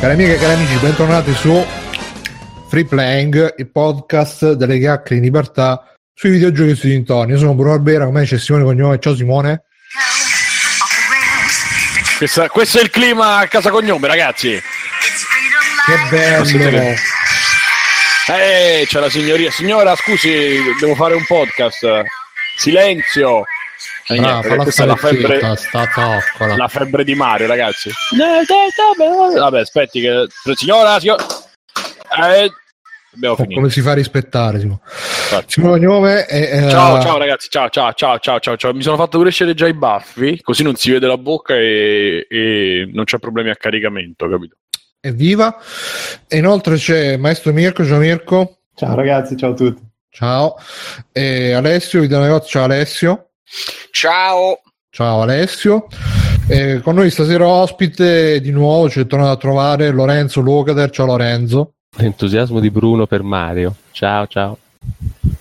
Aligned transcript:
Cari 0.00 0.14
amiche 0.14 0.34
e 0.34 0.38
cari 0.38 0.54
amici, 0.54 0.74
bentornati 0.76 1.34
su 1.34 1.66
Free 2.70 2.86
Playing, 2.86 3.54
il 3.58 3.70
podcast 3.70 4.52
delle 4.52 4.78
chiacchiere 4.78 5.16
in 5.16 5.22
libertà 5.22 5.94
sui 6.14 6.30
videogiochi 6.30 6.70
e 6.70 6.74
sui 6.74 6.88
dintorni. 6.90 7.32
Io 7.32 7.38
sono 7.38 7.54
Bruno 7.54 7.74
Albera, 7.74 8.06
come 8.06 8.24
c'è 8.24 8.38
Simone 8.38 8.64
Cognome. 8.64 8.98
Ciao 8.98 9.14
Simone. 9.14 9.64
Questa- 12.16 12.48
questo 12.48 12.78
è 12.78 12.82
il 12.82 12.90
clima 12.90 13.38
a 13.38 13.46
casa 13.46 13.68
cognome, 13.70 14.06
ragazzi. 14.06 14.50
Che 14.52 15.98
bello. 16.08 16.44
Eh, 18.28 18.86
c'è 18.86 19.00
la 19.00 19.10
signoria. 19.10 19.50
Signora, 19.50 19.94
scusi, 19.96 20.30
devo 20.80 20.94
fare 20.94 21.14
un 21.14 21.24
podcast. 21.26 22.04
Silenzio. 22.56 23.44
Niente, 24.18 24.56
questa 24.56 24.82
è 24.82 24.86
la 24.86 24.96
febbre, 24.96 25.40
la 25.40 27.02
di 27.04 27.14
Mario, 27.14 27.46
ragazzi. 27.46 27.90
Vabbè, 29.38 29.60
aspetti 29.60 30.00
che... 30.00 30.26
Signora, 30.54 30.98
signora... 30.98 31.24
Eh, 31.24 32.50
abbiamo 33.14 33.34
Oh, 33.34 33.36
finito. 33.36 33.54
come 33.54 33.70
si 33.70 33.80
fa 33.80 33.92
a 33.92 33.94
rispettare 33.94 34.58
Simone? 34.58 34.80
Simone 35.46 36.26
e, 36.26 36.42
eh, 36.66 36.70
Ciao, 36.70 37.00
ciao 37.00 37.18
ragazzi, 37.18 37.48
ciao, 37.48 37.68
ciao, 37.68 37.92
ciao, 37.92 38.18
ciao, 38.18 38.38
ciao, 38.40 38.56
ciao. 38.56 38.72
Mi 38.72 38.82
sono 38.82 38.96
fatto 38.96 39.20
crescere 39.20 39.54
già 39.54 39.66
i 39.66 39.74
baffi, 39.74 40.40
così 40.42 40.62
non 40.62 40.74
si 40.76 40.90
vede 40.90 41.06
la 41.06 41.18
bocca 41.18 41.54
e, 41.54 42.26
e 42.28 42.90
non 42.92 43.04
c'è 43.04 43.18
problemi 43.18 43.50
a 43.50 43.56
caricamento, 43.56 44.28
capito? 44.28 44.56
evviva. 45.00 45.56
E 46.28 46.36
inoltre 46.36 46.76
c'è 46.76 47.16
Maestro 47.16 47.52
Mirko, 47.52 47.84
ciao 47.84 47.98
Mirko. 47.98 48.58
Ciao 48.74 48.94
ragazzi, 48.94 49.36
ciao 49.36 49.52
a 49.52 49.54
tutti. 49.54 49.82
Ciao. 50.10 50.56
E 51.12 51.52
Alessio, 51.52 52.00
video 52.00 52.20
negozio, 52.20 52.48
ciao 52.48 52.64
Alessio. 52.64 53.29
Ciao! 53.90 54.60
Ciao 54.90 55.22
Alessio. 55.22 55.86
E 56.48 56.80
con 56.82 56.96
noi 56.96 57.10
stasera 57.10 57.46
ospite 57.46 58.40
di 58.40 58.50
nuovo 58.50 58.90
ci 58.90 59.00
è 59.00 59.06
tornato 59.06 59.30
a 59.30 59.36
trovare 59.36 59.90
Lorenzo 59.90 60.40
Locader. 60.40 60.90
Ciao 60.90 61.06
Lorenzo. 61.06 61.74
L'entusiasmo 61.96 62.60
di 62.60 62.70
Bruno 62.70 63.06
per 63.06 63.22
Mario. 63.22 63.74
Ciao, 63.92 64.26
ciao. 64.26 64.58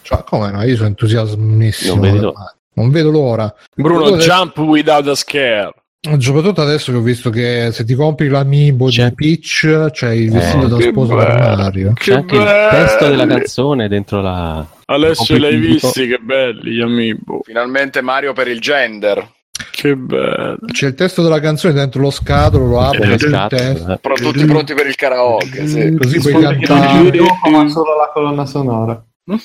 Ciao, 0.02 0.24
come 0.24 0.52
no? 0.52 0.64
Io 0.64 0.76
sono 0.76 0.90
entusiasmissimo. 0.90 1.96
Non 1.96 2.02
vedi 2.04 2.20
l'ora. 2.20 2.56
Non 2.74 2.90
vedo 2.92 3.10
l'ora. 3.10 3.56
Bruno, 3.76 4.06
Soprattutto 4.06 4.24
jump 4.24 4.58
without 4.60 5.08
a 5.08 5.16
scare. 5.16 5.74
Soprattutto 6.19 6.61
adesso 6.61 6.92
che 6.92 6.97
ho 6.97 7.02
visto 7.02 7.30
che 7.30 7.69
se 7.73 7.83
ti 7.83 7.94
compri 7.94 8.30
l'amiibo 8.30 8.88
C'è- 8.88 9.09
di 9.09 9.16
Peach 9.16 9.89
c'è 9.92 10.11
il 10.11 10.31
vestito 10.31 10.66
Eh, 10.66 10.69
da 10.69 10.78
che 10.78 10.83
sposa 10.91 11.16
per 11.16 11.28
bello. 11.36 11.56
Mario. 11.58 11.94
C'è 11.94 12.14
anche 12.14 12.36
il 12.36 12.67
testo 12.72 13.08
della 13.09 13.28
canzone 13.28 13.88
dentro 13.89 14.22
la. 14.22 14.66
Alessio, 14.86 15.38
l'hai 15.38 15.58
visti? 15.58 16.08
Che 16.08 16.17
belli 16.19 16.72
gli 16.72 16.81
amiibo. 16.81 17.41
Finalmente 17.44 18.02
Mario 18.02 18.33
per 18.33 18.47
il 18.47 18.59
gender. 18.61 19.30
Che 19.72 19.95
bello. 19.95 20.58
C'è 20.72 20.88
il 20.88 20.94
testo 20.95 21.22
della 21.22 21.39
canzone 21.41 21.73
dentro 21.73 22.02
lo 22.02 22.11
scatolo, 22.11 22.66
lo 22.66 22.80
apri, 22.80 23.16
C'è 23.17 23.28
lo 23.28 23.47
testo. 23.50 23.91
eh. 23.91 23.97
Pro- 24.00 24.16
tutti 24.16 24.45
pronti 24.45 24.73
per 24.73 24.88
il 24.88 24.95
karaoke. 24.95 25.67
Sì. 25.67 25.95
Così 26.00 26.19
puoi 26.19 26.41
cantare. 26.41 27.11
ma 27.52 27.67
solo 27.69 27.95
la 27.97 28.09
colonna 28.13 28.45
sonora. 28.45 29.03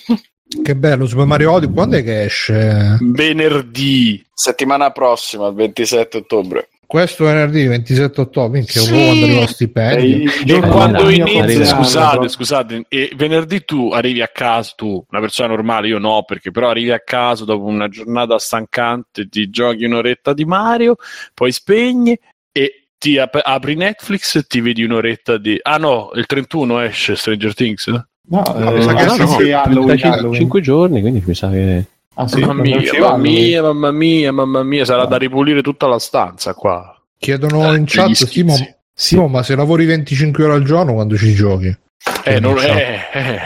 Che 0.62 0.77
bello, 0.77 1.06
Super 1.06 1.27
Mario 1.27 1.52
Odyssey. 1.52 1.74
Quando 1.74 1.97
è 1.97 2.02
che 2.02 2.22
esce? 2.24 2.98
Venerdì. 3.00 4.24
Settimana 4.33 4.91
prossima, 4.91 5.48
il 5.48 5.55
27 5.55 6.16
ottobre. 6.19 6.69
Questo 6.86 7.24
venerdì 7.24 7.66
27 7.66 8.20
ottobre, 8.20 8.58
minchia, 8.58 8.80
Sì. 8.83 8.91
quando 8.91 9.24
arriva 9.24 9.41
lo 9.41 9.46
stipendio. 9.46 10.30
E 10.30 10.44
giorno 10.44 10.70
quando 10.70 11.08
inizia, 11.11 11.64
scusate, 11.64 12.29
scusate, 12.29 12.84
e 12.89 13.11
venerdì 13.17 13.64
tu 13.64 13.90
arrivi 13.92 14.20
a 14.23 14.29
casa, 14.29 14.73
tu, 14.77 15.05
una 15.11 15.20
persona 15.20 15.48
normale, 15.48 15.89
io 15.89 15.98
no, 15.98 16.23
perché 16.24 16.51
però 16.51 16.68
arrivi 16.70 16.92
a 16.92 17.00
casa 17.00 17.45
dopo 17.45 17.64
una 17.64 17.89
giornata 17.89 18.39
stancante, 18.39 19.29
ti 19.29 19.48
giochi 19.50 19.84
un'oretta 19.84 20.33
di 20.34 20.45
Mario, 20.45 20.96
poi 21.33 21.50
spegni 21.52 22.17
e 22.52 22.86
ti 22.98 23.18
ap- 23.18 23.40
apri 23.42 23.74
Netflix 23.74 24.36
e 24.36 24.42
ti 24.42 24.61
vedi 24.61 24.84
un'oretta 24.84 25.36
di... 25.39 25.58
Ah 25.62 25.79
no, 25.79 26.11
il 26.14 26.27
31 26.27 26.80
esce 26.80 27.17
Stranger 27.17 27.55
Things. 27.55 27.86
No, 27.89 28.06
mi 28.27 28.39
eh, 28.39 28.83
sa 28.83 28.95
che 28.95 29.05
no, 29.05 29.27
sì, 29.27 29.51
no, 29.51 29.58
Halloween, 29.61 29.86
35 29.86 30.08
Halloween. 30.08 30.40
5 30.40 30.61
giorni, 30.61 31.01
quindi 31.01 31.23
mi 31.24 31.35
sa 31.35 31.51
che. 31.51 31.85
Ah, 32.14 32.29
sì, 32.29 32.40
mamma 32.40 32.62
mia, 32.62 32.80
mamma 33.01 33.17
mia, 33.17 33.62
mamma 33.62 33.90
mia, 33.90 34.33
mamma 34.33 34.62
mia, 34.62 34.85
sarà 34.85 35.05
da 35.05 35.17
ripulire 35.17 35.62
tutta 35.62 35.86
la 35.86 35.98
stanza 35.98 36.55
qua. 36.55 36.96
Chiedono 37.18 37.73
Eh, 37.73 37.77
in 37.77 37.85
chat. 37.86 38.12
Simo, 38.12 38.55
Simo, 38.92 39.27
ma 39.27 39.42
se 39.42 39.57
lavori 39.57 39.85
25 39.86 40.45
ore 40.45 40.52
al 40.55 40.62
giorno 40.62 40.92
quando 40.95 41.17
ci 41.17 41.35
giochi? 41.35 41.77
Eh, 42.24 42.39
non, 42.39 42.57
Ciao. 42.57 42.77
eh, 42.77 42.98
eh, 43.12 43.40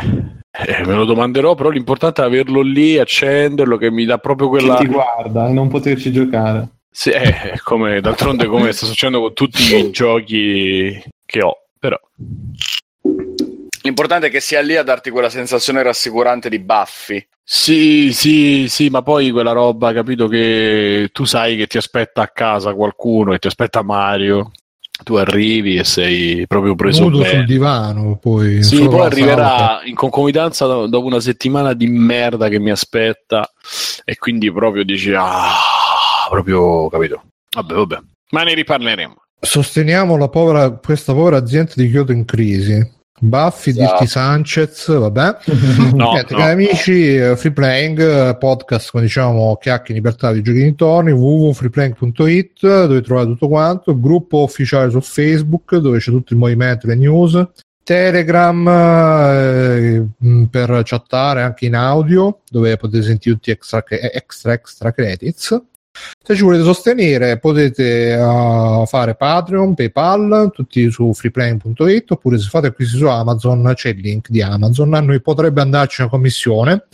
eh, 0.51 0.85
me 0.85 0.95
lo 0.95 1.05
domanderò, 1.07 1.55
però 1.55 1.71
l'importante 1.71 2.21
è 2.21 2.25
averlo 2.27 2.61
lì, 2.61 2.99
accenderlo, 2.99 3.79
che 3.79 3.91
mi 3.91 4.05
dà 4.05 4.19
proprio 4.19 4.51
Che 4.51 4.59
quella... 4.59 4.77
ti 4.77 4.87
guarda 4.87 5.49
e 5.49 5.53
non 5.53 5.69
poterci 5.69 6.13
giocare. 6.13 6.69
Sì, 6.91 7.11
eh, 7.11 7.53
è 7.53 7.59
come 7.63 8.01
d'altronde 8.01 8.47
come 8.47 8.73
sta 8.73 8.85
succedendo 8.85 9.21
con 9.21 9.33
tutti 9.33 9.77
i 9.77 9.89
giochi 9.93 11.01
che 11.25 11.43
ho, 11.43 11.55
però 11.79 11.99
L'importante 13.89 14.27
è 14.27 14.31
che 14.31 14.41
sia 14.41 14.61
lì 14.61 14.77
a 14.77 14.83
darti 14.83 15.09
quella 15.09 15.31
sensazione 15.31 15.83
rassicurante 15.83 16.51
di 16.51 16.59
baffi. 16.59 17.27
sì, 17.43 18.13
sì, 18.13 18.67
sì, 18.69 18.91
ma 18.91 19.01
poi 19.01 19.31
quella 19.31 19.53
roba, 19.53 19.95
capito 19.95 20.29
che 20.29 21.09
tu 21.11 21.25
sai 21.25 21.57
che 21.57 21.67
ti 21.67 21.79
aspetta 21.79 22.21
a 22.21 22.29
casa 22.29 22.75
qualcuno 22.75 23.33
e 23.33 23.39
ti 23.39 23.47
aspetta 23.47 23.81
Mario, 23.81 24.51
tu 25.03 25.15
arrivi 25.15 25.77
e 25.77 25.85
sei 25.85 26.47
proprio 26.47 26.75
preso 26.75 27.05
Nudo 27.05 27.21
bene. 27.21 27.31
sul 27.31 27.45
divano, 27.47 28.19
poi... 28.21 28.63
Sì, 28.63 28.87
poi 28.87 29.01
arriverà 29.01 29.57
salute. 29.57 29.89
in 29.89 29.95
concomitanza 29.95 30.67
do- 30.67 30.87
dopo 30.87 31.07
una 31.07 31.21
settimana 31.21 31.73
di 31.73 31.87
merda 31.87 32.49
che 32.49 32.59
mi 32.59 32.71
aspetta 32.71 33.51
e 34.05 34.19
quindi 34.19 34.53
proprio 34.53 34.85
dici 34.85 35.15
ah, 35.15 35.49
proprio 36.29 36.91
capito. 36.91 37.23
Vabbè, 37.55 37.73
vabbè. 37.73 37.99
Ma 38.33 38.43
ne 38.43 38.53
riparleremo. 38.53 39.15
Sosteniamo 39.41 40.19
la 40.19 40.29
povera, 40.29 40.73
questa 40.73 41.15
povera 41.15 41.39
azienda 41.39 41.73
di 41.75 41.89
Kyoto 41.89 42.13
in 42.13 42.27
crisi. 42.27 42.97
Baffi, 43.21 43.71
Esatto. 43.71 43.91
Dirty 43.91 44.07
Sanchez, 44.07 44.87
vabbè. 44.99 45.37
No, 45.95 46.13
Niente, 46.13 46.35
no. 46.35 46.39
cari 46.39 46.53
amici, 46.53 47.17
eh, 47.17 47.37
Free 47.37 47.53
Playing, 47.53 47.99
eh, 48.01 48.37
podcast, 48.37 48.91
come 48.91 49.05
diciamo, 49.05 49.57
chiacchiere 49.61 49.99
in 49.99 50.05
libertà 50.05 50.33
di 50.33 50.43
giochi 50.43 50.63
dintorni, 50.63 51.11
www.freeplaying.it, 51.13 52.61
dove 52.61 53.01
trovate 53.03 53.27
tutto 53.29 53.49
quanto, 53.49 53.99
gruppo 53.99 54.43
ufficiale 54.43 54.91
su 54.91 55.01
Facebook, 55.01 55.77
dove 55.77 55.99
c'è 55.99 56.11
tutto 56.11 56.33
il 56.33 56.39
movimento 56.39 56.87
le 56.87 56.95
news, 56.97 57.47
Telegram 57.83 58.69
eh, 58.69 60.07
mh, 60.19 60.45
per 60.45 60.83
chattare 60.85 61.43
anche 61.43 61.67
in 61.67 61.75
audio, 61.75 62.41
dove 62.51 62.77
potete 62.77 63.03
sentire 63.03 63.35
tutti 63.35 63.51
extra, 63.51 63.83
extra, 63.89 64.53
extra 64.53 64.93
credits. 64.93 65.61
Se 66.23 66.35
ci 66.35 66.43
volete 66.43 66.63
sostenere 66.63 67.39
potete 67.39 68.15
uh, 68.15 68.85
fare 68.87 69.15
Patreon, 69.15 69.75
PayPal, 69.75 70.51
tutti 70.53 70.91
su 70.91 71.13
freeplaying.it 71.15 72.11
oppure 72.11 72.39
se 72.39 72.49
fate 72.49 72.67
acquisti 72.67 72.99
su 72.99 73.07
Amazon 73.07 73.73
c'è 73.75 73.91
il 73.91 74.01
link 74.01 74.29
di 74.29 74.43
Amazon, 74.43 74.93
a 74.95 75.01
noi 75.01 75.23
potrebbe 75.23 75.61
andarci 75.61 76.03
una 76.03 76.11
commissione. 76.11 76.87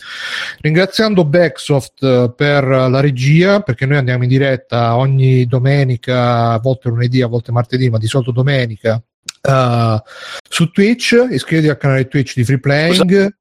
Ringraziando 0.61 1.25
Backsoft 1.25 2.01
eh, 2.03 2.33
per 2.35 2.65
la 2.65 2.99
regia, 3.01 3.59
perché 3.59 3.85
noi 3.85 3.97
andiamo 3.97 4.23
in 4.23 4.29
diretta 4.29 4.95
ogni 4.95 5.45
domenica, 5.45 6.51
a 6.51 6.59
volte 6.59 6.89
lunedì, 6.89 7.21
a 7.21 7.27
volte 7.27 7.51
martedì, 7.51 7.89
ma 7.89 7.97
di 7.97 8.07
solito 8.07 8.31
domenica. 8.31 9.01
uh, 9.47 9.97
su 10.49 10.71
Twitch, 10.71 11.27
iscrivetevi 11.29 11.69
al 11.69 11.77
canale 11.77 12.07
Twitch 12.07 12.35
di 12.35 12.43
Freeplaying. 12.43 13.35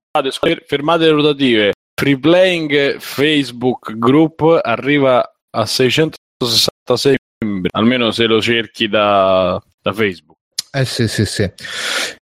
Fermate 0.66 1.04
le 1.04 1.10
rotative. 1.10 1.72
Free 1.96 2.18
Playing 2.18 2.98
Facebook 2.98 3.96
Group 3.96 4.60
arriva 4.62 5.33
a 5.54 5.66
666 5.66 7.16
membri, 7.44 7.68
almeno 7.72 8.10
se 8.10 8.26
lo 8.26 8.40
cerchi 8.40 8.88
da, 8.88 9.62
da 9.80 9.92
Facebook. 9.92 10.38
Eh 10.72 10.84
sì, 10.84 11.06
sì, 11.06 11.24
sì. 11.24 11.50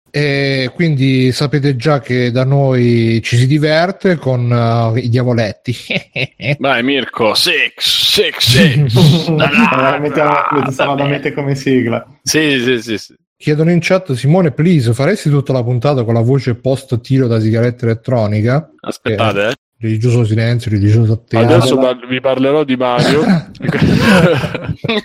E 0.09 0.71
quindi 0.75 1.31
sapete 1.33 1.77
già 1.77 2.01
che 2.01 2.31
da 2.31 2.45
noi 2.45 3.21
ci 3.23 3.37
si 3.37 3.47
diverte 3.47 4.17
con 4.17 4.51
uh, 4.51 4.97
i 4.97 5.09
diavoletti. 5.09 5.75
Vai 6.59 6.83
Mirko, 6.83 7.35
six, 7.35 7.75
six, 8.13 8.39
six. 8.39 9.27
Allora, 9.29 9.99
mettiamo 9.99 10.33
vado 10.75 11.03
a 11.03 11.07
mettere 11.07 11.35
come 11.35 11.55
sigla. 11.55 12.07
Sì, 12.23 12.61
sì, 12.61 12.81
sì, 12.81 12.97
sì. 12.97 13.15
Chiedono 13.37 13.71
in 13.71 13.81
chat, 13.83 14.15
Simone, 14.15 14.53
please, 14.53 14.95
faresti 14.95 15.29
tutta 15.29 15.53
la 15.53 15.63
puntata 15.63 16.05
con 16.05 16.15
la 16.15 16.23
voce 16.23 16.55
post 16.55 16.99
tiro 17.03 17.27
da 17.27 17.39
sigaretta 17.39 17.85
elettronica? 17.85 18.71
Aspettate, 18.81 19.49
eh. 19.49 19.55
Religioso 19.79 20.25
silenzio, 20.25 20.71
religioso 20.71 21.13
attesa. 21.13 21.43
Adesso 21.45 21.77
par- 21.77 22.07
vi 22.07 22.21
parlerò 22.21 22.65
di 22.65 22.77
Mario. 22.77 23.23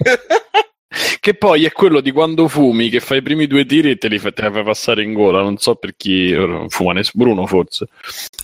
che 1.19 1.33
poi 1.35 1.65
è 1.65 1.71
quello 1.71 2.01
di 2.01 2.11
quando 2.11 2.47
fumi, 2.47 2.89
che 2.89 2.99
fai 2.99 3.19
i 3.19 3.21
primi 3.21 3.47
due 3.47 3.65
tiri 3.65 3.91
e 3.91 3.97
te 3.97 4.07
li 4.07 4.17
fai, 4.17 4.33
te 4.33 4.43
li 4.47 4.51
fai 4.53 4.63
passare 4.63 5.03
in 5.03 5.13
gola. 5.13 5.41
Non 5.41 5.57
so 5.57 5.75
per 5.75 5.93
chi 5.97 6.33
fuma, 6.69 6.99
Bruno 7.13 7.45
forse. 7.47 7.87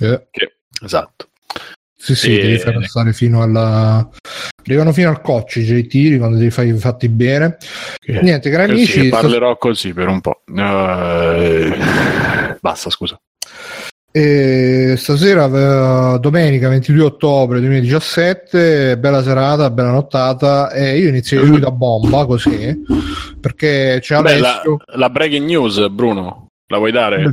Eh, 0.02 0.28
Che- 0.30 0.58
esatto. 0.84 1.30
sì, 1.96 2.16
sì, 2.16 2.38
E- 2.38 2.42
devi 2.42 2.58
far 2.60 2.74
passare 2.74 3.14
fino 3.14 3.42
alla... 3.42 4.08
Arrivano 4.66 4.92
fino 4.92 5.08
al 5.10 5.22
coccice 5.22 5.76
i 5.76 5.88
tiri 5.88 6.18
quando 6.18 6.38
devi 6.38 6.52
fai 6.52 6.74
fatti 6.74 7.08
bene. 7.08 7.56
Che- 7.98 8.20
Niente, 8.22 8.50
cari 8.50 8.72
amici, 8.72 9.08
sta- 9.08 9.22
parlerò 9.22 9.58
così 9.58 9.94
per 9.94 10.10
un 10.10 10.20
po'. 10.20 10.42
Eh, 10.54 11.78
Basta, 12.60 12.90
scusa. 12.90 13.18
E 14.12 14.96
stasera, 14.98 15.46
eh, 16.16 16.20
domenica 16.20 16.70
22 16.70 17.04
ottobre 17.04 17.60
2017, 17.60 18.98
bella 18.98 19.22
serata, 19.22 19.70
bella 19.70 19.92
nottata. 19.92 20.72
E 20.72 20.98
io 20.98 21.10
inizierei 21.10 21.46
subito 21.46 21.68
a 21.68 21.72
bomba 21.72 22.26
così 22.26 22.76
perché 23.40 24.00
c'è 24.02 24.20
Beh, 24.22 24.40
la, 24.40 24.50
Alessio. 24.54 24.78
la 24.96 25.10
breaking 25.10 25.46
news, 25.46 25.88
Bruno, 25.90 26.48
la 26.68 26.78
vuoi 26.78 26.92
dare? 26.92 27.32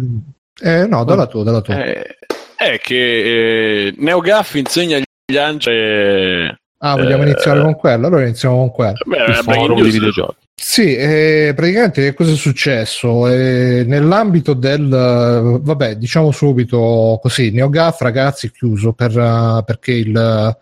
Eh, 0.61 0.87
no, 0.87 1.05
dalla 1.05 1.27
tua, 1.27 1.43
dalla 1.43 1.61
tua. 1.63 1.83
Eh, 1.85 2.17
è 2.57 2.79
che 2.83 3.87
eh, 3.87 3.95
NeoGAF 3.97 4.55
insegna 4.57 4.97
agli 4.99 5.37
angeli. 5.39 6.55
ah, 6.79 6.97
vogliamo 6.97 7.23
eh, 7.23 7.27
iniziare 7.31 7.61
con 7.63 7.75
quello? 7.77 8.07
Allora 8.09 8.23
iniziamo 8.25 8.57
con 8.57 8.71
quello. 8.71 8.99
Beh, 9.07 9.17
Il 9.17 9.23
la 9.23 9.43
breaking 9.43 9.55
forum 9.55 9.75
di 9.77 9.81
news- 9.83 9.93
videogiochi. 9.95 10.37
Sì, 10.57 10.95
eh, 10.97 11.53
praticamente 11.55 12.03
che 12.03 12.15
cosa 12.15 12.33
è 12.33 12.37
successo? 12.37 13.29
Eh, 13.29 13.85
nell'ambito 13.87 14.55
del, 14.55 14.89
vabbè, 14.89 15.97
diciamo 15.97 16.31
subito 16.31 17.19
così, 17.21 17.51
NeoGAF 17.51 18.01
ragazzi 18.01 18.47
è 18.47 18.51
chiuso 18.51 18.93
per, 18.93 19.17
eh, 19.17 19.63
perché 19.65 19.93
il, 19.93 20.57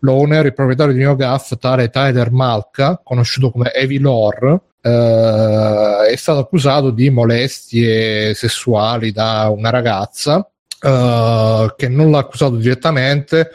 l'owner, 0.00 0.46
il 0.46 0.54
proprietario 0.54 0.92
di 0.94 1.00
NeoGAF, 1.00 1.58
tale 1.58 1.90
Tyler 1.90 2.30
Malka, 2.30 3.00
conosciuto 3.02 3.50
come 3.50 3.72
Evilor, 3.72 4.60
eh, 4.80 6.06
è 6.10 6.16
stato 6.16 6.40
accusato 6.40 6.90
di 6.90 7.10
molestie 7.10 8.34
sessuali 8.34 9.12
da 9.12 9.50
una 9.54 9.70
ragazza 9.70 10.46
eh, 10.80 11.74
che 11.76 11.88
non 11.88 12.10
l'ha 12.10 12.18
accusato 12.18 12.56
direttamente. 12.56 13.50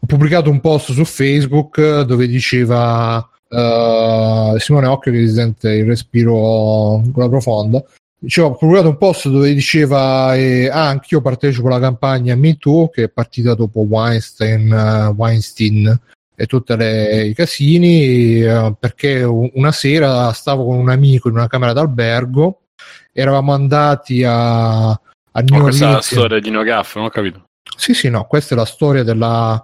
Ho 0.00 0.06
pubblicato 0.06 0.50
un 0.50 0.60
post 0.60 0.92
su 0.92 1.04
Facebook 1.04 2.00
dove 2.02 2.26
diceva 2.26 3.28
Uh, 3.48 4.58
Simone 4.58 4.86
Occhio 4.88 5.12
che 5.12 5.26
si 5.28 5.34
sente 5.34 5.70
il 5.70 5.86
respiro 5.86 7.00
con 7.12 7.22
la 7.22 7.28
profonda 7.28 7.84
Dicevo, 8.18 8.48
ho 8.48 8.56
pubblicato 8.56 8.88
un 8.88 8.96
post 8.96 9.28
dove 9.28 9.52
diceva 9.52 10.34
eh, 10.34 10.68
ah, 10.68 10.88
anch'io 10.88 11.20
partecipo 11.20 11.66
alla 11.66 11.78
campagna 11.78 12.34
Me 12.34 12.56
Too 12.56 12.88
che 12.88 13.04
è 13.04 13.08
partita 13.10 13.54
dopo 13.54 13.80
Weinstein, 13.80 14.72
eh, 14.72 15.06
Weinstein 15.14 16.00
e 16.34 16.46
tutti 16.46 16.72
i 16.72 17.34
casini 17.34 18.40
eh, 18.42 18.74
perché 18.78 19.22
una 19.22 19.70
sera 19.70 20.32
stavo 20.32 20.64
con 20.64 20.78
un 20.78 20.88
amico 20.88 21.28
in 21.28 21.34
una 21.34 21.46
camera 21.46 21.74
d'albergo 21.74 22.62
eravamo 23.12 23.52
andati 23.52 24.24
a, 24.24 24.88
a 24.88 25.40
New 25.42 25.60
Oh, 25.60 25.62
questa 25.64 25.88
è 25.88 25.92
la 25.92 26.00
storia 26.00 26.40
di 26.40 26.50
NeoGAF, 26.50 26.96
non 26.96 27.04
ho 27.04 27.10
capito. 27.10 27.48
sì 27.76 27.92
sì 27.92 28.08
no 28.08 28.24
questa 28.24 28.54
è 28.54 28.56
la 28.56 28.64
storia 28.64 29.02
della 29.02 29.62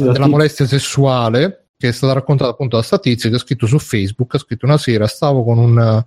ehm, 0.00 0.12
della 0.12 0.26
molestia 0.26 0.66
sessuale 0.66 1.68
che 1.76 1.88
è 1.88 1.92
stata 1.92 2.12
raccontata 2.12 2.50
appunto 2.50 2.76
da 2.76 2.82
sta 2.82 2.98
tizia 2.98 3.30
che 3.30 3.36
ha 3.36 3.40
scritto 3.40 3.66
su 3.66 3.78
Facebook 3.78 4.34
ha 4.34 4.38
scritto 4.38 4.66
una 4.66 4.78
sera 4.78 5.06
stavo 5.06 5.44
con 5.44 5.58
un 5.58 6.04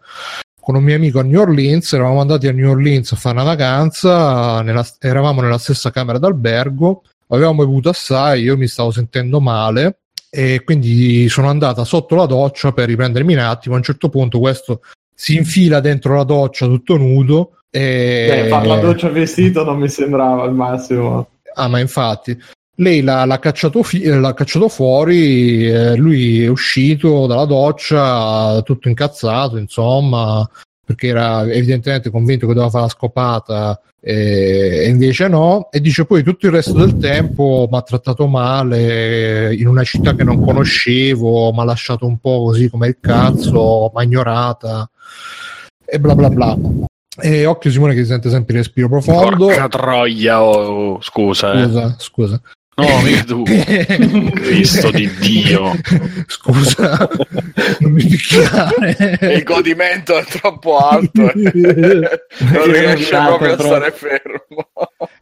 con 0.60 0.76
un 0.76 0.84
mio 0.84 0.96
amico 0.96 1.20
a 1.20 1.24
New 1.24 1.40
Orleans 1.42 1.94
eravamo 1.94 2.22
andati 2.22 2.48
a 2.48 2.52
New 2.52 2.70
Orleans 2.70 3.12
a 3.12 3.16
fare 3.16 3.36
una 3.36 3.46
vacanza 3.46 4.62
nella- 4.62 4.86
eravamo 5.00 5.42
nella 5.42 5.58
stessa 5.58 5.92
camera 5.92 6.18
d'albergo 6.18 7.04
avevamo 7.28 7.64
bevuto 7.64 7.90
assai 7.90 8.44
io 8.44 8.58
mi 8.58 8.68
stavo 8.68 8.92
sentendo 8.92 9.40
male 9.40 10.00
e 10.30 10.62
quindi 10.64 11.28
sono 11.30 11.50
andata 11.50 11.84
sotto 11.84 12.16
la 12.16 12.26
doccia 12.26 12.72
per 12.72 12.88
riprendermi 12.88 13.34
un 13.34 13.40
attimo 13.40 13.76
a 13.76 13.78
un 13.78 13.84
certo 13.84 14.10
punto 14.10 14.40
questo 14.40 14.82
si 15.14 15.36
infila 15.36 15.80
dentro 15.80 16.16
la 16.16 16.24
doccia 16.24 16.66
tutto 16.66 16.98
nudo 16.98 17.58
e 17.70 18.44
Eh, 18.46 18.48
far 18.50 18.66
la 18.66 18.80
doccia 18.80 19.08
vestito 19.10 19.64
non 19.64 19.80
mi 19.80 19.88
sembrava 19.88 20.44
al 20.44 20.54
massimo. 20.54 21.28
Ah, 21.54 21.70
ma 21.70 21.80
infatti, 21.80 22.38
lei 22.76 23.02
l'ha, 23.02 23.26
l'ha 23.26 23.40
cacciato, 23.40 23.84
fi- 23.84 24.02
eh, 24.02 24.20
l'ha 24.20 24.34
cacciato 24.34 24.68
fuori, 24.70 25.68
eh, 25.68 25.96
lui 25.96 26.44
è 26.44 26.48
uscito 26.48 27.28
dalla 27.28 27.46
doccia 27.46 28.62
tutto 28.64 28.88
incazzato, 28.88 29.58
insomma, 29.58 30.48
perché 30.84 31.08
era 31.08 31.44
evidentemente 31.52 32.10
convinto 32.10 32.48
che 32.48 32.54
doveva 32.54 32.72
fare 32.72 32.84
la 32.84 32.90
scopata 32.90 33.82
eh, 34.04 34.84
e 34.86 34.90
invece 34.90 35.28
no, 35.28 35.70
e 35.72 35.80
dice 35.80 36.06
poi 36.06 36.24
tutto 36.24 36.48
il 36.48 36.54
resto 36.54 36.74
del 36.74 36.98
tempo 36.98 37.68
mi 37.70 37.78
ha 37.78 37.82
trattato 37.84 38.26
male 38.26 39.54
in 39.54 39.68
una 39.68 39.84
città 39.84 40.16
che 40.16 40.24
non 40.24 40.44
conoscevo, 40.44 41.52
mi 41.52 41.60
ha 41.60 41.64
lasciato 41.64 42.08
un 42.08 42.18
po' 42.18 42.46
così 42.46 42.68
come 42.68 42.88
il 42.88 42.98
cazzo, 43.00 43.92
mi 43.94 44.02
ha 44.02 44.04
ignorata 44.04 44.90
e 45.86 46.00
bla 46.00 46.16
bla 46.16 46.30
bla. 46.30 46.58
E 47.22 47.46
occhio 47.46 47.70
Simone 47.70 47.94
che 47.94 48.02
si 48.02 48.08
sente 48.08 48.30
sempre 48.30 48.54
il 48.54 48.64
respiro 48.64 48.88
profondo. 48.88 49.46
Porca 49.48 49.68
troia, 49.68 50.42
oh, 50.42 50.94
oh, 50.94 51.02
scusa. 51.02 51.54
eh. 51.54 51.64
Scusa, 51.66 51.96
scusa. 52.00 52.42
No, 52.82 53.02
mica 53.02 53.24
tu. 53.24 53.44
Cristo 54.34 54.92
di 54.92 55.10
Dio. 55.20 55.74
Scusa, 56.28 57.08
non 57.80 57.92
mi 57.92 58.04
picchiare. 58.06 59.18
Il 59.36 59.44
godimento 59.44 60.18
è 60.18 60.26
troppo 60.26 60.78
alto. 60.78 61.32
eh. 61.32 61.34
non 61.52 62.64
riesce 62.66 63.04
Esatto, 63.04 63.38
proprio 63.38 63.54
a 63.54 63.58
stare 63.60 63.92
fermo. 63.92 64.68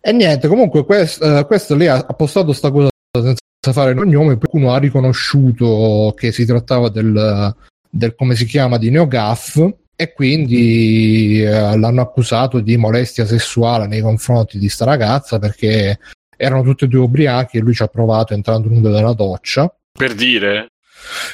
E 0.01 0.11
niente, 0.11 0.47
comunque 0.47 0.85
quest- 0.85 1.21
eh, 1.23 1.45
questo 1.45 1.75
lei 1.75 1.87
ha, 1.87 2.05
ha 2.07 2.13
postato 2.13 2.53
sta 2.53 2.71
cosa 2.71 2.89
senza 3.13 3.37
fare 3.71 3.91
il 3.91 3.97
cognome, 3.97 4.37
qualcuno 4.37 4.71
ha 4.73 4.77
riconosciuto 4.77 6.13
che 6.15 6.31
si 6.31 6.45
trattava 6.45 6.89
del, 6.89 7.53
del 7.89 8.15
come 8.15 8.35
si 8.35 8.45
chiama 8.45 8.77
di 8.77 8.89
NeoGAF 8.89 9.73
e 9.95 10.13
quindi 10.13 11.41
eh, 11.43 11.77
l'hanno 11.77 12.01
accusato 12.01 12.61
di 12.61 12.77
molestia 12.77 13.25
sessuale 13.25 13.85
nei 13.87 13.99
confronti 14.01 14.57
di 14.57 14.69
sta 14.69 14.85
ragazza 14.85 15.39
perché 15.39 15.99
erano 16.41 16.63
tutti 16.63 16.85
e 16.85 16.87
due 16.87 17.01
ubriachi 17.01 17.57
e 17.57 17.59
lui 17.59 17.73
ci 17.73 17.83
ha 17.83 17.87
provato 17.87 18.33
entrando 18.33 18.69
nudo 18.69 18.89
nella 18.89 19.13
doccia. 19.13 19.71
Per 19.91 20.13
dire, 20.15 20.71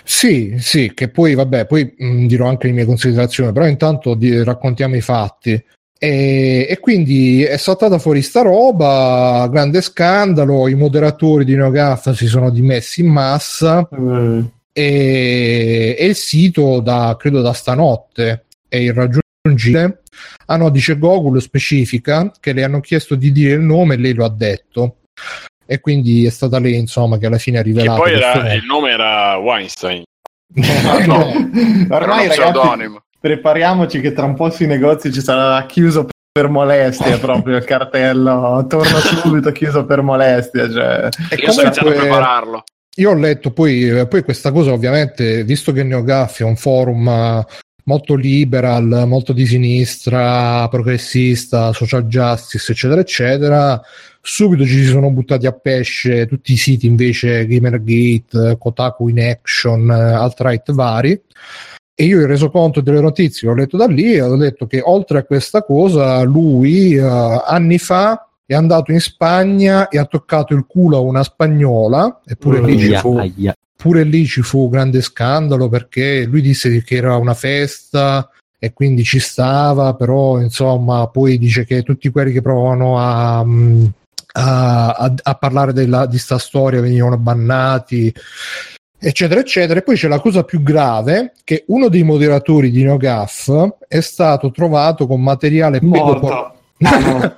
Sì, 0.03 0.55
sì, 0.57 0.93
che 0.95 1.09
poi 1.09 1.35
vabbè, 1.35 1.67
poi 1.67 1.93
mh, 1.95 2.25
dirò 2.25 2.47
anche 2.47 2.67
le 2.67 2.73
mie 2.73 2.85
considerazioni, 2.85 3.51
però 3.51 3.67
intanto 3.67 4.15
di- 4.15 4.43
raccontiamo 4.43 4.95
i 4.95 5.01
fatti. 5.01 5.63
E, 5.97 6.67
e 6.69 6.79
quindi 6.79 7.43
è 7.43 7.57
saltata 7.57 7.99
fuori 7.99 8.21
sta 8.21 8.41
roba, 8.41 9.47
grande 9.51 9.81
scandalo, 9.81 10.67
i 10.67 10.75
moderatori 10.75 11.45
di 11.45 11.55
NeoGAF 11.55 12.11
si 12.11 12.27
sono 12.27 12.49
dimessi 12.49 13.01
in 13.01 13.07
massa 13.07 13.87
Eh, 13.91 14.43
e, 14.73 15.95
e 15.97 16.05
il 16.05 16.15
sito 16.15 16.79
da, 16.81 17.15
credo 17.17 17.41
da 17.41 17.53
stanotte 17.53 18.45
è 18.67 18.77
irraggiungibile. 18.77 19.23
Ah 20.47 20.57
no, 20.57 20.69
dice 20.69 20.97
Google 20.97 21.39
specifica 21.39 22.31
che 22.39 22.53
le 22.53 22.63
hanno 22.63 22.79
chiesto 22.79 23.15
di 23.15 23.31
dire 23.31 23.53
il 23.53 23.61
nome 23.61 23.93
e 23.95 23.97
lei 23.97 24.13
lo 24.13 24.25
ha 24.25 24.29
detto. 24.29 24.97
E 25.65 25.79
quindi 25.79 26.25
è 26.25 26.29
stata 26.29 26.59
lei, 26.59 26.75
insomma, 26.75 27.17
che 27.17 27.25
alla 27.25 27.37
fine 27.37 27.59
ha 27.59 27.61
che 27.61 27.67
rivelato 27.67 28.01
poi 28.01 28.11
questo 28.11 28.39
era, 28.39 28.53
il 28.53 28.65
nome 28.65 28.89
era 28.91 29.37
Weinstein. 29.37 30.03
no. 30.53 30.63
Era 30.63 31.95
Ormai 31.95 32.27
ragazzi, 32.27 32.39
pseudonimo. 32.39 33.01
prepariamoci 33.19 33.99
che 33.99 34.13
tra 34.13 34.25
un 34.25 34.35
po' 34.35 34.49
sui 34.51 34.67
negozi 34.67 35.11
ci 35.11 35.21
sarà 35.21 35.65
chiuso 35.65 36.07
per 36.31 36.49
molestia 36.49 37.17
proprio 37.19 37.57
il 37.57 37.63
cartello. 37.63 38.65
Torno 38.67 38.97
subito 38.99 39.51
chiuso 39.51 39.85
per 39.85 40.01
molestia. 40.01 40.69
Cioè. 40.71 41.09
E 41.29 41.35
Io 41.35 41.51
sto 41.51 41.61
iniziando 41.61 41.69
a 41.69 41.93
comunque- 41.93 41.95
prepararlo. 42.07 42.63
Io 42.97 43.09
ho 43.09 43.15
letto 43.15 43.51
poi, 43.51 43.89
eh, 43.89 44.07
poi 44.07 44.23
questa 44.23 44.51
cosa, 44.53 44.71
ovviamente, 44.71 45.43
visto 45.43 45.73
che 45.73 45.83
NeoGAF 45.83 46.39
è 46.39 46.43
un 46.43 46.55
forum 46.55 47.43
molto 47.85 48.15
liberal, 48.15 49.05
molto 49.07 49.33
di 49.33 49.45
sinistra, 49.45 50.67
progressista, 50.69 51.73
social 51.73 52.05
justice, 52.07 52.71
eccetera, 52.71 53.01
eccetera, 53.01 53.81
subito 54.21 54.65
ci 54.65 54.83
si 54.83 54.85
sono 54.85 55.11
buttati 55.11 55.45
a 55.45 55.51
pesce 55.51 56.25
tutti 56.25 56.53
i 56.53 56.57
siti 56.57 56.87
invece 56.87 57.45
Gamergate, 57.45 58.57
Kotaku 58.57 59.09
in 59.09 59.21
Action, 59.21 59.89
eh, 59.89 60.13
alt-right 60.13 60.71
vari. 60.71 61.21
E 61.97 62.03
io 62.03 62.21
ho 62.21 62.25
reso 62.25 62.49
conto 62.49 62.81
delle 62.81 62.99
notizie, 62.99 63.47
l'ho 63.47 63.55
letto 63.55 63.77
da 63.77 63.87
lì 63.87 64.13
e 64.13 64.21
ho 64.21 64.35
detto 64.35 64.67
che 64.67 64.81
oltre 64.83 65.19
a 65.19 65.23
questa 65.23 65.63
cosa, 65.63 66.21
lui 66.23 66.95
eh, 66.95 67.01
anni 67.01 67.77
fa 67.77 68.27
è 68.45 68.53
andato 68.53 68.91
in 68.91 68.99
Spagna 69.01 69.87
e 69.89 69.97
ha 69.97 70.05
toccato 70.05 70.53
il 70.53 70.65
culo 70.67 70.97
a 70.97 70.99
una 71.01 71.23
spagnola, 71.23 72.21
eppure 72.25 72.61
lì 72.61 72.77
ci 72.79 72.95
fu 72.97 73.17
aia. 73.17 73.55
pure 73.75 74.03
lì 74.03 74.25
ci 74.25 74.41
fu 74.41 74.69
grande 74.69 75.01
scandalo 75.01 75.67
perché 75.69 76.25
lui 76.25 76.41
disse 76.41 76.83
che 76.83 76.95
era 76.95 77.15
una 77.17 77.33
festa 77.33 78.29
e 78.59 78.71
quindi 78.73 79.03
ci 79.03 79.19
stava, 79.19 79.93
però 79.95 80.39
insomma 80.39 81.07
poi 81.07 81.37
dice 81.37 81.65
che 81.65 81.83
tutti 81.83 82.09
quelli 82.09 82.31
che 82.31 82.41
provavano 82.41 82.97
a, 82.99 83.43
mm, 83.43 83.85
a, 84.33 84.89
a- 84.91 85.13
a 85.23 85.35
parlare 85.35 85.73
della, 85.73 86.05
di 86.05 86.17
sta 86.17 86.37
storia 86.37 86.81
venivano 86.81 87.17
bannati 87.17 88.13
eccetera 88.97 89.39
eccetera 89.39 89.79
e 89.79 89.83
poi 89.83 89.95
c'è 89.97 90.07
la 90.07 90.19
cosa 90.19 90.43
più 90.43 90.63
grave 90.63 91.33
che 91.43 91.63
uno 91.67 91.89
dei 91.89 92.03
moderatori 92.03 92.71
di 92.71 92.83
NoGAF 92.83 93.75
è 93.87 93.99
stato 93.99 94.49
trovato 94.51 95.05
con 95.05 95.21
materiale 95.21 95.79
pedopor- 95.79 96.21
Morto. 96.21 96.33
Ah, 96.33 96.54
no. 96.77 97.35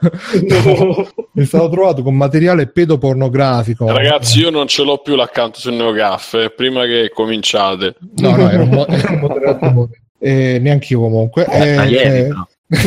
No, 0.48 1.08
è 1.36 1.44
stato 1.46 1.70
trovato 1.70 2.02
con 2.02 2.16
materiale 2.16 2.68
pedopornografico 2.68 3.86
Ragazzi, 3.92 4.40
io 4.40 4.50
non 4.50 4.68
ce 4.68 4.84
l'ho 4.84 4.98
più 4.98 5.16
l'account 5.16 5.56
su 5.58 5.70
NeoGAF, 5.72 6.34
eh, 6.34 6.50
prima 6.50 6.86
che 6.86 7.12
cominciate. 7.14 7.96
No, 8.18 8.36
no, 8.36 8.50
era 8.50 8.64
un, 8.64 8.70
mo- 8.70 8.88
era 8.90 9.10
un 9.12 9.20
moderatore. 9.20 10.02
Eh, 10.20 10.58
neanche 10.60 10.94
io 10.94 11.00
comunque. 11.02 11.46
Eh, 11.46 11.76
Ah, 11.78 11.86
ieri, 11.86 12.18
eh, 12.20 12.28
no. 12.30 12.48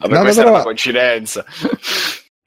Vabbè, 0.00 0.14
No, 0.14 0.20
questa 0.20 0.42
no, 0.42 0.48
è 0.48 0.50
no. 0.50 0.54
una 0.56 0.62
coincidenza. 0.62 1.44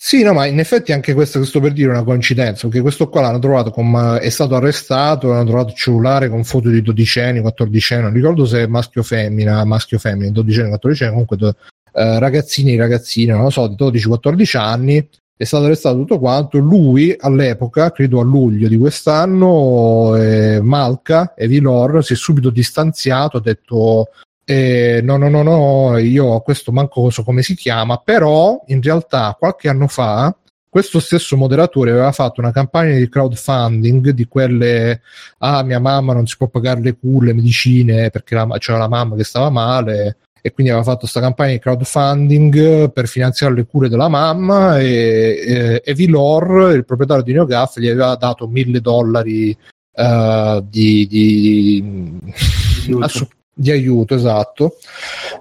Sì, 0.03 0.23
no, 0.23 0.33
ma 0.33 0.47
in 0.47 0.57
effetti 0.57 0.93
anche 0.93 1.13
questo 1.13 1.39
che 1.39 1.45
sto 1.45 1.59
per 1.59 1.73
dire 1.73 1.89
è 1.89 1.91
una 1.91 2.03
coincidenza, 2.03 2.65
perché 2.65 2.81
questo 2.81 3.07
qua 3.07 3.21
l'hanno 3.21 3.37
trovato 3.37 3.69
con, 3.69 4.17
è 4.19 4.29
stato 4.29 4.55
arrestato, 4.55 5.27
l'hanno 5.27 5.45
trovato 5.45 5.69
il 5.69 5.75
cellulare 5.75 6.27
con 6.27 6.43
foto 6.43 6.69
di 6.69 6.81
12 6.81 7.19
anni, 7.19 7.39
14 7.39 7.93
anni, 7.93 8.03
non 8.05 8.13
ricordo 8.13 8.45
se 8.47 8.63
è 8.63 8.65
maschio 8.65 9.01
o 9.01 9.03
femmina, 9.03 9.63
maschio 9.63 9.97
o 9.97 9.99
femmina, 9.99 10.31
12 10.31 10.59
anni, 10.59 10.69
14 10.69 11.03
anni, 11.03 11.11
comunque 11.11 11.37
do- 11.37 11.55
eh, 11.93 12.17
ragazzini 12.17 12.75
ragazzine, 12.77 13.33
non 13.33 13.43
lo 13.43 13.49
so, 13.51 13.67
di 13.67 13.75
12-14 13.75 14.57
anni, 14.57 15.07
è 15.37 15.43
stato 15.43 15.65
arrestato 15.65 15.97
tutto 15.97 16.17
quanto. 16.17 16.57
Lui 16.57 17.15
all'epoca, 17.19 17.91
credo 17.91 18.21
a 18.21 18.23
luglio 18.23 18.67
di 18.67 18.77
quest'anno, 18.79 20.15
eh, 20.15 20.61
Malca 20.61 21.35
e 21.35 21.47
Vilor 21.47 22.03
si 22.03 22.13
è 22.13 22.15
subito 22.15 22.49
distanziato, 22.49 23.37
ha 23.37 23.41
detto 23.41 24.07
eh, 24.45 25.01
no, 25.03 25.17
no, 25.17 25.29
no, 25.29 25.43
no, 25.43 25.97
io 25.97 26.39
questo 26.41 26.71
manco 26.71 27.09
so 27.09 27.23
come 27.23 27.41
si 27.41 27.55
chiama, 27.55 27.97
però 27.97 28.61
in 28.67 28.81
realtà 28.81 29.35
qualche 29.37 29.69
anno 29.69 29.87
fa 29.87 30.35
questo 30.71 31.01
stesso 31.01 31.35
moderatore 31.35 31.91
aveva 31.91 32.13
fatto 32.13 32.39
una 32.39 32.51
campagna 32.51 32.95
di 32.95 33.09
crowdfunding 33.09 34.11
di 34.11 34.25
quelle 34.25 35.01
ah 35.39 35.63
mia 35.63 35.79
mamma 35.79 36.13
non 36.13 36.25
si 36.27 36.37
può 36.37 36.47
pagare 36.47 36.79
le 36.79 36.97
cure, 36.97 37.27
le 37.27 37.33
medicine 37.33 38.09
perché 38.09 38.35
la, 38.35 38.47
c'era 38.57 38.77
la 38.77 38.87
mamma 38.87 39.17
che 39.17 39.25
stava 39.25 39.49
male 39.49 40.17
e 40.41 40.51
quindi 40.53 40.71
aveva 40.71 40.85
fatto 40.85 41.01
questa 41.01 41.19
campagna 41.19 41.51
di 41.51 41.59
crowdfunding 41.59 42.91
per 42.91 43.07
finanziare 43.07 43.53
le 43.53 43.65
cure 43.65 43.89
della 43.89 44.07
mamma 44.07 44.79
e, 44.79 45.43
e, 45.45 45.81
e 45.83 45.93
Vilor, 45.93 46.73
il 46.73 46.85
proprietario 46.85 47.23
di 47.23 47.33
NeoGAF, 47.33 47.77
gli 47.77 47.87
aveva 47.87 48.15
dato 48.15 48.47
mille 48.47 48.79
dollari 48.79 49.55
uh, 49.91 50.65
di, 50.67 51.05
di, 51.05 52.19
assu- 53.01 53.27
di 53.27 53.40
aiuto, 53.69 54.15
esatto. 54.15 54.77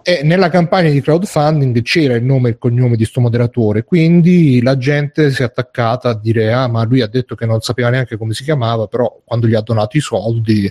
E 0.03 0.21
nella 0.23 0.51
campagna 0.51 0.91
di 0.91 1.01
crowdfunding 1.01 1.81
c'era 1.83 2.15
il 2.15 2.25
nome 2.25 2.49
e 2.49 2.53
il 2.53 2.59
cognome 2.59 2.97
di 2.97 3.05
sto 3.05 3.21
moderatore, 3.21 3.85
quindi 3.85 4.61
la 4.63 4.77
gente 4.77 5.31
si 5.31 5.43
è 5.43 5.45
attaccata 5.45 6.11
a 6.11 6.19
dire: 6.19 6.53
Ah, 6.53 6.69
ma 6.69 6.85
lui 6.85 7.01
ha 7.01 7.07
detto 7.07 7.35
che 7.35 7.47
non 7.47 7.61
sapeva 7.61 7.89
neanche 7.89 8.17
come 8.17 8.35
si 8.35 8.45
chiamava, 8.45 8.87
però 8.87 9.21
quando 9.25 9.47
gli 9.47 9.55
ha 9.55 9.63
donato 9.63 9.97
i 9.97 10.01
soldi 10.01 10.71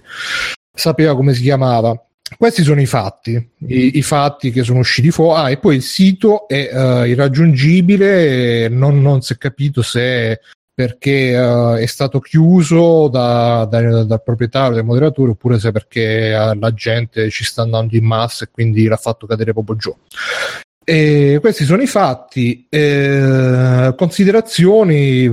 sapeva 0.73 1.15
come 1.15 1.33
si 1.33 1.41
chiamava. 1.41 1.99
Questi 2.37 2.61
sono 2.61 2.79
i 2.79 2.85
fatti, 2.85 3.31
i, 3.67 3.97
i 3.97 4.01
fatti 4.03 4.51
che 4.51 4.63
sono 4.63 4.79
usciti 4.79 5.09
fuori. 5.09 5.39
Ah, 5.41 5.49
e 5.49 5.57
poi 5.57 5.77
il 5.77 5.81
sito 5.81 6.47
è 6.47 6.69
uh, 6.71 7.05
irraggiungibile, 7.05 8.69
non, 8.69 9.01
non 9.01 9.21
si 9.21 9.33
è 9.33 9.37
capito 9.37 9.81
se 9.81 10.39
perché 10.79 11.37
uh, 11.37 11.73
è 11.73 11.85
stato 11.87 12.21
chiuso 12.21 13.09
da, 13.09 13.67
da, 13.69 14.05
dal 14.05 14.23
proprietario 14.23 14.75
del 14.75 14.85
moderatore 14.85 15.31
oppure 15.31 15.59
se 15.59 15.73
perché 15.73 16.33
uh, 16.33 16.57
la 16.57 16.73
gente 16.73 17.29
ci 17.29 17.43
sta 17.43 17.63
andando 17.63 17.97
in 17.97 18.05
massa 18.05 18.45
e 18.45 18.49
quindi 18.49 18.87
l'ha 18.87 18.95
fatto 18.95 19.27
cadere 19.27 19.51
proprio 19.51 19.75
giù. 19.75 19.93
E 20.85 21.37
questi 21.41 21.65
sono 21.65 21.81
i 21.81 21.85
fatti. 21.85 22.65
Eh, 22.69 23.93
considerazioni. 23.97 25.29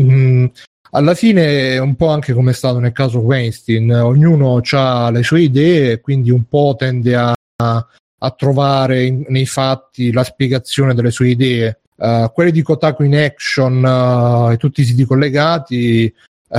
Mm, 0.00 0.44
alla 0.92 1.14
fine, 1.14 1.76
un 1.78 1.96
po' 1.96 2.10
anche 2.10 2.32
come 2.32 2.52
è 2.52 2.54
stato 2.54 2.78
nel 2.78 2.92
caso 2.92 3.18
Weinstein, 3.18 3.90
ognuno 3.90 4.60
ha 4.70 5.10
le 5.10 5.24
sue 5.24 5.40
idee 5.40 5.90
e 5.90 6.00
quindi 6.00 6.30
un 6.30 6.44
po' 6.44 6.76
tende 6.78 7.16
a, 7.16 7.34
a 7.56 8.30
trovare 8.36 9.02
in, 9.02 9.24
nei 9.26 9.46
fatti 9.46 10.12
la 10.12 10.22
spiegazione 10.22 10.94
delle 10.94 11.10
sue 11.10 11.30
idee. 11.30 11.80
Uh, 12.00 12.32
quelli 12.32 12.50
di 12.50 12.62
Kotaku 12.62 13.02
in 13.02 13.14
Action 13.14 13.84
uh, 13.84 14.50
e 14.52 14.56
tutti 14.56 14.80
i 14.80 14.84
siti 14.84 15.04
collegati, 15.04 16.10
uh, 16.48 16.56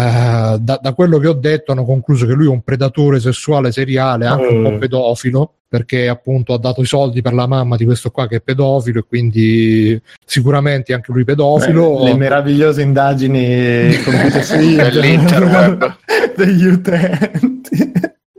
da, 0.59 0.79
da, 0.79 0.93
quello 0.93 1.17
che 1.17 1.27
ho 1.27 1.33
detto, 1.33 1.71
hanno 1.71 1.83
concluso 1.83 2.27
che 2.27 2.33
lui 2.33 2.45
è 2.45 2.49
un 2.49 2.61
predatore 2.61 3.19
sessuale 3.19 3.71
seriale, 3.71 4.27
anche 4.27 4.53
mm. 4.53 4.55
un 4.55 4.71
po' 4.71 4.77
pedofilo, 4.77 5.53
perché 5.67 6.07
appunto 6.09 6.53
ha 6.53 6.59
dato 6.59 6.81
i 6.81 6.85
soldi 6.85 7.23
per 7.23 7.33
la 7.33 7.47
mamma 7.47 7.75
di 7.75 7.85
questo 7.85 8.11
qua 8.11 8.27
che 8.27 8.35
è 8.35 8.41
pedofilo 8.41 8.99
e 8.99 9.05
quindi 9.07 9.99
sicuramente 10.23 10.93
anche 10.93 11.11
lui 11.11 11.23
pedofilo. 11.23 11.97
Beh, 11.97 12.03
le 12.03 12.17
meravigliose 12.17 12.83
indagini 12.83 13.97
compiute 14.03 14.43
su 14.43 14.59
internet 14.59 15.97
degli 16.37 16.65
utenti. 16.65 17.91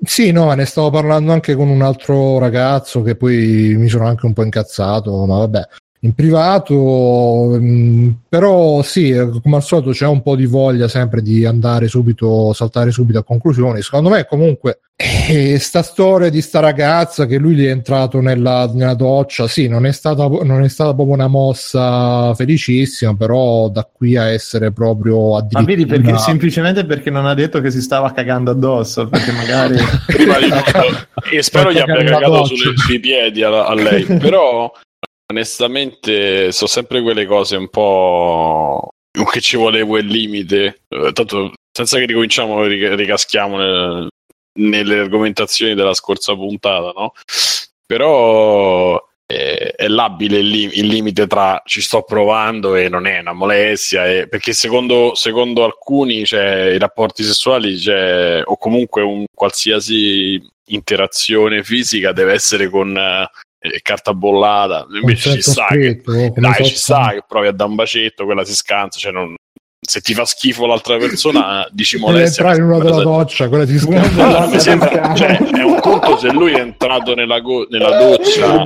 Sì, 0.04 0.30
no, 0.30 0.52
ne 0.52 0.66
stavo 0.66 0.90
parlando 0.90 1.32
anche 1.32 1.56
con 1.56 1.68
un 1.68 1.82
altro 1.82 2.38
ragazzo 2.38 3.02
che 3.02 3.16
poi 3.16 3.74
mi 3.76 3.88
sono 3.88 4.06
anche 4.06 4.26
un 4.26 4.34
po' 4.34 4.44
incazzato, 4.44 5.26
ma 5.26 5.38
vabbè 5.38 5.62
in 6.04 6.14
privato, 6.14 7.56
mm, 7.60 8.10
però 8.28 8.82
sì, 8.82 9.14
come 9.40 9.56
al 9.56 9.62
solito 9.62 9.90
c'è 9.90 10.06
un 10.06 10.20
po' 10.20 10.34
di 10.34 10.46
voglia 10.46 10.88
sempre 10.88 11.22
di 11.22 11.44
andare 11.44 11.86
subito, 11.86 12.52
saltare 12.52 12.90
subito 12.90 13.18
a 13.18 13.24
conclusioni. 13.24 13.82
Secondo 13.82 14.08
me 14.08 14.26
comunque 14.26 14.80
eh, 14.96 15.60
sta 15.60 15.82
storia 15.82 16.28
di 16.28 16.40
sta 16.40 16.58
ragazza 16.58 17.26
che 17.26 17.38
lui 17.38 17.54
gli 17.54 17.66
è 17.66 17.70
entrato 17.70 18.20
nella, 18.20 18.68
nella 18.74 18.94
doccia, 18.94 19.46
sì, 19.46 19.68
non 19.68 19.86
è, 19.86 19.92
stata, 19.92 20.26
non 20.26 20.64
è 20.64 20.68
stata 20.68 20.92
proprio 20.92 21.14
una 21.14 21.28
mossa 21.28 22.34
felicissima, 22.34 23.14
però 23.14 23.68
da 23.68 23.88
qui 23.90 24.16
a 24.16 24.28
essere 24.28 24.72
proprio 24.72 25.36
addirittura... 25.36 25.60
Ma 25.60 25.66
vedi 25.66 25.86
perché, 25.86 26.18
semplicemente 26.18 26.84
perché 26.84 27.10
non 27.10 27.26
ha 27.26 27.34
detto 27.34 27.60
che 27.60 27.70
si 27.70 27.80
stava 27.80 28.10
cagando 28.10 28.50
addosso, 28.50 29.06
perché 29.06 29.30
magari... 29.30 29.76
Prima 30.06 30.38
di 30.38 30.48
tutto, 30.50 31.30
e 31.30 31.42
spero 31.42 31.70
gli 31.70 31.78
abbia 31.78 32.02
cagato 32.02 32.44
sui 32.44 32.98
piedi 32.98 33.44
a, 33.44 33.66
a 33.66 33.74
lei, 33.74 34.04
però 34.04 34.68
onestamente 35.32 36.52
sono 36.52 36.70
sempre 36.70 37.02
quelle 37.02 37.26
cose 37.26 37.56
un 37.56 37.68
po' 37.68 38.88
che 39.30 39.40
ci 39.40 39.56
vuole 39.56 39.84
quel 39.84 40.06
limite. 40.06 40.82
Eh, 40.88 41.12
tanto 41.12 41.52
senza 41.70 41.98
che 41.98 42.06
ricominciamo, 42.06 42.64
ricaschiamo 42.64 43.56
nel, 43.56 44.08
nelle 44.60 44.98
argomentazioni 44.98 45.74
della 45.74 45.94
scorsa 45.94 46.34
puntata, 46.34 46.92
no? 46.94 47.12
Però 47.86 49.02
è, 49.26 49.74
è 49.76 49.88
labile 49.88 50.38
il, 50.38 50.48
li, 50.48 50.78
il, 50.78 50.86
limite 50.86 51.26
tra 51.26 51.62
ci 51.64 51.80
sto 51.80 52.02
provando 52.02 52.74
e 52.74 52.88
non 52.88 53.06
è 53.06 53.18
una 53.20 53.32
molestia, 53.32 54.06
e, 54.06 54.28
perché 54.28 54.52
secondo, 54.52 55.14
secondo 55.14 55.64
alcuni 55.64 56.24
cioè, 56.24 56.72
i 56.74 56.78
rapporti 56.78 57.22
sessuali 57.24 57.78
cioè, 57.78 58.42
o 58.44 58.56
comunque 58.56 59.02
un 59.02 59.24
qualsiasi 59.34 60.40
interazione 60.66 61.64
fisica 61.64 62.12
deve 62.12 62.32
essere 62.32 62.68
con 62.68 62.96
carta 63.82 64.14
bollata 64.14 64.86
invece 65.00 65.34
ci 65.34 65.42
sta, 65.42 65.66
scritto, 65.68 66.12
che, 66.12 66.32
dai, 66.34 66.64
ci 66.64 66.76
sta 66.76 67.10
che 67.12 67.24
provi 67.26 67.46
a 67.46 67.52
bacetto 67.74 68.24
quella 68.24 68.44
si 68.44 68.54
scansa 68.54 68.98
cioè 68.98 69.12
non, 69.12 69.34
se 69.84 70.00
ti 70.00 70.14
fa 70.14 70.24
schifo 70.24 70.64
l'altra 70.64 70.96
persona 70.96 71.66
dici 71.72 71.98
molestia 71.98 72.44
entrare 72.44 72.58
in 72.58 72.70
una 72.70 72.84
della 72.84 73.02
doccia 73.02 73.48
quella 73.48 73.66
ti 73.66 73.72
mi 73.82 74.60
sembra, 74.60 75.12
cioè, 75.12 75.36
è 75.38 75.62
un 75.64 75.80
conto 75.80 76.16
se 76.18 76.30
lui 76.30 76.52
è 76.52 76.60
entrato 76.60 77.16
nella, 77.16 77.40
go- 77.40 77.66
nella 77.68 77.96
doccia. 77.96 78.62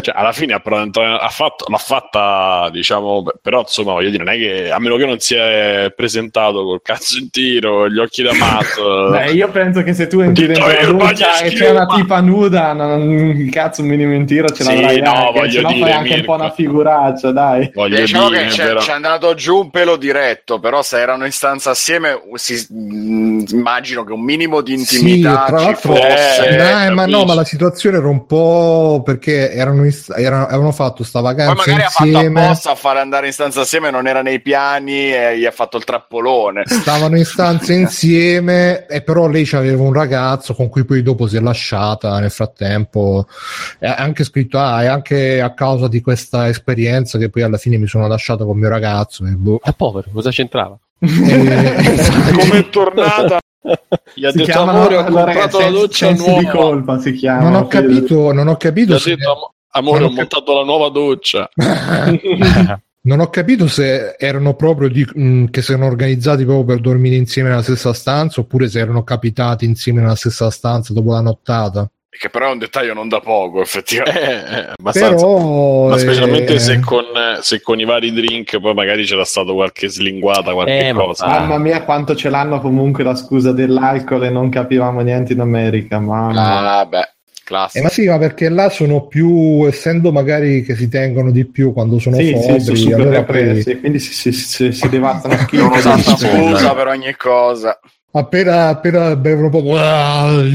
cioè, 0.00 0.14
alla 0.14 0.30
fine 0.30 0.52
ha, 0.52 0.62
ha 0.62 1.28
fatto, 1.28 1.64
l'ha 1.68 1.78
fatta 1.78 2.68
diciamo 2.70 3.24
però 3.42 3.62
insomma 3.62 3.92
voglio 3.94 4.10
dire 4.10 4.22
non 4.22 4.32
è 4.32 4.36
che 4.36 4.70
a 4.70 4.78
meno 4.78 4.94
che 4.94 5.04
non 5.04 5.18
si 5.18 5.34
è 5.34 5.92
presentato 5.96 6.62
col 6.62 6.80
cazzo 6.80 7.18
in 7.18 7.30
tiro 7.30 7.88
gli 7.88 7.98
occhi 7.98 8.22
da 8.22 8.34
matto. 8.34 9.10
Beh, 9.10 9.32
io 9.32 9.48
penso 9.50 9.82
che 9.82 9.94
se 9.94 10.06
tu 10.06 10.20
entri 10.20 10.46
dentro 10.46 10.68
la 10.68 10.92
doccia 10.92 11.40
e 11.40 11.50
c'è 11.50 11.70
una 11.70 11.86
tipa 11.86 12.20
nuda 12.20 12.72
non, 12.72 13.34
il 13.36 13.50
cazzo 13.50 13.82
un 13.82 13.88
minimo 13.88 14.14
in 14.14 14.26
tiro 14.26 14.48
ce 14.50 14.62
l'avrai 14.62 14.94
sì, 14.94 15.00
no, 15.00 15.32
anche, 15.32 15.50
se 15.50 15.60
no 15.60 15.70
fai 15.70 15.90
anche 15.90 16.14
Mirko. 16.14 16.18
un 16.18 16.24
po' 16.24 16.44
una 16.44 16.52
figuraccia 16.52 17.32
dai. 17.32 17.70
Voglio 17.74 17.98
diciamo 17.98 18.28
dire, 18.28 18.44
che 18.44 18.48
c'è, 18.50 18.74
c'è 18.74 18.92
andato 18.92 19.34
giù 19.34 19.56
un 19.56 19.70
pelo 19.70 19.96
diretto, 19.98 20.58
però 20.58 20.82
se 20.82 20.98
erano 20.98 21.26
in 21.26 21.32
stanza 21.32 21.70
assieme, 21.70 22.18
si, 22.34 22.66
mh, 22.68 23.44
immagino 23.50 24.04
che 24.04 24.12
un 24.12 24.22
minimo 24.22 24.62
di 24.62 24.72
intimità 24.72 25.46
sì, 25.58 25.66
ci 25.66 25.74
fosse. 25.74 26.86
Eh, 26.86 26.90
ma 26.90 27.06
no, 27.06 27.24
ma 27.24 27.34
la 27.34 27.44
situazione 27.44 27.98
era 27.98 28.08
un 28.08 28.24
po' 28.24 29.02
perché 29.04 29.52
erano, 29.52 29.84
in, 29.84 29.94
erano 30.16 30.46
avevano 30.46 30.72
fatto 30.72 31.04
sta 31.04 31.20
vacanza 31.20 31.54
Poi 31.54 31.66
magari 31.66 31.82
insieme. 31.82 32.16
ha 32.18 32.22
fatto 32.22 32.38
apposta 32.40 32.70
a 32.70 32.74
fare 32.74 33.00
andare 33.00 33.26
in 33.26 33.32
stanza 33.32 33.60
assieme, 33.60 33.90
non 33.90 34.06
era 34.06 34.22
nei 34.22 34.40
piani 34.40 35.12
e 35.12 35.38
gli 35.38 35.44
ha 35.44 35.50
fatto 35.50 35.76
il 35.76 35.84
trappolone. 35.84 36.62
Stavano 36.66 37.16
in 37.16 37.24
stanza 37.24 37.72
insieme, 37.74 38.86
e 38.86 39.02
però 39.02 39.28
lei 39.28 39.48
aveva 39.52 39.82
un 39.82 39.92
ragazzo 39.92 40.54
con 40.54 40.68
cui 40.68 40.84
poi 40.84 41.02
dopo 41.02 41.26
si 41.26 41.36
è 41.36 41.40
lasciata 41.40 42.18
nel 42.18 42.30
frattempo. 42.30 43.26
Ha 43.80 43.94
anche 43.94 44.24
scritto, 44.24 44.58
ah, 44.58 44.82
è 44.82 44.86
anche 44.86 45.40
a 45.40 45.52
causa 45.54 45.88
di 45.88 46.00
questa 46.00 46.48
esperienza 46.48 47.18
che 47.18 47.28
poi 47.28 47.42
alla 47.42 47.58
fine 47.58 47.76
mi 47.76 47.86
sono 47.86 48.06
lasciato 48.06 48.46
con 48.46 48.58
mio 48.58 48.68
ragazzo. 48.68 49.24
E 49.26 49.30
boh 49.30 49.58
povero, 49.78 50.08
cosa 50.12 50.30
c'entrava? 50.30 50.76
Eh, 50.98 51.08
come 52.36 52.58
è 52.58 52.68
tornata? 52.70 53.38
Gli 54.14 54.24
ha 54.24 54.30
si 54.30 54.38
detto 54.38 54.60
amore, 54.60 54.96
ho 54.96 55.04
comprato 55.04 55.60
la 55.60 55.70
doccia 55.70 56.12
nuova. 56.12 56.40
Di 56.40 56.46
colpa 56.46 56.98
si 56.98 57.12
chiama. 57.12 57.48
Non 57.48 57.54
ho 57.54 57.66
capito, 57.68 58.32
non 58.32 58.48
ho 58.48 58.56
capito. 58.56 58.96
Gli 58.96 58.98
se... 58.98 59.12
ha 59.12 59.16
detto 59.16 59.54
amore, 59.70 60.04
ho 60.04 60.10
montato 60.10 60.54
la 60.54 60.64
nuova 60.64 60.88
doccia. 60.88 61.48
non 63.02 63.20
ho 63.20 63.30
capito 63.30 63.68
se 63.68 64.16
erano 64.18 64.54
proprio 64.54 64.88
di, 64.88 65.06
mh, 65.10 65.22
mm, 65.22 65.44
che 65.46 65.62
si 65.62 65.72
erano 65.72 65.86
organizzati 65.86 66.44
proprio 66.44 66.64
per 66.64 66.80
dormire 66.80 67.14
insieme 67.14 67.48
nella 67.48 67.62
stessa 67.62 67.92
stanza 67.92 68.40
oppure 68.40 68.68
se 68.68 68.80
erano 68.80 69.04
capitati 69.04 69.64
insieme 69.64 70.00
nella 70.00 70.16
stessa 70.16 70.50
stanza 70.50 70.92
dopo 70.92 71.12
la 71.12 71.20
nottata 71.20 71.88
che 72.10 72.30
però 72.30 72.48
è 72.48 72.52
un 72.52 72.58
dettaglio 72.58 72.94
non 72.94 73.08
da 73.08 73.20
poco, 73.20 73.60
effettivamente. 73.60 74.20
Eh, 74.20 74.70
eh 74.70 74.92
però, 74.92 75.88
Ma 75.88 75.98
specialmente 75.98 76.54
eh... 76.54 76.58
se, 76.58 76.80
con, 76.80 77.04
se, 77.40 77.60
con, 77.60 77.78
i 77.78 77.84
vari 77.84 78.12
drink 78.12 78.58
poi 78.58 78.74
magari 78.74 79.04
c'era 79.04 79.24
stato 79.24 79.54
qualche 79.54 79.88
slinguata, 79.88 80.52
qualche 80.52 80.88
eh, 80.88 80.92
cosa. 80.92 81.26
Mamma 81.26 81.58
mia, 81.58 81.82
quanto 81.82 82.16
ce 82.16 82.30
l'hanno 82.30 82.60
comunque 82.60 83.04
la 83.04 83.14
scusa 83.14 83.52
dell'alcol 83.52 84.24
e 84.24 84.30
non 84.30 84.48
capivamo 84.48 85.00
niente 85.00 85.34
in 85.34 85.40
America. 85.40 85.98
Mamma. 85.98 86.78
Ah, 86.78 86.86
beh. 86.86 87.12
Eh, 87.72 87.80
ma 87.80 87.88
sì, 87.88 88.06
ma 88.06 88.18
perché 88.18 88.50
là 88.50 88.68
sono 88.68 89.06
più, 89.06 89.64
essendo 89.66 90.12
magari 90.12 90.62
che 90.62 90.76
si 90.76 90.86
tengono 90.88 91.30
di 91.30 91.46
più 91.46 91.72
quando 91.72 91.98
sono 91.98 92.16
sì, 92.16 92.34
fobri, 92.34 92.76
sì, 92.76 92.92
allora 92.92 93.24
poi... 93.24 93.64
quindi 93.80 93.98
si, 93.98 94.12
si, 94.12 94.32
si, 94.32 94.70
si 94.70 94.88
devattano 94.90 95.34
schifo. 95.38 95.62
Non 95.62 95.78
usano 95.78 96.02
scusa 96.02 96.74
per 96.74 96.88
ogni 96.88 97.14
cosa 97.16 97.78
appena, 98.12 98.68
appena 98.68 99.16
bevono 99.16 99.46
un 99.46 99.50
po' 99.50 99.76
ah, 99.76 100.42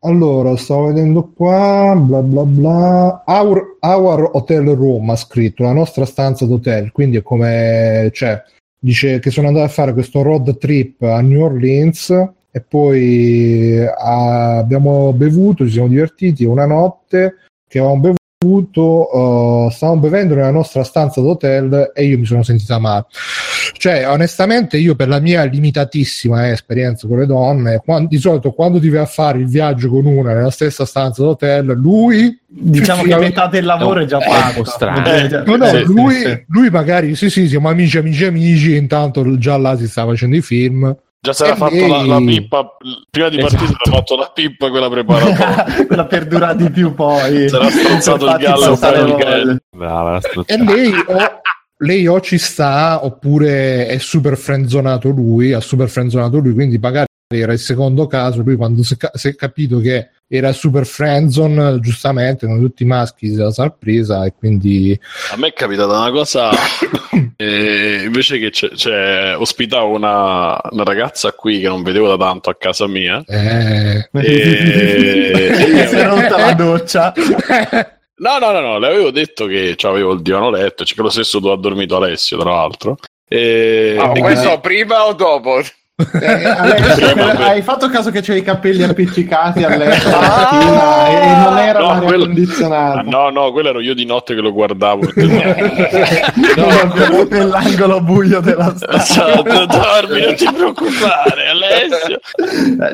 allora, 0.00 0.56
stavo 0.56 0.86
vedendo 0.86 1.30
qua, 1.34 1.94
bla 1.96 2.22
bla 2.22 2.44
bla. 2.44 3.22
Our, 3.26 3.78
our 3.80 4.30
Hotel 4.32 4.74
Room 4.74 5.10
ha 5.10 5.16
scritto, 5.16 5.64
la 5.64 5.72
nostra 5.72 6.04
stanza 6.04 6.46
d'hotel, 6.46 6.92
quindi 6.92 7.16
è 7.16 7.22
come, 7.22 8.10
cioè, 8.12 8.40
dice 8.78 9.18
che 9.18 9.30
sono 9.30 9.48
andato 9.48 9.66
a 9.66 9.70
fare 9.70 9.92
questo 9.92 10.22
road 10.22 10.56
trip 10.58 11.02
a 11.02 11.20
New 11.20 11.42
Orleans 11.42 12.10
e 12.50 12.60
poi 12.60 13.84
ah, 13.84 14.58
abbiamo 14.58 15.12
bevuto, 15.12 15.64
ci 15.66 15.72
siamo 15.72 15.88
divertiti 15.88 16.44
una 16.44 16.66
notte 16.66 17.36
che 17.68 17.78
avevamo 17.78 18.00
bevuto 18.00 18.24
Uh, 18.46 19.70
stavamo 19.70 20.00
bevendo 20.00 20.34
nella 20.34 20.50
nostra 20.50 20.84
stanza 20.84 21.20
d'hotel 21.20 21.92
e 21.94 22.04
io 22.04 22.18
mi 22.18 22.24
sono 22.24 22.42
sentita 22.42 22.78
male. 22.78 23.06
Cioè, 23.72 24.08
onestamente, 24.08 24.76
io 24.76 24.94
per 24.94 25.08
la 25.08 25.20
mia 25.20 25.44
limitatissima 25.44 26.50
esperienza 26.50 27.06
con 27.06 27.18
le 27.18 27.26
donne, 27.26 27.82
quando, 27.84 28.08
di 28.08 28.18
solito 28.18 28.52
quando 28.52 28.78
ti 28.80 28.88
vai 28.88 29.02
a 29.02 29.06
fare 29.06 29.38
il 29.38 29.48
viaggio 29.48 29.88
con 29.90 30.06
una 30.06 30.32
nella 30.34 30.50
stessa 30.50 30.84
stanza 30.84 31.22
d'hotel, 31.22 31.66
lui 31.66 32.38
diciamo 32.48 33.02
che 33.02 33.16
metà 33.16 33.48
del 33.48 33.64
lavoro 33.64 34.00
è 34.00 34.04
già 34.06 34.20
fatto. 34.20 34.64
Eh, 35.04 35.42
no, 35.44 35.56
no, 35.56 35.66
sì, 35.66 35.82
lui, 35.84 36.14
sì. 36.14 36.44
lui 36.48 36.70
magari 36.70 37.14
sì, 37.14 37.28
sì, 37.28 37.48
siamo 37.48 37.68
amici, 37.68 37.98
amici, 37.98 38.24
amici. 38.24 38.76
Intanto 38.76 39.36
già 39.38 39.56
là 39.56 39.76
si 39.76 39.88
stava 39.88 40.12
facendo 40.12 40.36
i 40.36 40.42
film 40.42 40.96
Già 41.20 41.32
si 41.32 41.42
era 41.42 41.56
fatto 41.56 41.74
lei... 41.74 41.88
la, 41.88 42.02
la, 42.02 42.18
pippa, 42.18 42.76
prima 43.10 43.28
di 43.28 43.38
partire 43.38 43.64
esatto. 43.64 43.80
si 43.82 43.88
era 43.88 43.96
fatto 43.96 44.16
la 44.16 44.30
pippa, 44.32 44.70
quella 44.70 44.88
preparata. 44.88 45.64
quella 45.86 46.06
per 46.06 46.26
durare 46.26 46.56
di 46.56 46.70
più 46.70 46.94
poi. 46.94 47.48
Si 47.48 47.54
era 47.54 47.70
strozzato 47.70 48.26
il 48.26 48.36
gallo 48.36 48.76
per 48.76 49.62
Brava, 49.70 50.20
e 50.44 50.56
lei 50.62 50.92
o, 50.92 51.40
lei 51.78 52.06
o 52.06 52.20
ci 52.20 52.38
sta 52.38 53.04
oppure 53.04 53.86
è 53.86 53.98
super 53.98 54.36
frenzonato 54.36 55.08
lui, 55.08 55.52
ha 55.52 55.60
super 55.60 55.88
frenzonato 55.88 56.38
lui, 56.38 56.52
quindi 56.52 56.78
magari 56.78 57.05
era 57.28 57.52
il 57.52 57.58
secondo 57.58 58.06
caso, 58.06 58.42
lui 58.42 58.54
quando 58.54 58.84
si, 58.84 58.96
si 59.14 59.28
è 59.28 59.34
capito 59.34 59.80
che 59.80 60.10
era 60.28 60.52
super 60.52 60.86
friendzone 60.86 61.80
giustamente 61.80 62.46
con 62.46 62.60
tutti 62.60 62.84
i 62.84 62.86
maschi 62.86 63.30
della 63.30 63.50
sorpresa 63.50 64.24
e 64.24 64.34
quindi 64.36 64.98
a 65.30 65.36
me 65.36 65.48
è 65.48 65.52
capitata 65.52 65.98
una 65.98 66.10
cosa 66.10 66.50
eh, 67.36 68.02
invece 68.04 68.38
che 68.38 68.50
c'è, 68.50 68.70
c'è 68.70 69.36
ospitavo 69.36 69.94
una, 69.94 70.58
una, 70.70 70.82
ragazza 70.82 71.32
qui 71.32 71.60
che 71.60 71.68
non 71.68 71.84
vedevo 71.84 72.08
da 72.08 72.16
tanto 72.16 72.50
a 72.50 72.56
casa 72.56 72.88
mia 72.88 73.22
eh. 73.24 74.08
e, 74.12 75.30
e 75.54 75.86
si 75.86 75.94
è 75.94 76.06
rotta 76.06 76.38
la 76.38 76.54
doccia 76.54 77.12
no 78.18 78.38
no 78.38 78.50
no 78.50 78.60
no 78.60 78.78
le 78.80 78.86
avevo 78.88 79.12
detto 79.12 79.46
che 79.46 79.76
avevo 79.82 80.12
il 80.12 80.22
divano 80.22 80.50
letto 80.50 80.84
cioè 80.84 80.96
che 80.96 81.02
lo 81.02 81.10
stesso 81.10 81.38
dove 81.38 81.54
ha 81.54 81.58
dormito 81.58 81.94
Alessio 81.94 82.36
tra 82.36 82.50
l'altro 82.50 82.96
e, 83.28 83.96
oh, 83.96 84.12
e 84.12 84.20
questo 84.20 84.42
quindi... 84.42 84.60
prima 84.60 85.06
o 85.06 85.12
dopo? 85.12 85.60
Eh, 85.98 86.04
Alessio, 86.44 87.06
hai 87.42 87.62
fatto 87.62 87.88
caso 87.88 88.10
che 88.10 88.20
c'è 88.20 88.34
i 88.34 88.42
capelli 88.42 88.82
appiccicati 88.82 89.64
a 89.64 89.74
letto 89.74 90.08
ah, 90.14 91.08
e 91.08 91.42
non 91.42 91.56
era 91.56 91.78
no, 91.78 91.86
l'aria 91.86 92.06
quella... 92.06 92.26
condizionata? 92.26 93.00
No, 93.00 93.30
no, 93.30 93.50
quello 93.50 93.70
ero 93.70 93.80
io 93.80 93.94
di 93.94 94.04
notte 94.04 94.34
che 94.34 94.42
lo 94.42 94.52
guardavo. 94.52 95.08
no, 96.54 97.26
nell'angolo 97.30 98.02
buio 98.02 98.40
della 98.40 98.76
stanza. 98.76 99.26
Esatto, 99.26 99.64
dormi, 99.64 100.20
non 100.20 100.34
ti 100.34 100.52
preoccupare, 100.52 101.46
Alessio. 101.46 102.20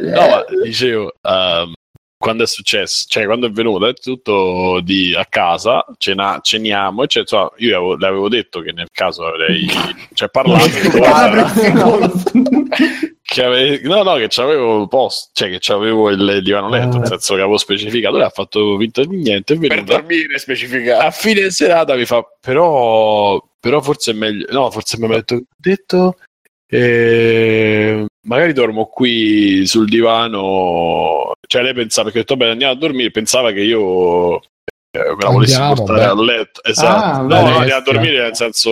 No, 0.01 0.21
ma 0.21 0.45
dicevo, 0.63 1.13
um, 1.23 1.73
quando 2.23 2.45
è 2.45 2.47
successo, 2.47 3.07
cioè 3.09 3.25
quando 3.25 3.49
è 3.49 3.50
venuto 3.50 3.88
è 3.88 3.95
tutto 3.95 4.79
di, 4.81 5.12
a 5.12 5.26
casa, 5.29 5.85
cena, 5.99 6.38
ceniamo, 6.41 7.05
cioè, 7.09 7.25
cioè, 7.25 7.50
io 7.57 7.76
avevo, 7.76 7.97
le 7.97 8.07
avevo 8.07 8.29
detto 8.29 8.61
che 8.61 8.71
nel 8.71 8.87
caso 8.93 9.26
avrei 9.26 9.67
cioè, 10.14 10.31
parlato 10.31 10.62
che 13.20 13.44
ave, 13.44 13.81
no, 13.83 14.05
no, 14.05 14.14
che 14.14 14.29
c'avevo 14.29 14.83
il 14.83 14.88
post, 14.88 15.31
cioè 15.33 15.51
che 15.51 15.59
c'avevo 15.59 16.11
il 16.11 16.42
divano 16.44 16.68
letto, 16.68 16.99
nel 16.99 17.09
senso 17.09 17.35
che 17.35 17.40
avevo 17.40 17.59
specificato, 17.59 18.14
lui 18.14 18.25
ha 18.25 18.31
fatto 18.31 18.77
vinto 18.77 19.05
di 19.05 19.16
niente, 19.16 19.59
per 19.59 19.83
dormire 19.83 20.38
specificato. 20.38 21.05
A 21.05 21.11
fine 21.11 21.51
serata 21.51 21.97
mi 21.97 22.05
fa, 22.05 22.25
però, 22.40 23.44
però 23.59 23.81
forse 23.81 24.12
è 24.12 24.14
meglio, 24.14 24.47
no, 24.51 24.70
forse 24.70 24.97
mi 24.97 25.07
ha 25.07 25.09
detto, 25.09 25.42
detto 25.57 26.18
e 26.68 28.07
magari 28.27 28.53
dormo 28.53 28.87
qui 28.87 29.67
sul 29.67 29.89
divano. 29.89 31.33
Cioè, 31.47 31.63
lei 31.63 31.75
pensava 31.75 32.11
che 32.11 32.19
ho 32.19 32.21
detto 32.21 32.37
bene, 32.37 32.53
andiamo 32.53 32.73
a 32.73 32.77
dormire. 32.77 33.11
Pensava 33.11 33.53
che 33.53 33.61
io 33.61 34.37
eh, 34.37 35.15
me 35.15 35.17
la 35.19 35.31
volessi 35.31 35.55
andiamo, 35.55 35.75
portare 35.75 36.15
beh. 36.15 36.21
a 36.21 36.25
letto. 36.25 36.65
Esatto, 36.65 37.05
ah, 37.05 37.21
no, 37.23 37.49
no, 37.49 37.57
andiamo 37.59 37.81
a 37.81 37.85
dormire 37.85 38.23
nel 38.23 38.37
senso, 38.37 38.71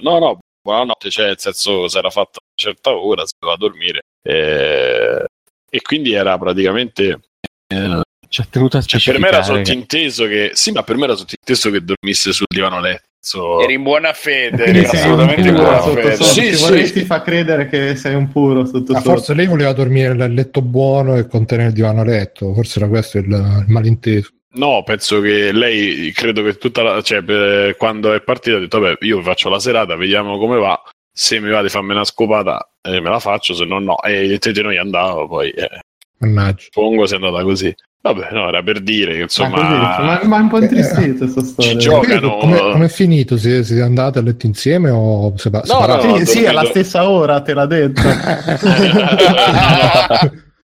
no, 0.00 0.18
no, 0.18 0.38
buonanotte. 0.62 1.10
Cioè, 1.10 1.26
nel 1.26 1.38
senso, 1.38 1.88
si 1.88 1.98
era 1.98 2.10
fatta 2.10 2.38
una 2.40 2.54
certa 2.54 2.96
ora, 2.96 3.26
si 3.26 3.32
doveva 3.38 3.58
dormire. 3.58 4.00
E, 4.22 5.24
e 5.70 5.82
quindi 5.82 6.12
era 6.12 6.36
praticamente. 6.38 7.20
Eh, 7.68 8.00
cioè, 8.28 8.46
per 8.48 9.18
me 9.18 9.28
era 9.28 9.42
sottinteso 9.42 10.26
che 10.26 10.50
sì, 10.54 10.72
ma 10.72 10.82
per 10.82 10.96
me 10.96 11.04
era 11.04 11.14
sottinteso 11.14 11.70
che 11.70 11.84
dormisse 11.84 12.32
sul 12.32 12.46
divano 12.48 12.80
letto 12.80 13.05
So... 13.26 13.60
Eri 13.60 13.74
in 13.74 13.82
buona 13.82 14.12
fede, 14.12 14.66
eri 14.66 14.84
assolutamente 14.84 15.48
in 15.48 15.54
buona 15.56 15.80
fede. 15.80 16.14
Sotto, 16.14 16.30
sì, 16.30 16.54
sì. 16.54 16.62
vorresti 16.62 17.00
fa 17.00 17.22
credere 17.22 17.68
che 17.68 17.96
sei 17.96 18.14
un 18.14 18.28
puro 18.28 18.64
sotto 18.64 18.92
ah, 18.92 19.00
Forse 19.00 19.34
lei 19.34 19.48
voleva 19.48 19.72
dormire 19.72 20.14
nel 20.14 20.32
letto 20.32 20.62
buono 20.62 21.16
e 21.16 21.26
contenere 21.26 21.70
il 21.70 21.74
divano 21.74 22.02
a 22.02 22.04
letto, 22.04 22.54
forse 22.54 22.78
era 22.78 22.86
questo 22.86 23.18
il, 23.18 23.24
il 23.24 23.64
malinteso. 23.66 24.30
No, 24.52 24.84
penso 24.84 25.20
che 25.20 25.50
lei, 25.50 26.12
credo 26.12 26.44
che 26.44 26.56
tutta 26.56 26.84
la, 26.84 27.02
cioè, 27.02 27.20
per, 27.22 27.74
quando 27.74 28.14
è 28.14 28.22
partita 28.22 28.58
ha 28.58 28.60
detto, 28.60 28.78
vabbè, 28.78 29.04
io 29.04 29.20
faccio 29.22 29.48
la 29.48 29.58
serata, 29.58 29.96
vediamo 29.96 30.38
come 30.38 30.58
va, 30.58 30.80
se 31.12 31.40
mi 31.40 31.50
va 31.50 31.62
di 31.62 31.68
farmi 31.68 31.90
una 31.90 32.04
scopata 32.04 32.70
eh, 32.80 33.00
me 33.00 33.10
la 33.10 33.18
faccio, 33.18 33.54
se 33.54 33.64
no 33.64 33.80
no, 33.80 34.00
e 34.02 34.38
te 34.38 34.62
noi 34.62 34.78
andavo 34.78 35.26
poi. 35.26 35.50
Eh. 35.50 35.80
Mannaggia. 36.18 36.62
Suppongo 36.70 37.06
sia 37.06 37.16
andata 37.16 37.42
così. 37.42 37.74
Vabbè, 38.00 38.28
no, 38.30 38.48
era 38.48 38.62
per 38.62 38.80
dire 38.82 39.14
che 39.14 39.22
insomma. 39.22 39.62
Ma, 40.00 40.20
ma, 40.22 40.36
un 40.36 40.48
po' 40.48 40.62
intristito 40.62 41.18
questa 41.18 41.42
storia. 41.42 41.72
Ci 41.72 41.78
giocano. 41.78 42.36
Come 42.38 42.84
è 42.84 42.88
finito? 42.88 43.36
Siete, 43.36 43.64
siete 43.64 43.82
andati 43.82 44.18
a 44.18 44.22
letto 44.22 44.46
insieme 44.46 44.90
o 44.90 45.32
separati? 45.36 45.70
No, 45.72 45.86
no, 45.86 46.02
no, 46.02 46.16
sì, 46.18 46.26
sì, 46.26 46.46
alla 46.46 46.64
stessa 46.66 47.08
ora, 47.08 47.40
te 47.40 47.52
l'ha 47.52 47.66
detto. 47.66 48.02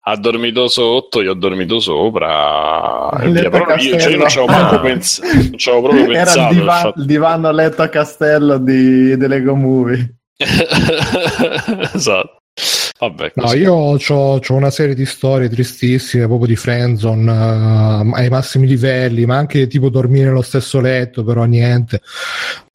ha 0.08 0.16
dormito 0.16 0.68
sotto, 0.68 1.20
io 1.20 1.32
ho 1.32 1.34
dormito 1.34 1.78
sopra. 1.78 3.10
Però 3.20 3.76
io, 3.76 3.98
cioè, 3.98 4.12
io 4.12 4.16
non 4.18 4.28
ci 4.28 4.38
avevo 4.38 4.56
proprio, 4.56 4.80
pens- 4.80 5.20
non 5.20 5.82
proprio 5.82 6.04
Era 6.14 6.24
pensato. 6.24 6.52
Il, 6.52 6.58
divan- 6.58 6.92
il 6.96 7.04
divano 7.04 7.48
a 7.48 7.52
letto 7.52 7.82
a 7.82 7.88
castello 7.88 8.56
di, 8.56 9.14
dell'Ego 9.16 9.54
Movie. 9.54 10.20
esatto. 11.92 12.40
Vabbè, 12.98 13.32
no, 13.34 13.52
io 13.52 13.74
ho 13.74 14.40
una 14.48 14.70
serie 14.70 14.94
di 14.94 15.04
storie 15.04 15.50
tristissime 15.50 16.26
proprio 16.26 16.48
di 16.48 16.56
friendzone 16.56 17.30
uh, 17.30 18.14
ai 18.14 18.28
massimi 18.30 18.66
livelli, 18.66 19.26
ma 19.26 19.36
anche 19.36 19.66
tipo 19.66 19.90
dormire 19.90 20.26
nello 20.26 20.42
stesso 20.42 20.80
letto, 20.80 21.22
però 21.22 21.44
niente. 21.44 22.00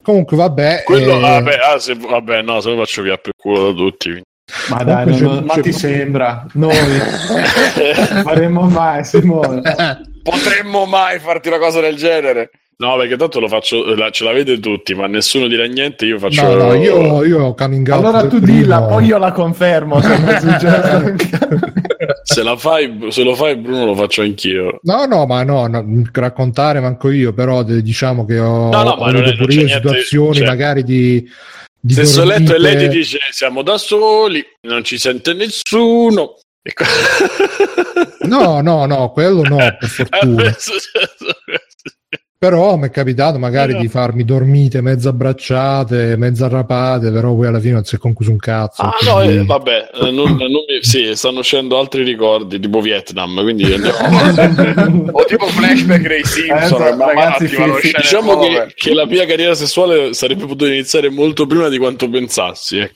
Comunque, 0.00 0.36
vabbè. 0.36 0.82
Quello, 0.84 1.16
eh... 1.16 1.20
vabbè, 1.20 1.58
ah, 1.58 1.78
se, 1.78 1.94
vabbè, 1.94 2.42
no, 2.42 2.60
se 2.60 2.70
lo 2.70 2.76
faccio 2.76 3.02
via 3.02 3.16
più 3.16 3.32
culo 3.36 3.72
da 3.72 3.76
tutti. 3.76 4.22
Ma 4.68 4.82
dai, 4.84 5.06
non, 5.06 5.20
non, 5.20 5.44
ma 5.44 5.54
ti 5.54 5.72
sembra? 5.72 6.46
Noi 6.52 6.74
faremmo 8.22 8.68
mai, 8.68 9.04
Simone. 9.04 9.62
Potremmo 10.22 10.84
mai 10.86 11.18
farti 11.18 11.48
una 11.48 11.58
cosa 11.58 11.80
del 11.80 11.96
genere? 11.96 12.50
No, 12.76 12.96
perché 12.96 13.16
tanto 13.16 13.38
lo 13.38 13.46
faccio, 13.46 13.94
la, 13.94 14.10
ce 14.10 14.24
l'avete 14.24 14.58
tutti, 14.58 14.92
ma 14.94 15.06
nessuno 15.06 15.46
dirà 15.46 15.64
niente. 15.66 16.04
Io 16.06 16.18
faccio. 16.18 16.42
No, 16.42 16.54
no, 16.54 16.74
io, 16.74 17.22
io 17.24 17.54
coming 17.54 17.88
out. 17.88 18.04
Allora 18.04 18.26
tu 18.26 18.40
primo. 18.40 18.58
dilla, 18.58 18.82
poi 18.82 19.04
io 19.04 19.18
la 19.18 19.30
confermo. 19.30 20.00
se, 22.22 22.42
la 22.42 22.56
fai, 22.56 23.06
se 23.10 23.22
lo 23.22 23.36
fai, 23.36 23.56
Bruno, 23.56 23.84
lo 23.84 23.94
faccio 23.94 24.22
anch'io. 24.22 24.80
No, 24.82 25.04
no, 25.04 25.26
ma 25.26 25.44
no, 25.44 25.68
no 25.68 26.02
raccontare 26.12 26.80
manco 26.80 27.10
io, 27.10 27.32
però 27.32 27.62
diciamo 27.62 28.24
che 28.24 28.40
ho, 28.40 28.70
no, 28.70 28.82
no, 28.82 28.90
ho 28.90 29.04
avuto 29.04 29.36
pure 29.36 29.54
io 29.54 29.68
situazioni 29.68 30.38
cioè, 30.38 30.46
magari 30.46 30.82
di. 30.82 31.30
di 31.78 31.92
Stesso 31.92 32.24
dormite... 32.24 32.40
letto 32.40 32.54
e 32.54 32.58
lei 32.58 32.76
ti 32.78 32.88
dice: 32.88 33.18
Siamo 33.30 33.62
da 33.62 33.78
soli, 33.78 34.44
non 34.62 34.82
ci 34.82 34.98
sente 34.98 35.34
nessuno. 35.34 36.34
no, 38.22 38.60
no, 38.60 38.86
no, 38.86 39.10
quello 39.10 39.42
no, 39.42 39.56
per 39.56 39.86
fortuna. 39.88 40.56
Però 42.42 42.76
mi 42.76 42.88
è 42.88 42.90
capitato 42.90 43.38
magari 43.38 43.76
di 43.76 43.86
farmi 43.86 44.24
dormite 44.24 44.80
mezza 44.80 45.10
abbracciate, 45.10 46.16
mezza 46.16 46.48
rapate, 46.48 47.12
però 47.12 47.36
poi 47.36 47.46
alla 47.46 47.60
fine 47.60 47.74
non 47.74 47.84
si 47.84 47.94
è 47.94 47.98
concluso 47.98 48.32
un 48.32 48.38
cazzo. 48.38 48.82
Ah 48.82 48.96
quindi... 48.98 49.36
no, 49.36 49.42
eh, 49.42 49.44
vabbè, 49.44 49.90
eh, 49.94 50.10
non, 50.10 50.32
non 50.32 50.64
mi... 50.66 50.78
sì, 50.80 51.14
stanno 51.14 51.38
uscendo 51.38 51.78
altri 51.78 52.02
ricordi, 52.02 52.58
tipo 52.58 52.80
Vietnam, 52.80 53.40
quindi 53.42 53.72
andiamo 53.72 55.06
O 55.12 55.24
tipo 55.24 55.46
flashback 55.46 56.04
dei 56.04 56.24
Simpson, 56.24 56.82
eh, 56.82 56.96
ragazzi, 56.96 57.46
fi, 57.46 57.92
diciamo 57.96 58.36
che, 58.40 58.72
che, 58.74 58.92
la 58.92 59.06
mia 59.06 59.24
carriera 59.24 59.54
sessuale 59.54 60.12
sarebbe 60.12 60.40
potuta 60.40 60.66
iniziare 60.66 61.10
molto 61.10 61.46
prima 61.46 61.68
di 61.68 61.78
quanto 61.78 62.10
pensassi. 62.10 62.78
Eh. 62.78 62.92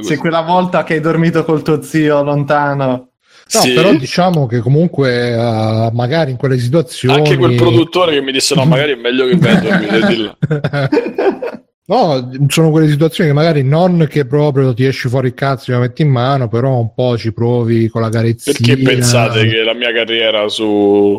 Se 0.00 0.16
quella 0.16 0.40
volta 0.40 0.82
che 0.84 0.94
hai 0.94 1.00
dormito 1.00 1.44
col 1.44 1.60
tuo 1.60 1.82
zio 1.82 2.22
lontano 2.22 3.07
No, 3.50 3.60
sì. 3.60 3.72
però 3.72 3.94
diciamo 3.94 4.46
che 4.46 4.60
comunque 4.60 5.34
uh, 5.34 5.90
magari 5.92 6.32
in 6.32 6.36
quelle 6.36 6.58
situazioni... 6.58 7.16
Anche 7.16 7.36
quel 7.36 7.54
produttore 7.54 8.12
che 8.12 8.20
mi 8.20 8.32
disse 8.32 8.54
no, 8.54 8.64
magari 8.64 8.92
è 8.92 8.96
meglio 8.96 9.26
che 9.26 10.16
là. 10.16 10.88
No, 11.88 12.30
sono 12.48 12.70
quelle 12.70 12.86
situazioni 12.86 13.30
che 13.30 13.34
magari 13.34 13.62
non 13.62 14.06
che 14.10 14.26
proprio 14.26 14.74
ti 14.74 14.84
esci 14.84 15.08
fuori 15.08 15.28
il 15.28 15.34
cazzo 15.34 15.70
e 15.70 15.74
la 15.74 15.80
metti 15.80 16.02
in 16.02 16.10
mano, 16.10 16.46
però 16.46 16.78
un 16.78 16.92
po' 16.92 17.16
ci 17.16 17.32
provi 17.32 17.88
con 17.88 18.02
la 18.02 18.10
carezzina. 18.10 18.58
Perché 18.58 18.82
pensate 18.82 19.46
che 19.46 19.62
la 19.62 19.72
mia 19.72 19.90
carriera 19.90 20.46
su 20.50 21.18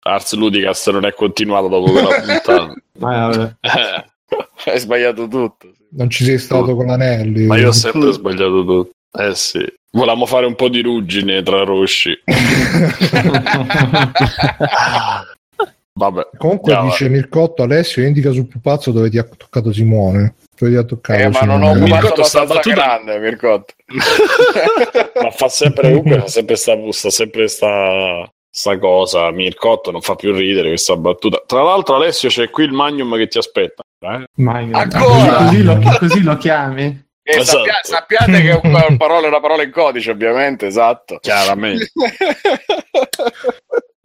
Ars 0.00 0.34
Ludicast 0.34 0.90
non 0.90 1.04
è 1.04 1.12
continuata 1.12 1.68
dopo 1.68 1.92
quella 1.92 2.08
puntata? 2.24 3.58
Eh, 3.60 4.70
hai 4.70 4.78
sbagliato 4.78 5.28
tutto. 5.28 5.70
Non 5.90 6.08
ci 6.08 6.24
sei 6.24 6.38
stato 6.38 6.74
con 6.74 6.86
l'anelli. 6.86 7.44
Ma 7.44 7.58
io 7.58 7.68
ho 7.68 7.72
sempre 7.72 8.10
sbagliato 8.12 8.64
tutto. 8.64 8.90
Eh 9.18 9.34
sì. 9.34 9.64
Volevamo 9.96 10.26
fare 10.26 10.44
un 10.46 10.54
po' 10.54 10.68
di 10.68 10.82
ruggine 10.82 11.42
tra 11.42 11.64
rosci. 11.64 12.12
Vabbè. 15.98 16.28
Comunque 16.36 16.72
andiamo. 16.74 16.90
dice 16.90 17.08
Mircotto 17.08 17.62
Alessio 17.62 18.04
indica 18.04 18.30
sul 18.30 18.46
pupazzo 18.46 18.90
dove 18.92 19.08
ti 19.08 19.16
ha 19.16 19.24
toccato 19.24 19.72
Simone. 19.72 20.34
Dove 20.58 20.72
ti 20.72 20.76
ha 20.78 20.82
toccato 20.84 21.18
Eh, 21.18 21.28
ma 21.28 21.38
Simone. 21.40 21.58
non 21.58 21.68
ho 21.68 21.72
un 21.72 21.78
Mircotto 21.80 22.08
pupazzo 22.08 22.22
sta 22.24 22.44
battuta- 22.44 22.74
grande, 22.74 23.18
Mircotto. 23.18 23.72
Ma 25.22 25.30
fa 25.30 25.48
sempre 25.48 25.88
comunque 25.88 26.18
fa 26.20 26.28
sempre 26.28 26.56
sta, 26.56 26.76
sta 26.90 27.10
sempre 27.10 27.48
sta, 27.48 28.30
sta 28.50 28.78
cosa. 28.78 29.30
Mircotto 29.30 29.90
non 29.90 30.02
fa 30.02 30.14
più 30.14 30.34
ridere 30.34 30.68
questa 30.68 30.94
battuta. 30.96 31.42
Tra 31.46 31.62
l'altro, 31.62 31.94
Alessio, 31.96 32.28
c'è 32.28 32.50
qui 32.50 32.64
il 32.64 32.72
Magnum 32.72 33.16
che 33.16 33.28
ti 33.28 33.38
aspetta. 33.38 33.82
eh? 34.00 34.24
Ma 34.34 34.58
Ancora? 34.72 35.36
Così 35.44 35.62
lo, 35.62 35.78
così 35.98 36.22
lo 36.22 36.36
chiami? 36.36 37.04
E 37.28 37.38
Esatto. 37.40 37.58
sappia- 37.58 37.80
sappiate 37.82 38.40
che 38.40 38.60
una 38.62 38.86
parola 38.96 39.24
è 39.26 39.28
una 39.30 39.40
parola 39.40 39.64
in 39.64 39.72
codice, 39.72 40.12
ovviamente, 40.12 40.66
esatto. 40.66 41.18
Chiaramente. 41.20 41.90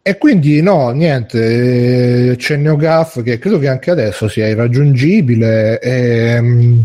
E 0.04 0.18
quindi 0.18 0.60
no, 0.62 0.90
niente, 0.90 2.30
eh, 2.32 2.36
c'è 2.36 2.56
NeoGAF 2.56 3.22
che 3.22 3.38
credo 3.38 3.60
che 3.60 3.68
anche 3.68 3.92
adesso 3.92 4.26
sia 4.26 4.48
irraggiungibile. 4.48 5.78
ehm, 5.80 6.84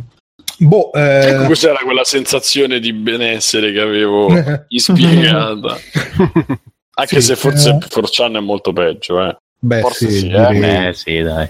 boh, 0.60 0.94
eh, 0.94 1.30
Ecco 1.30 1.46
cos'era 1.46 1.80
quella 1.84 2.04
sensazione 2.04 2.80
di 2.80 2.94
benessere 2.94 3.72
che 3.72 3.82
avevo 3.82 4.28
ispiegata. 4.70 5.78
Anche 6.94 7.16
Sì, 7.16 7.22
se 7.22 7.36
forse 7.36 7.70
eh. 7.72 7.78
Forchan 7.90 8.36
è 8.36 8.40
molto 8.40 8.72
peggio, 8.72 9.26
eh. 9.28 9.36
beh, 9.62 9.80
forse 9.82 10.10
sì, 10.12 10.20
sì, 10.20 10.30
eh. 10.30 10.88
Eh 10.90 10.94
sì, 10.94 11.20
dai. 11.24 11.50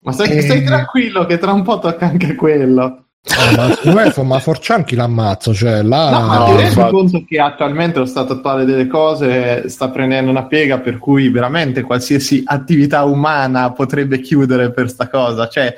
Ma 0.00 0.12
stai, 0.12 0.34
Eh. 0.38 0.40
stai 0.40 0.64
tranquillo 0.64 1.26
che 1.26 1.36
tra 1.36 1.52
un 1.52 1.62
po' 1.62 1.78
tocca 1.78 2.06
anche 2.06 2.34
quello. 2.36 3.08
Ah, 3.30 3.54
ma 3.56 3.74
secondo 3.74 4.00
me 4.00 4.28
ma 4.28 4.38
Forchan 4.40 4.82
chi 4.84 4.96
l'ammazza? 4.96 5.54
Cioè, 5.54 5.82
là, 5.82 6.10
No, 6.10 6.26
ma 6.26 6.38
no, 6.38 6.44
ti 6.46 6.62
rendi 6.62 6.90
conto 6.90 7.24
che 7.24 7.38
attualmente 7.38 8.00
lo 8.00 8.04
stato 8.04 8.32
attuale 8.32 8.64
delle 8.64 8.88
cose 8.88 9.68
sta 9.68 9.90
prendendo 9.90 10.30
una 10.30 10.46
piega 10.46 10.80
per 10.80 10.98
cui 10.98 11.28
veramente 11.28 11.82
qualsiasi 11.82 12.42
attività 12.44 13.04
umana 13.04 13.70
potrebbe 13.70 14.20
chiudere 14.20 14.72
per 14.72 14.88
sta 14.88 15.08
cosa. 15.08 15.48
Cioè, 15.48 15.72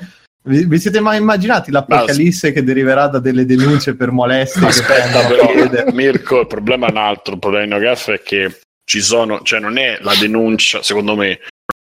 vi, 0.45 0.65
vi 0.65 0.79
siete 0.79 0.99
mai 0.99 1.19
immaginati 1.19 1.69
l'apocalisse 1.69 2.51
che 2.51 2.63
deriverà 2.63 3.07
da 3.07 3.19
delle 3.19 3.45
denunce 3.45 3.95
per 3.95 4.09
molestie? 4.09 4.61
che 4.61 4.67
Aspetta, 4.67 5.25
però? 5.27 5.91
Mirko, 5.91 6.41
il 6.41 6.47
problema 6.47 6.87
è 6.87 6.91
un 6.91 6.97
altro. 6.97 7.33
Il 7.33 7.39
problema 7.39 7.65
di 7.65 7.69
NoGaf 7.69 8.09
è 8.11 8.21
che 8.23 8.59
ci 8.83 9.01
sono, 9.01 9.41
cioè, 9.43 9.59
non 9.59 9.77
è 9.77 9.99
la 10.01 10.13
denuncia, 10.19 10.81
secondo 10.81 11.15
me, 11.15 11.39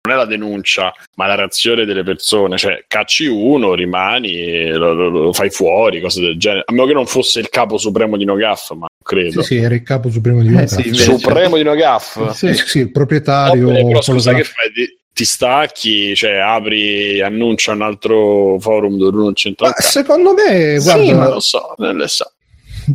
non 0.06 0.14
è 0.14 0.18
la 0.18 0.26
denuncia, 0.26 0.92
ma 1.16 1.26
la 1.26 1.34
reazione 1.34 1.86
delle 1.86 2.02
persone. 2.02 2.58
Cioè, 2.58 2.84
cacci 2.86 3.26
uno, 3.26 3.72
rimani, 3.74 4.68
lo, 4.70 4.92
lo- 4.92 5.08
lo 5.08 5.32
fai 5.32 5.48
fuori, 5.48 6.00
cose 6.02 6.20
del 6.20 6.38
genere. 6.38 6.64
A 6.66 6.72
meno 6.72 6.84
che 6.86 6.92
non 6.92 7.06
fosse 7.06 7.40
il 7.40 7.48
capo 7.48 7.78
supremo 7.78 8.18
di 8.18 8.24
NoGaf, 8.26 8.72
ma 8.74 8.86
credo. 9.02 9.40
sì, 9.42 9.56
sì, 9.56 9.62
era 9.62 9.74
il 9.74 9.82
capo 9.82 10.10
supremo 10.10 10.42
di 10.42 10.48
Eh, 10.48 10.50
NeoGAF. 10.50 10.80
sì. 10.82 10.94
Supremo 10.94 11.56
di 11.56 11.62
NoGaf? 11.62 12.32
Sì, 12.32 12.48
Sì. 12.48 12.54
sì, 12.54 12.66
sì, 12.68 12.78
il 12.80 12.90
proprietario. 12.90 13.66
Vabbè, 13.68 13.86
però 13.86 14.02
scusa, 14.02 14.34
che 14.34 14.44
fai? 14.44 14.70
Ti, 14.72 14.98
ti 15.14 15.24
stacchi, 15.24 16.14
cioè 16.14 16.32
apri, 16.36 17.22
annuncia 17.22 17.72
un 17.72 17.80
altro 17.80 18.58
forum 18.60 18.98
dove 18.98 19.16
non 19.16 19.32
c'entra 19.32 19.72
secondo 19.78 20.34
me, 20.34 20.78
Sì, 20.80 20.84
guarda, 20.84 21.14
ma 21.14 21.28
lo 21.28 21.40
so, 21.40 21.74
non 21.78 21.96
le 21.96 22.08
so. 22.08 22.30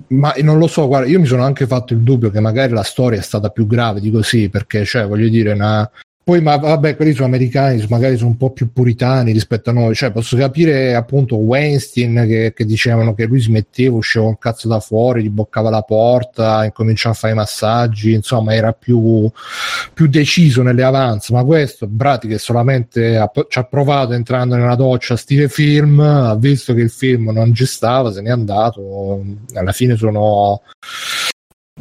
Ma 0.09 0.35
non 0.41 0.59
lo 0.59 0.67
so, 0.67 0.85
guarda, 0.85 1.07
io 1.09 1.19
mi 1.19 1.25
sono 1.25 1.41
anche 1.43 1.65
fatto 1.65 1.93
il 1.93 2.01
dubbio 2.01 2.29
che 2.29 2.39
magari 2.39 2.71
la 2.73 2.83
storia 2.83 3.17
è 3.17 3.23
stata 3.23 3.49
più 3.49 3.65
grave 3.65 3.99
di 3.99 4.11
così, 4.11 4.47
perché, 4.49 4.85
cioè, 4.85 5.07
voglio 5.07 5.27
dire, 5.29 5.53
una... 5.53 5.89
poi, 6.29 6.41
ma 6.41 6.57
vabbè, 6.57 6.95
quelli 6.95 7.13
sono 7.13 7.25
americani, 7.25 7.83
magari 7.89 8.15
sono 8.15 8.29
un 8.29 8.37
po' 8.37 8.51
più 8.51 8.71
puritani 8.71 9.31
rispetto 9.31 9.71
a 9.71 9.73
noi, 9.73 9.95
cioè, 9.95 10.11
posso 10.11 10.37
capire 10.37 10.93
appunto 10.93 11.37
Weinstein 11.37 12.23
che, 12.27 12.53
che 12.55 12.65
dicevano 12.65 13.15
che 13.15 13.25
lui 13.25 13.39
smetteva, 13.39 13.95
usciva 13.95 14.25
un 14.25 14.37
cazzo 14.37 14.67
da 14.67 14.79
fuori, 14.79 15.23
gli 15.23 15.29
boccava 15.29 15.71
la 15.71 15.81
porta, 15.81 16.65
incominciava 16.65 17.15
a 17.15 17.17
fare 17.17 17.33
i 17.33 17.35
massaggi, 17.35 18.13
insomma, 18.13 18.53
era 18.53 18.73
più, 18.73 19.27
più 19.91 20.05
deciso 20.05 20.61
nelle 20.61 20.83
avanze, 20.83 21.33
ma 21.33 21.43
questo, 21.43 21.87
Brati, 21.87 22.27
che 22.27 22.37
solamente 22.37 23.17
ha, 23.17 23.31
ci 23.47 23.57
ha 23.57 23.63
provato 23.63 24.13
entrando 24.13 24.55
nella 24.55 24.75
doccia 24.75 25.17
stile 25.17 25.49
film, 25.49 25.99
ha 25.99 26.35
visto 26.35 26.75
che 26.75 26.81
il 26.81 26.91
film 26.91 27.31
non 27.31 27.55
ci 27.55 27.65
stava, 27.65 28.11
se 28.11 28.21
n'è 28.21 28.29
andato, 28.29 29.25
alla 29.55 29.71
fine 29.71 29.95
sono... 29.95 30.61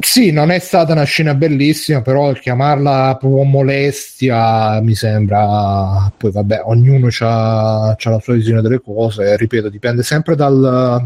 Sì, 0.01 0.31
non 0.31 0.51
è 0.51 0.61
stata 0.61 0.93
una 0.93 1.03
scena 1.03 1.35
bellissima, 1.35 2.03
però 2.03 2.33
chiamarla 2.33 3.17
proprio 3.19 3.43
molestia 3.43 4.81
mi 4.81 4.95
sembra. 4.95 6.13
Poi, 6.17 6.31
vabbè, 6.31 6.63
ognuno 6.65 7.09
ha 7.21 7.97
la 7.99 8.21
sua 8.21 8.35
visione 8.35 8.61
delle 8.63 8.81
cose. 8.81 9.37
Ripeto, 9.37 9.69
dipende 9.69 10.03
sempre 10.05 10.37
dal, 10.37 11.03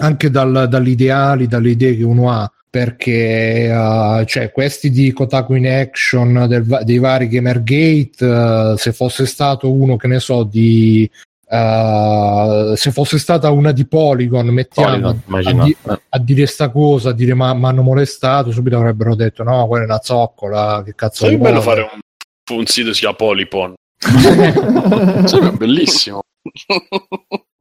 anche 0.00 0.30
dal, 0.30 0.66
dagli 0.68 0.88
ideali, 0.88 1.46
dalle 1.46 1.70
idee 1.70 1.96
che 1.96 2.02
uno 2.02 2.30
ha. 2.30 2.50
Perché 2.68 3.70
uh, 3.72 4.24
cioè, 4.24 4.50
questi 4.50 4.90
di 4.90 5.12
Kotaku 5.12 5.54
in 5.54 5.66
Action 5.66 6.46
del, 6.48 6.80
dei 6.82 6.98
vari 6.98 7.28
Gamergate, 7.28 8.24
uh, 8.24 8.76
se 8.76 8.92
fosse 8.92 9.24
stato 9.24 9.72
uno 9.72 9.96
che 9.96 10.08
ne 10.08 10.18
so 10.18 10.42
di 10.42 11.08
Uh, 11.48 12.74
se 12.74 12.90
fosse 12.90 13.18
stata 13.18 13.50
una 13.50 13.70
di 13.70 13.86
Polygon, 13.86 14.48
mettiamo 14.48 15.20
Polygon, 15.24 15.60
a, 15.60 15.64
di- 15.64 15.76
a, 16.08 16.18
dire 16.18 16.44
sta 16.46 16.70
cosa, 16.70 17.10
a 17.10 17.12
dire 17.12 17.34
ma 17.34 17.54
mi 17.54 17.66
hanno 17.66 17.82
molestato, 17.82 18.50
subito 18.50 18.76
avrebbero 18.76 19.14
detto 19.14 19.44
no, 19.44 19.64
quella 19.68 19.84
è 19.84 19.86
una 19.86 20.00
zoccola, 20.02 20.82
che 20.84 20.96
cazzo 20.96 21.24
Sarebbe 21.26 21.42
bello 21.44 21.60
vuole?" 21.60 21.82
fare 21.82 21.90
un, 21.94 22.58
un 22.58 22.66
sito 22.66 22.88
che 22.88 22.94
si 22.94 23.00
chiama 23.00 23.14
Polypon. 23.14 23.74
Sarebbe 25.26 25.56
bellissimo. 25.56 26.22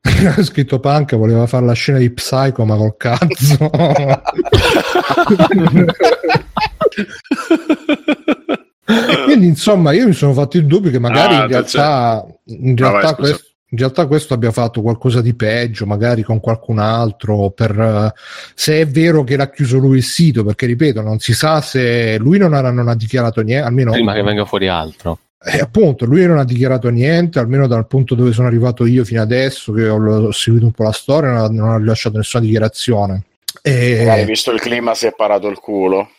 Ha 0.01 0.41
scritto 0.43 0.79
Punk 0.79 1.15
voleva 1.15 1.45
fare 1.45 1.65
la 1.65 1.73
scena 1.73 1.97
di 1.97 2.11
Psycho 2.11 2.63
ma 2.65 2.75
col 2.75 2.95
cazzo 2.95 3.57
quindi 9.25 9.47
insomma 9.47 9.91
io 9.93 10.05
mi 10.05 10.13
sono 10.13 10.33
fatto 10.33 10.57
il 10.57 10.67
dubbio 10.67 10.91
che 10.91 10.99
magari 10.99 11.33
Ah, 11.33 11.41
in 11.41 11.47
realtà, 11.47 12.23
in, 12.45 12.77
realtà 12.77 13.07
Ah, 13.07 13.15
questo, 13.15 13.54
in 13.69 13.77
realtà 13.77 14.05
questo 14.05 14.33
abbia 14.33 14.51
fatto 14.51 14.81
qualcosa 14.81 15.21
di 15.21 15.33
peggio 15.33 15.85
magari 15.85 16.21
con 16.21 16.39
qualcun 16.39 16.79
altro 16.79 17.49
per 17.49 17.71
eh, 17.71 18.13
se 18.53 18.81
è 18.81 18.87
vero 18.87 19.23
che 19.23 19.35
l'ha 19.35 19.49
chiuso 19.49 19.77
lui 19.77 19.97
il 19.97 20.03
sito 20.03 20.43
perché 20.43 20.65
ripeto 20.67 21.01
non 21.01 21.19
si 21.19 21.33
sa 21.33 21.61
se 21.61 22.17
lui 22.19 22.37
non 22.37 22.53
ha, 22.53 22.69
non 22.69 22.87
ha 22.87 22.95
dichiarato 22.95 23.41
niente 23.41 23.65
almeno 23.65 23.91
Prima 23.91 24.13
che 24.13 24.21
venga 24.21 24.45
fuori 24.45 24.67
altro. 24.67 25.19
eh, 25.47 25.59
appunto, 25.59 26.05
lui 26.05 26.25
non 26.25 26.39
ha 26.39 26.43
dichiarato 26.43 26.89
niente, 26.89 27.37
almeno 27.37 27.67
dal 27.67 27.85
punto 27.85 28.15
dove 28.15 28.31
sono 28.31 28.47
arrivato 28.47 28.85
io 28.85 29.03
fino 29.05 29.21
adesso, 29.21 29.71
che 29.73 29.87
ho, 29.87 29.97
ho 29.97 30.31
seguito 30.31 30.65
un 30.65 30.71
po' 30.71 30.83
la 30.83 30.91
storia, 30.91 31.31
non 31.31 31.43
ha, 31.43 31.47
non 31.49 31.69
ha 31.69 31.77
rilasciato 31.77 32.17
nessuna 32.17 32.43
dichiarazione. 32.43 33.23
Magari 33.63 34.21
E, 34.21 34.25
visto 34.25 34.51
il 34.51 34.59
clima 34.59 34.95
si 34.95 35.05
è 35.05 35.13
parato 35.15 35.47
il 35.47 35.59
culo. 35.59 36.09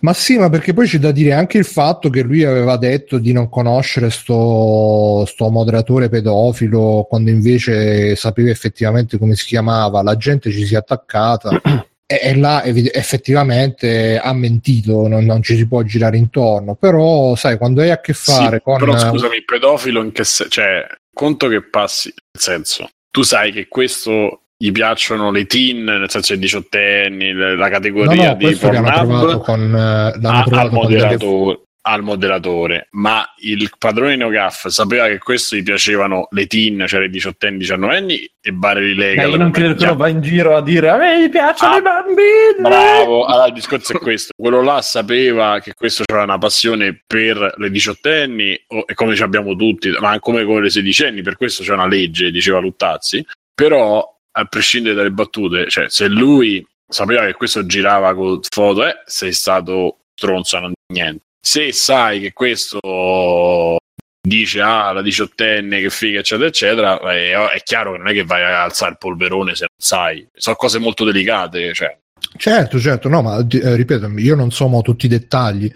Ma 0.00 0.12
sì, 0.12 0.38
ma 0.38 0.48
perché 0.48 0.72
poi 0.72 0.86
c'è 0.86 0.98
da 0.98 1.12
dire 1.12 1.32
anche 1.32 1.58
il 1.58 1.64
fatto 1.64 2.10
che 2.10 2.22
lui 2.22 2.44
aveva 2.44 2.76
detto 2.76 3.18
di 3.18 3.32
non 3.32 3.48
conoscere 3.48 4.10
sto, 4.10 5.24
sto 5.26 5.50
moderatore 5.50 6.08
pedofilo, 6.08 7.06
quando 7.08 7.30
invece 7.30 8.16
sapeva 8.16 8.50
effettivamente 8.50 9.18
come 9.18 9.34
si 9.34 9.46
chiamava, 9.46 10.02
la 10.02 10.16
gente 10.16 10.50
ci 10.50 10.64
si 10.64 10.74
è 10.74 10.78
attaccata. 10.78 11.60
E, 12.12 12.20
e 12.20 12.36
là 12.36 12.62
effettivamente 12.62 14.18
ha 14.18 14.34
mentito, 14.34 15.08
non, 15.08 15.24
non 15.24 15.42
ci 15.42 15.56
si 15.56 15.66
può 15.66 15.80
girare 15.82 16.18
intorno. 16.18 16.74
Però, 16.74 17.34
sai, 17.36 17.56
quando 17.56 17.80
hai 17.80 17.90
a 17.90 18.00
che 18.00 18.12
fare 18.12 18.56
Sì, 18.56 18.62
con 18.62 18.78
Però 18.78 18.98
scusami, 18.98 19.42
pedofilo 19.44 20.02
in 20.02 20.12
che 20.12 20.24
se- 20.24 20.48
cioè, 20.50 20.84
conto 21.10 21.48
che 21.48 21.62
passi, 21.62 22.12
nel 22.32 22.42
senso, 22.42 22.90
tu 23.10 23.22
sai 23.22 23.52
che 23.52 23.66
questo 23.66 24.41
gli 24.62 24.70
piacciono 24.70 25.32
le 25.32 25.44
teen, 25.46 25.82
nel 25.82 26.08
senso 26.08 26.34
i 26.34 26.38
diciottenni, 26.38 27.32
la 27.32 27.54
No, 27.56 27.68
categoria 27.68 28.28
no, 28.30 28.34
di 28.36 28.44
l'hanno 28.44 28.58
trovato 28.58 29.06
Pornhub 29.06 29.42
con, 29.42 29.74
eh, 29.74 30.26
a- 30.28 30.38
al, 30.38 30.44
con 30.44 30.52
delle- 30.52 30.70
moderatore, 30.70 31.60
al 31.84 32.02
moderatore, 32.04 32.86
ma 32.92 33.24
il 33.38 33.68
padrone 33.76 34.14
Neogaf 34.14 34.68
sapeva 34.68 35.08
che 35.08 35.18
questo 35.18 35.56
gli 35.56 35.64
piacevano 35.64 36.28
le 36.30 36.46
teen, 36.46 36.84
cioè 36.86 37.00
le 37.00 37.08
diciottenni, 37.08 37.58
diciannovenni 37.58 38.30
e 38.40 38.52
Barry 38.52 38.94
Legal. 38.94 39.30
io 39.30 39.36
non 39.36 39.50
credo 39.50 39.74
che 39.74 39.86
lo 39.86 39.96
va 39.96 40.06
in 40.06 40.20
giro 40.20 40.54
a 40.54 40.62
dire 40.62 40.90
a 40.90 40.96
me 40.96 41.28
piacciono 41.28 41.74
Ah, 41.74 41.78
i 41.78 41.82
bambini. 41.82 42.60
Bravo, 42.60 43.24
allora 43.24 43.46
il 43.48 43.52
discorso 43.54 43.94
è 43.94 43.98
questo. 43.98 44.30
Quello 44.40 44.62
là 44.62 44.80
sapeva 44.80 45.58
che 45.58 45.74
questo 45.74 46.04
c'era 46.06 46.22
una 46.22 46.38
passione 46.38 47.02
per 47.04 47.54
le 47.56 47.68
diciottenni, 47.68 48.56
o- 48.68 48.84
e 48.86 48.94
come 48.94 49.16
ci 49.16 49.24
abbiamo 49.24 49.56
tutti, 49.56 49.90
ma 49.98 50.20
come 50.20 50.44
con 50.44 50.62
le 50.62 50.70
sedicenni, 50.70 51.22
per 51.22 51.36
questo 51.36 51.64
c'è 51.64 51.72
una 51.72 51.88
legge, 51.88 52.30
diceva 52.30 52.60
Luttazzi. 52.60 53.26
Però, 53.52 54.08
a 54.32 54.44
prescindere 54.44 54.94
dalle 54.94 55.10
battute, 55.10 55.68
cioè, 55.68 55.88
se 55.88 56.08
lui 56.08 56.66
sapeva 56.88 57.26
che 57.26 57.34
questo 57.34 57.66
girava 57.66 58.14
con 58.14 58.40
foto, 58.48 58.86
eh, 58.86 59.02
sei 59.06 59.32
stato 59.32 59.98
stronzo, 60.14 60.58
non 60.58 60.72
niente. 60.92 61.24
Se 61.40 61.72
sai 61.72 62.20
che 62.20 62.32
questo 62.32 63.78
dice 64.24 64.60
ah 64.60 64.92
la 64.92 65.02
diciottenne 65.02 65.80
che 65.80 65.90
figa 65.90 66.20
eccetera 66.20 66.46
eccetera 66.46 67.00
è, 67.00 67.32
è 67.32 67.62
chiaro 67.64 67.90
che 67.90 67.98
non 67.98 68.06
è 68.06 68.12
che 68.12 68.22
vai 68.22 68.42
a 68.44 68.62
alzare 68.62 68.92
il 68.92 68.98
polverone 68.98 69.56
se 69.56 69.66
non 69.68 69.76
sai 69.76 70.24
sono 70.32 70.54
cose 70.54 70.78
molto 70.78 71.04
delicate 71.04 71.74
cioè 71.74 71.98
Certo, 72.34 72.78
certo, 72.78 73.08
no, 73.08 73.20
ma 73.20 73.46
eh, 73.46 73.76
ripeto, 73.76 74.08
io 74.16 74.34
non 74.34 74.50
so 74.50 74.80
tutti 74.82 75.06
i 75.06 75.08
dettagli. 75.08 75.70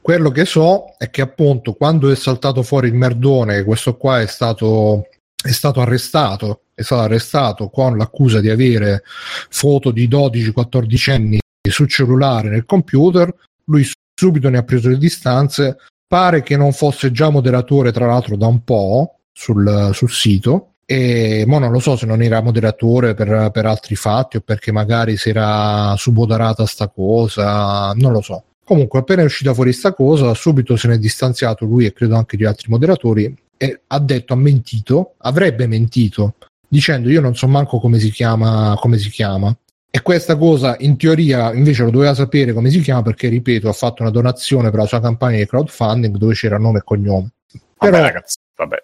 Quello 0.00 0.30
che 0.30 0.44
so 0.44 0.94
è 0.98 1.10
che 1.10 1.20
appunto 1.20 1.72
quando 1.72 2.10
è 2.10 2.14
saltato 2.14 2.62
fuori 2.62 2.88
il 2.88 2.94
merdone, 2.94 3.64
questo 3.64 3.96
qua 3.96 4.20
è 4.20 4.26
stato, 4.26 5.08
è 5.42 5.52
stato 5.52 5.80
arrestato, 5.80 6.62
è 6.74 6.82
stato 6.82 7.02
arrestato 7.02 7.68
con 7.68 7.96
l'accusa 7.96 8.40
di 8.40 8.50
avere 8.50 9.02
foto 9.48 9.90
di 9.90 10.08
12-14 10.08 11.10
anni 11.10 11.38
sul 11.68 11.88
cellulare 11.88 12.48
nel 12.48 12.64
computer, 12.64 13.32
lui 13.64 13.86
subito 14.14 14.48
ne 14.48 14.58
ha 14.58 14.62
preso 14.62 14.88
le 14.88 14.98
distanze, 14.98 15.76
pare 16.06 16.42
che 16.42 16.56
non 16.56 16.72
fosse 16.72 17.10
già 17.10 17.28
moderatore 17.30 17.92
tra 17.92 18.06
l'altro 18.06 18.36
da 18.36 18.46
un 18.46 18.62
po' 18.62 19.18
sul, 19.32 19.90
sul 19.92 20.10
sito. 20.10 20.70
E 20.88 21.42
mo 21.48 21.58
non 21.58 21.72
lo 21.72 21.80
so 21.80 21.96
se 21.96 22.06
non 22.06 22.22
era 22.22 22.40
moderatore 22.40 23.14
per, 23.14 23.50
per 23.50 23.66
altri 23.66 23.96
fatti 23.96 24.36
o 24.36 24.40
perché 24.40 24.70
magari 24.70 25.16
si 25.16 25.30
era 25.30 25.94
subodarata 25.96 26.64
sta 26.64 26.88
cosa, 26.88 27.92
non 27.94 28.12
lo 28.12 28.20
so. 28.20 28.44
Comunque, 28.64 29.00
appena 29.00 29.22
è 29.22 29.24
uscita 29.24 29.52
fuori 29.52 29.72
sta 29.72 29.92
cosa, 29.92 30.32
subito 30.34 30.76
se 30.76 30.86
ne 30.88 30.94
è 30.94 30.98
distanziato 30.98 31.64
lui 31.64 31.86
e 31.86 31.92
credo 31.92 32.16
anche 32.16 32.36
gli 32.36 32.44
altri 32.44 32.68
moderatori 32.68 33.36
e 33.56 33.80
ha 33.86 33.98
detto, 33.98 34.32
ha 34.32 34.36
mentito, 34.36 35.14
avrebbe 35.18 35.66
mentito, 35.66 36.34
dicendo 36.68 37.08
io 37.08 37.20
non 37.20 37.34
so 37.34 37.46
manco 37.46 37.78
come 37.78 37.98
si 37.98 38.10
chiama, 38.10 38.76
come 38.78 38.98
si 38.98 39.10
chiama. 39.10 39.56
E 39.90 40.02
questa 40.02 40.36
cosa 40.36 40.76
in 40.80 40.98
teoria 40.98 41.54
invece 41.54 41.82
lo 41.84 41.90
doveva 41.90 42.14
sapere 42.14 42.52
come 42.52 42.70
si 42.70 42.80
chiama 42.80 43.02
perché, 43.02 43.28
ripeto, 43.28 43.68
ha 43.68 43.72
fatto 43.72 44.02
una 44.02 44.10
donazione 44.10 44.70
per 44.70 44.80
la 44.80 44.86
sua 44.86 45.00
campagna 45.00 45.38
di 45.38 45.46
crowdfunding 45.46 46.16
dove 46.16 46.34
c'era 46.34 46.58
nome 46.58 46.78
e 46.78 46.82
cognome. 46.84 47.30
Però, 47.78 47.90
vabbè, 47.92 48.02
ragazzi, 48.02 48.36
vabbè 48.56 48.76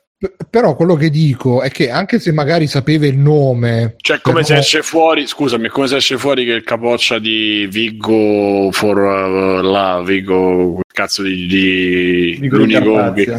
però 0.49 0.77
quello 0.77 0.95
che 0.95 1.11
dico 1.11 1.63
è 1.63 1.71
che 1.71 1.91
anche 1.91 2.21
se 2.21 2.33
magari 2.33 2.67
sapeva 2.69 3.07
il 3.07 3.19
nome 3.19 3.95
cioè 3.97 4.21
come 4.21 4.45
se 4.45 4.57
esce 4.57 4.83
fuori 4.83 5.27
scusami 5.27 5.69
come 5.69 5.89
se 5.89 5.97
esce 5.97 6.17
fuori 6.17 6.45
che 6.45 6.53
il 6.53 6.63
capoccia 6.63 7.19
di 7.19 7.67
Vigo 7.69 8.71
for 8.71 8.99
uh, 8.99 9.63
la 9.63 10.01
Vigo 10.05 10.81
cazzo 10.87 11.23
di, 11.23 11.47
di 11.47 12.37
Vigo 12.39 12.59
l'unico 12.59 13.13
che, 13.15 13.37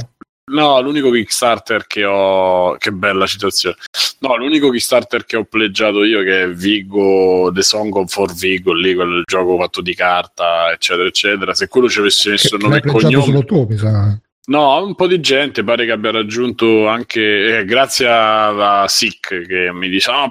no 0.51 0.81
l'unico 0.81 1.09
Kickstarter 1.09 1.87
che 1.87 2.03
ho 2.03 2.75
che 2.77 2.91
bella 2.91 3.25
citazione 3.25 3.75
no 4.19 4.35
l'unico 4.35 4.69
Kickstarter 4.69 5.25
che 5.25 5.37
ho 5.37 5.45
pleggiato 5.45 6.03
io 6.03 6.21
che 6.21 6.43
è 6.43 6.49
Vigo 6.49 7.49
The 7.53 7.61
Song 7.61 7.95
of 7.95 8.11
for 8.11 8.33
Vigo 8.33 8.73
lì 8.73 8.93
quel 8.93 9.23
gioco 9.25 9.57
fatto 9.57 9.81
di 9.81 9.95
carta 9.95 10.71
eccetera 10.71 11.07
eccetera. 11.07 11.53
Se 11.53 11.67
quello 11.67 11.89
ci 11.89 11.99
avesse 11.99 12.31
messo 12.31 12.55
il 12.55 12.61
nome 12.61 12.77
e 12.77 12.81
cognome 12.81 13.23
solo 13.23 13.43
tu 13.43 13.65
mi 13.69 13.77
sa. 13.77 14.17
No, 14.45 14.83
un 14.83 14.95
po' 14.95 15.07
di 15.07 15.21
gente 15.21 15.63
pare 15.63 15.85
che 15.85 15.91
abbia 15.91 16.11
raggiunto 16.11 16.87
anche, 16.87 17.59
eh, 17.59 17.65
grazie 17.65 18.09
a, 18.09 18.81
a 18.81 18.87
Sick 18.89 19.45
che 19.45 19.71
mi 19.71 19.87
dice 19.87 20.11
oh, 20.11 20.29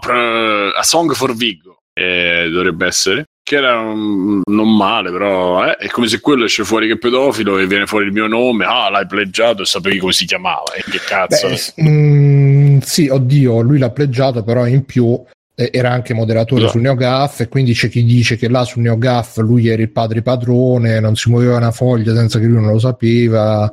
a 0.77 0.83
Song 0.83 1.15
for 1.15 1.35
Vigo, 1.35 1.79
eh, 1.95 2.47
dovrebbe 2.53 2.87
essere, 2.87 3.25
che 3.43 3.57
era 3.57 3.79
un, 3.81 4.41
non 4.45 4.77
male, 4.77 5.11
però 5.11 5.67
eh, 5.67 5.77
è 5.77 5.89
come 5.89 6.07
se 6.07 6.21
quello 6.21 6.45
esce 6.45 6.65
fuori 6.65 6.87
che 6.87 6.99
pedofilo 6.99 7.59
e 7.59 7.67
viene 7.67 7.87
fuori 7.87 8.07
il 8.07 8.13
mio 8.13 8.27
nome, 8.27 8.65
ah 8.65 8.89
l'hai 8.89 9.07
pleggiato 9.07 9.63
e 9.63 9.67
sapevi 9.67 9.99
come 9.99 10.13
si 10.13 10.25
chiamava, 10.25 10.73
e 10.75 10.83
che 10.89 11.01
cazzo. 11.05 11.49
Beh, 11.49 11.89
mm, 11.89 12.79
sì, 12.79 13.09
oddio, 13.09 13.61
lui 13.61 13.79
l'ha 13.79 13.91
pleggiato, 13.91 14.43
però 14.45 14.67
in 14.67 14.85
più 14.85 15.21
eh, 15.55 15.71
era 15.73 15.91
anche 15.91 16.15
moderatore 16.15 16.63
no. 16.63 16.69
sul 16.69 16.81
NeoGAF 16.83 17.41
e 17.41 17.49
quindi 17.49 17.75
c'è 17.75 17.89
chi 17.89 18.05
dice 18.05 18.37
che 18.37 18.49
là 18.49 18.65
sul 18.65 18.83
NeoGAF 18.83 19.39
lui 19.39 19.69
era 19.69 19.83
il 19.83 19.91
padre 19.91 20.23
padrone, 20.23 21.01
non 21.01 21.17
si 21.17 21.29
muoveva 21.29 21.57
una 21.57 21.73
foglia 21.73 22.15
senza 22.15 22.39
che 22.39 22.47
lui 22.47 22.61
non 22.61 22.73
lo 22.73 22.79
sapeva 22.79 23.73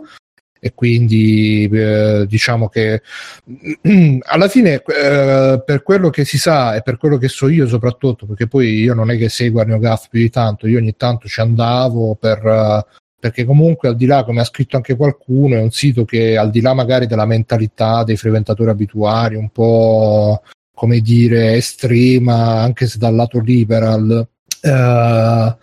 e 0.60 0.74
quindi 0.74 1.70
eh, 1.72 2.26
diciamo 2.28 2.68
che 2.68 3.02
alla 4.26 4.48
fine 4.48 4.84
eh, 4.84 5.64
per 5.66 5.84
quello 5.84 6.10
che 6.10 6.26
si 6.26 6.38
sa 6.38 6.76
e 6.76 6.82
per 6.82 6.98
quello 6.98 7.18
che 7.18 7.30
so 7.30 7.48
io 7.48 7.68
soprattutto 7.68 8.26
perché 8.26 8.48
poi 8.48 8.82
io 8.82 8.94
non 8.94 9.10
è 9.10 9.18
che 9.18 9.30
seguo 9.30 9.64
NeoGAF 9.64 10.10
più 10.10 10.20
di 10.20 10.30
tanto 10.30 10.68
io 10.68 10.78
ogni 10.78 10.96
tanto 10.98 11.28
ci 11.28 11.40
andavo 11.40 12.16
per, 12.16 12.44
uh, 12.44 12.98
perché 13.18 13.46
comunque 13.46 13.90
al 13.90 13.96
di 13.96 14.06
là 14.06 14.24
come 14.24 14.42
ha 14.42 14.46
scritto 14.46 14.76
anche 14.76 14.96
qualcuno 14.96 15.56
è 15.56 15.62
un 15.62 15.72
sito 15.72 16.06
che 16.06 16.38
al 16.38 16.50
di 16.50 16.62
là 16.62 16.74
magari 16.74 17.08
della 17.08 17.26
mentalità 17.26 18.04
dei 18.04 18.18
frequentatori 18.18 18.70
abituali 18.70 19.36
un 19.36 19.50
po' 19.50 20.42
come 20.74 21.00
dire 21.00 21.54
estrema 21.56 22.62
anche 22.62 22.88
se 22.88 22.98
dal 22.98 23.16
lato 23.16 23.40
liberal 23.40 24.28
uh, 24.62 25.58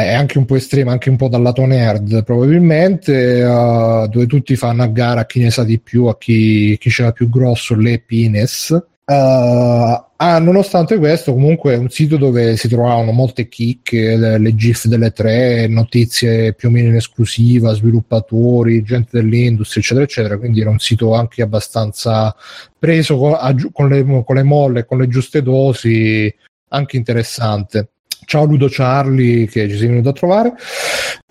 è 0.00 0.14
anche 0.14 0.38
un 0.38 0.46
po' 0.46 0.56
estrema, 0.56 0.92
anche 0.92 1.10
un 1.10 1.16
po' 1.16 1.28
dal 1.28 1.42
lato 1.42 1.66
nerd 1.66 2.24
probabilmente, 2.24 3.42
uh, 3.42 4.08
dove 4.08 4.26
tutti 4.26 4.56
fanno 4.56 4.82
a 4.82 4.86
gara 4.86 5.20
a 5.20 5.26
chi 5.26 5.40
ne 5.40 5.50
sa 5.50 5.64
di 5.64 5.78
più, 5.78 6.06
a 6.06 6.16
chi, 6.16 6.78
chi 6.78 6.88
ce 6.88 7.02
l'ha 7.02 7.12
più 7.12 7.28
grosso, 7.28 7.74
le 7.74 7.98
pines. 7.98 8.70
Uh, 9.04 10.02
ah, 10.16 10.38
nonostante 10.38 10.96
questo, 10.96 11.34
comunque 11.34 11.74
è 11.74 11.76
un 11.76 11.90
sito 11.90 12.16
dove 12.16 12.56
si 12.56 12.68
trovavano 12.68 13.12
molte 13.12 13.48
chicche, 13.48 14.16
le, 14.16 14.38
le, 14.38 14.54
GIF 14.54 14.86
delle 14.86 15.10
tre, 15.10 15.66
notizie 15.66 16.54
più 16.54 16.68
o 16.68 16.70
meno 16.70 16.88
in 16.88 16.94
esclusiva, 16.94 17.74
sviluppatori, 17.74 18.82
gente 18.82 19.20
dell'industria, 19.20 19.82
eccetera, 19.82 20.06
eccetera. 20.06 20.38
Quindi 20.38 20.62
era 20.62 20.70
un 20.70 20.78
sito 20.78 21.12
anche 21.12 21.42
abbastanza 21.42 22.34
preso 22.78 23.18
con, 23.18 23.36
con, 23.72 23.88
le, 23.90 24.24
con 24.24 24.36
le 24.36 24.42
molle, 24.42 24.86
con 24.86 24.96
le 24.96 25.08
giuste 25.08 25.42
dosi, 25.42 26.34
anche 26.68 26.96
interessante. 26.96 27.88
Ciao 28.24 28.44
Ludo 28.44 28.68
Charlie 28.70 29.46
che 29.46 29.68
ci 29.68 29.76
sei 29.76 29.88
venuto 29.88 30.10
a 30.10 30.12
trovare. 30.12 30.54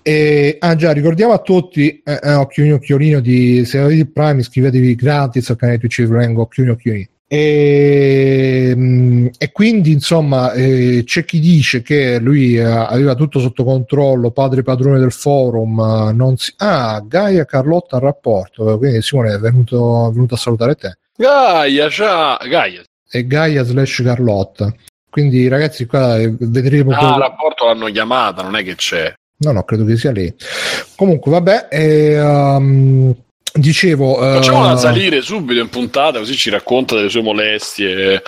E, 0.03 0.57
ah 0.59 0.75
già, 0.75 0.91
ricordiamo 0.91 1.33
a 1.33 1.39
tutti, 1.39 2.01
eh, 2.03 2.19
eh, 2.23 2.33
occhiolino 2.33 2.75
occhiolino 2.75 3.19
di 3.19 3.65
se 3.65 3.77
avete 3.77 3.99
il 3.99 4.11
Prime 4.11 4.39
iscrivetevi 4.39 4.95
gratis 4.95 5.49
al 5.49 5.57
canale 5.57 5.77
Twitch 5.77 6.03
Vengo 6.05 6.41
occhiolino 6.41 6.73
occhiolino. 6.73 7.07
E, 7.33 8.73
mm, 8.75 9.27
e, 9.37 9.51
quindi 9.53 9.93
insomma 9.93 10.51
eh, 10.51 11.03
c'è 11.05 11.23
chi 11.23 11.39
dice 11.39 11.81
che 11.81 12.19
lui 12.19 12.57
eh, 12.57 12.63
aveva 12.63 13.15
tutto 13.15 13.39
sotto 13.39 13.63
controllo, 13.63 14.31
padre 14.31 14.63
padrone 14.63 14.99
del 14.99 15.13
forum, 15.13 15.79
eh, 15.79 16.11
non 16.11 16.35
si... 16.35 16.51
ah 16.57 17.01
Gaia 17.07 17.45
Carlotta 17.45 17.95
al 17.95 18.01
rapporto, 18.01 18.77
quindi 18.77 19.01
Simone 19.01 19.35
è 19.35 19.39
venuto, 19.39 20.09
è 20.09 20.11
venuto 20.11 20.33
a 20.33 20.37
salutare 20.37 20.75
te. 20.75 20.97
Gaia, 21.15 21.89
ciao, 21.89 22.37
Gaia. 22.49 22.83
E 23.09 23.25
Gaia 23.25 23.63
slash 23.63 24.01
Carlotta. 24.03 24.73
Quindi, 25.11 25.49
ragazzi, 25.49 25.85
qua 25.85 26.15
vedremo. 26.39 26.93
Ah, 26.93 27.15
il 27.15 27.21
rapporto 27.21 27.65
l'hanno 27.65 27.87
chiamata, 27.87 28.43
non 28.43 28.55
è 28.55 28.63
che 28.63 28.75
c'è. 28.75 29.13
No, 29.39 29.51
no, 29.51 29.63
credo 29.63 29.83
che 29.83 29.97
sia 29.97 30.11
lì. 30.11 30.33
Comunque, 30.95 31.31
vabbè, 31.31 31.67
e, 31.69 32.21
um, 32.21 33.13
dicevo. 33.51 34.15
Facciamola 34.15 34.71
uh, 34.71 34.77
salire 34.77 35.21
subito 35.21 35.59
in 35.59 35.67
puntata, 35.67 36.19
così 36.19 36.35
ci 36.35 36.49
racconta 36.49 36.95
delle 36.95 37.09
sue 37.09 37.21
molestie. 37.21 38.23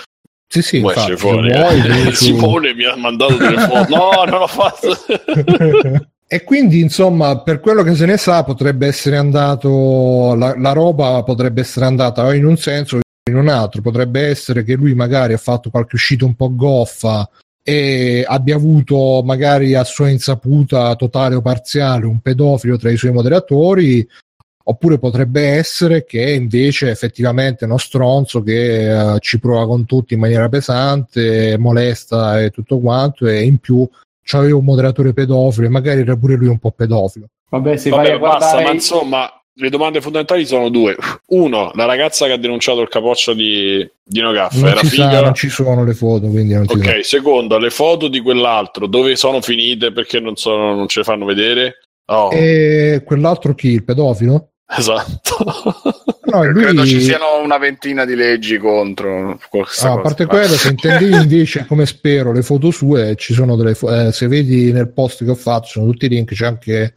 Sì, 0.46 0.62
sì, 0.62 0.78
infatti, 0.80 1.16
fuori. 1.16 1.54
Vuoi, 1.54 2.12
Simone 2.14 2.74
mi 2.74 2.84
ha 2.84 2.98
mandato 2.98 3.38
delle 3.38 3.60
foto. 3.60 3.96
no, 3.96 4.24
non 4.26 4.40
l'ho 4.40 4.48
fatto. 4.48 4.98
E 6.34 6.44
quindi, 6.44 6.80
insomma, 6.80 7.44
per 7.44 7.60
quello 7.60 7.84
che 7.84 7.94
se 7.94 8.08
ne 8.08 8.18
sa, 8.18 8.44
potrebbe 8.44 8.88
essere 8.88 9.18
andato 9.18 10.34
la, 10.36 10.56
la 10.58 10.72
roba 10.72 11.22
potrebbe 11.22 11.62
essere 11.62 11.86
andata 11.86 12.34
in 12.34 12.44
un 12.44 12.58
senso 12.58 13.02
in 13.30 13.38
un 13.38 13.48
altro 13.48 13.82
potrebbe 13.82 14.28
essere 14.28 14.64
che 14.64 14.76
lui 14.76 14.94
magari 14.94 15.34
ha 15.34 15.38
fatto 15.38 15.70
qualche 15.70 15.96
uscita 15.96 16.26
un 16.26 16.36
po' 16.36 16.54
goffa 16.54 17.30
e 17.64 18.26
abbia 18.28 18.56
avuto 18.56 19.22
magari 19.24 19.74
a 19.74 19.86
sua 19.86 20.10
insaputa 20.10 20.94
totale 20.96 21.36
o 21.36 21.42
parziale 21.42 22.06
un 22.06 22.20
pedofilo 22.20 22.78
tra 22.78 22.92
i 22.92 22.98
suoi 22.98 23.14
moderatori 23.14 24.06
oppure 24.66 25.00
potrebbe 25.00 25.42
essere 25.42 26.04
che 26.04 26.34
invece 26.34 26.90
effettivamente 26.90 27.64
è 27.64 27.68
uno 27.68 27.78
stronzo 27.78 28.42
che 28.44 28.92
uh, 28.92 29.18
ci 29.20 29.40
prova 29.40 29.66
con 29.66 29.86
tutti 29.86 30.14
in 30.14 30.20
maniera 30.20 30.50
pesante, 30.50 31.58
molesta 31.58 32.42
e 32.42 32.50
tutto 32.50 32.80
quanto 32.80 33.28
e 33.28 33.44
in 33.44 33.58
più 33.58 33.88
c'aveva 34.22 34.58
un 34.58 34.64
moderatore 34.64 35.14
pedofilo 35.14 35.68
e 35.68 35.70
magari 35.70 36.02
era 36.02 36.16
pure 36.16 36.36
lui 36.36 36.48
un 36.48 36.60
po' 36.60 36.72
pedofilo. 36.72 37.28
Vabbè, 37.50 37.78
se 37.78 37.90
Vabbè, 37.90 38.04
vai 38.04 38.12
a 38.14 38.20
basta, 38.20 38.62
ma 38.62 38.72
insomma 38.72 39.43
le 39.56 39.70
domande 39.70 40.02
fondamentali 40.02 40.46
sono 40.46 40.70
due. 40.70 40.96
Uno, 41.28 41.72
la 41.76 41.86
ragazza 41.86 42.26
che 42.26 42.34
ha 42.34 42.38
denunciato 42.38 42.82
il 42.82 42.90
capoccio 42.90 43.34
di, 43.34 43.88
di 44.04 44.22
Nogaf 44.22 44.56
non 44.56 44.70
era 44.70 44.80
ci 44.80 44.88
figa? 44.88 45.12
Sa, 45.12 45.22
non 45.22 45.34
ci 45.36 45.50
sono 45.50 45.84
le 45.84 45.94
foto, 45.94 46.28
quindi 46.28 46.54
non 46.54 46.66
Ok, 46.68 47.06
secondo, 47.06 47.58
le 47.58 47.70
foto 47.70 48.08
di 48.08 48.20
quell'altro 48.20 48.88
dove 48.88 49.16
sono 49.16 49.42
finite 49.42 49.92
perché 49.92 50.20
non, 50.20 50.36
sono, 50.36 50.76
non 50.76 50.88
ce 50.88 51.00
le 51.00 51.06
fanno 51.06 51.26
vedere? 51.26 51.88
Oh. 52.06 52.32
E 52.32 53.04
quell'altro 53.06 53.54
chi? 53.54 53.70
Il 53.70 53.84
pedofilo? 53.84 54.50
Esatto. 54.68 55.36
No, 56.34 56.44
lui... 56.46 56.64
Credo 56.64 56.86
ci 56.86 57.00
siano 57.00 57.42
una 57.44 57.60
ventina 57.60 58.06
di 58.06 58.16
leggi 58.16 58.58
contro. 58.58 59.40
Ah, 59.82 59.92
a 59.92 60.02
parte 60.02 60.26
quello, 60.26 60.56
se 60.56 60.70
intendi 60.70 61.12
invece, 61.14 61.66
come 61.68 61.86
spero, 61.86 62.32
le 62.32 62.42
foto 62.42 62.72
sue, 62.72 63.16
ci 63.16 63.34
sono 63.34 63.56
delle 63.56 63.76
fo- 63.76 63.94
eh, 63.94 64.12
se 64.12 64.28
vedi 64.28 64.72
nel 64.72 64.92
post 64.92 65.24
che 65.24 65.30
ho 65.30 65.36
fatto, 65.36 65.68
sono 65.68 65.86
tutti 65.92 66.06
i 66.06 66.10
link, 66.10 66.34
c'è 66.34 66.48
anche, 66.48 66.96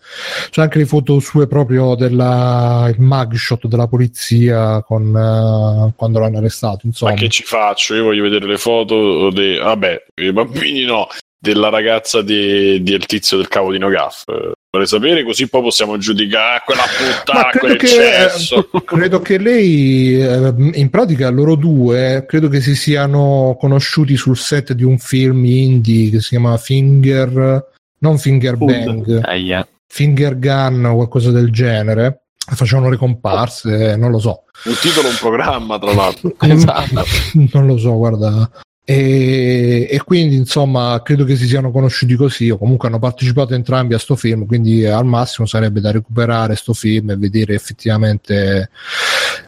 c'è 0.48 0.62
anche 0.62 0.78
le 0.78 0.86
foto 0.86 1.20
sue 1.20 1.46
proprio 1.46 1.94
del 1.94 2.94
mugshot 2.96 3.66
della 3.66 3.88
polizia 3.88 4.82
con, 4.82 5.04
uh, 5.08 5.92
quando 5.94 6.18
l'hanno 6.18 6.38
arrestato. 6.38 6.86
Insomma. 6.86 7.12
Ma 7.12 7.18
che 7.18 7.28
ci 7.28 7.42
faccio? 7.42 7.94
Io 7.94 8.04
voglio 8.04 8.22
vedere 8.22 8.46
le 8.46 8.58
foto 8.58 9.30
dei... 9.30 9.58
Vabbè, 9.58 10.04
i 10.14 10.32
bambini 10.32 10.84
no, 10.84 11.08
della 11.38 11.68
ragazza 11.68 12.22
di, 12.22 12.82
del 12.82 13.04
tizio 13.04 13.36
del 13.36 13.48
cavo 13.48 13.70
di 13.70 13.78
Nogaf. 13.78 14.24
Vorrei 14.76 14.86
sapere 14.86 15.24
così 15.24 15.48
poi 15.48 15.62
possiamo 15.62 15.96
giudicare 15.96 16.58
ah, 16.58 16.62
quella 16.62 16.82
puttana, 16.82 17.48
quel 17.58 17.76
che, 17.76 18.24
eh, 18.24 18.82
credo 18.84 19.20
che 19.20 19.38
lei, 19.38 20.20
eh, 20.20 20.54
in 20.74 20.90
pratica 20.90 21.30
loro 21.30 21.54
due, 21.54 22.26
credo 22.28 22.48
che 22.48 22.60
si 22.60 22.74
siano 22.74 23.56
conosciuti 23.58 24.16
sul 24.16 24.36
set 24.36 24.74
di 24.74 24.84
un 24.84 24.98
film 24.98 25.46
indie 25.46 26.10
che 26.10 26.20
si 26.20 26.30
chiama 26.30 26.58
Finger, 26.58 27.72
non 28.00 28.18
Finger 28.18 28.56
Bang, 28.56 29.20
ah, 29.24 29.34
yeah. 29.34 29.66
Finger 29.86 30.38
Gun 30.38 30.84
o 30.84 30.96
qualcosa 30.96 31.30
del 31.30 31.50
genere. 31.50 32.24
Facevano 32.36 32.90
le 32.90 32.98
comparse, 32.98 33.96
non 33.96 34.10
lo 34.10 34.18
so. 34.18 34.42
Un 34.64 34.74
titolo, 34.78 35.08
un 35.08 35.16
programma, 35.18 35.78
tra 35.78 35.94
l'altro. 35.94 36.34
esatto. 36.38 37.02
Non 37.52 37.66
lo 37.66 37.78
so, 37.78 37.96
guarda. 37.96 38.48
E, 38.88 39.88
e, 39.90 40.00
quindi 40.04 40.36
insomma 40.36 41.02
credo 41.02 41.24
che 41.24 41.34
si 41.34 41.48
siano 41.48 41.72
conosciuti 41.72 42.14
così 42.14 42.50
o 42.50 42.56
comunque 42.56 42.86
hanno 42.86 43.00
partecipato 43.00 43.52
entrambi 43.52 43.94
a 43.94 43.98
sto 43.98 44.14
film 44.14 44.46
quindi 44.46 44.86
al 44.86 45.04
massimo 45.04 45.44
sarebbe 45.44 45.80
da 45.80 45.90
recuperare 45.90 46.54
sto 46.54 46.72
film 46.72 47.10
e 47.10 47.16
vedere 47.16 47.54
effettivamente 47.54 48.70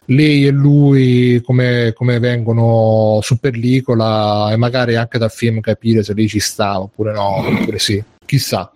lei 0.07 0.45
e 0.45 0.49
lui 0.49 1.41
come, 1.41 1.93
come 1.95 2.19
vengono 2.19 3.19
su 3.21 3.39
pellicola 3.39 4.51
e 4.51 4.57
magari 4.57 4.97
anche 4.97 5.17
dal 5.17 5.31
film 5.31 5.61
capire 5.61 6.03
se 6.03 6.13
lei 6.13 6.27
ci 6.27 6.41
sta 6.41 6.77
oppure 6.81 7.13
no 7.13 7.37
oppure 7.37 7.79
sì 7.79 8.03
chissà 8.25 8.69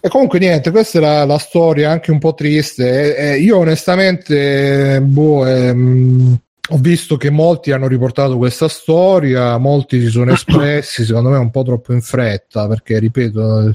e 0.00 0.08
comunque 0.10 0.38
niente, 0.38 0.70
questa 0.70 0.98
è 0.98 1.00
la, 1.00 1.24
la 1.24 1.38
storia 1.38 1.90
anche 1.90 2.10
un 2.10 2.18
po' 2.18 2.34
triste. 2.34 3.16
E, 3.16 3.24
e 3.24 3.38
io 3.38 3.56
onestamente, 3.56 5.00
boh, 5.00 5.46
ehm, 5.46 6.38
ho 6.70 6.78
visto 6.78 7.16
che 7.16 7.30
molti 7.30 7.72
hanno 7.72 7.88
riportato 7.88 8.36
questa 8.36 8.68
storia, 8.68 9.58
molti 9.58 10.00
si 10.00 10.08
sono 10.08 10.32
espressi, 10.34 11.04
secondo 11.04 11.30
me 11.30 11.36
un 11.36 11.50
po' 11.50 11.62
troppo 11.62 11.92
in 11.92 12.00
fretta, 12.00 12.66
perché 12.66 12.98
ripeto, 12.98 13.72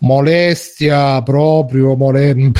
molestia 0.00 1.22
proprio, 1.22 1.96
mole... 1.96 2.52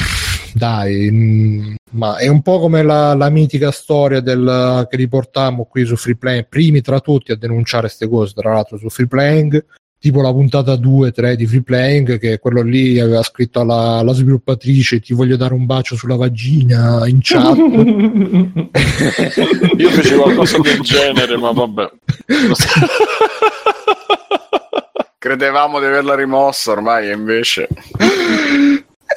dai, 0.54 1.10
mm, 1.10 1.74
ma 1.92 2.16
è 2.16 2.28
un 2.28 2.42
po' 2.42 2.58
come 2.58 2.82
la, 2.82 3.14
la 3.14 3.28
mitica 3.28 3.70
storia 3.70 4.20
del, 4.20 4.86
che 4.88 4.96
riportammo 4.96 5.64
qui 5.64 5.84
su 5.84 5.96
Free 5.96 6.16
Playing, 6.16 6.48
primi 6.48 6.80
tra 6.80 7.00
tutti 7.00 7.32
a 7.32 7.36
denunciare 7.36 7.86
queste 7.86 8.08
cose, 8.08 8.32
tra 8.34 8.52
l'altro 8.52 8.78
su 8.78 8.88
Free 8.88 9.06
Playing, 9.06 9.64
tipo 10.06 10.22
la 10.22 10.30
puntata 10.30 10.74
2-3 10.74 11.32
di 11.32 11.48
Free 11.48 11.64
Playing 11.64 12.20
che 12.20 12.38
quello 12.38 12.62
lì 12.62 13.00
aveva 13.00 13.24
scritto 13.24 13.58
alla, 13.58 13.98
alla, 13.98 14.12
sviluppatrice 14.12 15.00
ti 15.00 15.14
voglio 15.14 15.36
dare 15.36 15.52
un 15.52 15.66
bacio 15.66 15.96
sulla 15.96 16.14
vagina 16.14 17.04
in 17.08 17.18
chat 17.20 17.56
io 19.76 19.90
feci 19.90 20.14
qualcosa 20.14 20.60
del 20.60 20.78
genere 20.80 21.36
ma 21.36 21.50
vabbè. 21.50 21.90
Credevamo 25.18 25.80
di 25.80 25.86
averla 25.86 26.14
rimossa 26.14 26.70
ormai 26.70 27.10
e 27.10 27.12
invece 27.12 27.66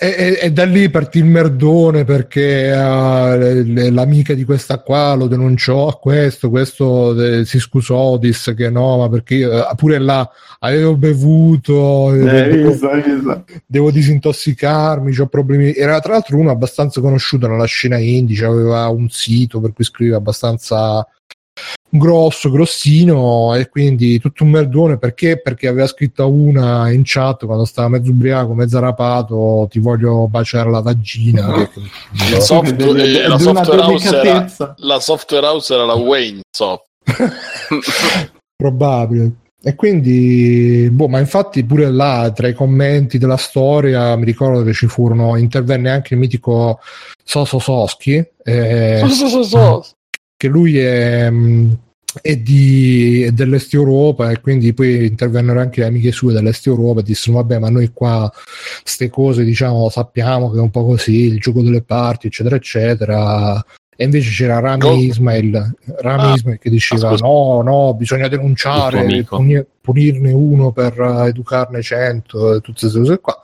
e, 0.02 0.40
e, 0.42 0.52
da 0.52 0.64
lì 0.64 0.90
partì 0.90 1.18
il 1.18 1.26
merdone 1.26 2.06
perché 2.06 2.72
uh, 2.72 3.92
l'amica 3.92 4.34
di 4.34 4.46
questa 4.46 4.80
qua 4.80 5.14
lo 5.14 5.28
denunciò 5.28 5.90
a 5.90 5.98
questo, 5.98 6.50
questo 6.50 7.12
de, 7.12 7.44
si 7.44 7.60
scusò, 7.60 8.18
disse 8.18 8.54
che 8.54 8.70
no, 8.70 9.00
ma 9.00 9.10
perché 9.10 9.44
uh, 9.44 9.76
pure 9.76 10.00
là 10.00 10.30
avevo 10.60 10.96
bevuto, 10.96 12.14
eh, 12.14 12.20
devo, 12.20 12.70
visto, 12.70 12.90
visto. 12.92 13.44
devo, 13.66 13.92
disintossicarmi, 13.92 15.18
ho 15.18 15.28
problemi. 15.28 15.74
Era 15.74 16.00
tra 16.00 16.14
l'altro 16.14 16.38
uno 16.38 16.52
abbastanza 16.52 17.02
conosciuto 17.02 17.48
nella 17.48 17.66
scena 17.66 17.98
indie, 17.98 18.46
aveva 18.46 18.88
un 18.88 19.10
sito 19.10 19.60
per 19.60 19.74
cui 19.74 19.84
scriveva 19.84 20.18
abbastanza 20.18 21.06
grosso, 21.89 22.52
grossino 22.52 23.56
e 23.56 23.67
quindi 23.67 24.19
tutto 24.19 24.43
un 24.43 24.52
merdone 24.52 24.98
perché? 24.98 25.41
Perché 25.41 25.67
aveva 25.67 25.88
scritto 25.88 26.30
una 26.30 26.91
in 26.91 27.02
chat 27.04 27.45
quando 27.45 27.65
stava 27.65 27.89
mezzo 27.89 28.12
ubriaco, 28.12 28.54
mezzo 28.54 28.80
rapato, 28.80 29.67
ti 29.69 29.80
voglio 29.80 30.28
baciare 30.28 30.69
la 30.69 30.82
vagina. 30.82 31.48
la, 32.32 32.39
soft- 32.39 32.80
la, 32.80 33.39
software 33.39 34.17
era, 34.17 34.76
la, 34.78 35.00
software 35.00 35.45
house 35.45 35.74
era, 35.74 35.86
la 35.86 35.95
Wayne 35.95 36.41
Soft. 36.50 36.86
Probabile. 38.56 39.32
E 39.62 39.76
quindi, 39.76 40.88
boh, 40.89 41.10
ma 41.10 41.19
infatti 41.19 41.65
pure 41.65 41.91
là 41.91 42.32
tra 42.34 42.48
i 42.48 42.54
commenti 42.54 43.17
della 43.17 43.36
storia 43.36 44.15
mi 44.15 44.24
ricordo 44.24 44.63
che 44.63 44.72
ci 44.72 44.88
furono, 44.88 45.36
intervenne 45.36 45.89
anche 45.89 46.13
il 46.13 46.19
mitico 46.19 46.80
Soso 47.26 47.60
Soschi. 47.60 48.26
Eh, 48.41 49.04
Soso 49.06 49.43
Soschi 49.43 49.98
che 50.39 50.47
lui 50.47 50.78
è, 50.78 51.30
mm, 51.30 51.71
è, 52.21 52.38
di, 52.38 53.23
è, 53.23 53.32
dell'Est 53.32 53.73
Europa 53.73 54.32
e 54.32 54.39
quindi 54.39 54.73
poi 54.73 55.06
intervennero 55.08 55.60
anche 55.60 55.82
le 55.82 55.88
amiche 55.88 56.13
sue 56.13 56.32
dell'Est 56.32 56.65
Europa 56.65 57.02
e 57.02 57.04
dissero 57.04 57.36
vabbè 57.36 57.60
ma 57.60 57.69
noi 57.69 57.91
qua 57.91 58.32
queste 58.82 59.10
cose 59.10 59.43
diciamo 59.43 59.89
sappiamo 59.89 60.49
che 60.49 60.60
è 60.60 60.62
un 60.62 60.69
po' 60.69 60.86
così 60.86 61.25
il 61.25 61.41
gioco 61.41 61.62
delle 61.62 61.82
parti 61.82 62.28
eccetera 62.28 62.56
eccetera. 62.56 63.62
E 63.97 64.06
invece 64.06 64.30
c'era 64.30 64.60
Rami 64.60 64.86
oh. 64.86 64.95
Ismail, 64.95 65.75
Rami 65.97 66.21
ah, 66.21 66.34
Ismail 66.36 66.58
che 66.58 66.69
diceva 66.69 67.13
no 67.17 67.62
no 67.62 67.93
bisogna 67.95 68.30
denunciare 68.30 69.25
punir, 69.25 69.67
punirne 69.82 70.32
uno 70.32 70.71
per 70.71 70.97
uh, 70.97 71.25
educarne 71.25 71.82
cento 71.82 72.56
e 72.56 72.62
tutte 72.62 72.80
queste 72.80 72.97
cose 72.99 73.19
qua. 73.19 73.36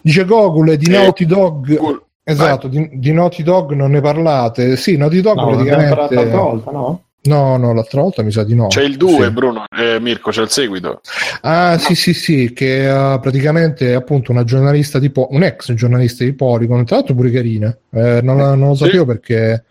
Dice 0.00 0.24
Gogol 0.24 0.78
di 0.78 0.86
eh, 0.86 0.92
Naughty 0.92 1.26
Dog 1.26 1.76
cool 1.76 2.02
Esatto, 2.26 2.68
di, 2.68 2.88
di, 2.94 3.12
Naughty 3.12 3.42
Dog 3.42 3.72
non 3.72 3.90
ne 3.90 4.00
parlate. 4.00 4.76
Sì, 4.76 4.96
Naughty 4.96 5.20
Dog 5.20 5.36
no, 5.36 5.46
praticamente... 5.48 5.94
l'altra 5.94 6.40
volta, 6.40 6.70
no? 6.70 7.02
No, 7.26 7.56
no, 7.56 7.72
l'altra 7.72 8.02
volta 8.02 8.22
mi 8.22 8.30
sa 8.30 8.44
di 8.44 8.54
no. 8.54 8.66
C'è 8.66 8.82
il 8.82 8.96
2, 8.96 9.24
sì. 9.24 9.30
Bruno, 9.30 9.64
eh, 9.74 9.98
Mirko, 9.98 10.30
c'è 10.30 10.42
il 10.42 10.50
seguito. 10.50 11.00
Ah, 11.42 11.72
no. 11.72 11.78
sì, 11.78 11.94
sì, 11.94 12.12
sì, 12.12 12.52
che 12.52 12.86
uh, 12.86 13.18
praticamente 13.20 13.92
è 13.92 13.94
appunto 13.94 14.30
una 14.30 14.44
giornalista 14.44 14.98
di 14.98 15.10
po- 15.10 15.28
un 15.30 15.42
ex 15.42 15.72
giornalista 15.72 16.24
di 16.24 16.34
Polygon, 16.34 16.84
tra 16.84 16.96
l'altro 16.96 17.14
pure 17.14 17.30
carina. 17.30 17.76
Eh, 17.90 18.20
non, 18.22 18.36
non, 18.36 18.68
lo 18.68 18.74
sapevo 18.74 19.00
sì. 19.00 19.06
perché 19.06 19.64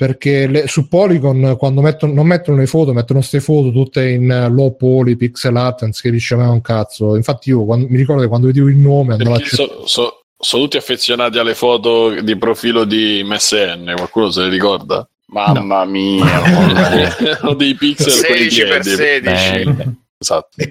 perché 0.00 0.46
le, 0.46 0.66
su 0.66 0.88
Polygon 0.88 1.56
quando 1.58 1.82
mettono, 1.82 2.14
non 2.14 2.26
mettono 2.26 2.56
le 2.56 2.66
foto, 2.66 2.94
mettono 2.94 3.18
queste 3.18 3.40
foto 3.40 3.70
tutte 3.70 4.08
in 4.08 4.48
low 4.50 4.74
poly, 4.74 5.14
pixel 5.14 5.54
art, 5.56 5.90
che 6.00 6.08
riceveva 6.08 6.48
un 6.48 6.62
cazzo. 6.62 7.16
Infatti 7.16 7.50
io 7.50 7.66
quando, 7.66 7.86
mi 7.86 7.98
ricordo 7.98 8.22
che 8.22 8.28
quando 8.28 8.46
vedevo 8.46 8.68
il 8.68 8.76
nome 8.76 9.12
andavo 9.12 9.34
a 9.34 9.38
cercare... 9.40 9.68
So, 9.68 9.86
so, 9.86 10.19
sono 10.40 10.62
tutti 10.62 10.78
affezionati 10.78 11.38
alle 11.38 11.54
foto 11.54 12.20
di 12.20 12.36
profilo 12.36 12.84
di 12.84 13.22
MSN, 13.24 13.92
qualcuno 13.94 14.30
se 14.30 14.42
le 14.42 14.48
ricorda? 14.48 15.06
Mamma 15.26 15.84
no. 15.84 15.90
mia, 15.90 17.44
ho 17.46 17.54
dei 17.54 17.74
pixel 17.74 18.10
16 18.10 18.62
per 18.64 18.84
16. 18.84 19.98
Esatto. 20.22 20.48
E, 20.56 20.70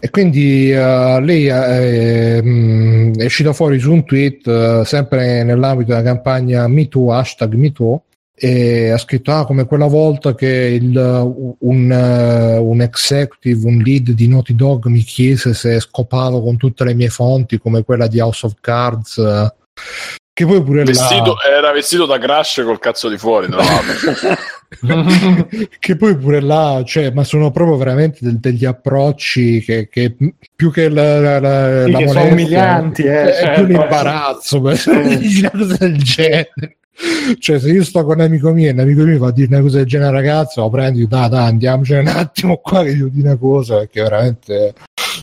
e 0.00 0.10
quindi 0.10 0.72
uh, 0.72 1.20
lei 1.20 1.46
è, 1.46 2.40
mm, 2.42 3.14
è, 3.14 3.24
uscita 3.24 3.52
fuori 3.52 3.78
su 3.78 3.92
un 3.92 4.04
tweet 4.04 4.46
uh, 4.46 4.82
sempre 4.82 5.42
nell'ambito 5.42 5.90
della 5.90 6.02
campagna 6.02 6.66
MeToo, 6.66 7.12
hashtag 7.12 7.52
MeToo, 7.52 8.02
e 8.38 8.90
ha 8.90 8.98
scritto 8.98 9.32
ah, 9.32 9.46
come 9.46 9.64
quella 9.64 9.86
volta 9.86 10.34
che 10.34 10.78
il, 10.80 10.94
un, 10.94 12.58
un, 12.60 12.80
executive, 12.82 13.66
un 13.66 13.78
lead 13.78 14.10
di 14.10 14.28
Naughty 14.28 14.54
Dog 14.54 14.84
mi 14.86 15.00
chiese 15.00 15.54
se 15.54 15.80
scopavo 15.80 16.42
con 16.42 16.58
tutte 16.58 16.84
le 16.84 16.92
mie 16.92 17.08
fonti 17.08 17.58
come 17.58 17.82
quella 17.82 18.06
di 18.06 18.20
House 18.20 18.44
of 18.44 18.52
Cards 18.60 19.14
che 20.34 20.44
poi 20.44 20.62
pure 20.62 20.84
vestito, 20.84 21.36
là... 21.36 21.56
era 21.56 21.72
vestito 21.72 22.04
da 22.04 22.18
crash 22.18 22.60
col 22.62 22.78
cazzo 22.78 23.08
di 23.08 23.16
fuori 23.16 23.48
tra 23.48 23.62
che 25.78 25.96
poi 25.96 26.16
pure 26.18 26.42
là 26.42 26.82
cioè, 26.84 27.12
ma 27.12 27.24
sono 27.24 27.50
proprio 27.50 27.78
veramente 27.78 28.18
del, 28.20 28.38
degli 28.38 28.66
approcci 28.66 29.62
che, 29.62 29.88
che, 29.88 30.14
più 30.54 30.70
che 30.70 30.90
la, 30.90 31.20
la, 31.20 31.40
la, 31.40 31.84
sì, 31.86 31.90
la 31.90 31.98
che 31.98 32.08
sono 32.08 32.24
umilianti 32.24 33.02
eh, 33.04 33.22
è 33.22 33.32
certo. 33.32 33.64
più 33.64 33.72
l'imbarazzo 33.72 34.60
per 34.60 34.76
dire 35.16 35.38
una 35.40 35.50
cosa 35.52 35.76
del 35.78 36.02
genere 36.02 36.76
cioè 37.38 37.58
se 37.58 37.70
io 37.70 37.84
sto 37.84 38.04
con 38.04 38.18
un 38.18 38.24
amico 38.24 38.52
mio 38.52 38.68
e 38.68 38.72
un 38.72 38.78
amico 38.78 39.02
mio 39.02 39.18
va 39.18 39.28
a 39.28 39.32
dire 39.32 39.48
una 39.48 39.60
cosa 39.60 39.78
del 39.78 39.86
genere 39.86 40.12
ragazzo 40.12 40.62
lo 40.62 40.70
prendi 40.70 41.06
dai 41.06 41.28
dai 41.28 41.48
andiamocene 41.48 42.00
un 42.00 42.16
attimo 42.16 42.56
qua 42.58 42.82
che 42.82 42.90
io 42.90 43.08
dico 43.08 43.26
una 43.26 43.36
cosa 43.36 43.78
perché 43.78 44.02
veramente 44.02 44.74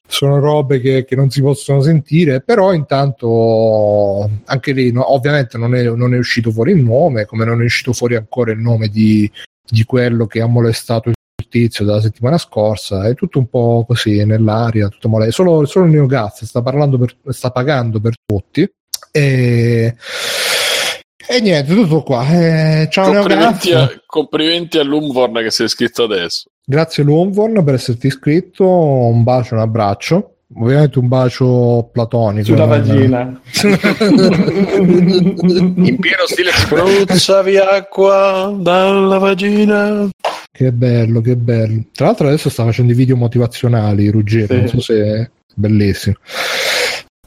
sono 0.08 0.40
robe 0.40 0.80
che, 0.80 1.06
che, 1.06 1.16
non 1.16 1.32
si 1.32 1.42
possono 1.42 1.82
sentire 1.82 2.42
però 2.42 2.74
intanto 2.74 4.30
anche 4.46 4.72
lì 4.72 4.92
no, 4.92 5.14
ovviamente 5.14 5.58
non 5.58 5.74
è, 5.74 5.84
non 5.84 6.14
è, 6.14 6.18
uscito 6.18 6.52
fuori 6.52 6.72
il 6.72 6.84
nome 6.84 7.26
come 7.26 7.46
non 7.46 7.62
è 7.62 7.64
uscito 7.66 7.94
fuori 7.94 8.16
ancora 8.16 8.52
il 8.52 8.60
nome 8.60 8.90
di, 8.90 9.30
di 9.68 9.84
quello 9.84 10.28
che 10.28 10.42
ha 10.42 10.46
molestato 10.46 11.10
il 11.10 11.16
tizio 11.50 11.86
della 11.86 12.02
settimana 12.02 12.38
scorsa 12.38 13.08
è 13.08 13.16
tutto 13.16 13.40
un 13.40 13.48
po' 13.48 13.86
così 13.88 14.24
nell'aria 14.24 14.88
tutto 14.88 15.10
mole. 15.10 15.32
solo, 15.32 15.66
solo 15.66 15.86
Neogaz 15.86 16.44
sta, 16.44 16.62
parlando 16.62 16.98
per, 17.00 17.16
sta 17.30 17.50
pagando 17.50 18.00
per 18.00 18.14
tutti 18.24 18.68
e 19.12 19.96
e 21.28 21.40
niente, 21.42 21.74
tutto 21.74 22.04
qua. 22.04 22.28
Eh, 22.28 22.88
ciao 22.90 23.12
complimenti, 23.14 23.72
a, 23.72 23.90
complimenti 24.06 24.78
all'Umvorn 24.78 25.40
che 25.40 25.52
sei 25.52 25.66
iscritto 25.66 26.04
adesso. 26.04 26.46
Grazie 26.66 27.04
Lumvorn 27.04 27.62
per 27.64 27.74
esserti 27.74 28.08
iscritto, 28.08 28.66
un 28.66 29.24
bacio, 29.24 29.56
un 29.56 29.62
abbraccio. 29.62 30.30
Ovviamente 30.56 31.00
un 31.00 31.08
bacio 31.08 31.90
platonico. 31.92 32.46
Sulla 32.46 32.66
vagina. 32.66 33.42
In 34.72 35.98
pieno 36.00 36.26
stile 36.28 36.52
spruzzavi 36.52 37.58
acqua 37.58 38.56
dalla 38.56 39.18
vagina. 39.18 40.08
Che 40.52 40.72
bello, 40.72 41.22
che 41.22 41.36
bello. 41.36 41.86
Tra 41.92 42.06
l'altro 42.06 42.28
adesso 42.28 42.50
sta 42.50 42.64
facendo 42.64 42.92
i 42.92 42.96
video 42.96 43.16
motivazionali, 43.16 44.10
Ruggero, 44.10 44.54
sì. 44.54 44.60
non 44.60 44.68
so 44.68 44.80
se 44.80 45.04
è 45.04 45.30
bellissimo. 45.56 46.18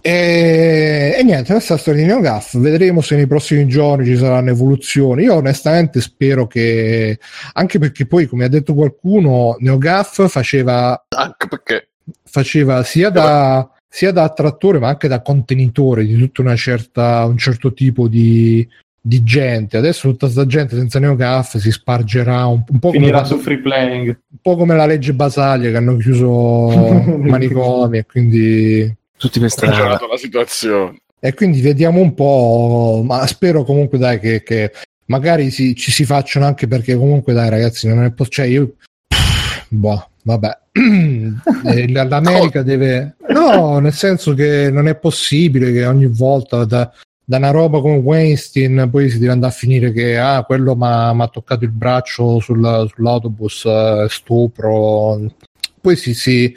E, 0.07 1.17
e 1.19 1.23
niente, 1.25 1.53
questa 1.53 1.77
storia 1.77 2.03
di 2.03 2.07
NeoGAF, 2.07 2.59
vedremo 2.59 3.01
se 3.01 3.17
nei 3.17 3.27
prossimi 3.27 3.67
giorni 3.67 4.05
ci 4.05 4.17
saranno 4.17 4.51
evoluzioni. 4.51 5.25
Io 5.25 5.35
onestamente 5.35 6.01
spero 6.01 6.47
che, 6.47 7.19
anche 7.55 7.81
perché 7.81 8.07
poi, 8.07 8.27
come 8.27 8.45
ha 8.45 8.49
detto 8.49 8.73
qualcuno, 8.73 9.57
NeoGAF 9.59 10.29
faceva... 10.29 11.07
Anche 11.09 11.49
perché... 11.49 11.89
Faceva 12.23 12.85
sia 12.85 13.11
da, 13.11 13.69
sia 13.89 14.13
da 14.13 14.23
attrattore 14.23 14.79
ma 14.79 14.87
anche 14.91 15.09
da 15.09 15.23
contenitore 15.23 16.07
di 16.07 16.17
tutta 16.17 16.43
una 16.43 16.55
certa, 16.55 17.25
un 17.25 17.37
certo 17.37 17.73
tipo 17.73 18.07
di, 18.07 18.65
di 19.01 19.25
gente. 19.25 19.77
Adesso 19.77 20.11
tutta 20.11 20.27
questa 20.27 20.47
gente 20.47 20.77
senza 20.77 21.01
NeoGAF 21.01 21.57
si 21.57 21.73
spargerà 21.73 22.47
un, 22.47 22.63
un 22.65 22.79
po' 22.79 22.93
Finirà 22.93 23.23
come, 23.23 23.29
su 23.29 23.39
free 23.39 23.59
playing. 23.59 24.07
un 24.07 24.39
po' 24.41 24.55
come 24.55 24.77
la 24.77 24.87
legge 24.87 25.15
Basaglia 25.15 25.69
che 25.71 25.77
hanno 25.77 25.97
chiuso 25.97 26.29
manicomi 27.19 27.99
e 27.99 28.07
quindi 28.07 28.97
Tutti 29.17 29.41
per 29.41 29.51
strada. 29.51 29.73
peggiorato 29.77 30.07
la 30.07 30.17
situazione. 30.17 30.97
e 31.19 31.35
quindi 31.35 31.61
vediamo 31.61 32.01
un 32.01 32.15
po', 32.15 33.03
ma 33.05 33.27
spero 33.27 33.65
comunque 33.65 33.99
dai 33.99 34.21
che, 34.21 34.43
che 34.43 34.73
magari 35.07 35.51
si- 35.51 35.75
ci 35.75 35.91
si 35.91 36.05
facciano 36.05 36.47
anche 36.47 36.67
perché 36.69 36.95
comunque 36.97 37.33
dai 37.33 37.49
ragazzi 37.49 37.89
non 37.89 38.05
è 38.05 38.13
possibile, 38.13 38.31
cioè 38.31 38.47
io 38.47 38.75
boh, 39.69 40.09
vabbè. 40.23 40.59
L'America 41.89 42.63
deve 42.63 43.17
no, 43.31 43.79
nel 43.79 43.93
senso 43.93 44.35
che 44.35 44.71
non 44.71 44.89
è 44.89 44.97
possibile 44.97 45.73
che 45.73 45.87
ogni 45.87 46.07
volta 46.07 46.65
da, 46.65 46.93
da 47.25 47.37
una 47.39 47.51
roba 47.51 47.81
come 47.81 47.97
Weinstein 47.97 48.89
poi 48.91 49.09
si 49.11 49.19
deve 49.19 49.33
andare 49.33 49.53
a 49.53 49.57
finire 49.57 49.93
che 49.93 50.19
ah, 50.19 50.45
quello 50.45 50.77
mi 50.77 50.85
ha 50.87 51.29
toccato 51.33 51.65
il 51.65 51.71
braccio 51.71 52.39
sul- 52.41 52.91
sull'autobus, 52.95 53.65
eh, 53.65 54.07
stupro. 54.11 55.19
Poi 55.87 55.95
si, 55.95 56.15
si, 56.15 56.53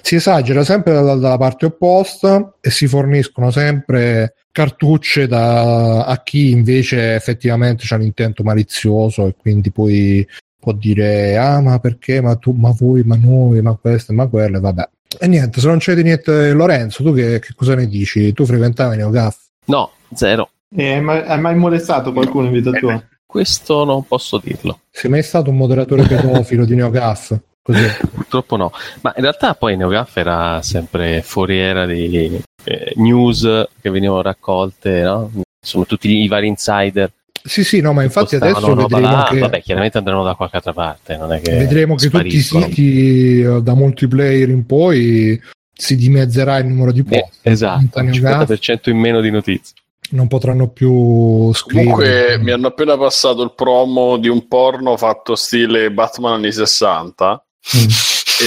si 0.00 0.14
esagera 0.14 0.64
sempre 0.64 0.94
dalla, 0.94 1.14
dalla 1.16 1.36
parte 1.36 1.66
opposta 1.66 2.54
e 2.62 2.70
si 2.70 2.86
forniscono 2.86 3.50
sempre 3.50 4.36
cartucce 4.50 5.26
da, 5.26 6.06
a 6.06 6.22
chi 6.22 6.50
invece 6.50 7.14
effettivamente 7.14 7.84
ha 7.92 7.98
l'intento 7.98 8.42
malizioso 8.42 9.26
e 9.26 9.34
quindi 9.36 9.70
poi 9.70 10.26
può 10.58 10.72
dire 10.72 11.36
ah 11.36 11.60
ma 11.60 11.78
perché 11.78 12.22
ma 12.22 12.36
tu 12.36 12.52
ma 12.52 12.74
voi 12.74 13.02
ma 13.02 13.16
noi 13.16 13.60
ma 13.60 13.76
questo 13.76 14.14
ma 14.14 14.26
quello 14.28 14.56
e 14.56 14.60
vabbè 14.60 14.88
e 15.18 15.26
niente 15.26 15.60
se 15.60 15.66
non 15.66 15.76
c'è 15.76 15.94
di 15.94 16.02
niente 16.02 16.52
Lorenzo 16.52 17.04
tu 17.04 17.12
che, 17.12 17.38
che 17.38 17.52
cosa 17.54 17.74
ne 17.74 17.86
dici 17.86 18.32
tu 18.32 18.46
frequentavi 18.46 18.96
NeoGAF 18.96 19.50
No, 19.66 19.90
zero. 20.14 20.50
E 20.74 20.94
hai 20.94 21.00
mai, 21.00 21.22
hai 21.26 21.40
mai 21.40 21.54
molestato 21.54 22.12
qualcuno 22.12 22.46
in 22.46 22.52
vita 22.52 22.70
tua? 22.70 23.02
Questo 23.26 23.84
non 23.84 24.06
posso 24.06 24.40
dirlo. 24.42 24.80
sei 24.90 25.10
mai 25.10 25.22
stato 25.22 25.50
un 25.50 25.56
moderatore 25.56 26.02
pedofilo 26.02 26.64
di 26.64 26.74
NeoGAF 26.74 27.38
così 27.72 27.86
Purtroppo 28.14 28.56
no. 28.56 28.72
Ma 29.02 29.12
in 29.16 29.22
realtà 29.22 29.54
poi 29.54 29.76
NeoGAF 29.76 30.16
era 30.16 30.62
sempre 30.62 31.22
foriera 31.22 31.86
di 31.86 32.40
eh, 32.64 32.92
news 32.96 33.66
che 33.80 33.90
venivano 33.90 34.22
raccolte, 34.22 35.02
no? 35.02 35.30
Sono 35.60 35.84
tutti 35.86 36.08
i 36.22 36.28
vari 36.28 36.46
insider. 36.46 37.10
sì 37.42 37.64
sì 37.64 37.80
no 37.80 37.92
ma 37.92 38.02
infatti 38.02 38.36
adesso 38.36 38.74
vedremo 38.74 39.00
là. 39.00 39.26
che 39.30 39.38
Vabbè, 39.38 39.62
chiaramente 39.62 39.98
andranno 39.98 40.22
da 40.24 40.34
qualche 40.34 40.56
altra 40.56 40.72
parte. 40.72 41.16
Non 41.16 41.32
è 41.32 41.40
che 41.40 41.56
vedremo 41.56 41.94
che 41.96 42.08
tutti 42.08 42.36
i 42.36 42.40
siti 42.40 43.40
eh, 43.40 43.62
da 43.62 43.74
multiplayer 43.74 44.48
in 44.48 44.64
poi 44.66 45.40
si 45.72 45.96
dimezzerà 45.96 46.58
il 46.58 46.66
numero 46.66 46.92
di 46.92 47.00
Eh, 47.00 47.20
post 47.20 47.38
esatto, 47.42 47.98
il 48.00 48.04
NeoGAF, 48.06 48.50
50% 48.50 48.90
in 48.90 48.98
meno 48.98 49.20
di 49.20 49.30
notizie. 49.30 49.74
non 50.10 50.28
potranno 50.28 50.68
più 50.68 51.52
scrivere 51.54 51.84
Comunque 51.86 52.38
mi 52.38 52.50
hanno 52.50 52.66
appena 52.68 52.96
passato 52.98 53.42
il 53.42 53.52
promo 53.54 54.16
di 54.18 54.28
un 54.28 54.46
porno 54.46 54.96
fatto 54.96 55.34
stile 55.36 55.90
Batman 55.90 56.34
anni 56.34 56.52
60 56.52 57.44
Mm. 57.76 57.88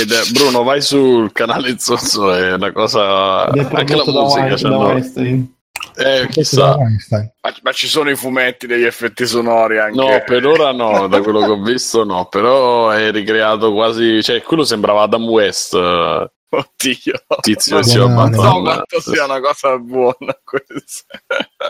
ed 0.02 0.12
è 0.12 0.22
Bruno 0.32 0.64
vai 0.64 0.82
sul 0.82 1.32
canale 1.32 1.78
Zozzo 1.78 2.34
è 2.34 2.54
una 2.54 2.72
cosa 2.72 3.48
Ed 3.50 3.58
è 3.68 3.76
anche 3.76 3.96
la 3.96 4.04
musica 4.06 4.56
c'ha 4.56 4.70
da 4.70 4.70
no? 4.70 4.86
Weinstein. 4.88 5.56
eh, 5.98 6.28
chissà. 6.30 6.76
Ma, 6.78 7.54
ma 7.62 7.72
ci 7.72 7.88
sono 7.88 8.10
i 8.10 8.16
fumetti 8.16 8.66
degli 8.66 8.84
effetti 8.86 9.28
sonori 9.28 9.78
anche. 9.78 9.96
no 9.96 10.24
per 10.26 10.46
ora 10.48 10.72
no 10.72 11.08
da 11.08 11.22
quello 11.22 11.42
che 11.42 11.52
ho 11.52 11.62
visto 11.62 12.04
no 12.04 12.26
però 12.26 12.90
è 12.90 13.12
ricreato 13.12 13.72
quasi 13.72 14.24
cioè 14.24 14.42
quello 14.42 14.64
sembrava 14.64 15.04
Adam 15.04 15.26
West 15.30 15.74
eh, 15.76 16.32
Oddio. 16.50 17.14
tizio 17.42 17.82
si 17.84 17.90
so 17.92 18.10
Madonna. 18.10 18.62
quanto 18.62 19.00
sia 19.02 19.26
una 19.26 19.40
cosa 19.40 19.78
buona 19.78 20.38
questa. 20.44 21.06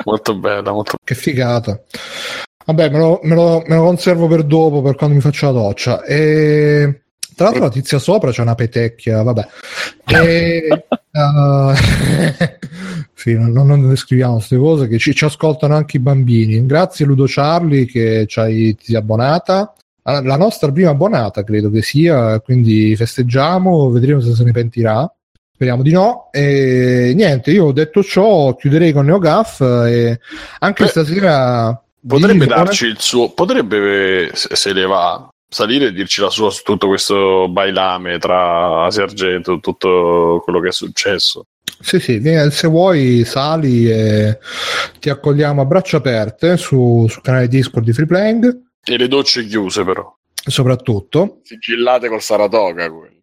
molto 0.05 0.35
bella 0.37 0.71
molto 0.71 0.97
Che 1.03 1.15
figata. 1.15 1.79
Vabbè, 2.65 2.89
me 2.89 2.97
lo, 2.97 3.19
me 3.23 3.35
lo- 3.35 3.63
me 3.65 3.75
lo 3.75 3.83
conservo 3.83 4.27
per 4.27 4.43
dopo, 4.43 4.81
per 4.81 4.95
quando 4.95 5.15
mi 5.15 5.21
faccio 5.21 5.45
la 5.47 5.51
doccia. 5.53 6.03
E... 6.03 7.02
Tra 7.35 7.45
l'altro 7.45 7.63
la 7.63 7.69
tizia 7.69 7.99
sopra 7.99 8.31
c'è 8.31 8.41
una 8.41 8.55
petecchia, 8.55 9.21
vabbè. 9.21 9.47
E... 10.05 10.85
uh, 11.11 11.73
sì, 13.13 13.33
non, 13.33 13.51
non 13.51 13.89
descriviamo 13.89 14.35
queste 14.35 14.57
cose 14.57 14.87
che 14.87 14.97
ci, 14.97 15.13
ci 15.13 15.25
ascoltano 15.25 15.75
anche 15.75 15.97
i 15.97 15.99
bambini. 15.99 16.65
Grazie 16.65 17.05
Ludo 17.05 17.25
Charlie 17.27 17.85
che 17.85 18.25
ci 18.27 18.39
hai, 18.39 18.77
abbonata. 18.93 19.73
Ah, 20.03 20.21
La 20.21 20.37
nostra 20.37 20.71
prima 20.71 20.89
abbonata 20.89 21.43
credo 21.43 21.69
che 21.69 21.81
sia, 21.81 22.39
quindi 22.41 22.95
festeggiamo, 22.95 23.89
vedremo 23.89 24.21
se 24.21 24.33
se 24.33 24.43
ne 24.43 24.51
pentirà. 24.51 25.11
Speriamo 25.53 25.83
di 25.83 25.91
no. 25.91 26.29
E 26.31 27.13
niente, 27.15 27.51
io 27.51 27.71
detto 27.71 28.03
ciò, 28.03 28.55
chiuderei 28.55 28.91
con 28.91 29.05
NeoGAF 29.05 29.61
e 29.87 30.19
anche 30.59 30.83
Beh, 30.83 30.89
stasera 30.89 31.83
Potrebbe 32.05 32.45
darci 32.45 32.87
il 32.87 32.99
suo, 32.99 33.29
potrebbe, 33.29 34.31
se 34.33 34.73
ne 34.73 34.85
va, 34.85 35.32
salire 35.53 35.87
e 35.87 35.91
dirci 35.93 36.19
la 36.21 36.29
sua 36.29 36.49
su 36.49 36.61
tutto 36.63 36.87
questo 36.87 37.47
bailame 37.49 38.17
tra 38.19 38.83
Asia 38.85 39.03
Argento, 39.03 39.59
tutto 39.59 40.41
quello 40.43 40.59
che 40.59 40.67
è 40.69 40.71
successo. 40.71 41.45
Sì, 41.79 41.99
sì, 41.99 42.21
se 42.49 42.67
vuoi 42.67 43.23
sali 43.25 43.89
e 43.89 44.37
ti 44.99 45.09
accogliamo 45.09 45.61
a 45.61 45.65
braccia 45.65 45.97
aperte 45.97 46.57
su, 46.57 47.05
sul 47.09 47.21
canale 47.21 47.47
Discord 47.47 47.85
di 47.85 47.93
Freeplaying, 47.93 48.61
E 48.83 48.97
le 48.97 49.07
docce 49.07 49.45
chiuse, 49.45 49.83
però. 49.83 50.13
soprattutto. 50.45 51.39
Sigillate 51.43 52.07
col 52.09 52.21
Saratoga. 52.21 52.89
quelli. 52.89 53.21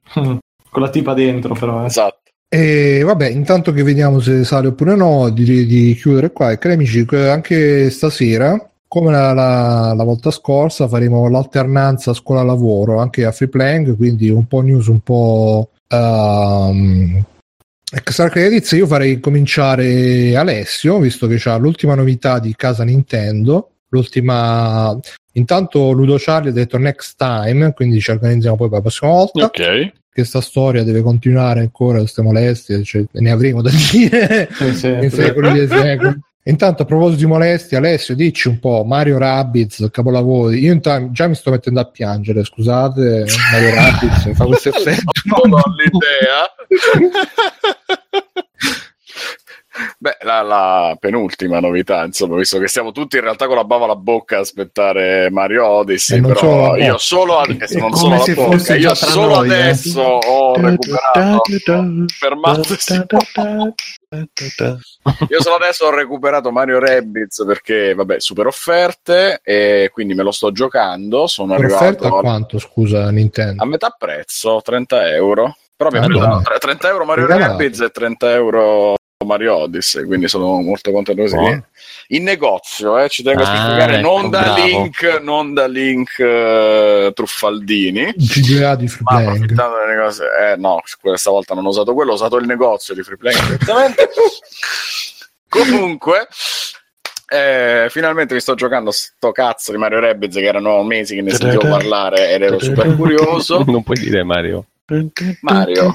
Con 0.70 0.82
la 0.82 0.90
tipa 0.90 1.14
dentro, 1.14 1.54
però. 1.54 1.82
eh. 1.82 1.86
Esatto. 1.86 2.18
E 2.52 3.02
vabbè, 3.04 3.28
intanto 3.28 3.72
che 3.72 3.82
vediamo 3.82 4.18
se 4.20 4.44
sale 4.44 4.68
oppure 4.68 4.96
no, 4.96 5.30
direi 5.30 5.66
di 5.66 5.94
chiudere 5.94 6.32
qua. 6.32 6.50
E 6.50 6.58
cari 6.58 6.74
amici, 6.74 7.06
anche 7.10 7.90
stasera, 7.90 8.69
come 8.90 9.12
la, 9.12 9.32
la- 9.32 9.94
la 9.96 10.02
volta 10.02 10.32
scorsa, 10.32 10.88
faremo 10.88 11.28
l'alternanza 11.28 12.12
scuola-lavoro 12.12 12.98
anche 12.98 13.24
a 13.24 13.30
Freeplaying, 13.30 13.94
quindi 13.96 14.30
un 14.30 14.46
po' 14.48 14.62
news, 14.62 14.88
un 14.88 14.98
po'... 14.98 15.70
Um, 15.92 17.24
Extra 17.92 18.28
Credits, 18.28 18.72
io 18.72 18.86
farei 18.88 19.20
cominciare 19.20 20.34
Alessio, 20.36 20.98
visto 20.98 21.28
che 21.28 21.36
c'ha 21.38 21.56
l'ultima 21.56 21.94
novità 21.94 22.40
di 22.40 22.54
casa 22.56 22.82
Nintendo. 22.82 23.70
L'ultima, 23.88 24.96
intanto 25.34 25.90
Ludo 25.92 26.16
Charlie 26.18 26.50
ha 26.50 26.52
detto 26.52 26.78
next 26.78 27.14
time, 27.16 27.72
quindi 27.72 28.00
ci 28.00 28.10
organizziamo 28.10 28.56
poi 28.56 28.66
per 28.68 28.76
la 28.78 28.82
prossima 28.82 29.10
volta. 29.12 29.44
Ok. 29.44 29.92
Che 30.12 30.24
sta 30.24 30.40
storia 30.40 30.82
deve 30.82 31.02
continuare 31.02 31.60
ancora, 31.60 31.98
queste 31.98 32.22
molestie, 32.22 32.82
cioè, 32.82 33.04
ne 33.12 33.30
avremo 33.30 33.62
da 33.62 33.70
dire 33.70 34.48
Sì, 34.52 34.74
sì. 34.74 34.86
in 34.88 35.10
secoli 35.10 35.52
dei 35.52 35.68
secoli. 35.68 36.20
Intanto 36.44 36.82
a 36.82 36.84
proposito 36.86 37.20
di 37.20 37.26
molestie, 37.26 37.76
Alessio, 37.76 38.14
dici 38.14 38.48
un 38.48 38.58
po' 38.58 38.82
Mario 38.84 39.18
Rabbids, 39.18 39.88
capolavoro. 39.90 40.52
Io 40.52 40.72
intanto 40.72 41.12
già 41.12 41.26
mi 41.26 41.34
sto 41.34 41.50
mettendo 41.50 41.80
a 41.80 41.84
piangere, 41.84 42.44
scusate, 42.44 43.26
Mario 43.52 43.74
Rabbids 43.74 44.34
fa 44.34 44.44
questo 44.46 44.68
effetto. 44.74 45.12
Non 45.24 45.52
ho 45.52 45.62
l'idea. 45.76 46.48
Beh, 49.98 50.16
la, 50.22 50.42
la 50.42 50.96
penultima 50.98 51.60
novità, 51.60 52.04
insomma, 52.04 52.36
visto 52.36 52.58
che 52.58 52.68
siamo 52.68 52.90
tutti 52.90 53.16
in 53.16 53.22
realtà 53.22 53.46
con 53.46 53.56
la 53.56 53.64
bava 53.64 53.84
alla 53.84 53.96
bocca 53.96 54.36
a 54.36 54.40
aspettare 54.40 55.28
Mario 55.30 55.66
Odyssey, 55.66 56.18
E 56.18 56.22
solo 56.22 56.34
però 56.34 56.76
io 56.76 56.98
solo, 56.98 57.38
ad- 57.38 57.56
È 57.56 57.78
non 57.78 57.94
solo 57.94 58.16
la 58.16 58.34
bocca, 58.34 58.74
io 58.74 58.94
solo 58.94 59.44
eh. 59.44 59.46
adesso 59.46 60.00
ho 60.00 60.54
recuperato, 60.56 61.42
fermato, 62.18 62.74
io 65.28 65.40
solo 65.40 65.54
adesso 65.54 65.86
ho 65.86 65.90
recuperato 65.94 66.50
Mario 66.50 66.80
Rabbids 66.80 67.44
perché, 67.46 67.94
vabbè, 67.94 68.18
super 68.18 68.48
offerte 68.48 69.40
e 69.44 69.88
quindi 69.92 70.14
me 70.14 70.24
lo 70.24 70.32
sto 70.32 70.50
giocando, 70.50 71.28
sono 71.28 71.54
Per 71.54 71.64
arrivato 71.64 72.06
a 72.08 72.18
quanto, 72.20 72.58
scusa, 72.58 73.08
Nintendo? 73.10 73.62
a 73.62 73.66
metà 73.66 73.94
prezzo, 73.96 74.60
30 74.62 75.10
euro. 75.12 75.56
Però 75.76 75.90
mi 75.90 76.00
Madonna. 76.00 76.40
preso 76.42 76.58
30 76.58 76.88
euro 76.88 77.04
Mario. 77.04 77.26
Rabbids 77.26 77.80
e 77.80 77.90
30 77.90 78.32
euro 78.32 78.94
Mario 79.24 79.54
Odyssey, 79.56 80.04
quindi 80.04 80.28
sono 80.28 80.60
molto 80.62 80.90
contento 80.92 81.20
così. 81.22 81.34
Buono. 81.34 81.66
In 82.08 82.22
negozio, 82.22 82.98
eh, 82.98 83.08
ci 83.10 83.22
tengo 83.22 83.42
a 83.42 83.44
Ah, 83.44 83.46
specificare, 83.54 83.98
ecco, 83.98 84.08
non 84.08 84.30
da 84.30 84.40
bravo. 84.40 84.64
link, 84.64 85.20
non 85.22 85.52
da 85.54 85.66
link 85.66 86.18
eh, 86.18 87.12
truffaldini. 87.14 88.12
GDA 88.16 88.74
di 88.76 88.86
delle 89.86 90.02
cose, 90.02 90.24
eh 90.52 90.56
no, 90.56 90.80
questa 91.00 91.30
volta 91.30 91.54
non 91.54 91.66
ho 91.66 91.68
usato 91.68 91.92
quello, 91.92 92.12
ho 92.12 92.14
usato 92.14 92.36
il 92.38 92.46
negozio 92.46 92.94
di 92.94 93.02
Freeplay 93.02 93.34
direttamente. 93.44 94.08
Comunque, 95.48 96.26
eh, 97.28 97.86
finalmente 97.90 98.34
mi 98.34 98.40
sto 98.40 98.54
giocando 98.54 98.90
sto 98.90 99.32
cazzo 99.32 99.70
di 99.72 99.78
Mario 99.78 100.00
Rabbids 100.00 100.36
che 100.36 100.44
erano 100.44 100.82
mesi 100.82 101.14
che 101.14 101.22
ne 101.22 101.30
sentivo 101.34 101.68
parlare 101.68 102.30
ed 102.32 102.42
ero 102.42 102.58
super 102.58 102.94
curioso. 102.96 103.62
Non 103.66 103.82
puoi 103.82 103.98
dire 103.98 104.22
Mario. 104.22 104.64
Mario. 105.40 105.94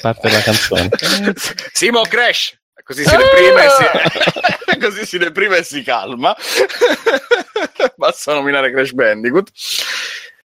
Parte 0.00 0.28
della 0.28 0.40
canzone. 0.42 0.88
Simo 1.72 2.02
Crash. 2.02 2.58
Così 2.82 3.04
si 3.04 3.16
deprime 3.16 3.64
e 3.64 3.68
si, 3.68 4.78
così 4.80 5.06
si, 5.06 5.18
deprime 5.18 5.58
e 5.58 5.62
si 5.62 5.82
calma. 5.82 6.34
Basta 7.94 8.34
nominare 8.34 8.72
Crash 8.72 8.92
Bandicoot. 8.92 9.50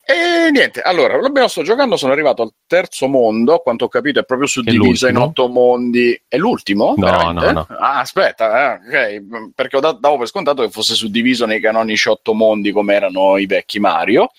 E 0.03 0.49
niente, 0.49 0.82
allora, 0.82 1.17
lo 1.17 1.47
sto 1.47 1.61
giocando, 1.61 1.95
sono 1.95 2.11
arrivato 2.11 2.41
al 2.41 2.51
terzo 2.65 3.07
mondo, 3.07 3.53
a 3.53 3.61
quanto 3.61 3.86
ho 3.86 3.88
capito 3.88 4.19
è 4.19 4.26
proprio 4.26 4.47
suddiviso 4.47 5.07
in 5.07 5.17
otto 5.17 5.47
mondi. 5.47 6.19
È 6.28 6.38
l'ultimo? 6.38 6.95
No, 6.97 7.05
Veramente? 7.05 7.45
no, 7.45 7.51
no. 7.51 7.78
Ah, 7.78 7.99
aspetta, 7.99 8.80
eh, 8.82 9.13
ok, 9.13 9.53
perché 9.53 9.80
davo 9.80 10.17
per 10.17 10.28
scontato 10.28 10.63
che 10.63 10.72
fosse 10.72 10.95
suddiviso 10.95 11.45
nei 11.45 11.61
canonici 11.61 12.09
otto 12.09 12.34
mondi 12.34 12.72
come 12.72 12.95
erano 12.95 13.38
i 13.38 13.45
vecchi 13.45 13.80
Mario. 13.80 14.32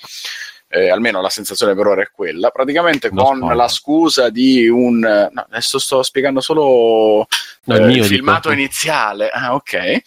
Eh, 0.75 0.89
almeno 0.91 1.21
la 1.21 1.29
sensazione 1.29 1.75
per 1.75 1.87
ora 1.87 2.01
è 2.01 2.11
quella. 2.11 2.49
Praticamente 2.49 3.11
Non 3.13 3.25
con 3.27 3.37
spoiler. 3.37 3.57
la 3.57 3.69
scusa 3.69 4.31
di 4.31 4.67
un... 4.69 5.01
No, 5.01 5.47
adesso 5.51 5.79
sto 5.79 6.03
spiegando 6.03 6.41
solo 6.41 7.27
No, 7.65 7.77
il 7.77 7.83
eh, 7.83 7.93
il 7.99 8.05
filmato 8.07 8.49
dico. 8.49 8.61
iniziale. 8.61 9.29
Ah, 9.29 9.53
ok. 9.55 10.01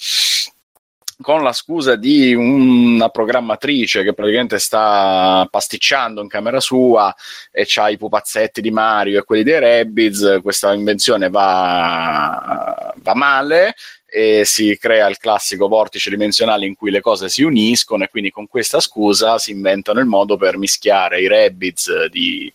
Con 1.21 1.43
la 1.43 1.53
scusa 1.53 1.95
di 1.95 2.33
una 2.33 3.09
programmatrice 3.09 4.03
che 4.03 4.13
praticamente 4.13 4.57
sta 4.59 5.47
pasticciando 5.49 6.21
in 6.21 6.27
camera 6.27 6.59
sua 6.59 7.13
e 7.51 7.63
c'ha 7.65 7.87
i 7.89 7.97
pupazzetti 7.97 8.59
di 8.59 8.69
Mario 8.71 9.19
e 9.19 9.23
quelli 9.23 9.43
dei 9.43 9.59
Rabbids, 9.59 10.39
questa 10.41 10.73
invenzione 10.73 11.29
va, 11.29 12.91
va 12.97 13.13
male 13.13 13.75
e 14.15 14.45
si 14.45 14.77
crea 14.79 15.09
il 15.09 15.17
classico 15.17 15.67
vortice 15.67 16.09
dimensionale 16.09 16.65
in 16.65 16.73
cui 16.73 16.89
le 16.89 17.01
cose 17.01 17.27
si 17.27 17.43
uniscono 17.43 18.05
e 18.05 18.07
quindi 18.07 18.31
con 18.31 18.47
questa 18.47 18.79
scusa 18.79 19.37
si 19.37 19.51
inventano 19.51 19.99
il 19.99 20.05
modo 20.05 20.37
per 20.37 20.57
mischiare 20.57 21.19
i 21.19 21.27
Rabbids 21.27 22.05
di, 22.05 22.49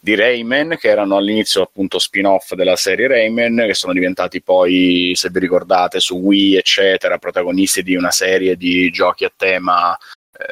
di 0.00 0.16
Rayman 0.16 0.76
che 0.76 0.88
erano 0.88 1.16
all'inizio 1.16 1.62
appunto 1.62 2.00
spin-off 2.00 2.54
della 2.54 2.74
serie 2.74 3.06
Rayman 3.06 3.62
che 3.68 3.74
sono 3.74 3.92
diventati 3.92 4.42
poi 4.42 5.12
se 5.14 5.30
vi 5.30 5.38
ricordate 5.38 6.00
su 6.00 6.16
Wii 6.16 6.56
eccetera 6.56 7.16
protagonisti 7.18 7.84
di 7.84 7.94
una 7.94 8.10
serie 8.10 8.56
di 8.56 8.90
giochi 8.90 9.24
a 9.24 9.32
tema 9.34 9.96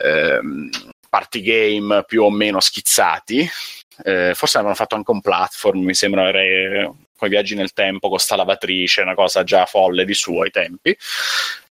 ehm, 0.01 0.70
party 1.09 1.40
game 1.40 2.05
più 2.07 2.22
o 2.22 2.30
meno 2.30 2.61
schizzati. 2.61 3.49
Eh, 4.05 4.32
forse 4.34 4.59
avevano 4.59 4.76
fatto 4.76 4.94
anche 4.94 5.11
un 5.11 5.22
platform 5.22 5.82
mi 5.82 5.94
sembra 5.94 6.30
re- 6.30 6.92
con 7.17 7.29
i 7.29 7.31
viaggi 7.31 7.55
nel 7.55 7.73
tempo 7.73 8.09
con 8.09 8.19
sta 8.19 8.37
lavatrice 8.37 9.03
una 9.03 9.14
cosa 9.14 9.43
già 9.43 9.64
folle 9.67 10.05
di 10.05 10.14
suo 10.14 10.43
ai 10.43 10.51
tempi 10.51 10.97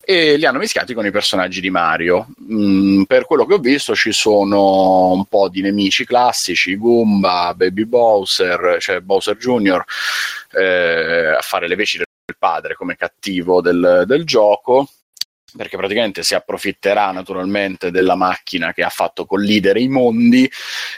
e 0.07 0.37
li 0.37 0.45
hanno 0.45 0.59
mischiati 0.59 0.93
con 0.93 1.05
i 1.05 1.11
personaggi 1.11 1.59
di 1.59 1.71
Mario. 1.71 2.27
Mm, 2.51 3.03
per 3.03 3.25
quello 3.25 3.45
che 3.45 3.55
ho 3.55 3.57
visto 3.57 3.95
ci 3.95 4.11
sono 4.11 5.11
un 5.11 5.25
po' 5.25 5.49
di 5.49 5.61
nemici 5.61 6.05
classici, 6.05 6.77
Goomba, 6.77 7.53
Baby 7.55 7.85
Bowser, 7.85 8.77
cioè 8.79 8.99
Bowser 8.99 9.35
Jr., 9.35 9.83
eh, 10.51 11.35
a 11.35 11.41
fare 11.41 11.67
le 11.67 11.75
veci 11.75 11.97
del 11.97 12.05
padre 12.37 12.75
come 12.75 12.95
cattivo 12.95 13.61
del, 13.61 14.03
del 14.05 14.25
gioco. 14.25 14.87
Perché 15.55 15.77
praticamente 15.77 16.23
si 16.23 16.35
approfitterà 16.35 17.11
naturalmente 17.11 17.91
della 17.91 18.15
macchina 18.15 18.73
che 18.73 18.83
ha 18.83 18.89
fatto 18.89 19.25
collidere 19.25 19.79
i 19.79 19.87
mondi 19.87 20.49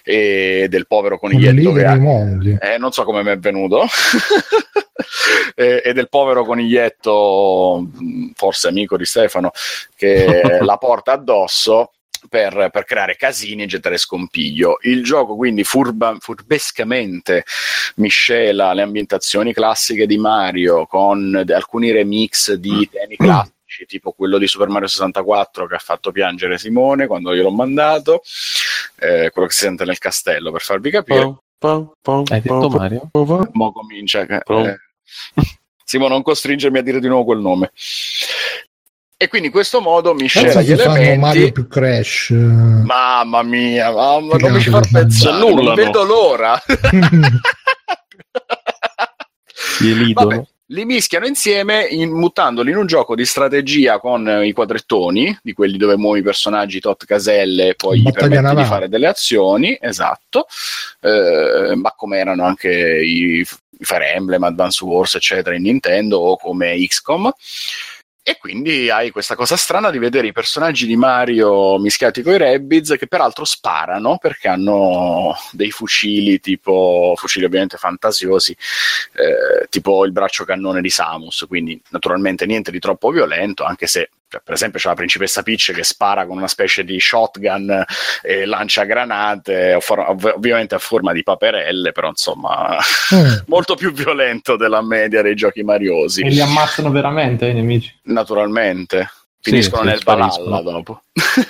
e 0.04 0.68
del 0.70 0.88
povero 0.88 1.20
coniglietto 1.20 1.72
che 1.74 1.86
ha, 1.86 1.94
i 1.94 2.00
mondi. 2.00 2.58
eh, 2.60 2.78
non 2.78 2.92
so 2.92 3.04
come 3.04 3.24
mi 3.24 3.30
è 3.30 3.38
venuto. 3.38 3.86
e, 5.56 5.82
e 5.84 5.94
del 5.94 6.10
povero 6.10 6.44
coniglietto, 6.44 7.88
mh, 7.92 8.32
forse 8.36 8.68
amico 8.68 8.98
di 8.98 9.06
Stefano, 9.06 9.52
che 9.96 10.60
la 10.62 10.78
porta 10.78 11.14
addosso 11.14 11.92
per, 12.30 12.70
per 12.72 12.84
creare 12.84 13.16
casini 13.16 13.64
e 13.64 13.68
gettare 13.68 13.98
scompiglio. 13.98 14.78
Il 14.82 15.04
gioco 15.04 15.36
quindi 15.36 15.64
furba- 15.64 16.18
furbescamente 16.20 17.44
miscela 17.96 18.74
le 18.74 18.82
ambientazioni 18.82 19.54
classiche 19.54 20.06
di 20.06 20.18
Mario 20.18 20.86
con 20.88 21.44
alcuni 21.48 21.92
remix 21.92 22.54
di 22.54 22.90
temi 22.92 23.16
classici. 23.16 23.56
Tipo 23.86 24.14
quello 24.14 24.38
di 24.38 24.48
Super 24.48 24.70
Mario 24.70 24.88
64 24.88 25.68
che 25.68 25.76
ha 25.76 25.80
fatto 25.80 26.12
piangere 26.12 26.58
Simone 26.58 27.06
quando 27.06 27.36
gliel'ho 27.36 27.52
mandato, 27.52 28.22
eh, 29.00 29.30
quello 29.32 29.48
che 29.48 29.54
si 29.54 29.60
sente 29.66 29.84
nel 29.84 29.98
castello 29.98 30.52
per 30.52 30.62
farvi 30.62 30.90
capire. 30.90 31.20
Hai 32.28 32.42
detto 32.42 32.70
Mario? 32.70 33.10
Mo 33.52 33.72
comincia. 33.74 34.26
Oh. 34.46 34.68
eh. 34.68 34.78
Simo, 35.84 36.08
non 36.08 36.22
costringermi 36.22 36.78
a 36.78 36.82
dire 36.82 37.00
di 37.00 37.08
nuovo 37.08 37.26
quel 37.26 37.40
nome. 37.40 37.72
E 39.20 39.28
quindi 39.28 39.48
in 39.48 39.54
questo 39.54 39.82
modo 39.82 40.14
miscela 40.14 40.54
Pensa 40.54 40.62
gli 40.62 40.72
elementi. 40.72 41.18
Mario 41.20 41.52
più 41.52 41.68
Crash. 41.68 42.30
Mamma 42.30 43.42
mia, 43.42 43.92
mamma, 43.92 44.36
non 44.38 44.52
mi 44.52 44.62
Che 44.62 44.70
pensare, 44.92 45.38
non 45.40 45.48
annullano. 45.50 45.76
vedo 45.76 46.04
l'ora. 46.04 46.62
Li 49.80 49.92
elidono? 49.92 50.48
Li 50.72 50.84
mischiano 50.84 51.26
insieme 51.26 51.86
in- 51.86 52.12
muttandoli 52.12 52.72
in 52.72 52.78
un 52.78 52.88
gioco 52.88 53.16
di 53.16 53.26
strategia 53.26 54.00
con 54.00 54.28
eh, 54.28 54.48
i 54.48 54.52
quadrettoni, 54.52 55.38
di 55.42 55.54
quelli 55.54 55.78
dove 55.78 55.96
muovi 55.96 56.20
i 56.20 56.24
personaggi 56.24 56.82
tot 56.82 57.06
caselle 57.06 57.70
e 57.70 57.76
poi 57.76 58.02
gli 58.02 58.12
permetti 58.12 58.56
di 58.56 58.64
fare 58.66 58.90
delle 58.90 59.08
azioni, 59.08 59.78
esatto, 59.80 60.48
Eh, 61.00 61.74
ma 61.76 61.94
come 61.96 62.18
erano 62.18 62.44
anche 62.44 62.70
i, 62.70 63.40
i 63.40 63.46
Fire 63.80 64.12
Emblem, 64.14 64.44
Advance 64.44 64.84
Wars, 64.84 65.16
eccetera, 65.16 65.56
in 65.56 65.62
Nintendo 65.62 66.18
o 66.18 66.38
come 66.38 66.76
XCOM. 66.76 67.32
E 68.30 68.38
quindi 68.38 68.90
hai 68.90 69.10
questa 69.10 69.36
cosa 69.36 69.56
strana 69.56 69.90
di 69.90 70.00
vedere 70.00 70.28
i 70.28 70.34
personaggi 70.34 70.86
di 70.86 70.98
Mario 70.98 71.80
mischiati 71.80 72.22
con 72.22 72.34
i 72.34 72.38
Rabbids 72.38 72.96
che 72.98 73.08
peraltro 73.08 73.46
sparano 73.46 74.18
perché 74.18 74.50
hanno 74.50 75.34
dei 75.54 75.72
fucili 75.72 76.42
tipo 76.42 77.14
fucili 77.16 77.46
ovviamente 77.46 77.78
fantasiosi 77.78 78.52
eh, 78.52 79.68
tipo 79.70 80.04
il 80.04 80.12
braccio 80.12 80.44
cannone 80.44 80.82
di 80.82 80.90
Samus 80.90 81.46
quindi 81.48 81.82
naturalmente 81.92 82.46
niente 82.46 82.70
di 82.70 82.80
troppo 82.80 83.12
violento 83.12 83.64
anche 83.64 83.88
se 83.88 84.10
cioè, 84.30 84.42
per 84.44 84.54
esempio 84.56 84.80
c'è 84.80 84.90
la 84.90 84.96
principessa 84.96 85.42
Peach 85.42 85.72
che 85.74 85.84
spara 85.84 86.26
con 86.26 86.38
una 86.38 86.48
specie 86.50 86.84
di 86.84 87.00
shotgun 87.00 87.84
e 88.22 88.46
lancia 88.46 88.84
granate 88.84 89.74
ov- 89.76 90.34
ovviamente 90.36 90.76
a 90.76 90.80
forma 90.80 91.14
di 91.14 91.24
paperelle 91.24 91.92
però 91.92 92.10
insomma 92.10 92.78
Mm. 93.14 93.36
molto 93.48 93.76
più 93.76 93.92
violento 93.94 94.58
della 94.58 94.82
media 94.82 95.22
dei 95.22 95.34
giochi 95.36 95.64
mariosi 95.64 96.22
E 96.24 96.30
li 96.30 96.42
ammazzano 96.42 96.90
veramente 96.92 97.46
i 97.48 97.54
nemici. 97.54 97.94
naturalmente 98.04 99.10
finiscono 99.40 99.84
sì, 99.84 99.88
nel 99.90 100.00
spariscono. 100.00 100.50
Valhalla 100.50 100.72
dopo 100.72 101.02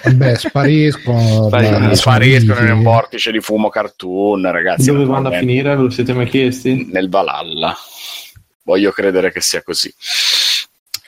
Vabbè, 0.03 0.35
spariscono. 0.35 1.47
Spariscono, 1.47 1.49
dai, 1.49 1.65
sono 1.67 1.95
spariscono 1.95 2.59
in 2.59 2.71
un 2.73 2.83
vortice 2.83 3.31
di 3.31 3.39
fumo 3.41 3.69
cartoon 3.69 4.51
ragazzi 4.51 4.91
Dove 4.91 5.05
vanno 5.05 5.29
a 5.29 5.37
finire? 5.39 5.75
Ve 5.75 5.81
lo 5.81 5.89
siete 5.89 6.13
mai 6.13 6.27
chiesti? 6.29 6.87
nel 6.91 7.09
Valhalla 7.09 7.75
voglio 8.63 8.91
credere 8.91 9.31
che 9.31 9.41
sia 9.41 9.63
così 9.63 9.91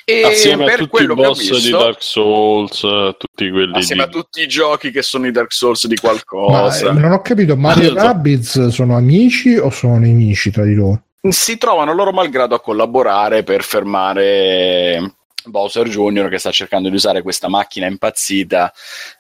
e 0.10 0.24
Assieme 0.24 0.64
a 0.64 0.68
per 0.68 0.78
tutti 0.80 0.84
i 0.84 0.89
quello 0.89 1.16
che 1.16 1.22
ho 1.22 1.28
boss 1.28 1.39
di 1.39 1.49
visto 1.49 1.78
Dark 1.78 2.01
Souls, 2.01 2.84
eh, 2.84 3.16
tutti 3.18 3.49
quelli 3.49 3.78
assieme 3.78 4.03
di... 4.03 4.10
a 4.10 4.12
tutti 4.12 4.41
i 4.41 4.47
giochi 4.47 4.91
che 4.91 5.01
sono 5.01 5.28
i 5.28 5.32
Dark 5.32 5.53
Souls 5.53 5.86
di 5.88 5.97
Ma 6.01 6.10
qualcosa 6.10 6.89
eh, 6.89 6.93
non 6.93 7.12
ho 7.12 7.22
capito, 7.22 7.55
Mario 7.55 7.91
e. 7.91 7.93
Rabbids 7.93 8.68
sono 8.68 8.95
amici 8.95 9.55
o 9.55 9.70
sono 9.70 9.97
nemici 9.97 10.51
tra 10.51 10.64
di 10.64 10.74
loro? 10.74 11.03
si 11.28 11.57
trovano 11.57 11.93
loro 11.93 12.12
malgrado 12.12 12.55
a 12.55 12.62
collaborare 12.62 13.43
per 13.43 13.64
fermare 13.64 15.16
Bowser 15.45 15.88
Jr. 15.88 16.30
che 16.30 16.38
sta 16.38 16.51
cercando 16.51 16.89
di 16.89 16.95
usare 16.95 17.22
questa 17.22 17.49
macchina 17.49 17.88
impazzita 17.88 18.72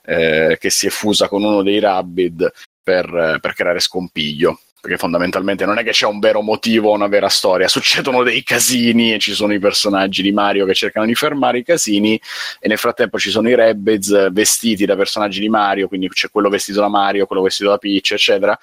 eh, 0.05 0.57
che 0.59 0.69
si 0.69 0.87
è 0.87 0.89
fusa 0.89 1.27
con 1.27 1.43
uno 1.43 1.61
dei 1.61 1.79
Rabbid 1.79 2.51
per, 2.81 3.37
per 3.41 3.53
creare 3.53 3.79
scompiglio. 3.79 4.59
Perché 4.81 4.97
fondamentalmente 4.97 5.65
non 5.65 5.77
è 5.77 5.83
che 5.83 5.91
c'è 5.91 6.05
un 6.05 6.19
vero 6.19 6.41
motivo 6.41 6.91
o 6.91 6.93
una 6.93 7.07
vera 7.07 7.27
storia, 7.27 7.67
succedono 7.67 8.23
dei 8.23 8.43
casini 8.43 9.13
e 9.13 9.19
ci 9.19 9.33
sono 9.33 9.53
i 9.53 9.59
personaggi 9.59 10.21
di 10.21 10.31
Mario 10.31 10.65
che 10.65 10.73
cercano 10.73 11.05
di 11.05 11.15
fermare 11.15 11.57
i 11.57 11.63
casini 11.63 12.19
e 12.59 12.67
nel 12.69 12.77
frattempo 12.77 13.19
ci 13.19 13.29
sono 13.29 13.49
i 13.49 13.55
Rabbids 13.55 14.31
vestiti 14.31 14.85
da 14.85 14.95
personaggi 14.95 15.41
di 15.41 15.49
Mario, 15.49 15.89
quindi 15.89 16.07
c'è 16.07 16.29
quello 16.29 16.47
vestito 16.47 16.79
da 16.79 16.87
Mario, 16.87 17.25
quello 17.25 17.41
vestito 17.41 17.69
da 17.69 17.77
Peach, 17.77 18.11
eccetera, 18.11 18.57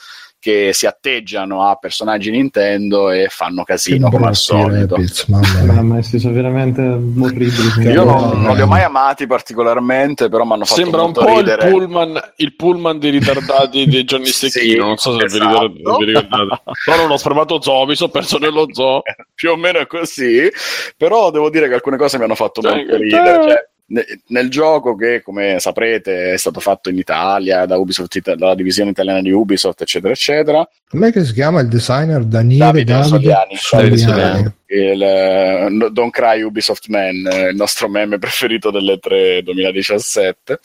che 0.47 0.73
si 0.73 0.87
atteggiano 0.87 1.69
a 1.69 1.75
personaggi 1.75 2.31
Nintendo 2.31 3.11
e 3.11 3.27
fanno 3.29 3.65
casino 3.65 4.09
come 4.09 4.29
al 4.29 4.37
solito. 4.37 4.95
Rabbids, 4.95 5.25
mamma 5.25 5.83
mia. 5.83 6.03
Sono 6.03 6.33
veramente 6.33 6.83
orribili. 6.83 7.83
Io 7.91 8.05
no, 8.05 8.21
non, 8.21 8.29
no, 8.29 8.47
non 8.47 8.55
li 8.55 8.63
ho 8.63 8.67
mai 8.69 8.85
amati 8.85 9.27
particolarmente, 9.27 10.29
però 10.29 10.45
mi 10.45 10.53
hanno 10.53 10.65
fatto 10.65 10.81
Sembra 10.81 11.03
un 11.03 11.11
po' 11.11 11.41
il 11.41 11.57
pullman, 11.59 12.33
il 12.37 12.55
pullman 12.55 13.01
dei 13.01 13.11
ritardati 13.11 13.87
di 13.87 14.05
Johnny 14.05 14.27
Sì, 14.37 14.49
Stecchino. 14.49 14.87
non 14.87 14.97
so 14.99 15.19
se 15.19 15.25
esatto. 15.25 15.97
vi 15.99 16.05
ricordate. 16.05 16.63
ho 17.09 17.19
fermato 17.19 17.61
zoo, 17.61 17.85
mi 17.85 17.97
sono 17.97 18.11
perso 18.11 18.39
nello 18.39 18.69
zoo. 18.71 19.03
più 19.35 19.51
o 19.51 19.57
meno 19.57 19.81
è 19.81 19.89
così, 19.89 20.49
però 20.97 21.33
devo 21.33 21.51
dire 21.51 21.67
che 21.67 21.75
alcune 21.75 21.97
cose 21.97 22.19
mi 22.19 22.25
hanno 22.25 22.37
fatto 22.37 22.61
Cioè, 22.63 22.73
molto 22.73 22.97
ridere. 22.99 23.43
Cioè, 23.43 23.69
nel 23.89 24.51
gioco 24.51 24.97
che, 24.97 25.23
come 25.23 25.59
saprete, 25.61 26.33
è 26.33 26.37
stato 26.37 26.61
fatto 26.61 26.91
in 26.91 26.99
Italia 26.99 27.67
da 27.67 27.77
Ubisoft, 27.77 28.35
dalla 28.35 28.55
divisione 28.55 28.91
italiana 28.91 29.21
di 29.21 29.31
Ubisoft, 29.31 29.83
eccetera, 29.83 30.13
eccetera, 30.13 30.69
Com'è 30.89 31.11
che 31.11 31.25
si 31.25 31.33
chiama 31.33 31.61
il 31.61 31.69
designer 31.69 32.23
Daniele 32.23 32.65
Davide 32.65 32.93
Davide 32.93 33.09
Soliani. 33.09 33.57
Soliani. 33.57 34.53
il 34.67 35.03
eh, 35.03 35.91
Don't 35.91 36.13
Cry 36.13 36.43
Ubisoft 36.43 36.87
Man, 36.89 37.27
eh, 37.27 37.49
il 37.49 37.57
nostro 37.57 37.89
meme 37.89 38.19
preferito 38.19 38.71
delle 38.71 38.99
3 38.99 39.43
2017. 39.43 40.61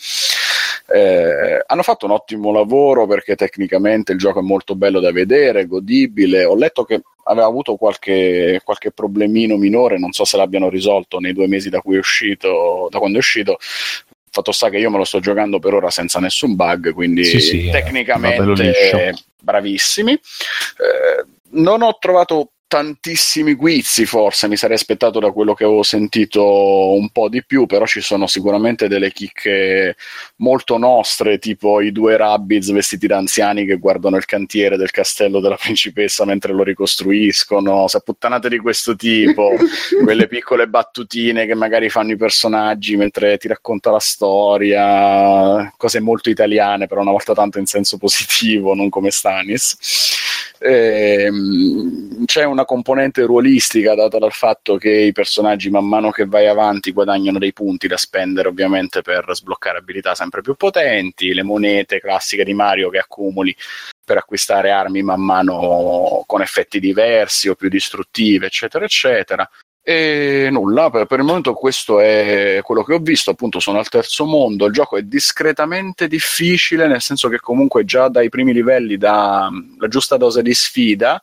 Eh, 0.93 1.63
hanno 1.65 1.81
fatto 1.81 2.05
un 2.05 2.11
ottimo 2.11 2.51
lavoro 2.51 3.07
perché 3.07 3.35
tecnicamente 3.35 4.11
il 4.11 4.19
gioco 4.19 4.39
è 4.39 4.43
molto 4.43 4.75
bello 4.75 4.99
da 4.99 5.11
vedere, 5.11 5.65
godibile. 5.65 6.45
Ho 6.45 6.55
letto 6.55 6.83
che 6.83 7.01
aveva 7.31 7.47
avuto 7.47 7.75
qualche, 7.75 8.61
qualche 8.63 8.91
problemino 8.91 9.57
minore, 9.57 9.97
non 9.97 10.11
so 10.11 10.25
se 10.25 10.37
l'abbiano 10.37 10.69
risolto 10.69 11.19
nei 11.19 11.33
due 11.33 11.47
mesi 11.47 11.69
da 11.69 11.79
cui 11.81 11.95
è 11.95 11.99
uscito, 11.99 12.87
da 12.91 12.99
quando 12.99 13.17
è 13.17 13.19
uscito. 13.19 13.57
Fatto 14.29 14.51
sta 14.51 14.69
che 14.69 14.77
io 14.77 14.89
me 14.89 14.97
lo 14.97 15.03
sto 15.03 15.19
giocando 15.19 15.59
per 15.59 15.73
ora 15.73 15.89
senza 15.89 16.19
nessun 16.19 16.55
bug, 16.55 16.93
quindi 16.93 17.23
Sì, 17.25 17.39
sì, 17.39 17.67
eh, 17.67 17.71
tecnicamente 17.71 18.43
liscio. 18.43 19.23
bravissimi. 19.39 20.13
Eh, 20.13 21.25
non 21.51 21.81
ho 21.81 21.97
trovato 21.99 22.51
tantissimi 22.71 23.55
guizzi, 23.55 24.05
forse 24.05 24.47
mi 24.47 24.55
sarei 24.55 24.77
aspettato 24.77 25.19
da 25.19 25.31
quello 25.31 25.53
che 25.53 25.65
avevo 25.65 25.83
sentito 25.83 26.93
un 26.93 27.09
po' 27.09 27.27
di 27.27 27.43
più, 27.43 27.65
però 27.65 27.85
ci 27.85 27.99
sono 27.99 28.27
sicuramente 28.27 28.87
delle 28.87 29.11
chicche 29.11 29.97
molto 30.37 30.77
nostre, 30.77 31.37
tipo 31.37 31.81
i 31.81 31.91
due 31.91 32.15
rabbids 32.15 32.71
vestiti 32.71 33.07
da 33.07 33.17
anziani 33.17 33.65
che 33.65 33.75
guardano 33.75 34.15
il 34.15 34.23
cantiere 34.23 34.77
del 34.77 34.89
castello 34.89 35.41
della 35.41 35.57
principessa 35.57 36.23
mentre 36.23 36.53
lo 36.53 36.63
ricostruiscono, 36.63 37.89
se 37.89 37.99
puttanate 38.05 38.47
di 38.47 38.59
questo 38.59 38.95
tipo, 38.95 39.51
quelle 40.01 40.27
piccole 40.27 40.69
battutine 40.69 41.45
che 41.45 41.55
magari 41.55 41.89
fanno 41.89 42.13
i 42.13 42.17
personaggi 42.17 42.95
mentre 42.95 43.37
ti 43.37 43.49
racconta 43.49 43.91
la 43.91 43.99
storia, 43.99 45.73
cose 45.75 45.99
molto 45.99 46.29
italiane, 46.29 46.87
però 46.87 47.01
una 47.01 47.11
volta 47.11 47.33
tanto 47.33 47.59
in 47.59 47.65
senso 47.65 47.97
positivo, 47.97 48.73
non 48.73 48.87
come 48.87 49.11
Stanis. 49.11 50.19
Ehm, 50.59 52.25
c'è 52.25 52.43
una 52.43 52.65
componente 52.65 53.23
ruolistica 53.23 53.95
data 53.95 54.17
dal 54.17 54.31
fatto 54.31 54.77
che 54.77 54.89
i 54.89 55.11
personaggi 55.11 55.69
man 55.69 55.87
mano 55.87 56.11
che 56.11 56.25
vai 56.25 56.47
avanti 56.47 56.91
guadagnano 56.91 57.39
dei 57.39 57.53
punti 57.53 57.87
da 57.87 57.97
spendere 57.97 58.47
ovviamente 58.47 59.01
per 59.01 59.25
sbloccare 59.31 59.79
abilità 59.79 60.15
sempre 60.15 60.41
più 60.41 60.55
potenti, 60.55 61.33
le 61.33 61.43
monete 61.43 61.99
classiche 61.99 62.43
di 62.43 62.53
Mario 62.53 62.89
che 62.89 62.99
accumuli 62.99 63.55
per 64.03 64.17
acquistare 64.17 64.71
armi 64.71 65.01
man 65.03 65.21
mano 65.21 66.23
con 66.25 66.41
effetti 66.41 66.79
diversi 66.79 67.47
o 67.47 67.55
più 67.55 67.69
distruttive, 67.69 68.47
eccetera, 68.47 68.85
eccetera. 68.85 69.49
E 69.83 70.49
nulla, 70.51 70.91
per, 70.91 71.07
per 71.07 71.19
il 71.19 71.25
momento 71.25 71.53
questo 71.53 71.99
è 71.99 72.59
quello 72.63 72.83
che 72.83 72.93
ho 72.93 72.99
visto, 72.99 73.31
appunto 73.31 73.59
sono 73.59 73.79
al 73.79 73.89
terzo 73.89 74.25
mondo, 74.25 74.67
il 74.67 74.73
gioco 74.73 74.97
è 74.97 75.01
discretamente 75.01 76.07
difficile, 76.07 76.87
nel 76.87 77.01
senso 77.01 77.29
che 77.29 77.39
comunque 77.39 77.83
già 77.83 78.07
dai 78.07 78.29
primi 78.29 78.53
livelli 78.53 78.97
dà 78.97 79.49
la 79.79 79.87
giusta 79.87 80.17
dose 80.17 80.43
di 80.43 80.53
sfida, 80.53 81.21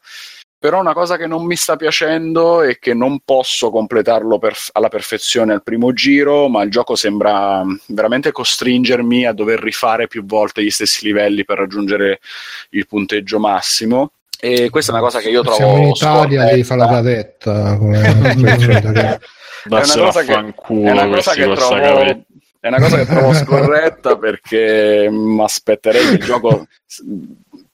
però 0.60 0.80
una 0.80 0.92
cosa 0.92 1.16
che 1.16 1.28
non 1.28 1.46
mi 1.46 1.54
sta 1.54 1.76
piacendo 1.76 2.62
è 2.62 2.80
che 2.80 2.92
non 2.92 3.20
posso 3.24 3.70
completarlo 3.70 4.38
per- 4.40 4.58
alla 4.72 4.88
perfezione 4.88 5.52
al 5.52 5.62
primo 5.62 5.92
giro, 5.92 6.48
ma 6.48 6.62
il 6.64 6.70
gioco 6.70 6.96
sembra 6.96 7.62
veramente 7.86 8.32
costringermi 8.32 9.24
a 9.24 9.32
dover 9.32 9.60
rifare 9.60 10.08
più 10.08 10.24
volte 10.24 10.64
gli 10.64 10.70
stessi 10.70 11.04
livelli 11.06 11.44
per 11.44 11.58
raggiungere 11.58 12.18
il 12.70 12.88
punteggio 12.88 13.38
massimo. 13.38 14.10
E 14.40 14.70
questa 14.70 14.92
è 14.92 14.94
una 14.94 15.04
cosa 15.04 15.18
che 15.18 15.30
io 15.30 15.42
trovo 15.42 15.56
Siamo 15.56 15.76
in 15.78 15.88
Italia, 15.88 16.20
scorretta. 16.40 16.50
devi 16.50 16.62
fare 16.64 16.80
la 16.80 16.88
cadetta. 16.88 17.76
Come 17.76 18.00
È 19.60 19.66
una 19.68 19.80
cosa 19.80 20.22
che- 20.22 20.32
è 20.32 20.90
una 20.90 21.08
cosa 21.08 21.32
che 21.34 21.52
trovo 21.54 22.26
è 22.60 22.66
una 22.68 22.80
cosa 22.80 22.96
che 22.96 23.06
trovo 23.06 23.32
scorretta 23.34 24.16
perché 24.16 25.08
mi 25.10 25.42
aspetterei 25.42 26.06
che 26.06 26.12
il 26.14 26.22
gioco 26.24 26.66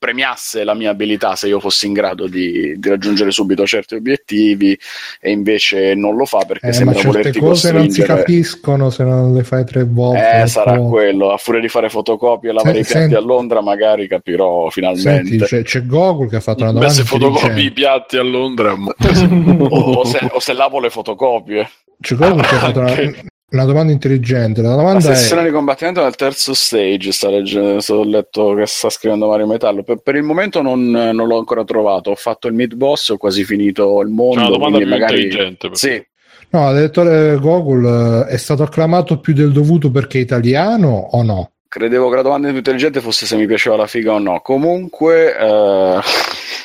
premiasse 0.05 0.65
la 0.65 0.75
mia 0.75 0.91
abilità 0.91 1.35
se 1.35 1.49
io 1.49 1.59
fossi 1.61 1.87
in 1.87 1.95
grado 1.95 2.27
di, 2.27 2.79
di 2.79 2.89
raggiungere 2.91 3.31
subito 3.31 3.67
certi 3.67 3.95
obiettivi 3.95 4.79
e 5.19 5.31
invece 5.31 5.95
non 5.95 6.15
lo 6.15 6.27
fa 6.27 6.45
perché 6.47 6.67
Eh, 6.67 6.69
ma 6.69 6.75
sembra 6.75 6.95
certe 6.95 7.09
volerti 7.09 7.39
cose 7.39 7.73
non 7.73 7.81
si 7.83 7.87
costringere 8.01 8.19
capiscono 8.23 8.91
se 8.91 9.05
non 9.05 9.33
le 9.35 9.45
fai 9.45 9.65
tre 9.65 9.85
volte. 9.85 10.31
eh, 10.31 10.41
un 10.43 10.49
sarà 10.49 10.75
po'. 10.77 10.89
quello, 10.91 11.31
a 11.33 11.39
furia 11.39 11.61
di 11.63 11.69
fare 11.69 11.89
fotocopie 11.89 12.51
e 12.51 12.53
lavare 12.53 12.75
Se- 12.75 12.81
i 12.81 12.85
piatti 12.85 12.99
senti- 13.01 13.15
a 13.15 13.21
Londra 13.21 13.61
magari 13.63 14.07
capirò 14.07 14.69
finalmente 14.69 15.25
Senti, 15.27 15.39
c'è, 15.39 15.63
c'è 15.63 15.87
Gogol 15.87 16.29
che 16.29 16.37
ha 16.37 16.41
fatto 16.41 16.63
una 16.65 16.73
Beh, 16.73 16.79
domanda 16.81 16.95
se 16.95 17.05
fotocopi 17.05 17.63
i 17.65 17.71
piatti 17.73 18.17
a 18.19 18.23
Londra, 18.23 18.73
o, 18.75 18.95
o 20.01 20.05
se, 20.05 20.19
o 20.31 20.39
se 20.41 20.53
lavo 20.53 20.81
le 20.81 20.91
fotocopie 20.91 21.69
C'è 22.01 22.15
Gogol 22.15 22.43
che 22.47 22.55
ha 22.55 22.59
fatto 22.59 22.79
una, 22.81 22.91
Anche- 22.91 23.25
una 23.55 23.65
domanda 23.65 23.93
intelligente. 23.93 24.61
La 24.63 24.71
La 24.71 24.77
domanda 24.77 25.01
sessione 25.01 25.43
è: 25.43 25.45
di 25.47 25.51
combattimento 25.51 26.03
nel 26.03 26.15
terzo 26.17 26.55
stage, 26.55 27.13
sta 27.13 27.31
leggendo, 27.31 27.81
sto- 27.81 27.95
ho 27.95 28.05
letto 28.05 28.55
che 28.55 28.67
sta 28.67 28.91
scrivendo 28.91 29.29
Mario 29.29 29.47
Metallo. 29.47 29.83
Per, 29.83 29.99
per 30.03 30.17
il 30.17 30.23
momento 30.23 30.61
non, 30.63 30.91
non 30.91 31.27
l'ho 31.27 31.39
ancora 31.39 31.65
trovato. 31.65 32.11
Ho 32.11 32.17
fatto 32.17 32.49
il 32.49 32.55
mid 32.55 32.75
boss, 32.75 33.09
ho 33.11 33.17
quasi 33.17 33.45
finito 33.45 34.01
il 34.01 34.09
c'è 34.09 34.13
mondo. 34.13 34.41
una 34.41 34.49
domanda 34.51 34.79
più 34.79 34.87
quindi 34.87 35.01
magari... 35.01 35.23
intelligente. 35.23 35.69
Sì, 35.73 36.05
no, 36.51 36.67
ha 36.67 36.73
detto 36.73 37.03
Gogol, 37.41 38.27
eh, 38.29 38.33
è 38.33 38.37
stato 38.37 38.63
acclamato 38.63 39.19
più 39.21 39.33
del 39.33 39.53
dovuto 39.53 39.91
perché 39.91 40.19
è 40.19 40.23
italiano 40.23 41.09
o 41.13 41.23
no? 41.23 41.51
Credevo 41.75 42.09
che 42.09 42.15
la 42.15 42.23
domanda 42.23 42.47
più 42.49 42.59
intelligente 42.59 43.01
fosse 43.01 43.27
se 43.27 43.35
mi 43.35 43.47
piaceva 43.47 43.75
la 43.75 43.89
figa 43.89 44.13
o 44.13 44.19
no. 44.21 44.41
Comunque, 44.43 45.37
eh, 45.37 45.99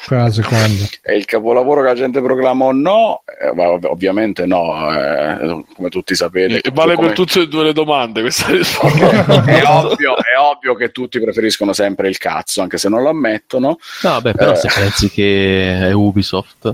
Quella 0.06 0.24
la 0.24 0.32
seconda. 0.32 0.86
è 1.02 1.14
il 1.14 1.26
capolavoro 1.26 1.82
che 1.82 1.88
la 1.88 1.96
gente 1.96 2.22
proclama 2.22 2.66
o 2.66 2.72
no? 2.72 3.24
Eh, 3.42 3.52
beh, 3.52 3.66
ov- 3.66 3.86
ovviamente 3.86 4.46
no, 4.46 4.94
eh, 4.94 5.64
come 5.76 5.90
tutti 5.90 6.14
sapete. 6.14 6.62
E 6.62 6.70
vale 6.72 6.94
Come- 6.94 7.08
per 7.08 7.16
tutte 7.16 7.42
e 7.42 7.48
due 7.48 7.64
le 7.64 7.74
domande 7.74 8.22
questa 8.22 8.52
risposta. 8.52 9.10
è, 9.46 9.64
ovvio, 9.66 10.16
è 10.16 10.38
ovvio 10.40 10.76
che 10.76 10.92
tutti 10.92 11.20
preferiscono 11.20 11.74
sempre 11.74 12.08
il 12.08 12.20
cazzo, 12.20 12.62
anche 12.62 12.78
se 12.78 12.88
non 12.88 13.02
lo 13.02 13.10
ammettono. 13.10 13.78
No, 14.04 14.10
vabbè, 14.12 14.34
però 14.36 14.52
Eh. 14.52 14.56
se 14.58 14.70
pensi 14.76 15.10
che 15.10 15.88
è 15.88 15.92
Ubisoft, 15.92 16.72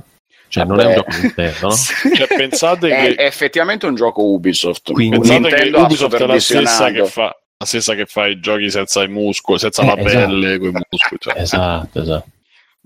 cioè 0.49 0.65
non 0.65 0.81
è 0.81 0.85
un 0.87 0.93
Vabbè. 0.95 0.95
gioco 1.09 1.21
Nintendo, 1.21 1.67
no? 1.69 1.75
Cioè, 2.15 2.27
pensate 2.35 2.89
è, 2.89 3.01
che- 3.01 3.15
è 3.15 3.25
effettivamente 3.27 3.85
un 3.85 3.95
gioco 3.95 4.23
Ubisoft. 4.25 4.91
Quindi- 4.91 5.19
Pensate 5.19 5.39
Nintendo 5.39 5.77
che 5.77 5.83
Ubisoft 5.83 6.15
è 6.21 6.25
la 6.25 6.39
stessa 6.39 6.91
che 6.91 7.05
fa 7.05 7.33
la 7.65 7.81
stessa 7.81 7.95
che 7.95 8.05
fa 8.05 8.27
i 8.27 8.39
giochi 8.39 8.69
senza 8.69 9.03
i 9.03 9.07
muscoli, 9.07 9.57
senza 9.59 9.81
Eh, 9.81 9.85
la 9.85 9.97
esatto. 9.97 10.13
pelle, 10.25 10.57
con 10.59 10.67
i 10.67 10.71
muscoli. 10.89 11.19
cioè. 11.19 11.33
Esatto, 11.41 12.01
esatto. 12.01 12.25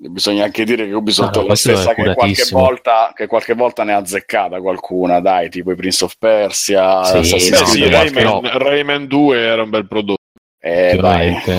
Bisogna 0.01 0.45
anche 0.45 0.63
dire 0.63 0.87
che 0.87 0.93
Ubisoft 0.93 1.33
No, 1.35 1.41
no, 1.41 1.45
è 1.45 1.49
la 1.49 1.55
stessa 1.55 1.93
che 1.93 2.13
qualche, 2.13 2.45
volta, 2.51 3.11
che 3.13 3.27
qualche 3.27 3.53
volta 3.53 3.83
ne 3.83 3.91
ha 3.93 3.97
azzeccata 3.97 4.61
qualcuna, 4.61 5.19
dai, 5.19 5.49
tipo 5.49 5.71
i 5.71 5.75
Prince 5.75 6.05
of 6.05 6.13
Persia, 6.17 7.03
Sì, 7.03 7.17
Assassin's 7.17 7.59
no, 7.59 7.65
sì, 7.67 7.89
Rayman, 7.89 8.39
qualche- 8.39 8.57
Rayman 8.57 9.07
2 9.07 9.39
era 9.41 9.63
un 9.63 9.69
bel 9.69 9.85
prodotto. 9.87 10.17
Eh. 10.61 10.97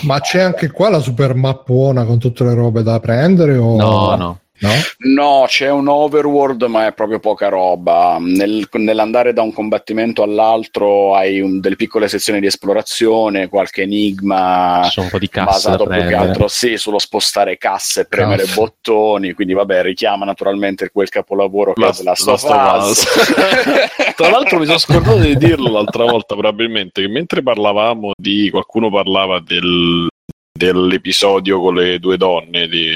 Ma 0.02 0.20
c'è 0.20 0.40
anche 0.40 0.70
qua 0.70 0.88
la 0.90 1.00
super 1.00 1.34
mappona 1.34 2.04
con 2.04 2.18
tutte 2.18 2.44
le 2.44 2.54
robe 2.54 2.82
da 2.82 2.98
prendere? 3.00 3.56
O... 3.56 3.76
No, 3.76 4.14
no. 4.16 4.38
No? 4.60 4.70
No, 5.14 5.44
c'è 5.48 5.70
un 5.70 5.88
overworld, 5.88 6.62
ma 6.64 6.86
è 6.86 6.92
proprio 6.92 7.18
poca 7.18 7.48
roba. 7.48 8.18
Nel- 8.20 8.68
nell'andare 8.72 9.32
da 9.32 9.40
un 9.42 9.52
combattimento 9.52 10.22
all'altro 10.22 11.14
hai 11.14 11.40
un- 11.40 11.60
delle 11.60 11.76
piccole 11.76 12.08
sezioni 12.08 12.40
di 12.40 12.46
esplorazione, 12.46 13.48
qualche 13.48 13.82
enigma 13.82 14.88
un 14.96 15.08
po' 15.08 15.18
di 15.18 15.28
casse 15.28 15.70
basato 15.70 15.86
più 15.86 16.06
che 16.06 16.14
altro 16.14 16.48
sì, 16.48 16.76
sullo 16.76 16.98
spostare 16.98 17.56
casse 17.56 18.02
e 18.02 18.06
premere 18.06 18.42
Casse. 18.42 18.54
bottoni. 18.54 19.32
Quindi, 19.32 19.54
vabbè, 19.54 19.82
richiama 19.82 20.24
naturalmente 20.26 20.90
quel 20.92 21.08
capolavoro 21.08 21.72
che 21.72 21.80
La- 21.80 21.88
è 21.90 22.02
Last 22.02 22.48
la. 22.48 22.76
Us. 22.82 23.06
Tra 24.16 24.28
l'altro 24.28 24.58
mi 24.58 24.66
sono 24.66 24.78
scordato 24.78 25.18
di 25.18 25.36
dirlo 25.38 25.70
l'altra 25.70 26.04
volta 26.04 26.34
probabilmente 26.34 27.00
che 27.00 27.08
mentre 27.08 27.42
parlavamo 27.42 28.10
di 28.14 28.50
qualcuno 28.50 28.90
parlava 28.90 29.40
del, 29.40 30.06
dell'episodio 30.52 31.60
con 31.60 31.74
le 31.74 31.98
due 31.98 32.16
donne 32.16 32.68
di, 32.68 32.90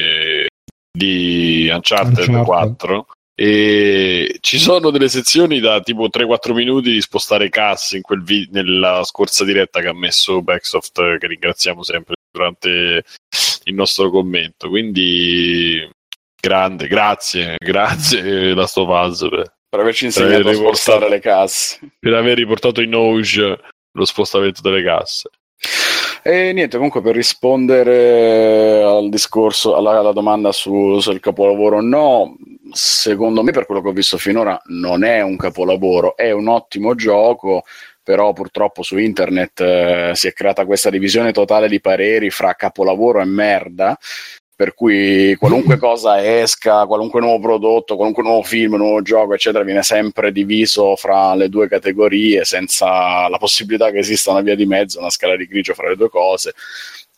di 0.97 1.69
Uncharted, 1.73 2.29
Uncharted. 2.29 2.45
4 2.45 3.07
e 3.37 4.37
ci 4.41 4.59
sono 4.61 4.91
delle 4.91 5.09
sezioni 5.09 5.59
da 5.59 5.81
tipo 5.81 6.09
3-4 6.09 6.53
minuti 6.55 6.93
di 6.93 7.01
spostare 7.01 7.49
casse 7.49 7.97
in 7.97 8.03
quel 8.03 8.23
vi- 8.23 8.49
nella 8.53 9.03
scorsa 9.03 9.45
diretta 9.45 9.81
che 9.81 9.89
ha 9.89 9.93
messo 9.93 10.41
Backsoft 10.41 11.19
che 11.19 11.27
ringraziamo 11.27 11.83
sempre 11.83 12.15
durante 12.31 13.03
il 13.65 13.75
nostro 13.75 14.09
commento 14.11 14.69
quindi 14.69 15.85
grande 16.41 16.87
grazie 16.87 17.57
grazie 17.59 18.55
Last 18.55 18.77
of 18.77 18.89
Us 18.89 19.29
per, 19.29 19.53
per 19.69 19.81
averci 19.81 20.05
insegnato 20.05 20.35
a 20.35 20.39
aver 20.39 20.55
spostare 20.55 21.09
le 21.09 21.19
casse. 21.19 21.81
per 21.99 22.15
aver 22.15 22.37
riportato 22.37 22.81
in 22.81 22.95
Auge 22.95 23.59
lo 23.91 24.05
spostamento 24.05 24.61
delle 24.61 24.85
casse 24.85 25.29
E 26.27 26.55
niente, 26.55 26.77
comunque 26.77 27.03
per 27.03 27.15
rispondere 27.15 28.83
al 28.83 29.11
discorso, 29.11 29.77
alla, 29.77 29.99
alla 29.99 30.13
domanda 30.13 30.53
su, 30.53 30.99
sul 30.99 31.21
capolavoro 31.21 31.77
o 31.77 31.81
no, 31.83 32.35
secondo 32.73 33.43
me 33.43 33.53
per 33.53 33.67
quello 33.67 33.83
che 33.83 33.89
ho 33.89 33.93
visto 33.93 34.17
finora 34.17 34.59
non 34.69 35.05
è 35.05 35.21
un 35.21 35.37
capolavoro, 35.37 36.17
è 36.17 36.31
un 36.31 36.49
ottimo 36.49 36.95
gioco, 36.95 37.65
però 38.03 38.33
purtroppo 38.33 38.83
su 38.83 38.97
internet 38.97 39.61
eh, 39.61 40.13
si 40.15 40.27
è 40.27 40.33
creata 40.33 40.65
questa 40.65 40.89
divisione 40.89 41.31
totale 41.31 41.69
di 41.69 41.79
pareri 41.79 42.31
fra 42.31 42.55
capolavoro 42.55 43.21
e 43.21 43.27
merda. 43.27 43.99
Per 44.65 44.73
cui 44.73 45.37
qualunque 45.39 45.77
cosa 45.79 46.25
esca, 46.41 46.87
qualunque 46.87 47.21
nuovo 47.21 47.39
prodotto, 47.39 47.97
qualunque 47.97 48.23
nuovo 48.23 48.43
film, 48.43 48.77
nuovo 48.77 49.03
gioco, 49.03 49.35
eccetera, 49.35 49.63
viene 49.63 49.83
sempre 49.83 50.33
diviso 50.33 50.97
fra 50.97 51.35
le 51.35 51.51
due 51.51 51.69
categorie 51.69 52.47
senza 52.47 53.29
la 53.29 53.37
possibilità 53.37 53.91
che 53.91 53.99
esista 53.99 54.31
una 54.31 54.41
via 54.41 54.55
di 54.57 54.65
mezzo, 54.65 55.01
una 55.01 55.11
scala 55.11 55.37
di 55.37 55.47
grigio 55.47 55.75
fra 55.75 55.91
le 55.91 55.97
due 55.97 56.09
cose. 56.09 56.55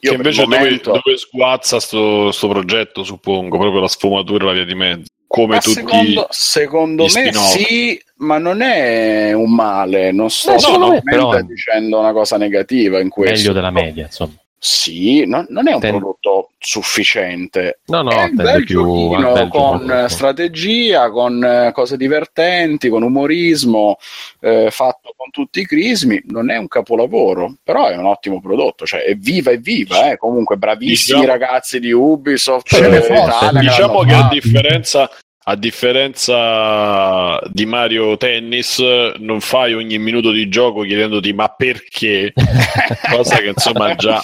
Io 0.00 0.10
che 0.10 0.16
invece 0.16 0.42
momento- 0.42 0.90
dove, 0.90 1.02
dove 1.04 1.16
sguazza 1.18 1.78
sto, 1.78 2.32
sto 2.32 2.48
progetto 2.48 3.04
suppongo 3.04 3.58
proprio 3.58 3.80
la 3.80 3.88
sfumatura 3.88 4.42
e 4.42 4.46
la 4.48 4.52
via 4.52 4.64
di 4.64 4.74
mezzo 4.74 5.04
come 5.28 5.54
Ma 5.54 5.60
tutti 5.60 5.74
secondo, 5.74 6.26
secondo 6.30 7.04
gli 7.04 7.12
me 7.12 7.32
spin-off. 7.32 7.56
sì, 7.56 8.02
ma 8.16 8.38
non 8.38 8.60
è 8.60 9.32
un 9.32 9.54
male. 9.54 10.10
Non 10.10 10.30
sto 10.30 10.50
me 10.50 10.56
assolutamente 10.56 11.10
però 11.10 11.40
dicendo 11.42 11.98
una 12.00 12.12
cosa 12.12 12.36
negativa 12.38 12.98
in 12.98 13.08
questo. 13.08 13.36
Meglio 13.36 13.52
della 13.52 13.70
media, 13.70 14.04
insomma. 14.06 14.34
Sì, 14.58 15.24
non, 15.26 15.46
non 15.50 15.68
è 15.68 15.74
un 15.74 15.80
Ten- 15.80 15.96
prodotto 15.96 16.45
sufficiente. 16.58 17.80
No, 17.86 18.02
no, 18.02 18.10
è 18.10 18.24
un 18.24 18.34
bel 18.34 18.64
più 18.64 18.82
giochino 18.82 19.32
bel 19.32 19.48
con 19.48 19.86
gioco. 19.86 20.04
eh, 20.04 20.08
strategia, 20.08 21.10
con 21.10 21.44
eh, 21.44 21.72
cose 21.72 21.96
divertenti, 21.96 22.88
con 22.88 23.02
umorismo, 23.02 23.96
eh, 24.40 24.68
fatto 24.70 25.14
con 25.16 25.30
tutti 25.30 25.60
i 25.60 25.66
crismi. 25.66 26.22
Non 26.26 26.50
è 26.50 26.56
un 26.56 26.68
capolavoro, 26.68 27.56
però 27.62 27.86
è 27.86 27.96
un 27.96 28.06
ottimo 28.06 28.40
prodotto. 28.40 28.86
Cioè, 28.86 29.02
è 29.02 29.14
viva 29.14 29.50
e 29.50 29.58
viva, 29.58 30.10
eh. 30.10 30.16
comunque 30.16 30.56
bravissimi 30.56 31.20
Diciamo- 31.20 31.38
ragazzi 31.38 31.78
di 31.78 31.92
Ubisoft. 31.92 32.78
Ne 32.78 32.96
eh, 32.96 33.22
Italia, 33.22 33.60
diciamo 33.60 34.02
che 34.02 34.14
a 34.14 34.28
differenza, 34.28 35.10
a 35.44 35.56
differenza 35.56 37.38
di 37.52 37.66
Mario 37.66 38.16
Tennis 38.16 38.78
non 39.18 39.40
fai 39.40 39.74
ogni 39.74 39.98
minuto 39.98 40.30
di 40.32 40.48
gioco 40.48 40.82
chiedendoti 40.82 41.32
ma 41.32 41.48
perché 41.48 42.32
cosa 43.12 43.36
che 43.36 43.48
insomma 43.48 43.94
già 43.94 44.22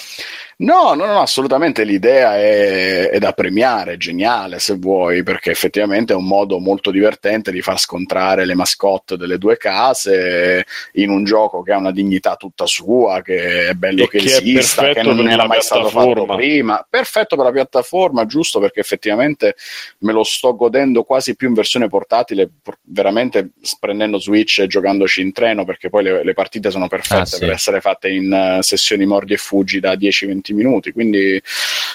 No, 0.63 0.93
no, 0.93 1.05
no, 1.05 1.19
assolutamente 1.19 1.83
l'idea 1.83 2.37
è, 2.37 3.09
è 3.09 3.19
da 3.19 3.33
premiare, 3.33 3.93
è 3.93 3.97
geniale 3.97 4.59
se 4.59 4.75
vuoi, 4.75 5.21
perché 5.21 5.51
effettivamente 5.51 6.13
è 6.13 6.15
un 6.15 6.25
modo 6.25 6.57
molto 6.59 6.89
divertente 6.89 7.51
di 7.51 7.61
far 7.61 7.77
scontrare 7.77 8.45
le 8.45 8.55
mascotte 8.55 9.17
delle 9.17 9.37
due 9.37 9.57
case 9.57 10.65
in 10.93 11.09
un 11.09 11.25
gioco 11.25 11.63
che 11.63 11.73
ha 11.73 11.77
una 11.77 11.91
dignità 11.91 12.35
tutta 12.37 12.65
sua, 12.65 13.21
che 13.21 13.67
è 13.67 13.73
bello 13.73 14.03
E 14.03 14.07
che, 14.07 14.19
che 14.19 14.23
è 14.23 14.37
esista, 14.37 14.93
che 14.93 15.01
non 15.03 15.27
era 15.27 15.47
mai 15.47 15.61
stato 15.61 15.89
fatto 15.89 16.25
prima. 16.25 16.85
Perfetto 16.89 17.35
per 17.35 17.45
la 17.45 17.51
piattaforma, 17.51 18.25
giusto 18.25 18.59
perché 18.61 18.79
effettivamente 18.79 19.55
me 19.99 20.13
lo 20.13 20.23
sto 20.23 20.55
godendo 20.55 21.03
quasi 21.03 21.35
più 21.35 21.49
in 21.49 21.55
versione 21.55 21.89
portatile, 21.89 22.49
veramente 22.83 23.49
prendendo 23.81 24.17
Switch 24.17 24.59
e 24.59 24.67
giocandoci 24.67 25.21
in 25.21 25.33
treno, 25.33 25.65
perché 25.65 25.89
poi 25.89 26.03
le, 26.03 26.23
le 26.23 26.33
partite 26.33 26.71
sono 26.71 26.87
perfette 26.87 27.21
Ah, 27.23 27.25
sì. 27.25 27.39
per 27.39 27.51
essere 27.51 27.81
fatte 27.81 28.09
in 28.09 28.31
eh, 28.31 28.63
sessioni 28.63 29.05
mordi 29.05 29.33
e 29.33 29.37
fuggi 29.37 29.79
da 29.79 29.93
10-20 29.93 30.52
minuti, 30.53 30.91
quindi 30.91 31.41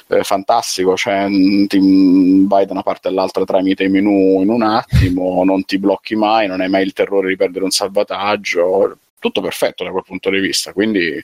eh, 0.09 0.23
fantastico, 0.23 0.97
cioè, 0.97 1.29
mh, 1.29 1.67
ti 1.67 1.79
mh, 1.79 2.47
vai 2.49 2.67
da 2.67 2.73
una 2.73 2.83
parte 2.83 3.09
all'altra 3.09 3.45
tramite 3.45 3.85
i 3.85 3.89
menu 3.89 4.41
in 4.41 4.49
un 4.49 4.63
attimo, 4.63 5.45
non 5.45 5.65
ti 5.65 5.79
blocchi 5.79 6.17
mai, 6.17 6.47
non 6.47 6.61
hai 6.61 6.69
mai 6.69 6.85
il 6.85 6.93
terrore 6.93 7.29
di 7.29 7.37
perdere 7.37 7.65
un 7.65 7.71
salvataggio. 7.71 8.99
Tutto 9.21 9.41
perfetto 9.41 9.83
da 9.83 9.91
quel 9.91 10.05
punto 10.07 10.31
di 10.31 10.39
vista, 10.39 10.73
quindi 10.73 11.21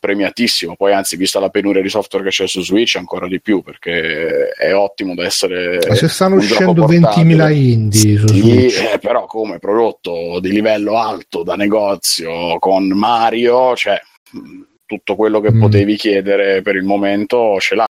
premiatissimo. 0.00 0.74
Poi, 0.74 0.92
anzi, 0.92 1.14
vista 1.16 1.38
la 1.38 1.50
penuria 1.50 1.80
di 1.80 1.88
software 1.88 2.24
che 2.24 2.30
c'è 2.30 2.48
su 2.48 2.62
Switch, 2.62 2.96
ancora 2.96 3.28
di 3.28 3.40
più 3.40 3.62
perché 3.62 4.48
è 4.48 4.74
ottimo 4.74 5.14
da 5.14 5.24
essere. 5.24 5.78
Ma 5.86 5.94
se 5.94 6.08
stanno 6.08 6.34
uscendo 6.34 6.72
portatile. 6.84 7.36
20.000 7.36 7.52
indie 7.52 8.18
su 8.18 8.26
Switch. 8.26 8.92
eh, 8.92 8.98
però 8.98 9.26
come 9.26 9.60
prodotto 9.60 10.40
di 10.40 10.50
livello 10.50 10.98
alto 10.98 11.44
da 11.44 11.54
negozio 11.54 12.58
con 12.58 12.88
Mario, 12.88 13.76
cioè 13.76 14.00
mh, 14.32 14.62
tutto 14.88 15.14
quello 15.14 15.40
che 15.40 15.52
Mm. 15.52 15.60
potevi 15.60 15.96
chiedere 15.96 16.62
per 16.62 16.74
il 16.74 16.84
momento 16.84 17.58
ce 17.60 17.74
l'hai. 17.74 17.86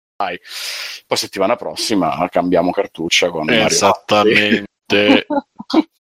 Poi 1.06 1.18
settimana 1.18 1.56
prossima 1.56 2.28
cambiamo 2.32 2.72
cartuccia 2.72 3.30
con 3.30 3.46
Mario 3.46 3.68
esattamente 3.68 5.28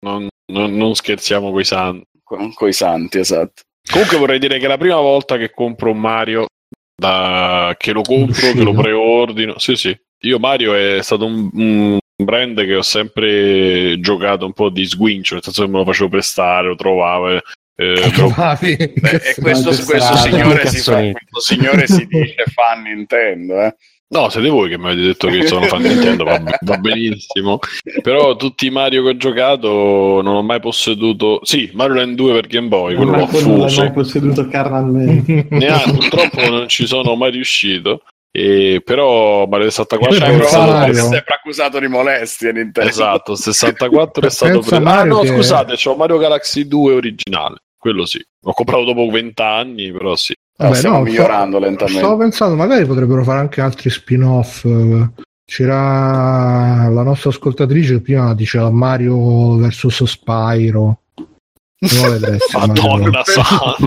non, 0.04 0.26
non- 0.52 0.74
non 0.76 0.94
scherziamo 0.94 1.52
coi 1.52 1.64
santi 1.64 2.04
con, 2.24 2.52
coi 2.54 2.72
santi, 2.72 3.18
esatto. 3.18 3.62
comunque 3.90 4.16
vorrei 4.18 4.38
dire 4.40 4.58
che 4.58 4.64
è 4.64 4.68
la 4.68 4.78
prima 4.78 4.96
volta 5.00 5.36
che 5.36 5.50
compro 5.52 5.90
un 5.92 5.98
Mario 6.00 6.46
da, 7.00 7.74
che 7.78 7.92
lo 7.92 8.02
compro, 8.02 8.52
che 8.52 8.62
lo 8.62 8.72
preordino 8.74 9.58
sì 9.58 9.76
sì 9.76 9.96
io 10.22 10.38
Mario 10.38 10.74
è 10.74 11.00
stato 11.02 11.24
un, 11.24 11.48
un 11.52 11.98
brand 12.22 12.62
che 12.64 12.76
ho 12.76 12.82
sempre 12.82 13.98
giocato 14.00 14.44
un 14.44 14.52
po' 14.52 14.68
di 14.70 14.84
sguincio 14.84 15.34
nel 15.34 15.42
senso 15.42 15.64
che 15.64 15.70
me 15.70 15.78
lo 15.78 15.84
facevo 15.84 16.08
prestare 16.08 16.68
lo 16.68 16.74
trovavo 16.76 17.38
eh, 17.80 17.92
eh, 17.92 18.00
lo- 18.04 18.10
Trovavi- 18.10 18.76
Beh, 18.76 19.10
e 19.10 19.34
questo, 19.40 19.70
questo 19.84 20.16
signore 20.16 20.66
si 20.66 20.78
fa, 20.78 20.96
questo 21.00 21.40
signore 21.54 21.86
si 21.86 22.06
dice 22.06 22.44
fan 22.52 22.82
Nintendo, 22.82 23.60
eh. 23.62 23.74
No, 24.12 24.28
siete 24.28 24.48
voi 24.48 24.68
che 24.68 24.76
mi 24.76 24.86
avete 24.86 25.02
detto 25.02 25.28
che 25.28 25.46
sono 25.46 25.66
fan 25.66 25.82
Nintendo, 25.82 26.24
va, 26.24 26.42
va 26.62 26.76
benissimo. 26.78 27.60
Però 28.02 28.34
tutti 28.34 28.66
i 28.66 28.70
Mario 28.70 29.04
che 29.04 29.08
ho 29.10 29.16
giocato 29.16 30.20
non 30.20 30.34
ho 30.34 30.42
mai 30.42 30.58
posseduto. 30.58 31.38
Sì, 31.44 31.70
Mario 31.74 31.94
Land 31.94 32.16
2 32.16 32.32
per 32.32 32.46
Game 32.48 32.66
Boy, 32.66 32.96
quello 32.96 33.12
l'ho 33.12 33.16
Manco 33.18 33.40
non 33.40 33.60
fuso. 33.68 33.80
mai 33.82 33.92
posseduto 33.92 34.48
carnalmente. 34.48 35.46
Neanche, 35.54 35.92
purtroppo 35.92 36.40
non 36.50 36.66
ci 36.68 36.88
sono 36.88 37.14
mai 37.14 37.30
riuscito. 37.30 38.02
E 38.32 38.80
però 38.84 39.46
Mario 39.46 39.70
64 39.70 40.08
Poi 40.08 40.40
è 40.40 40.42
stato 40.44 40.92
sempre 40.92 41.34
accusato 41.36 41.78
di 41.78 41.86
molestie 41.86 42.50
Nintendo. 42.52 42.90
Esatto, 42.90 43.34
64 43.36 44.26
è 44.26 44.30
stato 44.30 44.58
preso. 44.58 44.74
Ah, 44.88 45.04
no, 45.04 45.20
che- 45.20 45.28
scusate, 45.28 45.74
c'ho 45.76 45.94
Mario 45.94 46.18
Galaxy 46.18 46.66
2 46.66 46.94
originale. 46.94 47.58
Quello 47.80 48.04
sì. 48.04 48.22
L'ho 48.42 48.52
comprato 48.52 48.84
dopo 48.84 49.08
20 49.08 49.40
anni, 49.40 49.90
però 49.90 50.14
sì. 50.14 50.34
No, 50.58 50.74
stiamo 50.74 51.00
migliorando 51.00 51.56
sto- 51.56 51.64
lentamente. 51.66 51.98
Stavo 52.00 52.16
pensando, 52.18 52.54
magari 52.56 52.84
potrebbero 52.84 53.24
fare 53.24 53.38
anche 53.38 53.62
altri 53.62 53.88
spin-off. 53.88 54.66
C'era 55.46 56.88
la 56.90 57.02
nostra 57.02 57.30
ascoltatrice 57.30 57.94
che 57.94 58.00
prima 58.02 58.34
diceva 58.34 58.68
Mario 58.70 59.56
vs 59.56 60.04
Spyro. 60.04 61.00
Non 61.78 62.04
lo 62.04 62.10
vedresti, 62.10 62.56
Mario. 62.58 62.82
Madonna 62.82 63.22
santa. 63.24 63.86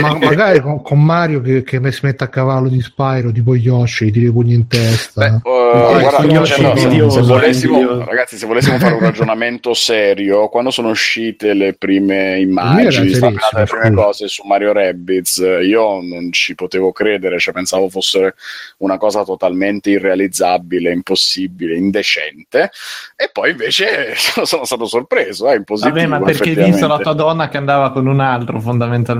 Ma 0.00 0.18
magari 0.18 0.60
con, 0.60 0.82
con 0.82 1.02
Mario 1.02 1.40
che, 1.40 1.62
che 1.62 1.92
si 1.92 2.00
mette 2.02 2.24
a 2.24 2.28
cavallo 2.28 2.68
di 2.68 2.80
Spyro, 2.80 3.30
tipo 3.30 3.54
Yoshi, 3.54 4.06
gli 4.06 4.12
tira 4.12 4.28
i 4.28 4.32
pugni 4.32 4.54
in 4.54 4.66
testa. 4.66 5.40
Beh, 5.42 5.48
eh, 5.48 5.72
Dai, 5.72 6.00
guarda, 6.00 6.32
io 6.32 6.44
cioè, 6.44 6.60
no, 6.60 7.10
se 7.10 7.20
volessimo, 7.20 8.04
ragazzi, 8.04 8.36
se 8.36 8.46
volessimo 8.46 8.78
fare 8.78 8.94
un 8.94 9.00
ragionamento 9.00 9.74
serio, 9.74 10.48
quando 10.48 10.70
sono 10.70 10.90
uscite 10.90 11.54
le 11.54 11.74
prime 11.74 12.38
immagini, 12.38 13.18
le 13.18 13.64
prime 13.64 13.92
cose 13.94 14.28
su 14.28 14.42
Mario 14.46 14.72
Rabbids, 14.72 15.38
eh, 15.38 15.64
io 15.64 16.00
non 16.02 16.32
ci 16.32 16.54
potevo 16.54 16.92
credere, 16.92 17.38
cioè 17.38 17.54
pensavo 17.54 17.88
fosse 17.88 18.34
una 18.78 18.98
cosa 18.98 19.24
totalmente 19.24 19.90
irrealizzabile, 19.90 20.92
impossibile, 20.92 21.76
indecente, 21.76 22.70
e 23.16 23.30
poi 23.32 23.50
invece 23.50 24.14
sono 24.44 24.64
stato 24.64 24.86
sorpreso, 24.86 25.50
eh, 25.50 25.56
in 25.56 25.64
positivo. 25.64 25.94
Vabbè, 25.94 26.06
ma 26.06 26.20
perché 26.20 26.50
hai 26.50 26.70
visto 26.70 26.86
la 26.86 26.98
tua 26.98 27.14
donna 27.14 27.48
che 27.48 27.56
andava 27.56 27.92
con 27.92 28.06
un 28.06 28.20
altro, 28.20 28.60
fondamentalmente. 28.60 29.11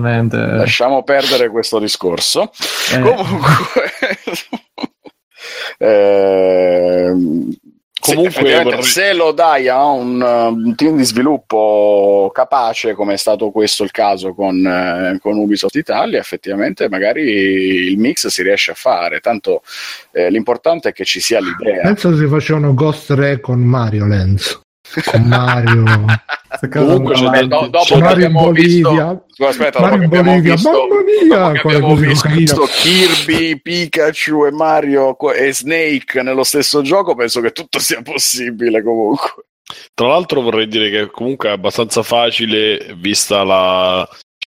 Lasciamo 0.56 1.02
perdere 1.02 1.50
questo 1.50 1.78
discorso. 1.78 2.50
Eh, 2.92 3.00
Comunque, 3.00 3.90
sì, 8.02 8.10
Comunque 8.14 8.30
effettivamente, 8.30 8.76
vorrei- 8.76 8.90
se 8.90 9.14
lo 9.14 9.32
dai 9.32 9.68
a 9.68 9.84
un, 9.84 10.20
un 10.20 10.74
team 10.74 10.96
di 10.96 11.04
sviluppo 11.04 12.30
capace, 12.34 12.94
come 12.94 13.14
è 13.14 13.16
stato 13.16 13.50
questo 13.50 13.84
il 13.84 13.92
caso 13.92 14.34
con, 14.34 14.66
eh, 14.66 15.18
con 15.20 15.36
Ubisoft 15.36 15.76
Italia, 15.76 16.18
effettivamente 16.18 16.88
magari 16.88 17.22
il 17.22 17.98
mix 17.98 18.26
si 18.26 18.42
riesce 18.42 18.72
a 18.72 18.74
fare. 18.74 19.20
Tanto 19.20 19.62
eh, 20.10 20.30
l'importante 20.30 20.88
è 20.88 20.92
che 20.92 21.04
ci 21.04 21.20
sia 21.20 21.40
l'idea. 21.40 21.82
Penso 21.82 22.16
si 22.16 22.26
facevano 22.26 22.74
Ghost 22.74 23.10
Recon 23.10 23.60
Mario 23.60 24.06
Lenz. 24.06 24.61
Con 25.04 25.22
Mario. 25.22 25.84
Comunque 26.70 27.14
c'è 27.14 27.24
va 27.24 27.42
do- 27.42 27.66
dopo 27.68 27.98
Mario 27.98 28.26
in 28.26 28.36
abbiamo 28.36 28.50
visto- 28.52 28.88
Bolivia. 28.90 29.24
Scusa, 29.28 29.48
aspetta, 29.48 29.80
Mario 29.80 30.02
in 30.02 30.08
Bolivia, 30.08 30.54
visto, 30.54 30.70
mamma 30.70 31.02
mia, 31.02 31.44
abbiamo 31.60 31.94
visto 31.96 32.28
carina. 32.28 32.54
Kirby, 32.66 33.60
Pikachu 33.60 34.44
e 34.46 34.50
Mario 34.52 35.16
e 35.32 35.52
Snake 35.54 36.22
nello 36.22 36.44
stesso 36.44 36.82
gioco, 36.82 37.14
penso 37.14 37.40
che 37.40 37.52
tutto 37.52 37.78
sia 37.78 38.02
possibile 38.02 38.82
comunque. 38.82 39.30
Tra 39.94 40.08
l'altro 40.08 40.42
vorrei 40.42 40.68
dire 40.68 40.90
che 40.90 41.10
comunque 41.10 41.48
è 41.48 41.52
abbastanza 41.52 42.02
facile, 42.02 42.94
vista 42.98 43.42
la... 43.42 44.06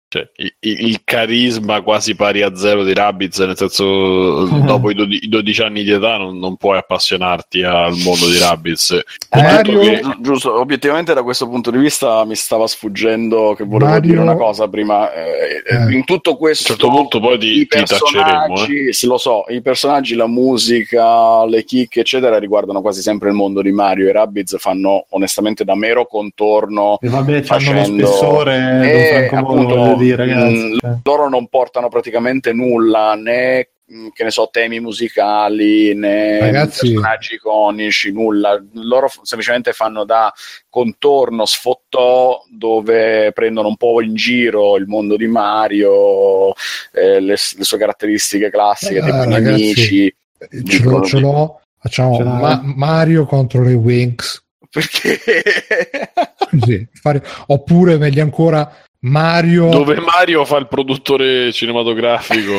cioè, 0.09 0.29
il, 0.37 0.53
il 0.61 1.01
carisma 1.05 1.81
quasi 1.83 2.15
pari 2.15 2.43
a 2.43 2.55
zero 2.55 2.85
di 2.85 2.95
Rabbids, 2.95 3.39
nel 3.41 3.57
senso 3.57 4.47
dopo 4.65 4.91
i, 4.91 4.95
dodi- 4.95 5.25
i 5.25 5.29
12 5.29 5.63
anni 5.63 5.83
di 5.83 5.91
età 5.91 6.17
non, 6.17 6.39
non 6.39 6.57
puoi 6.57 6.79
appassionarti 6.79 7.63
al 7.65 7.97
mondo 8.05 8.29
di 8.29 8.39
Rabbids. 8.39 8.87
Tutto 9.29 9.43
Mario- 9.43 9.79
che- 9.81 10.01
Gi- 10.01 10.17
Giusto, 10.21 10.59
obiettivamente 10.59 11.13
da 11.15 11.23
questo 11.23 11.49
punto 11.49 11.71
di 11.71 11.79
vista 11.79 12.25
mi 12.25 12.35
stava 12.37 12.67
sfuggendo 12.67 13.55
che 13.57 13.65
volevo 13.65 13.91
Mario- 13.91 14.09
dire 14.11 14.21
una 14.23 14.37
cosa 14.37 14.69
prima. 14.69 15.13
eh, 15.13 15.63
Eh. 15.69 15.93
In 15.95 16.05
tutto 16.05 16.31
a 16.31 16.33
un 16.35 16.39
questo, 16.39 16.65
certo 16.65 16.89
punto 16.89 17.19
poi 17.21 17.39
ti, 17.39 17.47
i 17.61 17.67
ti 17.67 17.83
tacceremo. 17.85 18.25
Eh. 18.45 18.49
personaggi, 18.49 18.93
sì, 18.93 19.07
lo 19.07 19.19
so, 19.19 19.45
i 19.49 19.61
personaggi, 19.63 20.15
la 20.15 20.27
musica, 20.29 21.45
le 21.47 21.65
chicche, 21.65 22.01
eccetera, 22.01 22.39
riguardano 22.39 22.81
quasi 22.81 23.03
sempre 23.03 23.29
il 23.31 23.35
mondo 23.35 23.63
di 23.63 23.73
Mario. 23.73 24.09
I 24.09 24.13
Rabbids 24.13 24.57
fanno 24.59 25.07
onestamente 25.11 25.65
da 25.65 25.75
mero 25.75 26.07
contorno 26.07 26.99
E 27.01 27.09
vabbè, 27.09 27.43
facendo- 27.43 27.91
uno 27.93 28.07
spessore 28.07 28.55
Eh, 28.85 29.29
Francobollo, 29.29 29.61
appunto, 29.85 29.96
dire, 29.97 30.17
ragazzi. 30.27 30.55
mh, 30.55 30.79
Cioè, 30.79 30.97
loro 31.05 31.29
non 31.29 31.49
portano 31.49 31.89
praticamente 31.89 32.53
nulla, 32.53 33.15
né 33.15 33.69
mh, 33.87 34.09
che 34.13 34.25
ne 34.25 34.31
so, 34.31 34.49
temi 34.51 34.81
musicali, 34.81 35.95
né 35.95 36.39
Ragazzi- 36.41 36.89
personaggi 36.93 37.35
iconici, 37.35 38.13
nulla. 38.13 38.63
Loro 38.75 39.09
f- 39.09 39.21
semplicemente 39.23 39.73
fanno 39.73 40.05
da 40.05 40.33
contorno, 40.69 41.45
sfottò, 41.47 42.43
dove 42.51 43.33
prendono 43.33 43.69
un 43.69 43.77
po' 43.77 44.01
in 44.03 44.15
giro 44.15 44.77
il 44.77 44.87
mondo 44.87 45.17
di 45.17 45.27
Mario, 45.27 46.53
eh, 46.93 47.21
le, 47.21 47.35
le 47.35 47.37
sue 47.65 47.79
caratteristiche 47.79 48.51
classiche, 48.51 48.99
Ah, 49.01 49.11
buoni 49.13 49.33
ragazzi, 49.35 49.63
amici. 49.63 50.15
Ce 50.67 50.83
l'ho, 50.83 51.03
ce 51.05 51.19
l'ho. 51.19 51.61
Facciamo 51.79 52.17
Ce? 52.17 52.23
Ma- 52.25 52.61
Mario 52.65 53.27
contro 53.27 53.63
le 53.63 53.75
Winx 53.75 54.43
Perché 54.69 55.21
Sì, 56.65 56.87
fare- 56.93 57.23
Oppure 57.47 57.97
meglio 57.97 58.23
ancora 58.23 58.71
Mario 59.07 59.69
Dove 59.69 60.01
Mario 60.01 60.45
fa 60.45 60.57
il 60.57 60.67
produttore 60.67 61.53
cinematografico. 61.53 62.59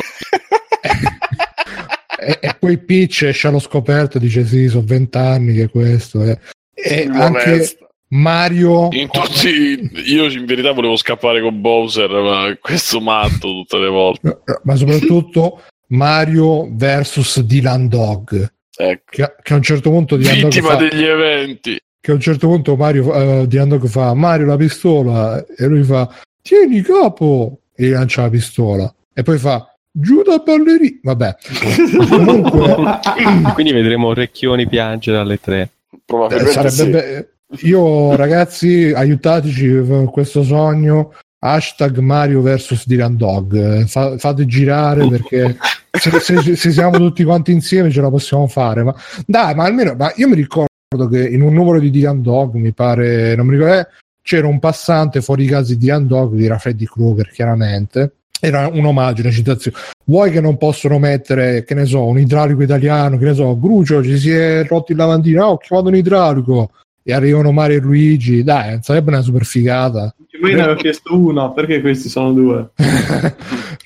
e, 2.18 2.38
e 2.40 2.56
poi 2.58 2.78
Peach 2.78 3.22
esce 3.22 3.48
allo 3.48 3.58
scoperto 3.58 4.16
e 4.16 4.20
dice 4.20 4.46
sì, 4.46 4.68
sono 4.68 4.84
vent'anni 4.86 5.54
che 5.54 5.68
questo 5.68 6.22
è. 6.22 6.38
E 6.72 7.06
Mi 7.08 7.20
anche. 7.20 7.78
Mario 8.10 8.88
In 8.92 9.10
tutti, 9.10 9.90
io 10.06 10.24
in 10.32 10.46
verità 10.46 10.72
volevo 10.72 10.96
scappare 10.96 11.42
con 11.42 11.60
Bowser, 11.60 12.08
ma 12.08 12.56
questo 12.58 13.02
matto 13.02 13.48
tutte 13.48 13.76
le 13.76 13.88
volte. 13.88 14.38
ma 14.62 14.76
soprattutto 14.76 15.60
Mario 15.88 16.68
versus 16.70 17.40
Dylan 17.40 17.86
Dog 17.86 18.50
ecco. 18.74 19.02
che, 19.10 19.34
che 19.42 19.52
a 19.52 19.56
un 19.56 19.62
certo 19.62 19.90
punto 19.90 20.16
Dylan 20.16 20.40
Dog 20.40 20.52
Vittima 20.52 20.70
fa, 20.70 20.76
degli 20.76 21.04
eventi. 21.04 21.78
che 22.00 22.10
a 22.10 22.14
un 22.14 22.20
certo 22.20 22.46
punto 22.46 22.76
Mario 22.76 23.12
eh, 23.12 23.46
Dylan 23.46 23.68
Dog 23.68 23.86
fa 23.88 24.14
Mario 24.14 24.46
la 24.46 24.56
pistola 24.56 25.44
e 25.44 25.66
lui 25.66 25.82
fa 25.82 26.08
tieni 26.42 26.82
capo! 26.82 27.60
E 27.74 27.86
gli 27.86 27.90
lancia 27.90 28.22
la 28.22 28.30
pistola. 28.30 28.94
E 29.14 29.22
poi 29.22 29.38
fa 29.38 29.72
giù 29.90 30.22
da 30.22 30.38
ballerina 30.38 30.98
vabbè. 31.02 31.36
Comunque 32.08 33.00
Quindi 33.54 33.72
vedremo 33.72 34.12
Recchioni 34.12 34.66
piangere 34.68 35.18
alle 35.18 35.40
tre. 35.40 35.60
eh, 35.90 35.98
probabilmente 36.04 36.52
sarebbe 36.52 36.74
sì. 36.82 36.90
be- 36.90 37.32
io 37.66 38.14
ragazzi 38.14 38.92
aiutateci 38.94 39.84
con 39.88 40.10
questo 40.10 40.42
sogno. 40.42 41.14
Hashtag 41.40 41.98
Mario 41.98 42.42
versus 42.42 42.84
Dylan 42.86 43.16
Dog. 43.16 43.54
Eh, 43.54 43.86
fa- 43.86 44.18
fate 44.18 44.44
girare 44.44 45.06
perché 45.08 45.56
se, 45.92 46.18
se- 46.18 46.56
se 46.56 46.70
siamo 46.72 46.96
tutti 46.98 47.22
quanti 47.22 47.52
insieme 47.52 47.90
ce 47.90 48.00
la 48.00 48.10
possiamo 48.10 48.46
fare 48.48 48.82
ma 48.82 48.94
dai 49.24 49.54
ma 49.54 49.64
almeno 49.64 49.94
ma 49.96 50.12
io 50.16 50.28
mi 50.28 50.34
ricordo 50.34 50.66
che 51.10 51.28
in 51.28 51.42
un 51.42 51.54
numero 51.54 51.78
di 51.78 51.90
Dylan 51.90 52.22
Dog 52.22 52.54
mi 52.54 52.72
pare 52.72 53.34
non 53.36 53.46
mi 53.46 53.56
ricordo 53.56 53.74
eh, 53.78 53.86
c'era 54.28 54.46
un 54.46 54.58
passante 54.58 55.22
fuori 55.22 55.46
casa 55.46 55.72
di 55.72 55.78
Dylan 55.78 56.06
Dog 56.06 56.36
che 56.36 56.44
era 56.44 56.58
Freddy 56.58 56.84
Krueger 56.84 57.30
chiaramente 57.30 58.12
era 58.40 58.68
un 58.68 58.84
omaggio, 58.84 59.22
una 59.22 59.30
citazione. 59.30 59.78
Vuoi 60.04 60.30
che 60.30 60.40
non 60.42 60.58
possono 60.58 60.98
mettere, 60.98 61.64
che 61.64 61.74
ne 61.74 61.86
so, 61.86 62.04
un 62.04 62.18
idraulico 62.18 62.62
italiano, 62.62 63.16
che 63.16 63.24
ne 63.24 63.34
so, 63.34 63.58
Grucio 63.58 64.00
ci 64.02 64.16
si 64.18 64.30
è 64.30 64.64
rotto 64.64 64.92
il 64.92 64.98
lavandino, 64.98 65.44
oh, 65.44 65.52
ho 65.52 65.56
chiamato 65.56 65.88
un 65.88 65.96
idraulico 65.96 66.70
e 67.02 67.12
arrivano 67.14 67.50
Mario 67.52 67.78
e 67.78 67.80
Luigi, 67.80 68.44
dai, 68.44 68.78
sarebbe 68.82 69.10
una 69.10 69.22
super 69.22 69.44
figata. 69.44 70.14
Poi 70.38 70.54
ne 70.54 70.62
avevo 70.62 70.78
chiesto 70.78 71.18
uno, 71.18 71.52
perché 71.52 71.80
questi 71.80 72.10
sono 72.10 72.32
due? 72.32 72.70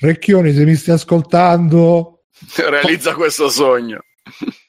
Recchioni, 0.00 0.52
se 0.52 0.64
mi 0.64 0.74
stai 0.74 0.96
ascoltando, 0.96 2.24
Realizza 2.68 3.14
questo 3.14 3.48
sogno. 3.48 4.00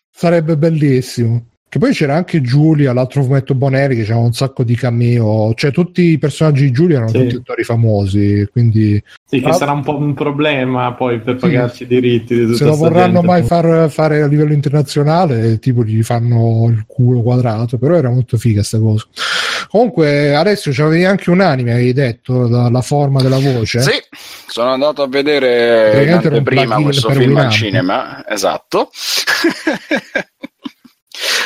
sarebbe 0.10 0.56
bellissimo. 0.56 1.48
Che 1.74 1.80
poi 1.80 1.92
c'era 1.92 2.14
anche 2.16 2.40
Giulia, 2.40 2.94
l'altro 2.94 3.24
fumetto 3.24 3.56
Bonelli, 3.56 3.96
che 3.96 4.04
c'era 4.04 4.18
un 4.18 4.32
sacco 4.32 4.62
di 4.64 4.76
cameo, 4.76 5.56
cioè 5.56 5.72
tutti 5.72 6.04
i 6.04 6.20
personaggi 6.20 6.66
di 6.66 6.72
Giulia 6.72 6.98
erano 6.98 7.10
Sì. 7.10 7.18
tutti 7.22 7.36
attori 7.38 7.64
famosi, 7.64 8.48
quindi 8.52 9.04
Sì, 9.26 9.40
che 9.40 9.50
Ah. 9.50 9.54
sarà 9.54 9.72
un 9.72 9.82
po' 9.82 9.98
un 9.98 10.14
problema 10.14 10.94
poi 10.94 11.20
per 11.20 11.38
pagarci 11.38 11.82
i 11.82 11.88
diritti 11.88 12.46
di 12.46 12.54
se 12.56 12.66
lo 12.66 12.76
vorranno 12.76 13.22
gente. 13.22 13.26
mai 13.26 13.42
far 13.42 13.90
fare 13.90 14.22
a 14.22 14.28
livello 14.28 14.54
internazionale, 14.54 15.58
tipo 15.58 15.84
gli 15.84 16.04
fanno 16.04 16.68
il 16.70 16.84
culo 16.86 17.24
quadrato, 17.24 17.80
però 17.80 17.96
era 17.96 18.12
molto 18.12 18.38
figa 18.38 18.62
sta 18.62 18.78
cosa. 18.78 19.08
Comunque, 19.72 20.36
adesso 20.36 20.70
c'avevi 20.72 21.06
anche 21.06 21.32
un 21.32 21.42
anime, 21.42 21.72
avevi 21.72 21.94
detto, 21.94 22.48
la, 22.48 22.70
la 22.70 22.82
forma 22.82 23.20
della 23.24 23.40
voce. 23.40 23.82
Sì, 23.82 24.00
sono 24.46 24.70
andato 24.70 25.02
a 25.02 25.08
vedere 25.08 26.20
plugin 26.44 26.84
questo 26.84 27.10
film 27.10 27.36
al 27.38 27.50
cinema, 27.50 28.24
esatto. 28.30 28.92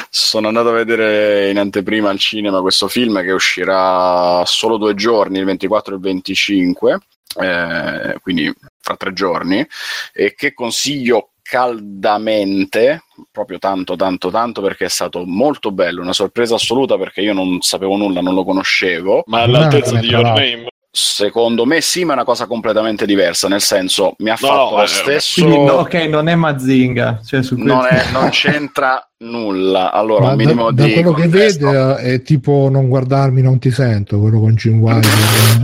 sono 0.09 0.47
andato 0.47 0.69
a 0.69 0.73
vedere 0.73 1.49
in 1.49 1.59
anteprima 1.59 2.09
al 2.09 2.19
cinema 2.19 2.61
questo 2.61 2.87
film 2.87 3.21
che 3.21 3.31
uscirà 3.31 4.43
solo 4.45 4.77
due 4.77 4.95
giorni, 4.95 5.39
il 5.39 5.45
24 5.45 5.93
e 5.93 5.95
il 5.97 6.01
25, 6.03 6.99
eh, 7.41 8.17
quindi 8.21 8.53
fra 8.79 8.95
tre 8.95 9.13
giorni, 9.13 9.65
e 10.13 10.33
che 10.35 10.53
consiglio 10.53 11.31
caldamente, 11.41 13.03
proprio 13.31 13.57
tanto, 13.57 13.95
tanto, 13.95 14.29
tanto, 14.29 14.61
perché 14.61 14.85
è 14.85 14.89
stato 14.89 15.23
molto 15.25 15.71
bello, 15.71 16.01
una 16.01 16.13
sorpresa 16.13 16.55
assoluta 16.55 16.97
perché 16.97 17.21
io 17.21 17.33
non 17.33 17.61
sapevo 17.61 17.95
nulla, 17.95 18.21
non 18.21 18.33
lo 18.33 18.43
conoscevo. 18.43 19.23
Ma 19.27 19.41
all'altezza 19.43 19.97
Ah, 19.97 19.99
di 19.99 20.07
Your. 20.07 20.23
Name. 20.23 20.67
Secondo 20.97 21.65
me 21.65 21.79
sì, 21.81 22.03
ma 22.05 22.11
è 22.11 22.15
una 22.15 22.23
cosa 22.25 22.47
completamente 22.47 23.05
diversa, 23.05 23.47
nel 23.47 23.61
senso 23.61 24.15
mi 24.19 24.29
ha 24.29 24.37
No, 24.41 24.47
fatto 24.47 24.69
no, 24.71 24.75
lo 24.77 24.83
eh, 24.83 24.87
stesso... 24.87 25.43
Quindi, 25.45 25.63
no, 25.65 25.73
ok, 25.73 25.93
non 26.09 26.27
è 26.27 26.33
Mazinga. 26.35 27.21
Cioè, 27.23 27.43
su 27.43 27.55
non, 27.55 27.79
questo- 27.87 27.95
è- 27.95 28.11
non 28.13 28.29
c'entra 28.29 29.01
nulla. 29.19 29.91
Allora, 29.91 30.25
Ma 30.25 30.31
un 30.31 30.37
da, 30.37 30.43
minimo 30.43 30.71
da 30.71 30.83
di 30.85 30.93
quello 30.93 31.13
che 31.13 31.21
contesto. 31.23 31.69
vede 31.69 32.01
eh, 32.01 32.13
è 32.15 32.21
tipo 32.23 32.67
non 32.71 32.87
guardarmi 32.87 33.41
non 33.41 33.57
ti 33.59 33.71
sento, 33.71 34.19
quello 34.19 34.39
con 34.39 34.53
Jim 34.55 34.79
Wilder. 34.79 35.11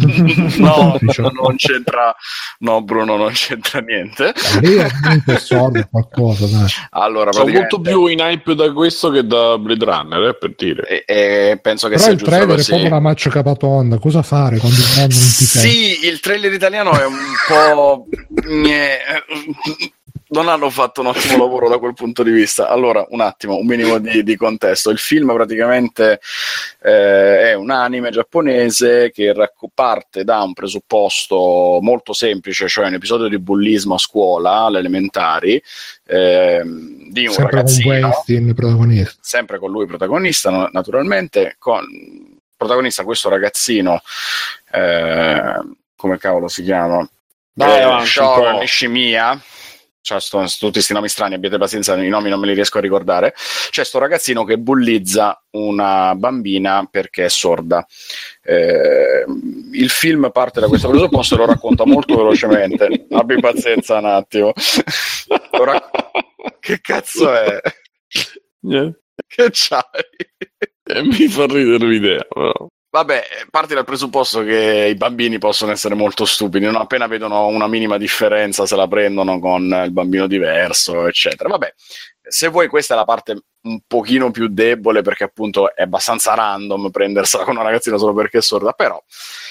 No, 0.58 0.98
non 1.00 1.56
c'entra, 1.56 2.14
no, 2.60 2.82
Bruno, 2.84 3.16
non 3.16 3.32
c'entra 3.34 3.80
niente. 3.80 4.34
Lì 4.62 4.76
è 4.76 4.90
comunque 5.02 5.38
sordo 5.38 5.88
qualcosa, 5.90 6.46
dai. 6.48 6.66
Allora, 6.92 7.32
Sono 7.32 7.46
praticamente, 7.46 7.76
molto 7.78 7.80
più 7.82 8.06
in 8.08 8.20
hype 8.20 8.56
da 8.56 8.72
questo 8.74 9.10
che 9.12 9.26
da 9.26 9.58
Blade 9.58 9.86
Runner, 9.86 10.28
eh, 10.30 10.36
per 10.36 10.54
dire. 10.58 10.88
e- 10.88 11.04
e 11.52 11.60
penso 11.62 11.88
che 11.88 11.94
Però 11.96 12.04
sia 12.06 12.12
il 12.14 12.18
giusto 12.20 12.32
trailer 12.34 12.54
è 12.54 12.58
così. 12.58 12.70
proprio 12.70 12.90
una 12.90 13.00
maccia 13.00 13.30
capatonda, 13.30 13.98
cosa 14.00 14.22
fare 14.24 14.58
quando 14.58 14.78
sente? 15.30 15.68
Sì, 15.68 16.06
il 16.08 16.20
trailer 16.20 16.52
italiano 16.54 17.00
è 17.00 17.06
un 17.06 17.18
po'. 17.48 18.08
Gne- 18.30 19.00
Non 20.34 20.48
hanno 20.50 20.72
fatto 20.72 21.02
un 21.02 21.08
ottimo 21.08 21.38
lavoro 21.38 21.70
da 21.70 21.78
quel 21.78 21.94
punto 21.94 22.24
di 22.24 22.32
vista. 22.32 22.68
Allora, 22.68 23.06
un 23.10 23.22
attimo, 23.22 23.56
un 23.58 23.68
minimo 23.68 24.00
di, 24.00 24.24
di 24.24 24.36
contesto. 24.36 24.90
Il 24.90 24.98
film 24.98 25.32
praticamente 25.32 26.20
eh, 26.82 27.52
è 27.52 27.54
un 27.54 27.70
anime 27.70 28.10
giapponese 28.10 29.12
che 29.12 29.32
racco- 29.32 29.70
parte 29.72 30.24
da 30.24 30.42
un 30.42 30.54
presupposto 30.54 31.78
molto 31.82 32.14
semplice, 32.14 32.68
cioè 32.68 32.88
un 32.88 32.96
episodio 32.96 33.28
di 33.28 33.38
bullismo 33.38 33.94
a 33.94 34.00
scuola, 34.00 34.62
alle 34.62 34.80
elementari, 34.80 35.62
ehm, 36.08 37.12
di 37.12 37.28
un 37.28 37.34
Sempre 37.34 37.52
con 37.52 37.60
ragazzino 37.60 37.90
Weinstein 37.90 38.54
protagonista. 38.56 39.18
sempre 39.22 39.60
con 39.60 39.70
lui 39.70 39.86
protagonista, 39.86 40.70
naturalmente, 40.72 41.58
con 41.60 41.86
protagonista 42.64 43.04
questo 43.04 43.30
ragazzino, 43.30 44.02
eh, 44.72 45.60
come 45.96 46.18
cavolo 46.18 46.48
si 46.48 46.64
chiama? 46.64 47.08
Vai 47.54 47.82
Eh. 47.82 48.60
Nishimiya. 48.60 49.42
Cioè, 50.04 50.20
sto, 50.20 50.40
tutti 50.60 50.74
questi 50.74 50.92
nomi 50.92 51.08
strani, 51.08 51.36
abbiate 51.36 51.58
pazienza, 51.58 51.96
i 51.96 52.10
nomi 52.10 52.30
non 52.30 52.38
me 52.38 52.48
li 52.48 52.54
riesco 52.54 52.78
a 52.78 52.82
ricordare. 52.82 53.34
C'è 53.70 53.86
sto 53.86 54.00
ragazzino 54.00 54.44
che 54.44 54.58
bullizza 54.58 55.42
una 55.52 56.14
bambina 56.16 56.86
perché 56.92 57.26
è 57.26 57.30
sorda. 57.30 57.86
Eh, 58.42 59.24
il 59.72 59.90
film 59.90 60.30
parte 60.34 60.60
da 60.60 60.68
questo 60.68 60.90
presupposto 60.90 61.36
e 61.36 61.38
lo 61.38 61.46
racconta 61.46 61.86
molto 61.86 62.18
velocemente. 62.18 63.06
Abbi 63.12 63.40
pazienza 63.40 63.98
un 64.00 64.06
attimo. 64.08 64.52
Rac- 65.52 65.90
che 66.60 66.82
cazzo 66.82 67.34
è? 67.34 67.62
Niente. 68.60 69.04
Che 69.26 69.50
c'hai? 69.52 70.33
Eh, 70.94 71.04
mi 71.04 71.28
fa 71.28 71.46
ridere 71.46 71.86
l'idea. 71.86 72.24
però. 72.30 72.68
Vabbè, 72.94 73.24
parti 73.50 73.74
dal 73.74 73.86
presupposto 73.86 74.44
che 74.44 74.88
i 74.92 74.96
bambini 74.96 75.40
possono 75.40 75.72
essere 75.72 75.96
molto 75.96 76.26
stupidi, 76.26 76.66
non 76.66 76.76
appena 76.76 77.08
vedono 77.08 77.48
una 77.48 77.66
minima 77.66 77.98
differenza 77.98 78.68
se 78.68 78.76
la 78.76 78.88
prendono 78.88 79.40
con 79.40 79.64
il 79.84 79.92
bambino 79.92 80.28
diverso, 80.28 81.08
eccetera. 81.08 81.50
Vabbè, 81.50 81.74
se 82.22 82.50
vuoi 82.50 82.68
questa 82.68 82.94
è 82.94 82.98
la 82.98 83.04
parte 83.04 83.46
un 83.62 83.80
pochino 83.88 84.30
più 84.30 84.48
debole 84.48 85.02
perché 85.02 85.24
appunto 85.24 85.74
è 85.74 85.82
abbastanza 85.82 86.36
random 86.36 86.92
prendersela 86.92 87.44
con 87.44 87.56
una 87.56 87.64
ragazzina 87.64 87.98
solo 87.98 88.14
perché 88.14 88.38
è 88.38 88.42
sorda, 88.42 88.74
però 88.74 89.02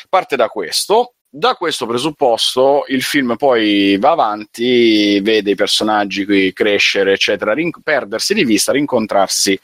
parte 0.09 0.37
da 0.37 0.47
questo. 0.49 1.15
Da 1.35 1.55
questo 1.55 1.87
presupposto 1.87 2.85
il 2.89 3.03
film 3.03 3.37
poi 3.37 3.97
va 3.99 4.11
avanti, 4.11 5.19
vede 5.21 5.53
i 5.53 5.55
personaggi 5.55 6.27
qui 6.27 6.53
crescere, 6.53 7.15
eccetera, 7.15 7.55
rin- 7.55 7.71
perdersi 7.83 8.35
di 8.35 8.45
vista, 8.45 8.71
rincontrarsi 8.71 9.59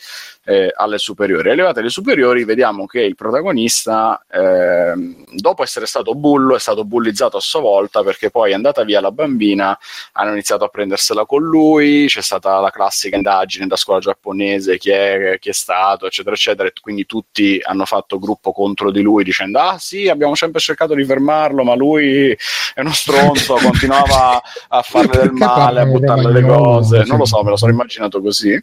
eh, 0.48 0.72
alle 0.74 0.96
superiori. 0.96 1.50
Arrivate 1.50 1.80
alle 1.80 1.90
superiori, 1.90 2.44
vediamo 2.44 2.86
che 2.86 3.02
il 3.02 3.14
protagonista, 3.14 4.24
ehm, 4.30 5.24
dopo 5.34 5.62
essere 5.62 5.84
stato 5.84 6.14
bullo, 6.14 6.56
è 6.56 6.58
stato 6.58 6.86
bullizzato 6.86 7.36
a 7.36 7.40
sua 7.40 7.60
volta 7.60 8.02
perché 8.02 8.30
poi 8.30 8.52
è 8.52 8.54
andata 8.54 8.82
via 8.82 9.02
la 9.02 9.10
bambina, 9.10 9.78
hanno 10.12 10.32
iniziato 10.32 10.64
a 10.64 10.68
prendersela 10.68 11.26
con 11.26 11.42
lui, 11.42 12.06
c'è 12.06 12.22
stata 12.22 12.60
la 12.60 12.70
classica 12.70 13.16
indagine 13.16 13.66
da 13.66 13.76
scuola 13.76 14.00
giapponese, 14.00 14.78
chi 14.78 14.88
è, 14.88 15.36
chi 15.38 15.50
è 15.50 15.52
stato, 15.52 16.06
eccetera, 16.06 16.34
eccetera, 16.34 16.66
e 16.66 16.72
quindi 16.80 17.04
tutti 17.04 17.60
hanno 17.62 17.84
fatto 17.84 18.18
gruppo 18.18 18.52
contro 18.52 18.90
di 18.90 19.02
lui 19.02 19.24
dicendo, 19.24 19.58
ah 19.58 19.76
sì, 19.78 20.08
abbiamo 20.08 20.34
sempre 20.34 20.60
cercato 20.60 20.94
di 20.94 21.04
fermarlo, 21.04 21.62
ma 21.62 21.74
lui 21.74 22.34
è 22.74 22.80
uno 22.80 22.94
stronzo, 22.94 23.56
continuava 23.62 24.40
a 24.68 24.80
farle 24.80 25.18
del 25.18 25.32
male, 25.32 25.80
a 25.80 25.84
buttarle 25.84 26.32
le 26.32 26.42
cose, 26.42 27.04
non 27.04 27.18
lo 27.18 27.26
so, 27.26 27.42
me 27.42 27.50
lo 27.50 27.56
sono 27.58 27.72
immaginato 27.72 28.22
così. 28.22 28.58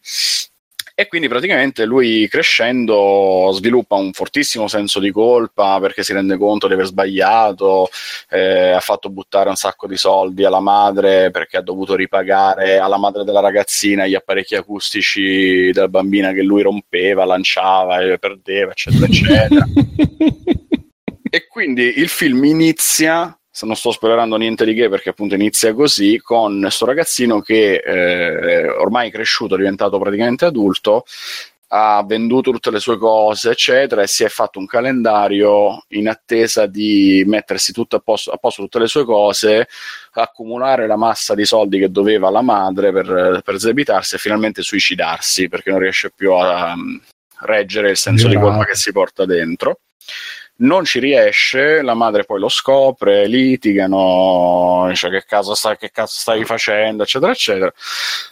E 0.97 1.07
quindi 1.09 1.27
praticamente 1.27 1.83
lui 1.83 2.25
crescendo 2.29 3.49
sviluppa 3.51 3.95
un 3.95 4.13
fortissimo 4.13 4.69
senso 4.69 5.01
di 5.01 5.11
colpa 5.11 5.77
perché 5.81 6.03
si 6.03 6.13
rende 6.13 6.37
conto 6.37 6.67
di 6.67 6.73
aver 6.73 6.85
sbagliato, 6.85 7.89
eh, 8.29 8.69
ha 8.69 8.79
fatto 8.79 9.09
buttare 9.09 9.49
un 9.49 9.57
sacco 9.57 9.87
di 9.87 9.97
soldi 9.97 10.45
alla 10.45 10.61
madre 10.61 11.31
perché 11.31 11.57
ha 11.57 11.61
dovuto 11.61 11.95
ripagare 11.95 12.77
alla 12.77 12.97
madre 12.97 13.25
della 13.25 13.41
ragazzina 13.41 14.07
gli 14.07 14.15
apparecchi 14.15 14.55
acustici 14.55 15.69
della 15.73 15.89
bambina 15.89 16.31
che 16.31 16.43
lui 16.43 16.61
rompeva, 16.61 17.25
lanciava 17.25 17.99
e 17.99 18.17
perdeva, 18.17 18.71
eccetera, 18.71 19.05
eccetera. 19.05 19.65
e 21.29 21.47
quindi 21.47 21.99
il 21.99 22.07
film 22.07 22.45
inizia 22.45 23.37
non 23.61 23.75
sto 23.75 23.91
spoilerando 23.91 24.35
niente 24.35 24.65
di 24.65 24.73
che 24.73 24.89
perché 24.89 25.09
appunto 25.09 25.35
inizia 25.35 25.73
così 25.73 26.19
con 26.21 26.59
questo 26.59 26.85
ragazzino 26.85 27.39
che 27.39 27.75
eh, 27.75 28.67
ormai 28.69 29.07
è 29.07 29.11
cresciuto, 29.11 29.55
è 29.55 29.57
diventato 29.57 29.97
praticamente 29.97 30.43
adulto, 30.43 31.05
ha 31.69 32.03
venduto 32.05 32.51
tutte 32.51 32.69
le 32.69 32.79
sue 32.79 32.97
cose, 32.97 33.51
eccetera, 33.51 34.01
e 34.01 34.07
si 34.07 34.23
è 34.23 34.29
fatto 34.29 34.59
un 34.59 34.65
calendario 34.65 35.83
in 35.89 36.07
attesa 36.07 36.67
di 36.67 37.23
mettersi 37.25 37.71
tutto 37.71 37.95
a 37.95 37.99
posto, 37.99 38.31
a 38.31 38.37
posto 38.37 38.63
tutte 38.63 38.79
le 38.79 38.87
sue 38.87 39.03
cose, 39.03 39.67
accumulare 40.11 40.87
la 40.87 40.95
massa 40.95 41.33
di 41.33 41.45
soldi 41.45 41.79
che 41.79 41.89
doveva 41.89 42.27
alla 42.27 42.41
madre 42.41 42.91
per, 42.91 43.41
per 43.43 43.59
zebitarsi 43.59 44.15
e 44.15 44.19
finalmente 44.19 44.61
suicidarsi 44.61 45.49
perché 45.49 45.71
non 45.71 45.79
riesce 45.79 46.11
più 46.15 46.33
a 46.33 46.73
um, 46.73 47.01
reggere 47.39 47.89
il 47.89 47.97
senso 47.97 48.27
di 48.27 48.35
colpa 48.35 48.63
che 48.65 48.75
si 48.75 48.91
porta 48.91 49.25
dentro 49.25 49.79
non 50.57 50.85
ci 50.85 50.99
riesce, 50.99 51.81
la 51.81 51.93
madre 51.93 52.23
poi 52.23 52.39
lo 52.39 52.47
scopre, 52.49 53.27
litigano, 53.27 54.85
dice 54.87 55.09
che 55.09 55.23
caso 55.25 55.53
stai, 55.53 55.77
che 55.77 55.91
cazzo 55.91 56.19
stai 56.21 56.45
facendo, 56.45 57.03
eccetera, 57.03 57.31
eccetera. 57.31 57.73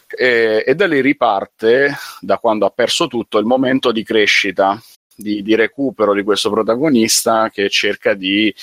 E, 0.07 0.63
e, 0.65 0.75
da 0.75 0.87
lì 0.87 1.01
riparte, 1.01 1.95
da 2.21 2.37
quando 2.37 2.65
ha 2.65 2.69
perso 2.69 3.07
tutto, 3.07 3.39
il 3.39 3.45
momento 3.45 3.91
di 3.91 4.03
crescita, 4.03 4.81
di, 5.15 5.41
di, 5.41 5.55
recupero 5.55 6.13
di 6.13 6.23
questo 6.23 6.49
protagonista 6.49 7.49
che 7.49 7.69
cerca 7.69 8.13
di 8.13 8.53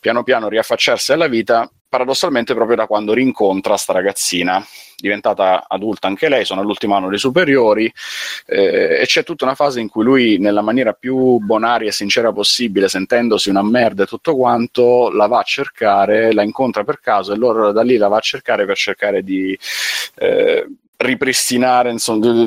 piano 0.00 0.22
piano 0.22 0.48
riaffacciarsi 0.48 1.12
alla 1.12 1.28
vita 1.28 1.68
paradossalmente 1.88 2.54
proprio 2.54 2.76
da 2.76 2.86
quando 2.86 3.14
rincontra 3.14 3.76
sta 3.76 3.92
ragazzina, 3.92 4.64
diventata 4.96 5.64
adulta 5.68 6.06
anche 6.06 6.28
lei, 6.28 6.44
sono 6.44 6.60
all'ultimo 6.60 6.94
anno 6.94 7.08
dei 7.08 7.18
superiori 7.18 7.92
eh, 8.46 9.00
e 9.00 9.04
c'è 9.06 9.24
tutta 9.24 9.44
una 9.44 9.54
fase 9.54 9.80
in 9.80 9.88
cui 9.88 10.04
lui 10.04 10.38
nella 10.38 10.60
maniera 10.60 10.92
più 10.92 11.38
bonaria 11.38 11.88
e 11.88 11.92
sincera 11.92 12.32
possibile, 12.32 12.88
sentendosi 12.88 13.48
una 13.48 13.62
merda 13.62 14.02
e 14.02 14.06
tutto 14.06 14.36
quanto, 14.36 15.10
la 15.10 15.26
va 15.26 15.38
a 15.38 15.44
cercare, 15.44 16.32
la 16.32 16.42
incontra 16.42 16.84
per 16.84 17.00
caso 17.00 17.32
e 17.32 17.36
loro 17.36 17.72
da 17.72 17.82
lì 17.82 17.96
la 17.96 18.08
va 18.08 18.18
a 18.18 18.20
cercare 18.20 18.66
per 18.66 18.76
cercare 18.76 19.22
di... 19.22 19.58
Eh, 20.16 20.66
ripristinare, 20.98 21.92
insomma, 21.92 22.46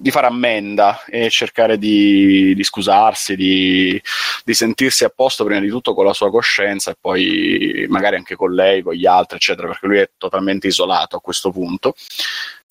di, 0.00 0.10
fare 0.10 0.26
ammenda 0.26 1.04
e 1.04 1.28
cercare 1.28 1.76
di, 1.76 2.54
di 2.54 2.64
scusarsi, 2.64 3.36
di, 3.36 4.00
di, 4.44 4.54
sentirsi 4.54 5.04
a 5.04 5.12
posto 5.14 5.44
prima 5.44 5.60
di 5.60 5.68
tutto 5.68 5.92
con 5.92 6.06
la 6.06 6.14
sua 6.14 6.30
coscienza 6.30 6.90
e 6.90 6.96
poi 6.98 7.84
magari 7.88 8.16
anche 8.16 8.34
con 8.34 8.54
lei, 8.54 8.82
con 8.82 8.94
gli 8.94 9.04
altri, 9.04 9.36
eccetera, 9.36 9.68
perché 9.68 9.86
lui 9.86 9.98
è 9.98 10.10
totalmente 10.16 10.68
isolato 10.68 11.16
a 11.16 11.20
questo 11.20 11.50
punto. 11.50 11.94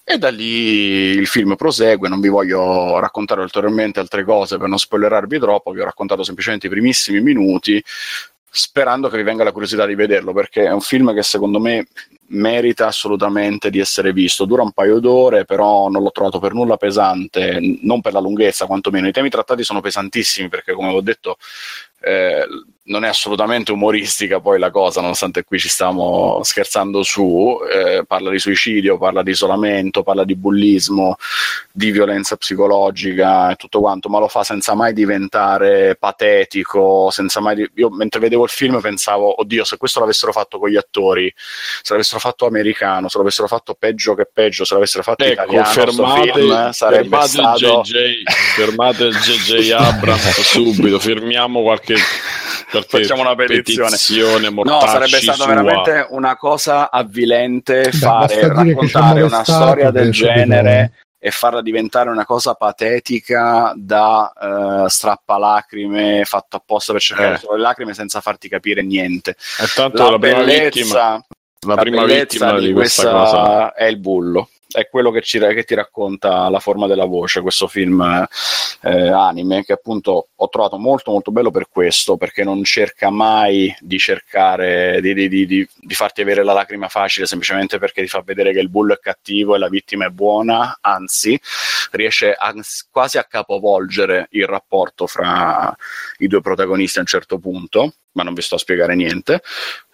E 0.03 0.17
da 0.17 0.29
lì 0.29 1.11
il 1.13 1.27
film 1.27 1.55
prosegue, 1.55 2.09
non 2.09 2.19
vi 2.19 2.27
voglio 2.27 2.97
raccontare 2.99 3.41
ulteriormente 3.41 3.99
altre 3.99 4.23
cose 4.23 4.57
per 4.57 4.67
non 4.67 4.79
spoilerarvi 4.79 5.37
troppo, 5.37 5.71
vi 5.71 5.81
ho 5.81 5.85
raccontato 5.85 6.23
semplicemente 6.23 6.65
i 6.65 6.71
primissimi 6.71 7.21
minuti, 7.21 7.81
sperando 8.49 9.07
che 9.07 9.17
vi 9.17 9.23
venga 9.23 9.43
la 9.43 9.51
curiosità 9.51 9.85
di 9.85 9.93
vederlo, 9.93 10.33
perché 10.33 10.65
è 10.65 10.71
un 10.71 10.81
film 10.81 11.13
che 11.13 11.21
secondo 11.21 11.59
me 11.59 11.87
merita 12.31 12.87
assolutamente 12.87 13.69
di 13.69 13.79
essere 13.79 14.13
visto. 14.13 14.45
Dura 14.45 14.63
un 14.63 14.71
paio 14.71 14.99
d'ore, 14.99 15.45
però 15.45 15.89
non 15.89 16.03
l'ho 16.03 16.11
trovato 16.11 16.39
per 16.39 16.53
nulla 16.53 16.77
pesante, 16.77 17.59
non 17.81 18.01
per 18.01 18.13
la 18.13 18.19
lunghezza 18.19 18.65
quantomeno. 18.65 19.07
I 19.07 19.11
temi 19.11 19.29
trattati 19.29 19.63
sono 19.63 19.81
pesantissimi 19.81 20.49
perché, 20.49 20.73
come 20.73 20.89
ho 20.89 21.01
detto, 21.01 21.37
eh, 22.01 22.45
non 22.83 23.05
è 23.05 23.07
assolutamente 23.07 23.71
umoristica 23.71 24.39
poi 24.39 24.57
la 24.57 24.71
cosa, 24.71 25.01
nonostante 25.01 25.43
qui 25.43 25.59
ci 25.59 25.69
stiamo 25.69 26.39
scherzando 26.43 27.03
su, 27.03 27.59
eh, 27.71 28.03
parla 28.07 28.31
di 28.31 28.39
suicidio, 28.39 28.97
parla 28.97 29.21
di 29.21 29.31
isolamento, 29.31 30.01
parla 30.01 30.23
di 30.23 30.35
bullismo, 30.35 31.17
di 31.71 31.91
violenza 31.91 32.37
psicologica 32.37 33.51
e 33.51 33.55
tutto 33.55 33.79
quanto, 33.81 34.09
ma 34.09 34.17
lo 34.17 34.27
fa 34.27 34.43
senza 34.43 34.73
mai 34.73 34.93
diventare 34.93 35.95
patetico, 35.95 37.11
senza 37.11 37.39
mai... 37.39 37.55
Di... 37.55 37.71
Io 37.75 37.89
mentre 37.91 38.19
vedevo 38.19 38.45
il 38.45 38.49
film 38.49 38.81
pensavo, 38.81 39.39
oddio, 39.39 39.63
se 39.63 39.77
questo 39.77 39.99
l'avessero 39.99 40.31
fatto 40.31 40.57
con 40.57 40.69
gli 40.69 40.77
attori, 40.77 41.31
se 41.35 41.93
l'avessero 41.93 42.19
fatto 42.19 42.47
americano, 42.47 43.09
se 43.09 43.17
l'avessero 43.19 43.47
fatto 43.47 43.75
peggio 43.75 44.15
che 44.15 44.27
peggio, 44.31 44.65
se 44.65 44.73
l'avessero 44.73 45.03
fatto 45.03 45.23
ecco, 45.23 45.33
italiano, 45.33 45.65
fermate, 45.65 46.31
film, 46.31 46.71
sarebbe 46.71 47.03
fermate 47.03 47.27
stato... 47.27 47.79
il 47.81 47.81
JJ, 47.83 48.23
fermate 48.55 49.03
il 49.03 49.15
JJ 49.15 49.69
Abrams 49.71 50.41
subito, 50.41 50.99
firmiamo 50.99 51.61
qualche 51.61 51.95
qualche 52.70 52.70
Facciamo 52.79 53.21
una 53.21 53.35
petizione. 53.35 53.89
petizione 53.89 54.49
No, 54.49 54.79
sarebbe 54.81 55.19
stata 55.19 55.45
veramente 55.45 56.07
una 56.09 56.37
cosa 56.37 56.89
avvilente 56.89 57.91
fare, 57.91 58.47
basta 58.47 58.53
raccontare 58.53 59.21
una 59.23 59.43
storia 59.43 59.91
del 59.91 60.11
genere 60.11 60.93
e 61.23 61.29
farla 61.29 61.61
diventare 61.61 62.09
una 62.09 62.25
cosa 62.25 62.55
patetica 62.55 63.73
da 63.75 64.31
eh, 64.85 64.89
strappalacrime 64.89 66.23
fatto 66.25 66.55
apposta 66.55 66.93
per 66.93 67.01
cercare 67.01 67.35
Eh. 67.35 67.37
solo 67.37 67.57
le 67.57 67.61
lacrime 67.61 67.93
senza 67.93 68.21
farti 68.21 68.49
capire 68.49 68.81
niente. 68.81 69.31
E 69.59 69.67
tanto 69.75 70.03
La, 70.03 70.09
la, 70.11 70.17
prima 70.17 70.43
vittima, 70.43 70.55
bellezza, 70.55 70.97
la 70.97 71.75
la 71.75 71.75
prima 71.75 72.01
bellezza 72.01 72.53
vittima 72.53 72.59
di 72.59 72.73
questa, 72.73 73.11
questa 73.11 73.37
cosa. 73.37 73.73
è 73.73 73.85
il 73.85 73.99
bullo. 73.99 74.49
È 74.71 74.87
quello 74.87 75.11
che, 75.11 75.21
ci, 75.21 75.37
che 75.37 75.63
ti 75.63 75.75
racconta 75.75 76.49
la 76.49 76.59
forma 76.59 76.87
della 76.87 77.05
voce, 77.05 77.41
questo 77.41 77.67
film 77.67 78.01
eh, 78.81 79.09
anime, 79.09 79.63
che 79.63 79.73
appunto 79.73 80.29
ho 80.33 80.49
trovato 80.49 80.77
molto 80.77 81.11
molto 81.11 81.31
bello 81.31 81.51
per 81.51 81.67
questo, 81.69 82.15
perché 82.15 82.43
non 82.43 82.63
cerca 82.63 83.09
mai 83.09 83.75
di 83.79 83.99
cercare 83.99 84.99
di, 85.01 85.13
di- 85.13 85.27
di- 85.27 85.45
di- 85.45 85.93
farti 85.93 86.21
avere 86.21 86.43
la 86.43 86.53
lacrima 86.53 86.87
facile 86.87 87.25
semplicemente 87.25 87.79
perché 87.79 88.01
ti 88.01 88.07
fa 88.07 88.21
vedere 88.25 88.53
che 88.53 88.59
il 88.59 88.69
bullo 88.69 88.93
è 88.93 88.99
cattivo 88.99 89.55
e 89.55 89.59
la 89.59 89.69
vittima 89.69 90.05
è 90.05 90.09
buona, 90.09 90.77
anzi 90.79 91.39
riesce 91.91 92.33
a- 92.33 92.53
quasi 92.89 93.17
a 93.17 93.25
capovolgere 93.25 94.27
il 94.31 94.45
rapporto 94.47 95.05
fra 95.05 95.75
i 96.19 96.27
due 96.27 96.41
protagonisti 96.41 96.97
a 96.97 97.01
un 97.01 97.07
certo 97.07 97.39
punto, 97.39 97.93
ma 98.13 98.23
non 98.23 98.33
vi 98.33 98.41
sto 98.41 98.55
a 98.55 98.59
spiegare 98.59 98.95
niente, 98.95 99.41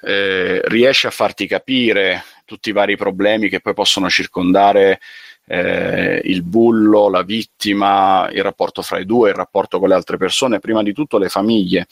eh, 0.01 0.61
riesce 0.65 1.07
a 1.07 1.11
farti 1.11 1.47
capire 1.47 2.23
tutti 2.47 2.69
i 2.69 2.71
vari 2.71 2.95
problemi 2.95 3.49
che 3.49 3.59
poi 3.59 3.73
possono 3.73 4.09
circondare 4.09 5.01
eh, 5.45 6.21
il 6.23 6.43
bullo, 6.43 7.09
la 7.09 7.23
vittima, 7.23 8.29
il 8.31 8.41
rapporto 8.41 8.81
fra 8.81 8.99
i 8.99 9.05
due, 9.05 9.29
il 9.29 9.35
rapporto 9.35 9.79
con 9.79 9.89
le 9.89 9.95
altre 9.95 10.15
persone, 10.17 10.59
prima 10.59 10.81
di 10.81 10.93
tutto 10.93 11.17
le 11.17 11.27
famiglie 11.27 11.85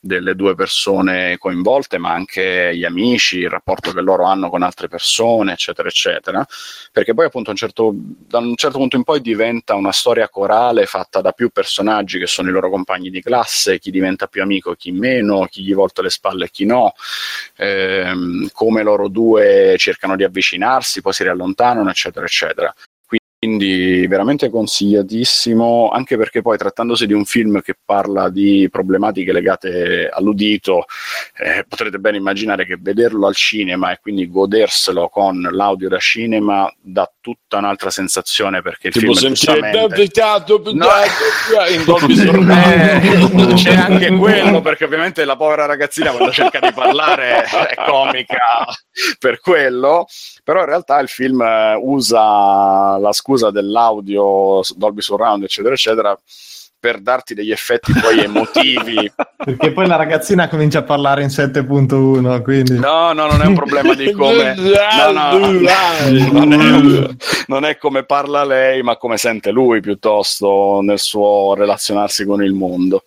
delle 0.00 0.34
due 0.34 0.54
persone 0.54 1.36
coinvolte, 1.38 1.98
ma 1.98 2.10
anche 2.12 2.74
gli 2.74 2.84
amici, 2.84 3.38
il 3.38 3.50
rapporto 3.50 3.92
che 3.92 4.00
loro 4.00 4.24
hanno 4.24 4.48
con 4.48 4.62
altre 4.62 4.88
persone, 4.88 5.52
eccetera, 5.52 5.88
eccetera. 5.88 6.44
Perché 6.90 7.12
poi, 7.14 7.26
appunto, 7.26 7.50
un 7.50 7.56
certo- 7.56 7.92
da 7.94 8.38
un 8.38 8.56
certo 8.56 8.78
punto 8.78 8.96
in 8.96 9.04
poi 9.04 9.20
diventa 9.20 9.74
una 9.74 9.92
storia 9.92 10.28
corale 10.28 10.86
fatta 10.86 11.20
da 11.20 11.32
più 11.32 11.50
personaggi 11.50 12.18
che 12.18 12.26
sono 12.26 12.48
i 12.48 12.52
loro 12.52 12.70
compagni 12.70 13.10
di 13.10 13.20
classe, 13.22 13.78
chi 13.78 13.90
diventa 13.90 14.26
più 14.26 14.42
amico, 14.42 14.74
chi 14.74 14.90
meno, 14.92 15.46
chi 15.50 15.62
gli 15.62 15.74
volta 15.74 16.02
le 16.02 16.10
spalle 16.10 16.46
e 16.46 16.50
chi 16.50 16.64
no, 16.64 16.94
ehm, 17.56 18.48
come 18.52 18.82
loro 18.82 19.08
due 19.08 19.74
cercano 19.78 20.16
di 20.16 20.24
avvicinarsi, 20.24 21.00
poi 21.02 21.12
si 21.12 21.22
riallontanano, 21.24 21.88
eccetera, 21.90 22.24
eccetera. 22.24 22.74
Quindi 23.42 24.06
veramente 24.06 24.50
consigliatissimo, 24.50 25.88
anche 25.88 26.18
perché 26.18 26.42
poi 26.42 26.58
trattandosi 26.58 27.06
di 27.06 27.14
un 27.14 27.24
film 27.24 27.62
che 27.62 27.74
parla 27.82 28.28
di 28.28 28.68
problematiche 28.70 29.32
legate 29.32 30.10
all'udito, 30.12 30.84
eh, 31.38 31.64
potrete 31.66 31.96
ben 31.96 32.16
immaginare 32.16 32.66
che 32.66 32.76
vederlo 32.78 33.26
al 33.26 33.34
cinema 33.34 33.92
e 33.92 33.98
quindi 34.02 34.28
goderselo 34.28 35.08
con 35.08 35.40
l'audio 35.40 35.88
da 35.88 35.96
cinema 35.96 36.70
dà 36.82 37.10
tutta 37.18 37.56
un'altra 37.56 37.88
sensazione 37.88 38.60
perché 38.60 38.88
il 38.88 38.92
Tipo 38.92 39.14
film 39.14 39.34
sentire 39.34 39.70
No. 40.74 40.88
Eh, 41.56 41.78
Surround. 42.14 43.54
c'è 43.54 43.74
anche 43.74 44.14
quello 44.16 44.60
perché 44.60 44.84
ovviamente 44.84 45.24
la 45.24 45.36
povera 45.36 45.64
ragazzina 45.64 46.10
quando 46.10 46.30
cerca 46.30 46.58
di 46.60 46.74
parlare 46.74 47.44
è 47.44 47.74
comica 47.86 48.66
per 49.18 49.40
quello 49.40 50.06
però 50.50 50.62
in 50.62 50.66
realtà 50.66 50.98
il 50.98 51.06
film 51.06 51.42
eh, 51.42 51.78
usa 51.80 52.98
la 52.98 53.12
scusa 53.12 53.52
dell'audio 53.52 54.62
Dolby 54.74 55.00
Surround 55.00 55.44
eccetera 55.44 55.74
eccetera 55.74 56.18
per 56.76 56.98
darti 57.00 57.34
degli 57.34 57.52
effetti 57.52 57.92
poi 57.92 58.18
emotivi. 58.24 59.12
Perché 59.36 59.70
poi 59.70 59.86
la 59.86 59.94
ragazzina 59.94 60.48
comincia 60.48 60.80
a 60.80 60.82
parlare 60.82 61.22
in 61.22 61.28
7.1, 61.28 62.42
quindi... 62.42 62.80
no 62.80 63.12
no 63.12 63.26
non 63.26 63.42
è 63.42 63.46
un 63.46 63.54
problema 63.54 63.94
di 63.94 64.10
come 64.10 64.54
no, 64.58 65.12
no, 65.12 65.38
non, 65.38 66.52
è, 66.52 67.14
non 67.46 67.64
è 67.64 67.76
come 67.76 68.02
parla 68.02 68.44
lei 68.44 68.82
ma 68.82 68.96
come 68.96 69.18
sente 69.18 69.52
lui 69.52 69.80
piuttosto 69.80 70.80
nel 70.82 70.98
suo 70.98 71.54
relazionarsi 71.54 72.24
con 72.24 72.42
il 72.42 72.54
mondo 72.54 73.04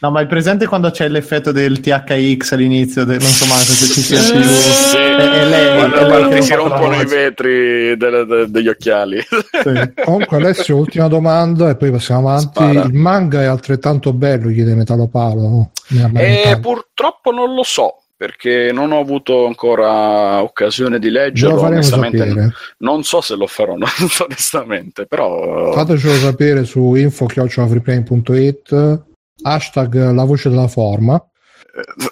No, 0.00 0.10
ma 0.10 0.20
è 0.20 0.26
presente 0.26 0.66
quando 0.66 0.90
c'è 0.90 1.08
l'effetto 1.08 1.52
del 1.52 1.80
THX 1.80 2.52
all'inizio? 2.52 3.04
del- 3.04 3.20
non 3.20 3.30
so 3.30 3.46
manco 3.46 3.62
se 3.64 3.86
ci 3.86 4.00
sia 4.02 4.20
più. 4.30 4.42
Sì. 4.42 4.96
È, 4.96 5.16
è 5.16 5.44
lei, 5.48 5.74
Guarda, 5.76 5.96
è 5.96 6.00
lei 6.00 6.08
guarda, 6.08 6.28
che 6.36 6.42
si 6.42 6.54
rompono 6.54 7.00
i 7.00 7.06
vetri 7.06 7.96
delle- 7.96 8.26
de- 8.26 8.50
degli 8.50 8.68
occhiali. 8.68 9.20
Sì. 9.20 9.92
Comunque 10.04 10.36
Alessio, 10.36 10.76
ultima 10.76 11.08
domanda 11.08 11.70
e 11.70 11.76
poi 11.76 11.90
passiamo 11.90 12.28
avanti. 12.28 12.46
Spara. 12.48 12.82
Il 12.82 12.92
manga 12.92 13.40
è 13.42 13.46
altrettanto 13.46 14.12
bello, 14.12 14.50
chiede 14.50 14.74
Metalopalo. 14.74 15.70
Mi 15.88 16.02
ha 16.02 16.06
E 16.06 16.12
lamentato. 16.12 16.60
purtroppo 16.60 17.30
non 17.30 17.54
lo 17.54 17.62
so. 17.62 18.00
Perché 18.18 18.70
non 18.72 18.92
ho 18.92 19.00
avuto 19.00 19.46
ancora 19.46 20.42
occasione 20.42 20.98
di 20.98 21.10
leggerlo. 21.10 21.60
Onestamente, 21.60 22.16
sapere. 22.18 22.50
non 22.78 23.02
so 23.02 23.20
se 23.20 23.34
lo 23.34 23.46
farò, 23.46 23.74
non 23.76 23.88
so 24.08 24.24
onestamente, 24.24 25.04
però 25.06 25.70
Fatecelo 25.72 26.14
sapere 26.14 26.64
su 26.64 26.94
info.freeplane.it 26.94 29.02
hashtag 29.42 30.12
la 30.12 30.24
voce 30.24 30.48
della 30.48 30.68
forma. 30.68 31.22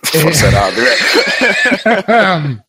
forse 0.02 0.46
era. 0.46 0.68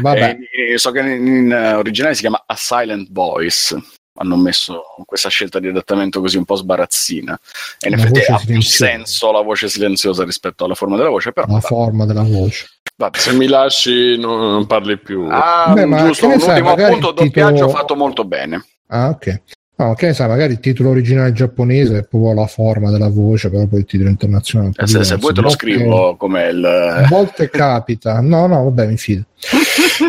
Vabbè, 0.00 0.36
Eh, 0.72 0.78
so 0.78 0.90
che 0.90 1.00
in, 1.00 1.26
in, 1.26 1.52
eh, 1.52 1.74
originale 1.74 2.14
si 2.14 2.20
chiama 2.20 2.42
A 2.46 2.54
Silent 2.56 3.08
Voice. 3.10 3.78
Hanno 4.14 4.36
messo 4.36 4.82
questa 5.06 5.28
scelta 5.30 5.60
di 5.60 5.68
adattamento 5.68 6.20
così 6.20 6.36
un 6.36 6.44
po' 6.44 6.56
sbarazzina. 6.56 7.38
E 7.78 7.88
in 7.88 7.96
La 7.96 8.02
effetti 8.02 8.30
ha 8.30 8.38
più 8.44 8.60
senso 8.60 9.30
la 9.32 9.40
voce 9.40 9.68
silenziosa 9.68 10.24
rispetto 10.24 10.64
alla 10.64 10.74
forma 10.74 10.96
della 10.96 11.08
voce, 11.08 11.32
però. 11.32 11.46
la 11.46 11.54
vabbè, 11.54 11.64
forma 11.66 12.04
della 12.04 12.24
voce. 12.24 12.66
vabbè. 12.96 13.16
Se 13.18 13.32
mi 13.32 13.46
lasci 13.46 14.18
non, 14.18 14.38
non 14.50 14.66
parli 14.66 14.98
più. 14.98 15.26
Ah, 15.30 15.72
Beh, 15.72 15.86
giusto, 15.96 16.26
un 16.26 16.38
sai, 16.40 16.50
ultimo 16.60 16.70
appunto, 16.70 16.86
il 16.90 16.98
titolo- 16.98 17.12
doppiaggio 17.24 17.68
fatto 17.70 17.94
molto 17.96 18.24
bene. 18.24 18.62
Ah, 18.88 19.08
ok. 19.08 19.40
No, 19.80 19.94
che 19.94 20.08
ne 20.08 20.12
sai, 20.12 20.28
magari 20.28 20.52
il 20.52 20.60
titolo 20.60 20.90
originale 20.90 21.32
giapponese 21.32 22.00
è 22.00 22.04
proprio 22.06 22.34
la 22.34 22.46
forma 22.46 22.90
della 22.90 23.08
voce, 23.08 23.48
però 23.48 23.66
poi 23.66 23.78
il 23.78 23.86
titolo 23.86 24.10
internazionale 24.10 24.72
Eh, 24.76 24.86
Se, 24.86 25.02
se 25.04 25.16
vuoi 25.16 25.32
te 25.32 25.40
lo 25.40 25.48
scrivo 25.48 26.16
come 26.16 26.48
il... 26.48 26.62
A 26.62 27.06
volte 27.08 27.48
capita. 27.48 28.20
No, 28.20 28.46
no, 28.46 28.64
vabbè, 28.64 28.86
mi 28.86 28.98
fido. 28.98 29.24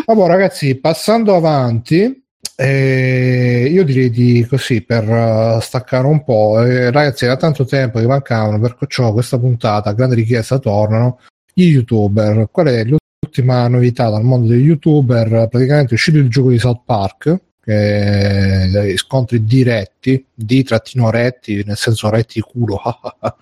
Vabbè, 0.04 0.26
ragazzi, 0.26 0.74
passando 0.74 1.34
avanti, 1.34 2.22
eh, 2.54 3.66
io 3.70 3.82
direi 3.84 4.10
di 4.10 4.44
così 4.46 4.82
per 4.82 5.08
eh, 5.08 5.58
staccare 5.62 6.06
un 6.06 6.22
po'. 6.22 6.62
eh, 6.62 6.90
ragazzi, 6.90 7.24
era 7.24 7.36
tanto 7.38 7.64
tempo 7.64 7.98
che 7.98 8.06
mancavano, 8.06 8.60
perciò 8.60 9.10
questa 9.14 9.38
puntata, 9.38 9.88
a 9.88 9.94
grande 9.94 10.16
richiesta, 10.16 10.58
tornano 10.58 11.18
gli 11.54 11.64
youtuber. 11.64 12.46
Qual 12.50 12.66
è 12.66 12.84
l'ultima 12.84 13.68
novità 13.68 14.10
dal 14.10 14.22
mondo 14.22 14.48
degli 14.48 14.66
youtuber? 14.66 15.48
Praticamente 15.48 15.92
è 15.92 15.94
uscito 15.94 16.18
il 16.18 16.28
gioco 16.28 16.50
di 16.50 16.58
South 16.58 16.82
Park. 16.84 17.40
È 17.64 18.94
scontri 18.96 19.44
diretti, 19.44 20.24
di 20.34 20.62
trattino 20.62 21.10
retti, 21.10 21.62
nel 21.64 21.76
senso 21.76 22.10
retti 22.10 22.40
culo, 22.40 22.80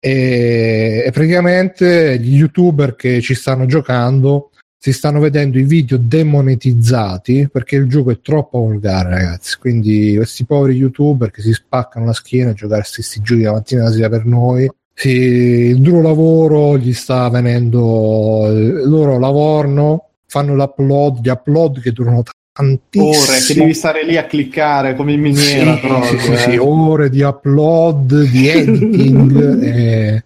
e, 0.00 1.04
e 1.06 1.10
praticamente 1.12 2.18
gli 2.18 2.36
youtuber 2.36 2.96
che 2.96 3.20
ci 3.20 3.34
stanno 3.34 3.66
giocando 3.66 4.50
si 4.84 4.92
stanno 4.92 5.20
vedendo 5.20 5.60
i 5.60 5.62
video 5.62 5.96
demonetizzati 5.96 7.48
perché 7.52 7.76
il 7.76 7.86
gioco 7.86 8.10
è 8.10 8.20
troppo 8.20 8.58
volgare 8.58 9.10
ragazzi. 9.10 9.56
Quindi 9.56 10.14
questi 10.16 10.44
poveri 10.44 10.74
youtuber 10.74 11.30
che 11.30 11.40
si 11.40 11.52
spaccano 11.52 12.06
la 12.06 12.12
schiena 12.12 12.50
a 12.50 12.54
giocare 12.54 12.82
questi 12.92 13.20
giochi 13.22 13.42
la 13.42 13.52
mattina 13.52 13.82
e 13.82 13.84
la 13.84 13.92
sera 13.92 14.08
per 14.08 14.24
noi 14.24 14.68
sì, 14.92 15.08
il 15.08 15.80
duro 15.80 16.02
lavoro 16.02 16.76
gli 16.78 16.92
sta 16.92 17.28
venendo 17.30 18.46
eh, 18.48 18.84
loro 18.84 19.20
lavorano 19.20 20.08
fanno 20.26 20.54
l'upload 20.54 21.20
gli 21.22 21.28
upload 21.28 21.80
che 21.80 21.92
durano 21.92 22.24
Ore 22.54 23.38
che 23.46 23.54
devi 23.54 23.72
stare 23.72 24.04
lì 24.04 24.18
a 24.18 24.26
cliccare 24.26 24.94
come 24.94 25.14
in 25.14 25.20
miniera. 25.22 25.74
sì, 25.74 25.80
proprio, 25.80 26.18
sì, 26.18 26.18
sì, 26.18 26.32
eh. 26.32 26.36
sì, 26.36 26.56
ore 26.58 27.08
di 27.08 27.22
upload, 27.22 28.24
di 28.24 28.46
editing 28.48 29.62
e, 29.62 30.24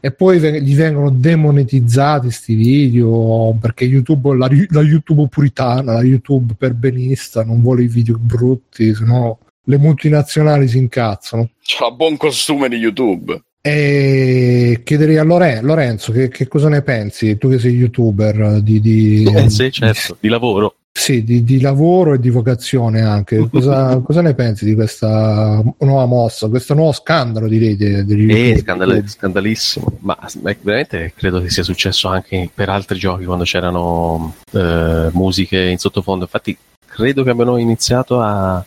e 0.00 0.10
poi 0.12 0.40
gli 0.62 0.74
vengono 0.74 1.10
demonetizzati 1.10 2.30
sti 2.30 2.54
video 2.54 3.54
perché 3.60 3.84
YouTube, 3.84 4.34
la, 4.34 4.48
la 4.70 4.80
YouTube 4.80 5.28
puritana, 5.28 5.92
la 5.92 6.02
YouTube 6.02 6.54
perbenista 6.56 7.44
non 7.44 7.60
vuole 7.60 7.82
i 7.82 7.88
video 7.88 8.16
brutti, 8.18 8.94
sennò 8.94 9.36
le 9.64 9.76
multinazionali 9.76 10.66
si 10.68 10.78
incazzano. 10.78 11.50
C'ha 11.62 11.90
buon 11.90 12.16
costume 12.16 12.70
di 12.70 12.76
YouTube. 12.76 13.42
E 13.60 14.80
chiederei 14.82 15.18
a 15.18 15.22
Lore- 15.22 15.60
Lorenzo 15.60 16.12
che, 16.12 16.28
che 16.28 16.48
cosa 16.48 16.70
ne 16.70 16.80
pensi, 16.80 17.36
tu 17.36 17.50
che 17.50 17.58
sei 17.58 17.74
youtuber 17.74 18.62
di, 18.62 18.80
di, 18.80 19.30
Eh, 19.34 19.50
sì, 19.50 19.70
certo, 19.70 20.16
di 20.18 20.28
lavoro. 20.28 20.74
Sì, 20.92 21.24
di, 21.24 21.42
di 21.44 21.60
lavoro 21.60 22.14
e 22.14 22.18
di 22.18 22.28
vocazione 22.28 23.00
anche. 23.00 23.38
Cosa, 23.48 23.98
cosa 24.00 24.20
ne 24.20 24.34
pensi 24.34 24.64
di 24.64 24.74
questa 24.74 25.62
nuova 25.78 26.06
mossa, 26.06 26.48
questo 26.48 26.74
nuovo 26.74 26.92
scandalo 26.92 27.48
direi 27.48 27.76
de- 27.76 28.04
degli 28.04 28.30
Eh, 28.30 28.58
scandal- 28.58 29.02
scandalissimo, 29.06 29.98
ma 30.00 30.18
ma 30.42 30.54
veramente 30.60 31.12
credo 31.16 31.40
che 31.40 31.50
sia 31.50 31.62
successo 31.62 32.08
anche 32.08 32.50
per 32.52 32.68
altri 32.68 32.98
giochi 32.98 33.24
quando 33.24 33.44
c'erano 33.44 34.34
eh, 34.52 35.08
musiche 35.12 35.60
in 35.60 35.78
sottofondo. 35.78 36.24
Infatti, 36.24 36.56
credo 36.86 37.22
che 37.22 37.30
abbiano 37.30 37.56
iniziato 37.56 38.20
a, 38.20 38.62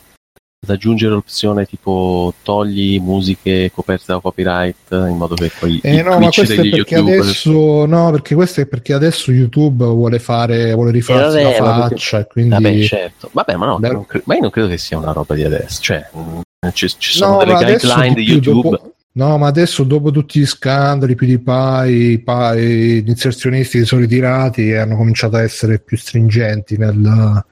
ad 0.64 0.70
aggiungere 0.70 1.12
l'opzione 1.14 1.66
tipo 1.66 2.32
togli 2.44 3.00
musiche 3.00 3.72
coperte 3.74 4.04
da 4.12 4.20
copyright 4.20 4.76
in 4.92 5.16
modo 5.16 5.34
che 5.34 5.50
poi 5.58 5.80
Eh 5.82 6.02
no, 6.02 6.20
ma 6.20 6.28
questo 6.30 6.52
è 6.52 6.54
perché 6.70 6.94
YouTuber- 6.94 7.20
adesso 7.20 7.84
no, 7.86 8.10
perché 8.12 8.34
questo 8.36 8.60
è 8.60 8.66
perché 8.66 8.92
adesso 8.92 9.32
YouTube 9.32 9.84
vuole 9.86 10.20
fare 10.20 10.72
vuole 10.74 10.92
rifarsi 10.92 11.38
Eh, 11.38 11.42
vabbè, 11.42 11.58
la 11.58 11.72
perché- 11.80 11.88
faccia 11.88 12.18
e 12.20 12.26
quindi 12.28 12.50
Vabbè, 12.50 12.82
certo. 12.84 13.28
Vabbè, 13.32 13.56
ma 13.56 13.66
no, 13.66 13.78
Beh. 13.80 13.88
non 13.90 14.06
cre- 14.06 14.22
ma 14.24 14.34
io 14.36 14.40
non 14.40 14.50
credo 14.50 14.68
che 14.68 14.78
sia 14.78 14.98
una 14.98 15.10
roba 15.10 15.34
di 15.34 15.42
adesso. 15.42 15.82
Cioè, 15.82 16.08
mh, 16.12 16.68
ci, 16.72 16.88
ci 16.96 17.12
sono 17.12 17.32
No, 17.32 17.38
delle 17.38 17.54
guideline 17.54 18.14
di 18.14 18.22
YouTube. 18.22 18.70
dopo- 18.70 18.92
no, 19.14 19.38
ma 19.38 19.48
adesso 19.48 19.82
dopo 19.82 20.12
tutti 20.12 20.38
gli 20.38 20.46
scandali, 20.46 21.16
PewDiePie, 21.16 23.02
gli 23.02 23.08
inserzionisti 23.08 23.78
si 23.80 23.84
sono 23.84 24.02
ritirati 24.02 24.68
e 24.68 24.76
hanno 24.76 24.96
cominciato 24.96 25.34
a 25.34 25.42
essere 25.42 25.80
più 25.80 25.96
stringenti 25.96 26.76
nel, 26.76 27.44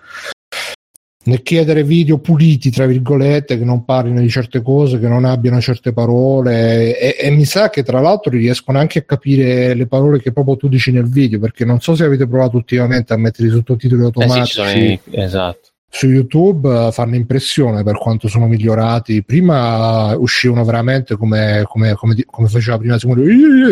nel 1.23 1.43
chiedere 1.43 1.85
video 1.85 2.19
puliti, 2.19 2.71
tra 2.71 2.87
virgolette, 2.87 3.59
che 3.59 3.65
non 3.65 3.85
parlino 3.85 4.21
di 4.21 4.31
certe 4.31 4.63
cose, 4.63 4.99
che 4.99 5.07
non 5.09 5.25
abbiano 5.27 5.61
certe 5.61 5.93
parole 5.93 6.99
e, 6.99 7.17
e 7.27 7.31
mi 7.31 7.45
sa 7.45 7.69
che 7.69 7.83
tra 7.83 8.01
l'altro 8.01 8.31
riescono 8.31 8.79
anche 8.79 9.01
a 9.01 9.03
capire 9.03 9.75
le 9.75 9.87
parole 9.87 10.21
che 10.21 10.33
proprio 10.33 10.57
tu 10.57 10.69
dici 10.69 10.91
nel 10.91 11.09
video, 11.09 11.39
perché 11.39 11.67
non 11.67 11.81
so 11.81 11.95
se 11.95 12.05
avete 12.05 12.27
provato 12.27 12.57
ultimamente 12.57 13.13
a 13.13 13.19
mettere 13.19 13.49
i 13.49 13.51
sottotitoli 13.51 14.01
Eh 14.01 14.05
sì, 14.05 14.19
automatici 14.19 14.47
ci 14.47 14.53
sono 14.55 14.71
i- 14.71 15.01
esatto. 15.11 15.69
su 15.91 16.07
YouTube 16.09 16.87
eh, 16.87 16.93
fanno 16.93 17.17
impressione 17.17 17.83
per 17.83 17.99
quanto 17.99 18.27
sono 18.27 18.47
migliorati. 18.47 19.23
Prima 19.23 20.17
uscivano 20.17 20.65
veramente 20.65 21.17
come, 21.17 21.65
come, 21.67 21.93
come, 21.95 22.15
come 22.25 22.49
faceva 22.49 22.79
prima 22.79 22.99
Simone, 22.99 23.25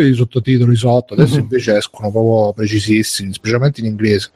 i 0.07 0.13
sottotitoli 0.13 0.75
sotto, 0.75 1.13
adesso 1.15 1.35
Mhm. 1.35 1.41
invece 1.41 1.77
escono 1.77 2.11
proprio 2.11 2.53
precisissimi, 2.53 3.33
specialmente 3.33 3.79
in 3.79 3.87
inglese. 3.87 4.29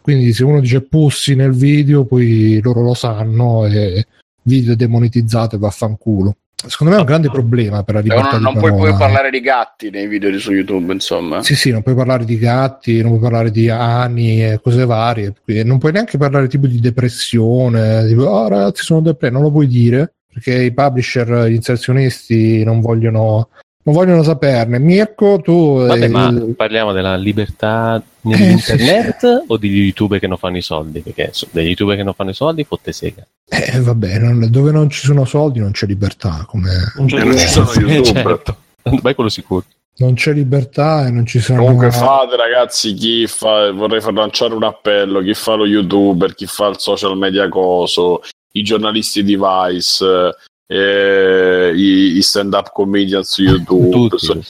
Quindi 0.00 0.32
se 0.32 0.44
uno 0.44 0.60
dice 0.60 0.80
pussy 0.80 1.34
nel 1.34 1.52
video, 1.52 2.04
poi 2.04 2.60
loro 2.62 2.82
lo 2.82 2.94
sanno 2.94 3.66
e 3.66 4.06
video 4.42 4.74
demonetizzato 4.74 5.56
e 5.56 5.58
vaffanculo. 5.58 6.36
Secondo 6.66 6.92
me 6.92 6.98
è 6.98 7.02
un 7.02 7.08
grande 7.08 7.30
problema 7.30 7.82
per 7.84 7.94
la 7.94 8.00
Eh, 8.00 8.02
libertà 8.02 8.30
non 8.32 8.38
di 8.38 8.44
non 8.44 8.54
puoi, 8.58 8.70
puoi 8.72 8.94
parlare 8.94 9.30
di 9.30 9.40
gatti 9.40 9.88
nei 9.88 10.06
video 10.06 10.38
su 10.38 10.52
YouTube, 10.52 10.92
insomma. 10.92 11.42
Sì, 11.42 11.54
sì, 11.54 11.70
non 11.70 11.82
puoi 11.82 11.94
parlare 11.94 12.26
di 12.26 12.36
gatti, 12.36 13.00
non 13.00 13.12
puoi 13.12 13.22
parlare 13.22 13.50
di 13.50 13.70
ani 13.70 14.44
e 14.44 14.60
cose 14.62 14.84
varie. 14.84 15.32
Non 15.64 15.78
puoi 15.78 15.92
neanche 15.92 16.18
parlare 16.18 16.48
tipo 16.48 16.66
di 16.66 16.78
depressione, 16.78 18.06
tipo, 18.06 18.24
oh 18.24 18.48
ragazzi 18.48 18.84
sono 18.84 19.00
depresso, 19.00 19.32
non 19.32 19.42
lo 19.42 19.50
puoi 19.50 19.68
dire 19.68 20.12
perché 20.32 20.62
i 20.62 20.72
publisher, 20.72 21.46
gli 21.46 21.54
inserzionisti 21.54 22.62
non 22.62 22.80
vogliono, 22.80 23.48
non 23.82 23.94
vogliono 23.94 24.22
saperne. 24.22 24.78
Mirko, 24.78 25.40
tu... 25.42 25.86
Vabbè, 25.86 26.04
eh, 26.04 26.08
ma 26.08 26.34
parliamo 26.56 26.92
della 26.92 27.16
libertà 27.16 28.02
nell'internet 28.22 29.44
o 29.46 29.56
degli 29.56 29.78
youtuber 29.80 30.18
che 30.20 30.26
non 30.26 30.36
fanno 30.36 30.58
i 30.58 30.62
soldi? 30.62 31.00
Perché 31.00 31.32
degli 31.50 31.68
youtuber 31.68 31.96
che 31.96 32.02
non 32.02 32.14
fanno 32.14 32.30
i 32.30 32.34
soldi, 32.34 32.64
fotte 32.64 32.92
sega. 32.92 33.26
eh, 33.48 33.80
vabbè, 33.80 34.18
non- 34.18 34.46
dove 34.50 34.70
non 34.70 34.90
ci 34.90 35.04
sono 35.06 35.24
soldi 35.24 35.58
non 35.60 35.70
c'è 35.72 35.86
libertà, 35.86 36.44
come... 36.46 36.70
Non 36.96 37.08
ci 37.08 37.16
sono 37.48 37.70
Eh, 37.72 37.80
YouTube. 37.80 38.22
certo. 38.22 38.56
Vai 39.02 39.14
quello 39.14 39.30
sicuro. 39.30 39.64
non 39.98 40.14
c'è 40.14 40.32
libertà 40.32 41.06
e 41.06 41.10
non 41.10 41.26
ci 41.26 41.40
sono... 41.40 41.60
Comunque 41.62 41.90
fate 41.90 42.36
ragazzi 42.36 42.94
chi 42.94 43.26
fa, 43.26 43.70
vorrei 43.72 44.00
far 44.00 44.12
lanciare 44.14 44.54
un 44.54 44.64
appello, 44.64 45.20
chi 45.20 45.34
fa 45.34 45.54
lo 45.54 45.66
youtuber, 45.66 46.34
chi 46.34 46.46
fa 46.46 46.68
il 46.68 46.78
social 46.78 47.16
media 47.18 47.48
coso, 47.48 48.20
i 48.52 48.62
giornalisti 48.62 49.22
di 49.22 49.36
Vice, 49.36 50.34
eh, 50.72 51.72
i, 51.74 52.16
i 52.16 52.22
stand 52.22 52.54
up 52.54 52.70
comedian 52.72 53.24
su 53.24 53.42
YouTube, 53.42 54.16
Tutti. 54.16 54.40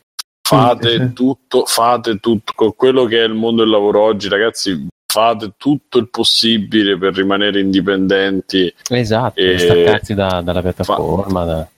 fate 0.46 1.12
tutto, 1.14 1.64
fate 1.64 2.18
tutto, 2.18 2.52
con 2.54 2.74
quello 2.74 3.04
che 3.06 3.22
è 3.22 3.26
il 3.26 3.32
mondo 3.34 3.62
del 3.62 3.70
lavoro 3.70 4.02
oggi 4.02 4.28
ragazzi, 4.28 4.86
fate 5.10 5.52
tutto 5.56 5.98
il 5.98 6.10
possibile 6.10 6.98
per 6.98 7.14
rimanere 7.14 7.60
indipendenti. 7.60 8.72
Esatto, 8.90 9.40
E- 9.40 9.58
staccarsi 9.58 10.14
da- 10.14 10.42
dalla 10.44 10.60
piattaforma. 10.60 11.44
da- 11.44 11.68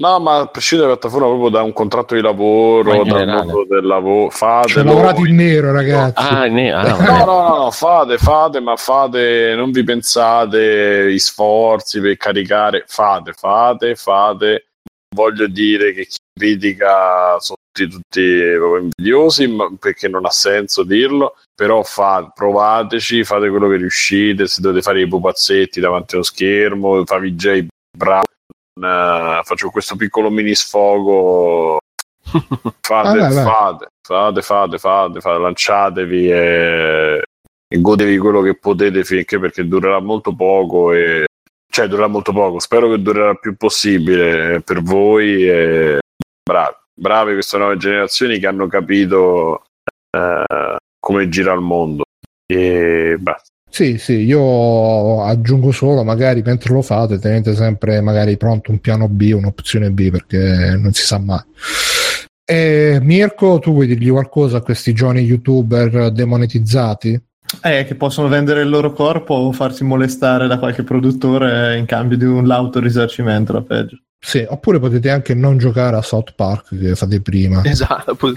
No, 0.00 0.18
ma 0.18 0.38
a 0.38 0.46
prescindere 0.46 0.88
dalla 0.88 0.98
piattaforma, 0.98 1.28
proprio 1.34 1.50
da 1.50 1.62
un 1.62 1.74
contratto 1.74 2.14
di 2.14 2.22
lavoro, 2.22 3.04
dal 3.04 3.26
mondo 3.26 3.66
del 3.68 3.84
lavoro, 3.84 4.30
fatelo. 4.30 4.68
Cioè, 4.68 4.82
lavorate 4.82 5.20
in 5.28 5.34
nero, 5.34 5.72
ragazzi. 5.72 6.14
Ah, 6.16 6.46
ne- 6.46 6.72
ah, 6.72 6.96
No, 6.96 7.24
no, 7.24 7.24
no, 7.24 7.56
no, 7.64 7.70
fate, 7.70 8.16
fate, 8.16 8.60
ma 8.60 8.76
fate, 8.76 9.54
non 9.54 9.70
vi 9.72 9.84
pensate 9.84 11.10
i 11.10 11.18
sforzi 11.18 12.00
per 12.00 12.16
caricare, 12.16 12.84
fate, 12.86 13.34
fate, 13.34 13.94
fate. 13.94 14.64
Voglio 15.14 15.46
dire 15.48 15.92
che 15.92 16.06
chi 16.06 16.16
critica 16.32 17.38
sono 17.40 17.58
tutti 17.72 18.22
invidiosi 18.22 19.48
ma, 19.48 19.70
perché 19.78 20.08
non 20.08 20.24
ha 20.24 20.30
senso 20.30 20.82
dirlo 20.82 21.36
però 21.54 21.82
fa, 21.82 22.30
provateci 22.34 23.24
fate 23.24 23.48
quello 23.48 23.68
che 23.68 23.76
riuscite 23.76 24.46
se 24.46 24.60
dovete 24.60 24.82
fare 24.82 25.00
i 25.00 25.08
pupazzetti 25.08 25.80
davanti 25.80 26.14
allo 26.14 26.24
schermo 26.24 27.04
fa 27.04 27.18
VJ 27.18 27.66
bravo 27.96 28.24
uh, 28.82 29.42
faccio 29.44 29.70
questo 29.70 29.96
piccolo 29.96 30.30
mini 30.30 30.54
sfogo. 30.54 31.78
Fate, 32.80 33.18
ah, 33.18 33.30
fate, 33.30 33.88
fate, 34.02 34.42
fate, 34.42 34.78
fate, 34.78 35.20
fate, 35.20 35.38
lanciatevi 35.38 36.30
e, 36.30 37.22
e 37.68 37.80
godevi 37.80 38.18
quello 38.18 38.40
che 38.40 38.56
potete 38.56 39.04
finché 39.04 39.38
perché 39.38 39.66
durerà 39.66 40.00
molto 40.00 40.34
poco 40.34 40.92
e 40.92 41.26
cioè 41.70 41.88
durerà 41.88 42.08
molto 42.08 42.32
poco. 42.32 42.60
Spero 42.60 42.88
che 42.88 43.00
durerà 43.00 43.30
il 43.30 43.40
più 43.40 43.56
possibile 43.56 44.60
per 44.60 44.82
voi 44.82 45.48
e 45.48 45.98
bravi 46.42 46.74
bravi 47.00 47.32
queste 47.32 47.56
nuove 47.56 47.78
generazioni 47.78 48.38
che 48.38 48.46
hanno 48.46 48.66
capito 48.66 49.64
eh, 50.10 50.76
come 50.98 51.28
gira 51.28 51.52
il 51.54 51.60
mondo. 51.60 52.02
E 52.46 53.16
basta 53.18 53.48
sì, 53.70 53.98
sì, 53.98 54.24
io 54.24 55.22
aggiungo 55.24 55.70
solo, 55.70 56.02
magari 56.04 56.42
mentre 56.42 56.74
lo 56.74 56.82
fate, 56.82 57.18
tenete 57.18 57.54
sempre 57.54 58.00
magari 58.00 58.36
pronto 58.36 58.70
un 58.70 58.78
piano 58.80 59.08
B, 59.08 59.32
un'opzione 59.34 59.90
B, 59.90 60.10
perché 60.10 60.76
non 60.76 60.92
si 60.92 61.04
sa 61.04 61.18
mai. 61.18 61.42
E 62.44 62.98
Mirko, 63.00 63.60
tu 63.60 63.72
vuoi 63.72 63.86
dirgli 63.86 64.10
qualcosa 64.10 64.56
a 64.56 64.60
questi 64.60 64.92
giovani 64.92 65.22
youtuber 65.22 66.10
demonetizzati? 66.10 67.22
Eh, 67.62 67.84
che 67.84 67.94
possono 67.94 68.28
vendere 68.28 68.62
il 68.62 68.68
loro 68.68 68.92
corpo 68.92 69.34
o 69.34 69.52
farsi 69.52 69.84
molestare 69.84 70.48
da 70.48 70.58
qualche 70.58 70.82
produttore 70.82 71.76
in 71.78 71.86
cambio 71.86 72.16
di 72.16 72.24
un 72.24 72.46
lauto 72.46 72.80
risarcimento, 72.80 73.52
la 73.52 73.62
peggio. 73.62 73.98
Sì, 74.18 74.44
oppure 74.46 74.78
potete 74.78 75.10
anche 75.10 75.34
non 75.34 75.58
giocare 75.58 75.96
a 75.96 76.02
South 76.02 76.34
Park 76.34 76.76
che 76.78 76.94
fate 76.94 77.20
prima. 77.20 77.62
Esatto. 77.64 78.16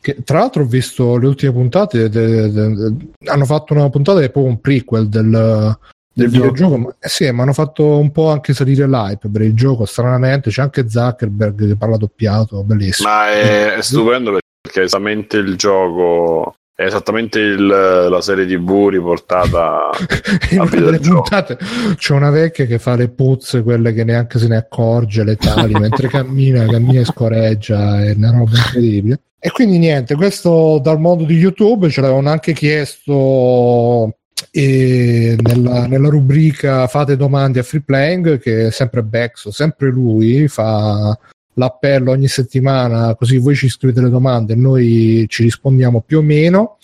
che, 0.00 0.22
tra 0.24 0.38
l'altro 0.38 0.62
ho 0.62 0.66
visto 0.66 1.16
le 1.18 1.26
ultime 1.26 1.52
puntate, 1.52 2.08
de, 2.08 2.50
de, 2.50 2.74
de, 2.74 2.94
hanno 3.26 3.44
fatto 3.44 3.74
una 3.74 3.90
puntata 3.90 4.20
che 4.20 4.26
è 4.26 4.30
proprio 4.30 4.52
un 4.52 4.60
prequel 4.60 5.08
del, 5.08 5.78
del 6.12 6.28
videogioco, 6.28 6.76
ma, 6.78 6.94
eh 6.98 7.08
sì, 7.08 7.30
ma 7.30 7.42
hanno 7.42 7.52
fatto 7.52 7.98
un 7.98 8.10
po' 8.10 8.30
anche 8.30 8.54
salire 8.54 8.88
l'hype 8.88 9.28
per 9.28 9.42
il 9.42 9.54
gioco. 9.54 9.84
Stranamente 9.84 10.50
c'è 10.50 10.62
anche 10.62 10.88
Zuckerberg 10.88 11.68
che 11.68 11.76
parla 11.76 11.96
doppiato, 11.96 12.62
bellissimo. 12.64 13.08
Ma 13.08 13.30
è, 13.30 13.74
è 13.74 13.82
stupendo 13.82 14.38
perché 14.60 14.80
è 14.80 14.84
esattamente 14.84 15.36
il 15.36 15.56
gioco. 15.56 16.54
È 16.74 16.84
esattamente 16.86 17.38
il, 17.38 17.66
la 17.66 18.20
serie 18.22 18.46
TV 18.46 18.88
riportata 18.88 19.90
in 20.50 20.60
una 20.60 20.70
delle 20.70 20.98
puntate. 20.98 21.58
C'è 21.94 22.14
una 22.14 22.30
vecchia 22.30 22.64
che 22.64 22.78
fa 22.78 22.96
le 22.96 23.08
puzze, 23.08 23.62
quelle 23.62 23.92
che 23.92 24.02
neanche 24.02 24.38
se 24.38 24.48
ne 24.48 24.56
accorge, 24.56 25.22
le 25.22 25.36
tali, 25.36 25.74
mentre 25.74 26.08
cammina, 26.10 26.64
cammina 26.64 27.00
e 27.00 27.04
scoreggia, 27.04 28.02
è 28.02 28.14
una 28.16 28.30
roba 28.30 28.56
incredibile. 28.56 29.20
E 29.42 29.50
quindi 29.50 29.78
niente, 29.78 30.16
questo 30.16 30.78
dal 30.82 31.00
mondo 31.00 31.24
di 31.24 31.34
YouTube 31.34 31.88
ce 31.88 32.02
l'avevano 32.02 32.28
anche 32.28 32.52
chiesto 32.52 34.14
nella, 34.52 35.86
nella, 35.86 36.08
rubrica 36.08 36.86
fate 36.88 37.16
domande 37.16 37.60
a 37.60 37.62
free 37.62 37.80
playing 37.80 38.38
che 38.38 38.66
è 38.66 38.70
sempre 38.70 39.02
Bexo, 39.02 39.50
sempre 39.50 39.90
lui 39.90 40.46
fa 40.46 41.18
l'appello 41.54 42.10
ogni 42.10 42.28
settimana 42.28 43.14
così 43.14 43.38
voi 43.38 43.54
ci 43.54 43.68
scrivete 43.68 44.02
le 44.02 44.10
domande 44.10 44.52
e 44.52 44.56
noi 44.56 45.24
ci 45.28 45.42
rispondiamo 45.44 46.02
più 46.02 46.18
o 46.18 46.22
meno. 46.22 46.76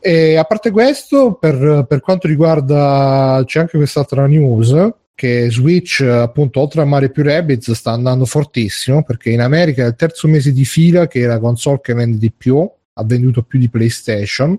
E 0.00 0.36
a 0.36 0.44
parte 0.44 0.70
questo 0.70 1.34
per, 1.34 1.86
per 1.88 2.00
quanto 2.00 2.28
riguarda 2.28 3.42
c'è 3.44 3.60
anche 3.60 3.78
quest'altra 3.78 4.26
news 4.26 4.72
che 5.20 5.50
Switch 5.50 6.00
appunto 6.00 6.60
oltre 6.60 6.80
a 6.80 6.86
Mario 6.86 7.10
più 7.10 7.22
Rabbids 7.22 7.72
sta 7.72 7.90
andando 7.90 8.24
fortissimo 8.24 9.02
perché 9.02 9.28
in 9.28 9.42
America 9.42 9.84
è 9.84 9.88
il 9.88 9.94
terzo 9.94 10.28
mese 10.28 10.50
di 10.50 10.64
fila 10.64 11.06
che 11.08 11.24
è 11.24 11.26
la 11.26 11.38
console 11.38 11.80
che 11.82 11.92
vende 11.92 12.16
di 12.16 12.32
più 12.32 12.56
ha 12.56 13.04
venduto 13.04 13.42
più 13.42 13.58
di 13.58 13.68
PlayStation. 13.68 14.58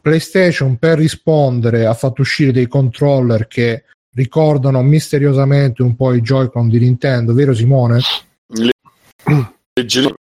PlayStation 0.00 0.76
per 0.76 0.98
rispondere 0.98 1.86
ha 1.86 1.94
fatto 1.94 2.22
uscire 2.22 2.50
dei 2.50 2.66
controller 2.66 3.46
che 3.46 3.84
ricordano 4.14 4.82
misteriosamente 4.82 5.82
un 5.82 5.94
po' 5.94 6.12
i 6.14 6.20
Joy-Con 6.20 6.68
di 6.68 6.80
Nintendo, 6.80 7.32
vero 7.32 7.54
Simone? 7.54 8.00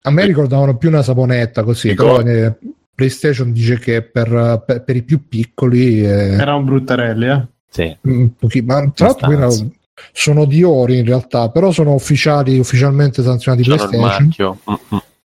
A 0.02 0.10
me 0.12 0.26
ricordavano 0.26 0.76
più 0.76 0.90
una 0.90 1.02
saponetta 1.02 1.64
così, 1.64 1.92
però 1.94 2.20
eh, 2.20 2.56
PlayStation 2.94 3.52
dice 3.52 3.80
che 3.80 4.02
per, 4.02 4.62
per, 4.64 4.84
per 4.84 4.94
i 4.94 5.02
più 5.02 5.26
piccoli 5.26 6.04
eh, 6.04 6.34
erano 6.34 6.62
bruttarelli, 6.62 7.26
eh? 7.26 7.46
Sì. 7.76 7.94
Mm, 8.08 8.26
pochi, 8.38 8.62
ma 8.62 8.90
tra 8.94 9.14
l'altro 9.18 9.70
sono 10.12 10.46
di 10.46 10.62
ori 10.62 10.98
in 10.98 11.04
realtà, 11.04 11.50
però 11.50 11.70
sono 11.70 11.92
ufficiali, 11.92 12.58
ufficialmente 12.58 13.22
sanzionati 13.22 13.64
sono 13.64 13.76
PlayStation. 13.76 14.58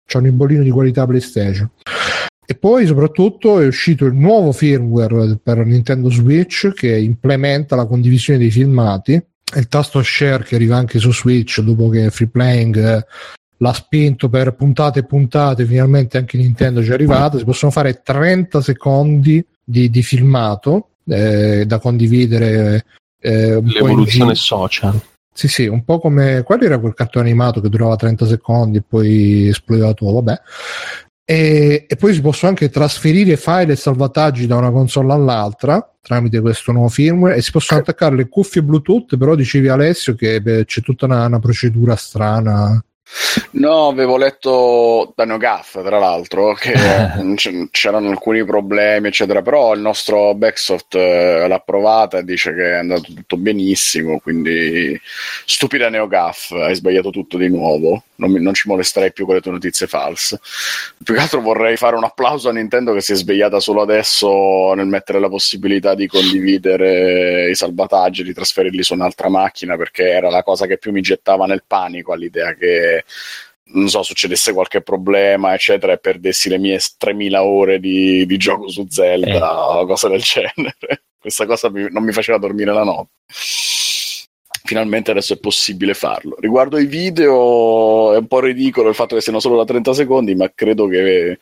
C'hanno 0.04 0.26
il 0.26 0.32
bollino 0.32 0.64
di 0.64 0.70
qualità 0.70 1.06
PlayStation. 1.06 1.70
E 2.44 2.56
poi 2.56 2.84
soprattutto 2.86 3.60
è 3.60 3.66
uscito 3.66 4.06
il 4.06 4.14
nuovo 4.14 4.50
firmware 4.50 5.38
per 5.40 5.64
Nintendo 5.64 6.10
Switch 6.10 6.72
che 6.72 6.98
implementa 6.98 7.76
la 7.76 7.86
condivisione 7.86 8.40
dei 8.40 8.50
filmati. 8.50 9.22
Il 9.54 9.68
tasto 9.68 10.02
share 10.02 10.42
che 10.42 10.56
arriva 10.56 10.76
anche 10.76 10.98
su 10.98 11.12
Switch 11.12 11.60
dopo 11.60 11.88
che 11.88 12.10
Free 12.10 12.28
Playing 12.28 12.76
eh, 12.76 13.06
l'ha 13.56 13.72
spinto 13.72 14.28
per 14.28 14.54
puntate 14.54 15.00
e 15.00 15.04
puntate, 15.04 15.64
finalmente 15.64 16.18
anche 16.18 16.36
Nintendo 16.36 16.82
ci 16.82 16.90
è 16.90 16.94
arrivato. 16.94 17.38
Si 17.38 17.44
possono 17.44 17.70
fare 17.70 18.02
30 18.02 18.60
secondi 18.60 19.44
di, 19.62 19.88
di 19.88 20.02
filmato 20.02 20.90
eh, 21.10 21.64
da 21.66 21.78
condividere. 21.78 22.84
Eh, 23.20 23.60
L'evoluzione 23.62 24.34
social. 24.34 25.00
Sì, 25.32 25.48
sì, 25.48 25.66
un 25.66 25.84
po' 25.84 26.00
come 26.00 26.42
qual 26.42 26.62
era 26.62 26.78
quel 26.78 26.94
cartone 26.94 27.28
animato 27.28 27.60
che 27.60 27.68
durava 27.68 27.96
30 27.96 28.26
secondi 28.26 28.78
e 28.78 28.82
poi 28.86 29.48
esplodeva 29.48 29.92
tutto, 29.92 30.12
vabbè. 30.14 30.40
E, 31.24 31.86
e, 31.88 31.96
poi 31.96 32.12
si 32.12 32.20
possono 32.20 32.50
anche 32.50 32.70
trasferire 32.70 33.36
file 33.36 33.72
e 33.72 33.76
salvataggi 33.76 34.46
da 34.46 34.56
una 34.56 34.72
console 34.72 35.12
all'altra 35.12 35.90
tramite 36.02 36.40
questo 36.40 36.72
nuovo 36.72 36.88
firmware 36.88 37.36
e 37.36 37.42
si 37.42 37.52
possono 37.52 37.80
attaccare 37.80 38.16
le 38.16 38.28
cuffie 38.28 38.62
Bluetooth, 38.62 39.16
però 39.16 39.34
dicevi 39.34 39.68
Alessio 39.68 40.14
che 40.14 40.40
beh, 40.40 40.64
c'è 40.64 40.80
tutta 40.80 41.04
una, 41.04 41.26
una 41.26 41.38
procedura 41.38 41.94
strana 41.94 42.82
No, 43.52 43.88
avevo 43.88 44.16
letto 44.16 45.12
da 45.16 45.24
NeoGAF, 45.24 45.82
tra 45.84 45.98
l'altro, 45.98 46.54
che 46.54 46.72
c'erano 47.70 48.08
alcuni 48.08 48.44
problemi, 48.44 49.08
eccetera, 49.08 49.42
però 49.42 49.74
il 49.74 49.80
nostro 49.80 50.34
Backsoft 50.34 50.94
eh, 50.94 51.46
l'ha 51.48 51.58
provata 51.58 52.18
e 52.18 52.24
dice 52.24 52.54
che 52.54 52.70
è 52.70 52.74
andato 52.74 53.12
tutto 53.12 53.36
benissimo, 53.36 54.20
quindi 54.20 54.98
stupida 55.44 55.88
NeoGAF, 55.88 56.52
hai 56.52 56.74
sbagliato 56.74 57.10
tutto 57.10 57.36
di 57.36 57.48
nuovo, 57.48 58.04
non, 58.16 58.30
mi, 58.30 58.40
non 58.40 58.54
ci 58.54 58.68
molesterei 58.68 59.12
più 59.12 59.26
con 59.26 59.34
le 59.34 59.40
tue 59.40 59.52
notizie 59.52 59.86
false. 59.86 60.38
Più 61.02 61.14
che 61.14 61.20
altro 61.20 61.40
vorrei 61.40 61.76
fare 61.76 61.96
un 61.96 62.04
applauso 62.04 62.48
a 62.48 62.52
Nintendo 62.52 62.92
che 62.92 63.00
si 63.00 63.12
è 63.12 63.16
svegliata 63.16 63.58
solo 63.58 63.82
adesso 63.82 64.72
nel 64.74 64.86
mettere 64.86 65.18
la 65.18 65.28
possibilità 65.28 65.94
di 65.94 66.06
condividere 66.06 67.50
i 67.50 67.54
salvataggi, 67.54 68.22
di 68.22 68.32
trasferirli 68.32 68.82
su 68.82 68.94
un'altra 68.94 69.28
macchina, 69.28 69.76
perché 69.76 70.10
era 70.10 70.30
la 70.30 70.42
cosa 70.42 70.66
che 70.66 70.78
più 70.78 70.92
mi 70.92 71.00
gettava 71.00 71.46
nel 71.46 71.64
panico 71.66 72.12
all'idea 72.12 72.54
che 72.54 72.99
non 73.72 73.88
so, 73.88 74.02
succedesse 74.02 74.52
qualche 74.52 74.82
problema, 74.82 75.54
eccetera, 75.54 75.92
e 75.92 75.98
perdessi 75.98 76.48
le 76.48 76.58
mie 76.58 76.80
3000 76.98 77.44
ore 77.44 77.78
di, 77.78 78.26
di 78.26 78.36
gioco 78.36 78.68
su 78.68 78.86
Zelda 78.88 79.30
eh. 79.30 79.78
o 79.78 79.86
cose 79.86 80.08
del 80.08 80.22
genere. 80.22 81.04
Questa 81.20 81.46
cosa 81.46 81.70
mi, 81.70 81.86
non 81.90 82.02
mi 82.02 82.12
faceva 82.12 82.38
dormire 82.38 82.72
la 82.72 82.84
notte 82.84 83.10
finalmente 84.70 85.10
adesso 85.10 85.32
è 85.32 85.36
possibile 85.36 85.94
farlo. 85.94 86.36
Riguardo 86.38 86.78
i 86.78 86.86
video, 86.86 88.12
è 88.12 88.18
un 88.18 88.28
po' 88.28 88.38
ridicolo 88.38 88.88
il 88.88 88.94
fatto 88.94 89.16
che 89.16 89.20
siano 89.20 89.40
solo 89.40 89.56
da 89.56 89.64
30 89.64 89.92
secondi, 89.92 90.36
ma 90.36 90.48
credo 90.54 90.86
che 90.86 91.40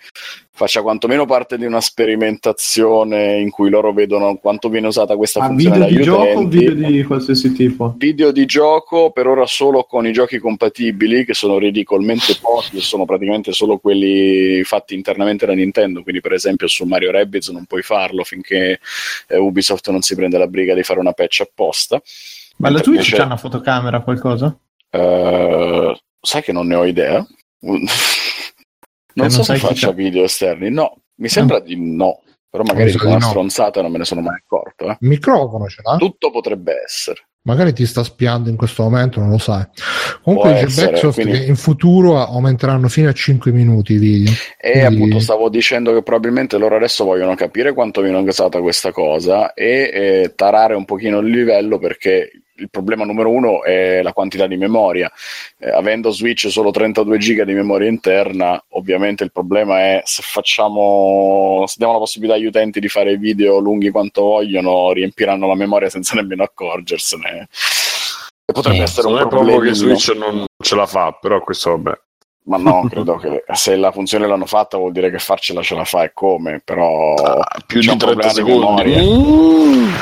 faccia 0.50 0.80
quantomeno 0.80 1.26
parte 1.26 1.58
di 1.58 1.66
una 1.66 1.82
sperimentazione 1.82 3.38
in 3.38 3.50
cui 3.50 3.68
loro 3.68 3.92
vedono 3.92 4.36
quanto 4.36 4.70
viene 4.70 4.86
usata 4.86 5.14
questa 5.14 5.40
ah, 5.40 5.46
funzione 5.48 5.86
video 5.88 5.98
di 5.98 6.02
gioco 6.02 6.38
o 6.38 6.46
video 6.46 6.90
di 6.90 7.02
qualsiasi 7.04 7.52
tipo? 7.52 7.94
Video 7.98 8.32
di 8.32 8.46
gioco 8.46 9.10
per 9.10 9.26
ora 9.26 9.44
solo 9.44 9.84
con 9.84 10.06
i 10.06 10.12
giochi 10.12 10.38
compatibili 10.38 11.26
che 11.26 11.34
sono 11.34 11.58
ridicolmente 11.58 12.34
pochi 12.40 12.78
e 12.78 12.80
sono 12.80 13.04
praticamente 13.04 13.52
solo 13.52 13.76
quelli 13.76 14.62
fatti 14.64 14.94
internamente 14.94 15.44
da 15.44 15.52
Nintendo 15.52 16.02
quindi 16.02 16.20
per 16.20 16.32
esempio 16.32 16.66
su 16.66 16.84
Mario 16.86 17.12
Rabbids 17.12 17.50
non 17.50 17.66
puoi 17.66 17.82
farlo 17.82 18.24
finché 18.24 18.80
eh, 19.28 19.36
Ubisoft 19.36 19.90
non 19.90 20.00
si 20.00 20.16
prende 20.16 20.38
la 20.38 20.48
briga 20.48 20.74
di 20.74 20.82
fare 20.82 20.98
una 20.98 21.12
patch 21.12 21.42
apposta 21.42 22.02
ma 22.58 22.70
la 22.70 22.80
Twitch 22.80 23.14
c'è 23.14 23.24
una 23.24 23.36
fotocamera 23.36 24.00
qualcosa? 24.02 24.56
Uh, 24.90 25.92
sai 26.20 26.42
che 26.42 26.52
non 26.52 26.66
ne 26.66 26.74
ho 26.74 26.84
idea. 26.84 27.26
non, 27.60 27.82
non 29.14 29.30
so 29.30 29.42
se 29.42 29.56
faccia 29.56 29.92
video 29.92 30.24
esterni. 30.24 30.70
No, 30.70 31.02
mi 31.16 31.28
sembra 31.28 31.58
no. 31.58 31.64
di 31.64 31.76
no. 31.76 32.22
Però 32.50 32.64
magari 32.64 32.92
con 32.94 33.08
una 33.08 33.18
no. 33.18 33.26
stronzata 33.26 33.82
non 33.82 33.90
me 33.92 33.98
ne 33.98 34.04
sono 34.04 34.22
mai 34.22 34.36
accorto. 34.36 34.86
Eh. 34.86 34.96
Il 35.00 35.08
microfono 35.08 35.66
ce 35.66 35.82
l'ha? 35.82 35.96
Tutto 35.96 36.30
potrebbe 36.30 36.82
essere. 36.82 37.26
Magari 37.42 37.72
ti 37.72 37.86
sta 37.86 38.02
spiando 38.02 38.50
in 38.50 38.56
questo 38.56 38.82
momento, 38.82 39.20
non 39.20 39.30
lo 39.30 39.38
sai. 39.38 39.64
Comunque 40.22 40.50
Può 40.50 40.64
dice 40.64 40.84
Backsoft 40.84 41.20
quindi... 41.20 41.38
che 41.38 41.44
in 41.46 41.56
futuro 41.56 42.18
aumenteranno 42.18 42.88
fino 42.88 43.08
a 43.08 43.12
5 43.12 43.52
minuti 43.52 43.94
i 43.94 43.98
video. 43.98 44.32
E 44.58 44.72
quindi... 44.72 44.96
appunto 44.96 45.18
stavo 45.20 45.48
dicendo 45.48 45.94
che 45.94 46.02
probabilmente 46.02 46.58
loro 46.58 46.76
adesso 46.76 47.04
vogliono 47.04 47.34
capire 47.34 47.72
quanto 47.72 48.00
viene 48.00 48.18
usata 48.18 48.60
questa 48.60 48.92
cosa 48.92 49.54
e 49.54 49.90
eh, 49.92 50.32
tarare 50.34 50.74
un 50.74 50.84
pochino 50.84 51.20
il 51.20 51.30
livello 51.30 51.78
perché 51.78 52.30
il 52.58 52.70
problema 52.70 53.04
numero 53.04 53.30
uno 53.30 53.62
è 53.62 54.02
la 54.02 54.12
quantità 54.12 54.46
di 54.46 54.56
memoria. 54.56 55.10
Eh, 55.58 55.70
avendo 55.70 56.10
Switch 56.10 56.50
solo 56.50 56.70
32 56.70 57.18
giga 57.18 57.44
di 57.44 57.54
memoria 57.54 57.88
interna, 57.88 58.62
ovviamente 58.70 59.24
il 59.24 59.32
problema 59.32 59.78
è 59.80 60.02
se 60.04 60.22
facciamo, 60.24 61.64
se 61.66 61.74
diamo 61.78 61.92
la 61.94 61.98
possibilità 61.98 62.36
agli 62.36 62.46
utenti 62.46 62.80
di 62.80 62.88
fare 62.88 63.16
video 63.16 63.58
lunghi 63.58 63.90
quanto 63.90 64.22
vogliono, 64.22 64.92
riempiranno 64.92 65.46
la 65.46 65.54
memoria 65.56 65.88
senza 65.88 66.14
nemmeno 66.14 66.42
accorgersene. 66.42 67.48
E 68.44 68.52
potrebbe 68.52 68.78
Eh, 68.78 68.82
essere 68.82 69.06
un 69.08 69.14
Non 69.14 69.22
è 69.22 69.28
problema. 69.28 69.62
che 69.64 69.74
Switch 69.74 70.08
non 70.16 70.44
ce 70.62 70.74
la 70.74 70.86
fa, 70.86 71.12
però 71.20 71.40
questo 71.42 71.70
vabbè. 71.70 71.98
Ma 72.48 72.56
no, 72.56 72.88
credo 72.88 73.16
che 73.16 73.44
se 73.52 73.76
la 73.76 73.92
funzione 73.92 74.26
l'hanno 74.26 74.46
fatta 74.46 74.78
vuol 74.78 74.90
dire 74.92 75.10
che 75.10 75.18
farcela 75.18 75.60
ce 75.60 75.74
la 75.74 75.84
fa 75.84 76.04
e 76.04 76.12
come, 76.14 76.62
però 76.64 77.12
più 77.66 77.80
c'è 77.80 77.86
di 77.88 77.92
un 77.92 77.98
30 77.98 78.28
problema 78.32 78.32
di 78.32 78.34
secondi. 78.34 78.96
Mm. 78.96 79.94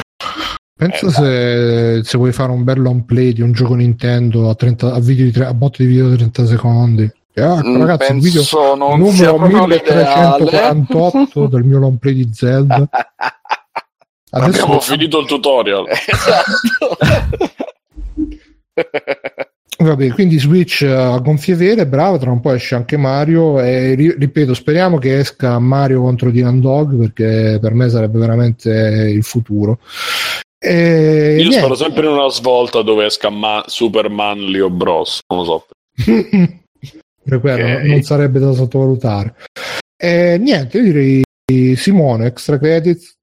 Pensa 0.77 1.07
Eh, 1.07 1.11
se, 1.11 2.01
se 2.05 2.19
vuoi 2.19 2.33
fare 2.33 2.53
un 2.53 2.63
bel 2.63 2.81
long 2.81 3.05
play 3.05 3.33
di 3.33 3.41
un 3.41 3.53
gioco 3.53 3.75
Nintendo 3.75 4.51
a, 4.51 4.55
30, 4.55 4.93
a, 4.93 5.01
di 5.01 5.31
tre- 5.31 5.47
a 5.47 5.55
botte 5.55 5.83
di 5.83 5.89
video 5.89 6.11
di 6.11 6.17
30 6.17 6.47
secondi. 6.47 7.11
Ah, 7.39 7.63
Mm, 7.63 7.77
ragazzi, 7.81 8.13
il 8.13 8.21
video 8.21 8.43
non 8.77 8.99
numero 8.99 9.35
proprio 9.37 9.67
l'ideale. 9.67 10.37
1348 10.39 11.47
del 11.49 11.65
mio 11.65 11.79
long 11.79 11.99
play 11.99 12.15
di 12.15 12.29
Zelda. 12.33 12.89
Adesso 14.31 14.63
Abbiamo 14.63 14.81
finito 14.81 15.19
il 15.21 15.27
tutorial. 15.27 15.85
esatto. 15.89 16.97
Vabbè, 19.79 20.09
quindi 20.13 20.39
Switch 20.39 20.81
eh, 20.83 20.91
a 20.91 21.19
gonfie 21.19 21.55
vere, 21.55 21.87
bravo, 21.87 22.17
tra 22.17 22.31
un 22.31 22.41
po' 22.41 22.53
esce 22.53 22.75
anche 22.75 22.97
Mario 22.97 23.61
e 23.61 23.95
ri- 23.95 24.15
ripeto, 24.19 24.55
speriamo 24.55 24.97
che 24.97 25.19
esca 25.19 25.59
Mario 25.59 26.01
contro 26.01 26.31
Dylan 26.31 26.61
Dog 26.61 26.97
perché 26.97 27.59
per 27.61 27.75
me 27.75 27.89
sarebbe 27.91 28.19
veramente 28.19 28.71
il 29.15 29.23
futuro. 29.23 29.79
E 30.59 31.35
Io 31.37 31.43
niente. 31.49 31.59
spero 31.59 31.75
sempre 31.75 32.07
in 32.07 32.13
una 32.13 32.31
svolta 32.31 32.83
dove 32.83 33.07
esca 33.07 33.29
Ma- 33.31 33.65
Superman 33.67 34.39
Leo 34.47 34.71
Bros. 34.71 35.21
Non 35.29 35.41
lo 35.41 35.45
so. 35.45 35.67
per 37.23 37.41
quello 37.41 37.65
Ok. 37.79 37.83
non 37.85 38.03
sarebbe 38.03 38.39
da 38.39 38.53
sottovalutare. 38.53 39.35
E 39.97 40.37
niente, 40.39 40.79
io 40.79 40.85
direi 40.85 41.77
Simone, 41.77 42.27
extra 42.27 42.59
credits. 42.59 43.15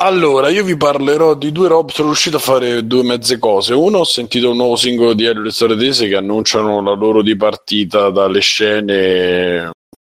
Allora, 0.00 0.48
io 0.48 0.62
vi 0.62 0.76
parlerò 0.76 1.34
di 1.34 1.50
due 1.50 1.66
robe. 1.68 1.92
Sono 1.92 2.08
riuscito 2.08 2.36
a 2.36 2.40
fare 2.40 2.86
due 2.86 3.02
mezze 3.02 3.38
cose. 3.38 3.74
Uno, 3.74 3.98
ho 3.98 4.04
sentito 4.04 4.50
un 4.50 4.56
nuovo 4.56 4.76
singolo 4.76 5.12
di 5.12 5.24
Elio 5.24 5.40
e 5.40 5.44
le 5.44 5.50
Storie 5.50 5.76
Tese 5.76 6.06
che 6.06 6.14
annunciano 6.14 6.80
la 6.80 6.92
loro 6.94 7.20
dipartita 7.22 8.10
dalle 8.10 8.38
scene 8.40 9.70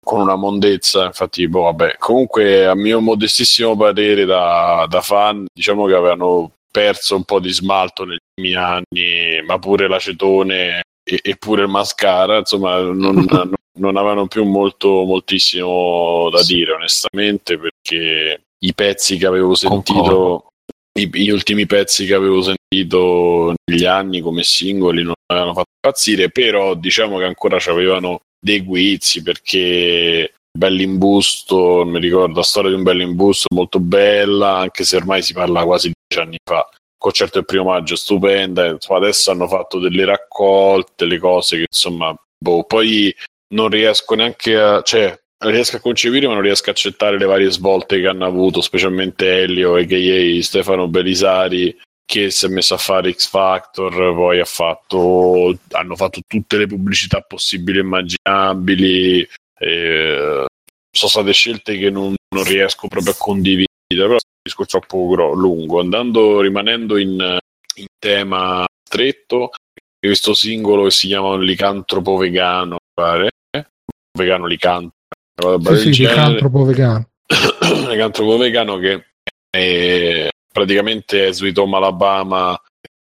con 0.04 0.20
una 0.20 0.36
mondezza. 0.36 1.04
Infatti, 1.06 1.46
boh, 1.48 1.62
vabbè. 1.62 1.96
Comunque, 1.98 2.66
a 2.66 2.74
mio 2.74 3.00
modestissimo 3.00 3.76
parere, 3.76 4.24
da, 4.24 4.86
da 4.88 5.00
fan, 5.00 5.46
diciamo 5.52 5.86
che 5.86 5.94
avevano 5.94 6.52
perso 6.70 7.16
un 7.16 7.24
po' 7.24 7.38
di 7.38 7.52
smalto 7.52 8.04
negli 8.04 8.18
ultimi 8.36 8.54
anni, 8.56 9.42
ma 9.46 9.58
pure 9.58 9.88
l'acetone 9.88 10.82
e, 11.04 11.20
e 11.22 11.36
pure 11.36 11.62
il 11.62 11.68
mascara. 11.68 12.38
Insomma, 12.38 12.80
non, 12.80 13.24
non- 13.28 13.52
non 13.78 13.96
avevano 13.96 14.26
più 14.26 14.44
molto, 14.44 15.04
moltissimo 15.04 16.28
da 16.30 16.42
dire, 16.42 16.72
onestamente, 16.72 17.58
perché 17.58 18.42
i 18.58 18.74
pezzi 18.74 19.16
che 19.16 19.26
avevo 19.26 19.54
sentito, 19.54 20.48
i- 20.98 21.08
gli 21.10 21.30
ultimi 21.30 21.64
pezzi 21.66 22.04
che 22.04 22.14
avevo 22.14 22.42
sentito 22.42 23.54
negli 23.64 23.84
anni 23.86 24.20
come 24.20 24.42
singoli 24.42 25.02
non 25.02 25.14
mi 25.16 25.34
avevano 25.34 25.54
fatto 25.54 25.70
impazzire, 25.82 26.30
però 26.30 26.74
diciamo 26.74 27.16
che 27.18 27.24
ancora 27.24 27.56
avevano 27.66 28.20
dei 28.42 28.62
guizzi 28.62 29.22
perché 29.22 30.34
Bellimbusto, 30.50 31.84
mi 31.86 31.98
ricordo 31.98 32.36
la 32.36 32.42
storia 32.42 32.70
di 32.70 32.76
un 32.76 32.82
Bellimbusto 32.82 33.46
molto 33.54 33.80
bella, 33.80 34.56
anche 34.56 34.84
se 34.84 34.96
ormai 34.96 35.22
si 35.22 35.32
parla 35.32 35.64
quasi 35.64 35.88
di 35.88 35.94
dieci 36.06 36.26
anni 36.26 36.36
fa. 36.44 36.68
Concerto 36.98 37.38
del 37.38 37.46
primo 37.46 37.64
maggio 37.64 37.96
stupenda, 37.96 38.66
insomma, 38.66 38.98
adesso 38.98 39.30
hanno 39.30 39.48
fatto 39.48 39.78
delle 39.78 40.04
raccolte, 40.04 40.92
delle 40.96 41.18
cose 41.18 41.56
che 41.56 41.66
insomma, 41.70 42.14
boh, 42.38 42.64
poi 42.64 43.14
non 43.54 43.68
riesco 43.68 44.14
neanche 44.14 44.56
a, 44.56 44.82
cioè, 44.82 45.18
riesco 45.38 45.76
a 45.76 45.80
concepire, 45.80 46.26
ma 46.26 46.34
non 46.34 46.42
riesco 46.42 46.68
a 46.68 46.72
accettare 46.72 47.18
le 47.18 47.24
varie 47.24 47.50
svolte 47.50 48.00
che 48.00 48.06
hanno 48.06 48.26
avuto, 48.26 48.60
specialmente 48.60 49.42
Elio 49.42 49.76
a.k.a. 49.76 50.42
Stefano 50.42 50.86
Belisari, 50.86 51.76
che 52.12 52.30
si 52.30 52.44
è 52.44 52.48
messo 52.50 52.74
a 52.74 52.76
fare 52.76 53.10
X 53.10 53.30
Factor, 53.30 53.90
poi 54.14 54.38
ha 54.38 54.44
fatto, 54.44 55.56
hanno 55.70 55.96
fatto 55.96 56.20
tutte 56.26 56.58
le 56.58 56.66
pubblicità 56.66 57.22
possibili 57.22 57.78
e 57.78 57.80
immaginabili. 57.80 59.26
eh, 59.58 60.44
sono 60.94 61.10
state 61.10 61.32
scelte 61.32 61.78
che 61.78 61.88
non, 61.88 62.14
non 62.34 62.44
riesco 62.44 62.86
proprio 62.86 63.14
a 63.14 63.16
condividere, 63.16 63.66
però 63.88 64.10
è 64.10 64.10
un 64.12 64.42
discorso 64.42 64.78
troppo 64.78 65.32
lungo. 65.32 65.80
Andando, 65.80 66.42
rimanendo 66.42 66.98
in, 66.98 67.38
in 67.76 67.86
tema 67.98 68.66
stretto, 68.86 69.52
questo 69.98 70.34
singolo 70.34 70.84
che 70.84 70.90
si 70.90 71.06
chiama 71.06 71.38
licantropo 71.38 72.18
vegano, 72.18 72.76
pare, 72.92 73.30
vegano 74.18 74.44
licantropo, 74.44 75.74
Sì, 75.76 75.94
sì, 75.94 76.02
licantropo 76.02 76.64
vegano. 76.64 77.08
licantropo 77.88 78.36
vegano 78.36 78.76
che 78.76 79.06
è 79.48 80.28
praticamente 80.52 81.32
Sweet 81.32 81.58
Home 81.58 81.76
Alabama 81.76 82.60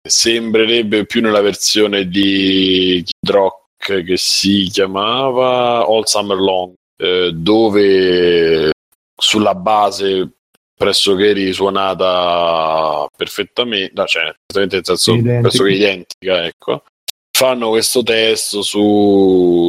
sembrerebbe 0.07 1.07
più 1.07 1.21
nella 1.21 1.41
versione 1.41 2.09
di 2.09 3.03
Kid 3.05 3.31
Rock 3.31 4.05
che 4.05 4.17
si 4.17 4.69
chiamava 4.71 5.85
All 5.87 6.03
Summer 6.05 6.39
Long 6.39 6.75
eh, 6.97 7.31
dove 7.33 8.71
sulla 9.17 9.55
base 9.55 10.31
pressoché 10.75 11.33
risuonata 11.33 13.07
perfettamente 13.17 14.07
cioè 14.07 14.35
perfettamente 14.47 14.97
senso 14.97 15.41
pressoché 15.41 15.73
identica 15.73 16.45
ecco 16.45 16.83
fanno 17.31 17.71
questo 17.71 18.03
testo 18.03 18.63
su 18.63 19.67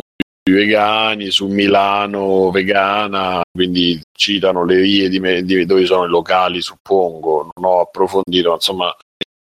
vegani 0.51 1.29
su 1.31 1.47
Milano 1.47 2.49
vegana, 2.51 3.41
quindi 3.51 4.01
citano 4.17 4.63
le 4.65 4.81
vie 4.81 5.09
di, 5.09 5.19
di 5.43 5.65
dove 5.65 5.85
sono 5.85 6.05
i 6.05 6.09
locali, 6.09 6.61
suppongo, 6.61 7.49
non 7.55 7.71
ho 7.71 7.79
approfondito, 7.81 8.53
insomma, 8.53 8.95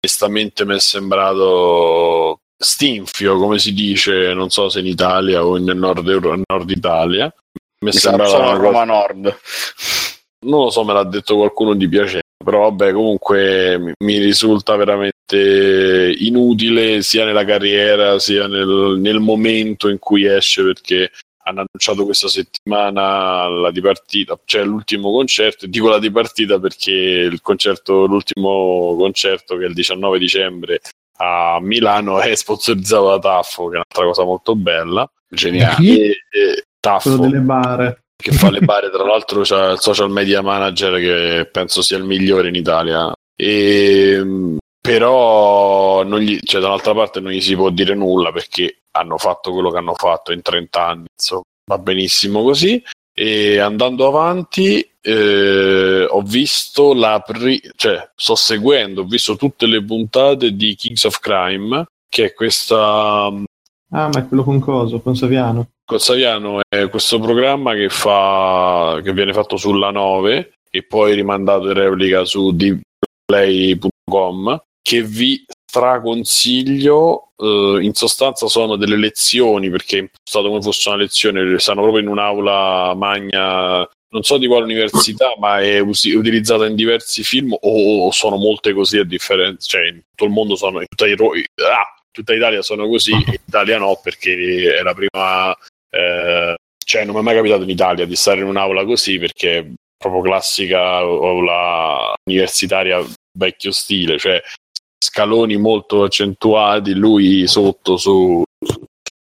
onestamente 0.02 0.66
mi 0.66 0.76
è 0.76 0.80
sembrato 0.80 2.40
stinfio, 2.58 3.38
come 3.38 3.60
si 3.60 3.74
dice, 3.74 4.34
non 4.34 4.50
so 4.50 4.70
se 4.70 4.80
in 4.80 4.88
Italia 4.88 5.46
o 5.46 5.58
nel 5.58 5.78
nord, 5.78 6.08
nord 6.08 6.70
Italia. 6.70 7.26
Mi 7.84 7.90
Mi 7.90 7.92
sa 7.92 8.10
sembrata 8.10 8.30
solo 8.32 8.44
a 8.44 8.48
una 8.48 8.58
cosa- 8.58 8.70
Roma 8.70 8.84
Nord. 8.86 9.40
non 10.46 10.60
lo 10.64 10.70
so, 10.70 10.84
me 10.84 10.94
l'ha 10.94 11.04
detto 11.04 11.36
qualcuno 11.36 11.74
di 11.74 11.88
piacere, 11.90 12.22
però 12.44 12.70
vabbè, 12.70 12.94
comunque 12.94 13.96
mi- 13.98 14.18
risulta 14.18 14.76
veramente 14.76 16.16
inutile 16.20 17.02
sia 17.02 17.26
nella 17.26 17.46
carriera 17.46 18.20
sia 18.20 18.48
nel, 18.48 18.98
nel 19.00 19.20
momento 19.20 19.90
in 19.90 20.00
cui 20.00 20.26
esce 20.26 20.64
perché 20.64 21.10
hanno 21.46 21.66
annunciato 21.66 22.06
questa 22.06 22.28
settimana 22.28 23.48
la 23.48 23.72
dipartita, 23.72 24.40
cioè 24.46 24.64
l'ultimo 24.64 25.12
concerto, 25.12 25.68
dico 25.68 25.90
la 25.90 26.00
dipartita 26.00 26.60
perché 26.60 26.92
il 26.92 27.42
concerto, 27.42 28.06
l'ultimo 28.06 28.96
concerto 28.98 29.58
che 29.58 29.66
è 29.66 29.68
il 29.68 29.74
19 29.74 30.20
dicembre 30.20 30.80
a 31.18 31.60
Milano 31.62 32.20
è 32.20 32.36
sponsorizzato 32.36 33.10
da 33.10 33.20
Taffo, 33.20 33.68
che 33.68 33.76
è 33.76 33.82
un'altra 33.82 34.06
cosa 34.06 34.24
molto 34.24 34.56
bella. 34.56 35.10
Geniale. 35.28 35.86
E, 35.86 36.18
e 36.30 36.64
Taffo 36.80 37.10
quello 37.10 37.30
delle 37.30 37.40
bare. 37.40 38.03
Che 38.24 38.32
fa 38.32 38.50
le 38.50 38.62
bare, 38.62 38.90
tra 38.90 39.04
l'altro 39.04 39.42
c'ha 39.44 39.72
il 39.72 39.80
social 39.82 40.10
media 40.10 40.42
manager 40.42 40.98
che 40.98 41.50
penso 41.52 41.82
sia 41.82 41.98
il 41.98 42.06
migliore 42.06 42.48
in 42.48 42.56
Italia. 42.56 43.14
E, 43.36 44.56
però 44.80 46.04
non 46.04 46.20
gli, 46.20 46.40
cioè, 46.42 46.62
dall'altra 46.62 46.94
parte 46.94 47.20
non 47.20 47.34
gli 47.34 47.42
si 47.42 47.56
può 47.56 47.70
dire 47.70 47.94
nulla 47.96 48.32
perché 48.32 48.84
hanno 48.92 49.18
fatto 49.18 49.52
quello 49.52 49.70
che 49.72 49.78
hanno 49.78 49.94
fatto 49.94 50.32
in 50.32 50.42
30 50.42 50.86
anni, 50.86 51.06
insomma, 51.14 51.44
va 51.70 51.78
benissimo 51.78 52.44
così. 52.44 52.82
E 53.14 53.60
andando 53.60 54.08
avanti, 54.08 54.90
eh, 55.02 56.06
ho 56.10 56.22
visto 56.22 56.94
la 56.94 57.20
pri- 57.20 57.62
cioè, 57.76 58.10
sto 58.16 58.36
seguendo, 58.36 59.02
ho 59.02 59.06
visto 59.06 59.36
tutte 59.36 59.68
le 59.68 59.84
puntate 59.84 60.56
di 60.56 60.76
Kings 60.76 61.04
of 61.04 61.20
Crime, 61.20 61.86
che 62.08 62.26
è 62.26 62.34
questa 62.34 63.30
Ah, 63.96 64.10
ma 64.12 64.20
è 64.20 64.28
quello 64.28 64.44
con 64.44 64.60
coso, 64.60 65.00
con 65.02 65.16
Saviano. 65.16 65.68
Saviano 65.98 66.62
è 66.68 66.90
questo 66.90 67.20
programma 67.20 67.76
che, 67.76 67.90
fa, 67.90 69.00
che 69.04 69.14
viene 69.14 69.34
fatto 69.34 69.58
sulla 69.58 69.92
9 69.92 70.54
e 70.70 70.84
poi 70.84 71.14
rimandato 71.14 71.68
in 71.68 71.74
replica 71.74 72.26
su 72.26 72.52
dplay.com 73.28 74.64
che 74.82 75.04
vi 75.04 75.46
straconsiglio 75.70 77.30
eh, 77.38 77.78
in 77.82 77.94
sostanza 77.94 78.48
sono 78.48 78.76
delle 78.76 78.98
lezioni 78.98 79.70
perché 79.70 79.98
è 79.98 80.02
impostato 80.02 80.48
come 80.48 80.64
fosse 80.64 80.90
una 80.90 80.98
lezione 80.98 81.60
stanno 81.60 81.82
proprio 81.82 82.02
in 82.02 82.10
un'aula 82.10 82.96
magna 82.96 83.88
non 84.10 84.24
so 84.24 84.38
di 84.38 84.48
quale 84.48 84.64
università 84.64 85.36
ma 85.40 85.60
è 85.62 85.78
usi- 85.80 86.14
utilizzata 86.14 86.66
in 86.66 86.76
diversi 86.76 87.24
film 87.24 87.54
o, 87.54 88.06
o 88.08 88.12
sono 88.12 88.38
molte 88.38 88.74
così 88.74 88.98
a 88.98 89.04
differenza 89.04 89.66
cioè 89.78 89.88
in 89.88 90.02
tutto 90.10 90.26
il 90.26 90.32
mondo 90.32 90.56
sono 90.56 90.80
in 90.80 90.88
tutta, 90.88 91.08
Iro- 91.08 91.32
ah, 91.32 92.03
tutta 92.14 92.34
Italia 92.34 92.62
sono 92.62 92.88
così 92.88 93.12
in 93.12 93.34
Italia 93.46 93.78
no 93.78 94.00
perché 94.02 94.78
è 94.78 94.82
la 94.82 94.94
prima 94.94 95.54
eh, 95.90 96.56
cioè 96.86 97.06
non 97.06 97.16
mi 97.16 97.22
è 97.22 97.24
mai 97.24 97.36
capitato 97.36 97.64
in 97.64 97.70
Italia 97.70 98.06
di 98.06 98.16
stare 98.16 98.40
in 98.40 98.48
un'aula 98.48 98.86
così 98.86 99.18
perché 99.18 99.58
è 99.58 99.66
proprio 99.98 100.22
classica 100.22 100.98
aula 100.98 102.14
universitaria 102.26 103.04
vecchio 103.38 103.72
stile, 103.72 104.18
cioè 104.18 104.42
scaloni 105.04 105.58
molto 105.58 106.04
accentuati, 106.04 106.94
lui 106.94 107.48
sotto 107.48 107.98
su, 107.98 108.44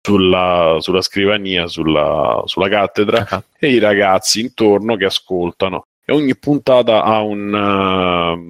sulla, 0.02 0.78
sulla, 0.80 1.02
scrivania, 1.02 1.68
sulla, 1.68 2.42
sulla 2.46 2.70
cattedra 2.70 3.26
uh-huh. 3.30 3.44
e 3.60 3.70
i 3.70 3.80
ragazzi 3.80 4.42
intorno 4.42 4.96
che 4.96 5.06
ascoltano. 5.06 5.84
E 6.06 6.14
ogni 6.14 6.38
puntata 6.38 7.04
ha 7.04 7.22
un, 7.22 7.54
uh, 7.54 8.48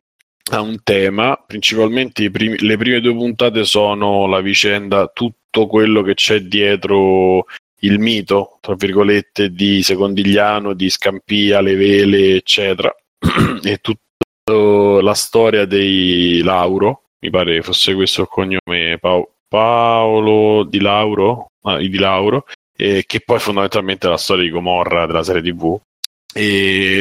ha 0.51 0.61
un 0.61 0.83
tema, 0.83 1.41
principalmente 1.45 2.29
primi, 2.29 2.59
le 2.59 2.77
prime 2.77 3.01
due 3.01 3.13
puntate 3.13 3.63
sono 3.63 4.27
la 4.27 4.41
vicenda, 4.41 5.07
tutto 5.07 5.67
quello 5.67 6.01
che 6.01 6.13
c'è 6.13 6.41
dietro 6.41 7.45
il 7.79 7.99
mito, 7.99 8.57
tra 8.61 8.75
virgolette, 8.75 9.51
di 9.51 9.81
Secondigliano, 9.83 10.73
di 10.73 10.89
Scampia, 10.89 11.61
le 11.61 11.75
vele, 11.75 12.35
eccetera, 12.35 12.93
e 13.63 13.77
tutta 13.77 15.01
la 15.01 15.13
storia 15.13 15.65
dei 15.65 16.41
Lauro, 16.41 17.05
mi 17.19 17.29
pare 17.31 17.61
fosse 17.63 17.95
questo 17.95 18.21
il 18.21 18.27
cognome, 18.27 18.97
pa- 18.99 19.27
Paolo 19.47 20.63
Di 20.63 20.79
Lauro, 20.79 21.47
ah, 21.63 21.77
Di 21.77 21.97
Lauro. 21.97 22.45
Eh, 22.77 23.05
che 23.07 23.21
poi 23.21 23.39
fondamentalmente 23.39 24.05
è 24.05 24.09
la 24.09 24.17
storia 24.17 24.43
di 24.43 24.49
Gomorra 24.49 25.05
della 25.05 25.23
serie 25.23 25.41
TV, 25.41 25.79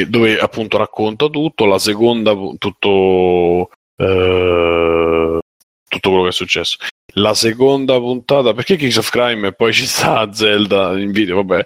dove 0.07 0.39
appunto 0.39 0.77
racconta 0.77 1.27
tutto, 1.27 1.65
la 1.65 1.79
seconda 1.79 2.33
tutto, 2.57 3.69
eh, 3.97 5.39
tutto 5.87 6.09
quello 6.09 6.23
che 6.23 6.29
è 6.29 6.33
successo. 6.33 6.77
La 7.17 7.33
seconda 7.33 7.97
puntata, 7.97 8.53
perché 8.53 8.75
Kings 8.75 8.97
of 8.97 9.09
Crime 9.09 9.47
e 9.47 9.53
poi 9.53 9.73
ci 9.73 9.85
sta 9.85 10.31
Zelda 10.33 10.97
in 10.97 11.11
video, 11.11 11.43
vabbè. 11.43 11.65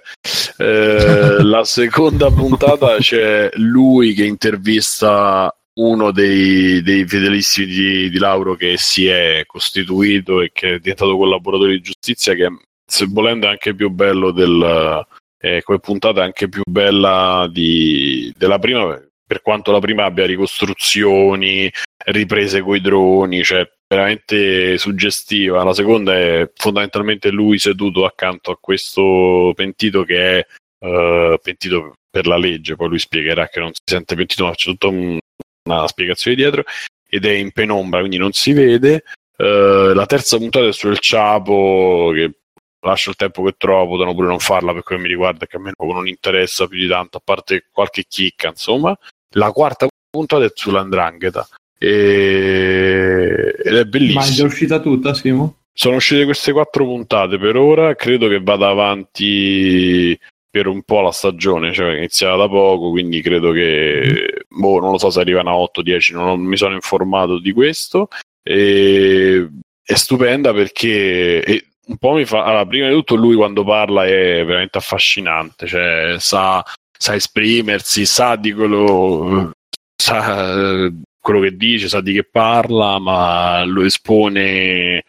Eh, 0.58 1.42
la 1.42 1.64
seconda 1.64 2.30
puntata 2.30 2.96
c'è 2.96 3.50
lui 3.54 4.14
che 4.14 4.24
intervista 4.24 5.52
uno 5.74 6.10
dei, 6.10 6.82
dei 6.82 7.06
fedelissimi 7.06 7.66
di, 7.66 8.10
di, 8.10 8.18
Lauro 8.18 8.54
che 8.54 8.76
si 8.76 9.06
è 9.06 9.44
costituito 9.46 10.40
e 10.40 10.50
che 10.52 10.74
è 10.74 10.78
diventato 10.78 11.16
collaboratore 11.16 11.72
di 11.72 11.80
giustizia, 11.80 12.34
che 12.34 12.48
se 12.84 13.06
volendo 13.08 13.46
è 13.46 13.50
anche 13.50 13.74
più 13.74 13.88
bello 13.90 14.32
del, 14.32 15.06
eh, 15.40 15.62
come 15.62 15.78
puntata 15.78 16.22
anche 16.22 16.48
più 16.48 16.62
bella 16.68 17.48
di, 17.50 18.32
della 18.36 18.58
prima, 18.58 19.00
per 19.26 19.40
quanto 19.40 19.72
la 19.72 19.78
prima 19.78 20.04
abbia 20.04 20.26
ricostruzioni, 20.26 21.70
riprese 22.06 22.60
coi 22.60 22.80
droni, 22.80 23.42
cioè 23.42 23.68
veramente 23.88 24.76
suggestiva. 24.76 25.64
La 25.64 25.72
seconda 25.72 26.16
è 26.16 26.50
fondamentalmente 26.54 27.30
lui 27.30 27.58
seduto 27.58 28.04
accanto 28.04 28.50
a 28.50 28.58
questo 28.60 29.52
pentito 29.54 30.04
che 30.04 30.38
è 30.38 30.46
uh, 30.86 31.38
pentito 31.42 31.94
per 32.10 32.26
la 32.26 32.36
legge, 32.36 32.76
poi 32.76 32.88
lui 32.88 32.98
spiegherà 32.98 33.48
che 33.48 33.60
non 33.60 33.72
si 33.72 33.80
sente 33.84 34.14
pentito, 34.14 34.44
ma 34.44 34.54
c'è 34.54 34.70
tutta 34.70 34.88
un, 34.88 35.18
una 35.64 35.86
spiegazione 35.86 36.36
dietro 36.36 36.64
ed 37.08 37.24
è 37.24 37.32
in 37.32 37.50
penombra, 37.52 38.00
quindi 38.00 38.18
non 38.18 38.32
si 38.32 38.52
vede. 38.52 39.04
Uh, 39.36 39.94
la 39.94 40.06
terza 40.06 40.36
puntata 40.36 40.66
è 40.66 40.72
sul 40.72 40.98
Ciapo, 40.98 42.10
che 42.14 42.39
lascio 42.80 43.10
il 43.10 43.16
tempo 43.16 43.42
che 43.42 43.54
trovo, 43.56 43.92
potranno 43.92 44.14
pure 44.14 44.28
non 44.28 44.38
farla 44.38 44.72
per 44.72 44.82
quello 44.82 45.02
mi 45.02 45.08
riguarda, 45.08 45.46
che 45.46 45.56
a 45.56 45.60
me 45.60 45.72
non 45.76 46.08
interessa 46.08 46.66
più 46.66 46.78
di 46.78 46.88
tanto, 46.88 47.18
a 47.18 47.22
parte 47.22 47.66
qualche 47.70 48.04
chicca, 48.08 48.48
insomma. 48.48 48.96
La 49.34 49.52
quarta 49.52 49.86
puntata 50.10 50.44
è 50.44 50.50
sull'andrangheta 50.52 51.46
e... 51.78 53.54
ed 53.62 53.76
è 53.76 53.84
bellissima. 53.84 54.20
Ma 54.20 54.26
è 54.26 54.30
già 54.30 54.44
uscita 54.44 54.80
tutta, 54.80 55.14
Simo? 55.14 55.56
Sono 55.72 55.96
uscite 55.96 56.24
queste 56.24 56.52
quattro 56.52 56.84
puntate 56.84 57.38
per 57.38 57.56
ora, 57.56 57.94
credo 57.94 58.28
che 58.28 58.40
vada 58.40 58.68
avanti 58.68 60.18
per 60.50 60.66
un 60.66 60.82
po' 60.82 61.00
la 61.00 61.12
stagione, 61.12 61.72
cioè 61.72 61.96
iniziata 61.96 62.36
da 62.36 62.48
poco, 62.48 62.90
quindi 62.90 63.22
credo 63.22 63.52
che, 63.52 64.44
boh, 64.48 64.80
non 64.80 64.90
lo 64.90 64.98
so 64.98 65.10
se 65.10 65.20
arrivano 65.20 65.50
a 65.50 65.70
8-10, 65.72 66.14
non, 66.14 66.24
non 66.24 66.40
mi 66.40 66.56
sono 66.56 66.74
informato 66.74 67.38
di 67.38 67.52
questo. 67.52 68.08
E... 68.42 69.48
È 69.82 69.94
stupenda 69.94 70.52
perché 70.52 71.69
un 71.90 71.98
po' 71.98 72.12
mi 72.14 72.24
fa. 72.24 72.44
Allora, 72.44 72.66
prima 72.66 72.88
di 72.88 72.94
tutto, 72.94 73.16
lui 73.16 73.34
quando 73.34 73.64
parla 73.64 74.06
è 74.06 74.44
veramente 74.44 74.78
affascinante, 74.78 75.66
cioè 75.66 76.16
sa, 76.18 76.64
sa 76.96 77.14
esprimersi, 77.14 78.06
sa 78.06 78.36
di 78.36 78.52
quello. 78.52 79.50
sa 79.96 80.90
quello 81.20 81.40
che 81.40 81.56
dice, 81.56 81.88
sa 81.88 82.00
di 82.00 82.14
che 82.14 82.24
parla, 82.24 82.98
ma 82.98 83.64
lo 83.64 83.82
espone. 83.82 85.04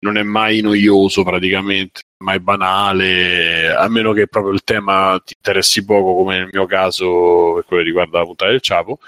Non 0.00 0.16
è 0.16 0.22
mai 0.24 0.60
noioso 0.62 1.22
praticamente, 1.22 2.00
mai 2.24 2.40
banale, 2.40 3.72
a 3.72 3.88
meno 3.88 4.12
che 4.12 4.26
proprio 4.26 4.52
il 4.52 4.64
tema 4.64 5.20
ti 5.24 5.34
interessi 5.36 5.84
poco, 5.84 6.16
come 6.16 6.38
nel 6.38 6.48
mio 6.50 6.66
caso, 6.66 7.52
per 7.54 7.64
quello 7.66 7.82
che 7.82 7.88
riguarda 7.88 8.18
la 8.18 8.24
puntata 8.24 8.50
del 8.50 8.60
Ciapo. 8.60 8.98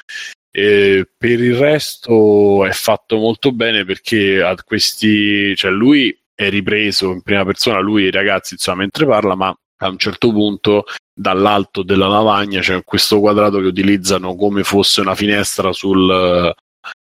E 0.52 1.08
per 1.18 1.40
il 1.40 1.56
resto 1.56 2.64
è 2.64 2.70
fatto 2.70 3.16
molto 3.16 3.50
bene 3.50 3.84
perché 3.84 4.40
ha 4.40 4.54
questi, 4.62 5.56
cioè 5.56 5.72
lui 5.72 6.16
è 6.34 6.48
ripreso 6.50 7.10
in 7.10 7.22
prima 7.22 7.44
persona 7.44 7.80
lui 7.80 8.04
e 8.04 8.08
i 8.08 8.10
ragazzi 8.10 8.54
insomma, 8.54 8.78
mentre 8.78 9.06
parla, 9.06 9.34
ma 9.34 9.54
a 9.78 9.88
un 9.88 9.98
certo 9.98 10.30
punto 10.30 10.84
dall'alto 11.12 11.82
della 11.82 12.08
lavagna 12.08 12.60
c'è 12.60 12.82
questo 12.84 13.20
quadrato 13.20 13.58
che 13.58 13.66
utilizzano 13.66 14.34
come 14.34 14.64
fosse 14.64 15.00
una 15.00 15.14
finestra 15.14 15.72
sul, 15.72 16.54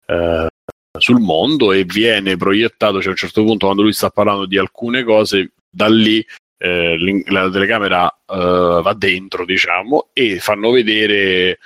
eh, 0.07 0.47
sul 0.99 1.21
mondo 1.21 1.73
e 1.73 1.85
viene 1.85 2.37
proiettato, 2.37 2.99
cioè 2.99 3.09
a 3.09 3.11
un 3.11 3.17
certo 3.17 3.45
punto 3.45 3.67
quando 3.67 3.83
lui 3.83 3.93
sta 3.93 4.11
parlando 4.11 4.47
di 4.47 4.59
alcune 4.59 5.05
cose, 5.05 5.53
da 5.69 5.89
lì 5.89 6.25
eh, 6.59 7.25
la 7.27 7.51
telecamera 7.51 8.09
eh, 8.09 8.81
va 8.83 8.95
dentro, 8.95 9.45
diciamo, 9.45 10.09
e 10.13 10.39
fanno 10.39 10.71
vedere 10.71 11.59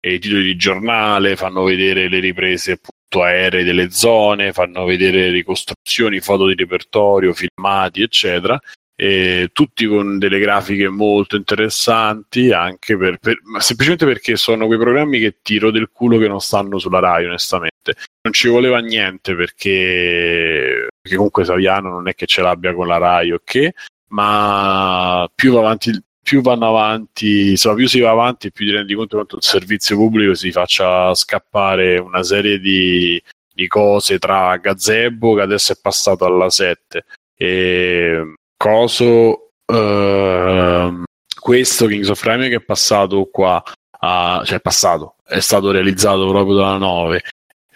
i 0.00 0.18
titoli 0.18 0.44
di 0.44 0.56
giornale, 0.56 1.36
fanno 1.36 1.64
vedere 1.64 2.08
le 2.08 2.18
riprese 2.18 2.78
aeree 3.22 3.64
delle 3.64 3.90
zone, 3.90 4.52
fanno 4.52 4.84
vedere 4.84 5.30
ricostruzioni, 5.30 6.20
foto 6.20 6.46
di 6.46 6.54
repertorio, 6.54 7.32
filmati, 7.32 8.02
eccetera. 8.02 8.60
E 8.96 9.50
tutti 9.52 9.86
con 9.86 10.18
delle 10.18 10.38
grafiche 10.38 10.88
molto 10.88 11.34
interessanti, 11.34 12.52
anche 12.52 12.96
per, 12.96 13.18
per, 13.18 13.40
semplicemente 13.58 14.06
perché 14.06 14.36
sono 14.36 14.66
quei 14.66 14.78
programmi 14.78 15.18
che 15.18 15.38
tiro 15.42 15.72
del 15.72 15.90
culo 15.92 16.16
che 16.16 16.28
non 16.28 16.40
stanno 16.40 16.78
sulla 16.78 17.00
Rai, 17.00 17.26
onestamente. 17.26 17.94
Non 18.22 18.32
ci 18.32 18.48
voleva 18.48 18.78
niente 18.78 19.34
perché, 19.34 20.86
perché 21.00 21.16
comunque 21.16 21.44
Saviano 21.44 21.88
non 21.88 22.08
è 22.08 22.14
che 22.14 22.26
ce 22.26 22.42
l'abbia 22.42 22.72
con 22.72 22.86
la 22.86 22.98
Rai, 22.98 23.32
ok? 23.32 23.68
Ma 24.10 25.28
più 25.34 25.52
va 25.52 25.58
avanti 25.58 25.90
più 26.24 26.40
vanno 26.40 26.66
avanti, 26.66 27.50
insomma, 27.50 27.76
più 27.76 27.86
si 27.86 28.00
va 28.00 28.10
avanti, 28.10 28.50
più 28.50 28.66
ti 28.66 28.72
rendi 28.72 28.94
conto 28.94 29.16
quanto 29.16 29.36
il 29.36 29.42
servizio 29.44 29.94
pubblico 29.96 30.34
si 30.34 30.50
faccia 30.50 31.14
scappare 31.14 31.98
una 31.98 32.24
serie 32.24 32.58
di, 32.58 33.22
di 33.54 33.68
cose 33.68 34.18
tra 34.18 34.56
gazebo 34.56 35.34
che 35.34 35.42
adesso 35.42 35.72
è 35.72 35.78
passato 35.80 36.24
alla 36.24 36.50
7 36.50 37.04
e 37.36 38.34
coso 38.56 39.50
uh, 39.66 41.02
questo 41.38 41.86
Kings 41.86 42.08
of 42.08 42.22
Rhyme 42.22 42.48
che 42.48 42.56
è 42.56 42.60
passato 42.60 43.28
qua 43.30 43.62
a, 44.00 44.42
cioè 44.44 44.58
è 44.58 44.60
passato 44.60 45.16
è 45.24 45.40
stato 45.40 45.70
realizzato 45.70 46.28
proprio 46.28 46.56
dalla 46.56 46.78
9 46.78 47.22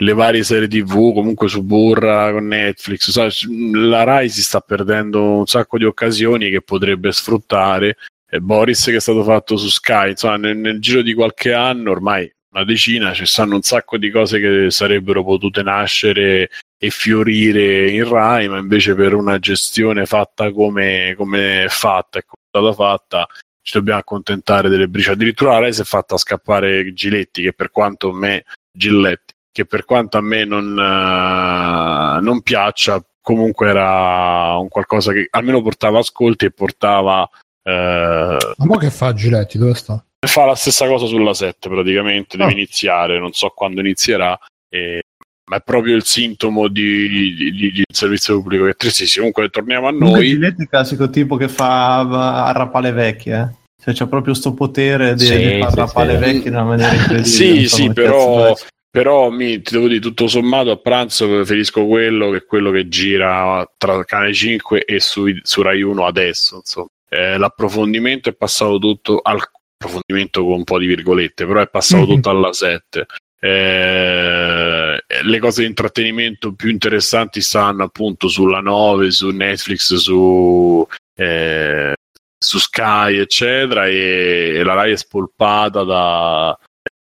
le 0.01 0.13
varie 0.13 0.43
serie 0.43 0.69
tv 0.69 1.13
comunque 1.13 1.49
su 1.49 1.63
Burra 1.63 2.33
con 2.33 2.47
Netflix 2.47 3.11
sai, 3.11 3.31
la 3.73 4.05
Rai 4.05 4.29
si 4.29 4.43
sta 4.43 4.61
perdendo 4.61 5.23
un 5.23 5.47
sacco 5.47 5.79
di 5.79 5.85
occasioni 5.85 6.51
che 6.51 6.63
potrebbe 6.63 7.13
sfruttare 7.13 7.97
Boris 8.41 8.85
che 8.85 8.97
è 8.97 9.01
stato 9.01 9.25
fatto 9.25 9.57
su 9.57 9.69
Sky, 9.69 10.11
insomma 10.11 10.37
nel, 10.37 10.57
nel 10.57 10.81
giro 10.81 11.03
di 11.03 11.15
qualche 11.15 11.53
anno, 11.53 11.91
ormai 11.91 12.31
una 12.51 12.65
decina, 12.65 13.13
ci 13.13 13.27
stanno 13.27 13.57
un 13.57 13.63
sacco 13.63 13.99
di 13.99 14.11
cose 14.11 14.41
che 14.41 14.71
sarebbero 14.71 15.23
potute 15.23 15.63
nascere 15.63 16.51
e 16.79 16.91
fiorire 16.91 17.91
in 17.91 18.09
Rai, 18.09 18.49
ma 18.49 18.59
invece 18.59 18.95
per 18.95 19.15
una 19.15 19.39
gestione 19.39 20.07
fatta 20.07 20.53
come, 20.53 21.15
come 21.17 21.65
è 21.65 21.69
fatta 21.69 22.19
e 22.19 22.25
come 22.25 22.43
è 22.45 22.59
stata 22.59 22.73
fatta, 22.73 23.27
ci 23.63 23.73
dobbiamo 23.77 24.01
accontentare 24.01 24.69
delle 24.69 24.89
briciole. 24.89 25.15
Addirittura 25.15 25.53
la 25.53 25.59
Rai 25.61 25.73
si 25.73 25.83
è 25.83 25.85
fatta 25.85 26.17
scappare 26.17 26.93
Giletti, 26.93 27.43
che 27.43 27.53
per 27.53 27.71
quanto 27.71 28.11
a 28.11 28.15
me, 28.15 28.45
Gilletti, 28.71 29.35
che 29.53 29.67
per 29.67 29.85
quanto 29.85 30.19
a 30.19 30.23
me 30.23 30.45
non, 30.45 30.71
uh, 30.73 32.23
non 32.23 32.41
piaccia, 32.43 33.05
comunque 33.21 33.69
era 33.69 34.57
un 34.57 34.69
qualcosa 34.69 35.13
che 35.13 35.27
almeno 35.31 35.61
portava 35.61 35.99
ascolti 35.99 36.47
e 36.47 36.51
portava 36.51 37.29
eh, 37.69 38.39
ma 38.57 38.79
che 38.79 38.91
fa 38.91 39.13
Giletti? 39.13 39.59
Dove 39.59 39.75
sta? 39.75 40.03
Fa 40.27 40.47
la 40.47 40.55
stessa 40.55 40.87
cosa 40.87 41.07
sulla 41.07 41.35
7 41.35 41.69
praticamente, 41.69 42.39
deve 42.39 42.51
oh. 42.51 42.53
iniziare, 42.53 43.19
non 43.19 43.33
so 43.33 43.51
quando 43.51 43.81
inizierà. 43.81 44.39
E... 44.69 45.03
Ma 45.51 45.57
è 45.57 45.63
proprio 45.63 45.97
il 45.97 46.05
sintomo 46.05 46.69
di, 46.69 47.09
di, 47.09 47.53
di, 47.53 47.71
di 47.71 47.83
servizio 47.91 48.35
pubblico 48.35 48.65
che 48.65 48.71
è 48.71 48.77
tristissimo. 48.77 49.31
Comunque 49.31 49.49
torniamo 49.49 49.87
a 49.87 49.91
noi. 49.91 50.29
Giletti 50.29 50.61
è 50.61 50.63
il 50.63 50.69
classico 50.69 51.09
tipo 51.11 51.37
che 51.37 51.49
fa 51.49 52.47
arrapale 52.47 52.93
vecchie, 52.93 53.35
eh? 53.35 53.67
Cioè 53.83 53.95
c'è 53.95 54.07
proprio 54.07 54.33
questo 54.33 54.53
potere 54.55 55.15
di, 55.15 55.25
sì, 55.25 55.37
di 55.37 55.61
far 55.61 55.73
sì, 55.73 55.79
arrapale 55.79 56.15
sì. 56.15 56.19
vecchie 56.19 56.49
in 56.49 56.55
una 56.55 56.65
maniera 56.65 56.93
incredibile. 56.97 57.25
sì, 57.25 57.69
sì, 57.69 57.93
però 57.93 58.55
però 58.91 59.29
mi, 59.29 59.61
ti 59.61 59.75
devo 59.75 59.87
dire 59.87 60.01
tutto 60.01 60.27
sommato 60.27 60.71
a 60.71 60.77
pranzo 60.77 61.29
preferisco 61.29 61.87
quello 61.87 62.31
che 62.31 62.45
quello 62.45 62.71
che 62.71 62.89
gira 62.89 63.71
tra 63.77 64.03
Canale 64.05 64.33
5 64.33 64.85
e 64.85 64.99
su, 64.99 65.27
su 65.43 65.63
Rai 65.63 65.83
1 65.83 66.05
adesso 66.07 66.57
insomma 66.57 66.89
eh, 67.09 67.39
l'approfondimento 67.39 68.29
è 68.29 68.35
passato 68.35 68.79
tutto 68.79 69.21
al 69.23 69.41
approfondimento 69.79 70.43
con 70.43 70.53
un 70.53 70.65
po' 70.65 70.79
di 70.79 70.87
virgolette, 70.87 71.47
però 71.47 71.61
è 71.61 71.69
passato 71.69 72.05
mm-hmm. 72.05 72.15
tutto 72.15 72.31
alla 72.31 72.53
7. 72.53 73.07
eh, 73.41 75.05
le 75.23 75.39
cose 75.39 75.63
di 75.63 75.69
intrattenimento 75.69 76.55
più 76.55 76.71
interessanti 76.71 77.41
stanno 77.41 77.85
appunto 77.85 78.29
sulla 78.29 78.61
9, 78.61 79.11
su 79.13 79.31
Netflix, 79.31 79.95
su, 79.95 80.87
eh, 81.15 81.95
su 82.37 82.59
Sky, 82.59 83.19
eccetera, 83.19 83.87
e, 83.87 84.55
e, 84.57 84.63
la 84.65 84.75
Rai 84.75 84.93
è 84.93 84.97
spolpata 84.97 85.85
da. 85.85 86.59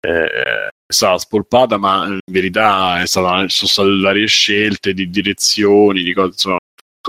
Eh, 0.01 0.69
è 0.89 0.93
stata 0.93 1.17
spolpata, 1.17 1.77
ma 1.77 2.05
in 2.07 2.19
verità 2.31 3.01
è 3.01 3.05
stata, 3.05 3.47
sono 3.49 3.69
state 3.69 3.99
varie 4.01 4.27
scelte 4.27 4.93
di 4.93 5.09
direzioni, 5.09 6.03
di 6.03 6.13
cose, 6.13 6.29
insomma, 6.29 6.57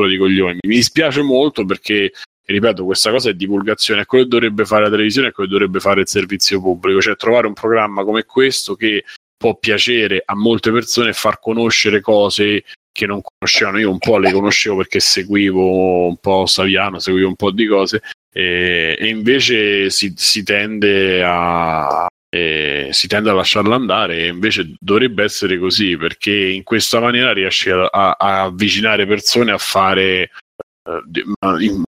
di 0.06 0.16
coglioni. 0.18 0.58
Mi 0.66 0.76
dispiace 0.76 1.22
molto 1.22 1.64
perché 1.64 2.12
ripeto, 2.52 2.84
questa 2.84 3.10
cosa 3.10 3.30
è 3.30 3.34
divulgazione, 3.34 4.02
è 4.02 4.06
quello 4.06 4.24
che 4.24 4.30
dovrebbe 4.30 4.64
fare 4.64 4.84
la 4.84 4.90
televisione, 4.90 5.28
è 5.28 5.32
quello 5.32 5.48
che 5.48 5.56
dovrebbe 5.56 5.80
fare 5.80 6.00
il 6.02 6.08
servizio 6.08 6.60
pubblico, 6.60 7.00
cioè 7.00 7.16
trovare 7.16 7.46
un 7.46 7.52
programma 7.54 8.04
come 8.04 8.24
questo 8.24 8.74
che 8.74 9.04
può 9.36 9.56
piacere 9.56 10.22
a 10.24 10.36
molte 10.36 10.70
persone 10.70 11.10
e 11.10 11.14
far 11.14 11.40
conoscere 11.40 12.00
cose 12.00 12.64
che 12.92 13.06
non 13.06 13.20
conoscevano. 13.22 13.78
Io 13.78 13.90
un 13.90 13.98
po' 13.98 14.18
le 14.18 14.32
conoscevo 14.32 14.76
perché 14.76 15.00
seguivo 15.00 16.08
un 16.08 16.16
po' 16.18 16.46
Saviano, 16.46 16.98
seguivo 16.98 17.28
un 17.28 17.36
po' 17.36 17.50
di 17.50 17.66
cose 17.66 18.02
e, 18.32 18.96
e 18.98 19.08
invece 19.08 19.90
si, 19.90 20.12
si 20.16 20.42
tende 20.42 21.22
a, 21.24 22.06
e 22.28 22.88
si 22.92 23.08
tende 23.08 23.30
a 23.30 23.34
lasciarla 23.34 23.74
andare 23.74 24.18
e 24.18 24.26
invece 24.28 24.74
dovrebbe 24.78 25.24
essere 25.24 25.58
così 25.58 25.96
perché 25.96 26.32
in 26.32 26.62
questa 26.62 27.00
maniera 27.00 27.32
riesci 27.32 27.70
a, 27.70 27.86
a, 27.86 28.16
a 28.18 28.42
avvicinare 28.42 29.06
persone 29.06 29.50
a 29.50 29.58
fare 29.58 30.30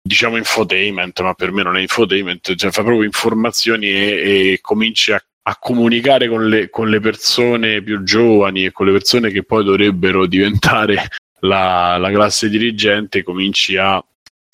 diciamo 0.02 0.38
infotainment 0.38 1.22
ma 1.22 1.34
per 1.34 1.52
me 1.52 1.64
non 1.64 1.78
è 1.78 1.82
infotainment 1.82 2.56
cioè 2.56 2.72
fa 2.72 2.84
proprio 2.84 3.04
informazioni 3.06 3.88
e, 3.88 4.54
e 4.54 4.60
cominci 4.62 5.12
a 5.12 5.22
a 5.50 5.56
comunicare 5.58 6.28
con 6.28 6.50
le, 6.50 6.70
con 6.70 6.90
le, 6.90 7.00
persone 7.00 7.82
più 7.82 8.04
giovani 8.04 8.66
e 8.66 8.74
con 8.74 8.86
le 8.86 8.92
persone 8.92 9.32
che 9.32 9.44
poi 9.44 9.64
dovrebbero 9.64 10.26
diventare 10.26 11.08
la, 11.40 11.98
la 11.98 12.12
classe 12.12 12.50
dirigente, 12.50 13.24
cominci 13.24 13.78
a 13.78 14.04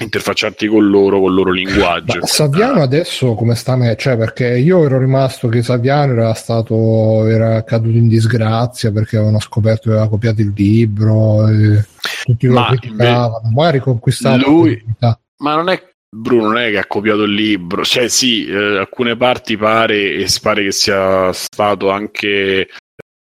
interfacciarti 0.01 0.67
con 0.67 0.89
loro, 0.89 1.19
con 1.19 1.29
il 1.29 1.35
loro 1.35 1.51
linguaggio. 1.51 2.19
Ma 2.19 2.25
Saviano 2.25 2.81
adesso 2.81 3.35
come 3.35 3.55
sta 3.55 3.75
me? 3.75 3.95
Cioè, 3.95 4.17
perché 4.17 4.57
io 4.57 4.83
ero 4.83 4.97
rimasto 4.97 5.47
che 5.47 5.61
Saviano 5.61 6.13
era 6.13 6.33
stato 6.33 7.25
era 7.27 7.63
caduto 7.63 7.97
in 7.97 8.07
disgrazia 8.07 8.91
perché 8.91 9.17
avevano 9.17 9.39
scoperto 9.39 9.89
che 9.89 9.95
aveva 9.95 10.09
copiato 10.09 10.41
il 10.41 10.53
libro 10.55 11.45
tutti 12.23 12.47
lo 12.47 12.63
criticavano, 12.65 13.49
ma 13.53 13.67
ha 13.67 13.71
riconquistato 13.71 14.49
lui, 14.49 14.83
ma 15.37 15.55
non 15.55 15.69
è 15.69 15.91
Bruno 16.13 16.43
non 16.43 16.57
è 16.57 16.69
che 16.69 16.77
ha 16.77 16.85
copiato 16.85 17.23
il 17.23 17.33
libro, 17.33 17.83
cioè 17.83 18.07
sì, 18.07 18.45
eh, 18.45 18.77
alcune 18.77 19.17
parti 19.17 19.57
pare 19.57 20.13
e 20.13 20.27
pare 20.39 20.63
che 20.63 20.71
sia 20.71 21.33
stato 21.33 21.89
anche 21.89 22.67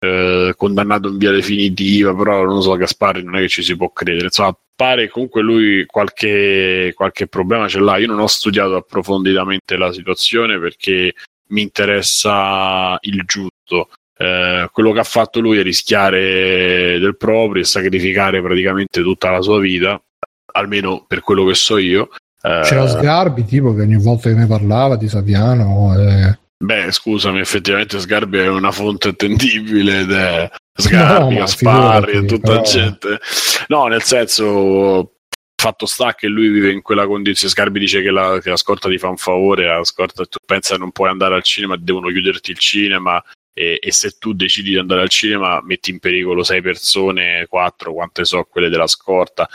eh, 0.00 0.54
condannato 0.56 1.08
in 1.08 1.16
via 1.16 1.30
definitiva, 1.30 2.12
però 2.16 2.42
non 2.44 2.60
so, 2.62 2.74
Gaspari 2.74 3.22
non 3.22 3.36
è 3.36 3.42
che 3.42 3.48
ci 3.48 3.62
si 3.62 3.76
può 3.76 3.92
credere, 3.92 4.24
insomma 4.24 4.56
pare 4.80 5.10
comunque 5.10 5.42
lui 5.42 5.84
qualche, 5.84 6.94
qualche 6.96 7.26
problema 7.26 7.68
ce 7.68 7.80
l'ha, 7.80 7.98
io 7.98 8.06
non 8.06 8.18
ho 8.18 8.26
studiato 8.26 8.76
approfonditamente 8.76 9.76
la 9.76 9.92
situazione 9.92 10.58
perché 10.58 11.12
mi 11.48 11.60
interessa 11.60 12.96
il 13.02 13.22
giusto. 13.26 13.90
Eh, 14.16 14.70
quello 14.72 14.92
che 14.92 15.00
ha 15.00 15.04
fatto 15.04 15.40
lui 15.40 15.58
è 15.58 15.62
rischiare 15.62 16.98
del 16.98 17.14
proprio 17.18 17.60
e 17.60 17.66
sacrificare 17.66 18.40
praticamente 18.40 19.02
tutta 19.02 19.28
la 19.28 19.42
sua 19.42 19.60
vita, 19.60 20.00
almeno 20.52 21.04
per 21.06 21.20
quello 21.20 21.44
che 21.44 21.54
so 21.54 21.76
io, 21.76 22.08
c'era 22.40 22.84
uh, 22.84 22.88
Sgarbi 22.88 23.44
tipo 23.44 23.74
che 23.74 23.82
ogni 23.82 24.00
volta 24.00 24.30
che 24.30 24.34
ne 24.34 24.46
parlava 24.46 24.96
di 24.96 25.08
Saviano. 25.08 25.94
Eh... 25.98 26.38
Beh, 26.62 26.92
scusami, 26.92 27.40
effettivamente 27.40 27.98
Sgarbi 27.98 28.38
è 28.38 28.48
una 28.48 28.70
fonte 28.70 29.08
attendibile 29.08 30.00
ed 30.00 30.12
è 30.12 30.50
Sgarbi, 30.74 31.34
no, 31.34 31.40
Gasparri 31.40 32.12
e 32.12 32.24
tutta 32.26 32.50
però... 32.52 32.62
gente. 32.62 33.18
No, 33.68 33.86
nel 33.86 34.02
senso, 34.02 35.14
fatto 35.56 35.86
sta 35.86 36.14
che 36.14 36.26
lui 36.26 36.48
vive 36.48 36.70
in 36.70 36.82
quella 36.82 37.06
condizione. 37.06 37.52
Sgarbi 37.52 37.78
dice 37.78 38.02
che 38.02 38.10
la, 38.10 38.38
che 38.42 38.50
la 38.50 38.56
scorta 38.56 38.88
ti 38.88 38.98
fa 38.98 39.08
un 39.08 39.16
favore, 39.16 39.66
la 39.66 39.84
scorta 39.84 40.26
tu 40.26 40.38
pensa 40.44 40.74
che 40.74 40.80
non 40.80 40.92
puoi 40.92 41.08
andare 41.08 41.34
al 41.34 41.42
cinema, 41.42 41.76
devono 41.76 42.08
chiuderti 42.08 42.50
il 42.50 42.58
cinema. 42.58 43.22
E, 43.52 43.78
e, 43.82 43.92
se 43.92 44.16
tu 44.18 44.32
decidi 44.32 44.70
di 44.70 44.78
andare 44.78 45.00
al 45.00 45.08
cinema 45.08 45.60
metti 45.62 45.90
in 45.90 45.98
pericolo 45.98 46.44
sei 46.44 46.60
persone, 46.60 47.46
quattro, 47.48 47.92
quante 47.92 48.24
so, 48.24 48.44
quelle 48.44 48.68
della 48.68 48.86
scorta, 48.86 49.48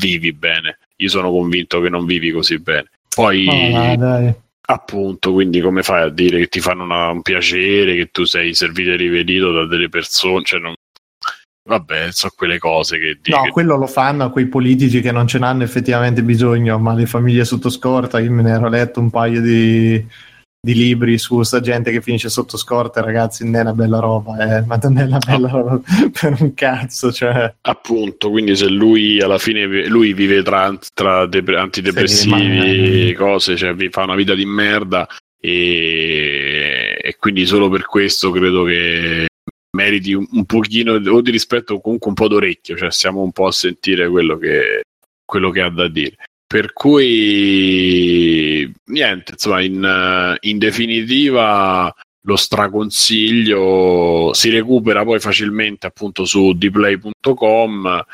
vivi 0.00 0.32
bene 0.32 0.78
io 1.00 1.08
sono 1.08 1.30
convinto 1.30 1.80
che 1.80 1.88
non 1.88 2.04
vivi 2.04 2.30
così 2.30 2.58
bene. 2.58 2.90
Poi, 3.14 3.46
oh, 3.48 4.34
appunto, 4.72 5.32
quindi 5.32 5.60
come 5.60 5.82
fai 5.82 6.02
a 6.02 6.08
dire 6.08 6.38
che 6.38 6.46
ti 6.48 6.60
fanno 6.60 6.84
una, 6.84 7.08
un 7.08 7.22
piacere, 7.22 7.94
che 7.94 8.10
tu 8.10 8.24
sei 8.24 8.54
servito 8.54 8.90
e 8.90 8.96
rivedito 8.96 9.52
da 9.52 9.66
delle 9.66 9.88
persone? 9.88 10.44
Cioè, 10.44 10.60
non... 10.60 10.74
Vabbè, 11.62 12.10
so 12.10 12.30
quelle 12.34 12.58
cose 12.58 12.98
che 12.98 13.18
dico. 13.20 13.36
No, 13.36 13.50
quello 13.50 13.76
lo 13.76 13.86
fanno 13.86 14.24
a 14.24 14.30
quei 14.30 14.46
politici 14.46 15.00
che 15.00 15.12
non 15.12 15.26
ce 15.26 15.38
n'hanno 15.38 15.62
effettivamente 15.62 16.22
bisogno, 16.22 16.78
ma 16.78 16.94
le 16.94 17.06
famiglie 17.06 17.44
sotto 17.44 17.70
scorta, 17.70 18.18
io 18.18 18.32
me 18.32 18.42
ne 18.42 18.50
ero 18.50 18.68
letto 18.68 18.98
un 18.98 19.10
paio 19.10 19.40
di 19.40 20.04
di 20.62 20.74
libri 20.74 21.16
su 21.16 21.42
sta 21.42 21.60
gente 21.60 21.90
che 21.90 22.02
finisce 22.02 22.28
sotto 22.28 22.58
scorte, 22.58 23.00
ragazzi, 23.00 23.44
non 23.44 23.56
è 23.56 23.60
una 23.60 23.72
bella 23.72 23.98
roba, 23.98 24.58
eh? 24.58 24.62
ma 24.66 24.78
non 24.82 24.98
è 24.98 25.04
una 25.04 25.18
bella 25.18 25.48
ah. 25.48 25.52
roba 25.52 25.80
per 26.20 26.36
un 26.38 26.52
cazzo. 26.52 27.10
Cioè. 27.10 27.54
Appunto, 27.62 28.30
quindi 28.30 28.54
se 28.54 28.68
lui 28.68 29.20
alla 29.20 29.38
fine 29.38 29.86
lui 29.86 30.12
vive 30.12 30.42
tra, 30.42 30.76
tra 30.92 31.26
dep- 31.26 31.56
antidepressivi 31.56 33.08
e 33.08 33.14
cose, 33.14 33.56
cioè 33.56 33.74
vi 33.74 33.88
fa 33.88 34.02
una 34.02 34.14
vita 34.14 34.34
di 34.34 34.44
merda 34.44 35.08
e, 35.40 36.98
e 37.00 37.16
quindi 37.18 37.46
solo 37.46 37.70
per 37.70 37.86
questo 37.86 38.30
credo 38.30 38.64
che 38.64 39.28
meriti 39.72 40.12
un, 40.12 40.26
un 40.32 40.44
pochino 40.44 40.92
o 40.92 41.20
di 41.22 41.30
rispetto 41.30 41.74
o 41.74 41.80
comunque 41.80 42.08
un 42.08 42.14
po' 42.14 42.28
d'orecchio, 42.28 42.76
cioè 42.76 42.90
stiamo 42.90 43.22
un 43.22 43.32
po' 43.32 43.46
a 43.46 43.52
sentire 43.52 44.08
quello 44.10 44.36
che, 44.36 44.82
quello 45.24 45.50
che 45.50 45.62
ha 45.62 45.70
da 45.70 45.88
dire. 45.88 46.16
Per 46.50 46.72
cui 46.72 47.08
niente, 48.86 49.32
insomma, 49.34 49.60
in, 49.62 50.36
in 50.40 50.58
definitiva 50.58 51.94
lo 52.22 52.34
straconsiglio 52.34 54.32
si 54.34 54.50
recupera 54.50 55.04
poi 55.04 55.20
facilmente 55.20 55.86
appunto 55.86 56.24
su 56.24 56.52
dplay.com 56.52 58.04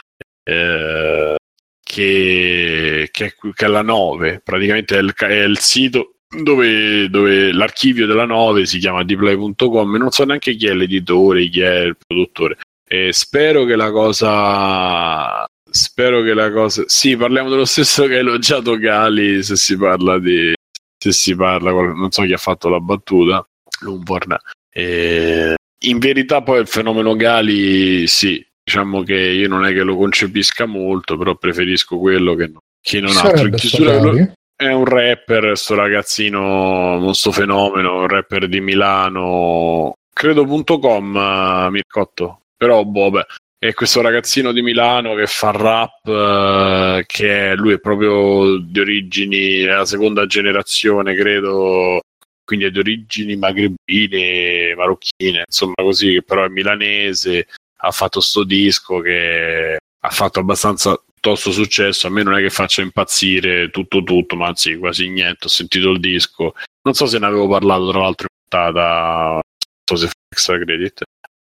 eh, 0.45 1.37
che, 1.83 3.09
che, 3.11 3.35
che, 3.55 3.65
è 3.65 3.69
la 3.69 3.83
9 3.83 4.43
praticamente 4.45 4.99
è 4.99 5.01
il, 5.01 5.15
è 5.15 5.43
il 5.43 5.59
sito 5.59 6.17
dove, 6.29 7.09
dove, 7.09 7.53
l'archivio 7.53 8.07
della 8.07 8.27
9 8.27 8.67
si 8.67 8.79
chiama 8.79 9.03
dplay.com 9.03 9.97
non 9.97 10.11
so 10.11 10.25
neanche 10.25 10.55
chi 10.57 10.67
è 10.67 10.75
l'editore 10.75 11.49
chi 11.49 11.61
è 11.63 11.79
il 11.79 11.97
produttore. 11.97 12.59
E 12.87 13.15
spero 13.15 13.65
che 13.65 13.77
la 13.77 13.91
cosa 13.91 15.47
spero 15.77 16.23
che 16.23 16.35
la 16.35 16.51
cosa. 16.51 16.82
Sì, 16.86 17.16
parliamo 17.16 17.48
dello 17.48 17.65
stesso 17.65 18.07
che 18.07 18.16
ha 18.16 18.19
elogiato 18.19 18.77
Gali. 18.77 19.43
Se 19.43 19.57
si 19.57 19.77
parla 19.77 20.19
di. 20.19 20.53
Se 20.98 21.12
si 21.12 21.36
parla, 21.36 21.70
non 21.70 22.11
so 22.11 22.23
chi 22.23 22.32
ha 22.32 22.39
fatto 22.39 22.69
la 22.69 22.81
battuta. 22.81 23.47
Lumborn. 23.81 24.36
E... 24.70 25.55
In 25.81 25.98
verità, 25.98 26.43
poi 26.43 26.61
il 26.61 26.66
fenomeno 26.66 27.15
Gali, 27.15 28.07
sì, 28.07 28.44
diciamo 28.65 29.03
che 29.03 29.15
io 29.15 29.47
non 29.47 29.65
è 29.65 29.73
che 29.73 29.82
lo 29.82 29.97
concepisca 29.97 30.66
molto, 30.66 31.16
però 31.16 31.36
preferisco 31.36 31.98
quello 31.98 32.35
che, 32.35 32.47
no, 32.48 32.61
che 32.81 33.01
non 33.01 33.16
altro. 33.16 33.47
In 33.47 33.55
chiusura, 33.55 34.32
è 34.57 34.73
un 34.73 34.85
rapper, 34.86 35.57
sto 35.57 35.74
ragazzino, 35.74 36.98
non 36.98 37.15
sto 37.15 37.31
fenomeno, 37.31 38.01
un 38.01 38.09
rapper 38.09 38.48
di 38.48 38.61
Milano, 38.61 39.93
credo.com, 40.12 41.69
Mircotto. 41.70 42.40
Però, 42.57 42.82
boh, 42.85 43.11
beh, 43.11 43.27
è 43.59 43.73
questo 43.73 44.01
ragazzino 44.03 44.53
di 44.53 44.62
Milano 44.62 45.15
che 45.15 45.27
fa 45.27 45.51
rap, 45.51 46.07
eh, 46.07 47.05
che 47.07 47.55
lui 47.55 47.73
è 47.73 47.81
proprio 47.81 48.59
di 48.59 48.81
origini, 48.81 49.61
è 49.61 49.74
la 49.74 49.87
seconda 49.87 50.27
generazione, 50.27 51.15
credo, 51.15 52.01
quindi 52.45 52.66
è 52.66 52.70
di 52.70 52.78
origini 52.78 53.37
magrebine, 53.37 54.74
marocchine, 54.77 55.45
insomma 55.47 55.74
così, 55.77 56.12
che 56.12 56.23
però 56.23 56.45
è 56.45 56.49
milanese, 56.49 57.49
ha 57.78 57.91
fatto 57.91 58.20
sto 58.20 58.45
disco 58.45 59.01
che 59.01 59.78
ha 60.01 60.11
fatto 60.11 60.41
abbastanza 60.41 61.01
piuttosto 61.27 61.51
successo, 61.51 62.07
a 62.07 62.11
me 62.11 62.23
non 62.23 62.35
è 62.35 62.41
che 62.41 62.51
faccia 62.51 62.83
impazzire 62.83 63.70
tutto 63.70 64.03
tutto, 64.03 64.37
ma 64.37 64.49
anzi 64.49 64.77
quasi 64.77 65.09
niente, 65.09 65.47
ho 65.47 65.49
sentito 65.49 65.91
il 65.91 66.01
disco, 66.01 66.55
non 66.83 66.95
so 66.95 67.07
se 67.07 67.19
ne 67.19 67.27
avevo 67.27 67.49
parlato 67.49 67.91
tra 67.91 68.01
l'altro 68.01 68.28
in 68.31 68.49
puntata, 68.49 69.33
non 69.33 69.41
so 69.85 69.97
se 69.97 70.07
fa 70.07 70.12
extra 70.28 70.59
credit, 70.59 71.03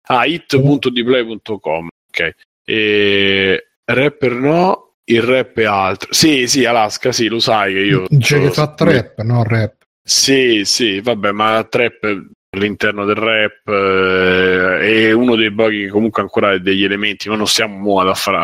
ah, 0.09 0.27
it.dplay.com 0.27 1.89
Ok. 2.11 2.35
E 2.65 3.67
rapper 3.85 4.33
no, 4.35 4.95
il 5.05 5.23
rap 5.23 5.59
è 5.59 5.65
altro. 5.65 6.13
Sì, 6.13 6.47
sì, 6.47 6.65
Alaska, 6.65 7.13
sì, 7.13 7.29
lo 7.29 7.41
sai 7.41 7.73
che 7.73 7.81
io... 7.81 8.07
C'è 8.19 8.41
che 8.41 8.51
fa 8.51 8.73
trap, 8.75 9.21
no 9.23 9.43
rap. 9.45 9.75
Sì, 10.03 10.63
sì, 10.65 11.01
vabbè, 11.01 11.33
ma 11.33 11.67
trap 11.69 12.29
all'interno 12.53 13.05
del 13.05 13.15
rap 13.15 13.69
eh, 13.69 15.09
è 15.09 15.13
uno 15.13 15.37
dei 15.37 15.53
pochi 15.53 15.83
che 15.83 15.89
comunque 15.89 16.23
ancora 16.23 16.51
ha 16.51 16.59
degli 16.59 16.85
elementi, 16.85 17.29
ma 17.29 17.37
non 17.37 17.47
stiamo 17.47 18.01
ad, 18.01 18.15
far, 18.17 18.35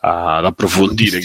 ad 0.00 0.44
approfondire. 0.44 1.20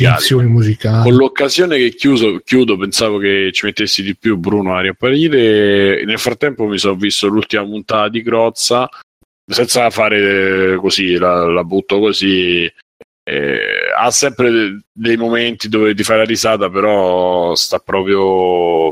Con 1.03 1.15
l'occasione 1.15 1.77
che 1.77 1.93
chiuso, 1.95 2.41
chiudo, 2.43 2.77
pensavo 2.77 3.17
che 3.19 3.51
ci 3.53 3.65
mettessi 3.65 4.03
di 4.03 4.15
più 4.17 4.37
Bruno 4.37 4.75
a 4.75 4.81
riapparire. 4.81 6.03
Nel 6.05 6.19
frattempo 6.19 6.65
mi 6.65 6.77
sono 6.77 6.95
visto 6.95 7.27
l'ultima 7.27 7.63
puntata 7.63 8.09
di 8.09 8.21
Grozza 8.21 8.89
senza 9.49 9.89
fare 9.89 10.77
così, 10.77 11.17
la, 11.17 11.45
la 11.45 11.63
butto 11.63 11.99
così. 11.99 12.71
Eh, 13.23 13.91
ha 13.95 14.09
sempre 14.11 14.49
de- 14.49 14.79
dei 14.91 15.17
momenti 15.17 15.69
dove 15.69 15.93
ti 15.93 16.03
fai 16.03 16.17
la 16.17 16.23
risata, 16.23 16.69
però 16.69 17.53
sta 17.55 17.79
proprio 17.79 18.91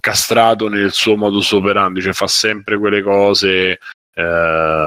castrato 0.00 0.68
nel 0.68 0.92
suo 0.92 1.16
modus 1.16 1.52
operandi, 1.52 2.02
cioè 2.02 2.12
fa 2.12 2.26
sempre 2.26 2.78
quelle 2.78 3.02
cose. 3.02 3.78
Eh, 4.14 4.86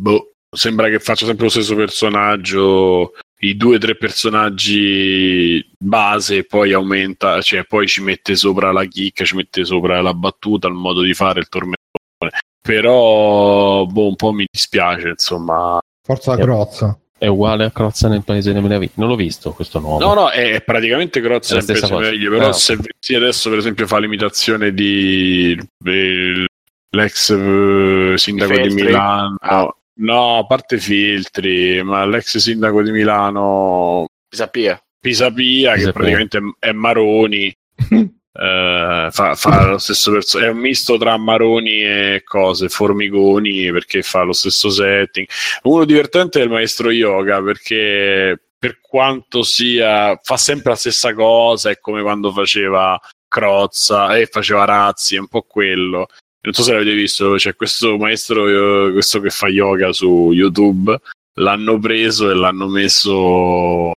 boh, 0.00 0.32
sembra 0.50 0.88
che 0.88 1.00
faccia 1.00 1.26
sempre 1.26 1.44
lo 1.44 1.50
stesso 1.50 1.74
personaggio, 1.74 3.14
i 3.40 3.56
due 3.56 3.76
o 3.76 3.78
tre 3.78 3.96
personaggi 3.96 5.66
base, 5.78 6.44
poi 6.44 6.72
aumenta, 6.72 7.40
cioè 7.42 7.64
poi 7.64 7.86
ci 7.86 8.02
mette 8.02 8.36
sopra 8.36 8.72
la 8.72 8.84
chicca, 8.84 9.24
ci 9.24 9.36
mette 9.36 9.64
sopra 9.64 10.00
la 10.00 10.14
battuta, 10.14 10.68
il 10.68 10.74
modo 10.74 11.02
di 11.02 11.14
fare 11.14 11.40
il 11.40 11.48
tormentone. 11.48 12.40
Però, 12.66 13.84
boh, 13.84 14.08
un 14.08 14.16
po' 14.16 14.32
mi 14.32 14.46
dispiace, 14.50 15.08
insomma. 15.08 15.78
Forza 16.02 16.34
la 16.34 16.42
crozza. 16.42 16.98
È 17.16 17.26
uguale 17.26 17.64
a 17.64 17.70
Crozza 17.70 18.08
nel 18.08 18.24
paese 18.24 18.50
delle 18.50 18.60
meraviglie. 18.62 18.92
Non 18.96 19.08
l'ho 19.08 19.16
visto 19.16 19.52
questo 19.52 19.78
nuovo. 19.80 19.98
No, 19.98 20.14
no, 20.14 20.30
è 20.30 20.62
praticamente 20.62 21.20
Crozza 21.20 21.54
nel 21.56 21.64
paese 21.64 21.80
delle 21.82 21.92
cosa. 21.92 22.02
meraviglie, 22.04 22.28
però 22.30 22.48
Ah, 22.48 22.52
se 22.52 22.78
sì, 22.98 23.14
adesso 23.14 23.48
per 23.50 23.58
esempio 23.58 23.86
fa 23.86 23.98
l'imitazione 23.98 24.72
di 24.74 25.52
eh, 25.84 26.44
l'ex 26.90 27.30
eh, 27.30 28.14
sindaco 28.16 28.52
di? 28.60 28.74
Milano. 28.74 29.36
Ah. 29.40 29.74
No, 29.96 30.38
a 30.38 30.46
parte 30.46 30.78
filtri, 30.78 31.82
ma 31.82 32.04
l'ex 32.04 32.36
sindaco 32.38 32.82
di 32.82 32.90
Milano 32.90 34.06
Sapia. 34.28 34.82
Pisapia, 34.98 35.70
che 35.72 35.76
Pisapia. 35.76 35.92
praticamente 35.92 36.38
è, 36.58 36.68
è 36.68 36.72
Maroni. 36.72 37.54
eh, 38.36 39.08
fa, 39.10 39.34
fa 39.36 39.66
lo 39.66 39.78
stesso 39.78 40.10
perso- 40.10 40.40
è 40.40 40.48
un 40.48 40.58
misto 40.58 40.98
tra 40.98 41.16
Maroni 41.16 41.82
e 41.82 42.22
cose, 42.24 42.68
Formigoni, 42.68 43.70
perché 43.70 44.02
fa 44.02 44.22
lo 44.22 44.32
stesso 44.32 44.70
setting. 44.70 45.26
Uno 45.62 45.84
divertente 45.84 46.40
è 46.40 46.42
il 46.44 46.50
maestro 46.50 46.90
yoga, 46.90 47.40
perché 47.42 48.38
per 48.58 48.80
quanto 48.80 49.42
sia, 49.42 50.18
fa 50.22 50.36
sempre 50.36 50.70
la 50.70 50.76
stessa 50.76 51.14
cosa, 51.14 51.70
è 51.70 51.78
come 51.78 52.02
quando 52.02 52.32
faceva 52.32 52.98
Crozza 53.28 54.16
e 54.16 54.26
faceva 54.26 54.64
Razzi, 54.64 55.16
è 55.16 55.18
un 55.18 55.28
po' 55.28 55.42
quello. 55.42 56.08
Non 56.40 56.52
so 56.52 56.62
se 56.62 56.72
l'avete 56.72 56.94
visto, 56.94 57.34
c'è 57.34 57.54
questo 57.54 57.96
maestro, 57.96 58.88
eh, 58.88 58.92
questo 58.92 59.20
che 59.20 59.30
fa 59.30 59.48
yoga 59.48 59.92
su 59.92 60.30
YouTube, 60.32 60.98
l'hanno 61.34 61.78
preso 61.78 62.30
e 62.30 62.34
l'hanno 62.34 62.68
messo 62.68 63.92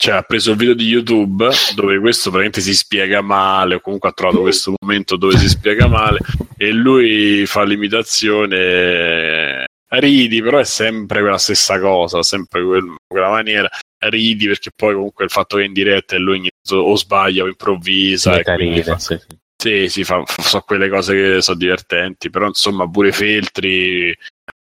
cioè 0.00 0.14
ha 0.14 0.22
preso 0.22 0.52
il 0.52 0.56
video 0.56 0.72
di 0.72 0.86
YouTube 0.86 1.46
dove 1.74 1.98
questo 1.98 2.30
praticamente 2.30 2.62
si 2.62 2.74
spiega 2.74 3.20
male 3.20 3.74
o 3.74 3.80
comunque 3.80 4.08
ha 4.08 4.12
trovato 4.12 4.40
questo 4.40 4.72
momento 4.80 5.16
dove 5.16 5.36
si 5.36 5.46
spiega 5.46 5.88
male 5.88 6.20
e 6.56 6.72
lui 6.72 7.44
fa 7.44 7.64
l'imitazione 7.64 9.66
ridi 9.88 10.40
però 10.40 10.56
è 10.56 10.64
sempre 10.64 11.20
quella 11.20 11.36
stessa 11.36 11.78
cosa 11.78 12.22
sempre 12.22 12.64
quel- 12.64 12.94
quella 13.06 13.28
maniera 13.28 13.68
ridi 14.06 14.46
perché 14.46 14.70
poi 14.74 14.94
comunque 14.94 15.26
il 15.26 15.30
fatto 15.30 15.58
che 15.58 15.64
è 15.64 15.66
in 15.66 15.74
diretta 15.74 16.16
e 16.16 16.18
lui 16.18 16.48
o 16.70 16.96
sbaglia 16.96 17.42
o 17.42 17.48
improvvisa 17.48 18.42
quindi 18.42 18.76
ride, 18.76 18.82
fa- 18.84 18.98
sì, 18.98 19.18
sì. 19.18 19.36
sì, 19.62 19.88
sì, 19.90 20.04
fa, 20.04 20.22
so 20.24 20.62
quelle 20.62 20.88
cose 20.88 21.14
che 21.14 21.42
sono 21.42 21.58
divertenti, 21.58 22.30
però 22.30 22.46
insomma 22.46 22.88
pure 22.88 23.12
Feltri 23.12 24.16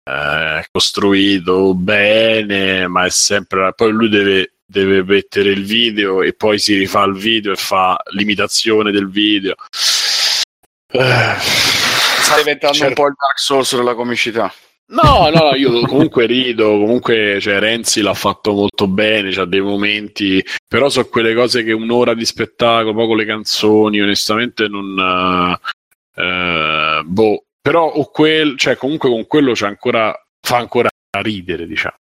eh, 0.04 0.64
costruito 0.70 1.74
bene, 1.74 2.86
ma 2.86 3.06
è 3.06 3.10
sempre... 3.10 3.72
Poi 3.74 3.92
lui 3.92 4.08
deve, 4.08 4.54
deve 4.72 5.04
mettere 5.04 5.50
il 5.50 5.64
video 5.64 6.22
e 6.22 6.32
poi 6.32 6.58
si 6.58 6.76
rifà 6.76 7.04
il 7.04 7.14
video 7.14 7.52
e 7.52 7.56
fa 7.56 7.96
l'imitazione 8.12 8.90
del 8.90 9.08
video. 9.08 9.54
Eh, 10.90 11.34
Sta 11.38 12.36
diventando 12.38 12.74
certo. 12.74 12.88
un 12.88 12.94
po' 12.94 13.06
il 13.06 13.14
Dark 13.18 13.38
Souls 13.38 13.76
della 13.76 13.94
comicità. 13.94 14.52
No, 14.92 15.30
no, 15.32 15.50
no, 15.50 15.54
io 15.54 15.86
comunque 15.86 16.26
rido, 16.26 16.70
comunque 16.70 17.38
cioè, 17.40 17.58
Renzi 17.58 18.02
l'ha 18.02 18.12
fatto 18.14 18.52
molto 18.52 18.88
bene, 18.88 19.30
c'ha 19.30 19.46
dei 19.46 19.60
momenti, 19.60 20.44
però 20.66 20.90
so 20.90 21.08
quelle 21.08 21.34
cose 21.34 21.62
che 21.62 21.72
un'ora 21.72 22.12
di 22.12 22.26
spettacolo, 22.26 22.92
poi 22.92 23.06
con 23.06 23.16
le 23.16 23.24
canzoni, 23.24 24.00
onestamente 24.00 24.68
non... 24.68 25.58
eh, 26.14 26.22
eh, 26.22 27.02
boh, 27.04 27.44
però 27.60 27.86
o 27.86 28.10
quel, 28.10 28.58
cioè, 28.58 28.76
comunque 28.76 29.08
con 29.08 29.26
quello 29.26 29.52
c'è 29.52 29.66
ancora, 29.66 30.14
fa 30.40 30.56
ancora 30.58 30.90
ridere, 31.20 31.66
diciamo. 31.66 31.96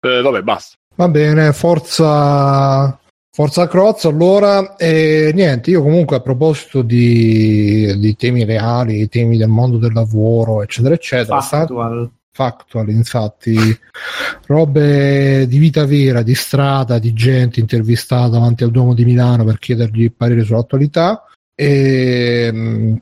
Eh, 0.00 0.20
vabbè, 0.22 0.42
basta. 0.42 0.76
Va 0.94 1.08
bene, 1.08 1.52
forza, 1.52 2.98
forza 3.30 3.66
Crozza. 3.66 4.08
Allora, 4.08 4.76
e 4.76 5.30
niente, 5.34 5.70
io 5.70 5.82
comunque 5.82 6.16
a 6.16 6.20
proposito 6.20 6.82
di, 6.82 7.98
di 7.98 8.14
temi 8.16 8.44
reali, 8.44 9.08
temi 9.08 9.36
del 9.38 9.48
mondo 9.48 9.78
del 9.78 9.92
lavoro, 9.92 10.62
eccetera, 10.62 10.94
eccetera, 10.94 11.40
sta- 11.40 11.58
Factual. 11.60 12.10
factual, 12.30 12.90
infatti, 12.90 13.56
robe 14.46 15.46
di 15.48 15.58
vita 15.58 15.86
vera, 15.86 16.22
di 16.22 16.34
strada, 16.34 16.98
di 16.98 17.12
gente 17.14 17.58
intervistata 17.58 18.28
davanti 18.28 18.62
al 18.64 18.70
Duomo 18.70 18.94
di 18.94 19.04
Milano 19.04 19.44
per 19.44 19.58
chiedergli 19.58 20.02
il 20.02 20.12
parere 20.12 20.44
sull'attualità. 20.44 21.24
E, 21.54 22.50
mh, 22.52 23.00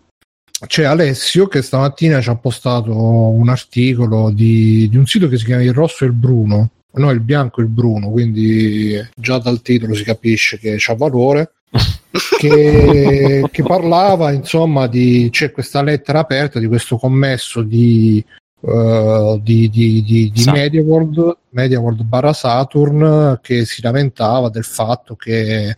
c'è 0.67 0.85
Alessio 0.85 1.47
che 1.49 1.63
stamattina 1.63 2.21
ci 2.21 2.29
ha 2.29 2.37
postato 2.37 2.93
un 2.95 3.49
articolo 3.49 4.31
di, 4.31 4.89
di 4.89 4.97
un 4.97 5.07
sito 5.07 5.27
che 5.27 5.39
si 5.39 5.45
chiama 5.47 5.63
Il 5.63 5.73
Rosso 5.73 6.05
e 6.05 6.09
il 6.09 6.13
Bruno, 6.13 6.71
no, 6.93 7.11
il 7.11 7.21
bianco 7.21 7.61
e 7.61 7.65
il 7.65 7.71
bruno, 7.71 8.11
quindi 8.11 8.97
già 9.15 9.39
dal 9.39 9.63
titolo 9.63 9.95
si 9.95 10.05
capisce 10.05 10.59
che 10.59 10.77
c'ha 10.79 10.95
valore. 10.95 11.53
che, 12.39 13.45
che 13.49 13.63
parlava 13.63 14.33
insomma 14.33 14.89
di 14.89 15.29
c'è 15.31 15.53
questa 15.53 15.83
lettera 15.83 16.19
aperta 16.19 16.59
di 16.59 16.67
questo 16.67 16.97
commesso 16.97 17.63
di 17.63 18.25
eh, 18.63 19.41
di, 19.43 19.71
di, 19.71 20.03
di, 20.03 20.31
di 20.31 20.45
MediaWorld, 20.45 21.37
MediaWorld 21.51 22.03
barra 22.03 22.35
Saturn 22.35 23.39
che 23.41 23.65
si 23.65 23.81
lamentava 23.81 24.51
del 24.51 24.65
fatto 24.65 25.17
che 25.17 25.77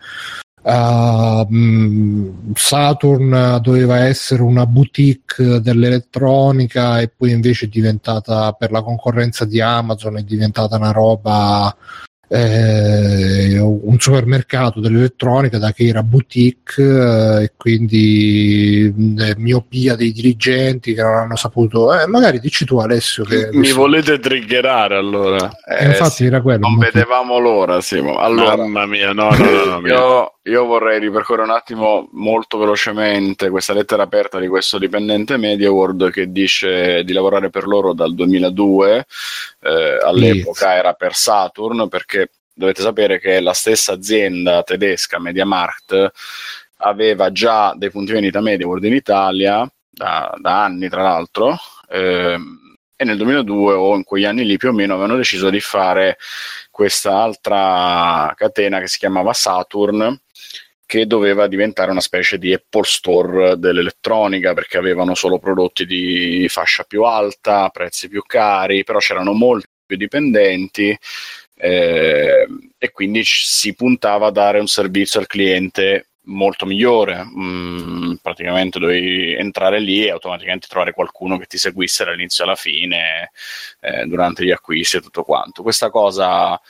eh, 0.63 1.47
mh, 1.49 2.53
Saturn 2.55 3.59
doveva 3.61 4.05
essere 4.05 4.43
una 4.43 4.67
boutique 4.67 5.61
dell'elettronica 5.61 7.01
e 7.01 7.09
poi 7.09 7.31
invece 7.33 7.67
è 7.67 7.69
diventata 7.69 8.53
per 8.53 8.71
la 8.71 8.83
concorrenza 8.83 9.45
di 9.45 9.61
Amazon 9.61 10.19
è 10.19 10.23
diventata 10.23 10.77
una 10.77 10.93
roba 10.93 11.75
eh, 12.35 13.59
un 13.59 13.97
supermercato 13.99 14.81
dell'elettronica 14.81 15.59
da 15.59 15.73
che 15.73 15.87
era 15.87 16.03
boutique 16.03 16.83
eh, 16.83 17.43
e 17.43 17.53
quindi 17.59 18.91
mh, 18.95 19.33
miopia 19.37 19.97
dei 19.97 20.13
dirigenti 20.13 20.95
che 20.95 21.03
non 21.03 21.15
hanno 21.15 21.37
saputo 21.37 21.93
eh, 21.93 22.07
magari 22.07 22.41
dici 22.41 22.65
tu 22.65 22.79
Alessio 22.79 23.25
che 23.25 23.51
Mi 23.53 23.73
volete 23.73 24.19
triggerare 24.19 24.97
allora? 24.97 25.51
eh, 25.79 25.89
infatti 25.89 26.11
sì, 26.11 26.25
era 26.25 26.41
quello 26.41 26.67
non 26.67 26.79
vedevamo 26.79 27.39
l'ora, 27.39 27.81
Simo. 27.81 28.19
Allora, 28.19 28.57
Mamma 28.57 28.87
mia, 28.87 29.13
no, 29.13 29.31
no, 29.31 29.37
no, 29.37 29.81
no, 29.81 29.87
io, 29.87 30.33
io 30.45 30.65
vorrei 30.65 30.99
ripercorrere 30.99 31.49
un 31.49 31.55
attimo 31.55 32.09
molto 32.13 32.59
velocemente 32.59 33.49
questa 33.49 33.73
lettera 33.73 34.03
aperta 34.03 34.41
di 34.41 34.49
questo 34.49 34.79
dipendente 34.79 35.37
MediaWorld 35.37 36.11
che 36.11 36.33
dice 36.33 37.05
di 37.05 37.13
lavorare 37.13 37.49
per 37.49 37.67
loro 37.67 37.93
dal 37.93 38.13
2002, 38.13 39.07
eh, 39.61 39.99
all'epoca 40.03 40.75
era 40.75 40.95
per 40.95 41.15
Saturn, 41.15 41.89
perché 41.89 42.31
dovete 42.53 42.83
sapere 42.83 43.21
che 43.21 43.41
la 43.41 43.53
stessa 43.53 43.93
azienda 43.93 44.65
tedesca, 44.65 45.21
MediaMarkt, 45.21 46.11
aveva 46.79 47.31
già 47.31 47.73
dei 47.77 47.91
punti 47.91 48.11
vendita 48.11 48.41
MediaWorld 48.41 48.85
in 48.85 48.95
Italia 48.95 49.73
da, 49.89 50.35
da 50.41 50.65
anni, 50.65 50.89
tra 50.89 51.03
l'altro. 51.03 51.57
ehm, 51.89 52.61
e 53.03 53.05
nel 53.05 53.17
2002 53.17 53.75
o 53.75 53.97
in 53.97 54.05
quegli 54.05 54.25
anni 54.25 54.45
lì 54.45 54.57
più 54.57 54.69
o 54.69 54.73
meno 54.73 54.93
avevano 54.95 55.17
deciso 55.17 55.51
di 55.51 55.59
fare 55.59 56.19
questa 56.71 57.17
altra 57.17 58.33
catena 58.37 58.79
che 58.79 58.87
si 58.87 58.99
chiamava 58.99 59.33
Saturn 59.33 60.21
che 60.93 61.07
doveva 61.07 61.47
diventare 61.47 61.91
una 61.91 62.03
specie 62.03 62.37
di 62.37 62.53
Apple 62.53 62.85
Store 62.85 63.59
dell'elettronica 63.59 64.53
perché 64.53 64.77
avevano 64.77 65.15
solo 65.15 65.39
prodotti 65.39 65.87
di 65.87 66.45
fascia 66.51 66.85
più 66.85 67.05
alta, 67.05 67.71
prezzi 67.71 68.11
più 68.11 68.21
cari, 68.27 68.85
però 68.85 68.99
c'erano 68.99 69.33
molti 69.33 69.69
più 69.87 69.97
dipendenti 69.97 70.95
eh, 71.55 72.47
e 72.77 72.91
quindi 72.91 73.25
ci- 73.25 73.47
si 73.47 73.75
puntava 73.75 74.27
a 74.27 74.31
dare 74.33 74.61
un 74.61 74.67
servizio 74.67 75.19
al 75.19 75.27
cliente 75.27 76.09
molto 76.25 76.67
migliore. 76.67 77.25
Mm, 77.25 78.17
praticamente 78.21 78.79
dovevi 78.79 79.33
entrare 79.33 79.81
lì 79.81 80.05
e 80.05 80.11
automaticamente 80.11 80.67
trovare 80.69 80.93
qualcuno 80.93 81.39
che 81.39 81.47
ti 81.47 81.57
seguisse 81.57 82.05
dall'inizio 82.05 82.45
alla 82.45 82.55
fine 82.55 83.31
eh, 83.81 84.05
durante 84.05 84.45
gli 84.45 84.51
acquisti 84.51 84.99
e 84.99 85.01
tutto 85.01 85.23
quanto. 85.23 85.63
Questa 85.63 85.89
cosa, 85.89 86.61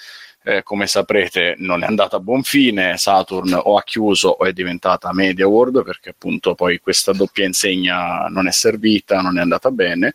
eh, 0.44 0.62
come 0.62 0.86
saprete, 0.86 1.54
non 1.58 1.82
è 1.82 1.86
andata 1.86 2.16
a 2.16 2.20
buon 2.20 2.42
fine. 2.42 2.96
Saturn 2.96 3.52
o 3.62 3.76
ha 3.76 3.82
chiuso 3.82 4.28
o 4.28 4.44
è 4.44 4.52
diventata 4.52 5.12
MediaWorld 5.12 5.84
perché 5.84 6.10
appunto 6.10 6.54
poi 6.54 6.80
questa 6.80 7.12
doppia 7.12 7.44
insegna 7.44 8.26
non 8.28 8.48
è 8.48 8.52
servita, 8.52 9.20
non 9.20 9.38
è 9.38 9.40
andata 9.40 9.70
bene. 9.70 10.12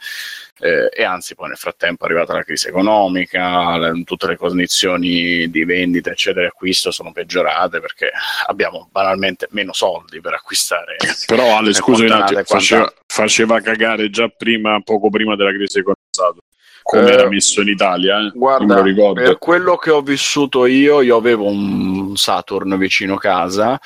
Eh, 0.60 0.90
e 0.92 1.04
anzi 1.04 1.36
poi 1.36 1.50
nel 1.50 1.58
frattempo 1.58 2.04
è 2.04 2.08
arrivata 2.08 2.34
la 2.34 2.44
crisi 2.44 2.68
economica, 2.68 3.78
le- 3.78 4.04
tutte 4.04 4.26
le 4.26 4.38
condizioni 4.38 5.50
di 5.52 5.64
vendita 5.66 6.10
eccetera 6.10 6.46
e 6.46 6.48
acquisto 6.48 6.90
sono 6.90 7.12
peggiorate 7.12 7.80
perché 7.80 8.10
abbiamo 8.48 8.90
banalmente 8.92 9.48
meno 9.52 9.72
soldi 9.72 10.20
per 10.20 10.34
acquistare 10.34 10.96
Però 11.28 11.56
Ale, 11.58 11.68
le 11.68 11.74
scusa 11.74 12.44
faceva, 12.44 12.92
faceva 13.06 13.62
cagare 13.62 14.10
già 14.10 14.30
prima, 14.30 14.82
poco 14.82 15.10
prima 15.10 15.36
della 15.36 15.52
crisi 15.52 15.78
economica. 15.78 16.46
Come 16.88 17.10
Eh, 17.10 17.14
era 17.14 17.28
messo 17.28 17.60
in 17.62 17.68
Italia, 17.68 18.18
eh. 18.20 18.32
Guarda, 18.34 18.66
non 18.66 18.76
me 18.76 18.82
lo 18.82 18.88
ricordo. 18.88 19.22
per 19.22 19.38
quello 19.38 19.76
che 19.76 19.92
ho 19.92 20.02
vissuto 20.02 20.66
io, 20.66 21.02
io 21.02 21.18
avevo 21.18 21.50
un 21.50 22.16
Saturn 22.16 22.78
vicino 22.78 23.18
casa, 23.18 23.78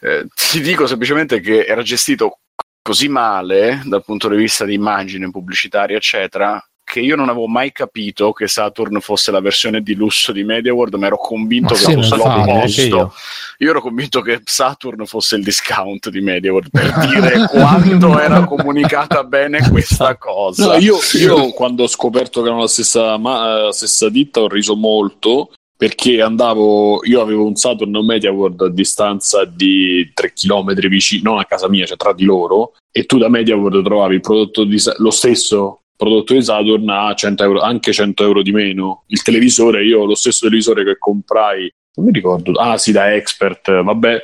eh, 0.00 0.26
ti 0.34 0.62
dico 0.62 0.86
semplicemente 0.86 1.40
che 1.40 1.66
era 1.66 1.82
gestito 1.82 2.38
così 2.80 3.08
male 3.08 3.82
dal 3.84 4.02
punto 4.02 4.28
di 4.28 4.36
vista 4.36 4.64
di 4.64 4.72
immagine 4.72 5.30
pubblicitaria, 5.30 5.98
eccetera, 5.98 6.58
che 6.96 7.02
io 7.02 7.14
non 7.14 7.28
avevo 7.28 7.46
mai 7.46 7.72
capito 7.72 8.32
che 8.32 8.48
Saturn 8.48 9.00
fosse 9.00 9.30
la 9.30 9.40
versione 9.40 9.82
di 9.82 9.94
lusso 9.94 10.32
di 10.32 10.44
MediaWorld, 10.44 10.94
ma 10.94 11.06
ero 11.08 11.18
convinto 11.18 11.74
Ma 11.74 11.78
che 11.78 11.84
sì, 11.84 11.92
fosse 11.92 12.16
l'opposto. 12.16 12.80
io. 12.80 13.12
Io 13.58 13.70
ero 13.70 13.82
convinto 13.82 14.22
che 14.22 14.40
Saturn 14.42 15.04
fosse 15.04 15.36
il 15.36 15.42
discount 15.42 16.08
di 16.08 16.22
MediaWorld 16.22 16.70
per 16.70 16.94
dire 17.06 17.46
quanto 17.48 18.18
era 18.18 18.46
comunicata 18.46 19.24
bene 19.24 19.68
questa 19.68 20.16
cosa. 20.16 20.68
No, 20.68 20.76
io, 20.78 20.96
io 21.18 21.50
quando 21.50 21.82
ho 21.82 21.86
scoperto 21.86 22.40
che 22.40 22.46
erano 22.46 22.62
la 22.62 22.68
stessa, 22.68 23.18
ma- 23.18 23.64
la 23.64 23.72
stessa 23.72 24.08
ditta 24.08 24.40
ho 24.40 24.48
riso 24.48 24.74
molto 24.74 25.50
perché 25.76 26.22
andavo, 26.22 27.04
io 27.04 27.20
avevo 27.20 27.44
un 27.44 27.56
Saturn 27.56 27.94
e 27.94 27.98
un 27.98 28.06
MediaWorld 28.06 28.60
a 28.62 28.70
distanza 28.70 29.44
di 29.44 30.10
3 30.14 30.32
km 30.32 30.72
vicino, 30.88 31.32
non 31.32 31.40
a 31.40 31.44
casa 31.44 31.68
mia, 31.68 31.84
cioè 31.84 31.98
tra 31.98 32.14
di 32.14 32.24
loro, 32.24 32.72
e 32.90 33.04
tu 33.04 33.18
da 33.18 33.28
MediaWorld 33.28 33.84
trovavi 33.84 34.14
il 34.14 34.20
prodotto 34.22 34.64
di, 34.64 34.80
lo 34.96 35.10
stesso 35.10 35.80
prodotto 35.96 36.34
di 36.34 36.42
Saturn 36.42 36.88
a 36.88 37.14
100 37.14 37.42
euro, 37.42 37.60
anche 37.60 37.92
100 37.92 38.22
euro 38.22 38.42
di 38.42 38.52
meno. 38.52 39.04
Il 39.06 39.22
televisore, 39.22 39.84
io 39.84 40.04
lo 40.04 40.14
stesso 40.14 40.46
televisore 40.46 40.84
che 40.84 40.98
comprai, 40.98 41.70
non 41.96 42.06
mi 42.06 42.12
ricordo, 42.12 42.52
ah 42.52 42.76
sì, 42.76 42.92
da 42.92 43.14
Expert, 43.14 43.82
vabbè, 43.82 44.22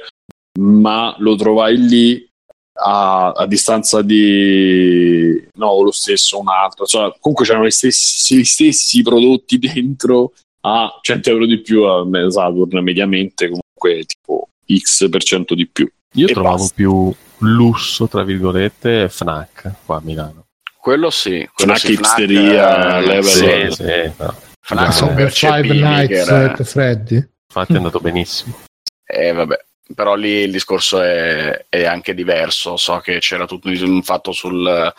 ma 0.60 1.14
lo 1.18 1.34
trovai 1.36 1.78
lì 1.78 2.30
a, 2.74 3.30
a 3.30 3.46
distanza 3.46 4.02
di 4.02 5.42
no 5.54 5.82
lo 5.82 5.92
stesso 5.92 6.38
un 6.38 6.48
altro 6.48 6.84
Insomma, 6.84 7.14
comunque 7.20 7.44
c'erano 7.44 7.66
gli 7.66 7.70
stessi, 7.70 8.38
gli 8.38 8.44
stessi 8.44 9.02
prodotti 9.02 9.58
dentro 9.58 10.32
a 10.64 10.98
100 11.00 11.30
euro 11.30 11.46
di 11.46 11.60
più 11.60 11.82
a 11.82 12.06
Saturn 12.30 12.82
mediamente 12.82 13.46
comunque 13.46 14.04
tipo 14.04 14.48
x 14.66 15.08
per 15.08 15.22
cento 15.22 15.54
di 15.54 15.66
più 15.66 15.90
Io 16.14 16.28
E 16.28 16.32
trovavo 16.32 16.56
basta. 16.56 16.74
più 16.74 17.14
lusso, 17.38 18.06
tra 18.06 18.22
virgolette, 18.22 19.08
Fnac 19.08 19.74
qua 19.84 19.96
a 19.96 20.00
Milano. 20.02 20.44
Quello 20.82 21.10
sì, 21.10 21.48
quello 21.54 21.74
Fnac, 21.74 21.78
sì, 21.78 21.92
hipsteria, 21.92 22.96
eh, 22.98 23.06
level- 23.06 23.70
sì, 23.70 23.70
Sì, 23.70 24.12
no. 24.16 24.34
Fnac 24.62 25.00
No, 25.00 25.28
Five 25.28 25.72
Nights 25.74 26.26
era- 26.28 26.50
at 26.50 26.62
Freddy. 26.64 27.24
Infatti 27.46 27.72
è 27.72 27.76
andato 27.76 28.00
benissimo. 28.00 28.58
Eh, 29.04 29.30
vabbè, 29.32 29.56
però 29.94 30.14
lì 30.14 30.42
il 30.42 30.50
discorso 30.50 31.00
è, 31.02 31.66
è 31.68 31.84
anche 31.84 32.14
diverso. 32.14 32.76
So 32.76 32.98
che 32.98 33.18
c'era 33.18 33.46
tutto 33.46 33.68
un 33.68 34.02
fatto 34.02 34.32
sulla 34.32 34.92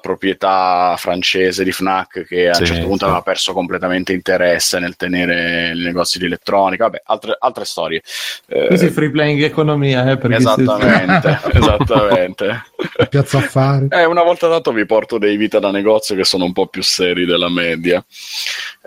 proprietà 0.00 0.94
francese 0.98 1.64
di 1.64 1.72
Fnac 1.72 2.24
che 2.24 2.48
a 2.48 2.54
Sì, 2.54 2.62
un 2.62 2.66
certo 2.66 2.82
punto 2.86 2.98
sì. 2.98 3.04
aveva 3.04 3.22
perso 3.22 3.52
completamente 3.52 4.12
interesse 4.12 4.78
nel 4.78 4.96
tenere 4.96 5.72
i 5.74 5.82
negozi 5.82 6.18
di 6.18 6.26
elettronica. 6.26 6.84
Vabbè, 6.84 7.02
altre, 7.06 7.36
altre 7.38 7.64
storie. 7.64 8.02
Eh, 8.46 8.66
Questo 8.66 8.86
è 8.86 8.90
free 8.90 9.10
playing 9.10 9.42
economia, 9.42 10.10
eh, 10.10 10.34
esattamente, 10.34 11.38
esattamente. 11.52 12.64
Piazza 13.10 13.38
Affari. 13.38 13.88
Eh, 13.90 14.04
una 14.04 14.22
volta 14.22 14.48
tanto 14.48 14.72
vi 14.72 14.86
porto 14.86 15.18
dei 15.18 15.36
vita 15.36 15.58
da 15.58 15.70
negozio 15.70 16.14
che 16.16 16.24
sono 16.24 16.44
un 16.44 16.52
po' 16.52 16.66
più 16.66 16.82
seri 16.82 17.24
della 17.26 17.50
media. 17.50 18.04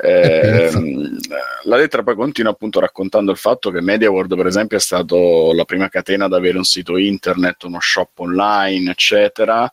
Eh, 0.01 0.71
la 1.63 1.75
lettera 1.75 2.03
poi 2.03 2.15
continua 2.15 2.51
appunto 2.51 2.79
raccontando 2.79 3.31
il 3.31 3.37
fatto 3.37 3.69
che 3.69 3.81
MediaWorld, 3.81 4.35
per 4.35 4.45
esempio, 4.45 4.77
è 4.77 4.79
stato 4.79 5.08
la 5.15 5.65
prima 5.65 5.89
catena 5.89 6.25
ad 6.25 6.33
avere 6.33 6.57
un 6.57 6.63
sito 6.63 6.97
internet, 6.97 7.63
uno 7.63 7.79
shop 7.79 8.19
online, 8.19 8.91
eccetera. 8.91 9.69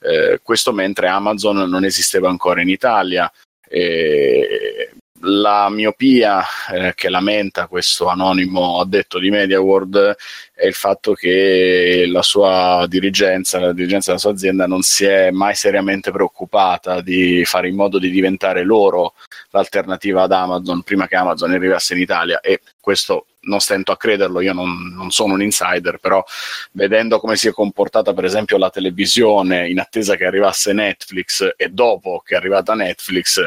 Eh, 0.00 0.40
questo 0.42 0.72
mentre 0.72 1.08
Amazon 1.08 1.68
non 1.68 1.84
esisteva 1.84 2.28
ancora 2.28 2.60
in 2.60 2.68
Italia. 2.68 3.30
E 3.68 4.90
la 5.20 5.68
miopia 5.70 6.44
eh, 6.70 6.92
che 6.94 7.08
lamenta 7.08 7.66
questo 7.66 8.08
anonimo 8.08 8.80
addetto 8.80 9.18
di 9.18 9.30
MediaWorld 9.30 10.16
è 10.58 10.66
il 10.66 10.74
fatto 10.74 11.12
che 11.12 12.04
la 12.08 12.22
sua 12.22 12.84
dirigenza, 12.88 13.60
la 13.60 13.72
dirigenza 13.72 14.08
della 14.08 14.20
sua 14.20 14.32
azienda 14.32 14.66
non 14.66 14.82
si 14.82 15.04
è 15.04 15.30
mai 15.30 15.54
seriamente 15.54 16.10
preoccupata 16.10 17.00
di 17.00 17.44
fare 17.44 17.68
in 17.68 17.76
modo 17.76 18.00
di 18.00 18.10
diventare 18.10 18.64
loro 18.64 19.14
l'alternativa 19.50 20.22
ad 20.22 20.32
Amazon 20.32 20.82
prima 20.82 21.06
che 21.06 21.14
Amazon 21.14 21.52
arrivasse 21.52 21.94
in 21.94 22.00
Italia. 22.00 22.40
E 22.40 22.60
questo 22.80 23.26
non 23.42 23.60
stento 23.60 23.92
a 23.92 23.96
crederlo, 23.96 24.40
io 24.40 24.52
non, 24.52 24.92
non 24.96 25.12
sono 25.12 25.34
un 25.34 25.42
insider, 25.42 25.98
però 25.98 26.24
vedendo 26.72 27.20
come 27.20 27.36
si 27.36 27.46
è 27.46 27.52
comportata 27.52 28.12
per 28.12 28.24
esempio 28.24 28.58
la 28.58 28.70
televisione 28.70 29.68
in 29.68 29.78
attesa 29.78 30.16
che 30.16 30.24
arrivasse 30.24 30.72
Netflix 30.72 31.52
e 31.56 31.68
dopo 31.68 32.20
che 32.24 32.34
è 32.34 32.36
arrivata 32.36 32.74
Netflix, 32.74 33.46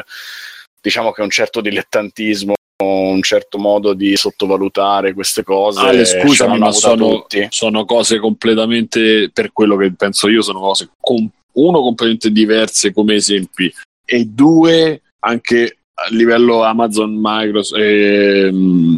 diciamo 0.80 1.12
che 1.12 1.20
un 1.20 1.28
certo 1.28 1.60
dilettantismo 1.60 2.54
un 2.82 3.22
certo 3.22 3.58
modo 3.58 3.94
di 3.94 4.16
sottovalutare 4.16 5.14
queste 5.14 5.42
cose 5.42 5.80
Ale, 5.80 6.04
scusami, 6.04 6.58
ma 6.58 6.72
sono, 6.72 7.26
sono 7.48 7.84
cose 7.84 8.18
completamente, 8.18 9.30
per 9.32 9.52
quello 9.52 9.76
che 9.76 9.92
penso 9.94 10.28
io, 10.28 10.42
sono 10.42 10.60
cose, 10.60 10.90
com- 11.00 11.28
uno, 11.52 11.80
completamente 11.80 12.30
diverse 12.30 12.92
come 12.92 13.14
esempi, 13.14 13.72
e 14.04 14.24
due, 14.24 15.02
anche 15.20 15.78
a 15.94 16.06
livello 16.10 16.62
Amazon, 16.62 17.14
Microsoft, 17.20 17.80
ehm, 17.80 18.96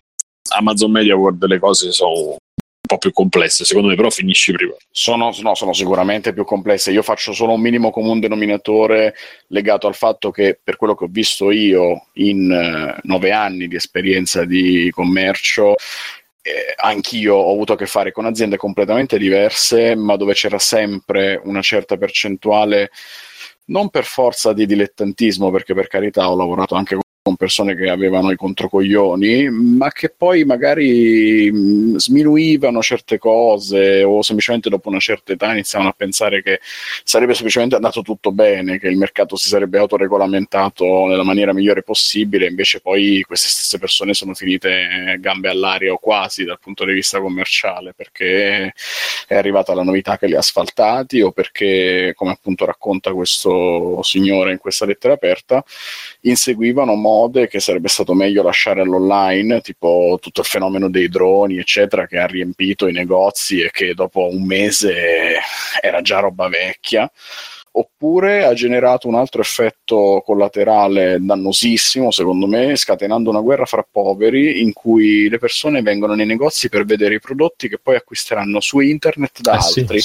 Amazon 0.57 0.91
Media 0.91 1.17
World, 1.17 1.45
le 1.47 1.59
cose 1.59 1.93
sono 1.93 2.37
po' 2.87 2.99
più 2.99 3.13
complesse, 3.13 3.65
secondo 3.65 3.89
me, 3.89 3.95
però 3.95 4.11
finisci 4.11 4.53
prima. 4.53 4.75
Sono, 4.91 5.35
no, 5.41 5.55
sono 5.55 5.73
sicuramente 5.73 6.33
più 6.33 6.45
complesse. 6.45 6.93
Io 6.93 7.03
faccio 7.03 7.33
solo 7.33 7.53
un 7.55 7.61
minimo 7.61 7.91
comune 7.91 8.21
denominatore 8.21 9.15
legato 9.49 9.87
al 9.87 9.95
fatto 9.95 10.31
che, 10.31 10.59
per 10.63 10.77
quello 10.77 10.95
che 10.95 11.05
ho 11.05 11.09
visto 11.11 11.51
io 11.51 12.07
in 12.15 12.51
eh, 12.51 13.01
nove 13.05 13.33
anni 13.33 13.69
di 13.69 13.77
esperienza 13.77 14.45
di 14.45 14.91
commercio, 14.91 15.75
eh, 16.43 16.75
anch'io 16.77 17.35
ho 17.37 17.53
avuto 17.53 17.73
a 17.73 17.77
che 17.77 17.87
fare 17.87 18.13
con 18.13 18.27
aziende 18.27 18.57
completamente 18.57 19.17
diverse, 19.17 19.95
ma 19.95 20.17
dove 20.17 20.35
c'era 20.35 20.59
sempre 20.59 21.41
una 21.43 21.63
certa 21.63 21.97
percentuale, 21.97 22.91
non 23.67 23.89
per 23.89 24.05
forza 24.05 24.53
di 24.53 24.67
dilettantismo, 24.67 25.51
perché 25.51 25.73
per 25.73 25.89
carità 25.89 26.31
ho 26.31 26.37
lavorato 26.37 26.75
anche 26.75 26.99
con 27.25 27.37
persone 27.37 27.75
che 27.75 27.89
avevano 27.89 28.31
i 28.31 28.37
controcoglioni, 28.37 29.49
ma 29.49 29.91
che 29.91 30.11
poi 30.11 30.45
magari 30.45 31.51
mh, 31.51 31.97
sminuivano 31.97 32.83
certe 32.83 33.17
cose 33.17 34.03
o 34.03 34.21
semplicemente 34.21 34.69
dopo 34.69 34.91
una 34.91 34.99
certa 34.99 35.33
età 35.33 35.51
iniziavano 35.53 35.89
a 35.89 35.95
pensare 35.97 36.43
che 36.43 36.61
sarebbe 37.03 37.33
semplicemente 37.33 37.77
andato 37.77 38.03
tutto 38.03 38.31
bene, 38.31 38.79
che 38.79 38.89
il 38.89 38.99
mercato 38.99 39.37
si 39.37 39.49
sarebbe 39.49 39.79
autoregolamentato 39.79 41.07
nella 41.07 41.23
maniera 41.23 41.55
migliore 41.55 41.83
possibile, 41.83 42.47
invece 42.47 42.81
poi 42.81 43.23
queste 43.27 43.49
stesse 43.49 43.79
persone 43.79 44.13
sono 44.13 44.35
finite 44.35 45.17
gambe 45.19 45.49
all'aria 45.49 45.95
o 45.95 45.99
quasi 45.99 46.45
dal 46.45 46.59
punto 46.61 46.85
di 46.85 46.93
vista 46.93 47.23
commerciale, 47.23 47.95
perché 47.97 48.75
è 49.27 49.35
arrivata 49.35 49.73
la 49.73 49.83
novità 49.83 50.19
che 50.19 50.27
li 50.27 50.35
ha 50.35 50.41
asfaltati 50.41 51.23
o 51.23 51.33
perché, 51.33 52.13
come 52.15 52.33
appunto 52.33 52.67
racconta 52.67 53.15
questo 53.15 54.03
signore 54.03 54.53
in 54.53 54.59
questa 54.59 54.85
lettera 54.85 55.15
aperta, 55.15 55.65
inseguivano 56.21 56.95
mode 57.15 57.47
che 57.47 57.61
sarebbe 57.61 57.89
stato 57.89 58.13
meglio 58.13 58.43
lasciare 58.43 58.81
all'online, 58.83 59.61
tipo 59.61 60.19
tutto 60.21 60.41
il 60.41 60.47
fenomeno 60.47 60.91
dei 60.91 61.09
droni, 61.09 61.59
eccetera, 61.59 62.07
che 62.07 62.19
ha 62.19 62.27
riempito 62.27 62.89
i 62.89 62.93
negozi 62.93 63.61
e 63.61 63.71
che 63.71 63.95
dopo 63.95 64.29
un 64.31 64.45
mese 64.45 65.37
era 65.81 66.03
già 66.03 66.19
roba 66.19 66.49
vecchia. 66.49 67.11
Oppure 67.77 68.45
ha 68.45 68.55
generato 68.55 69.09
un 69.09 69.17
altro 69.17 69.41
effetto 69.41 70.23
collaterale 70.25 71.19
dannosissimo, 71.21 72.13
secondo 72.13 72.47
me, 72.47 72.77
scatenando 72.77 73.31
una 73.31 73.41
guerra 73.41 73.65
fra 73.65 73.85
poveri 73.89 74.63
in 74.63 74.73
cui 74.73 75.29
le 75.29 75.39
persone 75.39 75.83
vengono 75.83 76.15
nei 76.15 76.25
negozi 76.25 76.69
per 76.69 76.85
vedere 76.85 77.17
i 77.17 77.21
prodotti 77.21 77.69
che 77.69 77.81
poi 77.83 77.97
acquisteranno 77.97 78.61
su 78.61 78.79
internet 78.79 79.41
da 79.41 79.57
Eh 79.57 79.61
sì. 79.61 79.81
altri, 79.81 80.01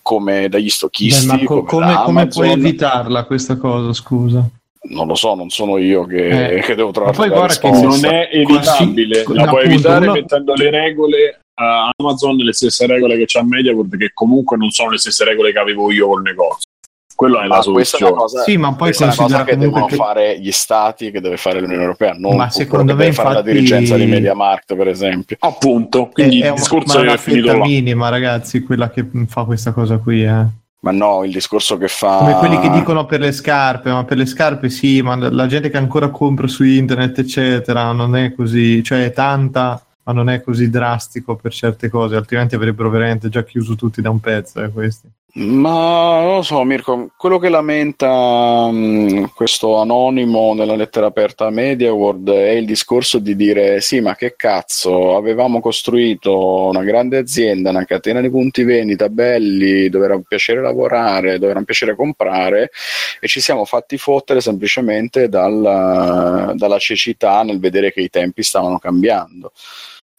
come 0.00 0.48
dagli 0.48 0.64
Beh, 0.64 0.70
stocchisti. 0.70 1.26
ma 1.26 1.44
co- 1.44 1.62
come, 1.64 2.02
come, 2.04 2.26
puoi 2.26 2.52
evitarla 2.52 3.24
questa 3.24 3.58
cosa, 3.58 3.92
scusa? 3.92 4.48
Non 4.86 5.06
lo 5.06 5.14
so, 5.14 5.34
non 5.34 5.48
sono 5.48 5.78
io 5.78 6.04
che, 6.04 6.56
Eh. 6.56 6.60
che 6.60 6.74
devo 6.74 6.90
trovare 6.90 7.16
Ma 7.16 7.22
poi 7.22 7.28
la 7.30 7.36
guarda 7.36 7.58
che 7.58 7.70
risposta. 7.70 8.06
Non 8.08 8.14
è 8.14 8.28
evitabile, 8.32 9.16
la 9.18 9.22
puoi 9.24 9.44
appunto, 9.44 9.60
evitare 9.60 10.04
uno- 10.04 10.12
mettendo 10.12 10.54
le 10.54 10.70
regole 10.70 11.40
a 11.54 11.90
Amazon, 11.96 12.36
le 12.36 12.52
stesse 12.52 12.86
regole 12.86 13.16
che 13.16 13.24
c'ha 13.26 13.42
Mediaworld, 13.42 13.96
che 13.96 14.10
comunque 14.12 14.56
non 14.56 14.70
sono 14.70 14.90
le 14.90 14.98
stesse 14.98 15.24
regole 15.24 15.52
che 15.52 15.58
avevo 15.58 15.90
io 15.90 16.08
col 16.08 16.22
negozio. 16.22 16.68
Quella 17.16 17.44
è 17.44 17.46
la 17.46 17.60
questa 17.60 17.96
è 17.96 18.00
soluzione. 18.00 18.12
cosa, 18.14 18.42
Sì, 18.42 18.56
ma 18.56 18.68
poi 18.70 18.76
questa 18.92 19.04
è 19.04 19.06
una 19.06 19.16
cosa 19.16 19.44
che 19.44 19.56
devono 19.56 19.86
che- 19.86 19.94
fare 19.94 20.40
gli 20.40 20.50
stati, 20.50 21.10
che 21.12 21.20
deve 21.20 21.36
fare 21.36 21.60
l'Unione 21.60 21.82
Europea, 21.82 22.10
non 22.12 22.32
Ma 22.36 22.48
quello 22.48 22.50
secondo 22.50 22.84
che 22.92 22.92
me, 22.98 23.04
deve 23.04 23.12
fare 23.14 23.28
la 23.28 23.34
infatti- 23.38 23.52
dirigenza 23.52 23.96
di 23.96 24.06
MediaMarkt, 24.06 24.74
per 24.74 24.88
esempio. 24.88 25.36
Appunto, 25.38 26.08
quindi 26.12 26.40
è 26.40 26.46
il 26.46 26.50
un- 26.50 26.56
discorso 26.56 26.98
ma 26.98 27.04
è 27.04 27.06
una 27.06 27.16
finito 27.16 27.56
là. 27.56 27.64
minima, 27.64 28.08
ragazzi, 28.08 28.62
quella 28.64 28.90
che 28.90 29.06
fa 29.28 29.44
questa 29.44 29.70
cosa 29.72 29.96
qui, 29.98 30.24
eh. 30.24 30.44
Ma 30.84 30.90
no, 30.90 31.24
il 31.24 31.32
discorso 31.32 31.78
che 31.78 31.88
fa... 31.88 32.18
Come 32.18 32.34
quelli 32.34 32.60
che 32.60 32.68
dicono 32.68 33.06
per 33.06 33.18
le 33.18 33.32
scarpe, 33.32 33.90
ma 33.90 34.04
per 34.04 34.18
le 34.18 34.26
scarpe 34.26 34.68
sì, 34.68 35.00
ma 35.00 35.16
la 35.16 35.46
gente 35.46 35.70
che 35.70 35.78
ancora 35.78 36.10
compra 36.10 36.46
su 36.46 36.62
internet, 36.62 37.18
eccetera, 37.20 37.90
non 37.92 38.14
è 38.14 38.34
così, 38.34 38.82
cioè 38.82 39.06
è 39.06 39.12
tanta, 39.12 39.82
ma 40.02 40.12
non 40.12 40.28
è 40.28 40.42
così 40.42 40.68
drastico 40.68 41.36
per 41.36 41.54
certe 41.54 41.88
cose, 41.88 42.16
altrimenti 42.16 42.54
avrebbero 42.54 42.90
veramente 42.90 43.30
già 43.30 43.42
chiuso 43.44 43.76
tutti 43.76 44.02
da 44.02 44.10
un 44.10 44.20
pezzo, 44.20 44.62
eh, 44.62 44.68
questi. 44.68 45.08
Ma 45.36 46.20
non 46.20 46.34
lo 46.36 46.42
so, 46.42 46.62
Mirko, 46.62 47.10
quello 47.16 47.40
che 47.40 47.48
lamenta 47.48 48.70
mh, 48.70 49.32
questo 49.34 49.78
anonimo 49.78 50.54
nella 50.54 50.76
lettera 50.76 51.06
aperta 51.06 51.46
a 51.46 51.50
Media 51.50 51.92
World 51.92 52.30
è 52.30 52.50
il 52.50 52.64
discorso 52.64 53.18
di 53.18 53.34
dire 53.34 53.80
sì, 53.80 53.98
ma 53.98 54.14
che 54.14 54.36
cazzo, 54.36 55.16
avevamo 55.16 55.58
costruito 55.58 56.68
una 56.68 56.84
grande 56.84 57.18
azienda, 57.18 57.70
una 57.70 57.84
catena 57.84 58.20
di 58.20 58.30
punti 58.30 58.62
vendita 58.62 59.08
belli, 59.08 59.88
dove 59.88 60.04
era 60.04 60.14
un 60.14 60.22
piacere 60.22 60.62
lavorare, 60.62 61.40
dove 61.40 61.50
era 61.50 61.58
un 61.58 61.64
piacere 61.64 61.96
comprare 61.96 62.70
e 63.18 63.26
ci 63.26 63.40
siamo 63.40 63.64
fatti 63.64 63.98
fottere 63.98 64.40
semplicemente 64.40 65.28
dalla, 65.28 66.52
dalla 66.54 66.78
cecità 66.78 67.42
nel 67.42 67.58
vedere 67.58 67.92
che 67.92 68.02
i 68.02 68.08
tempi 68.08 68.44
stavano 68.44 68.78
cambiando 68.78 69.50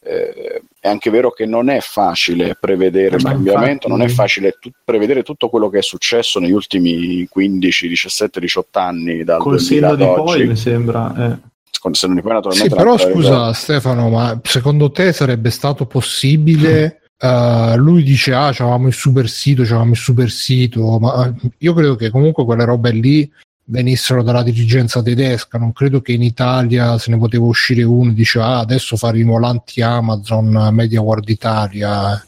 eh, 0.06 0.62
è 0.80 0.88
anche 0.88 1.10
vero 1.10 1.32
che 1.32 1.46
non 1.46 1.70
è 1.70 1.80
facile 1.80 2.56
prevedere 2.60 3.16
il 3.16 3.24
cambiamento, 3.24 3.88
infatti... 3.88 3.90
non 3.90 4.02
è 4.02 4.08
facile 4.08 4.58
tu- 4.60 4.70
prevedere 4.84 5.24
tutto 5.24 5.50
quello 5.50 5.68
che 5.70 5.80
è 5.80 5.82
successo 5.82 6.40
negli 6.40 6.52
ultimi 6.52 7.28
15, 7.28 7.88
17, 7.88 8.40
18 8.40 8.80
anni 8.80 9.24
dal 9.24 9.40
Col 9.40 9.60
senno 9.60 9.96
di 9.96 10.04
poi 10.04 10.48
mi 10.48 10.56
sembra... 10.56 11.14
Eh. 11.18 11.54
Di 11.86 12.22
poi 12.22 12.34
naturalmente... 12.34 12.70
Sì, 12.70 12.76
però 12.76 12.98
scusa 12.98 13.54
Stefano, 13.54 14.10
ma 14.10 14.40
secondo 14.44 14.92
te 14.92 15.12
sarebbe 15.12 15.50
stato 15.50 15.86
possibile... 15.86 17.00
Uh, 17.18 17.78
lui 17.78 18.04
dice 18.04 18.34
ah 18.34 18.52
c'avevamo 18.52 18.88
il 18.88 18.94
super 18.94 19.30
sito 19.30 19.64
c'avevamo 19.64 19.92
il 19.92 19.98
super 19.98 20.30
sito 20.30 21.00
ma 21.00 21.34
io 21.60 21.74
credo 21.74 21.96
che 21.96 22.10
comunque 22.10 22.44
quelle 22.44 22.66
robe 22.66 22.92
lì 22.92 23.32
venissero 23.66 24.24
dalla 24.24 24.44
dirigenza 24.44 25.02
tedesca. 25.02 25.58
Non 25.58 25.74
credo 25.74 26.02
che 26.02 26.14
in 26.14 26.22
Italia 26.22 26.98
se 26.98 27.12
ne 27.12 27.18
poteva 27.18 27.46
uscire 27.46 27.84
uno 27.84 28.12
e 28.12 28.14
diceva 28.14 28.46
ah, 28.48 28.60
adesso 28.60 28.96
faremo 28.98 29.40
l'anti-Amazon 29.40 30.70
Media 30.72 31.02
World 31.02 31.30
Italia. 31.30 32.24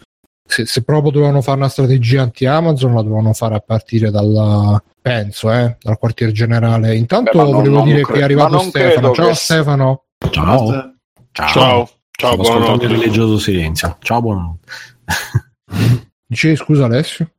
Se, 0.49 0.65
se, 0.65 0.83
proprio 0.83 1.11
dovevano 1.11 1.41
fare 1.41 1.57
una 1.57 1.67
strategia 1.67 2.21
anti-Amazon 2.21 2.93
la 2.93 3.01
dovevano 3.01 3.33
fare 3.33 3.55
a 3.55 3.59
partire 3.59 4.11
dalla 4.11 4.81
penso, 5.01 5.51
eh, 5.51 5.77
dal 5.81 5.97
quartier 5.97 6.31
generale. 6.31 6.95
Intanto 6.95 7.31
Beh, 7.31 7.43
non, 7.43 7.51
volevo 7.51 7.77
non 7.77 7.85
dire 7.85 8.03
che 8.03 8.13
è 8.13 8.23
arrivato 8.23 8.59
Stefano. 8.59 9.13
Ciao 9.13 9.27
che... 9.27 9.33
Stefano. 9.35 10.03
Ciao. 10.29 10.93
Ciao. 11.31 11.51
Ciao. 11.51 11.89
Ciao, 12.11 12.35
buonanotte. 12.35 12.85
il 12.85 12.91
religioso 12.91 13.37
silenzio. 13.37 13.97
Ciao, 13.99 14.21
buonanotte. 14.21 14.71
Dicevi 16.25 16.55
scusa 16.55 16.85
Alessio? 16.85 17.31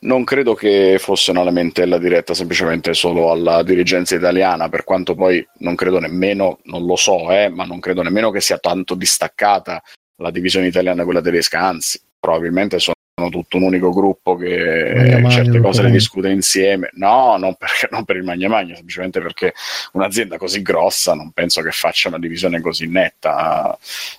Non 0.00 0.24
credo 0.24 0.54
che 0.54 0.96
fosse 0.98 1.30
una 1.30 1.42
lamentela 1.42 1.98
diretta 1.98 2.34
semplicemente 2.34 2.94
solo 2.94 3.30
alla 3.30 3.62
dirigenza 3.62 4.14
italiana, 4.14 4.68
per 4.68 4.84
quanto 4.84 5.14
poi 5.14 5.46
non 5.58 5.74
credo 5.74 5.98
nemmeno, 5.98 6.58
non 6.64 6.84
lo 6.86 6.96
so, 6.96 7.30
eh, 7.30 7.48
ma 7.48 7.64
non 7.64 7.80
credo 7.80 8.02
nemmeno 8.02 8.30
che 8.30 8.40
sia 8.40 8.58
tanto 8.58 8.94
distaccata 8.94 9.82
la 10.16 10.30
divisione 10.30 10.66
italiana 10.66 10.98
da 10.98 11.04
quella 11.04 11.20
tedesca, 11.20 11.60
anzi, 11.60 12.00
probabilmente 12.18 12.78
sono 12.78 12.93
sono 13.16 13.30
tutto 13.30 13.58
un 13.58 13.62
unico 13.62 13.90
gruppo 13.92 14.34
che 14.34 15.18
magna 15.20 15.30
certe 15.30 15.60
cose 15.60 15.82
le 15.82 15.90
discute 15.90 16.30
insieme. 16.30 16.90
No, 16.94 17.36
non, 17.36 17.54
perché, 17.54 17.88
non 17.90 18.04
per 18.04 18.16
il 18.16 18.24
magna 18.24 18.48
magna, 18.48 18.74
semplicemente 18.74 19.20
perché 19.20 19.54
un'azienda 19.92 20.36
così 20.36 20.62
grossa 20.62 21.14
non 21.14 21.30
penso 21.30 21.62
che 21.62 21.70
faccia 21.70 22.08
una 22.08 22.18
divisione 22.18 22.60
così 22.60 22.88
netta. 22.88 23.78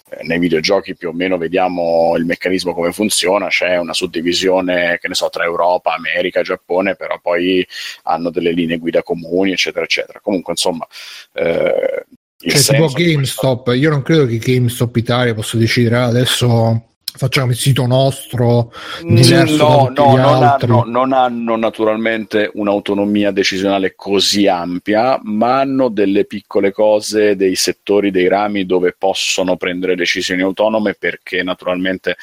Eh, 0.10 0.24
nei 0.24 0.40
videogiochi 0.40 0.96
più 0.96 1.10
o 1.10 1.14
meno 1.14 1.38
vediamo 1.38 2.16
il 2.16 2.24
meccanismo 2.24 2.74
come 2.74 2.94
funziona, 2.94 3.48
c'è 3.48 3.78
una 3.78 3.94
suddivisione, 3.94 4.98
che 5.02 5.10
ne 5.10 5.14
so, 5.14 5.30
tra 5.30 5.44
Europa, 5.44 5.94
America, 5.94 6.42
Giappone, 6.42 6.96
però 6.96 7.20
poi 7.22 7.68
hanno 8.04 8.30
delle 8.30 8.52
linee 8.52 8.78
guida 8.78 9.04
comuni, 9.04 9.52
eccetera, 9.52 9.84
eccetera. 9.84 10.20
Comunque, 10.22 10.54
insomma... 10.54 10.88
Eh, 11.34 12.06
cioè, 12.38 12.62
tipo 12.62 12.88
GameStop, 12.88 13.74
io 13.76 13.90
non 13.90 14.04
credo 14.04 14.26
che 14.28 14.38
GameStop 14.38 14.96
Italia 14.98 15.34
possa 15.34 15.58
decidere 15.58 15.96
ah, 15.96 16.06
adesso 16.06 16.95
facciamo 17.18 17.52
il 17.52 17.58
sito 17.58 17.86
nostro 17.86 18.72
mm, 19.04 19.16
diverso 19.16 19.56
no, 19.56 19.92
no, 19.96 20.16
non 20.16 20.44
hanno, 20.44 20.84
non 20.86 21.14
hanno, 21.14 21.56
naturalmente 21.56 22.52
un'autonomia 22.54 23.32
decisionale 23.32 23.94
così 23.96 24.48
ampia 24.48 25.20
ma 25.24 25.60
hanno 25.60 25.90
delle 25.90 26.26
piccole 26.26 26.72
cose 26.72 27.36
dei 27.36 27.56
settori, 27.56 28.12
dei 28.12 28.28
rami 28.28 28.66
dove 28.66 28.96
possono 28.98 29.56
prendere 29.56 29.96
decisioni 29.96 30.42
autonome 30.42 30.96
perché 30.96 31.44
naturalmente 31.44 32.18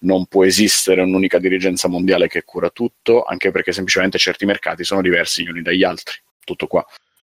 non 0.00 0.26
può 0.26 0.44
esistere 0.44 1.02
un'unica 1.02 1.38
dirigenza 1.38 1.88
mondiale 1.88 2.28
che 2.28 2.44
cura 2.44 2.70
tutto 2.70 3.22
anche 3.22 3.50
perché 3.50 3.72
semplicemente 3.72 4.18
certi 4.18 4.46
mercati 4.46 4.84
sono 4.84 5.02
diversi 5.02 5.42
gli 5.42 5.48
uni 5.48 5.62
dagli 5.62 5.84
altri 5.84 6.18
tutto 6.48 6.66
qua. 6.66 6.84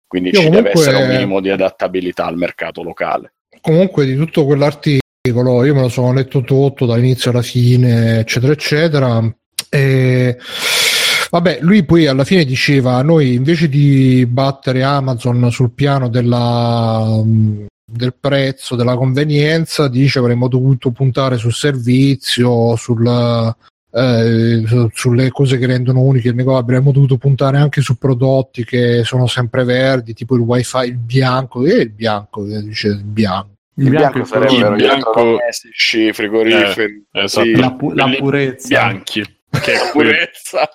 Quindi 0.07 0.29
Io 0.29 0.41
ci 0.41 0.45
comunque... 0.47 0.71
deve 0.73 0.81
essere 0.81 1.03
un 1.03 1.09
minimo 1.09 1.41
di 1.41 1.51
adattabilità 1.51 2.27
al 2.27 2.37
mercato 2.37 2.83
locale. 2.83 3.33
comunque 3.61 4.05
di 4.05 4.15
tutto 4.15 4.45
quell'articolo 4.45 5.05
io 5.29 5.75
me 5.75 5.81
lo 5.81 5.89
sono 5.89 6.13
letto 6.13 6.43
tutto 6.43 6.87
dall'inizio 6.87 7.31
alla 7.31 7.43
fine, 7.43 8.21
eccetera, 8.21 8.53
eccetera. 8.53 9.37
E 9.69 10.39
vabbè, 11.31 11.59
lui 11.61 11.85
poi 11.85 12.07
alla 12.07 12.25
fine 12.25 12.45
diceva: 12.45 13.03
Noi 13.03 13.35
invece 13.35 13.69
di 13.69 14.27
battere 14.27 14.83
Amazon 14.83 15.51
sul 15.51 15.73
piano 15.73 16.09
della, 16.09 17.23
del 17.85 18.15
prezzo, 18.19 18.77
della 18.77 18.97
convenienza, 18.97 19.89
dice 19.89 20.19
avremmo 20.19 20.49
dovuto 20.49 20.91
puntare 20.91 21.37
sul 21.37 21.53
servizio, 21.53 22.77
sul, 22.77 23.55
eh, 23.93 24.91
sulle 24.93 25.31
cose 25.31 25.59
che 25.59 25.67
rendono 25.67 26.01
uniche 26.01 26.29
il 26.29 26.35
negozio, 26.35 26.63
avremmo 26.63 26.93
dovuto 26.93 27.17
puntare 27.17 27.59
anche 27.59 27.81
su 27.81 27.97
prodotti 27.97 28.65
che 28.65 29.03
sono 29.05 29.27
sempre 29.27 29.65
verdi, 29.65 30.15
tipo 30.15 30.35
il 30.35 30.43
wifi, 30.43 30.87
il 30.87 30.99
bianco, 30.99 31.65
e 31.65 31.75
il 31.83 31.91
bianco, 31.91 32.45
dice 32.45 32.89
il 32.89 33.05
bianco 33.05 33.55
il, 33.77 33.91
bianco, 33.91 34.13
bianco 34.13 34.25
sarebbero 34.25 34.77
gli 34.77 34.85
elettrodomestici, 34.85 36.13
frigoriferi, 36.13 37.07
eh, 37.13 37.23
esatto. 37.23 37.51
la, 37.51 37.73
pu- 37.73 37.93
la 37.93 38.15
purezza. 38.19 38.69
Bianchi. 38.69 39.23
Che 39.51 39.73
è 39.73 39.91
purezza. 39.93 40.69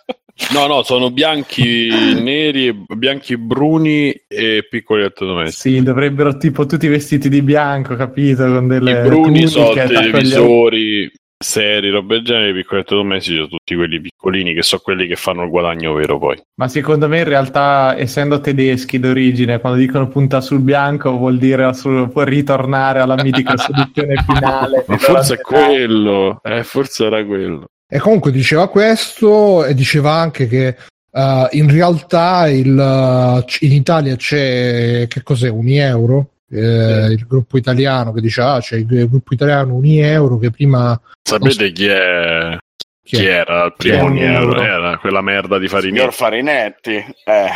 No, 0.54 0.66
no, 0.66 0.82
sono 0.84 1.12
bianchi 1.12 1.90
neri, 2.20 2.74
bianchi 2.96 3.38
bruni 3.38 4.12
e 4.28 4.66
piccoli 4.68 5.02
elettrodomestici. 5.02 5.78
Sì, 5.78 5.84
dovrebbero 5.84 6.38
tipo 6.38 6.66
tutti 6.66 6.88
vestiti 6.88 7.30
di 7.30 7.42
bianco, 7.42 7.96
capito? 7.96 8.44
Con 8.46 8.68
delle 8.68 9.00
I 9.00 9.04
bruni 9.04 9.48
sono 9.48 9.74
televisori, 9.74 11.12
serie, 11.42 11.92
robe 11.92 12.16
del 12.16 12.24
genere, 12.26 12.50
i 12.50 12.54
piccoli 12.54 12.78
elettrodomestici 12.78 13.36
sono 13.36 13.48
tutti 13.48 13.76
quelli 13.76 14.02
piccolini 14.02 14.54
che 14.54 14.64
sono 14.64 14.82
quelli 14.84 15.08
che 15.08 15.16
fanno 15.16 15.44
il 15.44 15.50
guadagno 15.50 15.94
vero 15.94 16.18
poi. 16.18 16.42
Ma 16.56 16.68
secondo 16.68 17.08
me 17.08 17.20
in 17.20 17.24
realtà, 17.26 17.96
essendo 17.98 18.40
tedeschi 18.40 19.00
d'origine, 19.00 19.60
quando 19.60 19.80
dicono 19.80 20.08
punta 20.08 20.42
sul 20.42 20.60
bianco 20.60 21.18
vuol 21.18 21.38
dire 21.38 21.70
può 22.12 22.24
ritornare 22.24 23.00
alla 23.00 23.22
mitica 23.22 23.56
soluzione 23.58 24.16
finale. 24.26 24.86
Ma 24.88 24.98
forse 24.98 25.36
è 25.36 25.42
quello, 25.42 26.40
eh, 26.44 26.64
forse 26.64 27.06
era 27.06 27.24
quello. 27.26 27.66
E 27.88 28.00
comunque 28.00 28.32
diceva 28.32 28.70
questo 28.70 29.66
e 29.66 29.74
diceva 29.74 30.14
anche 30.14 30.48
che 30.48 30.78
uh, 31.12 31.48
in 31.52 31.70
realtà 31.70 32.48
il, 32.48 32.78
uh, 32.78 33.44
in 33.66 33.72
Italia 33.74 34.16
c'è, 34.16 35.08
che 35.10 35.24
cos'è, 35.24 35.50
un 35.50 35.68
euro? 35.68 36.30
Eh, 36.52 37.08
il 37.12 37.26
gruppo 37.28 37.58
italiano 37.58 38.12
che 38.12 38.22
dice 38.22 38.42
ah 38.42 38.60
c'è 38.60 38.76
il 38.76 38.86
gruppo 38.86 39.34
italiano 39.34 39.74
Uni 39.74 40.00
Euro 40.00 40.38
che 40.38 40.52
prima 40.52 41.00
sapete 41.24 41.72
chi 41.72 41.88
è 41.88 42.58
chi, 43.04 43.18
chi 43.18 43.26
era 43.26 43.66
il 43.66 43.74
primo 43.76 44.06
Uni 44.06 44.22
Euro? 44.24 44.62
Era 44.62 44.98
quella 44.98 45.22
merda 45.22 45.58
di 45.58 45.68
Farinetti. 45.68 45.98
Signor 45.98 46.14
Farinetti. 46.14 46.96
Eh. 47.26 47.48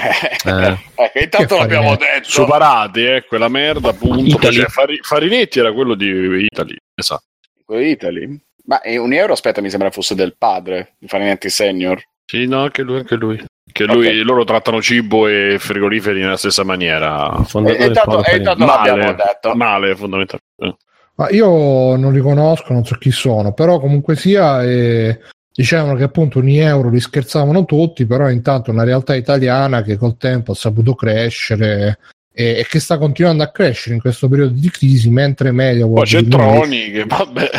Eh. 0.44 0.78
eh 1.14 1.24
intanto 1.24 1.58
l'abbiamo 1.58 1.96
detto. 1.96 2.30
Superati, 2.30 3.06
eh, 3.06 3.26
quella 3.26 3.48
merda, 3.48 3.90
appunto. 3.90 4.52
Cioè, 4.52 4.66
Fari- 4.66 5.00
Farinetti 5.02 5.60
era 5.60 5.72
quello 5.72 5.96
di 5.96 6.48
Italy, 6.52 6.76
esatto. 6.94 7.24
Quello 7.64 7.82
di 7.82 7.90
Italy? 7.90 8.42
Ma 8.66 8.82
eh, 8.82 8.98
un 8.98 9.14
euro, 9.14 9.34
aspetta, 9.34 9.62
mi 9.62 9.70
sembra 9.70 9.92
fosse 9.92 10.16
del 10.16 10.36
padre 10.36 10.96
di 10.98 11.08
Farinetti 11.08 11.50
Senior. 11.50 12.04
Sì, 12.26 12.48
no, 12.48 12.64
anche 12.64 12.82
lui, 12.82 12.98
anche 12.98 13.16
lui. 13.16 13.44
Che 13.72 13.84
lui, 13.86 14.06
okay. 14.08 14.22
loro 14.22 14.44
trattano 14.44 14.82
cibo 14.82 15.28
e 15.28 15.58
frigoriferi 15.60 16.22
nella 16.22 16.38
stessa 16.38 16.64
maniera. 16.64 17.36
E, 17.38 17.92
tanto, 17.92 18.24
e 18.24 18.42
tanto 18.42 18.66
male, 18.66 19.16
detto. 19.16 19.56
Male, 19.56 19.96
fondamentalmente. 19.96 20.84
Ma 21.16 21.30
io 21.30 21.96
non 21.96 22.12
li 22.12 22.20
conosco, 22.20 22.74
non 22.74 22.86
so 22.86 22.96
chi 22.96 23.12
sono, 23.12 23.54
però 23.54 23.80
comunque 23.80 24.16
sia, 24.16 24.64
eh, 24.64 25.20
dicevano 25.52 25.96
che 25.96 26.04
appunto 26.04 26.40
ogni 26.40 26.58
euro 26.58 26.90
li 26.90 27.00
scherzavano 27.00 27.66
tutti, 27.66 28.06
però 28.06 28.30
intanto 28.30 28.72
una 28.72 28.84
realtà 28.84 29.16
italiana 29.16 29.82
che 29.82 29.98
col 29.98 30.18
tempo 30.18 30.52
ha 30.52 30.56
saputo 30.56 30.94
crescere 30.94 32.00
e, 32.38 32.60
e 32.60 32.66
che 32.68 32.82
sta 32.82 32.98
continuando 32.98 33.44
a 33.44 33.48
crescere 33.48 33.96
in 33.96 34.02
questo 34.02 34.28
periodo 34.28 34.54
di 34.54 34.70
crisi, 34.70 35.10
mentre 35.10 35.54
media 35.54 35.88
Poi 35.88 36.04
c'è 36.04 36.22
Troni 36.26 36.92
che 36.92 37.06
vabbè 37.06 37.50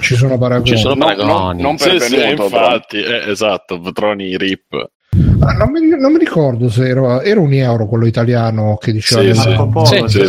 ci 0.00 0.16
sono 0.16 0.36
paragoni. 0.36 0.70
Ci 0.70 0.76
sono 0.76 0.96
paragoni. 0.96 1.28
No, 1.28 1.52
no, 1.52 1.60
non 1.60 1.78
sì, 1.78 2.00
sì, 2.00 2.30
infatti, 2.30 2.96
eh, 2.96 3.30
esatto, 3.30 3.80
Troni 3.92 4.36
RIP. 4.36 4.90
Ah, 5.40 5.52
non, 5.52 5.70
mi, 5.70 5.88
non, 5.88 6.12
mi, 6.12 6.18
ricordo 6.18 6.68
se 6.68 6.88
era, 6.88 7.22
era, 7.22 7.38
un 7.38 7.52
euro 7.52 7.86
quello 7.86 8.06
italiano 8.06 8.76
che 8.80 8.90
diceva 8.90 9.32
sì, 9.32 9.48
Marco 9.48 9.68
Polo. 9.68 9.86
Sì, 9.86 10.04
sì, 10.08 10.20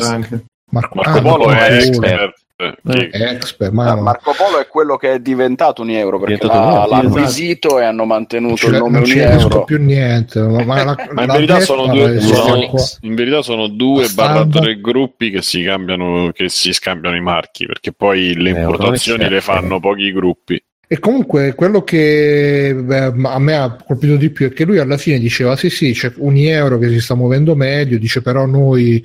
Marco, 0.70 0.96
Marco 0.96 1.18
ah, 1.18 1.22
Polo 1.22 1.52
è 1.52 1.78
expert. 1.78 2.35
Eh, 2.58 3.10
expert 3.12 3.74
ma... 3.74 3.96
Marco 3.96 4.32
Polo 4.32 4.62
è 4.62 4.68
quello 4.68 4.96
che 4.96 5.12
è 5.12 5.20
diventato 5.20 5.82
un 5.82 5.90
euro 5.90 6.20
perché 6.20 6.48
l'ha, 6.48 6.86
l'ha 6.90 6.98
acquisito 7.00 7.68
esatto. 7.68 7.82
e 7.82 7.84
hanno 7.84 8.06
mantenuto 8.06 8.68
il 8.68 8.78
nome 8.78 9.00
non 9.00 9.10
un 9.10 9.18
euro. 9.18 9.64
più 9.66 9.78
niente 9.78 10.40
ma, 10.40 10.64
ma, 10.64 10.84
la, 10.86 10.96
ma 11.12 11.24
in, 11.24 11.32
verità 11.32 11.60
sono 11.60 11.88
due, 11.88 12.22
sono, 12.22 12.72
in 13.02 13.14
verità 13.14 13.42
sono 13.42 13.68
due 13.68 14.08
barra 14.08 14.48
tre 14.48 14.80
gruppi 14.80 15.32
che 15.32 15.42
si 15.42 15.64
cambiano 15.64 16.32
che 16.32 16.48
si 16.48 16.72
scambiano 16.72 17.18
i 17.18 17.22
marchi 17.22 17.66
perché 17.66 17.92
poi 17.92 18.34
le 18.36 18.52
eh, 18.52 18.60
importazioni 18.62 19.28
le 19.28 19.42
fanno 19.42 19.82
pochi 19.82 20.14
gruppi. 20.14 20.54
E 20.56 20.64
E 20.88 21.00
comunque 21.00 21.56
quello 21.56 21.84
che 21.84 22.74
beh, 22.74 23.12
a 23.24 23.40
me 23.40 23.58
ha 23.58 23.76
colpito 23.86 24.16
di 24.16 24.30
più 24.30 24.46
è 24.46 24.54
che 24.54 24.64
lui 24.64 24.78
alla 24.78 24.98
fine 24.98 25.20
diceva 25.20 25.58
sì 25.58 25.70
sì 25.70 25.92
c'è 25.92 26.14
un 26.18 26.38
euro 26.38 26.78
che 26.78 26.88
si 26.88 27.02
sta 27.02 27.16
muovendo 27.16 27.54
meglio, 27.54 27.98
dice 27.98 28.22
però 28.22 28.46
noi 28.46 29.04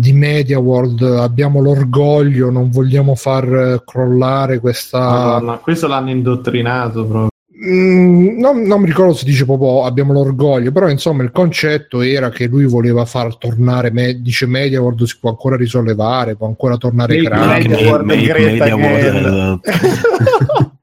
di 0.00 0.12
Media 0.12 0.58
World 0.58 1.02
abbiamo 1.02 1.60
l'orgoglio, 1.60 2.50
non 2.50 2.70
vogliamo 2.70 3.14
far 3.14 3.82
crollare 3.84 4.58
questa... 4.58 4.98
Madonna, 4.98 5.56
questo 5.58 5.86
l'hanno 5.86 6.10
indottrinato 6.10 7.04
proprio. 7.04 7.28
Mm, 7.62 8.38
non, 8.38 8.62
non, 8.62 8.80
mi 8.80 8.86
ricordo 8.86 9.12
se 9.12 9.26
dice 9.26 9.44
proprio 9.44 9.84
abbiamo 9.84 10.14
l'orgoglio, 10.14 10.72
però 10.72 10.88
insomma 10.88 11.22
il 11.22 11.30
concetto 11.30 12.00
era 12.00 12.30
che 12.30 12.46
lui 12.46 12.64
voleva 12.64 13.04
far 13.04 13.36
tornare, 13.36 13.90
me, 13.90 14.22
dice 14.22 14.46
Media 14.46 14.80
World 14.80 15.02
si 15.02 15.18
può 15.20 15.28
ancora 15.28 15.56
risollevare, 15.56 16.36
può 16.36 16.46
ancora 16.46 16.78
tornare 16.78 17.16
Media, 17.16 17.28
grande. 17.28 17.68
Media 17.68 17.90
World, 17.90 18.04
Media 18.06 18.76
World. 18.76 19.60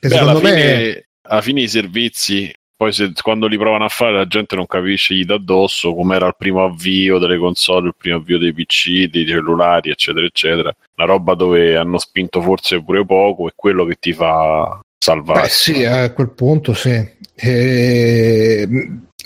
Beh, 0.00 0.18
alla, 0.18 0.32
me... 0.32 0.38
fine, 0.40 1.08
alla 1.28 1.42
fine 1.42 1.60
i 1.60 1.68
servizi 1.68 2.50
poi 2.82 2.92
se, 2.92 3.12
quando 3.22 3.46
li 3.46 3.56
provano 3.56 3.84
a 3.84 3.88
fare 3.88 4.12
la 4.12 4.26
gente 4.26 4.56
non 4.56 4.66
capisce 4.66 5.14
gli 5.14 5.24
dà 5.24 5.36
addosso 5.36 5.94
come 5.94 6.16
era 6.16 6.26
il 6.26 6.34
primo 6.36 6.64
avvio 6.64 7.18
delle 7.18 7.38
console, 7.38 7.88
il 7.88 7.94
primo 7.96 8.16
avvio 8.16 8.38
dei 8.38 8.52
PC, 8.52 9.04
dei 9.04 9.24
cellulari, 9.24 9.90
eccetera, 9.90 10.26
eccetera. 10.26 10.74
Una 10.96 11.06
roba 11.06 11.34
dove 11.34 11.76
hanno 11.76 11.98
spinto 11.98 12.42
forse 12.42 12.82
pure 12.82 13.06
poco 13.06 13.46
è 13.46 13.52
quello 13.54 13.84
che 13.84 13.94
ti 14.00 14.12
fa 14.12 14.80
salvare. 14.98 15.42
Beh, 15.42 15.48
sì, 15.48 15.84
a 15.84 16.12
quel 16.12 16.30
punto 16.30 16.74
sì. 16.74 17.08
E 17.36 18.68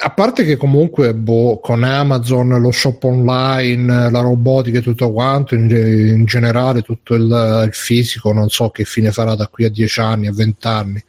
a 0.07 0.11
parte 0.11 0.45
che 0.45 0.57
comunque 0.57 1.15
boh, 1.15 1.59
con 1.59 1.83
Amazon, 1.83 2.61
lo 2.61 2.71
shop 2.71 3.03
online, 3.03 4.09
la 4.09 4.21
robotica 4.21 4.79
e 4.79 4.83
tutto 4.83 5.11
quanto, 5.11 5.57
in, 5.57 5.69
in 5.69 6.25
generale 6.27 6.83
tutto 6.83 7.15
il, 7.15 7.65
il, 7.67 7.71
fisico, 7.73 8.33
non 8.33 8.49
so 8.49 8.71
che 8.71 8.85
fine 8.85 9.11
farà 9.11 9.35
da 9.35 9.49
qui 9.49 9.65
a 9.65 9.69
10 9.69 10.01
anni, 10.01 10.27
a 10.29 10.33
20 10.33 10.67
anni. 10.69 11.05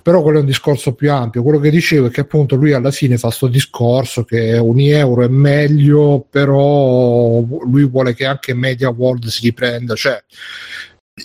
Però 0.00 0.22
quello 0.22 0.38
è 0.38 0.40
un 0.40 0.46
discorso 0.46 0.94
più 0.94 1.12
ampio. 1.12 1.42
Quello 1.42 1.58
che 1.60 1.68
dicevo 1.68 2.06
è 2.06 2.10
che 2.10 2.22
appunto 2.22 2.56
lui 2.56 2.72
alla 2.72 2.90
fine 2.90 3.18
fa 3.18 3.26
questo 3.26 3.46
discorso 3.46 4.24
che 4.24 4.56
un 4.56 4.80
euro 4.80 5.24
è 5.24 5.28
meglio, 5.28 6.24
però 6.30 7.40
lui 7.40 7.86
vuole 7.86 8.14
che 8.14 8.24
anche 8.24 8.54
Media 8.54 8.88
World 8.88 9.26
si 9.26 9.42
riprenda. 9.42 9.94
Cioè, 9.94 10.24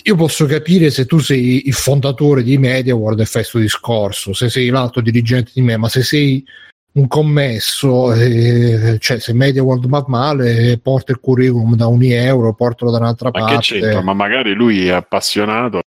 io 0.03 0.15
posso 0.15 0.45
capire 0.47 0.91
se 0.91 1.05
tu 1.05 1.19
sei 1.19 1.65
il 1.67 1.73
fondatore 1.73 2.43
di 2.43 2.57
Media 2.57 2.93
World 2.93 3.21
e 3.21 3.25
fai 3.25 3.43
questo 3.43 3.59
discorso, 3.59 4.33
se 4.33 4.49
sei 4.49 4.67
l'alto 4.67 4.99
dirigente 4.99 5.51
di 5.53 5.61
me, 5.61 5.77
ma 5.77 5.87
se 5.87 6.03
sei 6.03 6.45
un 6.91 7.07
commesso, 7.07 8.13
eh, 8.13 8.97
cioè 8.99 9.19
se 9.19 9.33
Media 9.33 9.63
World 9.63 9.87
va 9.87 10.03
male, 10.07 10.79
porta 10.81 11.11
il 11.11 11.19
curriculum 11.19 11.75
da 11.75 11.87
un 11.87 12.01
euro, 12.03 12.53
portalo 12.53 12.91
da 12.91 12.97
un'altra 12.97 13.29
ma 13.31 13.39
parte. 13.39 13.55
Che 13.55 13.61
c'entra? 13.79 14.01
Ma 14.01 14.13
magari 14.13 14.53
lui 14.53 14.87
è 14.87 14.91
appassionato, 14.91 15.81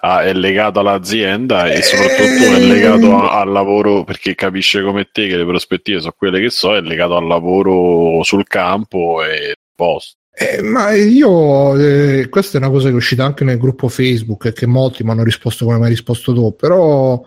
ah, 0.00 0.22
è 0.22 0.32
legato 0.32 0.80
all'azienda 0.80 1.70
e 1.70 1.82
soprattutto 1.82 2.54
è 2.54 2.60
legato 2.60 3.16
a, 3.16 3.40
al 3.40 3.50
lavoro 3.50 4.04
perché 4.04 4.34
capisce 4.34 4.82
come 4.82 5.08
te 5.10 5.26
che 5.26 5.36
le 5.36 5.44
prospettive 5.44 6.00
sono 6.00 6.14
quelle 6.16 6.40
che 6.40 6.50
so, 6.50 6.74
è 6.76 6.80
legato 6.80 7.16
al 7.16 7.26
lavoro 7.26 8.22
sul 8.22 8.46
campo 8.46 9.24
e 9.24 9.56
posto. 9.74 10.18
Eh, 10.36 10.62
ma 10.62 10.92
io, 10.92 11.78
eh, 11.78 12.28
questa 12.28 12.58
è 12.58 12.60
una 12.60 12.70
cosa 12.70 12.86
che 12.88 12.92
è 12.92 12.96
uscita 12.96 13.24
anche 13.24 13.44
nel 13.44 13.56
gruppo 13.56 13.88
Facebook 13.88 14.46
e 14.46 14.52
che 14.52 14.66
molti 14.66 15.04
mi 15.04 15.10
hanno 15.10 15.22
risposto 15.22 15.64
come 15.64 15.78
mi 15.78 15.84
hai 15.84 15.90
risposto 15.90 16.32
tu, 16.34 16.56
però 16.56 17.24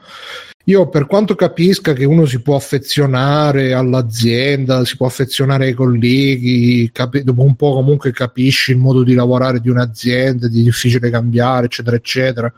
io 0.65 0.89
per 0.89 1.05
quanto 1.07 1.33
capisca 1.33 1.93
che 1.93 2.03
uno 2.03 2.25
si 2.25 2.41
può 2.41 2.57
affezionare 2.57 3.73
all'azienda, 3.73 4.83
si 4.83 4.97
può 4.97 5.07
affezionare 5.07 5.67
ai 5.67 5.73
colleghi, 5.73 6.89
capi- 6.91 7.23
dopo 7.23 7.43
un 7.43 7.55
po' 7.55 7.75
comunque 7.75 8.11
capisci 8.11 8.71
il 8.71 8.77
modo 8.77 9.03
di 9.03 9.13
lavorare 9.13 9.61
di 9.61 9.69
un'azienda, 9.69 10.49
di 10.49 10.63
difficile 10.63 11.09
cambiare, 11.09 11.67
eccetera, 11.67 11.95
eccetera. 11.95 12.53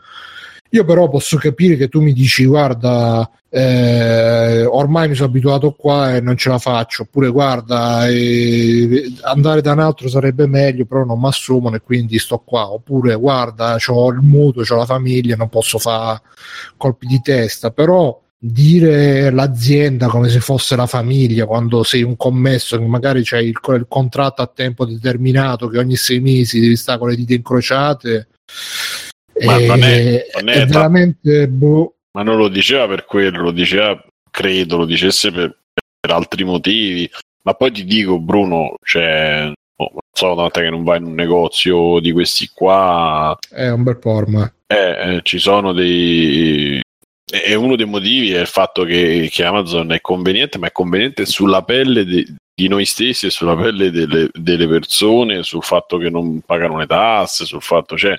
Io 0.72 0.84
però 0.84 1.08
posso 1.08 1.36
capire 1.36 1.76
che 1.76 1.88
tu 1.88 2.00
mi 2.00 2.12
dici 2.12 2.44
guarda, 2.44 3.28
eh, 3.48 4.64
ormai 4.64 5.08
mi 5.08 5.16
sono 5.16 5.28
abituato 5.28 5.72
qua 5.72 6.14
e 6.14 6.20
non 6.20 6.36
ce 6.36 6.48
la 6.48 6.58
faccio, 6.58 7.02
oppure 7.02 7.28
guarda, 7.28 8.06
eh, 8.06 9.12
andare 9.22 9.62
da 9.62 9.72
un 9.72 9.80
altro 9.80 10.08
sarebbe 10.08 10.46
meglio, 10.46 10.84
però 10.86 11.04
non 11.04 11.18
mi 11.20 11.26
assumono 11.26 11.74
e 11.74 11.80
quindi 11.80 12.20
sto 12.20 12.38
qua, 12.38 12.70
oppure 12.70 13.16
guarda, 13.16 13.76
ho 13.84 14.10
il 14.10 14.20
mutuo, 14.20 14.62
ho 14.62 14.76
la 14.76 14.86
famiglia, 14.86 15.34
non 15.34 15.48
posso 15.48 15.78
fare 15.78 16.22
colpi 16.76 17.06
di 17.06 17.20
testa, 17.20 17.72
però 17.72 18.20
dire 18.42 19.30
l'azienda 19.30 20.06
come 20.06 20.28
se 20.30 20.40
fosse 20.40 20.74
la 20.74 20.86
famiglia 20.86 21.44
quando 21.44 21.82
sei 21.82 22.02
un 22.02 22.16
commesso 22.16 22.78
che 22.78 22.86
magari 22.86 23.20
c'hai 23.22 23.48
il, 23.48 23.58
il 23.74 23.86
contratto 23.86 24.40
a 24.40 24.46
tempo 24.46 24.86
determinato 24.86 25.68
che 25.68 25.76
ogni 25.76 25.96
sei 25.96 26.20
mesi 26.20 26.58
devi 26.58 26.74
stare 26.76 26.98
con 26.98 27.10
le 27.10 27.16
dita 27.16 27.34
incrociate 27.34 28.28
ma 29.44 29.58
non 29.58 29.82
è, 29.82 30.26
non 30.34 30.48
è, 30.48 30.52
è 30.54 30.66
veramente 30.66 31.48
boh. 31.48 31.94
ma 32.12 32.22
non 32.22 32.36
lo 32.36 32.48
diceva 32.48 32.86
per 32.86 33.04
quello, 33.04 33.42
lo 33.42 33.50
diceva, 33.50 34.02
credo, 34.30 34.78
lo 34.78 34.84
dicesse 34.86 35.30
per, 35.30 35.56
per 36.00 36.10
altri 36.10 36.44
motivi. 36.44 37.10
Ma 37.42 37.54
poi 37.54 37.72
ti 37.72 37.84
dico, 37.84 38.18
Bruno, 38.18 38.74
cioè, 38.82 39.50
oh, 39.76 39.90
non 39.92 40.00
so 40.12 40.34
tante 40.34 40.62
che 40.62 40.70
non 40.70 40.84
vai 40.84 40.98
in 40.98 41.04
un 41.04 41.14
negozio 41.14 42.00
di 42.00 42.12
questi 42.12 42.50
qua. 42.52 43.36
È 43.48 43.68
un 43.68 43.82
bel 43.82 43.98
po' 43.98 44.10
ormai. 44.10 44.50
Eh, 44.66 45.16
eh, 45.16 45.20
ci 45.22 45.38
sono 45.38 45.72
dei. 45.72 46.80
E 47.32 47.54
uno 47.54 47.76
dei 47.76 47.86
motivi 47.86 48.32
è 48.32 48.40
il 48.40 48.46
fatto 48.46 48.82
che, 48.84 49.28
che, 49.32 49.44
Amazon 49.44 49.92
è 49.92 50.00
conveniente, 50.00 50.58
ma 50.58 50.66
è 50.66 50.72
conveniente 50.72 51.26
sulla 51.26 51.62
pelle 51.62 52.04
de, 52.04 52.26
di 52.52 52.68
noi 52.68 52.84
stessi 52.84 53.26
e 53.26 53.30
sulla 53.30 53.56
pelle 53.56 53.90
delle, 53.90 54.28
delle, 54.32 54.66
persone, 54.66 55.44
sul 55.44 55.62
fatto 55.62 55.96
che 55.96 56.10
non 56.10 56.40
pagano 56.40 56.76
le 56.76 56.86
tasse, 56.86 57.44
sul 57.44 57.62
fatto, 57.62 57.96
cioè, 57.96 58.16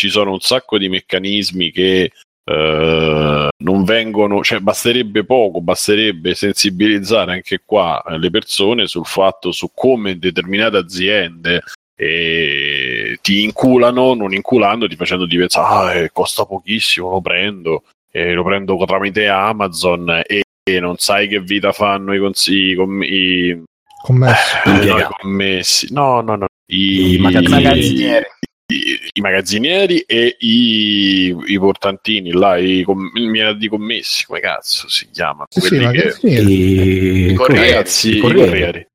ci 0.00 0.08
sono 0.08 0.32
un 0.32 0.40
sacco 0.40 0.78
di 0.78 0.88
meccanismi 0.88 1.70
che 1.70 2.10
eh, 2.42 3.48
non 3.54 3.84
vengono, 3.84 4.42
cioè 4.42 4.60
basterebbe 4.60 5.26
poco, 5.26 5.60
basterebbe 5.60 6.34
sensibilizzare 6.34 7.32
anche 7.32 7.60
qua 7.66 8.02
le 8.18 8.30
persone 8.30 8.86
sul 8.86 9.04
fatto 9.04 9.52
su 9.52 9.72
come 9.74 10.18
determinate 10.18 10.78
aziende 10.78 11.62
eh, 11.94 13.18
ti 13.20 13.42
inculano, 13.42 14.14
non 14.14 14.32
inculandoti, 14.32 14.96
facendoti 14.96 15.36
pensare, 15.36 15.68
ah, 15.68 15.94
eh, 16.04 16.10
costa 16.10 16.46
pochissimo, 16.46 17.10
lo 17.10 17.20
prendo, 17.20 17.82
e 18.10 18.32
lo 18.32 18.42
prendo 18.42 18.82
tramite 18.86 19.28
Amazon 19.28 20.22
e, 20.26 20.44
e 20.62 20.80
non 20.80 20.96
sai 20.96 21.28
che 21.28 21.40
vita 21.40 21.72
fanno 21.72 22.14
i 22.14 22.18
consigli, 22.18 22.74
com- 22.74 23.02
i, 23.02 23.62
commessi. 24.02 24.56
Eh, 24.64 24.86
no, 24.86 24.98
i 24.98 25.06
commessi. 25.18 25.92
No, 25.92 26.22
no, 26.22 26.36
no. 26.36 26.46
I, 26.68 27.16
I 27.16 27.18
magazzinieri 27.18 28.24
i, 29.12 29.20
magazzinieri 29.20 30.00
e 30.00 30.36
i, 30.38 31.36
i 31.46 31.58
portantini, 31.58 32.32
là, 32.32 32.56
i, 32.56 32.84
i, 32.84 33.56
di 33.56 33.68
commessi, 33.68 34.26
come 34.26 34.40
cazzo 34.40 34.88
si 34.88 35.08
chiamano? 35.12 35.46
Sì, 35.48 35.60
sì, 35.60 35.78
che, 35.78 36.16
i, 36.22 37.30
i 37.30 37.34
corrieri, 37.34 38.08
i 38.12 38.20
corrieri, 38.20 38.88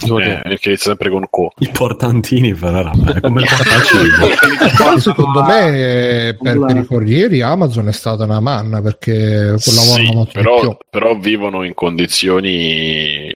eh, 0.61 0.77
sempre 0.77 1.10
con 1.10 1.27
co. 1.30 1.52
I 1.57 1.69
portantini 1.69 2.53
farà 2.53 2.91
come 3.22 3.43
secondo 4.99 5.43
me 5.43 6.38
per, 6.39 6.60
per, 6.60 6.77
i 6.77 6.85
corrieri 6.85 7.41
Amazon 7.41 7.88
è 7.88 7.91
stata 7.91 8.23
una 8.23 8.39
manna 8.39 8.81
perché 8.81 9.57
sì, 9.57 10.27
però, 10.31 10.77
però 10.89 11.18
vivono 11.18 11.64
in 11.64 11.73
condizioni 11.73 13.31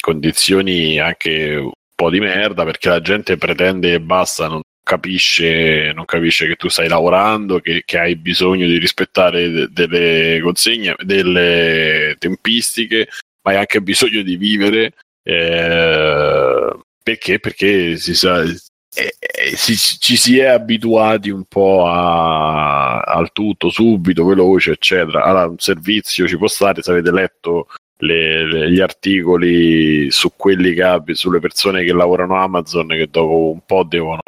condizioni 0.00 0.98
anche 0.98 1.56
un 1.56 1.70
po' 1.94 2.10
di 2.10 2.20
merda 2.20 2.64
perché 2.64 2.88
la 2.90 3.00
gente 3.00 3.36
pretende 3.36 3.94
e 3.94 4.00
basta 4.00 4.48
non, 4.48 4.60
capisce, 4.84 5.92
non 5.92 6.04
capisce 6.04 6.46
che 6.46 6.54
tu 6.54 6.68
stai 6.68 6.86
lavorando, 6.88 7.58
che, 7.58 7.82
che 7.84 7.98
hai 7.98 8.16
bisogno 8.16 8.66
di 8.66 8.78
rispettare 8.78 9.50
de- 9.50 9.68
delle 9.72 10.40
consegne, 10.40 10.94
delle 11.00 12.14
tempistiche, 12.18 13.08
ma 13.42 13.52
hai 13.52 13.56
anche 13.58 13.80
bisogno 13.82 14.22
di 14.22 14.36
vivere. 14.36 14.92
Eh, 15.24 16.78
perché? 17.02 17.40
Perché 17.40 17.96
si 17.96 18.14
sa, 18.14 18.42
eh, 18.42 19.16
eh, 19.18 19.56
si, 19.56 19.74
ci 19.76 20.16
si 20.16 20.38
è 20.38 20.46
abituati 20.46 21.30
un 21.30 21.44
po' 21.44 21.86
a, 21.86 23.00
al 23.00 23.32
tutto 23.32 23.70
subito, 23.70 24.24
veloce, 24.24 24.72
eccetera. 24.72 25.24
Allora, 25.24 25.48
un 25.48 25.58
servizio 25.58 26.28
ci 26.28 26.36
può 26.36 26.46
stare 26.46 26.82
se 26.82 26.90
avete 26.90 27.10
letto 27.10 27.68
le, 27.98 28.70
gli 28.70 28.80
articoli 28.80 30.10
su 30.10 30.32
quelli 30.36 30.74
che 30.74 31.14
sulle 31.14 31.40
persone 31.40 31.84
che 31.84 31.92
lavorano 31.92 32.36
Amazon 32.36 32.88
che 32.88 33.08
dopo 33.10 33.50
un 33.50 33.60
po' 33.64 33.84
devono 33.84 34.20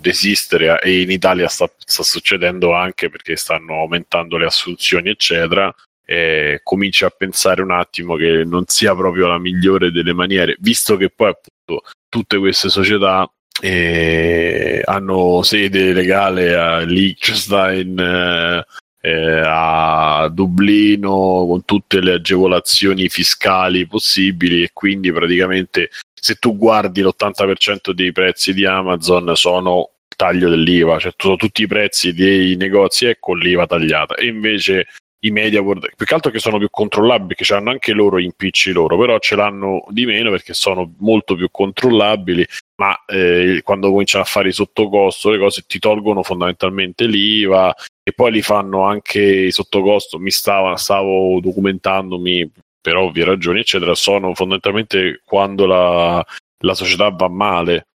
desistere 0.00 0.80
e 0.80 1.00
in 1.00 1.10
Italia 1.10 1.48
sta, 1.48 1.70
sta 1.76 2.02
succedendo 2.02 2.74
anche 2.74 3.10
perché 3.10 3.36
stanno 3.36 3.80
aumentando 3.80 4.36
le 4.36 4.46
assunzioni 4.46 5.10
eccetera 5.10 5.74
e 6.04 6.60
cominci 6.62 7.04
a 7.04 7.10
pensare 7.10 7.60
un 7.60 7.72
attimo 7.72 8.14
che 8.14 8.44
non 8.44 8.64
sia 8.66 8.94
proprio 8.94 9.26
la 9.26 9.38
migliore 9.38 9.90
delle 9.90 10.14
maniere 10.14 10.56
visto 10.60 10.96
che 10.96 11.10
poi 11.10 11.30
appunto 11.30 11.86
tutte 12.08 12.38
queste 12.38 12.68
società 12.68 13.30
eh, 13.60 14.80
hanno 14.84 15.42
sede 15.42 15.92
legale 15.92 16.54
a 16.54 16.78
Liechtenstein 16.80 17.98
eh, 17.98 18.64
eh, 19.08 19.42
a 19.44 20.28
Dublino 20.30 21.46
con 21.48 21.64
tutte 21.64 22.00
le 22.00 22.14
agevolazioni 22.14 23.08
fiscali 23.08 23.86
possibili 23.86 24.62
e 24.62 24.70
quindi 24.72 25.12
praticamente 25.12 25.90
se 26.14 26.34
tu 26.34 26.56
guardi 26.56 27.00
l'80% 27.00 27.92
dei 27.92 28.12
prezzi 28.12 28.52
di 28.52 28.66
Amazon 28.66 29.34
sono 29.34 29.90
taglio 30.16 30.48
dell'IVA, 30.48 30.98
cioè 30.98 31.12
sono 31.16 31.36
tutti 31.36 31.62
i 31.62 31.68
prezzi 31.68 32.12
dei 32.12 32.56
negozi 32.56 33.06
e 33.06 33.18
con 33.20 33.38
l'IVA 33.38 33.66
tagliata. 33.66 34.16
E 34.16 34.26
invece 34.26 34.88
i 35.20 35.30
media 35.30 35.60
world, 35.60 35.90
più 35.96 36.06
che 36.06 36.14
altro 36.14 36.30
che 36.30 36.38
sono 36.38 36.58
più 36.58 36.68
controllabili, 36.70 37.34
che 37.34 37.54
hanno 37.54 37.70
anche 37.70 37.92
loro 37.92 38.18
PC 38.36 38.70
loro, 38.72 38.98
però 38.98 39.18
ce 39.18 39.36
l'hanno 39.36 39.84
di 39.90 40.06
meno 40.06 40.30
perché 40.30 40.54
sono 40.54 40.94
molto 40.98 41.34
più 41.34 41.48
controllabili, 41.50 42.46
ma 42.76 42.96
eh, 43.06 43.60
quando 43.64 43.90
cominciano 43.90 44.24
a 44.24 44.26
fare 44.26 44.48
i 44.48 44.52
sottocosto 44.52 45.30
le 45.30 45.38
cose 45.38 45.64
ti 45.66 45.78
tolgono 45.78 46.22
fondamentalmente 46.22 47.06
l'IVA 47.06 47.74
e 48.08 48.12
poi 48.14 48.32
li 48.32 48.40
fanno 48.40 48.84
anche 48.84 49.20
i 49.20 49.52
sottocosto, 49.52 50.18
mi 50.18 50.30
stava, 50.30 50.76
stavo 50.76 51.40
documentandomi 51.40 52.50
per 52.80 52.96
ovvie 52.96 53.22
ragioni, 53.22 53.60
eccetera, 53.60 53.94
sono 53.94 54.34
fondamentalmente 54.34 55.20
quando 55.26 55.66
la, 55.66 56.24
la 56.60 56.74
società 56.74 57.10
va 57.10 57.28
male. 57.28 57.88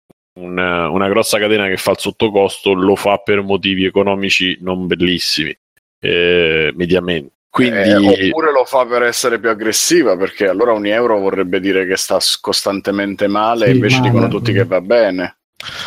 Una, 0.41 0.89
una 0.89 1.09
grossa 1.09 1.39
catena 1.39 1.69
che 1.69 1.77
fa 1.77 1.93
il 1.93 1.99
sottocosto 1.99 2.73
lo 2.73 2.97
fa 2.97 3.19
per 3.19 3.43
motivi 3.43 3.85
economici 3.85 4.59
non 4.63 4.89
bellissimi 4.89 5.57
eh, 6.01 6.73
mediamente. 6.75 7.35
Quindi... 7.49 7.79
Eh, 7.79 8.31
oppure 8.31 8.51
lo 8.51 8.65
fa 8.65 8.85
per 8.87 9.05
essere 9.05 9.39
più 9.39 9.49
aggressiva, 9.49 10.17
perché 10.17 10.49
allora 10.49 10.73
un 10.73 10.87
euro 10.87 11.21
vorrebbe 11.21 11.61
dire 11.61 11.87
che 11.87 11.97
sta 11.97 12.19
costantemente 12.41 13.29
male, 13.29 13.67
sì, 13.67 13.75
invece 13.75 13.99
male. 13.99 14.11
dicono 14.11 14.29
tutti 14.29 14.53
che 14.53 14.65
va 14.65 14.81
bene. 14.81 15.37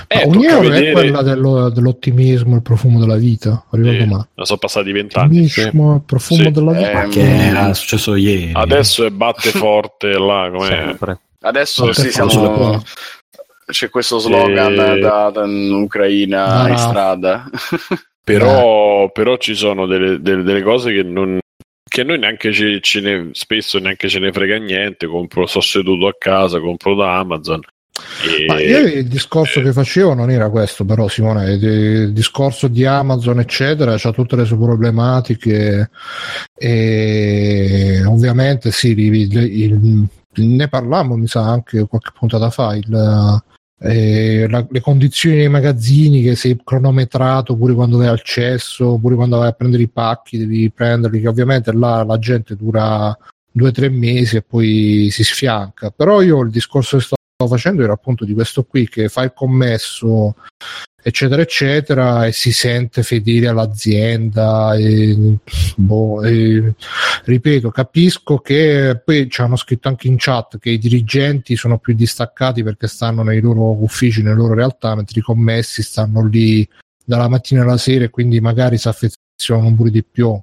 Eh, 0.08 0.26
un 0.26 0.44
euro 0.44 0.70
vedere... 0.70 0.90
è 0.90 0.92
quella 0.92 1.22
dello, 1.22 1.70
dell'ottimismo, 1.70 2.56
il 2.56 2.62
profumo 2.62 3.00
della 3.00 3.16
vita. 3.16 3.66
Arrivato 3.72 4.28
sì, 4.36 4.44
sono 4.44 4.60
passati 4.60 4.92
vent'anni. 4.92 5.48
Sì. 5.48 5.62
Il 5.62 6.02
profumo 6.06 6.44
sì. 6.44 6.52
della 6.52 6.72
vita. 6.74 7.04
Eh, 7.04 7.08
che 7.10 7.22
era 7.22 7.74
successo 7.74 8.16
ieri. 8.16 8.52
Adesso 8.54 9.06
è 9.06 9.10
batte 9.10 9.50
forte 9.52 10.10
là. 10.18 10.50
Com'è? 10.52 10.96
Adesso 11.42 11.86
batte 11.86 12.02
sì, 12.02 12.12
siamo... 12.12 12.84
c'è 13.66 13.90
questo 13.90 14.20
slogan 14.20 14.74
e... 14.74 15.00
da, 15.00 15.30
da 15.32 15.44
Ucraina 15.44 16.62
ah, 16.62 16.70
in 16.70 16.78
strada. 16.78 17.50
Però, 18.26 19.12
però 19.12 19.36
ci 19.36 19.54
sono 19.54 19.86
delle, 19.86 20.22
delle, 20.22 20.44
delle 20.44 20.62
cose 20.62 20.94
che 20.94 21.04
non, 21.04 21.40
che 21.86 22.04
noi 22.04 22.18
neanche 22.18 22.54
ce, 22.54 22.80
ce 22.80 23.02
ne, 23.02 23.30
spesso 23.34 23.80
neanche 23.80 24.08
ce 24.08 24.20
ne 24.20 24.32
frega 24.32 24.56
niente. 24.58 25.08
Compro, 25.08 25.46
sto 25.46 25.60
seduto 25.60 26.08
a 26.08 26.16
casa, 26.18 26.62
compro 26.62 26.96
da 26.96 27.18
Amazon. 27.18 27.60
E... 28.26 28.68
Io 28.68 28.88
il 28.88 29.08
discorso 29.08 29.62
che 29.62 29.72
facevo 29.72 30.14
non 30.14 30.32
era 30.32 30.50
questo, 30.50 30.84
però, 30.86 31.08
Simone. 31.08 31.54
Il 31.54 32.14
discorso 32.14 32.68
di 32.68 32.86
Amazon, 32.86 33.40
eccetera, 33.40 33.94
ha 33.94 34.12
tutte 34.12 34.36
le 34.36 34.46
sue 34.46 34.58
problematiche. 34.58 35.90
E 36.58 38.04
ovviamente, 38.06 38.72
sì, 38.72 38.98
il, 38.98 39.38
il, 39.38 40.10
ne 40.36 40.68
parlammo, 40.68 41.16
mi 41.16 41.28
sa, 41.28 41.42
anche 41.42 41.86
qualche 41.86 42.12
puntata 42.18 42.50
fa. 42.50 42.76
Il, 42.76 43.42
eh, 43.80 44.48
la, 44.50 44.66
le 44.70 44.82
condizioni 44.82 45.36
nei 45.36 45.50
magazzini 45.50 46.24
che 46.24 46.36
sei 46.36 46.60
cronometrato 46.64 47.56
pure 47.56 47.74
quando 47.74 47.98
vai 47.98 48.08
al 48.08 48.22
cesso, 48.22 48.98
pure 48.98 49.16
quando 49.16 49.38
vai 49.38 49.50
a 49.50 49.52
prendere 49.54 49.84
i 49.84 49.90
pacchi 49.90 50.38
devi 50.38 50.72
prenderli, 50.72 51.20
che 51.22 51.28
ovviamente 51.28 51.72
là 51.74 52.04
la 52.04 52.18
gente 52.18 52.56
dura 52.56 53.16
due 53.52 53.68
o 53.68 53.72
tre 53.72 53.90
mesi 53.90 54.38
e 54.38 54.42
poi 54.42 55.10
si 55.12 55.24
sfianca. 55.24 55.92
Però 55.92 56.22
io 56.22 56.42
il 56.42 56.50
discorso 56.50 56.98
che 56.98 57.04
stavo 57.44 57.48
facendo 57.48 57.84
era 57.84 57.94
appunto 57.94 58.26
di 58.26 58.34
questo 58.34 58.64
qui 58.64 58.88
che 58.88 59.10
fa 59.10 59.24
il 59.24 59.34
commesso 59.34 60.36
eccetera 61.06 61.42
eccetera 61.42 62.26
e 62.26 62.32
si 62.32 62.54
sente 62.54 63.04
fedele 63.04 63.50
all'azienda 63.50 64.74
e, 64.76 65.38
boh, 65.76 66.24
e, 66.24 66.74
ripeto 67.26 67.72
capisco 67.72 68.38
che 68.38 69.02
poi 69.04 69.30
ci 69.30 69.42
hanno 69.42 69.58
scritto 69.58 69.90
anche 69.90 70.08
in 70.08 70.16
chat 70.18 70.58
che 70.60 70.70
i 70.70 70.78
dirigenti 70.78 71.58
sono 71.58 71.78
più 71.78 71.94
distaccati 71.94 72.64
perché 72.64 72.88
stanno 72.88 73.22
nei 73.24 73.42
loro 73.42 73.84
uffici 73.84 74.22
nelle 74.22 74.36
loro 74.36 74.54
realtà 74.54 74.96
mentre 74.96 75.20
i 75.20 75.24
commessi 75.24 75.84
stanno 75.84 76.26
lì 76.26 76.68
dalla 77.04 77.28
mattina 77.28 77.64
alla 77.64 77.78
sera 77.78 78.06
e 78.06 78.10
quindi 78.10 78.40
magari 78.40 78.78
si 78.78 78.88
affezionano 78.88 79.76
pure 79.76 79.90
di 79.90 80.06
più. 80.06 80.40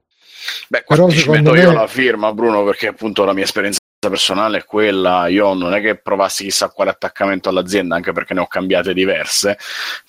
Beh, 0.68 0.84
però 0.86 1.08
secondo 1.08 1.52
me... 1.52 1.60
io 1.60 1.72
la 1.72 1.86
firma 1.86 2.32
Bruno 2.34 2.64
perché 2.64 2.88
appunto 2.88 3.24
la 3.24 3.32
mia 3.32 3.44
esperienza 3.44 3.79
personale 4.08 4.58
è 4.58 4.64
quella, 4.64 5.26
io 5.28 5.52
non 5.54 5.74
è 5.74 5.80
che 5.80 5.96
provassi 5.96 6.44
chissà 6.44 6.70
quale 6.70 6.90
attaccamento 6.90 7.48
all'azienda, 7.48 7.96
anche 7.96 8.12
perché 8.12 8.34
ne 8.34 8.40
ho 8.40 8.46
cambiate 8.46 8.94
diverse, 8.94 9.58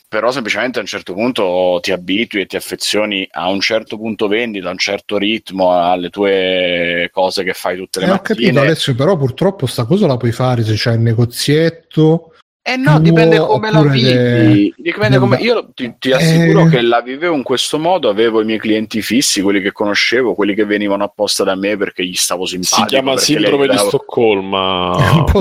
però 0.07 0.31
semplicemente 0.31 0.79
a 0.79 0.81
un 0.81 0.87
certo 0.87 1.13
punto 1.13 1.79
ti 1.81 1.91
abitui 1.91 2.41
e 2.41 2.45
ti 2.45 2.55
affezioni 2.55 3.27
a 3.31 3.49
un 3.49 3.59
certo 3.59 3.97
punto 3.97 4.27
vendita, 4.27 4.69
a 4.69 4.71
un 4.71 4.77
certo 4.77 5.17
ritmo, 5.17 5.71
alle 5.73 6.09
tue 6.09 7.09
cose 7.11 7.43
che 7.43 7.53
fai 7.53 7.77
tutte 7.77 7.99
le 7.99 8.05
eh, 8.05 8.09
mattine. 8.09 8.33
Ho 8.33 8.37
capito 8.37 8.59
Alessio, 8.59 8.95
però 8.95 9.17
purtroppo 9.17 9.65
sta 9.65 9.85
cosa 9.85 10.07
la 10.07 10.17
puoi 10.17 10.31
fare 10.31 10.63
se 10.63 10.73
c'è 10.75 10.93
il 10.93 10.99
negozietto 10.99 12.33
eh 12.63 12.75
no, 12.75 12.99
dipende 12.99 13.39
come 13.39 13.71
la 13.71 13.81
vivi. 13.81 14.71
Dipende 14.77 15.17
come... 15.17 15.37
Io 15.37 15.71
ti, 15.73 15.95
ti 15.97 16.11
assicuro 16.11 16.67
eh... 16.67 16.69
che 16.69 16.81
la 16.81 17.01
vivevo 17.01 17.35
in 17.35 17.41
questo 17.41 17.79
modo. 17.79 18.07
Avevo 18.07 18.39
i 18.39 18.45
miei 18.45 18.59
clienti 18.59 19.01
fissi, 19.01 19.41
quelli 19.41 19.61
che 19.61 19.71
conoscevo, 19.71 20.35
quelli 20.35 20.53
che 20.53 20.63
venivano 20.63 21.03
apposta 21.03 21.43
da 21.43 21.55
me 21.55 21.75
perché 21.75 22.05
gli 22.05 22.13
stavo 22.13 22.45
simpatico. 22.45 22.87
Si 22.87 22.93
chiama 22.93 23.17
sindrome 23.17 23.67
di 23.67 23.77
Stoccolma. 23.77 25.25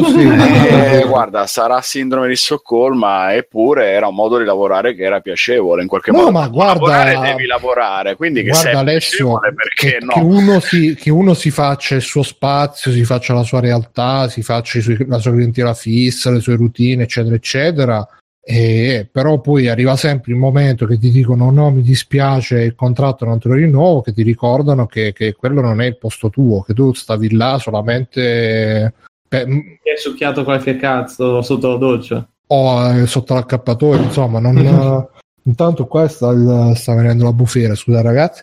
eh, 0.70 1.04
guarda, 1.06 1.46
sarà 1.46 1.82
sindrome 1.82 2.26
di 2.26 2.36
Stoccolma, 2.36 3.34
eppure 3.34 3.90
era 3.90 4.06
un 4.06 4.14
modo 4.14 4.38
di 4.38 4.44
lavorare 4.44 4.94
che 4.94 5.02
era 5.02 5.20
piacevole. 5.20 5.82
In 5.82 5.88
qualche 5.88 6.12
no, 6.12 6.20
modo, 6.20 6.30
ma 6.30 6.48
guarda, 6.48 6.72
lavorare 6.72 7.18
devi 7.18 7.46
lavorare. 7.46 8.16
Quindi 8.16 8.42
che 8.42 8.48
guarda, 8.48 8.78
Alessio, 8.78 9.38
perché 9.40 9.98
che, 9.98 9.98
no? 10.00 10.14
che, 10.14 10.20
uno 10.20 10.58
si, 10.60 10.94
che 10.94 11.10
uno 11.10 11.34
si 11.34 11.50
faccia 11.50 11.96
il 11.96 12.02
suo 12.02 12.22
spazio, 12.22 12.90
si 12.90 13.04
faccia 13.04 13.34
la 13.34 13.42
sua 13.42 13.60
realtà, 13.60 14.26
si 14.30 14.40
faccia 14.40 14.80
suoi, 14.80 15.04
la 15.06 15.18
sua 15.18 15.32
clientela 15.32 15.74
fissa, 15.74 16.30
le 16.30 16.40
sue 16.40 16.56
routine 16.56 17.08
eccetera, 17.10 17.34
eccetera. 17.34 18.08
E, 18.42 19.06
però 19.10 19.38
poi 19.40 19.68
arriva 19.68 19.96
sempre 19.96 20.32
il 20.32 20.38
momento 20.38 20.86
che 20.86 20.98
ti 20.98 21.10
dicono 21.10 21.50
no 21.50 21.70
mi 21.70 21.82
dispiace 21.82 22.62
il 22.62 22.74
contratto 22.74 23.26
non 23.26 23.38
te 23.38 23.48
lo 23.48 23.54
rinnovo 23.54 24.00
che 24.00 24.14
ti 24.14 24.22
ricordano 24.22 24.86
che, 24.86 25.12
che 25.12 25.34
quello 25.34 25.60
non 25.60 25.82
è 25.82 25.84
il 25.84 25.98
posto 25.98 26.30
tuo 26.30 26.62
che 26.62 26.72
tu 26.72 26.94
stavi 26.94 27.36
là 27.36 27.58
solamente 27.58 28.94
per... 29.28 29.46
hai 29.46 29.98
succhiato 29.98 30.42
qualche 30.42 30.76
cazzo 30.76 31.42
sotto 31.42 31.68
la 31.68 31.76
doccia 31.76 32.26
o 32.46 32.92
eh, 32.94 33.06
sotto 33.06 33.34
l'accappatoio 33.34 34.04
insomma 34.04 34.40
non, 34.40 34.56
intanto 35.44 35.86
qua 35.86 36.08
sta, 36.08 36.74
sta 36.74 36.94
venendo 36.94 37.24
la 37.24 37.34
bufera 37.34 37.74
scusa 37.74 38.00
ragazzi 38.00 38.40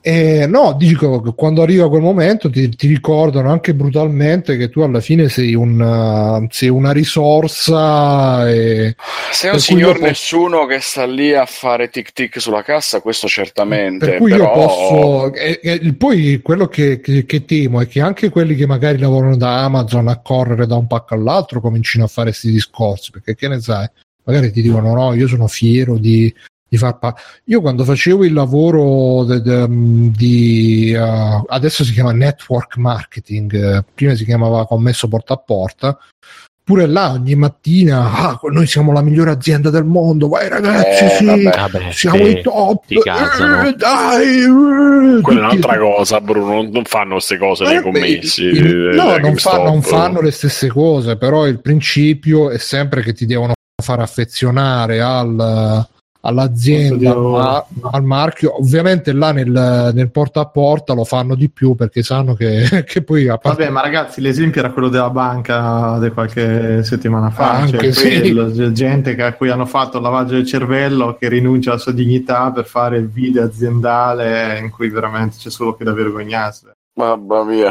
eh, 0.00 0.46
no, 0.46 0.74
dico 0.78 1.20
che 1.20 1.32
quando 1.34 1.60
arriva 1.60 1.88
quel 1.88 2.02
momento 2.02 2.48
ti, 2.48 2.68
ti, 2.68 2.86
ricordano 2.86 3.50
anche 3.50 3.74
brutalmente 3.74 4.56
che 4.56 4.68
tu 4.68 4.80
alla 4.80 5.00
fine 5.00 5.28
sei, 5.28 5.54
un, 5.54 6.46
sei 6.50 6.68
una 6.68 6.92
risorsa. 6.92 8.48
E, 8.48 8.94
sei 9.32 9.52
un 9.52 9.58
signor 9.58 9.94
posso... 9.94 10.04
nessuno 10.06 10.66
che 10.66 10.78
sta 10.78 11.04
lì 11.04 11.34
a 11.34 11.46
fare 11.46 11.90
tic 11.90 12.12
tic 12.12 12.40
sulla 12.40 12.62
cassa, 12.62 13.00
questo 13.00 13.26
certamente. 13.26 14.06
Per 14.06 14.18
cui 14.18 14.30
però... 14.30 14.44
io 14.44 14.50
posso. 14.52 15.34
E, 15.34 15.60
e, 15.62 15.92
poi 15.94 16.40
quello 16.42 16.68
che, 16.68 17.00
che, 17.00 17.26
che, 17.26 17.44
temo 17.44 17.80
è 17.80 17.88
che 17.88 18.00
anche 18.00 18.28
quelli 18.28 18.54
che 18.54 18.66
magari 18.68 18.98
lavorano 18.98 19.36
da 19.36 19.64
Amazon 19.64 20.06
a 20.06 20.20
correre 20.20 20.66
da 20.66 20.76
un 20.76 20.86
pacco 20.86 21.14
all'altro 21.14 21.60
comincino 21.60 22.04
a 22.04 22.08
fare 22.08 22.28
questi 22.28 22.52
discorsi, 22.52 23.10
perché 23.10 23.34
che 23.34 23.48
ne 23.48 23.60
sai? 23.60 23.88
Magari 24.22 24.52
ti 24.52 24.62
dicono 24.62 24.94
no, 24.94 25.14
io 25.14 25.26
sono 25.26 25.48
fiero 25.48 25.98
di 25.98 26.32
di 26.68 26.76
far 26.76 26.98
pa- 26.98 27.14
io 27.44 27.60
quando 27.60 27.84
facevo 27.84 28.24
il 28.24 28.32
lavoro 28.32 29.24
de, 29.24 29.40
de, 29.40 29.66
di 29.68 30.94
uh, 30.94 31.44
adesso 31.48 31.84
si 31.84 31.92
chiama 31.92 32.12
network 32.12 32.76
marketing 32.76 33.52
uh, 33.52 33.84
prima 33.94 34.14
si 34.14 34.24
chiamava 34.24 34.66
commesso 34.66 35.08
porta 35.08 35.34
a 35.34 35.38
porta 35.38 35.98
pure 36.68 36.86
là 36.86 37.12
ogni 37.12 37.34
mattina 37.34 38.12
ah, 38.12 38.40
noi 38.50 38.66
siamo 38.66 38.92
la 38.92 39.00
migliore 39.00 39.30
azienda 39.30 39.70
del 39.70 39.84
mondo 39.84 40.28
vai 40.28 40.50
ragazzi 40.50 41.04
eh, 41.04 41.08
sì, 41.08 41.42
vabbè, 41.44 41.90
siamo 41.92 42.26
i 42.26 42.42
top 42.42 42.84
eh, 42.90 43.72
dai 43.74 44.42
eh, 44.42 45.20
quella 45.22 45.40
è 45.40 45.44
un'altra 45.44 45.78
cosa 45.78 46.20
Bruno 46.20 46.68
non 46.70 46.84
fanno 46.84 47.12
queste 47.12 47.38
cose 47.38 47.64
nei 47.64 47.80
commessi 47.80 48.42
il, 48.42 48.90
no 48.94 49.16
non, 49.16 49.36
fa, 49.36 49.62
non 49.62 49.80
fanno 49.80 50.20
le 50.20 50.30
stesse 50.30 50.68
cose 50.68 51.16
però 51.16 51.46
il 51.46 51.62
principio 51.62 52.50
è 52.50 52.58
sempre 52.58 53.00
che 53.00 53.14
ti 53.14 53.24
devono 53.24 53.54
far 53.82 54.00
affezionare 54.00 55.00
al 55.00 55.86
all'azienda, 56.20 57.14
ma, 57.14 57.66
al 57.90 58.04
marchio. 58.04 58.58
Ovviamente 58.58 59.12
là 59.12 59.32
nel, 59.32 59.92
nel, 59.94 60.10
porta 60.10 60.40
a 60.40 60.46
porta 60.46 60.94
lo 60.94 61.04
fanno 61.04 61.34
di 61.34 61.48
più 61.50 61.74
perché 61.74 62.02
sanno 62.02 62.34
che, 62.34 62.82
che 62.86 63.02
poi... 63.02 63.28
A 63.28 63.38
parte... 63.38 63.62
Vabbè, 63.62 63.72
ma 63.72 63.80
ragazzi, 63.80 64.20
l'esempio 64.20 64.60
era 64.60 64.72
quello 64.72 64.88
della 64.88 65.10
banca 65.10 65.98
di 66.00 66.10
qualche 66.10 66.82
settimana 66.82 67.30
fa. 67.30 67.58
Ah, 67.58 67.66
cioè, 67.68 67.92
sì. 67.92 68.72
gente 68.72 69.14
a 69.22 69.34
cui 69.34 69.50
hanno 69.50 69.66
fatto 69.66 69.98
il 69.98 70.02
lavaggio 70.02 70.34
del 70.34 70.46
cervello 70.46 71.16
che 71.18 71.28
rinuncia 71.28 71.70
alla 71.70 71.78
sua 71.78 71.92
dignità 71.92 72.50
per 72.50 72.66
fare 72.66 72.98
il 72.98 73.08
video 73.08 73.44
aziendale 73.44 74.58
in 74.58 74.70
cui 74.70 74.88
veramente 74.88 75.36
c'è 75.38 75.50
solo 75.50 75.74
che 75.74 75.84
da 75.84 75.92
vergognarsi. 75.92 76.66
Mamma 76.94 77.44
mia. 77.44 77.70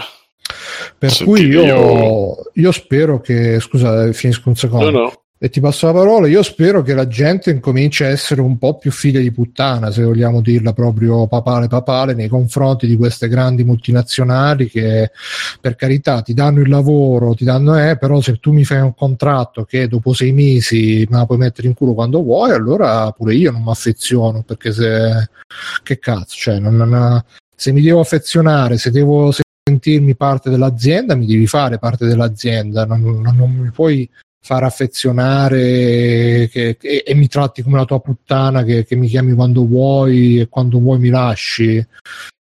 Per 0.98 1.12
Senti 1.12 1.26
cui 1.26 1.48
io, 1.48 2.38
io, 2.54 2.72
spero 2.72 3.20
che... 3.20 3.60
Scusa, 3.60 4.12
finisco 4.14 4.48
un 4.48 4.56
secondo. 4.56 4.90
No, 4.90 5.00
no 5.00 5.14
e 5.40 5.50
ti 5.50 5.60
passo 5.60 5.86
la 5.88 5.94
parola. 5.94 6.28
Io 6.28 6.42
spero 6.42 6.82
che 6.82 6.94
la 6.94 7.08
gente 7.08 7.52
incominci 7.52 8.04
a 8.04 8.08
essere 8.08 8.42
un 8.42 8.58
po' 8.58 8.78
più 8.78 8.92
figlia 8.92 9.20
di 9.20 9.32
puttana, 9.32 9.92
se 9.92 10.04
vogliamo 10.04 10.42
dirla 10.42 10.74
proprio 10.74 11.28
papale 11.28 11.68
papale, 11.68 12.14
nei 12.14 12.28
confronti 12.28 12.88
di 12.88 12.96
queste 12.96 13.28
grandi 13.28 13.64
multinazionali 13.64 14.70
che 14.70 15.12
per 15.62 15.76
carità 15.76 16.22
ti 16.22 16.34
danno 16.34 16.62
il 16.62 16.70
lavoro, 16.70 17.34
ti 17.34 17.44
danno 17.44 17.78
eh, 17.78 17.98
però 17.98 18.22
se 18.22 18.38
tu 18.40 18.52
mi 18.52 18.66
fai 18.66 18.82
un 18.82 18.96
contratto 18.96 19.64
che 19.64 19.88
dopo 19.88 20.14
sei 20.14 20.32
mesi 20.32 21.06
me 21.10 21.18
la 21.18 21.26
puoi 21.26 21.38
mettere 21.38 21.68
in 21.68 21.74
culo 21.74 21.94
quando 21.94 22.22
vuoi, 22.22 22.52
allora 22.52 23.12
pure 23.12 23.36
io 23.36 23.52
non 23.52 23.64
mi 23.64 23.72
affeziono 23.72 24.44
perché 24.44 24.72
se 24.72 25.30
che 25.84 26.00
cazzo, 26.00 26.36
cioè 26.36 26.60
non, 26.60 26.76
non 26.76 27.24
se 27.56 27.72
mi 27.72 27.82
devo 27.82 28.00
affezionare, 28.00 28.78
se 28.78 28.92
devo 28.92 29.32
sentirmi 29.68 30.16
parte 30.16 30.50
dell'azienda, 30.50 31.16
mi 31.16 31.26
devi 31.26 31.48
fare 31.48 31.80
parte 31.80 32.06
dell'azienda, 32.06 32.86
non, 32.86 33.02
non, 33.02 33.36
non 33.36 33.52
mi 33.52 33.72
puoi 33.72 34.10
far 34.42 34.64
affezionare 34.64 36.48
che, 36.52 36.78
che, 36.80 37.04
e 37.06 37.14
mi 37.16 37.28
tratti 37.28 37.64
come 37.64 37.78
la 37.78 37.86
tua 37.86 38.00
puttana 38.00 38.64
che, 38.64 38.86
che, 38.86 38.96
mi 38.96 39.08
chiami 39.08 39.34
quando 39.34 39.66
vuoi 39.66 40.40
e 40.40 40.48
quando 40.48 40.80
vuoi 40.80 41.00
mi 41.00 41.10
lasci. 41.10 41.86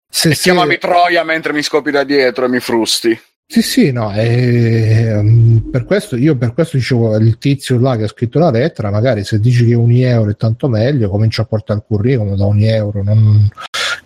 Se, 0.09 0.29
e 0.29 0.35
se... 0.35 0.41
chiamami 0.41 0.77
Troia 0.77 1.23
mentre 1.23 1.53
mi 1.53 1.61
scopi 1.61 1.91
da 1.91 2.03
dietro 2.03 2.45
e 2.45 2.49
mi 2.49 2.59
frusti. 2.59 3.19
Sì, 3.49 3.61
sì, 3.61 3.91
no, 3.93 4.13
eh, 4.13 5.61
per 5.71 5.85
questo 5.85 6.17
io 6.17 6.35
per 6.35 6.53
questo 6.53 6.75
dicevo 6.75 7.15
il 7.15 7.37
tizio 7.37 7.79
là 7.79 7.95
che 7.95 8.03
ha 8.03 8.07
scritto 8.09 8.39
la 8.39 8.51
lettera, 8.51 8.91
magari 8.91 9.23
se 9.23 9.39
dici 9.39 9.65
che 9.65 9.73
un 9.73 9.89
euro 9.89 10.31
è 10.31 10.35
tanto 10.35 10.67
meglio, 10.67 11.09
comincia 11.09 11.43
a 11.43 11.45
portare 11.45 11.79
il 11.79 11.85
curriculum 11.87 12.35
da 12.35 12.45
un 12.45 12.59
euro, 12.59 13.03
non, 13.03 13.49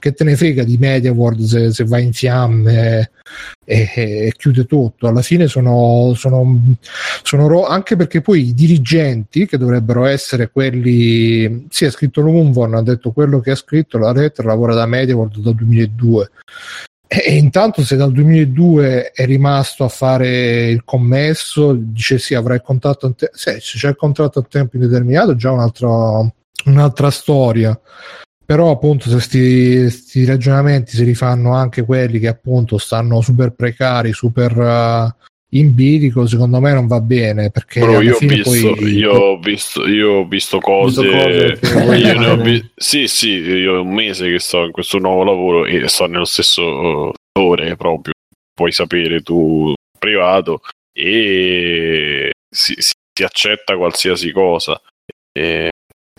che 0.02 0.14
te 0.14 0.23
ne 0.23 0.36
frega 0.36 0.64
di 0.64 0.78
Media 0.78 1.11
World 1.11 1.44
se, 1.44 1.72
se 1.72 1.86
va 1.86 1.99
in 1.99 2.11
fiamme 2.11 3.11
e, 3.64 3.91
e, 3.95 4.34
chiude 4.36 4.65
tutto. 4.65 5.07
Alla 5.07 5.22
fine 5.22 5.48
sono, 5.48 6.14
sono, 6.15 6.76
sono 7.22 7.48
ro- 7.48 7.68
anche 7.68 7.95
perché 7.95 8.22
poi 8.22 8.48
i 8.48 8.53
dirigenti 8.53 9.45
che 9.45 9.57
dovrebbero 9.57 10.06
essere 10.06 10.49
quelli, 10.49 11.68
sì, 11.69 11.86
ha 11.86 11.91
scritto 11.91 12.22
Lumvon, 12.22 12.73
ha 12.73 12.82
detto 12.82 13.11
quello 13.11 13.40
che 13.40 13.52
ha 13.52 13.56
scritto 13.56 13.99
la 13.99 14.11
lettera 14.11 14.49
lavora 14.49 14.73
da 14.73 14.88
Media 14.88 15.15
World 15.15 15.38
dal 15.38 15.56
2002 15.56 16.32
e 17.14 17.36
intanto 17.36 17.84
se 17.84 17.98
dal 17.98 18.14
2002 18.14 19.11
è 19.11 19.26
rimasto 19.26 19.84
a 19.84 19.90
fare 19.90 20.69
il 20.69 20.86
commesso, 20.86 21.73
dice 21.73 22.18
sì, 22.18 22.36
avrà 22.36 22.53
il 22.53 22.61
contratto 22.61 23.14
te- 23.14 23.32
se 23.34 23.57
c'è 23.57 23.90
il 23.90 23.98
contratto 23.98 24.40
a 24.40 24.45
tempo 24.49 24.78
indeterminato 24.78 25.36
già 25.36 25.52
un'altra, 25.52 25.88
un'altra 26.65 27.11
storia. 27.11 27.78
Però 28.52 28.72
appunto 28.72 29.10
se 29.10 29.15
questi 29.15 30.26
ragionamenti 30.26 30.95
si 30.95 31.03
rifanno 31.03 31.53
anche 31.53 31.84
quelli 31.84 32.19
che 32.19 32.28
appunto 32.28 32.78
stanno 32.78 33.22
super 33.22 33.53
precari, 33.53 34.11
super 34.11 34.57
uh, 34.57 35.28
in 35.53 35.73
bilico 35.73 36.26
secondo 36.28 36.60
me 36.60 36.73
non 36.73 36.88
va 36.88 37.02
bene 37.02 37.52
perché 37.52 37.82
Bro, 37.82 38.02
io, 38.02 38.15
ho 38.15 38.19
visto, 38.19 38.73
poi... 38.73 38.94
io, 38.94 39.11
ho 39.11 39.40
visto, 39.40 39.86
io 39.86 40.11
ho 40.11 40.26
visto 40.26 40.60
cose, 40.60 41.57
visto 41.60 41.69
cose 41.69 41.95
io 41.98 42.38
vi... 42.38 42.72
sì 42.73 43.07
sì 43.07 43.32
io 43.32 43.73
ho 43.73 43.82
un 43.82 43.94
mese 43.94 44.32
che 44.32 44.40
sto 44.40 44.64
in 44.64 44.72
questo 44.72 44.98
nuovo 44.98 45.26
lavoro 45.26 45.65
e 45.65 45.90
sto 45.90 46.06
nello 46.06 46.23
stesso 46.23 47.11
ore 47.38 47.76
proprio 47.76 48.14
puoi 48.53 48.72
sapere 48.72 49.22
tu 49.22 49.73
privato 49.99 50.61
e 50.94 52.32
si, 52.49 52.76
si 52.78 53.23
accetta 53.23 53.78
qualsiasi 53.78 54.32
cosa. 54.32 54.80
E 55.32 55.70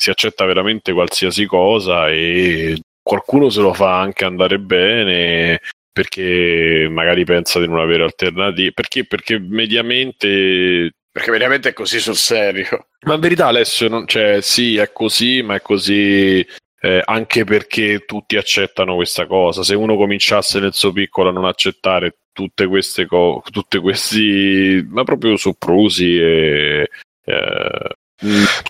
si 0.02 0.10
accetta 0.10 0.44
veramente 0.44 0.92
qualsiasi 0.92 1.46
cosa 1.46 2.08
e 2.08 2.76
qualcuno 3.00 3.50
se 3.50 3.60
lo 3.60 3.72
fa 3.72 4.00
anche 4.00 4.24
andare 4.24 4.58
bene 4.58 5.60
perché 5.92 6.88
magari 6.90 7.22
pensa 7.24 7.60
di 7.60 7.68
non 7.68 7.78
avere 7.78 8.02
alternative. 8.02 8.72
Perché? 8.72 9.06
Perché 9.06 9.38
mediamente. 9.38 10.90
Perché 11.12 11.30
mediamente 11.30 11.68
è 11.68 11.72
così 11.72 12.00
sul 12.00 12.16
serio. 12.16 12.88
Ma 13.06 13.14
in 13.14 13.20
verità, 13.20 13.46
Alessio, 13.46 13.88
non, 13.88 14.08
cioè, 14.08 14.40
sì, 14.40 14.76
è 14.76 14.90
così, 14.90 15.42
ma 15.42 15.54
è 15.54 15.60
così 15.60 16.44
eh, 16.80 17.02
anche 17.04 17.44
perché 17.44 18.04
tutti 18.04 18.36
accettano 18.36 18.96
questa 18.96 19.26
cosa. 19.26 19.62
Se 19.62 19.76
uno 19.76 19.96
cominciasse 19.96 20.58
nel 20.58 20.72
suo 20.74 20.90
piccolo 20.90 21.28
a 21.28 21.32
non 21.32 21.44
accettare 21.44 22.16
tutte 22.32 22.66
queste 22.66 23.06
cose, 23.06 23.50
tutte 23.52 23.78
questi, 23.78 24.84
ma 24.88 25.04
proprio 25.04 25.36
soprusi 25.36 26.18
e. 26.18 26.88
Eh, 27.24 27.96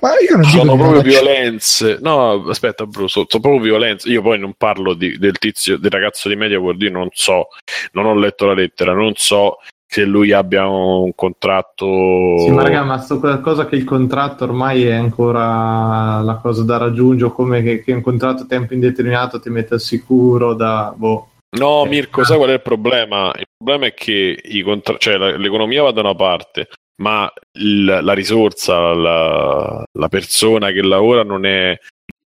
ma 0.00 0.10
io 0.28 0.36
non 0.36 0.44
sono 0.44 0.76
proprio 0.76 1.02
violenze. 1.02 1.98
No, 2.00 2.44
aspetta, 2.48 2.86
Bruce, 2.86 3.08
sono, 3.08 3.26
sono 3.28 3.42
proprio 3.42 3.62
violenze. 3.62 4.08
Io 4.08 4.22
poi 4.22 4.38
non 4.38 4.54
parlo 4.56 4.94
di, 4.94 5.18
del 5.18 5.38
tizio, 5.38 5.78
del 5.78 5.90
ragazzo 5.90 6.28
di 6.28 6.36
Media 6.36 6.58
World, 6.58 6.82
io 6.82 6.90
non 6.90 7.08
so, 7.12 7.48
non 7.92 8.06
ho 8.06 8.14
letto 8.14 8.46
la 8.46 8.54
lettera, 8.54 8.92
non 8.92 9.12
so 9.14 9.58
se 9.92 10.04
lui 10.04 10.32
abbia 10.32 10.66
un 10.66 11.14
contratto. 11.14 12.38
Sì, 12.38 12.50
ma 12.50 12.62
raga, 12.62 12.82
ma 12.82 12.98
sto 12.98 13.18
qualcosa 13.18 13.66
che 13.66 13.76
il 13.76 13.84
contratto 13.84 14.44
ormai 14.44 14.86
è 14.86 14.94
ancora 14.94 16.22
la 16.22 16.36
cosa 16.40 16.64
da 16.64 16.78
raggiungere, 16.78 17.30
come 17.32 17.62
che, 17.62 17.82
che 17.82 17.92
un 17.92 18.00
contratto 18.00 18.44
a 18.44 18.46
tempo 18.46 18.72
indeterminato 18.72 19.38
ti 19.38 19.50
mette 19.50 19.74
al 19.74 19.80
sicuro 19.80 20.54
da 20.54 20.94
boh. 20.96 21.28
No, 21.58 21.84
Mirko, 21.84 22.24
sai 22.24 22.38
qual 22.38 22.48
è 22.48 22.54
il 22.54 22.62
problema? 22.62 23.30
Il 23.36 23.44
problema 23.54 23.84
è 23.84 23.92
che 23.92 24.40
contra- 24.64 24.96
cioè, 24.96 25.18
l'economia 25.36 25.82
va 25.82 25.90
da 25.90 26.00
una 26.00 26.14
parte, 26.14 26.68
ma 26.96 27.32
il, 27.52 27.84
la 27.84 28.12
risorsa, 28.12 28.92
la, 28.94 29.82
la, 29.90 30.08
persona 30.08 30.70
che 30.70 30.82
lavora 30.82 31.22
non 31.22 31.46
è 31.46 31.78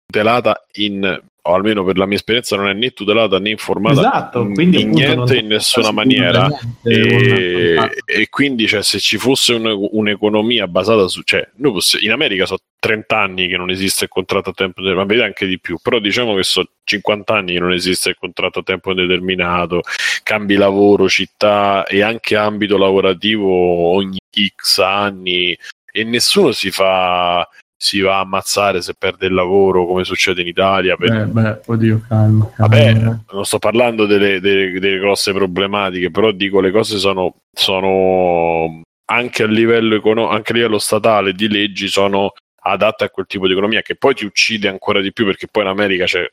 tutelata 0.07 0.65
in 0.75 1.21
o 1.47 1.55
almeno 1.55 1.85
per 1.85 1.97
la 1.97 2.07
mia 2.07 2.17
esperienza 2.17 2.57
non 2.57 2.69
è 2.69 2.73
né 2.73 2.91
tutelata 2.91 3.39
né 3.39 3.51
informata 3.51 4.01
esatto, 4.01 4.41
in, 4.41 4.75
in 4.75 4.91
niente 4.91 5.39
in 5.39 5.47
nessuna 5.47 5.93
maniera. 5.93 6.49
e, 6.83 7.77
e, 8.05 8.29
quindi 8.29 8.67
cioè, 8.67 8.83
se 8.83 8.99
ci 8.99 9.17
fosse 9.17 9.55
un, 9.55 9.89
un'economia 9.93 10.67
basata 10.67 11.07
su 11.09 11.23
cioè, 11.23 11.49
poss- 11.61 11.99
in 12.01 12.11
America 12.11 12.47
sono 12.47 12.61
30 12.79 13.19
anni 13.19 13.49
che 13.49 13.57
non 13.57 13.71
esiste 13.71 14.05
il 14.05 14.11
contratto 14.11 14.51
a 14.51 14.53
tempo 14.53 14.81
determinato, 14.81 15.15
ma 15.15 15.25
anche 15.25 15.47
di 15.47 15.59
più, 15.59 15.79
però 15.81 15.99
diciamo 15.99 16.35
che 16.35 16.43
sono 16.43 16.69
50 16.85 17.35
anni 17.35 17.53
che 17.55 17.61
non 17.61 17.73
esiste 17.73 18.11
il 18.11 18.17
contratto 18.19 18.61
a 18.61 18.63
tempo 18.63 18.93
determinato, 18.93 19.83
cambi 20.23 20.55
lavoro, 20.55 21.09
città 21.09 21.85
e 21.85 22.03
anche 22.03 22.37
ambito 22.37 22.77
lavorativo 22.77 23.49
ogni 23.49 24.19
X 24.55 24.79
anni 24.79 25.57
e 25.93 26.05
nessuno 26.05 26.53
si 26.53 26.71
fa 26.71 27.49
si 27.79 28.01
va 28.01 28.17
a 28.17 28.21
ammazzare 28.21 28.81
se 28.81 28.95
perde 28.95 29.27
il 29.27 29.35
lavoro 29.35 29.87
come 29.87 30.05
succede 30.05 30.41
in 30.41 30.47
Italia. 30.47 30.97
Per... 30.97 31.27
Beh, 31.27 31.43
beh, 31.43 31.61
oddio, 31.67 32.03
calma. 32.09 32.51
calma. 32.55 32.55
Vabbè, 32.57 32.93
non 33.33 33.45
sto 33.45 33.59
parlando 33.59 34.07
delle, 34.07 34.41
delle, 34.41 34.79
delle, 34.81 34.99
grosse 34.99 35.33
problematiche, 35.33 36.11
però 36.11 36.31
dico 36.31 36.61
le 36.61 36.71
cose 36.71 36.97
sono, 36.99 37.35
sono 37.53 38.81
anche, 39.11 39.43
a 39.43 39.47
livello 39.47 39.97
econo- 39.97 40.29
anche 40.29 40.53
a 40.53 40.55
livello 40.55 40.79
statale 40.79 41.35
di 41.35 41.49
leggi 41.49 41.89
sono 41.89 42.33
adatte 42.63 43.05
a 43.05 43.11
quel 43.11 43.27
tipo 43.27 43.47
di 43.47 43.53
economia 43.53 43.83
che 43.83 43.95
poi 43.95 44.15
ti 44.15 44.25
uccide 44.25 44.69
ancora 44.69 45.01
di 45.01 45.13
più 45.13 45.25
perché 45.25 45.47
poi 45.47 45.63
in 45.63 45.69
America 45.69 46.05
c'è 46.05 46.27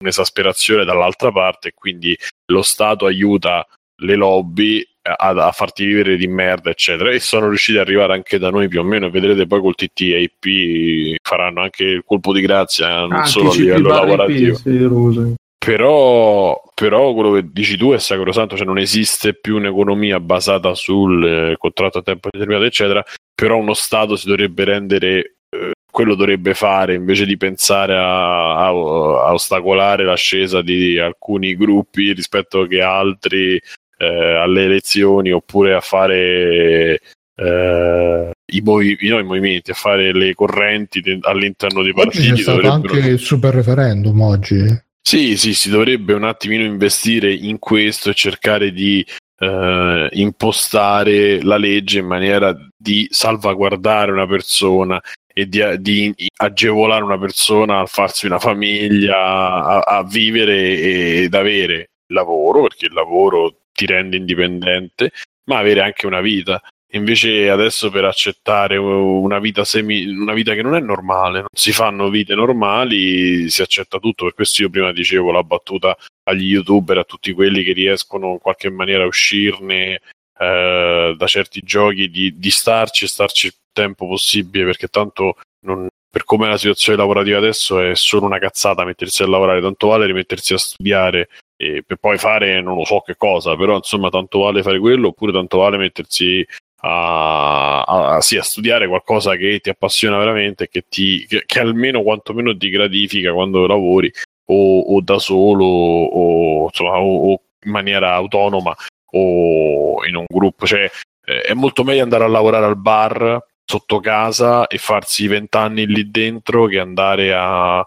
un'esasperazione 0.00 0.84
dall'altra 0.84 1.30
parte 1.30 1.68
e 1.68 1.74
quindi 1.74 2.16
lo 2.46 2.62
Stato 2.62 3.06
aiuta 3.06 3.64
le 4.00 4.14
lobby 4.16 4.84
a, 5.16 5.28
a, 5.28 5.52
farti 5.52 5.84
vivere 5.84 6.16
di 6.16 6.26
merda, 6.26 6.70
eccetera. 6.70 7.10
E 7.10 7.20
sono 7.20 7.48
riusciti 7.48 7.78
ad 7.78 7.86
arrivare 7.86 8.14
anche 8.14 8.38
da 8.38 8.50
noi 8.50 8.68
più 8.68 8.80
o 8.80 8.84
meno. 8.84 9.10
Vedrete 9.10 9.46
poi 9.46 9.60
col 9.60 9.74
TTIP 9.74 11.16
faranno 11.22 11.62
anche 11.62 11.84
il 11.84 12.02
colpo 12.04 12.32
di 12.32 12.40
grazia, 12.40 13.00
non 13.00 13.12
ah, 13.12 13.24
solo 13.24 13.50
a 13.50 13.54
livello 13.54 13.88
lavorativo. 13.88 15.34
Però, 15.58 16.62
però, 16.74 17.12
quello 17.12 17.32
che 17.32 17.48
dici 17.50 17.76
tu 17.76 17.92
è 17.92 17.98
sacrosanto, 17.98 18.56
cioè 18.56 18.64
non 18.64 18.78
esiste 18.78 19.34
più 19.34 19.56
un'economia 19.56 20.20
basata 20.20 20.74
sul 20.74 21.26
eh, 21.26 21.56
contratto 21.58 21.98
a 21.98 22.02
tempo 22.02 22.28
determinato, 22.30 22.66
eccetera. 22.66 23.04
Però 23.34 23.56
uno 23.56 23.74
Stato 23.74 24.16
si 24.16 24.28
dovrebbe 24.28 24.64
rendere 24.64 25.34
eh, 25.50 25.72
quello 25.90 26.14
dovrebbe 26.14 26.54
fare 26.54 26.94
invece 26.94 27.24
di 27.24 27.36
pensare 27.36 27.96
a, 27.96 28.56
a, 28.56 28.66
a, 28.66 29.32
ostacolare 29.32 30.04
l'ascesa 30.04 30.62
di 30.62 30.98
alcuni 30.98 31.56
gruppi 31.56 32.12
rispetto 32.12 32.66
che 32.66 32.80
altri 32.80 33.60
eh, 33.98 34.06
alle 34.06 34.64
elezioni 34.64 35.32
oppure 35.32 35.74
a 35.74 35.80
fare 35.80 37.00
eh, 37.34 38.30
i, 38.52 38.60
movi- 38.62 38.98
no, 39.08 39.18
i, 39.18 39.24
movimenti, 39.24 39.72
a 39.72 39.74
fare 39.74 40.12
le 40.12 40.34
correnti 40.34 41.00
de- 41.00 41.18
all'interno 41.22 41.82
dei 41.82 41.92
partiti. 41.92 42.30
Oggi 42.30 42.34
c'è 42.34 42.42
stato 42.42 42.70
anche 42.70 42.98
il 42.98 43.18
super 43.18 43.54
referendum 43.54 44.20
oggi. 44.22 44.86
Sì, 45.00 45.36
sì, 45.36 45.54
si 45.54 45.70
dovrebbe 45.70 46.12
un 46.12 46.24
attimino 46.24 46.64
investire 46.64 47.32
in 47.32 47.58
questo 47.58 48.10
e 48.10 48.14
cercare 48.14 48.72
di 48.72 49.04
eh, 49.38 50.08
impostare 50.12 51.42
la 51.42 51.56
legge 51.56 52.00
in 52.00 52.06
maniera 52.06 52.54
di 52.76 53.06
salvaguardare 53.10 54.12
una 54.12 54.26
persona 54.26 55.00
e 55.32 55.48
di, 55.48 55.62
di, 55.80 56.14
agevolare 56.36 57.04
una 57.04 57.18
persona 57.18 57.80
a 57.80 57.86
farsi 57.86 58.26
una 58.26 58.38
famiglia, 58.38 59.16
a, 59.16 59.78
a 59.78 60.04
vivere 60.04 61.22
ed 61.22 61.34
avere 61.34 61.90
lavoro, 62.08 62.62
perché 62.62 62.86
il 62.86 62.92
lavoro 62.92 63.57
ti 63.78 63.86
rende 63.86 64.16
indipendente, 64.16 65.12
ma 65.44 65.58
avere 65.58 65.82
anche 65.82 66.06
una 66.06 66.20
vita. 66.20 66.60
Invece 66.92 67.48
adesso 67.48 67.90
per 67.90 68.04
accettare 68.04 68.76
una 68.76 69.38
vita, 69.38 69.64
semi, 69.64 70.04
una 70.06 70.32
vita 70.32 70.54
che 70.54 70.62
non 70.62 70.74
è 70.74 70.80
normale, 70.80 71.38
non 71.40 71.48
si 71.52 71.70
fanno 71.70 72.08
vite 72.10 72.34
normali, 72.34 73.48
si 73.50 73.62
accetta 73.62 73.98
tutto. 74.00 74.24
Per 74.24 74.34
questo 74.34 74.62
io 74.62 74.70
prima 74.70 74.90
dicevo 74.90 75.30
la 75.30 75.44
battuta 75.44 75.96
agli 76.24 76.46
youtuber, 76.46 76.98
a 76.98 77.04
tutti 77.04 77.32
quelli 77.32 77.62
che 77.62 77.72
riescono 77.72 78.32
in 78.32 78.38
qualche 78.38 78.68
maniera 78.68 79.04
a 79.04 79.06
uscirne 79.06 80.00
eh, 80.38 81.14
da 81.16 81.26
certi 81.26 81.60
giochi, 81.62 82.08
di, 82.08 82.36
di 82.36 82.50
starci 82.50 83.04
e 83.04 83.08
starci 83.08 83.46
il 83.46 83.54
tempo 83.72 84.08
possibile, 84.08 84.64
perché 84.64 84.88
tanto 84.88 85.36
non, 85.66 85.86
per 86.10 86.24
come 86.24 86.48
la 86.48 86.56
situazione 86.56 86.98
lavorativa 86.98 87.38
adesso 87.38 87.80
è 87.80 87.94
solo 87.94 88.26
una 88.26 88.38
cazzata 88.40 88.84
mettersi 88.84 89.22
a 89.22 89.28
lavorare, 89.28 89.60
tanto 89.60 89.88
vale 89.88 90.06
rimettersi 90.06 90.54
a 90.54 90.58
studiare 90.58 91.28
e 91.60 91.82
per 91.84 91.96
poi 91.96 92.18
fare 92.18 92.62
non 92.62 92.76
lo 92.76 92.84
so 92.84 93.00
che 93.00 93.16
cosa, 93.16 93.56
però 93.56 93.76
insomma 93.76 94.10
tanto 94.10 94.40
vale 94.40 94.62
fare 94.62 94.78
quello 94.78 95.08
oppure 95.08 95.32
tanto 95.32 95.58
vale 95.58 95.76
mettersi 95.76 96.46
a, 96.82 97.82
a, 97.82 98.20
sì, 98.20 98.36
a 98.36 98.42
studiare 98.42 98.86
qualcosa 98.86 99.34
che 99.34 99.58
ti 99.60 99.68
appassiona 99.68 100.16
veramente 100.18 100.68
che, 100.68 100.84
ti, 100.88 101.26
che, 101.26 101.42
che 101.44 101.58
almeno 101.58 102.02
quantomeno 102.02 102.56
ti 102.56 102.70
gratifica 102.70 103.32
quando 103.32 103.66
lavori 103.66 104.10
o, 104.46 104.80
o 104.80 105.00
da 105.00 105.18
solo 105.18 105.64
o, 105.64 106.64
insomma, 106.66 107.00
o, 107.00 107.32
o, 107.32 107.42
in 107.64 107.72
maniera 107.72 108.14
autonoma 108.14 108.74
o 109.12 110.06
in 110.06 110.14
un 110.14 110.26
gruppo. 110.28 110.64
Cioè, 110.64 110.88
eh, 111.24 111.40
è 111.40 111.54
molto 111.54 111.82
meglio 111.82 112.04
andare 112.04 112.24
a 112.24 112.28
lavorare 112.28 112.66
al 112.66 112.76
bar 112.76 113.44
sotto 113.64 113.98
casa 114.00 114.66
e 114.68 114.78
farsi 114.78 115.26
vent'anni 115.26 115.86
lì 115.86 116.08
dentro 116.10 116.66
che 116.66 116.78
andare 116.78 117.34
a, 117.34 117.84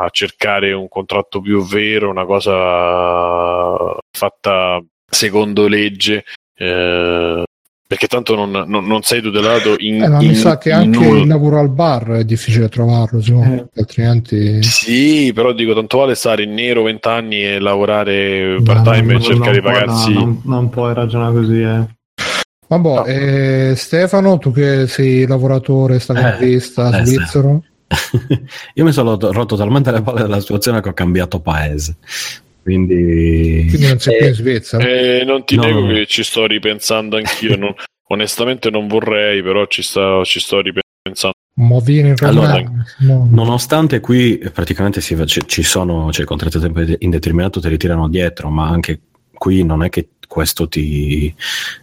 a 0.00 0.08
cercare 0.10 0.72
un 0.72 0.88
contratto 0.88 1.40
più 1.40 1.64
vero, 1.64 2.10
una 2.10 2.24
cosa 2.24 3.96
fatta 4.10 4.82
secondo 5.08 5.68
legge. 5.68 6.24
Eh, 6.54 7.42
perché 7.92 8.06
tanto 8.06 8.34
non, 8.34 8.50
non, 8.50 8.86
non, 8.86 9.02
sei 9.02 9.20
tutelato 9.20 9.74
in, 9.76 10.02
eh, 10.02 10.08
ma 10.08 10.22
in, 10.22 10.28
mi 10.28 10.34
sa 10.34 10.56
che 10.56 10.72
anche 10.72 11.06
il 11.06 11.26
lavoro 11.26 11.58
al 11.58 11.68
bar 11.68 12.12
è 12.12 12.24
difficile 12.24 12.70
trovarlo 12.70 13.20
eh. 13.20 13.66
altrimenti 13.76 14.62
sì 14.62 15.30
però 15.34 15.52
dico 15.52 15.74
tanto 15.74 15.98
vale 15.98 16.14
stare 16.14 16.44
in 16.44 16.54
nero 16.54 16.84
vent'anni 16.84 17.44
e 17.44 17.58
lavorare 17.58 18.56
part 18.64 18.82
time 18.82 19.16
e 19.16 19.20
cercare 19.20 19.52
di 19.52 19.60
pagarsi 19.60 20.14
no, 20.14 20.40
non, 20.44 20.70
puoi 20.70 20.94
ragionare 20.94 21.34
così 21.34 21.60
eh. 21.60 21.86
Vabbè, 22.72 22.94
no. 22.94 23.04
eh, 23.04 23.74
Stefano, 23.76 24.38
tu 24.38 24.50
che 24.50 24.86
sei 24.86 25.26
lavoratore 25.26 25.98
stacanovista 25.98 27.00
eh, 27.00 27.04
svizzero, 27.04 27.62
Io 28.74 28.84
mi 28.84 28.92
sono 28.92 29.16
rotto 29.18 29.56
talmente 29.56 29.90
le 29.90 30.02
palle 30.02 30.22
della 30.22 30.40
situazione 30.40 30.80
che 30.80 30.88
ho 30.88 30.94
cambiato 30.94 31.40
paese. 31.40 31.96
Quindi, 32.62 33.66
Quindi 33.68 33.88
non 33.88 33.98
sei 33.98 34.18
più 34.18 34.26
in 34.28 34.34
Svizzera. 34.34 34.84
Eh, 34.84 35.24
non 35.24 35.44
ti 35.44 35.56
no. 35.56 35.62
nego 35.62 35.86
che 35.88 36.06
ci 36.06 36.22
sto 36.22 36.46
ripensando 36.46 37.16
anch'io. 37.16 37.56
non, 37.56 37.74
onestamente 38.08 38.70
non 38.70 38.86
vorrei, 38.86 39.42
però 39.42 39.66
ci, 39.66 39.82
sta, 39.82 40.22
ci 40.24 40.40
sto 40.40 40.60
ripensando. 40.60 41.36
Allora, 42.24 42.62
no. 42.98 43.28
nonostante 43.30 44.00
qui 44.00 44.38
praticamente 44.52 45.00
si, 45.00 45.16
ci 45.26 45.62
sono, 45.62 46.10
cioè, 46.10 46.24
contratti 46.24 46.56
a 46.56 46.60
tempo 46.60 46.82
indeterminato 46.98 47.60
te 47.60 47.68
li 47.68 47.76
tirano 47.76 48.08
dietro, 48.08 48.48
ma 48.48 48.68
anche 48.68 49.00
qui 49.34 49.64
non 49.64 49.82
è 49.82 49.88
che 49.90 50.10
questo 50.32 50.66
ti 50.66 51.32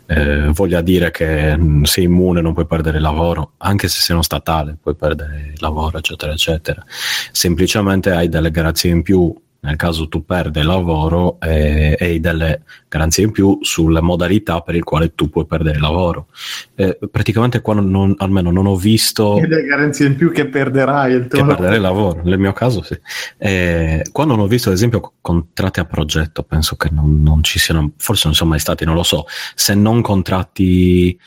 eh, 0.08 0.48
voglia 0.48 0.82
dire 0.82 1.12
che 1.12 1.56
mm, 1.56 1.84
sei 1.84 2.06
immune, 2.06 2.42
non 2.42 2.54
puoi 2.54 2.66
perdere 2.66 2.98
il 2.98 3.04
lavoro, 3.04 3.52
anche 3.58 3.88
se 3.88 4.00
sei 4.00 4.16
uno 4.16 4.24
statale, 4.24 4.76
puoi 4.82 4.96
perdere 4.96 5.52
il 5.54 5.60
lavoro, 5.60 6.00
eccetera, 6.00 6.32
eccetera. 6.32 6.84
Semplicemente 7.32 8.10
hai 8.10 8.28
delle 8.28 8.50
garanzie 8.50 8.90
in 8.90 9.04
più 9.04 9.40
nel 9.62 9.76
caso 9.76 10.08
tu 10.08 10.24
perdi 10.24 10.60
il 10.60 10.66
lavoro 10.66 11.38
e 11.42 11.98
hai 12.00 12.20
delle 12.22 12.62
garanzie 12.88 13.26
in 13.26 13.32
più 13.32 13.58
sulle 13.62 14.00
modalità 14.00 14.62
per 14.62 14.76
il 14.76 14.84
quale 14.84 15.14
tu 15.16 15.30
puoi 15.30 15.46
perdere 15.46 15.76
il 15.76 15.82
lavoro. 15.82 16.28
Eh, 16.76 16.98
praticamente 17.12 17.60
qua 17.60 17.74
non, 17.74 18.16
almeno 18.20 18.52
non 18.52 18.68
ho 18.68 18.78
visto... 18.78 19.38
E 19.38 19.48
le 19.48 19.64
garanzie 19.64 20.08
in 20.08 20.16
più 20.16 20.32
che 20.32 20.48
perderai 20.48 21.14
il 21.14 21.28
tuo 21.28 21.42
che 21.42 21.46
lavoro. 21.46 21.76
il 21.76 21.82
lavoro, 21.82 22.22
nel 22.24 22.40
mio 22.40 22.54
caso 22.54 22.82
sì. 22.84 22.98
Eh, 23.38 24.06
qua 24.12 24.24
non 24.24 24.40
ho 24.40 24.48
visto 24.48 24.70
ad 24.70 24.76
esempio 24.76 25.14
contratti 25.20 25.82
a 25.82 25.86
progetto, 25.86 26.44
penso 26.44 26.78
che 26.78 26.90
non, 26.90 27.22
non 27.22 27.44
ci 27.44 27.60
siano, 27.60 27.92
forse 27.98 28.24
non 28.26 28.36
sono 28.36 28.52
mai 28.52 28.60
stati, 28.60 28.86
non 28.86 28.96
lo 28.96 29.04
so, 29.04 29.26
se 29.56 29.76
non 29.76 30.02
contratti 30.02 31.20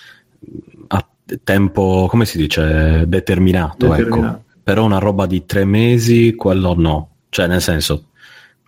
a 0.88 1.06
tempo, 1.44 2.06
come 2.08 2.24
si 2.24 2.38
dice, 2.38 3.04
determinato, 3.06 3.86
ecco. 3.86 3.96
determinato. 3.96 4.36
ecco. 4.36 4.50
Però 4.64 4.84
una 4.84 4.98
roba 4.98 5.26
di 5.26 5.44
tre 5.44 5.64
mesi, 5.64 6.34
quello 6.34 6.74
no. 6.74 7.08
Cioè, 7.28 7.46
nel 7.46 7.60
senso, 7.60 8.10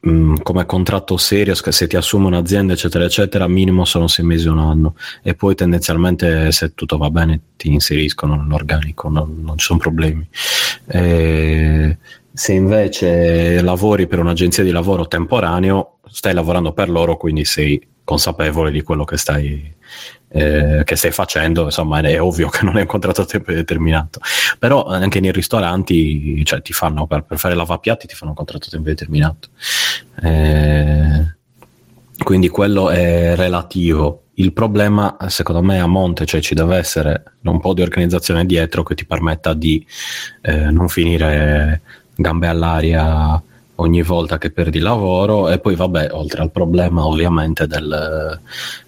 Mm, 0.06 0.35
come 0.43 0.66
contratto 0.66 1.16
serio, 1.16 1.55
se 1.55 1.86
ti 1.86 1.97
assume 1.97 2.26
un'azienda, 2.26 2.74
eccetera, 2.74 3.05
eccetera, 3.05 3.48
minimo 3.48 3.86
sono 3.86 4.06
sei 4.06 4.24
mesi 4.24 4.47
o 4.48 4.52
un 4.52 4.59
anno. 4.59 4.97
E 5.22 5.35
poi 5.35 5.55
tendenzialmente, 5.55 6.52
se 6.52 6.74
tutto 6.74 6.98
va 6.98 7.10
bene, 7.10 7.40
ti 7.56 7.72
inseriscono 7.72 8.35
nell'organico, 8.36 9.09
non, 9.09 9.40
non 9.43 9.56
ci 9.56 9.66
sono 9.66 9.78
problemi. 9.78 10.28
E 10.86 11.97
se 12.32 12.52
invece 12.52 13.62
lavori 13.62 14.06
per 14.06 14.18
un'agenzia 14.18 14.62
di 14.62 14.72
lavoro 14.72 15.06
temporaneo, 15.06 15.98
stai 16.10 16.35
lavorando 16.35 16.72
per 16.72 16.90
loro, 16.90 17.16
quindi 17.16 17.44
sei 17.44 17.81
consapevole 18.05 18.70
di 18.70 18.82
quello 18.82 19.05
che 19.05 19.16
stai, 19.16 19.73
eh, 20.28 20.82
che 20.85 20.97
stai 20.97 21.12
facendo, 21.12 21.65
insomma 21.65 22.01
è 22.01 22.20
ovvio 22.20 22.48
che 22.48 22.65
non 22.65 22.77
è 22.77 22.81
un 22.81 22.86
contratto 22.86 23.23
a 23.23 23.24
tempo 23.24 23.52
determinato, 23.52 24.20
però 24.59 24.85
anche 24.85 25.20
nei 25.20 25.32
ristoranti 25.32 26.44
cioè, 26.44 26.61
ti 26.61 26.73
fanno, 26.73 27.06
per, 27.06 27.23
per, 27.23 27.39
fare 27.39 27.55
lavapiatti 27.55 28.06
ti 28.06 28.15
fanno 28.15 28.32
un 28.32 28.36
contratto 28.36 28.66
a 28.66 28.70
tempo 28.70 28.89
determinato. 28.89 29.48
Eh, 30.23 31.35
quindi 32.23 32.48
quello 32.48 32.90
è 32.90 33.36
relativo. 33.36 34.23
Il 34.35 34.52
problema, 34.52 35.16
secondo 35.28 35.62
me, 35.62 35.78
a 35.78 35.86
monte, 35.86 36.27
cioè 36.27 36.40
ci 36.40 36.55
deve 36.55 36.77
essere 36.78 37.23
un 37.43 37.61
po' 37.61 37.73
di 37.73 37.82
organizzazione 37.82 38.44
dietro 38.44 38.82
che 38.82 38.97
ti 38.97 39.06
permetta 39.06 39.55
di 39.55 39.86
eh, 40.43 40.70
non 40.70 40.89
finire 40.89 41.82
gambe 42.16 42.48
all'aria 42.48 43.40
ogni 43.77 44.02
volta 44.02 44.39
che 44.39 44.51
perdi 44.51 44.78
lavoro 44.78 45.48
e 45.48 45.59
poi 45.59 45.74
vabbè, 45.74 46.09
oltre 46.12 46.43
al 46.43 46.51
problema 46.51 47.06
ovviamente 47.06 47.66
del, 47.66 48.40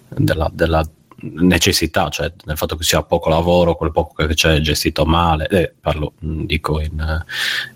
della, 0.09 0.49
della, 0.53 0.87
necessità, 1.19 2.09
cioè 2.09 2.31
nel 2.45 2.57
fatto 2.57 2.75
che 2.75 2.83
sia 2.83 3.03
poco 3.03 3.29
lavoro, 3.29 3.75
quel 3.75 3.91
poco 3.91 4.25
che 4.25 4.33
c'è 4.33 4.59
gestito 4.59 5.05
male, 5.05 5.47
eh, 5.47 5.73
parlo, 5.79 6.13
dico 6.19 6.79
in, 6.79 7.23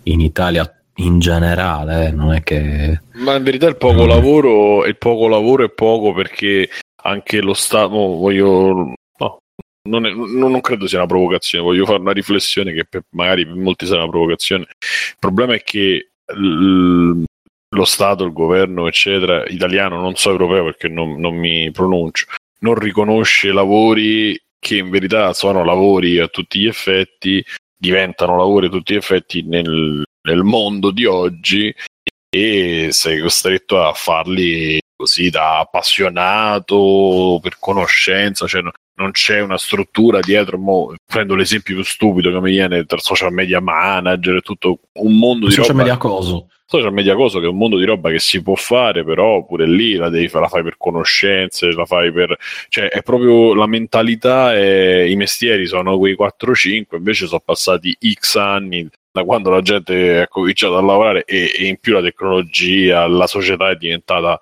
in 0.04 0.20
Italia 0.20 0.72
in 0.96 1.18
generale, 1.18 2.08
eh, 2.08 2.10
non 2.10 2.32
è 2.32 2.42
che... 2.42 3.00
Ma 3.14 3.34
in 3.34 3.42
verità 3.42 3.66
il 3.66 3.76
poco, 3.76 4.04
mm. 4.04 4.08
lavoro, 4.08 4.84
il 4.84 4.98
poco 4.98 5.26
lavoro 5.26 5.64
è 5.64 5.70
poco 5.70 6.12
perché 6.12 6.68
anche 7.02 7.40
lo 7.40 7.54
Stato, 7.54 7.88
voglio... 7.88 8.92
No, 9.18 9.38
non, 9.88 10.06
è, 10.06 10.12
non, 10.12 10.60
credo 10.60 10.86
sia 10.86 10.98
una 10.98 11.06
provocazione, 11.06 11.64
voglio 11.64 11.86
fare 11.86 11.98
una 11.98 12.12
riflessione 12.12 12.72
che 12.72 12.84
per, 12.84 13.04
magari 13.10 13.46
per 13.46 13.56
molti 13.56 13.86
sarà 13.86 14.02
una 14.02 14.10
provocazione. 14.10 14.66
Il 14.68 15.16
problema 15.18 15.54
è 15.54 15.62
che 15.62 16.10
l, 16.34 17.24
lo 17.74 17.84
Stato, 17.84 18.24
il 18.24 18.32
governo, 18.32 18.86
eccetera, 18.86 19.44
italiano, 19.46 20.00
non 20.00 20.14
so 20.14 20.30
europeo 20.30 20.64
perché 20.64 20.88
non, 20.88 21.18
non 21.18 21.34
mi 21.34 21.70
pronuncio, 21.70 22.26
non 22.60 22.74
riconosce 22.74 23.52
lavori 23.52 24.38
che 24.58 24.76
in 24.76 24.90
verità 24.90 25.32
sono 25.32 25.64
lavori 25.64 26.18
a 26.18 26.28
tutti 26.28 26.60
gli 26.60 26.66
effetti, 26.66 27.44
diventano 27.76 28.36
lavori 28.36 28.66
a 28.66 28.70
tutti 28.70 28.92
gli 28.92 28.96
effetti 28.96 29.42
nel, 29.42 30.02
nel 30.28 30.42
mondo 30.42 30.90
di 30.90 31.04
oggi 31.04 31.74
e 32.28 32.88
sei 32.90 33.20
costretto 33.20 33.82
a 33.82 33.92
farli 33.92 34.78
così 34.94 35.30
da 35.30 35.58
appassionato 35.58 37.40
per 37.42 37.56
conoscenza, 37.58 38.46
cioè 38.46 38.62
non 38.94 39.10
c'è 39.10 39.40
una 39.40 39.58
struttura 39.58 40.20
dietro. 40.20 40.58
Mo, 40.58 40.94
prendo 41.04 41.34
l'esempio 41.34 41.74
più 41.74 41.82
stupido 41.82 42.30
che 42.30 42.40
mi 42.40 42.50
viene 42.52 42.84
tra 42.84 42.98
social 42.98 43.32
media 43.32 43.60
manager 43.60 44.36
e 44.36 44.40
tutto 44.42 44.78
un 45.00 45.18
mondo 45.18 45.46
di 45.46 45.52
social 45.52 45.70
roba. 45.70 45.82
Media 45.82 45.96
coso 45.96 46.48
social 46.72 46.92
media 46.92 47.14
cosa 47.14 47.38
che 47.38 47.44
è 47.44 47.48
un 47.48 47.58
mondo 47.58 47.76
di 47.76 47.84
roba 47.84 48.10
che 48.10 48.18
si 48.18 48.42
può 48.42 48.54
fare, 48.54 49.04
però 49.04 49.44
pure 49.44 49.66
lì 49.66 49.94
la, 49.96 50.08
devi, 50.08 50.30
la 50.32 50.48
fai 50.48 50.62
per 50.62 50.76
conoscenze, 50.78 51.70
la 51.72 51.84
fai 51.84 52.10
per... 52.10 52.36
cioè 52.68 52.88
è 52.88 53.02
proprio 53.02 53.52
la 53.52 53.66
mentalità 53.66 54.56
e 54.56 55.10
i 55.10 55.16
mestieri 55.16 55.66
sono 55.66 55.98
quei 55.98 56.16
4-5, 56.18 56.96
invece 56.96 57.26
sono 57.26 57.42
passati 57.44 57.96
X 58.18 58.36
anni 58.36 58.88
da 59.12 59.24
quando 59.24 59.50
la 59.50 59.60
gente 59.60 60.22
ha 60.22 60.28
cominciato 60.28 60.78
a 60.78 60.82
lavorare 60.82 61.24
e, 61.24 61.52
e 61.54 61.66
in 61.66 61.76
più 61.78 61.92
la 61.92 62.00
tecnologia, 62.00 63.06
la 63.06 63.26
società 63.26 63.68
è 63.68 63.76
diventata 63.76 64.40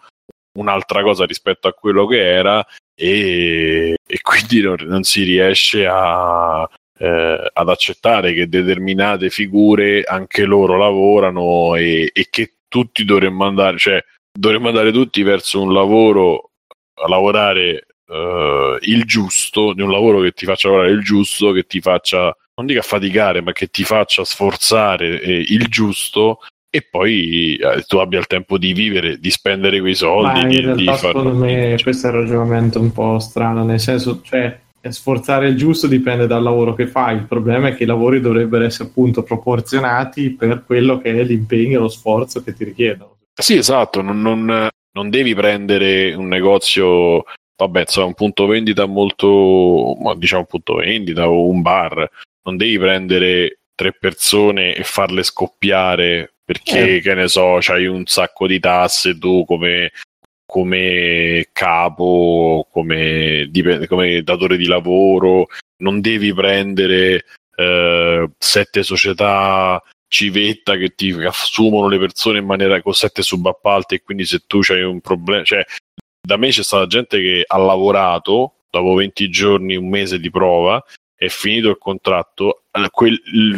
un'altra 0.53 1.03
cosa 1.03 1.25
rispetto 1.25 1.67
a 1.67 1.73
quello 1.73 2.07
che 2.07 2.25
era 2.25 2.65
e, 2.95 3.97
e 4.07 4.21
quindi 4.21 4.61
non, 4.61 4.77
non, 4.83 5.03
si 5.03 5.25
riesce 5.25 5.85
a, 5.87 6.69
eh, 7.03 7.51
ad 7.51 7.69
accettare 7.71 8.35
che 8.35 8.47
determinate 8.47 9.31
figure 9.31 10.03
anche 10.03 10.45
loro 10.45 10.77
lavorano 10.77 11.75
e, 11.75 12.11
e, 12.13 12.27
che 12.29 12.57
tutti 12.69 13.07
dovremmo 13.07 13.47
andare, 13.47 13.79
cioè 13.79 14.05
dovremmo 14.31 14.69
andare 14.69 14.93
tutti 14.93 15.23
verso 15.23 15.63
un 15.63 15.73
lavoro 15.73 16.51
a 17.03 17.09
lavorare 17.09 17.87
eh, 18.07 18.79
il 18.83 19.05
giusto, 19.05 19.73
di 19.73 19.81
un 19.81 19.91
lavoro 19.91 20.21
che 20.21 20.33
ti 20.33 20.45
faccia 20.45 20.69
lavorare 20.69 20.93
il 20.93 21.03
giusto, 21.03 21.53
che 21.53 21.65
ti 21.65 21.81
faccia 21.81 22.37
non 22.57 22.67
dica 22.67 22.83
faticare, 22.83 23.41
ma 23.41 23.53
che 23.53 23.69
ti 23.69 23.83
faccia 23.83 24.23
sforzare 24.23 25.23
eh, 25.23 25.45
il 25.49 25.69
giusto 25.69 26.41
e 26.69 26.87
poi 26.89 27.57
eh, 27.57 27.83
tu 27.87 27.97
abbia 27.97 28.19
il 28.19 28.27
tempo 28.27 28.59
di 28.59 28.75
vivere, 28.75 29.19
di 29.19 29.31
spendere 29.31 29.81
quei 29.81 29.95
soldi. 29.95 30.41
Ma 30.41 30.43
in 30.43 30.49
di, 30.49 30.61
realtà, 30.61 30.77
di 30.77 30.85
far... 30.85 30.99
secondo 30.99 31.35
me, 31.35 31.79
questo 31.83 32.09
è 32.09 32.11
un 32.11 32.17
ragionamento 32.17 32.79
un 32.79 32.93
po' 32.93 33.19
strano, 33.19 33.65
nel 33.65 33.81
senso, 33.81 34.21
cioè, 34.23 34.61
sforzare 34.89 35.49
il 35.49 35.57
giusto 35.57 35.87
dipende 35.87 36.27
dal 36.27 36.43
lavoro 36.43 36.75
che 36.75 36.87
fai. 36.87 37.17
Il 37.17 37.27
problema 37.27 37.69
è 37.69 37.75
che 37.75 37.83
i 37.83 37.87
lavori 37.87 38.21
dovrebbero 38.21 38.65
essere 38.65 38.89
appunto 38.89 39.23
proporzionati 39.23 40.31
per 40.31 40.65
quello 40.65 40.99
che 40.99 41.11
è 41.13 41.23
l'impegno 41.23 41.79
e 41.79 41.83
lo 41.83 41.89
sforzo 41.89 42.43
che 42.43 42.55
ti 42.55 42.65
richiedono. 42.65 43.19
Sì, 43.35 43.57
esatto, 43.57 44.01
non, 44.03 44.21
non, 44.21 44.69
non 44.93 45.11
devi 45.11 45.35
prendere 45.35 46.15
un 46.15 46.29
negozio, 46.29 47.25
vabbè, 47.57 47.81
insomma, 47.81 48.07
un 48.07 48.15
punto 48.15 48.47
vendita 48.47 48.87
molto, 48.87 49.97
diciamo 50.17 50.41
un 50.41 50.47
punto 50.47 50.75
vendita 50.75 51.29
o 51.29 51.49
un 51.49 51.61
bar, 51.63 52.09
non 52.45 52.57
devi 52.57 52.79
prendere 52.79 53.61
tre 53.75 53.93
persone 53.93 54.75
e 54.75 54.83
farle 54.83 55.23
scoppiare 55.23 56.35
perché, 56.45 56.97
eh. 56.97 57.01
che 57.01 57.15
ne 57.15 57.29
so, 57.29 57.59
c'hai 57.61 57.87
un 57.87 58.05
sacco 58.07 58.47
di 58.47 58.59
tasse 58.59 59.17
tu 59.19 59.45
come 59.47 59.93
come 60.51 61.47
capo, 61.53 62.67
come, 62.73 63.47
dip- 63.51 63.87
come 63.87 64.23
datore 64.25 64.57
di 64.57 64.67
lavoro, 64.67 65.47
non 65.77 66.01
devi 66.01 66.35
prendere 66.35 67.25
eh, 67.55 68.29
sette 68.37 68.83
società 68.83 69.81
civetta 70.09 70.75
che 70.77 70.89
ti 70.97 71.13
assumono 71.13 71.87
le 71.87 72.01
persone 72.01 72.41
in 72.41 72.47
maniera 72.47 72.83
con 72.83 72.95
sette 72.95 73.23
subappalti 73.23 73.95
e 73.95 74.03
quindi 74.03 74.25
se 74.25 74.41
tu 74.49 74.59
hai 74.71 74.83
un 74.83 75.01
problema, 75.01 75.45
cioè 75.45 75.65
da 76.21 76.37
me 76.37 76.49
c'è 76.49 76.65
stata 76.65 76.89
gente 76.89 77.21
che 77.21 77.45
ha 77.47 77.57
lavorato 77.57 78.55
dopo 78.71 78.95
20 78.95 79.31
giorni, 79.31 79.77
un 79.77 79.89
mese 79.89 80.19
di 80.19 80.31
prova, 80.31 80.83
è 81.15 81.29
finito 81.29 81.69
il 81.69 81.79
contratto, 81.79 82.60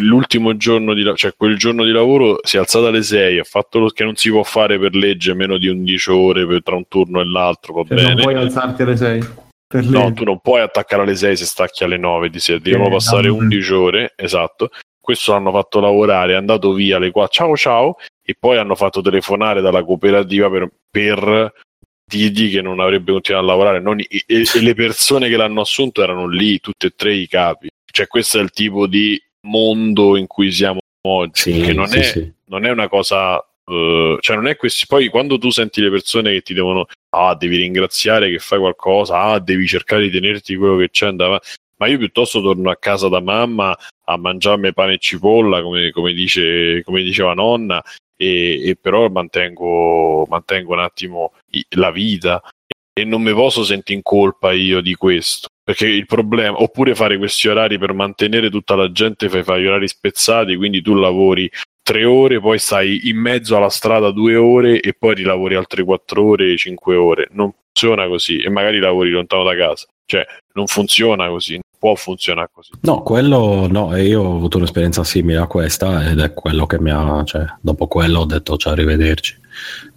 l'ultimo 0.01 0.57
giorno 0.57 0.95
di, 0.95 1.11
cioè 1.17 1.35
quel 1.37 1.59
giorno 1.59 1.85
di 1.85 1.91
lavoro 1.91 2.39
si 2.43 2.57
è 2.57 2.61
alzata 2.61 2.89
alle 2.89 3.03
6, 3.03 3.39
ha 3.39 3.45
fatto 3.45 3.79
lo 3.79 3.89
che 3.89 4.05
non 4.05 4.17
si 4.17 4.31
può 4.31 4.43
fare 4.43 4.79
per 4.79 4.95
legge 4.95 5.35
meno 5.35 5.59
di 5.59 5.69
11 5.69 6.11
ore 6.11 6.47
per, 6.47 6.63
tra 6.63 6.77
un 6.77 6.89
turno 6.89 7.21
e 7.21 7.25
l'altro, 7.27 7.75
va 7.75 7.85
Cioè, 7.85 7.97
bene. 7.97 8.15
Non 8.15 8.23
puoi 8.23 8.35
alzarti 8.35 8.83
alle 8.83 8.97
6. 8.97 9.29
Per 9.67 9.85
No, 9.85 10.13
tu 10.13 10.25
non 10.25 10.39
puoi 10.41 10.61
attaccare 10.61 11.03
alle 11.03 11.17
6 11.17 11.37
se 11.37 11.45
stacchi 11.47 11.85
alle 11.85 11.97
9, 11.97 12.31
ti 12.31 12.39
si- 12.41 12.59
devono 12.59 12.89
Eh, 12.89 12.91
passare 12.91 13.29
no. 13.29 13.35
11 13.37 13.73
ore, 13.73 14.13
esatto. 14.17 14.71
Questo 15.01 15.33
l'hanno 15.33 15.51
fatto 15.51 15.81
lavorare, 15.81 16.35
è 16.35 16.37
andato 16.37 16.73
via 16.73 16.97
alle 16.97 17.11
4, 17.11 17.33
ciao 17.33 17.57
ciao, 17.57 17.97
e 18.25 18.37
poi 18.39 18.59
hanno 18.59 18.75
fatto 18.75 19.01
telefonare 19.01 19.61
dalla 19.61 19.83
cooperativa 19.83 20.49
per, 20.49 20.71
per 20.91 21.53
dirgli 22.05 22.53
che 22.53 22.63
non 22.63 22.81
avrebbe 22.81 23.13
continuato 23.13 23.47
a 23.47 23.49
lavorare. 23.49 23.81
non 23.81 23.99
e, 23.99 24.07
e 24.27 24.61
le 24.61 24.75
persone 24.75 25.29
che 25.29 25.37
l'hanno 25.37 25.63
assunto 25.63 26.03
erano 26.03 26.27
lì, 26.29 26.61
tutte 26.61 26.89
e 26.89 26.93
tre 26.95 27.15
i 27.15 27.27
capi. 27.27 27.71
Cioè, 27.93 28.07
questo 28.07 28.39
è 28.39 28.43
il 28.43 28.51
tipo 28.51 28.87
di 28.87 29.23
mondo 29.47 30.17
in 30.17 30.27
cui 30.27 30.51
siamo 30.51 30.81
oggi, 31.07 31.53
Sì, 31.53 31.61
che 31.61 31.73
non 31.73 31.89
sì, 31.89 31.99
è 31.99 32.03
sì. 32.03 32.33
non 32.47 32.65
è 32.65 32.71
una 32.71 32.89
cosa 32.89 33.39
eh, 33.65 34.17
cioè 34.21 34.37
non 34.37 34.47
è 34.47 34.57
questi 34.57 34.87
poi 34.87 35.09
quando 35.09 35.39
tu 35.39 35.51
senti 35.51 35.81
le 35.81 35.91
persone 35.91 36.33
che 36.33 36.43
ti 36.43 36.55
devono 36.55 36.87
ah 37.11 37.35
devi 37.35 37.57
ringraziare 37.59 38.31
che 38.31 38.39
fai 38.39 38.59
qualcosa 38.59 39.21
ah 39.21 39.39
devi 39.39 39.67
cercare 39.67 40.03
di 40.03 40.11
tenerti 40.11 40.57
quello 40.57 40.77
che 40.77 40.91
c'è 40.91 41.11
davanti 41.11 41.47
ma 41.77 41.87
io 41.89 41.99
piuttosto 41.99 42.41
torno 42.41 42.71
a 42.71 42.77
casa 42.77 43.09
da 43.09 43.21
mamma 43.21 43.77
a 44.05 44.17
mangiarmi 44.17 44.73
pane 44.73 44.95
e 44.95 44.99
cipolla 44.99 45.63
come, 45.63 45.91
come 45.91 46.13
dice 46.13 46.83
come 46.85 47.03
diceva 47.03 47.35
nonna 47.35 47.83
e, 48.17 48.69
e 48.69 48.77
però 48.81 49.09
mantengo 49.09 50.25
mantengo 50.29 50.73
un 50.73 50.81
attimo 50.81 51.33
la 51.77 51.91
vita 51.91 52.43
e 52.93 53.05
non 53.05 53.23
mi 53.23 53.33
posso 53.33 53.65
sentire 53.65 53.97
in 53.97 54.03
colpa 54.03 54.53
io 54.53 54.81
di 54.81 54.95
questo 54.95 55.49
perché 55.73 55.87
il 55.87 56.05
problema 56.05 56.61
oppure 56.61 56.95
fare 56.95 57.17
questi 57.17 57.49
orari 57.49 57.79
per 57.79 57.95
mantenere 57.95 58.51
tutta 58.51 58.75
la 58.75 58.93
gente 58.93 59.29
fai, 59.29 59.63
gli 59.63 59.67
orari 59.67 59.89
spezzati 59.89 60.55
quindi 60.55 60.83
tu 60.83 60.93
lavori 60.93 61.51
tre 61.83 62.05
ore, 62.05 62.41
poi 62.41 62.59
stai 62.59 63.09
in 63.09 63.17
mezzo 63.17 63.57
alla 63.57 63.71
strada 63.71 64.11
due 64.11 64.37
ore 64.37 64.81
e 64.81 64.95
poi 64.97 65.15
rilavori 65.15 65.55
altre 65.55 65.83
quattro 65.83 66.25
ore, 66.25 66.57
cinque 66.57 66.95
ore. 66.95 67.29
Non 67.33 67.53
funziona 67.53 68.07
così 68.07 68.39
e 68.39 68.51
magari 68.51 68.79
lavori 68.79 69.11
lontano 69.11 69.43
da 69.43 69.57
casa. 69.57 69.87
Cioè, 70.05 70.25
non 70.55 70.67
funziona 70.67 71.29
così, 71.29 71.55
non 71.55 71.63
può 71.79 71.95
funzionare 71.95 72.51
così. 72.53 72.71
No, 72.83 73.03
quello 73.03 73.67
no, 73.69 73.97
e 73.97 74.05
io 74.05 74.23
ho 74.23 74.37
avuto 74.37 74.59
un'esperienza 74.59 75.03
simile 75.05 75.39
a 75.39 75.47
questa 75.47 76.09
ed 76.09 76.21
è 76.21 76.33
quello 76.35 76.67
che 76.67 76.79
mi 76.79 76.91
ha, 76.91 77.23
cioè, 77.25 77.47
dopo 77.61 77.87
quello 77.87 78.21
ho 78.21 78.27
detto 78.27 78.57
ciao, 78.57 78.73
arrivederci, 78.73 79.37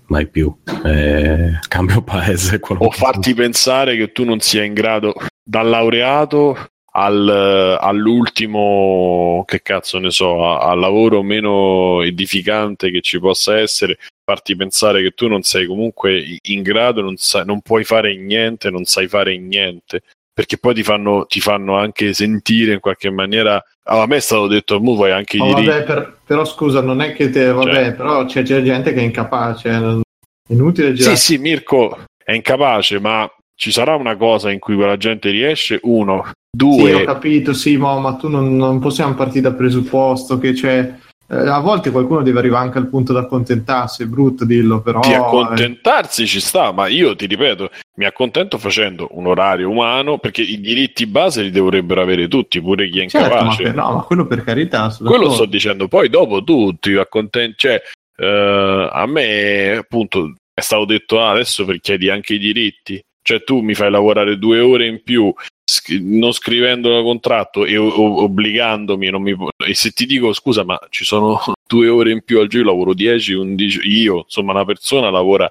mai 0.07 0.27
più, 0.27 0.55
Eh, 0.85 1.59
cambio 1.67 2.01
paese. 2.01 2.59
O 2.77 2.89
farti 2.91 3.33
pensare 3.33 3.95
che 3.97 4.11
tu 4.11 4.23
non 4.23 4.39
sia 4.39 4.63
in 4.63 4.73
grado, 4.73 5.13
dal 5.45 5.69
laureato 5.69 6.57
al, 6.97 7.77
all'ultimo, 7.79 9.43
che 9.45 9.61
cazzo 9.61 9.99
ne 9.99 10.09
so, 10.09 10.57
al 10.57 10.79
lavoro 10.79 11.21
meno 11.21 12.01
edificante 12.01 12.89
che 12.89 13.01
ci 13.01 13.19
possa 13.19 13.57
essere, 13.57 13.97
farti 14.23 14.55
pensare 14.55 15.01
che 15.01 15.11
tu 15.11 15.27
non 15.27 15.43
sei 15.43 15.67
comunque 15.67 16.39
in 16.41 16.61
grado, 16.63 17.01
non, 17.01 17.15
sai- 17.17 17.45
non 17.45 17.61
puoi 17.61 17.83
fare 17.83 18.15
niente, 18.15 18.69
non 18.71 18.85
sai 18.85 19.07
fare 19.07 19.37
niente. 19.37 20.01
Perché 20.33 20.57
poi 20.57 20.73
ti 20.73 20.83
fanno, 20.83 21.25
ti 21.27 21.39
fanno 21.39 21.77
anche 21.77 22.13
sentire 22.13 22.73
in 22.73 22.79
qualche 22.81 23.09
maniera. 23.09 23.63
Ah, 23.83 24.01
a 24.01 24.05
me 24.05 24.17
è 24.17 24.19
stato 24.19 24.47
detto, 24.47 24.81
mu 24.81 24.97
vai 24.97 25.11
anche 25.11 25.37
i 25.37 25.39
Oh, 25.39 25.51
vabbè, 25.51 25.83
per- 25.83 26.17
però 26.25 26.43
scusa, 26.43 26.81
non 26.81 27.01
è 27.01 27.13
che 27.13 27.29
te, 27.29 27.51
vabbè, 27.51 27.71
Cioè. 27.71 27.93
però 27.93 28.25
c'è, 28.25 28.41
c'è 28.43 28.61
gente 28.61 28.91
che 28.93 28.99
è 28.99 29.03
incapace, 29.03 29.69
eh, 29.69 30.01
è 30.49 30.53
inutile 30.53 30.89
Sì, 30.89 30.95
girare. 30.95 31.15
sì, 31.17 31.37
Mirko 31.37 31.99
è 32.21 32.33
incapace, 32.33 32.99
ma 32.99 33.29
ci 33.55 33.71
sarà 33.71 33.95
una 33.95 34.15
cosa 34.17 34.51
in 34.51 34.59
cui 34.59 34.75
quella 34.75 34.97
gente 34.97 35.29
riesce. 35.31 35.79
Uno, 35.83 36.23
Sì, 36.25 36.31
due, 36.55 36.93
ho 36.93 37.03
capito, 37.03 37.53
sì, 37.53 37.77
mo, 37.77 37.99
ma 37.99 38.15
tu 38.15 38.27
non, 38.27 38.55
non 38.55 38.79
possiamo 38.79 39.13
partire 39.15 39.41
dal 39.41 39.55
presupposto 39.55 40.37
che 40.37 40.53
c'è. 40.53 40.93
eh, 41.27 41.35
a 41.35 41.59
volte 41.59 41.89
qualcuno 41.89 42.21
deve 42.21 42.39
arrivare 42.39 42.65
anche 42.65 42.77
al 42.77 42.87
punto 42.87 43.13
da 43.13 43.21
accontentarsi, 43.21 44.03
è 44.03 44.05
brutto 44.05 44.45
dirlo, 44.45 44.81
però. 44.81 44.99
di 44.99 45.11
eh, 45.11 45.15
accontentarsi 45.15 46.27
ci 46.27 46.39
sta, 46.39 46.71
ma 46.71 46.87
io 46.87 47.15
ti 47.15 47.25
ripeto, 47.25 47.69
mi 47.95 48.05
accontento 48.05 48.57
facendo 48.57 49.07
un 49.11 49.25
orario 49.25 49.69
umano 49.69 50.19
perché 50.19 50.41
i 50.41 50.59
diritti 50.59 51.07
base 51.07 51.41
li 51.41 51.51
dovrebbero 51.51 52.01
avere 52.01 52.27
tutti, 52.27 52.61
pure 52.61 52.89
chi 52.89 52.99
è 52.99 53.07
certo, 53.07 53.33
ma, 53.33 53.41
incapace. 53.41 53.71
no, 53.71 53.93
ma 53.93 54.01
quello 54.01 54.27
per 54.27 54.43
carità. 54.43 54.93
Quello 54.99 55.29
sto 55.29 55.45
dicendo, 55.45 55.87
poi 55.87 56.09
dopo 56.09 56.43
tu 56.43 56.75
ti 56.77 56.93
accontenti, 56.95 57.55
cioè 57.57 57.81
eh, 58.17 58.89
a 58.91 59.05
me 59.07 59.71
appunto 59.77 60.33
è 60.53 60.61
stato 60.61 60.85
detto 60.85 61.19
ah, 61.19 61.31
adesso 61.31 61.65
per 61.65 61.79
chiedi 61.79 62.09
anche 62.09 62.35
i 62.35 62.39
diritti, 62.39 63.01
cioè 63.25 63.43
tu 63.43 63.61
mi 63.61 63.73
fai 63.73 63.89
lavorare 63.89 64.37
due 64.37 64.59
ore 64.59 64.85
in 64.85 65.01
più 65.01 65.33
sc- 65.63 65.99
non 65.99 66.31
scrivendo 66.31 66.95
il 66.95 67.03
contratto 67.03 67.65
e 67.65 67.75
o- 67.75 68.21
obbligandomi 68.21 69.11
mi 69.19 69.35
e 69.67 69.73
se 69.73 69.89
ti 69.89 70.05
dico 70.05 70.31
scusa 70.31 70.63
ma 70.63 70.79
ci 70.89 71.03
sono 71.03 71.41
due 71.67 71.87
ore 71.87 72.11
in 72.11 72.21
più 72.23 72.39
al 72.39 72.47
giorno, 72.47 72.69
io 72.69 72.73
lavoro 72.73 72.93
10, 72.93 73.33
11, 73.33 73.79
io 73.83 74.17
insomma 74.25 74.51
una 74.51 74.63
persona 74.63 75.09
lavora 75.09 75.49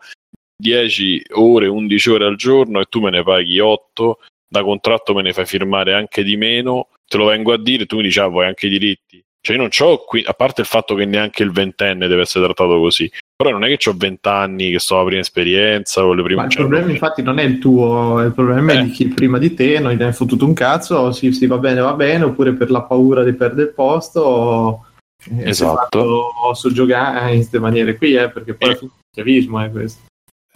10 0.56 1.22
ore, 1.32 1.66
11 1.66 2.10
ore 2.10 2.26
al 2.26 2.36
giorno 2.36 2.80
e 2.80 2.84
tu 2.88 3.00
me 3.00 3.10
ne 3.10 3.24
paghi 3.24 3.58
8, 3.58 4.18
da 4.48 4.62
contratto 4.62 5.12
me 5.12 5.22
ne 5.22 5.32
fai 5.32 5.44
firmare 5.44 5.94
anche 5.94 6.22
di 6.22 6.36
meno, 6.36 6.90
te 7.08 7.16
lo 7.16 7.24
vengo 7.24 7.52
a 7.52 7.58
dire 7.58 7.86
tu 7.86 7.96
mi 7.96 8.04
dici 8.04 8.20
ah 8.20 8.28
vuoi 8.28 8.46
anche 8.46 8.66
i 8.66 8.70
diritti. 8.70 9.20
Cioè 9.40 9.56
io 9.56 9.60
non 9.60 9.70
c'ho 9.70 10.04
qui, 10.04 10.22
a 10.24 10.32
parte 10.32 10.60
il 10.60 10.66
fatto 10.68 10.94
che 10.94 11.04
neanche 11.04 11.42
il 11.42 11.50
ventenne 11.50 12.06
deve 12.06 12.22
essere 12.22 12.44
trattato 12.44 12.78
così, 12.78 13.10
però 13.36 13.50
non 13.50 13.64
è 13.64 13.76
che 13.76 13.90
ho 13.90 13.94
20 13.96 14.28
anni 14.28 14.70
che 14.70 14.78
sto 14.78 14.94
alla 14.96 15.04
prima 15.06 15.20
esperienza 15.20 16.04
o 16.04 16.12
le 16.14 16.22
prime... 16.22 16.40
Ma 16.40 16.44
il 16.46 16.50
cioè, 16.52 16.60
problema 16.66 16.90
infatti 16.90 17.22
non 17.22 17.38
è 17.38 17.42
il 17.42 17.58
tuo, 17.58 18.20
il 18.22 18.32
problema 18.32 18.72
Eh. 18.72 18.78
è 18.78 18.82
di 18.84 18.90
chi 18.90 19.08
prima 19.08 19.38
di 19.38 19.54
te 19.54 19.78
non 19.80 19.92
gli 19.92 20.02
hai 20.02 20.12
fottuto 20.12 20.44
un 20.44 20.54
cazzo, 20.54 21.10
sì, 21.12 21.32
sì, 21.32 21.46
va 21.46 21.58
bene, 21.58 21.80
va 21.80 21.94
bene, 21.94 22.24
oppure 22.24 22.52
per 22.52 22.70
la 22.70 22.82
paura 22.82 23.24
di 23.24 23.32
perdere 23.32 23.68
il 23.68 23.74
posto, 23.74 24.86
eh, 25.24 25.34
si 25.34 25.42
è 25.42 25.48
Esatto. 25.48 26.30
soggiogare 26.54 27.30
in 27.30 27.36
queste 27.38 27.58
maniere 27.58 27.96
qui, 27.96 28.14
eh, 28.14 28.30
perché 28.30 28.54
poi 28.54 28.70
Eh. 28.70 28.72
è 28.74 28.78
schiavismo 29.10 29.60
è 29.60 29.70
questo. 29.70 30.02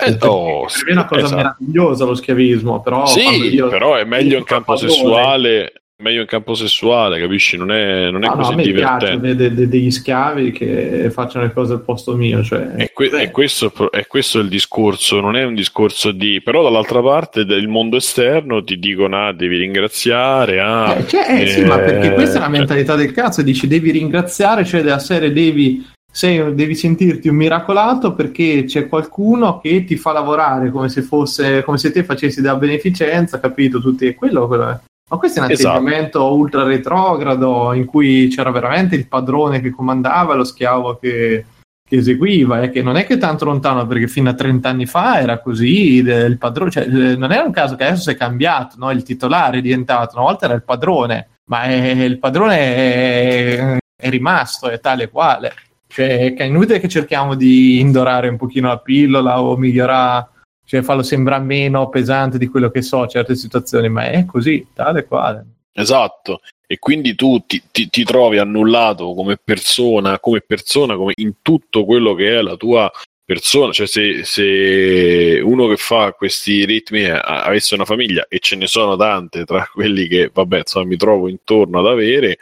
Eh, 0.01 0.17
oh, 0.21 0.67
per 0.67 0.85
me 0.85 0.91
è 0.91 0.93
una 0.93 1.07
cosa 1.07 1.21
esatto. 1.25 1.37
meravigliosa 1.37 2.05
lo 2.05 2.15
schiavismo, 2.15 2.81
però 2.81 3.05
Sì, 3.07 3.53
io- 3.53 3.67
però 3.69 3.97
è 3.97 4.05
meglio 4.05 4.39
in 4.39 4.45
campo 4.45 4.75
padrone- 4.75 4.93
sessuale, 4.93 5.73
meglio 6.01 6.21
in 6.21 6.27
campo 6.27 6.55
sessuale, 6.55 7.19
capisci? 7.19 7.57
Non 7.57 7.73
è, 7.73 8.11
non 8.11 8.23
è 8.23 8.27
Ah, 8.29 8.31
no, 8.31 8.37
così 8.37 8.53
a 8.53 8.57
me 8.57 8.63
piace 8.63 8.77
divertente. 8.77 9.27
vedere 9.29 9.55
de- 9.55 9.69
degli 9.69 9.91
schiavi 9.91 10.53
che 10.53 11.11
facciano 11.11 11.45
le 11.45 11.53
cose 11.53 11.73
al 11.73 11.83
posto 11.83 12.15
mio, 12.15 12.43
cioè, 12.45 12.75
E, 12.77 12.93
que- 12.93 13.11
eh, 13.11 13.23
e 13.23 13.31
questo, 13.31 13.73
e 13.91 14.07
questo 14.07 14.39
è 14.39 14.43
il 14.43 14.49
discorso, 14.49 15.21
non 15.21 15.35
è 15.37 15.45
un 15.45 15.55
discorso 15.55 16.13
di... 16.13 16.41
Però 16.43 16.63
dall'altra 16.63 17.03
parte 17.03 17.45
del 17.45 17.67
mondo 17.67 17.97
esterno 17.97 18.63
ti 18.63 18.79
dicono, 18.79 19.27
ah, 19.27 19.33
devi 19.33 19.57
ringraziare, 19.59 20.61
ah... 20.61 20.95
Eh, 20.99 21.07
cioè, 21.09 21.41
eh, 21.43 21.47
sì, 21.49 21.61
eh, 21.61 21.65
ma 21.67 21.79
perché 21.79 22.13
questa 22.13 22.37
è 22.37 22.41
la 22.41 22.47
cioè- 22.47 22.57
mentalità 22.59 22.95
del 22.95 23.13
cazzo, 23.13 23.43
dici 23.43 23.67
devi 23.67 23.91
ringraziare, 23.91 24.65
cioè 24.65 24.83
della 24.83 25.01
serie 25.01 25.33
devi, 25.33 25.85
sei- 26.11 26.55
devi 26.55 26.77
sentirti 26.77 27.29
un 27.29 27.35
miracolato 27.35 28.15
perché 28.15 28.63
c'è 28.67 28.87
qualcuno 28.89 29.59
che 29.59 29.83
ti 29.85 29.97
fa 29.97 30.13
lavorare 30.13 30.71
come 30.71 30.89
se 30.89 31.03
fosse, 31.03 31.63
come 31.65 31.77
se 31.77 31.91
te 31.91 32.05
facessi 32.05 32.41
della 32.41 32.55
beneficenza, 32.57 33.41
capito? 33.41 33.81
Tutti, 33.81 34.15
quello, 34.15 34.47
quello 34.47 34.69
è. 34.71 34.77
Ma 35.09 35.17
questo 35.17 35.41
è 35.41 35.45
un 35.45 35.51
Esatto. 35.51 35.77
atteggiamento 35.77 36.35
ultra 36.35 36.65
retrogrado 36.65 37.73
in 37.73 37.87
cui 37.87 38.29
c'era 38.29 38.51
veramente 38.51 38.95
il 38.95 39.07
padrone 39.09 39.61
che 39.61 39.71
comandava 39.71 40.35
lo 40.35 40.45
schiavo 40.45 40.99
che, 40.99 41.45
che 41.89 41.97
eseguiva, 41.97 42.61
e 42.61 42.71
che 42.71 42.83
non 42.83 42.97
è 42.97 43.07
che 43.07 43.17
tanto 43.17 43.47
lontano, 43.47 43.87
perché 43.87 44.07
fino 44.07 44.29
a 44.29 44.35
30 44.35 44.69
anni 44.69 44.85
fa 44.87 45.21
era 45.21 45.41
così, 45.41 45.95
il 45.97 46.37
padrone, 46.39 46.71
cioè, 46.71 46.83
eh, 46.85 47.17
non 47.17 47.33
era 47.33 47.43
un 47.45 47.53
caso 47.53 47.75
che 47.75 47.85
adesso 47.85 48.03
si 48.03 48.11
è 48.11 48.17
cambiato, 48.17 48.77
no? 48.79 48.91
il 48.91 49.03
titolare 49.03 49.59
è 49.59 49.63
diventato, 49.63 50.17
una 50.17 50.27
volta 50.27 50.45
era 50.45 50.55
il 50.55 50.63
padrone, 50.63 51.29
ma 51.47 51.63
è- 51.63 52.03
il 52.03 52.19
padrone 52.19 52.57
è, 52.59 53.77
è 53.97 54.09
rimasto, 54.11 54.69
è 54.69 54.79
tale 54.81 55.05
e 55.05 55.09
quale. 55.09 55.53
Cioè, 55.87 56.35
è 56.35 56.43
inutile 56.45 56.81
che 56.81 56.89
cerchiamo 56.89 57.35
di 57.35 57.81
indorare 57.81 58.29
un 58.29 58.37
pochino 58.37 58.69
la 58.69 58.79
pillola 58.79 59.41
o 59.41 59.57
migliorare, 59.57 60.27
cioè 60.69 60.83
farlo 60.83 61.03
sembrare 61.03 61.43
meno 61.43 61.89
pesante 61.89 62.37
di 62.37 62.47
quello 62.47 62.71
che 62.71 62.83
so, 62.83 63.07
certe 63.07 63.35
situazioni, 63.35 63.89
ma 63.89 64.11
è 64.11 64.27
così, 64.27 64.67
tale 64.75 65.07
quale. 65.07 65.47
Esatto, 65.73 66.43
e 66.67 66.79
quindi 66.79 67.15
tu 67.15 67.43
ti, 67.47 67.63
ti- 67.71 67.89
ti 67.89 68.05
trovi 68.05 68.37
annullato 68.37 69.15
come 69.15 69.39
persona, 69.43 70.21
come 70.21 70.43
persona, 70.43 70.95
come 70.97 71.15
in 71.17 71.37
tutto 71.41 71.87
quello 71.87 72.13
che 72.13 72.37
è 72.37 72.43
la 72.43 72.57
tua 72.57 72.91
persona. 73.25 73.73
Cioè, 73.73 73.87
se, 73.87 74.25
se 74.25 75.41
uno 75.43 75.69
che 75.69 75.79
fa 75.79 76.13
questi 76.13 76.67
ritmi 76.67 77.07
avesse 77.09 77.75
una 77.75 77.87
famiglia, 77.87 78.27
e 78.29 78.39
ce 78.39 78.57
ne 78.57 78.67
sono 78.67 78.95
tante 78.97 79.47
tra 79.47 79.67
quelli 79.73 80.07
che, 80.07 80.31
vabbè, 80.31 80.59
insomma, 80.59 80.85
mi 80.85 80.97
trovo 80.99 81.31
intorno 81.31 81.79
ad 81.79 81.87
avere, 81.87 82.41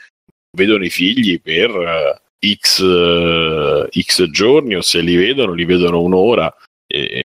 vedono 0.57 0.85
i 0.85 0.91
figli 0.91 1.41
per 1.41 1.71
eh, 1.71 2.57
X, 2.57 2.83
eh, 2.83 3.89
X 4.03 4.25
giorni, 4.31 4.75
o 4.75 4.81
se 4.81 5.01
li 5.01 5.15
vedono, 5.15 5.53
li 5.53 5.65
vedono 5.65 6.01
un'ora 6.03 6.53
e- 6.89 7.23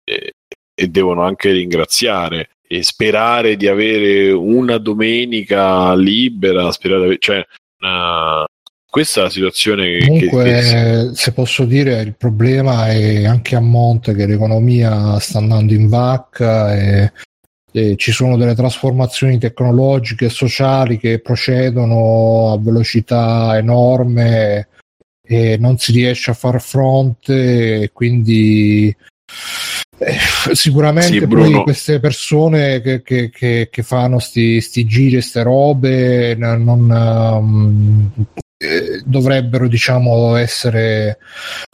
e 0.81 0.89
devono 0.89 1.23
anche 1.23 1.51
ringraziare 1.51 2.49
e 2.67 2.83
sperare 2.83 3.57
di 3.57 3.69
avere 3.69 4.31
una 4.33 4.79
domenica 4.79 5.95
libera, 5.95 6.73
sperare 6.73 7.17
cioè, 7.19 7.45
una- 7.81 8.47
questa 8.89 9.21
è 9.21 9.23
la 9.25 9.31
situazione 9.31 9.99
Comunque, 9.99 10.45
che- 10.45 11.11
se 11.13 11.33
posso 11.33 11.65
dire, 11.65 12.01
il 12.01 12.15
problema 12.17 12.89
è 12.89 13.27
anche 13.27 13.57
a 13.57 13.61
monte 13.61 14.15
che 14.15 14.25
l'economia 14.25 15.19
sta 15.19 15.37
andando 15.39 15.75
in 15.75 15.87
vacca 15.89 16.75
e, 16.75 17.13
e 17.73 17.97
ci 17.97 18.11
sono 18.11 18.39
delle 18.39 18.55
trasformazioni 18.55 19.39
tecnologiche 19.39 20.25
e 20.25 20.31
sociali 20.31 20.99
che 20.99 21.21
procedono 21.21 22.53
a 22.53 22.59
velocità 22.59 23.57
enorme 23.59 24.69
e 25.23 25.57
non 25.59 25.77
si 25.77 25.93
riesce 25.93 26.31
a 26.31 26.35
far 26.35 26.61
fronte 26.61 27.83
e 27.83 27.91
quindi 27.93 28.93
eh, 29.99 30.55
sicuramente 30.55 31.19
Sì, 31.19 31.27
poi 31.27 31.53
queste 31.63 32.01
persone 32.01 32.81
che, 32.81 33.03
che- 33.03 33.31
che- 33.31 33.69
che 33.71 33.83
fanno 33.83 34.19
sti, 34.19 34.61
sti 34.61 34.87
giri, 34.87 35.21
ste 35.21 35.43
robe, 35.43 36.35
non, 36.37 36.91
ehm, 36.91 38.11
eh, 38.63 39.01
dovrebbero 39.05 39.69
diciamo 39.69 40.37
essere 40.37 41.17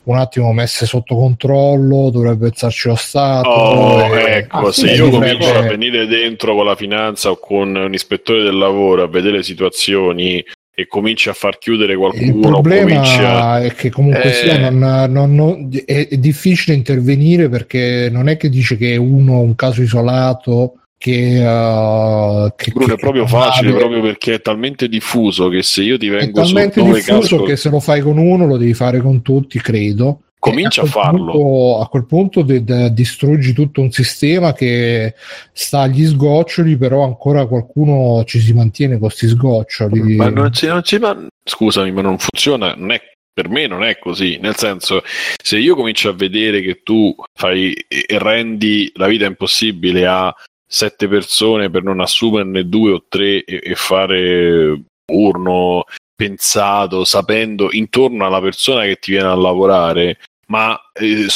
un 0.05 0.17
attimo 0.19 0.53
messe 0.53 0.87
sotto 0.87 1.17
controllo, 1.17 2.11
dovrebbe 2.11 2.49
pensarci 2.49 2.89
lo 2.89 2.95
Stato. 2.95 3.49
Oh, 3.49 4.17
e- 4.17 4.37
ecco, 4.37 4.67
ah, 4.69 4.73
se 4.73 4.93
io 4.93 5.09
dovrebbe- 5.09 5.39
comincio 5.45 5.59
a 5.59 5.63
venire 5.63 6.07
dentro 6.07 6.55
con 6.55 6.65
la 6.65 6.77
finanza 6.77 7.31
o 7.31 7.39
con 7.39 7.75
un 7.75 7.93
ispettore 7.93 8.43
del 8.45 8.57
lavoro 8.57 9.03
a 9.03 9.09
vedere 9.09 9.43
situazioni 9.43 10.45
e 10.79 10.87
cominci 10.87 11.31
a 11.31 11.33
far 11.33 11.57
chiudere 11.57 11.93
Il 11.93 11.99
qualcuno, 11.99 12.49
a... 12.49 12.51
problema 12.51 13.61
è 13.63 13.73
che 13.75 13.89
comunque 13.89 14.25
Eh. 14.25 14.33
sia 14.35 14.69
non- 14.69 15.11
non- 15.11 15.35
non- 15.35 15.69
è, 15.87 16.09
è 16.09 16.17
difficile 16.19 16.77
intervenire 16.77 17.49
perché 17.49 18.11
non 18.13 18.29
è 18.29 18.37
che 18.37 18.51
dice 18.51 18.77
che 18.77 18.93
è 18.93 18.97
uno 18.97 19.41
un 19.41 19.55
caso 19.55 19.81
isolato 19.81 20.75
che, 20.99 21.39
uh, 21.39 22.53
che- 22.57 22.73
Bruno, 22.73 22.93
è 22.93 22.97
che- 22.97 23.01
proprio 23.01 23.25
che 23.25 23.29
facile, 23.31 23.69
vale. 23.71 23.81
proprio 23.85 24.03
perché 24.03 24.35
è 24.35 24.41
talmente 24.43 24.87
diffuso 24.87 25.49
che 25.49 25.63
se 25.63 25.83
io 25.83 25.97
ti 25.97 26.09
è 26.09 26.11
vengo 26.11 26.45
su 26.45 26.53
talmente 26.53 26.83
diffuso 26.83 27.21
casco, 27.21 27.43
che 27.45 27.57
se 27.57 27.71
lo 27.71 27.81
fai 27.81 28.03
con 28.03 28.19
uno 28.19 28.47
lo 28.47 28.59
devi 28.59 28.75
fare 28.75 29.01
con 29.01 29.23
tutti, 29.23 29.59
credo. 29.59 30.21
Comincia 30.39 30.81
a 30.83 30.85
quel 30.85 30.93
farlo. 30.93 31.33
punto- 31.33 31.79
a 31.81 31.89
quel 31.89 32.07
punto 32.07 32.43
de- 32.43 32.63
de- 32.65 32.93
distruggi 32.93 33.53
tutto 33.53 33.81
un 33.81 33.91
sistema 33.91 34.53
che 34.53 35.15
sta 35.53 35.81
agli 35.81 36.05
sgoccioli, 36.07 36.77
però 36.77 37.05
ancora 37.05 37.47
qualcuno 37.47 38.23
ci 38.25 38.39
si 38.41 38.53
mantiene 38.53 38.99
con 38.99 39.09
questi 39.09 39.29
sgoccioli. 39.29 40.17
Ma 40.17 40.29
non 40.29 40.53
ci, 40.53 40.67
non 40.67 40.83
ci- 40.83 40.99
ma- 40.99 41.27
scusami, 41.45 41.91
ma 41.93 42.03
non 42.03 42.19
funziona, 42.19 42.75
non 42.75 42.93
è- 42.93 43.03
per 43.33 43.49
me 43.49 43.67
non 43.67 43.85
è 43.85 43.99
così. 43.99 44.39
Nel 44.41 44.57
senso, 44.57 45.03
se 45.43 45.59
io 45.59 45.75
comincio 45.77 46.09
a 46.09 46.15
vedere 46.15 46.61
che 46.63 46.81
tu 46.83 47.15
fai 47.39 47.73
e 47.89 48.05
e 48.09 48.19
rendi 48.19 48.91
la 48.95 49.07
vita 49.09 49.27
impossibile 49.27 50.07
a 50.07 50.35
sette 50.69 51.07
persone 51.07 51.69
per 51.71 51.83
non 51.83 52.01
assumerne 52.01 52.67
due 52.69 52.93
o 52.93 53.05
tre 53.09 53.45
e, 53.45 53.61
e 53.63 53.75
fare 53.75 54.81
urno 55.13 55.85
pensato, 56.17 57.05
sapendo 57.05 57.69
intorno 57.71 58.27
alla 58.27 58.41
persona 58.41 58.83
che 58.83 58.97
ti 58.97 59.13
viene 59.13 59.29
a 59.29 59.35
lavorare, 59.35 60.19
ma 60.47 60.77
eh, 60.95 61.29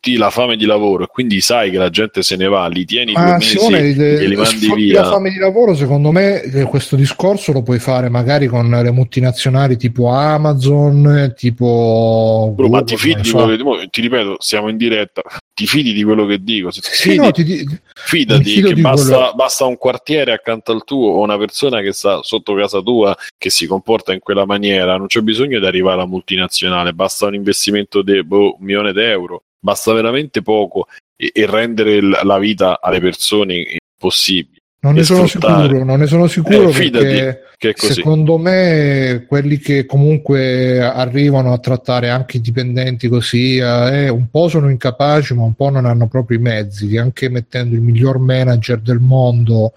sfrutti 0.00 0.16
la 0.16 0.30
fame 0.30 0.56
di 0.56 0.64
lavoro 0.64 1.04
e 1.04 1.06
quindi 1.06 1.40
sai 1.40 1.70
che 1.70 1.76
la 1.76 1.90
gente 1.90 2.22
se 2.22 2.36
ne 2.36 2.46
va, 2.46 2.66
li 2.66 2.84
tieni 2.86 3.12
due 3.12 3.22
Ma 3.22 3.36
mesi 3.36 3.58
Simone, 3.58 3.78
e 3.80 4.26
li 4.26 4.34
mandi 4.34 4.72
via. 4.74 5.02
la 5.02 5.10
fame 5.10 5.30
di 5.30 5.36
lavoro, 5.38 5.74
secondo 5.74 6.10
me 6.10 6.40
eh, 6.42 6.64
questo 6.64 6.96
discorso 6.96 7.52
lo 7.52 7.62
puoi 7.62 7.78
fare 7.78 8.08
magari 8.08 8.46
con 8.46 8.68
le 8.70 8.90
multinazionali 8.90 9.76
tipo 9.76 10.08
Amazon, 10.08 11.34
tipo 11.36 12.52
Bro, 12.56 12.68
ma 12.68 12.78
Google, 12.80 12.84
ti 12.84 12.96
fidi 12.96 13.12
non 13.14 13.22
di 13.22 13.28
so. 13.28 13.36
quello 13.36 13.76
che 13.78 13.88
ti 13.90 14.00
ripeto, 14.00 14.36
siamo 14.38 14.68
in 14.70 14.76
diretta. 14.78 15.22
Ti 15.52 15.66
fidi 15.66 15.92
di 15.92 16.02
quello 16.02 16.24
che 16.24 16.42
dico? 16.42 16.70
Se 16.70 16.80
ti 16.80 16.88
Sì, 16.90 17.08
fidi, 17.10 17.16
no, 17.18 17.30
ti 17.32 17.78
fidati 17.92 18.62
che 18.62 18.74
basta, 18.76 19.14
quello- 19.16 19.32
basta 19.34 19.66
un 19.66 19.76
quartiere 19.76 20.32
accanto 20.32 20.72
al 20.72 20.84
tuo 20.84 21.10
o 21.12 21.20
una 21.22 21.36
persona 21.36 21.82
che 21.82 21.92
sta 21.92 22.22
sotto 22.22 22.54
casa 22.54 22.80
tua 22.80 23.14
che 23.36 23.50
si 23.50 23.66
comporta 23.66 24.14
in 24.14 24.20
quella 24.20 24.46
maniera. 24.46 24.96
Non 24.96 25.06
c'è 25.08 25.20
bisogno 25.20 25.58
di 25.58 25.66
arrivare 25.66 25.96
alla 25.96 26.06
multinazionale, 26.06 26.94
basta 26.94 27.26
un 27.26 27.34
investimento 27.34 28.00
di 28.00 28.24
boh, 28.24 28.56
un 28.58 28.64
milione 28.64 28.92
d'euro, 28.94 29.42
basta 29.60 29.92
veramente 29.92 30.42
poco 30.42 30.86
e, 31.16 31.30
e 31.34 31.46
rendere 31.46 32.00
l- 32.00 32.18
la 32.22 32.38
vita 32.38 32.80
alle 32.80 33.00
persone 33.00 33.78
impossibile. 33.94 34.58
non 34.82 34.94
ne 34.94 35.02
sono 35.02 35.26
sfruttare. 35.26 35.64
sicuro, 35.64 35.84
non 35.84 35.98
ne 35.98 36.06
sono 36.06 36.26
sicuro 36.26 36.70
Eh, 36.70 36.90
perché 36.90 37.74
Che 37.74 37.74
secondo 37.76 38.38
me 38.38 39.26
quelli 39.28 39.58
che 39.58 39.84
comunque 39.84 40.80
arrivano 40.80 41.52
a 41.52 41.58
trattare 41.58 42.08
anche 42.08 42.38
i 42.38 42.40
dipendenti 42.40 43.06
così 43.08 43.58
eh, 43.58 44.08
un 44.08 44.30
po' 44.30 44.48
sono 44.48 44.70
incapaci 44.70 45.34
ma 45.34 45.42
un 45.42 45.52
po' 45.52 45.68
non 45.68 45.84
hanno 45.84 46.08
proprio 46.08 46.38
i 46.38 46.40
mezzi 46.40 46.88
che 46.88 46.98
anche 46.98 47.28
mettendo 47.28 47.74
il 47.74 47.82
miglior 47.82 48.18
manager 48.18 48.80
del 48.80 49.00
mondo 49.00 49.74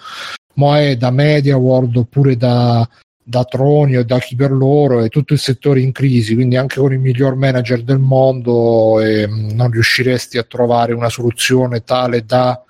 ma 0.55 0.79
è 0.79 0.95
da 0.95 1.11
Media 1.11 1.57
World 1.57 1.97
oppure 1.97 2.37
da, 2.37 2.87
da 3.23 3.43
Troni 3.45 3.97
o 3.97 4.03
da 4.03 4.19
chi 4.19 4.35
per 4.35 4.51
loro 4.51 5.01
è 5.01 5.09
tutto 5.09 5.33
il 5.33 5.39
settore 5.39 5.79
in 5.81 5.91
crisi 5.91 6.35
quindi 6.35 6.57
anche 6.57 6.79
con 6.79 6.91
il 6.91 6.99
miglior 6.99 7.35
manager 7.35 7.81
del 7.81 7.99
mondo 7.99 8.99
eh, 8.99 9.27
non 9.27 9.71
riusciresti 9.71 10.37
a 10.37 10.43
trovare 10.43 10.93
una 10.93 11.09
soluzione 11.09 11.83
tale 11.83 12.25
da 12.25 12.61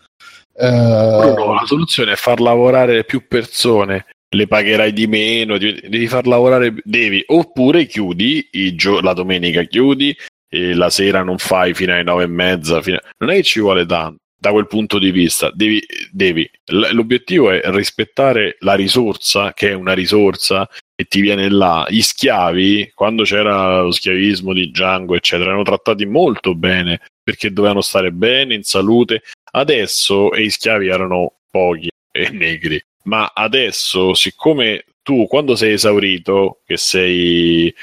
eh, 0.55 1.33
Bruno, 1.33 1.53
la 1.53 1.65
soluzione 1.65 2.11
è 2.13 2.15
far 2.15 2.39
lavorare 2.39 3.03
più 3.05 3.27
persone, 3.27 4.05
le 4.29 4.47
pagherai 4.47 4.93
di 4.93 5.07
meno, 5.07 5.57
devi 5.57 6.07
far 6.07 6.27
lavorare, 6.27 6.75
devi, 6.83 7.23
oppure 7.25 7.85
chiudi 7.85 8.47
gio- 8.75 9.01
la 9.01 9.13
domenica 9.13 9.63
chiudi 9.63 10.15
e 10.47 10.73
la 10.75 10.89
sera 10.89 11.23
non 11.23 11.37
fai 11.39 11.73
fino 11.73 11.93
alle 11.93 12.03
nove 12.03 12.23
e 12.23 12.27
mezza, 12.27 12.77
a- 12.77 13.01
non 13.17 13.31
è 13.31 13.35
che 13.35 13.43
ci 13.43 13.59
vuole 13.59 13.85
tanto. 13.85 14.21
Da 14.43 14.51
quel 14.51 14.67
punto 14.67 14.99
di 14.99 15.11
vista, 15.11 15.51
devi, 15.53 15.81
devi. 16.11 16.49
L'obiettivo 16.65 17.49
è 17.49 17.61
rispettare 17.71 18.57
la 18.59 18.73
risorsa, 18.73 19.53
che 19.53 19.69
è 19.69 19.73
una 19.73 19.93
risorsa, 19.93 20.67
e 20.93 21.05
ti 21.05 21.21
viene 21.21 21.49
là. 21.49 21.85
Gli 21.87 22.01
schiavi, 22.01 22.91
quando 22.93 23.23
c'era 23.23 23.83
lo 23.83 23.91
schiavismo 23.91 24.51
di 24.51 24.69
Django, 24.69 25.15
eccetera, 25.15 25.51
erano 25.51 25.63
trattati 25.63 26.05
molto 26.05 26.55
bene 26.55 26.99
perché 27.23 27.53
dovevano 27.53 27.79
stare 27.79 28.11
bene, 28.11 28.53
in 28.53 28.63
salute, 28.63 29.21
Adesso, 29.55 30.31
e 30.31 30.43
i 30.43 30.49
schiavi 30.49 30.87
erano 30.87 31.35
pochi 31.51 31.89
e 32.11 32.29
negri, 32.33 32.83
ma 33.03 33.31
adesso, 33.33 34.15
siccome 34.15 34.85
tu 35.03 35.27
quando 35.27 35.55
sei 35.55 35.73
esaurito, 35.73 36.61
che 36.65 36.77
sei 36.77 37.73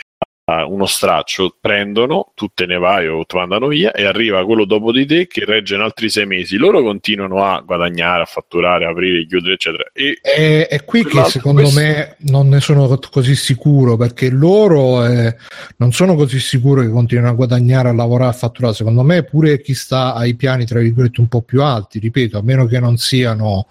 uno 0.67 0.87
straccio, 0.87 1.57
prendono, 1.61 2.33
tu 2.35 2.49
te 2.55 2.67
ne 2.67 2.79
vai 2.79 3.07
o 3.07 3.25
ti 3.25 3.37
mandano 3.37 3.69
via 3.69 3.93
e 3.93 4.05
arriva 4.05 4.45
quello 4.45 4.65
dopo 4.65 4.93
di 4.93 5.07
te 5.07 5.27
che 5.27 5.45
regge 5.45 5.75
in 5.75 5.81
altri 5.81 6.09
sei 6.11 6.27
mesi. 6.27 6.57
Loro 6.57 6.83
continuano 6.83 7.45
a 7.45 7.61
guadagnare, 7.61 8.23
a 8.23 8.27
fatturare, 8.27 8.85
a 8.87 8.91
aprire, 8.91 9.27
chiudere, 9.27 9.55
eccetera. 9.55 9.85
E 9.93 10.19
È, 10.21 10.67
è 10.69 10.85
qui 10.85 11.05
che 11.05 11.25
secondo 11.25 11.63
questo- 11.63 11.81
me 11.81 12.17
non 12.31 12.49
ne 12.49 12.61
sono 12.61 12.87
co- 12.87 12.99
così 13.11 13.35
sicuro 13.35 13.97
perché 13.97 14.31
loro 14.31 15.05
eh, 15.07 15.37
non 15.77 15.93
sono 15.93 16.15
così 16.15 16.39
sicuro 16.41 16.83
che 16.83 16.91
continuino 16.91 17.31
a 17.31 17.35
guadagnare, 17.35 17.89
a 17.89 17.95
lavorare, 17.95 18.31
a 18.31 18.35
fatturare. 18.35 18.75
Secondo 18.75 19.03
me, 19.03 19.23
pure 19.25 19.61
chi 19.61 19.75
sta 19.75 20.15
ai 20.15 20.35
piani 20.35 20.65
tra 20.67 20.81
virgolette 20.81 21.21
un 21.21 21.29
po' 21.29 21.43
più 21.43 21.63
alti, 21.63 21.99
ripeto, 21.99 22.39
a 22.39 22.43
meno 22.43 22.67
che 22.67 22.79
non 22.81 22.97
siano, 22.97 23.67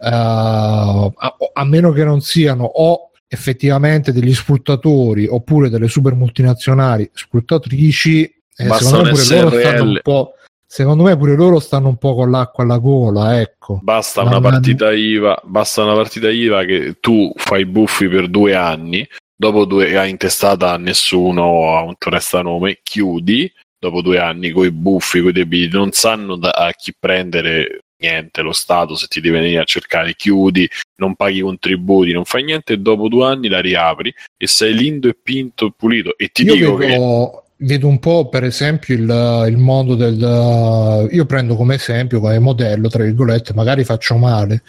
eh, 0.00 0.08
a, 0.08 1.12
a 1.52 1.64
meno 1.64 1.92
che 1.92 2.04
non 2.04 2.20
siano 2.20 2.64
o 2.64 3.10
effettivamente 3.28 4.12
degli 4.12 4.34
sfruttatori 4.34 5.26
oppure 5.26 5.68
delle 5.68 5.88
super 5.88 6.14
multinazionali 6.14 7.10
sfruttatrici, 7.12 8.22
eh, 8.22 8.68
secondo 8.70 9.02
me 9.04 9.10
pure 9.10 9.24
loro 9.26 9.58
stanno 9.58 9.82
un 9.82 10.00
po'. 10.02 10.34
Secondo 10.66 11.04
me 11.04 11.16
pure 11.16 11.36
loro 11.36 11.60
stanno 11.60 11.88
un 11.88 11.96
po' 11.98 12.14
con 12.16 12.30
l'acqua 12.32 12.64
alla 12.64 12.78
gola, 12.78 13.40
ecco. 13.40 13.78
Basta 13.80 14.22
una 14.22 14.40
partita 14.40 14.92
IVA, 14.92 15.40
basta 15.44 15.84
una 15.84 15.94
partita 15.94 16.28
IVA 16.28 16.64
che 16.64 16.96
tu 16.98 17.32
fai 17.36 17.60
i 17.60 17.66
buffi 17.66 18.08
per 18.08 18.28
due 18.28 18.56
anni, 18.56 19.06
dopo 19.36 19.66
due 19.66 19.96
hai 19.96 20.10
intestata 20.10 20.72
a 20.72 20.76
nessuno 20.76 21.76
a 21.76 21.82
un 21.82 21.94
prestanome, 21.96 22.80
chiudi, 22.82 23.52
dopo 23.78 24.00
due 24.00 24.18
anni 24.18 24.50
coi 24.50 24.72
buffi, 24.72 25.20
coi 25.20 25.32
debiti, 25.32 25.76
non 25.76 25.92
sanno 25.92 26.34
da- 26.36 26.50
a 26.50 26.72
chi 26.72 26.92
prendere 26.98 27.84
niente, 27.98 28.42
lo 28.42 28.52
Stato 28.52 28.94
se 28.94 29.06
ti 29.06 29.20
deve 29.20 29.40
venire 29.40 29.60
a 29.60 29.64
cercare, 29.64 30.14
chiudi, 30.14 30.68
non 30.96 31.14
paghi 31.14 31.38
i 31.38 31.42
contributi, 31.42 32.12
non 32.12 32.24
fai 32.24 32.44
niente 32.44 32.74
e 32.74 32.78
dopo 32.78 33.08
due 33.08 33.26
anni 33.26 33.48
la 33.48 33.60
riapri 33.60 34.14
e 34.36 34.46
sei 34.46 34.74
lindo 34.74 35.08
e 35.08 35.16
pinto 35.20 35.66
e 35.66 35.72
pulito. 35.76 36.16
E 36.16 36.28
ti 36.28 36.44
Io 36.44 36.54
dico 36.54 36.76
che 36.76 36.86
vedo, 36.88 37.44
vedo 37.56 37.88
un 37.88 37.98
po' 37.98 38.28
per 38.28 38.44
esempio 38.44 38.94
il, 38.94 39.46
il 39.48 39.56
mondo 39.56 39.94
del 39.94 41.08
io 41.10 41.24
prendo 41.24 41.54
come 41.54 41.76
esempio 41.76 42.20
come 42.20 42.38
modello 42.38 42.88
tra 42.88 43.04
virgolette 43.04 43.54
magari 43.54 43.84
faccio 43.84 44.16
male. 44.16 44.62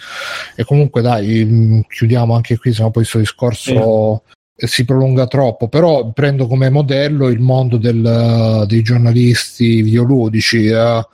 E 0.55 0.63
comunque 0.63 1.01
dai 1.01 1.43
mh, 1.43 1.85
chiudiamo 1.87 2.33
anche 2.33 2.57
qui 2.57 2.73
sennò 2.73 2.89
poi 2.91 3.03
questo 3.03 3.19
discorso 3.19 4.23
eh, 4.27 4.33
si 4.55 4.85
prolunga 4.85 5.27
troppo 5.27 5.67
però 5.67 6.11
prendo 6.11 6.47
come 6.47 6.69
modello 6.69 7.27
il 7.27 7.39
mondo 7.39 7.77
del, 7.77 8.63
dei 8.67 8.81
giornalisti 8.81 9.81
videoludici 9.81 10.67
eh, 10.67 11.05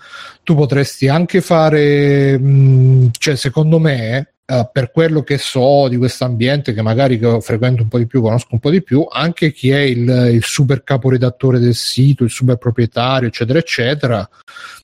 tu 0.44 0.56
potresti 0.56 1.08
anche 1.08 1.42
fare 1.42 2.38
mh, 2.38 3.10
cioè 3.18 3.36
secondo 3.36 3.80
me 3.80 4.32
eh, 4.52 4.70
per 4.70 4.92
quello 4.92 5.24
che 5.24 5.38
so 5.38 5.88
di 5.88 5.96
questo 5.96 6.26
ambiente 6.26 6.74
che 6.74 6.82
magari 6.82 7.18
che 7.18 7.40
frequento 7.40 7.84
un 7.84 7.88
po' 7.88 7.98
di 7.98 8.06
più, 8.06 8.22
conosco 8.22 8.50
un 8.52 8.60
po' 8.60 8.70
di 8.70 8.84
più, 8.84 9.06
anche 9.10 9.54
chi 9.54 9.70
è 9.70 9.80
il, 9.80 10.30
il 10.34 10.44
super 10.44 10.84
caporedattore 10.84 11.58
del 11.58 11.74
sito, 11.74 12.26
il 12.26 12.30
super 12.32 12.58
proprietario, 12.58 13.30
eccetera, 13.30 13.60
eccetera, 13.60 14.30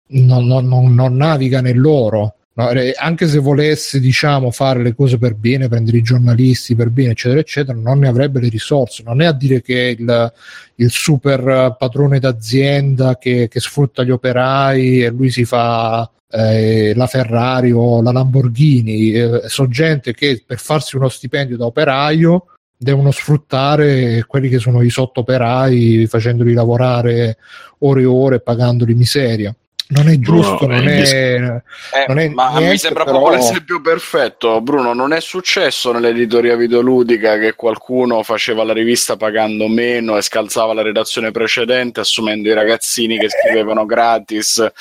non, 0.09 0.45
non- 0.45 0.67
non- 0.67 0.95
non 0.95 1.15
naviga 1.17 1.59
nell'oro. 1.59 2.35
Anche 2.59 3.27
se 3.27 3.38
volesse 3.38 3.99
diciamo 3.99 4.49
fare 4.49 4.81
le 4.81 4.95
cose 4.95 5.19
per 5.19 5.35
bene 5.35 5.67
prendere 5.67 5.97
i 5.97 6.01
giornalisti 6.01 6.73
per 6.73 6.89
bene 6.89 7.11
eccetera 7.11 7.39
eccetera 7.39 7.77
non 7.77 7.99
ne 7.99 8.07
avrebbe 8.07 8.39
le 8.39 8.49
risorse. 8.49 9.03
Non 9.03 9.21
è 9.21 9.25
a 9.25 9.31
dire 9.31 9.61
che 9.61 9.95
il, 9.97 10.34
il 10.75 10.89
super 10.89 11.75
padrone 11.77 12.19
d'azienda 12.19 13.19
che, 13.19 13.47
che 13.47 13.59
sfrutta 13.59 14.03
gli 14.03 14.09
operai 14.09 15.03
e 15.03 15.09
lui 15.09 15.29
si 15.29 15.45
fa 15.45 16.09
eh, 16.31 16.93
la 16.95 17.05
Ferrari 17.05 17.71
o 17.71 18.01
la 18.01 18.11
Lamborghini. 18.11 19.11
Eh, 19.11 19.41
so 19.45 19.67
gente 19.67 20.15
che 20.15 20.41
per 20.43 20.57
farsi 20.57 20.95
uno 20.95 21.09
stipendio 21.09 21.57
da 21.57 21.65
operaio 21.65 22.45
devono 22.75 23.11
sfruttare 23.11 24.23
quelli 24.25 24.49
che 24.49 24.57
sono 24.57 24.81
i 24.81 24.89
sottoperai 24.89 26.07
facendoli 26.07 26.53
lavorare 26.53 27.38
ore 27.79 28.01
e 28.01 28.05
ore 28.05 28.39
pagandoli 28.39 28.95
miseria 28.95 29.55
non 29.89 30.09
è 30.09 30.19
giusto, 30.19 30.65
Bruno, 30.65 30.76
non, 30.76 30.88
è, 30.89 31.01
eh, 31.01 31.61
non 32.07 32.19
è 32.19 32.27
ma 32.30 32.49
niente, 32.49 32.72
mi 32.72 32.77
sembra 32.77 33.05
però... 33.05 33.19
proprio 33.19 33.38
l'esempio 33.38 33.80
perfetto. 33.80 34.59
Bruno, 34.59 34.93
non 34.93 35.14
è 35.14 35.22
successo 35.22 35.93
nell'editoria 35.93 36.57
videoludica 36.57 37.38
che 37.38 37.53
qualcuno 37.53 38.22
faceva 38.23 38.65
la 38.65 38.73
rivista 38.73 39.15
pagando 39.15 39.68
meno 39.68 40.18
e 40.18 40.22
scalzava 40.22 40.73
la 40.73 40.81
redazione 40.81 41.31
precedente 41.31 42.01
assumendo 42.01 42.49
i 42.49 42.53
ragazzini 42.53 43.18
che 43.18 43.30
scrivevano 43.30 43.85
gratis 43.85 44.72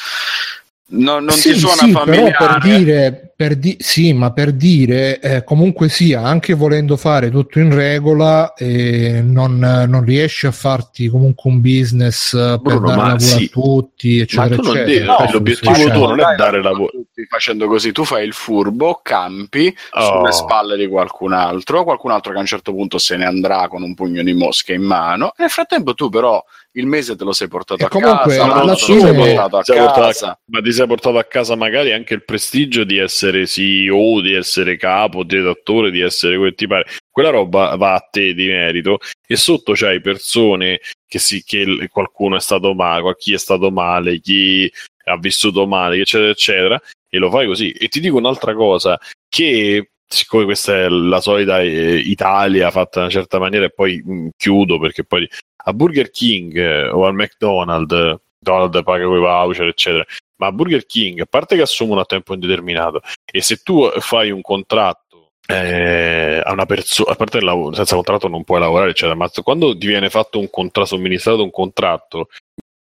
No, 0.88 1.18
non 1.18 1.32
sì, 1.32 1.52
ti 1.52 1.58
suona 1.58 1.82
sì, 1.82 1.90
familiare? 1.90 2.36
Però 2.38 2.58
per 2.58 2.62
dire, 2.62 3.32
per 3.36 3.54
di- 3.56 3.76
sì, 3.78 4.14
ma 4.14 4.32
per 4.32 4.52
dire, 4.52 5.20
eh, 5.20 5.44
comunque 5.44 5.90
sia, 5.90 6.22
anche 6.22 6.54
volendo 6.54 6.96
fare 6.96 7.30
tutto 7.30 7.58
in 7.58 7.72
regola, 7.72 8.54
eh, 8.54 9.20
non, 9.22 9.58
non, 9.58 10.04
riesci 10.06 10.46
a 10.46 10.52
farti 10.52 11.08
comunque 11.08 11.50
un 11.50 11.60
business 11.60 12.32
eh, 12.32 12.58
per 12.62 12.78
Bruno, 12.78 12.86
dare 12.86 12.96
lavoro 12.96 13.18
sì. 13.18 13.44
a 13.44 13.48
tutti, 13.48 14.18
eccetera, 14.20 14.48
ma 14.48 14.56
tu 14.56 14.62
non 14.62 14.76
eccetera. 14.78 15.16
Devi, 15.16 15.24
no, 15.26 15.32
l'obiettivo 15.32 15.90
tuo 15.90 16.06
non 16.08 16.20
è 16.20 16.34
dare 16.34 16.62
lavoro. 16.62 16.92
Facendo 17.28 17.66
così, 17.66 17.92
tu 17.92 18.04
fai 18.04 18.24
il 18.24 18.32
furbo, 18.32 19.00
campi 19.02 19.74
oh. 19.90 20.02
sulle 20.02 20.32
spalle 20.32 20.78
di 20.78 20.88
qualcun 20.88 21.34
altro, 21.34 21.84
qualcun 21.84 22.12
altro 22.12 22.32
che 22.32 22.38
a 22.38 22.40
un 22.40 22.46
certo 22.46 22.72
punto 22.72 22.96
se 22.96 23.16
ne 23.16 23.26
andrà 23.26 23.68
con 23.68 23.82
un 23.82 23.94
pugno 23.94 24.22
di 24.22 24.32
mosche 24.32 24.72
in 24.72 24.82
mano, 24.82 25.32
e 25.32 25.42
nel 25.42 25.50
frattempo 25.50 25.92
tu 25.92 26.08
però 26.08 26.42
il 26.76 26.86
mese 26.86 27.16
te 27.16 27.24
lo 27.24 27.32
sei 27.32 27.48
portato 27.48 27.82
e 27.82 27.86
a 27.86 27.88
comunque, 27.88 28.36
casa, 28.36 28.52
alla 28.52 28.74
fine, 28.74 29.00
sei 29.00 29.14
portato 29.14 29.56
a 29.56 29.62
casa. 29.62 30.30
A, 30.30 30.38
ma 30.46 30.60
ti 30.60 30.72
sei 30.72 30.86
portato 30.86 31.18
a 31.18 31.24
casa 31.24 31.56
magari 31.56 31.92
anche 31.92 32.14
il 32.14 32.24
prestigio 32.24 32.84
di 32.84 32.98
essere 32.98 33.25
CEO, 33.46 34.20
di 34.20 34.34
essere 34.34 34.76
capo, 34.76 35.24
direttore, 35.24 35.90
di 35.90 36.00
essere 36.00 36.36
quel 36.36 36.54
ti 36.54 36.66
pare. 36.66 36.86
Quella 37.10 37.30
roba 37.30 37.76
va 37.76 37.94
a 37.94 38.08
te 38.10 38.34
di 38.34 38.46
merito 38.46 38.98
e 39.26 39.36
sotto 39.36 39.72
c'hai 39.74 40.00
persone 40.00 40.80
che, 41.06 41.18
si, 41.18 41.42
che 41.44 41.88
qualcuno 41.90 42.36
è 42.36 42.40
stato 42.40 42.74
male, 42.74 43.14
chi 43.18 43.34
è 43.34 43.38
stato 43.38 43.70
male, 43.70 44.20
chi 44.20 44.70
ha 45.04 45.16
vissuto 45.18 45.66
male, 45.66 45.98
eccetera, 45.98 46.30
eccetera, 46.30 46.80
e 47.08 47.18
lo 47.18 47.30
fai 47.30 47.46
così. 47.46 47.70
E 47.72 47.88
ti 47.88 48.00
dico 48.00 48.16
un'altra 48.16 48.54
cosa, 48.54 48.98
che 49.28 49.90
siccome 50.08 50.44
questa 50.44 50.74
è 50.76 50.88
la 50.88 51.20
solita 51.20 51.60
eh, 51.60 51.96
Italia 51.96 52.70
fatta 52.70 53.00
in 53.00 53.04
una 53.06 53.12
certa 53.12 53.38
maniera 53.38 53.64
e 53.66 53.70
poi 53.70 54.00
mh, 54.04 54.28
chiudo 54.36 54.78
perché 54.78 55.04
poi 55.04 55.28
a 55.68 55.72
Burger 55.72 56.10
King 56.10 56.56
eh, 56.56 56.88
o 56.88 57.06
al 57.06 57.14
McDonald's, 57.14 58.20
McDonald's 58.38 58.82
paga 58.82 59.06
quei 59.06 59.20
voucher, 59.20 59.66
eccetera. 59.66 60.04
Ma 60.38 60.52
Burger 60.52 60.84
King, 60.84 61.20
a 61.20 61.26
parte 61.26 61.56
che 61.56 61.62
assumono 61.62 62.00
a 62.00 62.04
tempo 62.04 62.34
indeterminato, 62.34 63.00
e 63.24 63.40
se 63.40 63.56
tu 63.56 63.88
fai 64.00 64.30
un 64.30 64.42
contratto 64.42 65.30
eh, 65.46 66.42
a 66.44 66.52
una 66.52 66.66
persona, 66.66 67.12
a 67.12 67.14
parte 67.14 67.38
il 67.38 67.44
lavoro, 67.44 67.74
senza 67.74 67.94
contratto 67.94 68.28
non 68.28 68.44
puoi 68.44 68.60
lavorare, 68.60 68.90
eccetera, 68.90 69.14
ma 69.14 69.30
quando 69.42 69.76
ti 69.76 69.86
viene 69.86 70.10
fatto 70.10 70.38
un 70.38 70.50
contratto, 70.50 70.88
somministrato 70.88 71.42
un 71.42 71.50
contratto, 71.50 72.28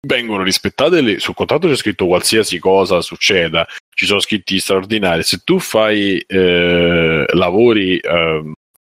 vengono 0.05 0.43
rispettate 0.43 1.01
le, 1.01 1.19
sul 1.19 1.33
contratto 1.33 1.67
c'è 1.67 1.75
scritto 1.75 2.07
qualsiasi 2.07 2.59
cosa 2.59 3.01
succeda, 3.01 3.67
ci 3.93 4.05
sono 4.05 4.19
scritti 4.19 4.59
straordinari. 4.59 5.23
Se 5.23 5.41
tu 5.43 5.59
fai 5.59 6.19
eh, 6.19 7.25
lavori 7.33 7.97
eh, 7.97 8.51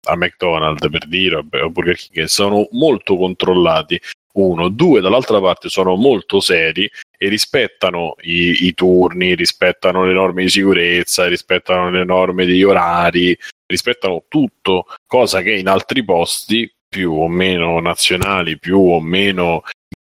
a 0.09 0.17
McDonald's 0.17 0.89
per 0.89 1.07
dire, 1.07 1.37
o 1.37 1.71
Burger 1.71 1.97
King, 1.97 2.25
sono 2.25 2.69
molto 2.73 3.17
controllati. 3.17 4.01
Uno, 4.39 4.69
due, 4.69 5.01
dall'altra 5.01 5.41
parte 5.41 5.69
sono 5.69 5.97
molto 5.97 6.39
seri 6.39 6.89
e 7.19 7.29
rispettano 7.29 8.15
i, 8.21 8.67
i 8.67 8.75
turni, 8.75 9.35
rispettano 9.35 10.05
le 10.05 10.13
norme 10.13 10.45
di 10.45 10.49
sicurezza, 10.49 11.27
rispettano 11.27 11.91
le 11.91 12.05
norme 12.05 12.47
degli 12.47 12.63
orari, 12.63 13.37
rispettano 13.67 14.25
tutto, 14.29 14.87
cosa 15.09 15.43
che 15.43 15.55
in 15.55 15.67
altri 15.67 16.05
posti 16.05 16.73
più 16.89 17.15
o 17.15 17.27
meno 17.27 17.81
nazionali, 17.81 18.59
più 18.59 18.79
o 18.79 19.01
meno 19.01 19.63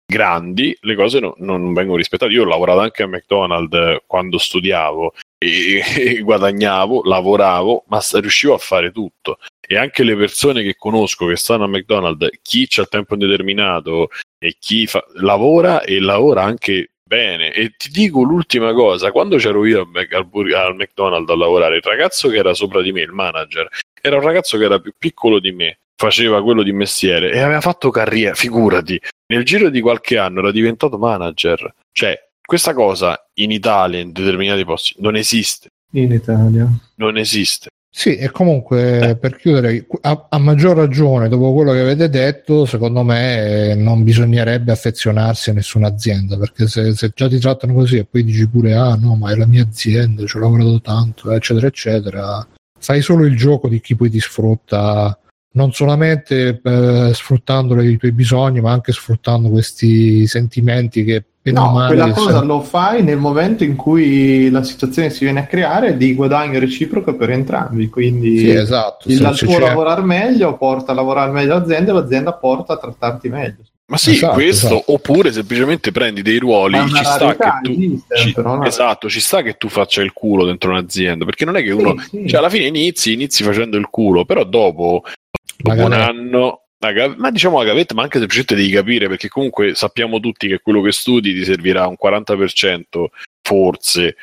grandi, 0.05 0.77
le 0.81 0.95
cose 0.95 1.19
no, 1.19 1.33
non 1.37 1.73
vengono 1.73 1.97
rispettate. 1.97 2.31
Io 2.31 2.43
ho 2.43 2.47
lavorato 2.47 2.81
anche 2.81 3.01
a 3.01 3.07
McDonald's 3.07 4.03
quando 4.05 4.37
studiavo 4.37 5.13
e, 5.39 5.81
e 5.97 6.19
guadagnavo, 6.21 7.03
lavoravo, 7.03 7.85
ma 7.87 7.99
riuscivo 8.13 8.53
a 8.53 8.59
fare 8.59 8.91
tutto 8.91 9.39
e 9.71 9.77
anche 9.77 10.03
le 10.03 10.15
persone 10.15 10.63
che 10.63 10.75
conosco 10.75 11.27
che 11.27 11.35
stanno 11.35 11.65
a 11.65 11.67
McDonald's, 11.67 12.39
chi 12.41 12.65
c'ha 12.67 12.85
tempo 12.85 13.13
indeterminato 13.13 14.09
e 14.39 14.55
chi 14.59 14.87
fa, 14.87 15.05
lavora 15.21 15.83
e 15.83 15.99
lavora 15.99 16.41
anche 16.41 16.93
bene. 17.03 17.53
E 17.53 17.75
ti 17.77 17.89
dico 17.91 18.23
l'ultima 18.23 18.73
cosa, 18.73 19.11
quando 19.11 19.37
c'ero 19.37 19.63
io 19.65 19.81
al, 19.93 20.07
al 20.53 20.75
McDonald's 20.75 21.31
a 21.31 21.35
lavorare, 21.35 21.75
il 21.75 21.83
ragazzo 21.83 22.29
che 22.29 22.37
era 22.37 22.55
sopra 22.55 22.81
di 22.81 22.91
me, 22.91 23.01
il 23.01 23.11
manager, 23.11 23.67
era 24.01 24.15
un 24.15 24.23
ragazzo 24.23 24.57
che 24.57 24.63
era 24.63 24.79
più 24.79 24.91
piccolo 24.97 25.39
di 25.39 25.51
me, 25.51 25.81
faceva 25.95 26.41
quello 26.41 26.63
di 26.63 26.73
mestiere 26.73 27.31
e 27.31 27.39
aveva 27.39 27.61
fatto 27.61 27.91
carriera, 27.91 28.33
figurati, 28.33 28.99
nel 29.27 29.45
giro 29.45 29.69
di 29.69 29.81
qualche 29.81 30.17
anno 30.17 30.39
era 30.39 30.51
diventato 30.51 30.97
manager. 30.97 31.75
Cioè, 31.91 32.28
questa 32.49 32.73
cosa 32.73 33.29
in 33.35 33.51
Italia, 33.51 33.99
in 33.99 34.11
determinati 34.11 34.65
posti, 34.65 34.95
non 34.97 35.15
esiste. 35.15 35.69
In 35.91 36.11
Italia. 36.11 36.67
Non 36.95 37.15
esiste. 37.15 37.67
Sì, 37.91 38.15
e 38.15 38.31
comunque 38.31 39.09
Eh. 39.09 39.15
per 39.17 39.35
chiudere, 39.35 39.85
a, 40.01 40.25
a 40.29 40.37
maggior 40.39 40.75
ragione, 40.75 41.29
dopo 41.29 41.53
quello 41.53 41.73
che 41.73 41.81
avete 41.81 42.09
detto, 42.09 42.65
secondo 42.65 43.03
me 43.03 43.69
eh, 43.69 43.75
non 43.75 44.03
bisognerebbe 44.03 44.71
affezionarsi 44.71 45.51
a 45.51 45.53
nessuna 45.53 45.89
azienda, 45.89 46.37
perché 46.37 46.67
se, 46.67 46.95
se 46.95 47.11
già 47.13 47.27
ti 47.27 47.37
trattano 47.37 47.75
così 47.75 47.97
e 47.97 48.05
poi 48.05 48.23
dici 48.23 48.47
pure, 48.47 48.73
ah 48.73 48.95
no, 48.95 49.15
ma 49.15 49.31
è 49.31 49.35
la 49.35 49.45
mia 49.45 49.61
azienda, 49.61 50.25
ci 50.25 50.37
ho 50.37 50.39
lavorato 50.39 50.81
tanto, 50.81 51.31
eccetera, 51.31 51.67
eccetera, 51.67 52.47
fai 52.79 53.01
solo 53.03 53.25
il 53.25 53.37
gioco 53.37 53.67
di 53.67 53.79
chi 53.79 53.95
poi 53.95 54.09
ti 54.09 54.19
sfrutta, 54.19 55.15
non 55.51 55.71
solamente 55.71 56.61
eh, 56.63 57.11
sfruttando 57.13 57.81
i 57.81 57.97
tuoi 57.97 58.11
bisogni, 58.11 58.61
ma 58.61 58.71
anche 58.71 58.91
sfruttando 58.91 59.49
questi 59.49 60.27
sentimenti 60.27 61.03
che 61.03 61.23
No, 61.49 61.71
male 61.71 61.87
quella 61.95 62.11
cosa 62.11 62.31
sono- 62.33 62.45
lo 62.45 62.61
fai 62.61 63.01
nel 63.01 63.17
momento 63.17 63.63
in 63.63 63.75
cui 63.75 64.51
la 64.51 64.61
situazione 64.61 65.09
si 65.09 65.23
viene 65.23 65.39
a 65.39 65.45
creare 65.47 65.97
di 65.97 66.13
guadagno 66.13 66.59
reciproco 66.59 67.15
per 67.15 67.31
entrambi. 67.31 67.89
Quindi 67.89 68.37
Sì, 68.37 68.49
esatto. 68.51 69.09
il 69.09 69.35
tuo 69.35 69.57
lavorare 69.57 70.03
meglio 70.03 70.55
porta 70.57 70.91
a 70.91 70.95
lavorare 70.95 71.31
meglio 71.31 71.55
l'azienda 71.55 71.89
e 71.89 71.93
l'azienda 71.95 72.33
porta 72.33 72.73
a 72.73 72.77
trattarti 72.77 73.29
meglio. 73.29 73.63
Ma 73.87 73.97
sì, 73.97 74.11
Esatto, 74.11 74.33
questo, 74.35 74.65
esatto. 74.67 74.91
oppure 74.91 75.31
semplicemente 75.31 75.91
prendi 75.91 76.21
dei 76.21 76.37
ruoli, 76.37 76.77
ci 76.89 77.03
sta 77.03 77.33
tu... 77.63 77.71
esiste, 77.71 78.17
ci- 78.17 78.33
però 78.33 78.57
no. 78.57 78.65
esatto, 78.65 79.09
ci 79.09 79.19
sta 79.19 79.41
che 79.41 79.53
tu 79.57 79.67
faccia 79.69 80.03
il 80.03 80.13
culo 80.13 80.45
dentro 80.45 80.69
un'azienda, 80.69 81.25
perché 81.25 81.45
non 81.45 81.55
è 81.57 81.63
che 81.63 81.71
uno... 81.71 81.95
Sì, 81.97 82.09
sì. 82.21 82.27
Cioè, 82.27 82.37
alla 82.37 82.49
fine 82.49 82.65
inizi, 82.65 83.13
inizi 83.13 83.41
facendo 83.43 83.77
il 83.77 83.87
culo, 83.89 84.23
però 84.25 84.43
dopo, 84.43 85.01
dopo 85.61 85.85
un 85.85 85.93
anno... 85.93 86.63
la 86.79 86.91
ga- 86.91 87.15
Ma 87.17 87.31
diciamo 87.31 87.57
la 87.59 87.65
gavetta, 87.65 87.93
ma 87.93 88.03
anche 88.03 88.17
semplicemente 88.17 88.55
devi 88.55 88.69
capire, 88.69 89.07
perché 89.07 89.27
comunque 89.27 89.75
sappiamo 89.75 90.19
tutti 90.19 90.47
che 90.47 90.59
quello 90.59 90.81
che 90.81 90.91
studi 90.91 91.33
ti 91.33 91.43
servirà 91.43 91.87
un 91.87 91.95
40%, 92.01 93.05
forse, 93.41 94.15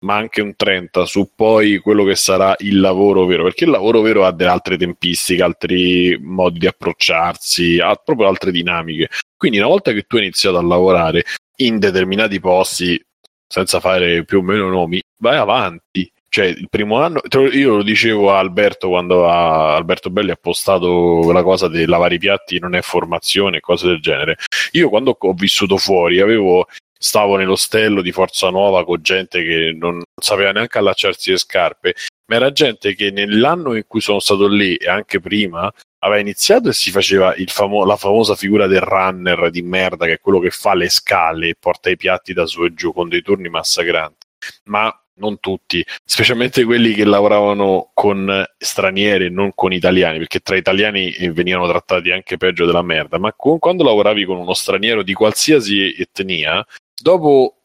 ma 0.00 0.14
anche 0.14 0.40
un 0.40 0.54
30% 0.56 1.04
su 1.04 1.30
poi 1.34 1.78
quello 1.78 2.04
che 2.04 2.14
sarà 2.14 2.54
il 2.58 2.80
lavoro 2.80 3.26
vero, 3.26 3.42
perché 3.42 3.64
il 3.64 3.70
lavoro 3.70 4.00
vero 4.00 4.24
ha 4.24 4.32
delle 4.32 4.50
altre 4.50 4.76
tempistiche, 4.76 5.42
altri 5.42 6.18
modi 6.20 6.60
di 6.60 6.66
approcciarsi, 6.66 7.78
ha 7.80 7.94
proprio 7.96 8.28
altre 8.28 8.50
dinamiche. 8.50 9.08
Quindi 9.36 9.58
una 9.58 9.68
volta 9.68 9.92
che 9.92 10.02
tu 10.02 10.16
hai 10.16 10.22
iniziato 10.22 10.58
a 10.58 10.62
lavorare 10.62 11.24
in 11.56 11.78
determinati 11.78 12.40
posti, 12.40 13.02
senza 13.46 13.80
fare 13.80 14.24
più 14.24 14.38
o 14.38 14.42
meno 14.42 14.68
nomi, 14.68 15.00
vai 15.20 15.36
avanti. 15.36 16.10
Cioè, 16.30 16.44
il 16.44 16.68
primo 16.68 17.00
anno, 17.00 17.20
io 17.52 17.76
lo 17.76 17.82
dicevo 17.82 18.32
a 18.32 18.38
Alberto 18.38 18.88
quando 18.88 19.28
ha- 19.28 19.74
Alberto 19.74 20.10
Belli 20.10 20.30
ha 20.30 20.38
postato 20.40 21.30
la 21.32 21.42
cosa 21.42 21.68
di 21.68 21.86
lavare 21.86 22.16
i 22.16 22.18
piatti 22.18 22.58
non 22.58 22.74
è 22.74 22.82
formazione, 22.82 23.60
cose 23.60 23.86
del 23.86 24.00
genere. 24.00 24.36
Io 24.72 24.88
quando 24.90 25.16
ho 25.18 25.32
vissuto 25.32 25.78
fuori 25.78 26.20
avevo 26.20 26.66
stavo 27.00 27.36
nell'ostello 27.36 28.02
di 28.02 28.10
Forza 28.12 28.50
Nuova 28.50 28.84
con 28.84 29.00
gente 29.00 29.42
che 29.42 29.72
non 29.78 30.02
sapeva 30.20 30.50
neanche 30.50 30.78
allacciarsi 30.78 31.30
le 31.30 31.38
scarpe, 31.38 31.94
ma 32.26 32.36
era 32.36 32.52
gente 32.52 32.94
che 32.94 33.10
nell'anno 33.10 33.74
in 33.74 33.84
cui 33.86 34.00
sono 34.00 34.18
stato 34.18 34.48
lì 34.48 34.74
e 34.74 34.88
anche 34.88 35.20
prima 35.20 35.72
aveva 36.00 36.20
iniziato 36.20 36.68
e 36.68 36.72
si 36.72 36.90
faceva 36.90 37.34
famo- 37.46 37.84
la 37.84 37.96
famosa 37.96 38.34
figura 38.34 38.66
del 38.66 38.80
runner 38.80 39.50
di 39.50 39.62
merda, 39.62 40.06
che 40.06 40.14
è 40.14 40.20
quello 40.20 40.40
che 40.40 40.50
fa 40.50 40.74
le 40.74 40.88
scale 40.88 41.48
e 41.48 41.56
porta 41.58 41.88
i 41.90 41.96
piatti 41.96 42.32
da 42.32 42.46
su 42.46 42.64
e 42.64 42.74
giù 42.74 42.92
con 42.92 43.08
dei 43.08 43.22
turni 43.22 43.48
massacranti. 43.48 44.26
Ma 44.64 44.92
non 45.18 45.40
tutti, 45.40 45.84
specialmente 46.04 46.64
quelli 46.64 46.94
che 46.94 47.04
lavoravano 47.04 47.90
con 47.94 48.44
stranieri 48.56 49.26
e 49.26 49.30
non 49.30 49.52
con 49.54 49.72
italiani, 49.72 50.18
perché 50.18 50.40
tra 50.40 50.56
italiani 50.56 51.10
eh, 51.12 51.30
venivano 51.30 51.68
trattati 51.68 52.10
anche 52.10 52.36
peggio 52.36 52.66
della 52.66 52.82
merda, 52.82 53.18
ma 53.18 53.32
con- 53.34 53.58
quando 53.58 53.84
lavoravi 53.84 54.24
con 54.24 54.38
uno 54.38 54.54
straniero 54.54 55.02
di 55.02 55.12
qualsiasi 55.12 55.94
etnia, 55.96 56.64
dopo 57.00 57.58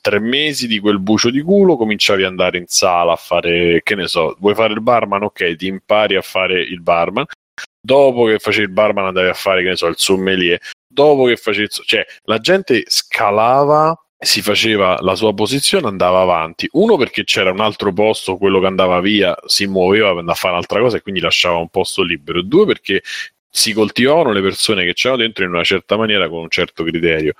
tre 0.00 0.18
mesi 0.18 0.66
di 0.66 0.78
quel 0.78 0.98
bucio 0.98 1.30
di 1.30 1.42
culo 1.42 1.76
cominciavi 1.76 2.22
ad 2.22 2.30
andare 2.30 2.58
in 2.58 2.66
sala 2.66 3.12
a 3.12 3.16
fare, 3.16 3.82
che 3.82 3.94
ne 3.94 4.06
so, 4.06 4.36
vuoi 4.40 4.54
fare 4.54 4.72
il 4.72 4.80
barman? 4.80 5.22
Ok, 5.22 5.56
ti 5.56 5.66
impari 5.66 6.16
a 6.16 6.22
fare 6.22 6.60
il 6.60 6.80
barman. 6.80 7.24
Dopo 7.80 8.24
che 8.24 8.38
facevi 8.38 8.66
il 8.66 8.72
barman 8.72 9.06
andavi 9.06 9.28
a 9.28 9.34
fare, 9.34 9.62
che 9.62 9.70
ne 9.70 9.76
so, 9.76 9.86
il 9.86 9.96
sommelier. 9.96 10.60
Dopo 10.86 11.24
che 11.24 11.36
facevi 11.36 11.68
Cioè, 11.68 12.04
la 12.24 12.38
gente 12.38 12.84
scalava, 12.86 13.96
si 14.20 14.42
faceva 14.42 14.98
la 15.00 15.14
sua 15.14 15.32
posizione, 15.32 15.86
andava 15.86 16.20
avanti. 16.20 16.68
Uno 16.72 16.96
perché 16.96 17.24
c'era 17.24 17.52
un 17.52 17.60
altro 17.60 17.92
posto, 17.92 18.36
quello 18.36 18.58
che 18.60 18.66
andava 18.66 19.00
via 19.00 19.36
si 19.46 19.66
muoveva 19.66 20.08
per 20.08 20.18
andare 20.18 20.36
a 20.36 20.40
fare 20.40 20.54
un'altra 20.54 20.80
cosa 20.80 20.96
e 20.96 21.02
quindi 21.02 21.20
lasciava 21.20 21.58
un 21.58 21.68
posto 21.68 22.02
libero. 22.02 22.42
Due 22.42 22.66
perché 22.66 23.02
si 23.48 23.72
coltivavano 23.72 24.32
le 24.32 24.42
persone 24.42 24.84
che 24.84 24.92
c'erano 24.92 25.22
dentro 25.22 25.44
in 25.44 25.50
una 25.50 25.64
certa 25.64 25.96
maniera 25.96 26.28
con 26.28 26.40
un 26.40 26.50
certo 26.50 26.82
criterio. 26.84 27.34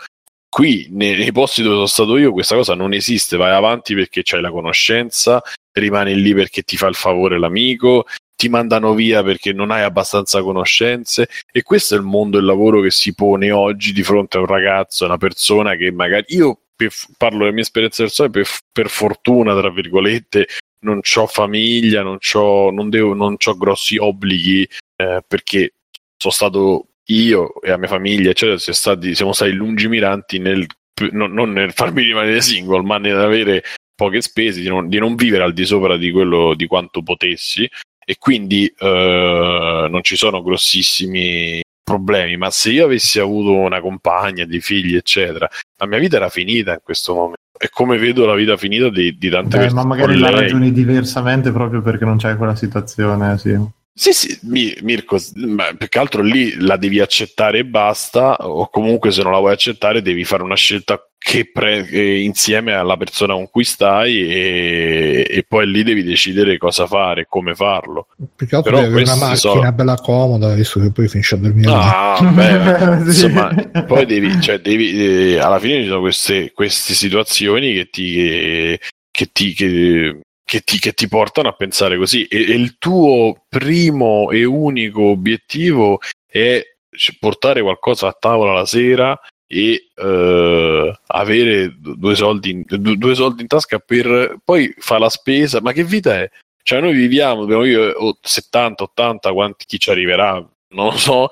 Qui 0.48 0.88
nei, 0.90 1.16
nei 1.16 1.32
posti 1.32 1.62
dove 1.62 1.74
sono 1.74 1.86
stato 1.86 2.16
io 2.16 2.32
questa 2.32 2.54
cosa 2.54 2.74
non 2.74 2.94
esiste, 2.94 3.36
vai 3.36 3.52
avanti 3.52 3.94
perché 3.94 4.22
c'hai 4.22 4.40
la 4.40 4.50
conoscenza, 4.50 5.42
rimani 5.72 6.14
lì 6.14 6.32
perché 6.32 6.62
ti 6.62 6.76
fa 6.76 6.86
il 6.86 6.94
favore 6.94 7.38
l'amico, 7.38 8.06
ti 8.34 8.48
mandano 8.48 8.94
via 8.94 9.22
perché 9.22 9.52
non 9.52 9.70
hai 9.72 9.82
abbastanza 9.82 10.40
conoscenze 10.42 11.28
e 11.52 11.62
questo 11.62 11.94
è 11.94 11.98
il 11.98 12.04
mondo 12.04 12.38
del 12.38 12.46
lavoro 12.46 12.80
che 12.80 12.90
si 12.92 13.12
pone 13.14 13.50
oggi 13.50 13.92
di 13.92 14.02
fronte 14.02 14.38
a 14.38 14.40
un 14.40 14.46
ragazzo, 14.46 15.04
a 15.04 15.08
una 15.08 15.18
persona 15.18 15.74
che 15.74 15.90
magari 15.90 16.24
io 16.28 16.60
per- 16.78 16.92
parlo 17.16 17.38
della 17.38 17.50
mia 17.50 17.62
esperienza 17.62 18.04
personale 18.04 18.30
per, 18.30 18.46
per 18.70 18.88
fortuna 18.88 19.58
tra 19.58 19.70
virgolette 19.70 20.46
non 20.80 21.00
ho 21.16 21.26
famiglia, 21.26 22.02
non 22.02 22.18
ho 22.34 22.70
non 22.70 22.88
devo, 22.88 23.12
non 23.12 23.36
c'ho 23.36 23.56
grossi 23.56 23.96
obblighi 23.96 24.68
eh, 24.96 25.24
perché 25.26 25.74
sono 26.16 26.32
stato 26.32 26.86
io 27.06 27.60
e 27.60 27.70
la 27.70 27.78
mia 27.78 27.88
famiglia, 27.88 28.30
eccetera, 28.30 28.58
siamo 28.58 28.78
stati, 28.78 29.14
siamo 29.14 29.32
stati 29.32 29.52
lungimiranti 29.52 30.38
nel, 30.38 30.66
non, 31.10 31.32
non 31.32 31.52
nel 31.52 31.72
farmi 31.72 32.02
rimanere 32.02 32.40
single, 32.42 32.82
ma 32.82 32.98
nell'avere 32.98 33.64
poche 33.94 34.20
spese, 34.20 34.60
di 34.60 34.68
non, 34.68 34.88
di 34.88 34.98
non 34.98 35.16
vivere 35.16 35.42
al 35.42 35.52
di 35.52 35.64
sopra 35.64 35.96
di 35.96 36.10
quello 36.10 36.54
di 36.54 36.66
quanto 36.66 37.02
potessi. 37.02 37.68
E 38.04 38.16
quindi 38.18 38.72
eh, 38.78 39.86
non 39.90 40.02
ci 40.02 40.16
sono 40.16 40.42
grossissimi 40.42 41.60
problemi. 41.88 42.36
Ma 42.36 42.50
se 42.50 42.70
io 42.70 42.84
avessi 42.84 43.18
avuto 43.18 43.52
una 43.52 43.80
compagna, 43.80 44.44
dei 44.44 44.60
figli, 44.60 44.94
eccetera, 44.94 45.48
la 45.78 45.86
mia 45.86 45.98
vita 45.98 46.16
era 46.16 46.28
finita 46.28 46.72
in 46.72 46.80
questo 46.82 47.14
momento. 47.14 47.36
È 47.58 47.68
come 47.70 47.98
vedo 47.98 48.24
la 48.24 48.34
vita 48.34 48.56
finita 48.56 48.88
di, 48.88 49.16
di 49.18 49.28
tante 49.28 49.56
Beh, 49.56 49.62
persone. 49.64 49.82
ma 49.82 49.88
magari 49.88 50.16
la 50.18 50.30
ragioni 50.30 50.70
diversamente 50.70 51.50
proprio 51.50 51.82
perché 51.82 52.04
non 52.04 52.16
c'è 52.16 52.36
quella 52.36 52.54
situazione, 52.54 53.36
sì. 53.38 53.58
Sì, 53.98 54.12
sì, 54.12 54.38
Mi- 54.42 54.76
Mirko, 54.82 55.18
ma 55.34 55.74
più 55.76 55.88
che 55.88 55.98
altro 55.98 56.22
lì 56.22 56.54
la 56.60 56.76
devi 56.76 57.00
accettare 57.00 57.58
e 57.58 57.64
basta, 57.64 58.36
o 58.36 58.68
comunque 58.68 59.10
se 59.10 59.24
non 59.24 59.32
la 59.32 59.38
vuoi 59.38 59.52
accettare 59.52 60.02
devi 60.02 60.24
fare 60.24 60.44
una 60.44 60.54
scelta 60.54 61.02
che 61.18 61.50
pre- 61.52 61.84
che 61.84 62.00
insieme 62.00 62.72
alla 62.72 62.96
persona 62.96 63.34
con 63.34 63.50
cui 63.50 63.64
stai 63.64 64.26
e, 64.30 65.26
e 65.28 65.44
poi 65.46 65.68
lì 65.70 65.82
devi 65.82 66.02
decidere 66.02 66.56
cosa 66.58 66.86
fare, 66.86 67.26
come 67.28 67.54
farlo. 67.54 68.06
Più 68.36 68.46
che 68.46 68.54
altro 68.56 68.70
Però 68.70 68.82
devi 68.84 68.94
avere 68.94 69.10
una 69.10 69.18
macchina 69.26 69.36
sono- 69.36 69.72
bella 69.72 69.96
comoda, 69.96 70.54
visto 70.54 70.80
che 70.80 70.90
poi 70.92 71.08
finisce 71.08 71.34
a 71.34 71.38
dormire. 71.38 71.70
Ah, 71.72 72.18
beh, 72.22 73.04
insomma, 73.10 73.52
poi 73.86 74.06
devi, 74.06 74.40
cioè, 74.40 74.60
devi 74.60 75.32
eh, 75.34 75.38
alla 75.38 75.58
fine 75.58 75.82
ci 75.82 75.88
sono 75.88 76.00
queste, 76.00 76.52
queste 76.52 76.94
situazioni 76.94 77.74
che 77.74 77.88
ti, 77.90 78.78
che, 79.10 79.28
ti, 79.32 79.52
che, 79.54 80.20
che 80.44 80.60
ti, 80.60 80.78
che 80.78 80.92
ti 80.92 81.08
portano 81.08 81.48
a 81.48 81.52
pensare 81.52 81.98
così. 81.98 82.24
E, 82.26 82.38
e 82.38 82.54
il 82.54 82.76
tuo 82.78 83.44
primo 83.48 84.30
e 84.30 84.44
unico 84.44 85.02
obiettivo 85.02 85.98
è 86.26 86.62
c- 86.90 87.16
portare 87.18 87.60
qualcosa 87.60 88.06
a 88.06 88.16
tavola 88.18 88.52
la 88.52 88.64
sera 88.66 89.18
e 89.48 89.88
eh, 89.94 90.98
avere 91.06 91.74
due 91.78 92.14
soldi, 92.14 92.50
in, 92.50 92.64
due 92.66 93.14
soldi 93.14 93.42
in 93.42 93.48
tasca 93.48 93.78
per 93.78 94.36
poi 94.44 94.72
fare 94.78 95.00
la 95.00 95.08
spesa. 95.08 95.60
Ma 95.60 95.72
che 95.72 95.82
vita 95.82 96.14
è? 96.14 96.30
Cioè, 96.62 96.80
noi 96.80 96.92
viviamo, 96.92 97.40
dobbiamo 97.40 97.62
vivere 97.62 97.94
oh, 97.96 98.18
70, 98.20 98.82
80, 98.84 99.32
quanti 99.32 99.64
chi 99.64 99.78
ci 99.78 99.90
arriverà, 99.90 100.34
non 100.74 100.86
lo 100.86 100.96
so. 100.96 101.28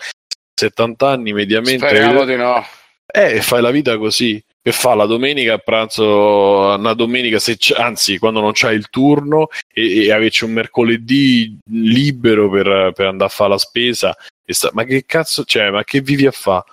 70 0.59 1.09
anni 1.09 1.33
mediamente 1.35 1.87
Speriamo 1.87 2.25
di 2.25 2.35
no. 2.35 2.65
eh, 3.07 3.43
fai 3.43 3.61
la 3.61 3.71
vita 3.71 3.99
così 3.99 4.43
che 4.63 4.73
fa 4.73 4.95
la 4.95 5.05
domenica 5.05 5.55
a 5.55 5.59
pranzo 5.59 6.75
una 6.77 6.95
domenica 6.95 7.39
se 7.39 7.59
anzi 7.77 8.19
quando 8.19 8.41
non 8.41 8.53
c'hai 8.55 8.75
il 8.75 8.89
turno 8.89 9.49
e, 9.73 10.07
e 10.07 10.13
avessi 10.13 10.45
un 10.45 10.53
mercoledì 10.53 11.59
libero 11.71 12.49
per, 12.49 12.93
per 12.95 13.07
andare 13.07 13.31
a 13.31 13.35
fare 13.35 13.51
la 13.51 13.59
spesa 13.59 14.17
sta- 14.45 14.71
ma 14.73 14.85
che 14.85 15.05
cazzo 15.05 15.45
c'è 15.45 15.71
ma 15.71 15.85
che 15.85 16.01
vivi 16.01 16.27
a 16.27 16.33
fa 16.33 16.65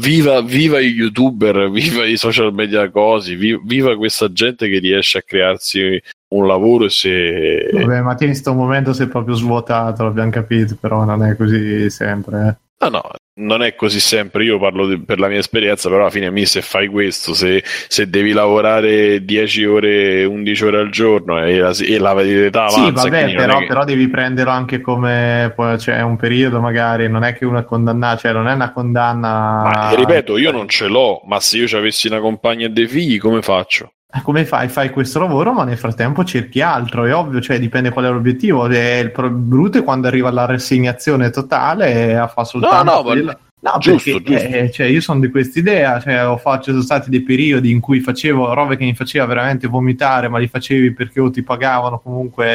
viva, 0.00 0.40
viva 0.40 0.80
i 0.80 0.88
youtuber 0.88 1.70
viva 1.70 2.06
i 2.06 2.16
social 2.16 2.52
media 2.52 2.90
cosi 2.90 3.34
vi- 3.34 3.60
viva 3.64 3.96
questa 3.96 4.32
gente 4.32 4.68
che 4.68 4.78
riesce 4.78 5.18
a 5.18 5.22
crearsi 5.22 6.00
un 6.28 6.46
lavoro 6.46 6.88
se 6.88 7.68
Vabbè, 7.72 8.00
ma 8.00 8.16
in 8.20 8.34
sto 8.34 8.54
momento 8.54 8.92
sei 8.92 9.06
proprio 9.06 9.34
svuotato, 9.34 10.04
l'abbiamo 10.04 10.30
capito, 10.30 10.76
però 10.80 11.04
non 11.04 11.22
è 11.24 11.36
così 11.36 11.90
sempre. 11.90 12.58
No, 12.82 12.88
no, 12.88 13.02
non 13.34 13.62
è 13.62 13.74
così 13.76 14.00
sempre. 14.00 14.42
Io 14.44 14.58
parlo 14.58 14.88
di- 14.88 14.98
per 15.00 15.18
la 15.20 15.28
mia 15.28 15.38
esperienza, 15.38 15.88
però 15.88 16.02
alla 16.02 16.10
fine 16.10 16.30
mi 16.30 16.44
se 16.46 16.62
fai 16.62 16.88
questo, 16.88 17.32
se, 17.32 17.62
se 17.64 18.10
devi 18.10 18.32
lavorare 18.32 19.24
10 19.24 19.64
ore, 19.64 20.24
11 20.24 20.64
ore 20.64 20.78
al 20.78 20.90
giorno 20.90 21.38
e 21.44 21.58
la, 21.58 21.70
e 21.70 21.98
la 21.98 22.10
Sì, 22.14 22.54
avanza, 22.54 23.02
vabbè, 23.04 23.08
quindi 23.08 23.34
non 23.34 23.46
però, 23.46 23.58
che- 23.60 23.66
però 23.66 23.84
devi 23.84 24.08
prenderlo 24.08 24.50
anche 24.50 24.80
come 24.80 25.54
c'è 25.78 26.00
un 26.02 26.16
periodo 26.16 26.60
magari, 26.60 27.08
non 27.08 27.22
è 27.22 27.34
che 27.34 27.44
una 27.44 27.62
condanna, 27.62 28.16
cioè 28.16 28.32
non 28.32 28.48
è 28.48 28.52
una 28.52 28.72
condanna. 28.72 29.62
Ma 29.62 29.94
ripeto, 29.94 30.36
io 30.38 30.50
non 30.50 30.68
ce 30.68 30.88
l'ho, 30.88 31.22
ma 31.26 31.38
se 31.38 31.58
io 31.58 31.68
ci 31.68 31.76
avessi 31.76 32.08
una 32.08 32.18
compagna 32.20 32.66
e 32.66 32.70
dei 32.70 32.88
figli, 32.88 33.18
come 33.18 33.42
faccio? 33.42 33.92
Eh, 34.14 34.20
Come 34.22 34.44
fai? 34.44 34.68
Fai 34.68 34.90
questo 34.90 35.18
lavoro, 35.20 35.52
ma 35.52 35.64
nel 35.64 35.78
frattempo 35.78 36.22
cerchi 36.24 36.60
altro, 36.60 37.04
è 37.06 37.14
ovvio, 37.14 37.40
cioè 37.40 37.58
dipende 37.58 37.90
qual 37.90 38.04
è 38.04 38.10
l'obiettivo. 38.10 38.68
E 38.68 38.98
il 38.98 39.10
pro- 39.10 39.30
brutto 39.30 39.78
è 39.78 39.82
quando 39.84 40.06
arriva 40.06 40.30
la 40.30 40.44
rassegnazione 40.44 41.30
totale 41.30 42.12
e 42.12 42.28
fa 42.28 42.44
soltanto 42.44 42.84
No, 42.90 42.96
no, 42.96 43.02
quello. 43.02 43.38
No, 43.60 43.76
giusto, 43.78 44.20
perché 44.20 44.32
giusto. 44.34 44.48
eh, 44.56 44.70
cioè, 44.72 44.86
io 44.88 45.00
sono 45.00 45.20
di 45.20 45.30
quest'idea, 45.30 46.00
cioè, 46.00 46.26
ho 46.26 46.36
fatto, 46.36 46.64
ci 46.64 46.70
sono 46.72 46.82
stati 46.82 47.08
dei 47.10 47.22
periodi 47.22 47.70
in 47.70 47.78
cui 47.80 48.00
facevo 48.00 48.52
robe 48.54 48.76
che 48.76 48.84
mi 48.84 48.94
faceva 48.94 49.24
veramente 49.24 49.68
vomitare, 49.68 50.28
ma 50.28 50.38
li 50.38 50.48
facevi 50.48 50.92
perché 50.92 51.20
o 51.20 51.30
ti 51.30 51.42
pagavano, 51.44 52.00
comunque 52.00 52.46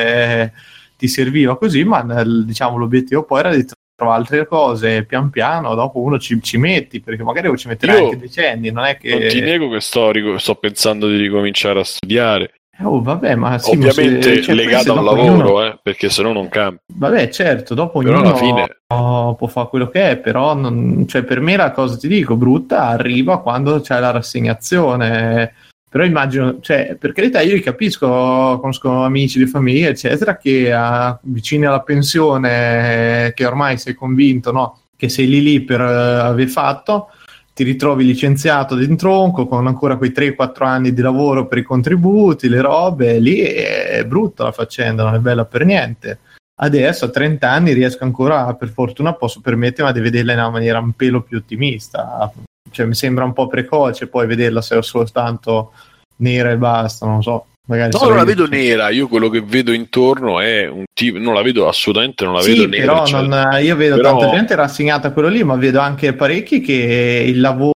eh, 0.41 0.51
ti 0.97 1.07
serviva 1.07 1.57
così, 1.57 1.83
ma 1.85 2.01
nel- 2.01 2.43
diciamo 2.45 2.75
l'obiettivo 2.77 3.23
poi 3.23 3.39
era 3.39 3.55
di 3.55 3.65
trovare 3.97 4.19
altre 4.19 4.45
cose 4.47 5.03
pian 5.03 5.31
piano, 5.31 5.73
dopo 5.73 5.99
uno 5.99 6.19
ci, 6.19 6.39
ci 6.43 6.57
metti, 6.57 7.01
perché 7.01 7.23
magari 7.23 7.57
ci 7.57 7.67
metterai 7.67 7.97
Io 7.97 8.03
anche 8.05 8.17
decenni, 8.17 8.69
non 8.69 8.85
è 8.85 8.95
che... 8.95 9.09
Non 9.09 9.27
ti 9.27 9.41
nego 9.41 9.69
che 9.69 9.81
sto, 9.81 10.11
sto 10.37 10.53
pensando 10.55 11.07
di 11.09 11.17
ricominciare 11.17 11.79
a 11.79 11.83
studiare, 11.83 12.51
Oh, 12.79 13.01
vabbè, 13.01 13.33
ma 13.33 13.57
sì, 13.57 13.75
ma 13.75 13.87
ovviamente 13.87 14.35
se- 14.35 14.41
cioè, 14.43 14.53
legato 14.53 14.95
al 14.95 15.03
lavoro, 15.03 15.21
ognuno- 15.31 15.63
eh, 15.65 15.79
perché 15.81 16.11
se 16.11 16.21
no 16.21 16.31
non 16.31 16.47
cambia. 16.47 16.79
Vabbè, 16.93 17.29
certo, 17.29 17.73
dopo 17.73 17.97
Però 17.97 18.13
ognuno 18.19 18.29
alla 18.29 18.37
fine- 18.37 18.77
può 19.35 19.47
fare 19.47 19.67
quello 19.67 19.87
che 19.89 20.11
è, 20.11 20.17
però 20.17 20.53
non- 20.53 21.05
cioè, 21.07 21.23
per 21.23 21.39
me 21.39 21.55
la 21.55 21.71
cosa 21.71 21.97
ti 21.97 22.07
dico 22.07 22.35
brutta 22.35 22.83
arriva 22.83 23.41
quando 23.41 23.81
c'è 23.81 23.99
la 23.99 24.11
rassegnazione. 24.11 25.53
Però 25.89 26.03
immagino, 26.03 26.59
cioè, 26.59 26.97
per 26.99 27.13
carità, 27.13 27.39
io 27.41 27.53
li 27.53 27.61
capisco, 27.61 28.07
conosco 28.59 29.03
amici 29.03 29.39
di 29.39 29.47
famiglia, 29.47 29.87
eccetera, 29.87 30.35
che 30.35 30.71
ah, 30.73 31.17
vicini 31.23 31.65
alla 31.65 31.81
pensione, 31.81 33.31
che 33.33 33.45
ormai 33.45 33.77
sei 33.77 33.93
convinto, 33.93 34.51
no? 34.51 34.79
Che 34.97 35.07
sei 35.07 35.27
lì 35.27 35.41
lì 35.41 35.61
per 35.61 35.79
eh, 35.79 35.85
aver 35.85 36.47
fatto, 36.49 37.09
ti 37.53 37.63
ritrovi 37.63 38.05
licenziato 38.05 38.75
di 38.75 38.95
tronco 38.95 39.47
con 39.47 39.65
ancora 39.65 39.95
quei 39.95 40.11
3-4 40.11 40.65
anni 40.65 40.93
di 40.93 41.01
lavoro 41.01 41.47
per 41.47 41.59
i 41.59 41.63
contributi, 41.63 42.49
le 42.49 42.61
robe, 42.61 43.19
lì 43.19 43.39
è 43.39 44.03
brutta 44.05 44.43
la 44.43 44.51
faccenda, 44.51 45.03
non 45.03 45.15
è 45.15 45.19
bella 45.19 45.45
per 45.45 45.65
niente. 45.65 46.19
Adesso 46.59 47.05
a 47.05 47.09
30 47.09 47.49
anni 47.49 47.73
riesco 47.73 48.03
ancora, 48.03 48.53
per 48.55 48.69
fortuna 48.69 49.13
posso 49.13 49.41
permettermi 49.41 49.93
di 49.93 50.01
vederla 50.01 50.33
in 50.33 50.39
una 50.39 50.49
maniera 50.49 50.79
un 50.79 50.91
pelo 50.93 51.21
più 51.21 51.37
ottimista. 51.37 52.31
Cioè 52.71 52.85
mi 52.85 52.93
sembra 52.95 53.23
un 53.23 53.33
po' 53.33 53.47
precoce 53.47 54.07
poi 54.07 54.27
vederla 54.27 54.61
se 54.61 54.77
è 54.77 54.83
soltanto 54.83 55.71
nera 56.17 56.51
e 56.51 56.57
basta, 56.57 57.05
non 57.05 57.21
so. 57.21 57.45
Magari 57.67 57.91
No, 57.91 58.07
non 58.07 58.15
la 58.15 58.23
vedo 58.23 58.47
nera, 58.47 58.89
io 58.89 59.09
quello 59.09 59.27
che 59.29 59.41
vedo 59.41 59.73
intorno 59.73 60.39
è 60.39 60.67
un 60.67 60.85
tipo, 60.93 61.17
non 61.17 61.33
la 61.33 61.41
vedo 61.41 61.67
assolutamente, 61.67 62.23
non 62.23 62.35
la 62.35 62.41
Sì, 62.41 62.51
vedo 62.51 62.67
nera. 62.67 62.85
però 62.93 63.05
cioè- 63.05 63.27
non- 63.27 63.57
io 63.61 63.75
vedo 63.75 63.95
però- 63.97 64.17
tanta 64.17 64.33
gente 64.35 64.55
rassegnata 64.55 65.09
a 65.09 65.11
quello 65.11 65.27
lì, 65.27 65.43
ma 65.43 65.55
vedo 65.55 65.79
anche 65.81 66.13
parecchi 66.13 66.61
che 66.61 67.25
il 67.27 67.41
lavoro 67.41 67.71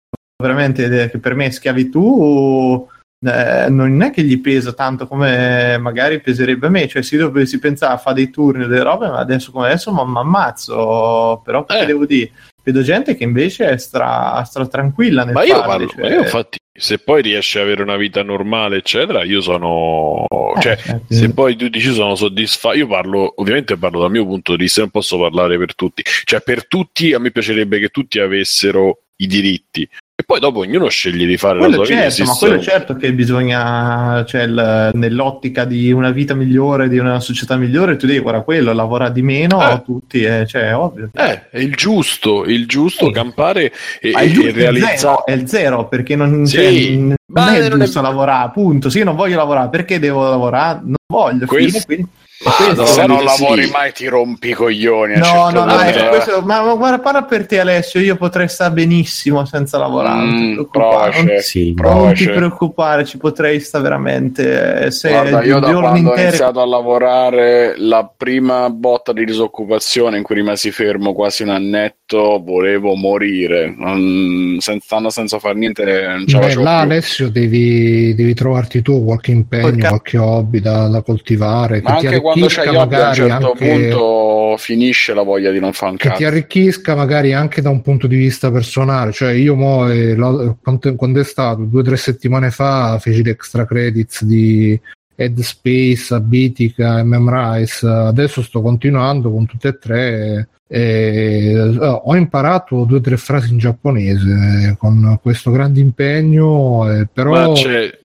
veramente 0.42 1.08
che 1.10 1.18
per 1.18 1.34
me 1.34 1.46
è 1.46 1.50
schiavitù 1.50 2.86
eh, 3.26 3.66
non 3.68 4.00
è 4.02 4.10
che 4.12 4.22
gli 4.22 4.40
pesa 4.40 4.72
tanto 4.72 5.08
come 5.08 5.76
magari 5.78 6.20
peserebbe 6.20 6.68
a 6.68 6.70
me, 6.70 6.86
cioè 6.86 7.02
se 7.02 7.16
io 7.16 7.22
dovessi 7.22 7.58
pensare 7.58 7.94
a 7.94 7.96
fare 7.98 8.14
dei 8.16 8.30
turni 8.30 8.62
o 8.64 8.68
delle 8.68 8.84
robe, 8.84 9.08
ma 9.08 9.18
adesso 9.18 9.50
come 9.50 9.66
adesso 9.66 9.92
mi 9.92 10.00
ammazzo, 10.16 11.40
però 11.44 11.64
che 11.64 11.80
Eh. 11.80 11.86
devo 11.86 12.06
dire? 12.06 12.30
Vedo 12.68 12.82
gente 12.82 13.16
che 13.16 13.24
invece 13.24 13.66
è 13.70 13.78
stra, 13.78 14.42
stra 14.44 14.66
tranquilla 14.66 15.24
nel 15.24 15.32
Ma 15.32 15.42
io 15.42 15.54
farli, 15.54 15.86
parlo, 15.86 15.88
cioè- 15.88 16.00
ma 16.02 16.08
io 16.16 16.20
infatti, 16.20 16.58
se 16.70 16.98
poi 16.98 17.22
riesci 17.22 17.56
ad 17.56 17.64
avere 17.64 17.82
una 17.82 17.96
vita 17.96 18.22
normale, 18.22 18.76
eccetera, 18.76 19.24
io 19.24 19.40
sono. 19.40 20.26
Eh, 20.28 20.60
cioè, 20.60 20.76
cioè, 20.76 21.00
se 21.08 21.32
poi 21.32 21.56
tu 21.56 21.68
dici 21.68 21.90
sono 21.94 22.14
soddisfatto, 22.14 22.76
io 22.76 22.86
parlo, 22.86 23.32
ovviamente 23.36 23.78
parlo 23.78 24.00
dal 24.00 24.10
mio 24.10 24.26
punto 24.26 24.54
di 24.54 24.64
vista, 24.64 24.82
non 24.82 24.90
posso 24.90 25.18
parlare 25.18 25.56
per 25.56 25.74
tutti. 25.74 26.02
Cioè, 26.24 26.42
per 26.42 26.66
tutti, 26.66 27.14
a 27.14 27.18
me 27.18 27.30
piacerebbe 27.30 27.78
che 27.78 27.88
tutti 27.88 28.18
avessero 28.18 29.04
i 29.16 29.26
diritti. 29.26 29.88
E 30.20 30.24
poi 30.26 30.40
dopo 30.40 30.58
ognuno 30.58 30.88
sceglie 30.88 31.26
di 31.26 31.36
fare 31.36 31.60
Quello 31.60 31.76
la 31.78 31.84
sua 31.84 31.94
vita. 31.94 32.08
certo, 32.10 32.24
ma 32.24 32.30
esistono- 32.32 32.50
quello 32.56 32.62
certo 32.64 32.96
che 32.96 33.12
bisogna, 33.12 34.24
cioè 34.26 34.42
il- 34.42 34.90
nell'ottica 34.94 35.64
di 35.64 35.92
una 35.92 36.10
vita 36.10 36.34
migliore, 36.34 36.88
di 36.88 36.98
una 36.98 37.20
società 37.20 37.54
migliore, 37.56 37.94
tu 37.94 38.06
devi 38.06 38.18
guardare 38.18 38.44
quello, 38.44 38.72
lavora 38.72 39.10
di 39.10 39.22
meno, 39.22 39.62
Eh. 39.70 39.80
tutti, 39.84 40.22
eh, 40.24 40.44
cioè 40.44 40.62
è 40.70 40.74
ovvio. 40.76 41.10
Eh, 41.14 41.50
è 41.50 41.58
il 41.60 41.72
giusto, 41.76 42.44
il 42.46 42.66
giusto 42.66 43.06
Sì. 43.06 43.12
campare 43.12 43.72
e, 44.00 44.10
Ma 44.10 44.22
il 44.22 44.30
e 44.30 44.32
giusto 44.32 44.48
è 44.48 44.52
realizzare. 44.54 44.96
zero, 44.96 45.24
è 45.24 45.32
il 45.32 45.48
zero, 45.48 45.86
perché 45.86 46.16
non, 46.16 46.46
Sì, 46.46 46.56
cioè, 46.56 46.70
non 46.96 47.14
ma 47.26 47.54
è 47.54 47.68
non 47.68 47.80
è- 47.80 47.88
lavorare, 48.00 48.44
appunto. 48.46 48.90
Se 48.90 48.98
io 48.98 49.04
non 49.04 49.14
voglio 49.14 49.36
lavorare, 49.36 49.68
perché 49.68 50.00
devo 50.00 50.28
lavorare? 50.28 50.80
Non 50.82 50.94
voglio, 51.06 51.46
Questo- 51.46 51.78
fine, 51.78 51.84
quindi... 51.84 52.08
Questo- 52.40 52.86
Se 52.86 53.04
non 53.06 53.18
sì. 53.18 53.24
lavori 53.24 53.68
mai 53.70 53.92
ti 53.92 54.06
rompi 54.06 54.50
i 54.50 54.52
coglioni. 54.52 55.14
a 55.14 55.18
No, 55.18 55.24
certo 55.24 55.50
no, 55.50 55.64
no, 55.64 55.80
ecco, 55.80 56.08
questo- 56.08 56.40
ma, 56.42 56.62
ma 56.62 56.74
guarda, 56.74 56.98
parla 57.00 57.22
per 57.24 57.46
te 57.46 57.58
Alessio, 57.58 57.98
io 58.00 58.14
potrei 58.16 58.48
stare 58.48 58.72
benissimo 58.74 59.44
senza 59.44 59.76
lavorare, 59.76 60.18
non 60.24 60.36
ti 60.36 60.42
Mm, 60.42 60.52
preoccupare. 60.52 61.10
provaci. 61.10 61.24
Non- 61.26 61.38
Sì. 61.40 61.74
Non 61.76 62.14
ti 62.14 62.28
preoccupare, 62.28 63.04
ci 63.04 63.16
potrei 63.18 63.58
stare 63.60 63.82
veramente. 63.84 64.82
eh, 64.84 64.90
Se 64.92 65.08
Guarda, 65.10 65.42
io 65.42 65.58
da 65.58 65.66
giorni 65.68 65.80
quando 65.80 66.08
ho 66.08 66.12
interi- 66.12 66.28
iniziato 66.28 66.60
a 66.60 66.66
lavorare, 66.66 67.74
la 67.78 68.08
prima 68.16 68.70
botta 68.70 69.12
di 69.12 69.24
disoccupazione 69.24 70.16
in 70.16 70.22
cui 70.22 70.34
rimasi 70.36 70.70
fermo 70.70 71.12
quasi 71.12 71.42
un 71.42 71.48
annetto, 71.50 72.40
volevo 72.44 72.94
morire. 72.94 73.74
Non, 73.76 74.58
stando 74.60 75.10
senza 75.10 75.38
fare 75.38 75.54
niente, 75.58 75.84
non 76.06 76.26
ce 76.26 76.38
la 76.38 76.46
Beh, 76.46 76.54
là 76.54 76.60
più. 76.82 76.90
Alessio 76.90 77.28
devi, 77.30 78.14
devi 78.14 78.34
trovarti 78.34 78.80
tu 78.82 79.04
qualche 79.04 79.30
impegno, 79.32 79.70
Porca- 79.70 79.88
qualche 79.88 80.18
hobby 80.18 80.60
da, 80.60 80.88
da 80.88 81.02
coltivare 81.02 81.80
Ma 81.82 81.96
anche 81.96 82.20
quando 82.32 82.46
c'hai 82.48 82.66
hobby, 82.68 82.76
a 82.76 82.82
un 82.82 82.88
magari 82.88 83.14
certo 83.14 83.50
anche, 83.50 83.68
punto 83.68 84.56
finisce 84.58 85.14
la 85.14 85.22
voglia 85.22 85.50
di 85.50 85.60
non 85.60 85.72
fare 85.72 85.92
un 85.92 85.96
che 85.98 86.08
ti 86.08 86.14
cazzo. 86.14 86.26
arricchisca 86.26 86.94
magari 86.94 87.32
anche 87.32 87.60
da 87.60 87.70
un 87.70 87.80
punto 87.82 88.06
di 88.06 88.16
vista 88.16 88.50
personale. 88.50 89.12
Cioè, 89.12 89.32
io 89.32 89.54
mo, 89.54 89.88
eh, 89.88 90.16
la- 90.16 90.54
quando, 90.62 90.94
quando 90.96 91.20
è 91.20 91.24
stato 91.24 91.62
due 91.62 91.80
o 91.80 91.84
tre 91.84 91.96
settimane 91.96 92.50
fa 92.50 92.98
feci 92.98 93.22
l'extra 93.22 93.64
credits 93.66 94.24
di 94.24 94.78
Headspace, 95.14 96.14
Abitica 96.14 96.98
e 97.00 97.02
Memrise. 97.02 97.86
Adesso 97.86 98.42
sto 98.42 98.60
continuando 98.62 99.30
con 99.30 99.46
tutte 99.46 99.68
e 99.68 99.78
tre. 99.78 100.48
E, 100.70 101.52
eh, 101.54 101.78
ho 101.80 102.14
imparato 102.14 102.84
due 102.84 102.98
o 102.98 103.00
tre 103.00 103.16
frasi 103.16 103.50
in 103.52 103.58
giapponese 103.58 104.68
eh, 104.70 104.76
con 104.76 105.18
questo 105.22 105.50
grande 105.50 105.80
impegno, 105.80 106.90
eh, 106.92 107.08
però 107.10 107.30
Ma 107.32 107.52
c'è. 107.52 107.98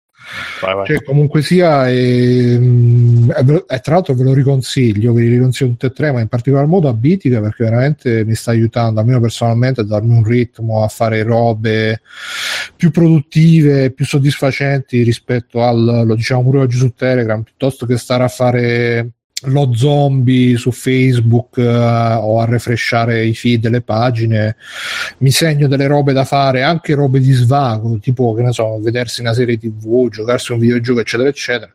Vai, 0.61 0.76
vai. 0.76 0.85
cioè, 0.85 1.03
comunque 1.03 1.42
sia, 1.42 1.90
ehm, 1.90 3.34
e, 3.35 3.66
e 3.68 3.80
tra 3.80 3.93
l'altro 3.93 4.14
ve 4.14 4.24
lo 4.24 4.34
riconsiglio, 4.34 5.14
ve 5.14 5.22
li 5.22 5.30
riconsiglio 5.30 5.72
tutti 5.72 5.85
e 5.85 5.92
tre, 5.92 6.11
ma 6.11 6.22
in 6.22 6.27
particolar 6.27 6.66
modo 6.66 6.88
a 6.88 6.93
Bitica 6.93 7.42
perché 7.42 7.64
veramente 7.64 8.24
mi 8.26 8.35
sta 8.35 8.52
aiutando, 8.52 9.00
almeno 9.00 9.19
personalmente, 9.19 9.82
a 9.82 9.85
darmi 9.85 10.16
un 10.16 10.24
ritmo, 10.24 10.84
a 10.84 10.88
fare 10.88 11.24
robe 11.24 12.02
più 12.76 12.92
produttive, 12.92 13.92
più 13.92 14.06
soddisfacenti 14.06 15.03
rispetto 15.03 15.64
al, 15.64 16.03
lo 16.06 16.16
diciamo 16.16 16.43
pure 16.43 16.60
oggi 16.60 16.77
su 16.77 16.93
Telegram, 16.93 17.42
piuttosto 17.42 17.85
che 17.85 17.98
stare 17.98 18.24
a 18.24 18.30
fare 18.30 19.11
lo 19.45 19.73
zombie 19.73 20.57
su 20.57 20.72
Facebook 20.72 21.57
eh, 21.57 21.65
o 21.65 22.39
a 22.39 22.45
refreshare 22.45 23.25
i 23.25 23.33
feed 23.33 23.61
delle 23.61 23.81
pagine. 23.81 24.55
Mi 25.17 25.31
segno 25.31 25.67
delle 25.67 25.88
robe 25.88 26.13
da 26.13 26.25
fare 26.25 26.63
anche 26.63 26.93
robe 26.93 27.19
di 27.19 27.31
svago 27.31 27.97
tipo 27.99 28.33
che 28.33 28.41
ne 28.41 28.51
so 28.51 28.80
vedersi 28.80 29.22
una 29.22 29.33
serie 29.33 29.57
tv 29.57 30.09
giocarsi 30.09 30.51
un 30.51 30.59
videogioco 30.59 30.99
eccetera 30.99 31.30
eccetera 31.30 31.73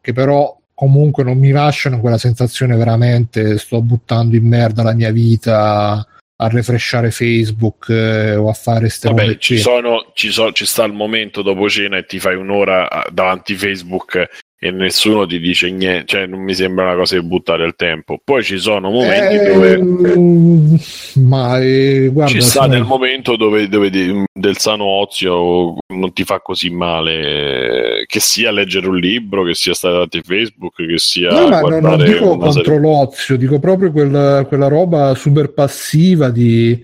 che 0.00 0.12
però 0.12 0.56
comunque 0.74 1.24
non 1.24 1.38
mi 1.38 1.50
lasciano 1.50 2.00
quella 2.00 2.18
sensazione 2.18 2.76
veramente 2.76 3.58
sto 3.58 3.82
buttando 3.82 4.36
in 4.36 4.46
merda 4.46 4.82
la 4.82 4.94
mia 4.94 5.10
vita 5.10 6.06
a 6.42 6.48
refreshare 6.48 7.10
Facebook 7.10 7.88
eh, 7.90 8.34
o 8.34 8.48
a 8.48 8.54
fare 8.54 8.88
ste 8.88 9.08
Vabbè, 9.08 9.22
robe 9.22 9.38
ci, 9.38 9.58
sono, 9.58 10.10
ci, 10.14 10.30
so- 10.30 10.52
ci 10.52 10.64
sta 10.64 10.84
il 10.84 10.94
momento 10.94 11.42
dopo 11.42 11.68
cena 11.68 11.98
e 11.98 12.06
ti 12.06 12.18
fai 12.18 12.34
un'ora 12.34 13.06
davanti 13.12 13.54
Facebook 13.54 14.26
e 14.62 14.70
nessuno 14.70 15.26
ti 15.26 15.38
dice 15.40 15.70
niente, 15.70 16.04
cioè 16.04 16.26
non 16.26 16.40
mi 16.42 16.52
sembra 16.52 16.84
una 16.84 16.96
cosa 16.96 17.18
di 17.18 17.26
buttare 17.26 17.64
il 17.64 17.74
tempo. 17.76 18.20
Poi 18.22 18.42
ci 18.42 18.58
sono 18.58 18.90
momenti 18.90 19.36
dove 19.42 19.72
Ehm, 19.72 20.76
ma 21.26 21.58
eh, 21.60 22.10
guarda 22.12 22.30
ci 22.30 22.42
sta 22.42 22.66
nel 22.66 22.84
momento 22.84 23.36
dove, 23.36 23.68
dove 23.68 23.88
di- 23.88 24.22
del 24.30 24.58
sano 24.58 24.84
ozio 24.84 25.76
non 25.94 26.12
ti 26.12 26.24
fa 26.24 26.40
così 26.40 26.68
male, 26.68 28.04
che 28.06 28.20
sia 28.20 28.50
leggere 28.52 28.86
un 28.88 28.98
libro, 28.98 29.44
che 29.44 29.54
sia 29.54 29.72
stare 29.72 29.94
davanti 29.94 30.18
a 30.18 30.22
Facebook, 30.24 30.74
che 30.76 30.98
sia 30.98 31.30
No, 31.30 31.48
ma 31.48 31.60
no, 31.60 31.68
non 31.68 31.80
guardare 31.80 32.12
dico 32.12 32.32
una 32.34 32.52
serie- 32.52 32.68
contro 32.68 32.78
l'ozio, 32.90 33.36
dico 33.38 33.58
proprio 33.58 33.90
quel- 33.92 34.44
quella 34.46 34.68
roba 34.68 35.14
super 35.14 35.52
passiva 35.54 36.28
di, 36.28 36.78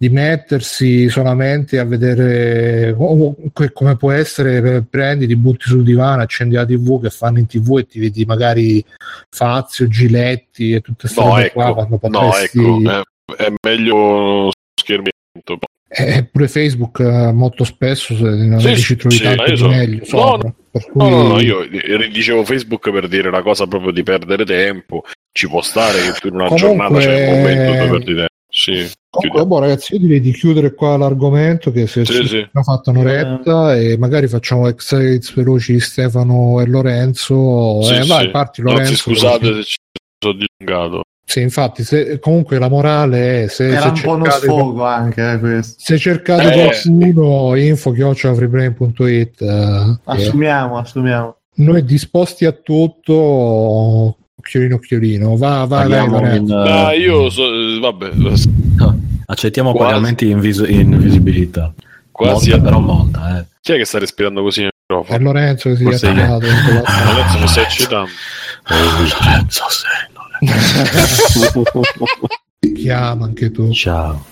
di 0.00 0.08
mettersi 0.10 1.08
solamente 1.08 1.78
a 1.80 1.84
vedere 1.84 2.94
co- 2.96 3.34
co- 3.52 3.70
come 3.72 3.96
può 3.96 4.12
essere, 4.12 4.84
prendi, 4.88 5.26
ti 5.26 5.34
butti 5.34 5.64
sul 5.66 5.82
divano, 5.82 6.22
accendi 6.22 6.54
la 6.54 6.64
tv 6.64 7.02
che 7.02 7.10
fanno 7.10 7.38
in 7.40 7.46
tv 7.46 7.78
e 7.78 7.86
ti 7.86 7.98
vedi 7.98 8.24
magari 8.24 8.82
Fazio, 9.28 9.88
Giletti 9.88 10.72
e 10.72 10.80
tutte 10.80 11.08
queste 11.08 11.20
No, 11.20 11.30
qua 11.30 11.42
ecco, 11.44 11.74
quando 11.74 11.98
no, 12.02 12.20
potresti... 12.20 12.58
ecco, 12.60 12.90
è, 12.90 13.02
è 13.44 13.52
meglio 13.66 14.50
schermento. 14.80 15.58
Eh, 15.90 16.24
pure 16.30 16.48
Facebook 16.48 17.00
eh, 17.00 17.32
molto 17.32 17.64
spesso 17.64 18.14
se 18.14 18.22
non 18.22 18.60
Sì, 18.60 18.76
ci 18.76 18.94
trovi 18.94 19.16
sì, 19.16 19.22
tanto 19.22 19.56
so- 19.56 19.68
meglio 19.68 20.04
no, 20.10 20.54
per 20.70 20.82
cui... 20.90 21.00
No, 21.00 21.08
no, 21.08 21.22
no, 21.28 21.40
io 21.40 21.62
eh, 21.62 22.08
dicevo 22.10 22.44
Facebook 22.44 22.90
per 22.92 23.08
dire 23.08 23.30
la 23.30 23.40
cosa 23.42 23.66
proprio 23.66 23.90
di 23.90 24.02
perdere 24.02 24.44
tempo. 24.44 25.02
Ci 25.32 25.48
può 25.48 25.60
stare 25.62 25.98
che 26.02 26.12
tu 26.20 26.28
in 26.28 26.34
una 26.34 26.48
Comunque- 26.48 26.68
giornata 26.68 26.98
c'è 26.98 27.28
un 27.30 27.36
momento 27.38 27.72
dove 27.72 27.88
perdi 27.88 28.14
tempo. 28.14 28.26
Sì, 28.60 28.90
Comunque, 29.08 29.46
boh, 29.46 29.60
ragazzi, 29.60 29.92
io 29.94 30.00
direi 30.00 30.20
di 30.20 30.32
chiudere 30.32 30.74
qua 30.74 30.96
l'argomento 30.96 31.70
che 31.70 31.86
se 31.86 32.04
Sì, 32.04 32.12
ci 32.12 32.26
sì. 32.26 32.36
abbiamo 32.38 32.64
fatto 32.64 32.90
un'oretta 32.90 33.76
e 33.76 33.96
magari 33.96 34.26
facciamo 34.26 34.66
exercise 34.66 35.32
veloci 35.36 35.72
di 35.74 35.80
Stefano 35.80 36.60
e 36.60 36.66
Lorenzo. 36.66 37.82
sì, 37.82 37.94
eh, 37.94 38.02
sì. 38.02 38.08
vai, 38.08 38.30
parti 38.30 38.60
Anzi, 38.60 38.72
Lorenzo. 38.74 38.96
scusate 38.96 39.38
così. 39.48 39.54
se 39.54 39.62
ci 39.62 39.76
sono 40.18 40.38
dilungato. 40.58 41.02
Sì, 41.24 41.40
infatti, 41.40 41.84
se- 41.84 42.18
comunque 42.18 42.58
la 42.58 42.68
morale 42.68 43.44
è 43.44 43.48
se, 43.48 43.68
Era 43.68 43.80
se 43.82 43.88
un 43.90 44.00
po' 44.00 44.14
uno 44.14 44.24
cercate, 44.24 44.46
sfogo 44.46 44.84
anche 44.84 45.32
eh, 45.32 45.38
questo. 45.38 45.74
se 45.78 45.98
cercate 45.98 46.52
Eh, 46.52 46.64
qualcuno, 46.64 47.54
info 47.54 47.92
chiocciolafreebrain.it 47.92 49.40
eh, 49.42 49.98
Assumiamo, 50.04 50.78
assumiamo. 50.78 51.36
noi 51.58 51.84
disposti 51.84 52.44
a 52.44 52.50
tutto 52.52 54.16
occhiolino 54.48 54.74
occhiolino 54.76 55.36
va 55.36 55.64
vai 55.66 55.66
vai 55.66 55.88
Paghiamo 55.88 56.20
Lorenzo. 56.20 56.52
in, 56.54 56.58
Ah, 56.60 56.92
eh, 56.94 56.98
io 56.98 57.28
so, 57.30 57.44
eh, 57.52 57.78
vabbè, 57.78 58.10
accettiamo 59.26 59.72
Quasi. 59.72 59.86
pagamenti 59.92 60.30
in, 60.30 60.40
vis- 60.40 60.64
in 60.66 60.98
visibilità. 60.98 61.72
quasi. 62.10 62.50
Molta, 62.50 62.64
però 62.64 62.80
molta. 62.80 63.38
Eh. 63.38 63.44
Chi 63.60 63.72
è 63.72 63.76
che 63.76 63.84
sta 63.84 63.98
respirando 63.98 64.42
così 64.42 64.62
nel 64.62 64.70
è 64.70 64.92
microfono? 64.94 65.22
Lorenzo 65.24 65.68
che 65.68 65.76
si 65.76 65.82
è 65.82 65.84
Forse 65.86 66.06
io. 66.06 66.12
attaccato 66.12 66.46
Lorenzo, 67.04 67.38
mi 67.38 67.48
stai 67.48 67.64
eccitando. 67.64 68.10
Lorenzo, 68.68 69.64
sei 69.68 70.06
chiama 72.74 73.24
anche 73.26 73.50
tu 73.50 73.72
Ciao. 73.72 74.24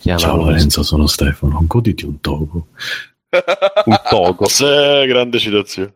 Chiama 0.00 0.18
Ciao 0.18 0.36
Lorenzo, 0.36 0.82
sono 0.82 1.06
Stefano. 1.06 1.62
Goditi 1.66 2.04
un 2.04 2.20
togo. 2.20 2.66
un 3.84 4.00
togo. 4.10 4.48
Sì, 4.48 4.64
grande 5.06 5.38
citazione. 5.38 5.94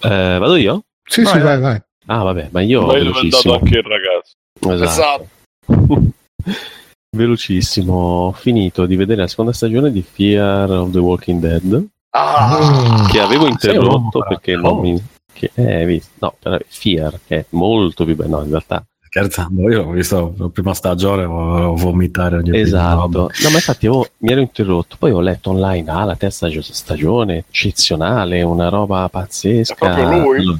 Eh, 0.00 0.36
vado 0.38 0.56
io? 0.56 0.82
sì 1.08 1.24
sì 1.24 1.38
vai 1.38 1.60
vai 1.60 1.80
Ah, 2.06 2.22
vabbè, 2.22 2.48
ma 2.52 2.60
io 2.62 2.84
Poi 2.84 3.02
dove 3.04 3.18
è 3.18 3.20
andato 3.20 3.20
velocissimo. 3.48 3.54
anche 3.54 3.78
il 3.78 3.84
ragazzo. 3.84 4.84
Esatto. 4.84 5.28
velocissimo. 7.16 7.92
Ho 7.94 8.32
finito 8.32 8.86
di 8.86 8.96
vedere 8.96 9.22
la 9.22 9.26
seconda 9.28 9.52
stagione 9.52 9.90
di 9.90 10.02
Fear 10.02 10.70
of 10.70 10.90
the 10.90 10.98
Walking 10.98 11.40
Dead. 11.40 11.86
Ah, 12.10 13.06
Che 13.10 13.20
avevo 13.20 13.46
interrotto 13.46 14.20
perché 14.26 14.52
bravo. 14.56 14.74
non 14.74 14.80
mi. 14.82 15.02
Che, 15.32 15.50
eh? 15.54 16.02
No, 16.20 16.34
però 16.38 16.56
Fear 16.66 17.20
che 17.26 17.36
è 17.40 17.44
molto 17.50 18.04
più 18.04 18.14
bello. 18.16 18.38
No, 18.38 18.44
in 18.44 18.50
realtà. 18.50 18.84
Scherzando, 19.06 19.70
io 19.70 19.84
ho 19.86 19.90
visto 19.90 20.34
la 20.36 20.48
prima 20.48 20.74
stagione, 20.74 21.24
volevo 21.24 21.74
vomitare 21.74 22.36
ogni 22.36 22.58
Esatto. 22.58 23.30
No, 23.42 23.48
ma 23.50 23.56
infatti 23.56 23.86
avevo- 23.86 24.08
mi 24.18 24.32
ero 24.32 24.40
interrotto. 24.40 24.96
Poi 24.98 25.10
ho 25.10 25.20
letto 25.20 25.50
online. 25.50 25.90
Ah, 25.90 26.04
la 26.04 26.16
terza 26.16 26.48
gio- 26.48 26.60
stagione 26.62 27.44
eccezionale, 27.48 28.42
una 28.42 28.68
roba 28.68 29.08
pazzesca. 29.10 29.74
È 29.74 29.76
proprio 29.76 30.20
lui? 30.22 30.58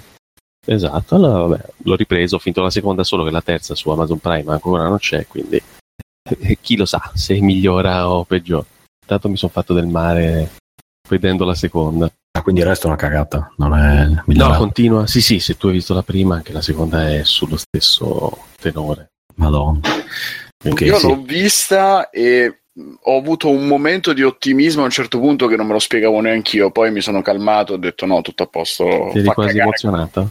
Esatto, 0.69 1.15
allora 1.15 1.47
vabbè, 1.47 1.65
l'ho 1.85 1.95
ripreso, 1.95 2.37
ho 2.37 2.39
finito 2.41 2.61
la 2.61 2.71
seconda 2.71 3.05
solo 3.05 3.25
che 3.25 3.31
la 3.31 3.41
terza 3.41 3.75
su 3.77 3.89
Amazon 3.89 4.19
Prime 4.19 4.53
ancora 4.53 4.89
non 4.89 4.99
c'è, 4.99 5.27
quindi 5.27 5.63
eh, 6.29 6.59
chi 6.61 6.77
lo 6.77 6.85
sa 6.85 7.13
se 7.15 7.41
migliora 7.41 8.11
o 8.11 8.25
peggiora. 8.25 8.67
Intanto 9.01 9.29
mi 9.29 9.37
sono 9.37 9.53
fatto 9.53 9.73
del 9.73 9.87
male 9.87 10.51
vedendo 11.09 11.45
la 11.45 11.55
seconda. 11.55 12.11
Ah, 12.37 12.43
Quindi 12.43 12.61
il 12.63 12.67
resto 12.67 12.87
è 12.87 12.89
una 12.89 12.99
cagata, 12.99 13.53
non 13.59 13.75
è 13.75 14.07
No, 14.07 14.23
migliorato. 14.27 14.59
continua. 14.59 15.07
Sì, 15.07 15.21
sì, 15.21 15.39
se 15.39 15.57
tu 15.57 15.69
hai 15.69 15.75
visto 15.75 15.95
la 15.95 16.03
prima, 16.03 16.35
anche 16.35 16.53
la 16.53 16.61
seconda 16.61 17.09
è 17.09 17.23
sullo 17.23 17.57
stesso 17.57 18.47
tenore. 18.61 19.13
Madonna. 19.37 19.81
Quindi, 20.59 20.85
io 20.87 20.99
sì. 20.99 21.07
l'ho 21.07 21.23
vista 21.23 22.11
e 22.11 22.63
ho 23.03 23.17
avuto 23.17 23.49
un 23.49 23.67
momento 23.67 24.13
di 24.13 24.23
ottimismo 24.23 24.83
a 24.83 24.87
un 24.87 24.91
certo 24.91 25.19
punto 25.21 25.47
che 25.47 25.57
non 25.57 25.67
me 25.67 25.75
lo 25.75 25.79
spiegavo 25.79 26.21
neanche 26.21 26.57
io. 26.57 26.71
Poi 26.73 26.91
mi 26.91 27.01
sono 27.01 27.23
calmato 27.23 27.73
e 27.73 27.77
ho 27.77 27.79
detto 27.79 28.05
no, 28.05 28.21
tutto 28.21 28.43
a 28.43 28.47
posto. 28.49 29.09
Ti 29.13 29.19
eri 29.19 29.29
quasi 29.29 29.49
cagare. 29.59 29.61
emozionato? 29.61 30.31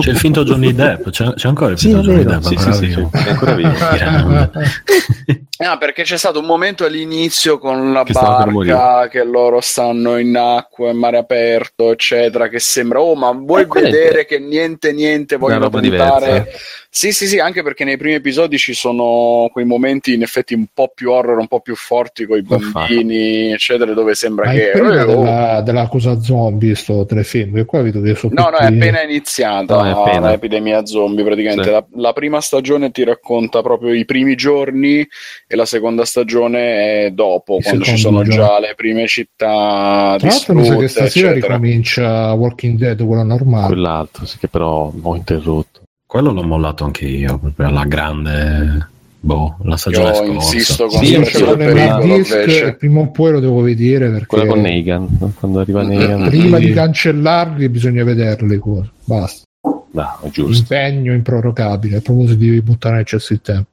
C'è 0.00 0.10
il 0.10 0.16
finto 0.18 0.44
Johnny 0.44 0.72
Depp, 0.74 1.08
c'è, 1.08 1.32
c'è 1.34 1.48
ancora 1.48 1.72
il 1.72 1.78
Sì, 1.78 1.86
finto 1.88 2.00
è 2.00 2.04
Johnny 2.04 2.24
vero. 2.24 2.38
Depp, 2.38 2.42
Sì, 2.42 2.56
sì, 2.56 2.72
sì, 2.72 2.92
sì, 2.92 3.00
è 3.26 3.30
ancora 3.30 3.54
vivo. 3.54 3.70
Ah, 5.64 5.78
perché 5.78 6.02
c'è 6.02 6.16
stato 6.18 6.40
un 6.40 6.46
momento 6.46 6.84
all'inizio 6.84 7.58
con 7.58 7.92
la 7.92 8.02
Che 8.02 8.12
barca 8.12 9.08
che 9.08 9.24
loro 9.24 9.60
stanno 9.60 10.18
in 10.18 10.36
acqua, 10.36 10.90
in 10.90 10.96
mare 10.98 11.18
aperto, 11.18 11.90
eccetera, 11.92 12.48
che 12.48 12.58
sembra, 12.58 13.00
oh, 13.00 13.14
ma 13.14 13.30
vuoi 13.32 13.62
Eh, 13.62 13.66
vedere 13.80 14.24
che 14.26 14.38
niente, 14.38 14.92
niente, 14.92 15.36
vogliono 15.36 15.70
puntare... 15.70 16.26
diversa. 16.26 16.58
Sì, 16.94 17.10
sì, 17.10 17.26
sì, 17.26 17.38
anche 17.38 17.62
perché 17.62 17.84
nei 17.84 17.96
primi 17.96 18.16
episodi 18.16 18.58
ci 18.58 18.74
sono 18.74 19.48
quei 19.50 19.64
momenti 19.64 20.12
in 20.12 20.20
effetti 20.20 20.52
un 20.52 20.66
po' 20.74 20.92
più 20.94 21.10
horror, 21.10 21.38
un 21.38 21.46
po' 21.48 21.60
più 21.60 21.74
forti 21.74 22.26
con 22.26 22.36
i 22.36 22.40
Infatti. 22.40 22.70
bambini, 22.70 23.50
eccetera, 23.50 23.94
dove 23.94 24.14
sembra 24.14 24.44
Ma 24.48 24.52
che... 24.52 24.70
prima 24.74 24.94
eh, 24.96 25.00
oh. 25.04 25.06
della, 25.06 25.60
della 25.62 25.88
cosa 25.88 26.20
zombie 26.20 26.74
sto 26.74 27.06
telefilm, 27.06 27.54
che 27.54 27.64
qua 27.64 27.80
vedo 27.80 28.02
che 28.02 28.14
sono 28.14 28.34
No, 28.36 28.50
no, 28.50 28.58
è 28.58 28.66
appena 28.66 29.02
iniziata 29.02 29.74
No, 29.74 29.86
è 29.86 29.90
appena. 29.90 30.28
l'epidemia 30.30 30.84
zombie 30.84 31.24
praticamente. 31.24 31.64
Sì. 31.64 31.70
La, 31.70 31.84
la 31.94 32.12
prima 32.12 32.42
stagione 32.42 32.90
ti 32.90 33.04
racconta 33.04 33.62
proprio 33.62 33.94
i 33.94 34.04
primi 34.04 34.34
giorni 34.34 35.08
e 35.52 35.56
la 35.56 35.66
seconda 35.66 36.04
stagione 36.06 37.04
è 37.06 37.10
dopo, 37.10 37.58
I 37.58 37.62
quando 37.62 37.84
ci 37.84 37.96
sono 37.98 38.22
giorni. 38.22 38.34
già 38.34 38.58
le 38.58 38.72
prime 38.74 39.06
città 39.06 40.14
Tra 40.18 40.28
l'altro 40.28 40.54
mi 40.54 40.64
sa 40.64 40.74
che 40.76 40.80
distrutte, 40.80 40.88
stasera 40.88 41.30
eccetera. 41.30 41.54
ricomincia 41.56 42.32
Walking 42.32 42.78
Dead, 42.78 43.04
quello 43.04 43.22
normale. 43.22 43.66
Quell'altro, 43.66 44.24
sì, 44.24 44.38
che 44.38 44.48
però 44.48 44.90
ho 44.98 45.14
interrotto. 45.16 45.80
Quello 46.06 46.32
l'ho 46.32 46.42
mollato 46.42 46.84
anche 46.84 47.04
io, 47.06 47.38
proprio 47.38 47.66
alla 47.66 47.84
grande. 47.84 48.88
Boh, 49.24 49.56
la 49.62 49.76
stagione 49.76 50.08
Io 50.08 50.14
scorsa. 50.14 50.32
insisto 50.32 50.86
con 50.86 51.04
Sì, 51.04 51.12
Io 51.12 51.54
nel 51.54 51.98
disc 52.02 52.34
e 52.34 52.74
prima 52.76 53.00
o 53.00 53.10
poi 53.10 53.30
lo 53.32 53.40
devo 53.40 53.60
vedere 53.60 54.10
perché 54.10 54.26
Quella 54.26 54.46
con 54.46 54.60
Negan, 54.62 55.34
quando 55.38 55.60
arriva 55.60 55.82
Negan. 55.82 56.28
prima 56.28 56.58
di 56.58 56.72
cancellarli 56.72 57.68
bisogna 57.68 58.02
vederli. 58.04 58.60
Basta. 59.04 59.44
No, 59.92 60.18
giusto. 60.32 60.62
Impegno 60.74 61.12
improrogabile. 61.12 61.98
A 61.98 62.00
proposito 62.00 62.38
di 62.38 62.60
buttare 62.62 62.96
nel 62.96 63.04
cesso 63.04 63.32
il 63.34 63.40
tempo. 63.42 63.68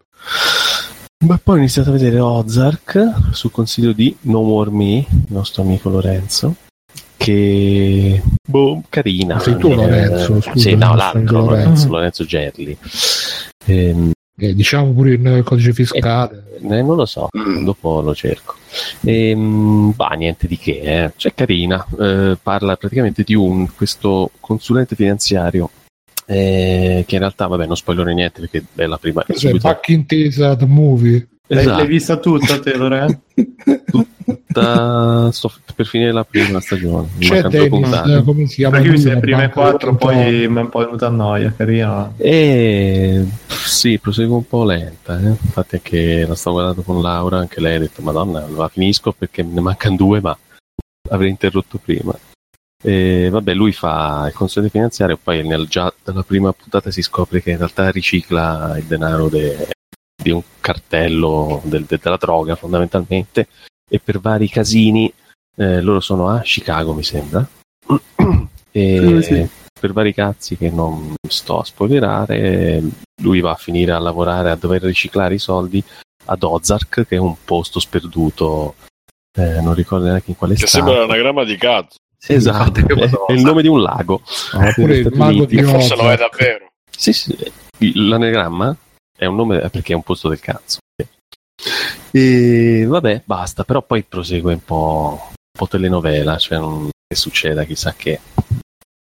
Ma 1.26 1.38
poi 1.38 1.56
ho 1.56 1.58
iniziato 1.58 1.90
a 1.90 1.92
vedere 1.92 2.18
Ozark 2.20 3.32
sul 3.34 3.52
consiglio 3.52 3.92
di 3.92 4.16
No 4.22 4.42
More 4.42 4.70
Me, 4.72 5.00
il 5.00 5.06
nostro 5.28 5.64
amico 5.64 5.90
Lorenzo. 5.90 6.56
Che 7.18 8.22
boh, 8.48 8.84
carina. 8.88 9.38
Sei 9.40 9.58
tu, 9.58 9.68
Eh, 9.68 9.76
Lorenzo, 9.76 10.40
scusa, 10.40 10.58
sì, 10.58 10.76
no, 10.76 10.96
l'altro 10.96 11.40
Lorenzo, 11.40 11.58
Lorenzo. 11.58 11.88
Lorenzo 11.90 12.24
Gerli. 12.26 12.78
Ehm, 13.66 14.12
Eh, 14.42 14.56
diciamo 14.56 14.94
pure 14.94 15.12
il 15.16 15.42
codice 15.44 15.74
fiscale. 15.74 16.46
eh, 16.62 16.82
non 16.82 16.96
lo 16.96 17.06
so, 17.06 17.28
Mm. 17.38 17.66
dopo 17.66 18.00
lo 18.00 18.16
cerco. 18.16 18.56
Ehm, 19.02 19.92
bah, 19.94 20.12
niente 20.12 20.48
di 20.48 20.58
che, 20.58 20.80
eh. 21.04 21.12
cioè 21.18 21.34
carina. 21.36 21.86
Eh, 22.00 22.38
parla 22.42 22.78
praticamente 22.78 23.24
di 23.24 23.36
un 23.36 23.68
questo 23.76 24.32
consulente 24.40 24.96
finanziario. 24.96 25.70
Eh, 26.32 27.04
che 27.08 27.16
in 27.16 27.22
realtà, 27.22 27.48
vabbè, 27.48 27.66
non 27.66 27.76
spoilerò 27.76 28.12
niente 28.12 28.40
perché 28.42 28.64
è 28.76 28.86
la 28.86 28.98
prima. 28.98 29.24
è 29.24 29.34
Cos'è? 29.34 29.48
subito- 29.48 29.68
Back 29.68 29.88
intesa 29.90 30.56
the 30.56 30.66
movie. 30.66 31.28
L'hai, 31.48 31.62
Esatto. 31.64 31.78
l'hai 31.80 31.88
vista 31.88 32.18
tutta, 32.18 32.60
te, 32.60 32.76
Lore? 32.78 33.22
tutta- 34.26 35.32
sto 35.32 35.52
per 35.76 35.88
finire 35.88 36.12
la 36.12 36.24
prima 36.24 36.60
stagione. 36.60 37.08
Mi 37.18 37.26
C'è 37.28 37.42
Dennis, 37.44 37.70
puntate. 37.70 38.24
come 38.24 38.46
si 38.48 38.56
chiama? 38.58 38.76
Perché 38.78 38.88
io 38.88 38.94
ho 38.94 38.96
lui, 38.96 39.04
visto 39.04 39.10
le 39.16 39.20
prime 39.20 39.50
quattro, 39.50 39.96
poi 39.96 40.48
mi 40.48 40.58
è 40.58 40.62
un 40.62 40.70
po' 40.70 40.80
venuta 40.80 41.08
a 41.08 41.10
noia, 41.10 41.52
carina. 41.56 42.14
E 42.18 43.26
sì, 43.48 43.98
prosegue 43.98 44.36
un 44.36 44.48
po' 44.48 44.64
lenta. 44.64 45.20
eh. 45.20 45.28
Infatti, 45.30 45.76
anche 45.76 46.26
la 46.28 46.36
sto 46.36 46.52
guardando 46.52 46.82
con 46.84 47.02
Laura, 47.02 47.38
anche 47.40 47.60
lei 47.60 47.76
ha 47.78 47.80
detto: 47.80 48.02
Madonna, 48.04 48.46
la 48.48 48.68
finisco 48.68 49.12
perché 49.18 49.42
ne 49.42 49.62
mancano 49.62 49.96
due, 49.96 50.22
ma 50.22 50.38
avrei 51.10 51.30
interrotto 51.32 51.80
prima. 51.84 52.14
E 52.82 53.28
vabbè, 53.30 53.54
lui 53.54 53.74
fa 53.74 54.26
il 54.28 54.34
consiglio 54.34 54.70
finanziario, 54.70 55.18
poi 55.22 55.46
nel, 55.46 55.68
già 55.68 55.94
dalla 56.02 56.24
prima 56.24 56.54
puntata 56.54 56.92
si 56.92 57.02
scopre 57.02 57.42
che 57.42 57.52
in 57.52 57.58
realtà 57.58 57.90
ricicla 57.92 58.76
il 58.78 58.86
denaro 58.86 59.28
de- 59.28 59.68
di 60.22 60.30
un 60.32 60.42
cartello 60.62 61.62
del- 61.66 61.84
de- 61.84 62.00
della 62.02 62.16
droga, 62.18 62.56
fondamentalmente. 62.56 63.48
E 63.90 64.00
per 64.00 64.20
vari 64.20 64.48
casini, 64.48 65.12
eh, 65.58 65.82
loro 65.82 66.00
sono 66.00 66.30
a 66.30 66.40
Chicago, 66.40 66.94
mi 66.94 67.04
sembra. 67.04 67.46
e 68.72 69.22
Sì, 69.22 69.22
sì. 69.24 69.50
per 69.78 69.92
vari 69.92 70.14
cazzi 70.14 70.56
che 70.56 70.70
non 70.70 71.16
sto 71.28 71.60
a 71.60 71.66
spoilerare, 71.66 72.82
lui 73.24 73.42
va 73.42 73.52
a 73.52 73.56
finire 73.56 73.92
a 73.92 74.00
lavorare 74.00 74.52
a 74.52 74.56
dover 74.56 74.84
riciclare 74.84 75.34
i 75.34 75.40
soldi 75.40 75.84
ad 76.26 76.44
Ozark, 76.44 77.08
che 77.08 77.16
è 77.16 77.20
un 77.20 77.36
posto 77.44 77.80
sperduto, 77.82 78.76
eh, 79.38 79.60
non 79.60 79.74
ricordo 79.74 80.06
neanche 80.06 80.30
in 80.32 80.38
quale 80.38 80.54
Che 80.56 80.66
stato. 80.68 80.86
sembra 80.86 81.04
un 81.04 81.10
anagramma 81.10 81.44
di 81.44 81.58
cazzo. 81.58 81.98
Esatto, 82.28 82.80
Infatti, 82.80 83.00
è, 83.02 83.10
è 83.28 83.32
il 83.34 83.42
nome 83.42 83.62
di 83.62 83.68
un 83.68 83.82
lago. 83.82 84.22
Ah, 84.54 84.74
di 84.76 85.64
forse 85.64 85.96
lo 85.96 86.12
è 86.12 86.18
davvero. 86.18 86.72
Sì, 86.90 87.14
sì, 87.14 87.36
l'anagramma 87.94 88.76
è 89.18 89.26
un 89.26 89.36
nome 89.36 89.60
perché 89.70 89.94
è 89.94 89.96
un 89.96 90.04
posto 90.04 90.28
del 90.30 90.40
cazzo. 90.40 90.80
E 92.12 92.86
vabbè, 92.88 93.24
basta, 93.26 93.64
però 93.64 93.82
poi 93.82 94.04
prosegue 94.04 94.54
un 94.54 94.64
po', 94.64 95.20
un 95.22 95.34
po' 95.58 95.68
telenovela, 95.68 96.38
cioè 96.38 96.58
non 96.58 96.90
che 97.08 97.16
succeda 97.16 97.64
chissà 97.64 97.94
che. 97.94 98.20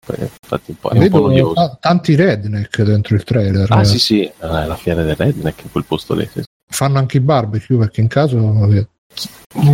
Infatti 0.06 0.72
un 0.72 0.76
po', 0.78 0.90
è 0.90 0.98
un 0.98 1.08
po' 1.08 1.22
Vedo 1.22 1.26
noioso. 1.28 1.54
ta- 1.54 1.76
tanti 1.80 2.14
redneck 2.14 2.82
dentro 2.82 3.14
il 3.14 3.24
trailer. 3.24 3.70
Ah 3.70 3.80
eh. 3.80 3.84
sì 3.84 3.98
sì, 3.98 4.22
eh, 4.22 4.32
la 4.38 4.76
fiera 4.76 5.02
del 5.02 5.16
Redneck 5.16 5.62
in 5.64 5.70
quel 5.70 5.84
posto 5.84 6.14
lì. 6.14 6.28
sì. 6.30 6.42
Fanno 6.70 6.98
anche 6.98 7.18
i 7.18 7.20
barbecue 7.20 7.78
perché 7.78 8.00
in 8.00 8.08
caso 8.08 8.36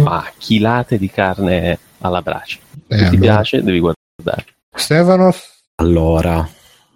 Ah, 0.05 0.31
chilate 0.37 0.99
di 0.99 1.11
carne 1.11 1.79
alla 2.01 2.23
brace. 2.23 2.59
Eh, 2.89 2.97
Se 2.99 3.09
ti 3.11 3.17
allora. 3.17 3.21
piace 3.21 3.63
devi 3.63 3.79
guardare. 3.81 4.47
Stefanos? 4.75 5.63
Allora, 5.77 6.47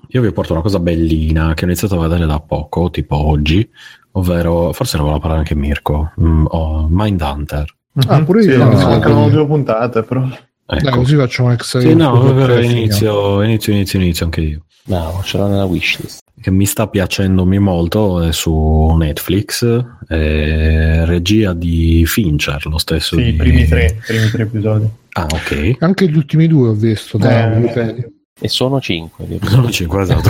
io 0.09 0.21
vi 0.21 0.33
porto 0.33 0.53
una 0.53 0.63
cosa 0.63 0.79
bellina 0.79 1.55
che 1.55 1.65
ho 1.65 1.67
iniziato 1.69 1.99
a 1.99 2.03
vedere 2.09 2.27
da 2.27 2.41
poco, 2.41 2.91
tipo 2.91 3.17
oggi, 3.17 3.69
ovvero, 4.13 4.73
forse 4.73 4.97
ne 4.97 5.03
voleva 5.03 5.21
parlare 5.21 5.41
anche 5.43 5.55
Mirko, 5.55 6.13
mm, 6.21 6.45
oh, 6.49 6.87
Mindhunter. 6.91 7.75
Ah, 8.09 8.23
pure 8.23 8.43
Sì, 8.43 8.49
io. 8.51 8.65
mi 8.67 8.75
No, 8.75 8.89
mancano 8.89 9.21
no. 9.21 9.29
due 9.31 9.47
puntate, 9.47 10.03
però. 10.03 10.21
Dai, 10.67 10.79
Ecco. 10.79 10.97
così 10.97 11.15
facciamo 11.17 11.49
un 11.49 11.55
ex 11.55 11.79
Sì, 11.79 11.95
no, 11.95 12.59
inizio, 12.61 13.43
inizio, 13.43 13.73
inizio, 13.73 13.99
inizio 14.01 14.25
anche 14.25 14.41
io. 14.41 14.65
No, 14.87 15.21
ce 15.25 15.39
l'ho 15.39 15.47
nella 15.47 15.65
wishlist. 15.65 16.21
Che 16.41 16.51
mi 16.51 16.67
sta 16.67 16.89
piacendomi 16.89 17.59
molto 17.59 18.21
è 18.21 18.33
su 18.33 18.95
Netflix, 18.99 19.65
è 20.07 21.05
regia 21.07 21.55
di 21.55 22.05
Fincher, 22.07 22.67
lo 22.67 22.77
stesso. 22.77 23.17
Sì, 23.17 23.23
di... 23.23 23.29
i 23.31 23.33
primi 23.33 23.67
tre, 23.67 23.99
primi 24.07 24.29
tre 24.29 24.43
episodi. 24.43 24.87
Ah, 25.13 25.27
ok. 25.31 25.77
Anche 25.79 26.09
gli 26.09 26.17
ultimi 26.17 26.47
due 26.47 26.69
ho 26.69 26.75
visto. 26.75 27.17
Da 27.17 27.53
Eh. 27.53 27.57
Wikipedia. 27.57 28.09
E 28.39 28.49
sono 28.49 28.81
cinque. 28.81 29.27
Sono 29.45 29.71
cinque, 29.71 30.03
esatto. 30.03 30.29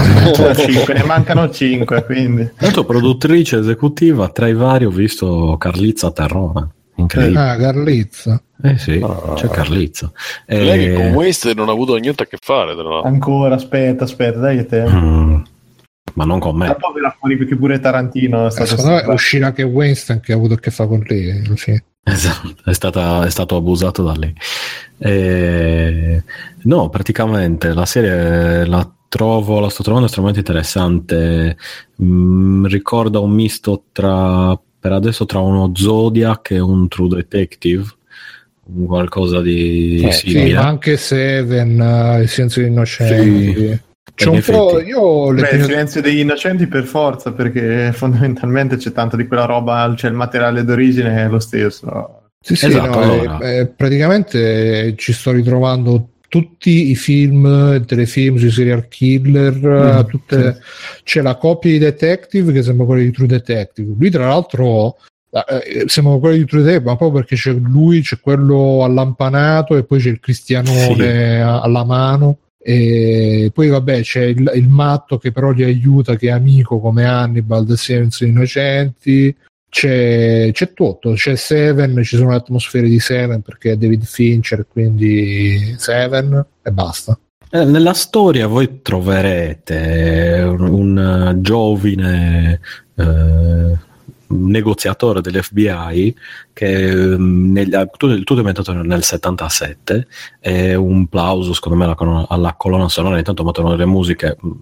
Cinque, 0.54 0.94
ne 0.94 1.04
mancano 1.04 1.50
cinque, 1.50 2.04
quindi. 2.04 2.50
Tanto 2.54 2.84
produttrice 2.84 3.58
esecutiva, 3.58 4.28
tra 4.28 4.46
i 4.46 4.54
vari 4.54 4.84
ho 4.84 4.90
visto 4.90 5.56
Carlizza 5.58 6.12
Terrona. 6.12 6.70
Incredibile. 6.96 7.40
Ah, 7.40 7.56
Carlizza. 7.56 8.42
Eh 8.62 8.78
sì, 8.78 9.00
Ah. 9.02 9.32
c'è 9.34 9.48
Carlizza. 9.48 10.10
Eh, 10.46 10.62
Lei 10.64 10.78
che 10.86 10.94
con 10.94 11.06
Waste 11.12 11.52
non 11.54 11.68
ha 11.68 11.72
avuto 11.72 11.96
niente 11.96 12.22
a 12.22 12.26
che 12.26 12.38
fare, 12.40 12.74
tra 12.74 12.82
l'altro. 12.84 13.08
Ancora, 13.10 13.54
aspetta, 13.56 14.04
aspetta, 14.04 14.38
dai 14.38 14.56
che 14.58 14.66
te. 14.66 14.84
mm, 14.88 15.36
ma 16.14 16.24
non 16.24 16.38
con 16.38 16.56
me. 16.56 16.68
Un 16.68 16.76
po' 16.78 16.92
verrà 16.92 17.14
fuori 17.18 17.36
perché 17.36 17.56
pure 17.56 17.80
Tarantino 17.80 18.44
è 18.44 18.46
Eh, 18.46 18.50
stato 18.50 18.76
secondo 18.76 18.90
me 18.94 19.12
uscirà 19.12 19.46
anche 19.48 19.62
Winston 19.64 20.20
che 20.20 20.32
ha 20.32 20.36
avuto 20.36 20.54
a 20.54 20.58
che 20.58 20.70
fare 20.70 20.88
con 20.88 21.02
lei. 21.06 21.30
alla 21.44 21.56
fine. 21.56 21.84
Esatto, 22.06 22.54
è, 22.70 22.72
stata- 22.74 23.24
è 23.26 23.30
stato 23.30 23.56
abusato 23.56 24.02
da 24.02 24.14
lei. 24.14 24.32
Eh, 24.98 26.22
no, 26.64 26.88
praticamente 26.90 27.72
la 27.72 27.86
serie 27.86 28.64
la 28.66 28.88
trovo, 29.08 29.60
la 29.60 29.68
sto 29.68 29.82
trovando 29.82 30.06
estremamente 30.06 30.40
interessante. 30.40 31.56
Mm, 32.02 32.66
ricorda 32.66 33.18
un 33.20 33.30
misto 33.30 33.84
tra, 33.92 34.58
per 34.84 34.92
adesso, 34.92 35.24
tra 35.24 35.38
uno 35.38 35.72
Zodiac 35.74 36.50
e 36.50 36.58
un 36.58 36.88
True 36.88 37.08
Detective, 37.08 37.84
qualcosa 38.86 39.40
di 39.40 40.02
Eh, 40.04 40.12
Sì, 40.12 40.28
simile. 40.28 40.56
ma 40.56 40.66
anche 40.66 40.98
Seven, 40.98 41.80
eh, 41.80 42.20
il 42.20 42.28
silenzio 42.28 42.60
degli 42.60 42.70
innocenti. 42.72 43.54
Sì. 43.66 43.80
C'è 44.14 44.28
un 44.28 44.42
po'. 44.44 44.80
Io 44.82 45.30
le 45.30 45.40
Beh, 45.40 45.46
il 45.46 45.48
prime- 45.54 45.64
silenzio 45.64 46.02
degli 46.02 46.18
innocenti 46.18 46.66
per 46.66 46.84
forza, 46.84 47.32
perché 47.32 47.92
fondamentalmente 47.96 48.76
c'è 48.76 48.92
tanto 48.92 49.16
di 49.16 49.26
quella 49.26 49.46
roba, 49.46 49.90
cioè 49.96 50.10
il 50.10 50.16
materiale 50.16 50.64
d'origine 50.64 51.16
è 51.24 51.28
lo 51.28 51.38
stesso. 51.38 52.20
Sì, 52.38 52.54
sì, 52.54 52.66
Esatto, 52.66 52.86
no, 52.90 52.98
allora. 53.00 53.38
eh, 53.38 53.66
praticamente 53.68 54.92
ci 54.98 55.14
sto 55.14 55.30
ritrovando 55.30 56.08
tutti 56.34 56.90
i 56.90 56.96
film, 56.96 57.46
i 57.80 57.84
telefilm 57.86 58.38
sui 58.38 58.50
serial 58.50 58.88
killer, 58.88 59.54
Mm, 59.54 59.98
eh, 59.98 60.04
tutte- 60.06 60.58
c'è 61.04 61.22
la 61.22 61.36
coppia 61.36 61.70
di 61.70 61.78
Detective 61.78 62.50
che 62.52 62.64
sembra 62.64 62.86
quella 62.86 63.02
di 63.02 63.12
True 63.12 63.28
Detective. 63.28 63.94
Lui, 63.96 64.10
tra 64.10 64.26
l'altro, 64.26 64.96
eh, 65.30 65.84
sembra 65.86 66.18
quella 66.18 66.34
di 66.36 66.44
True 66.44 66.62
Detective, 66.62 66.90
ma 66.90 66.96
proprio 66.96 67.20
perché 67.20 67.36
c'è 67.36 67.52
lui, 67.52 68.00
c'è 68.00 68.18
quello 68.18 68.82
allampanato 68.82 69.76
e 69.76 69.84
poi 69.84 70.00
c'è 70.00 70.08
il 70.10 70.18
cristianone 70.18 71.40
a- 71.40 71.60
alla 71.60 71.84
mano. 71.84 72.38
E 72.60 73.50
poi 73.54 73.68
vabbè 73.68 74.00
c'è 74.00 74.24
il, 74.24 74.50
il 74.56 74.68
matto 74.68 75.18
che 75.18 75.30
però 75.30 75.50
li 75.52 75.62
aiuta 75.62 76.16
che 76.16 76.28
è 76.28 76.30
amico 76.30 76.80
come 76.80 77.04
Hannibal 77.04 77.64
del 77.64 77.78
Silenzio 77.78 78.26
Innocenti 78.26 79.32
c'è, 79.74 80.50
c'è 80.52 80.72
tutto, 80.72 81.14
c'è 81.14 81.34
Seven, 81.34 82.00
ci 82.04 82.16
sono 82.16 82.30
le 82.30 82.36
atmosfere 82.36 82.88
di 82.88 83.00
Seven 83.00 83.42
perché 83.42 83.72
è 83.72 83.76
David 83.76 84.04
Fincher, 84.04 84.66
quindi 84.68 85.74
Seven 85.76 86.46
e 86.62 86.70
basta. 86.70 87.18
Eh, 87.50 87.64
Nella 87.64 87.92
storia 87.92 88.46
voi 88.46 88.82
troverete 88.82 90.44
un, 90.46 90.60
un 90.60 91.38
giovine 91.40 92.60
eh, 92.94 93.76
negoziatore 94.34 95.20
dell'FBI 95.20 96.14
che 96.52 96.92
um, 96.94 97.52
negli, 97.52 97.70
tutto, 97.96 98.14
tutto 98.18 98.34
è 98.34 98.38
inventato 98.38 98.72
nel 98.72 99.02
77 99.02 100.06
e 100.40 100.74
un 100.74 101.06
plauso 101.06 101.52
secondo 101.52 101.78
me 101.78 101.84
alla, 101.84 102.26
alla 102.28 102.54
colonna 102.54 102.88
sonora. 102.88 103.18
Intanto 103.18 103.44
mettono 103.44 103.70
delle 103.70 103.86
musiche 103.86 104.36
mm, 104.44 104.52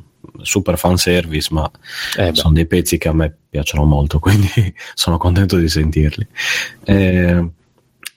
super 0.43 0.79
fan 0.79 0.97
service 0.97 1.49
ma 1.53 1.71
eh 2.17 2.31
sono 2.35 2.55
dei 2.55 2.67
pezzi 2.67 2.97
che 2.97 3.09
a 3.09 3.13
me 3.13 3.35
piacciono 3.49 3.85
molto 3.85 4.19
quindi 4.21 4.75
sono 4.95 5.19
contento 5.19 5.57
di 5.57 5.69
sentirli. 5.69 6.27
Eh, 6.85 7.51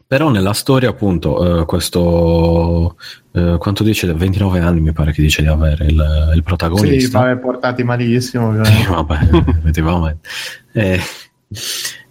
però 0.08 0.30
nella 0.30 0.54
storia 0.54 0.90
appunto 0.90 1.62
eh, 1.62 1.66
questo 1.66 2.96
eh, 3.36 3.58
quanto 3.58 3.84
dice? 3.84 4.12
29 4.14 4.60
anni 4.60 4.80
mi 4.80 4.94
pare 4.94 5.12
che 5.12 5.22
dice 5.22 5.42
di 5.42 5.50
avere 5.50 5.86
il, 5.86 6.32
il 6.36 6.44
protagonista. 6.44 7.20
Sì, 7.20 7.26
vabbè, 7.26 7.38
portati 7.38 7.84
malissimo 7.84 8.64
sì, 8.64 8.86
vabbè, 8.88 9.20
effettivamente. 9.58 10.30
Eh, 10.76 11.00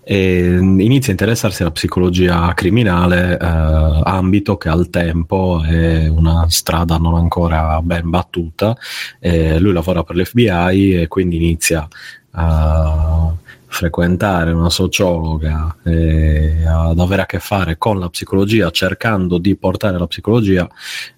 e 0.07 0.59
inizia 0.59 1.09
a 1.09 1.13
interessarsi 1.13 1.63
alla 1.63 1.71
psicologia 1.71 2.53
criminale, 2.55 3.39
eh, 3.39 4.01
ambito 4.05 4.59
che 4.59 4.69
al 4.69 4.91
tempo 4.91 5.63
è 5.65 6.07
una 6.09 6.47
strada 6.51 6.99
non 6.99 7.15
ancora 7.15 7.81
ben 7.81 8.11
battuta. 8.11 8.77
Eh, 9.19 9.59
lui 9.59 9.73
lavora 9.73 10.05
per 10.05 10.17
l'FBI 10.17 11.01
e 11.01 11.09
quindi 11.09 11.37
inizia 11.37 11.89
a 12.33 13.33
frequentare 13.67 14.53
una 14.53 14.71
sociologa 14.71 15.77
e 15.83 16.65
ad 16.65 16.99
avere 17.01 17.23
a 17.23 17.27
che 17.27 17.41
fare 17.41 17.77
con 17.77 17.99
la 17.99 18.09
psicologia, 18.09 18.71
cercando 18.71 19.39
di 19.39 19.57
portare 19.57 19.99
la 19.99 20.07
psicologia 20.07 20.69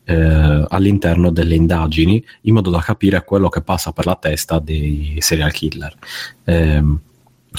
eh, 0.04 0.64
all'interno 0.68 1.30
delle 1.30 1.54
indagini 1.54 2.24
in 2.42 2.54
modo 2.54 2.70
da 2.70 2.80
capire 2.80 3.24
quello 3.24 3.48
che 3.50 3.60
passa 3.60 3.92
per 3.92 4.06
la 4.06 4.16
testa 4.18 4.58
dei 4.58 5.16
serial 5.18 5.52
killer. 5.52 5.94
Eh, 6.44 6.82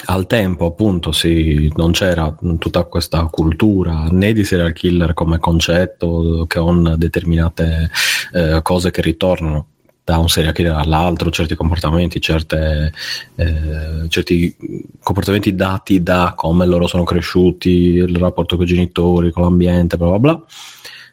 al 0.06 0.27
tempo 0.27 0.66
appunto 0.66 1.11
sì, 1.11 1.72
non 1.76 1.92
c'era 1.92 2.35
tutta 2.59 2.84
questa 2.84 3.26
cultura 3.26 4.08
né 4.11 4.34
di 4.34 4.43
serial 4.43 4.74
killer 4.74 5.14
come 5.14 5.40
concetto 5.40 6.45
con 6.48 6.95
determinate 6.98 7.90
eh, 8.34 8.59
cose 8.61 8.92
che 8.92 9.01
ritornano 9.01 9.67
da 10.08 10.19
un 10.19 10.30
serial 10.30 10.53
killer 10.53 10.72
all'altro, 10.72 11.30
certi 11.30 11.56
comportamenti, 11.56 12.22
certe, 12.22 12.93
eh, 13.35 14.08
certi 14.08 14.56
comportamenti 15.03 15.53
dati 15.53 16.01
da 16.01 16.34
come 16.34 16.66
loro 16.66 16.88
sono 16.88 17.03
cresciuti, 17.03 17.69
il 17.69 18.16
rapporto 18.16 18.56
con 18.56 18.64
i 18.64 18.69
genitori, 18.69 19.32
con 19.32 19.43
l'ambiente, 19.43 19.98
bla 19.98 20.08
bla 20.08 20.19
bla. 20.19 20.45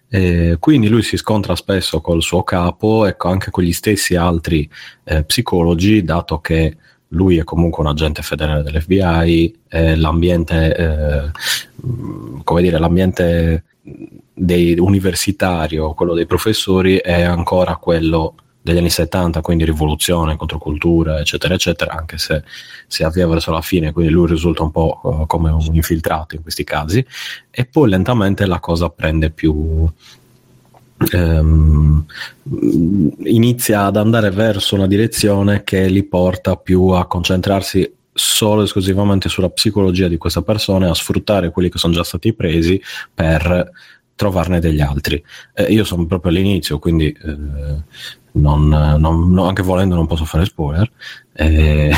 Eh, 0.08 0.58
quindi 0.60 0.86
lui 0.86 1.02
si 1.02 1.16
scontra 1.16 1.56
spesso 1.56 2.00
col 2.00 2.22
suo 2.22 2.44
capo 2.44 3.04
e 3.04 3.16
anche 3.18 3.50
con 3.50 3.64
gli 3.64 3.72
stessi 3.72 4.14
altri 4.14 4.70
eh, 5.02 5.24
psicologi, 5.24 6.04
dato 6.04 6.38
che 6.38 6.76
lui 7.08 7.38
è 7.38 7.44
comunque 7.44 7.82
un 7.82 7.90
agente 7.90 8.22
federale 8.22 8.62
dell'FBI, 8.62 9.60
eh, 9.68 9.96
l'ambiente, 9.96 10.76
eh, 10.76 11.30
come 12.42 12.62
dire, 12.62 12.78
l'ambiente 12.78 13.64
dei, 14.32 14.78
universitario, 14.78 15.94
quello 15.94 16.14
dei 16.14 16.26
professori, 16.26 16.96
è 16.96 17.22
ancora 17.22 17.76
quello 17.76 18.34
degli 18.64 18.78
anni 18.78 18.90
70, 18.90 19.42
quindi 19.42 19.66
rivoluzione, 19.66 20.36
controcultura, 20.36 21.20
eccetera, 21.20 21.52
eccetera, 21.52 21.92
anche 21.92 22.16
se 22.16 22.42
si 22.86 23.02
avvia 23.02 23.28
verso 23.28 23.50
la 23.50 23.60
fine, 23.60 23.92
quindi 23.92 24.10
lui 24.10 24.26
risulta 24.26 24.62
un 24.62 24.70
po' 24.70 25.00
uh, 25.02 25.26
come 25.26 25.50
un 25.50 25.74
infiltrato 25.74 26.34
in 26.34 26.40
questi 26.40 26.64
casi, 26.64 27.04
e 27.50 27.66
poi 27.66 27.90
lentamente 27.90 28.46
la 28.46 28.60
cosa 28.60 28.88
prende 28.88 29.28
più, 29.28 29.86
ehm, 31.12 32.04
inizia 33.24 33.84
ad 33.84 33.96
andare 33.96 34.30
verso 34.30 34.74
una 34.74 34.86
direzione 34.86 35.64
che 35.64 35.86
li 35.86 36.04
porta 36.04 36.56
più 36.56 36.88
a 36.88 37.06
concentrarsi 37.06 37.92
solo 38.12 38.60
e 38.60 38.64
esclusivamente 38.64 39.28
sulla 39.28 39.50
psicologia 39.50 40.08
di 40.08 40.16
questa 40.16 40.42
persona 40.42 40.86
e 40.86 40.90
a 40.90 40.94
sfruttare 40.94 41.50
quelli 41.50 41.68
che 41.68 41.78
sono 41.78 41.92
già 41.92 42.04
stati 42.04 42.32
presi 42.32 42.80
per 43.12 43.70
trovarne 44.14 44.60
degli 44.60 44.80
altri. 44.80 45.22
Eh, 45.52 45.64
io 45.64 45.84
sono 45.84 46.06
proprio 46.06 46.30
all'inizio, 46.30 46.78
quindi 46.78 47.10
eh, 47.10 47.36
non, 48.32 48.68
non, 48.68 49.38
anche 49.38 49.62
volendo 49.62 49.96
non 49.96 50.06
posso 50.06 50.24
fare 50.24 50.44
spoiler, 50.44 50.90
eh, 51.32 51.92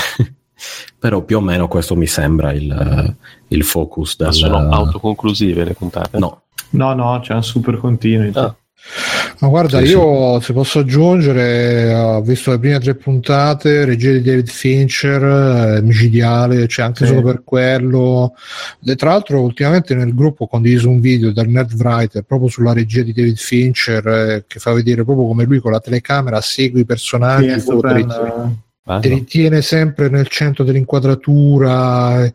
però 0.99 1.23
più 1.23 1.37
o 1.37 1.41
meno 1.41 1.69
questo 1.69 1.95
mi 1.95 2.07
sembra 2.07 2.53
il, 2.53 3.15
il 3.49 3.65
focus. 3.65 4.17
Del... 4.17 4.29
Ma 4.29 4.33
sono 4.33 4.57
autoconclusive 4.57 5.65
le 5.65 5.75
puntate? 5.75 6.19
No. 6.19 6.43
No, 6.71 6.95
no, 6.95 7.21
c'è 7.21 7.35
un 7.35 7.45
super 7.45 7.77
continuo. 7.77 8.31
Ah. 8.35 8.57
Ma 9.39 9.49
guarda, 9.49 9.79
sì, 9.85 9.91
io 9.91 10.39
sì. 10.39 10.47
se 10.47 10.53
posso 10.53 10.79
aggiungere, 10.79 11.93
ho 11.95 12.23
visto 12.23 12.51
le 12.51 12.59
prime 12.59 12.79
tre 12.81 12.95
puntate, 12.95 13.85
regia 13.85 14.13
di 14.13 14.23
David 14.23 14.49
Fincher, 14.49 15.77
eh, 15.77 15.83
micidiale, 15.83 16.61
c'è 16.61 16.67
cioè 16.67 16.85
anche 16.87 17.05
sì. 17.05 17.13
solo 17.13 17.23
per 17.23 17.43
quello. 17.45 18.35
E 18.85 18.97
tra 18.97 19.11
l'altro, 19.11 19.41
ultimamente 19.41 19.95
nel 19.95 20.15
gruppo 20.15 20.45
ho 20.45 20.49
condiviso 20.49 20.89
un 20.89 21.01
video 21.01 21.33
del 21.33 21.49
Nerdwriter 21.49 22.23
proprio 22.23 22.49
sulla 22.49 22.73
regia 22.73 23.03
di 23.03 23.13
David 23.13 23.37
Fincher 23.37 24.07
eh, 24.07 24.45
che 24.47 24.59
fa 24.59 24.73
vedere 24.73 25.05
proprio 25.05 25.27
come 25.27 25.45
lui 25.45 25.59
con 25.59 25.73
la 25.73 25.81
telecamera 25.81 26.41
segue 26.41 26.81
i 26.81 26.87
personaggi. 26.87 27.61
Sì, 27.61 28.65
Ah, 28.89 29.01
ti 29.01 29.09
ritiene 29.09 29.63
sempre 29.63 30.09
nel 30.09 30.29
centro 30.29 30.63
dell'inquadratura, 30.63 32.25
eh, 32.25 32.35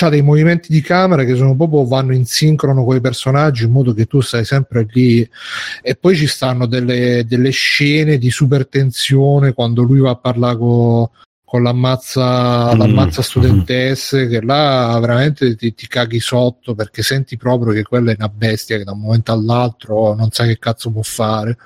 ha 0.00 0.08
dei 0.10 0.20
movimenti 0.20 0.70
di 0.70 0.82
camera 0.82 1.24
che 1.24 1.34
sono 1.34 1.56
proprio 1.56 1.86
vanno 1.86 2.12
in 2.12 2.26
sincrono 2.26 2.84
con 2.84 2.96
i 2.96 3.00
personaggi 3.00 3.64
in 3.64 3.70
modo 3.70 3.94
che 3.94 4.04
tu 4.04 4.20
stai 4.20 4.44
sempre 4.44 4.86
lì 4.90 5.26
e 5.80 5.96
poi 5.96 6.14
ci 6.14 6.26
stanno 6.26 6.66
delle, 6.66 7.24
delle 7.26 7.48
scene 7.52 8.18
di 8.18 8.28
super 8.28 8.68
tensione 8.68 9.54
quando 9.54 9.80
lui 9.80 10.00
va 10.00 10.10
a 10.10 10.16
parlare 10.16 10.58
con, 10.58 11.08
con 11.42 11.62
l'ammazza, 11.62 12.74
mm. 12.74 12.78
l'ammazza 12.78 13.22
studentesse 13.22 14.28
che 14.28 14.42
là 14.42 14.98
veramente 15.00 15.56
ti, 15.56 15.72
ti, 15.72 15.86
caghi 15.86 16.20
sotto 16.20 16.74
perché 16.74 17.02
senti 17.02 17.38
proprio 17.38 17.72
che 17.72 17.82
quella 17.82 18.12
è 18.12 18.16
una 18.18 18.28
bestia 18.28 18.76
che 18.76 18.84
da 18.84 18.92
un 18.92 19.00
momento 19.00 19.32
all'altro 19.32 20.14
non 20.14 20.30
sa 20.32 20.44
che 20.44 20.58
cazzo 20.58 20.90
può 20.90 21.00
fare. 21.00 21.56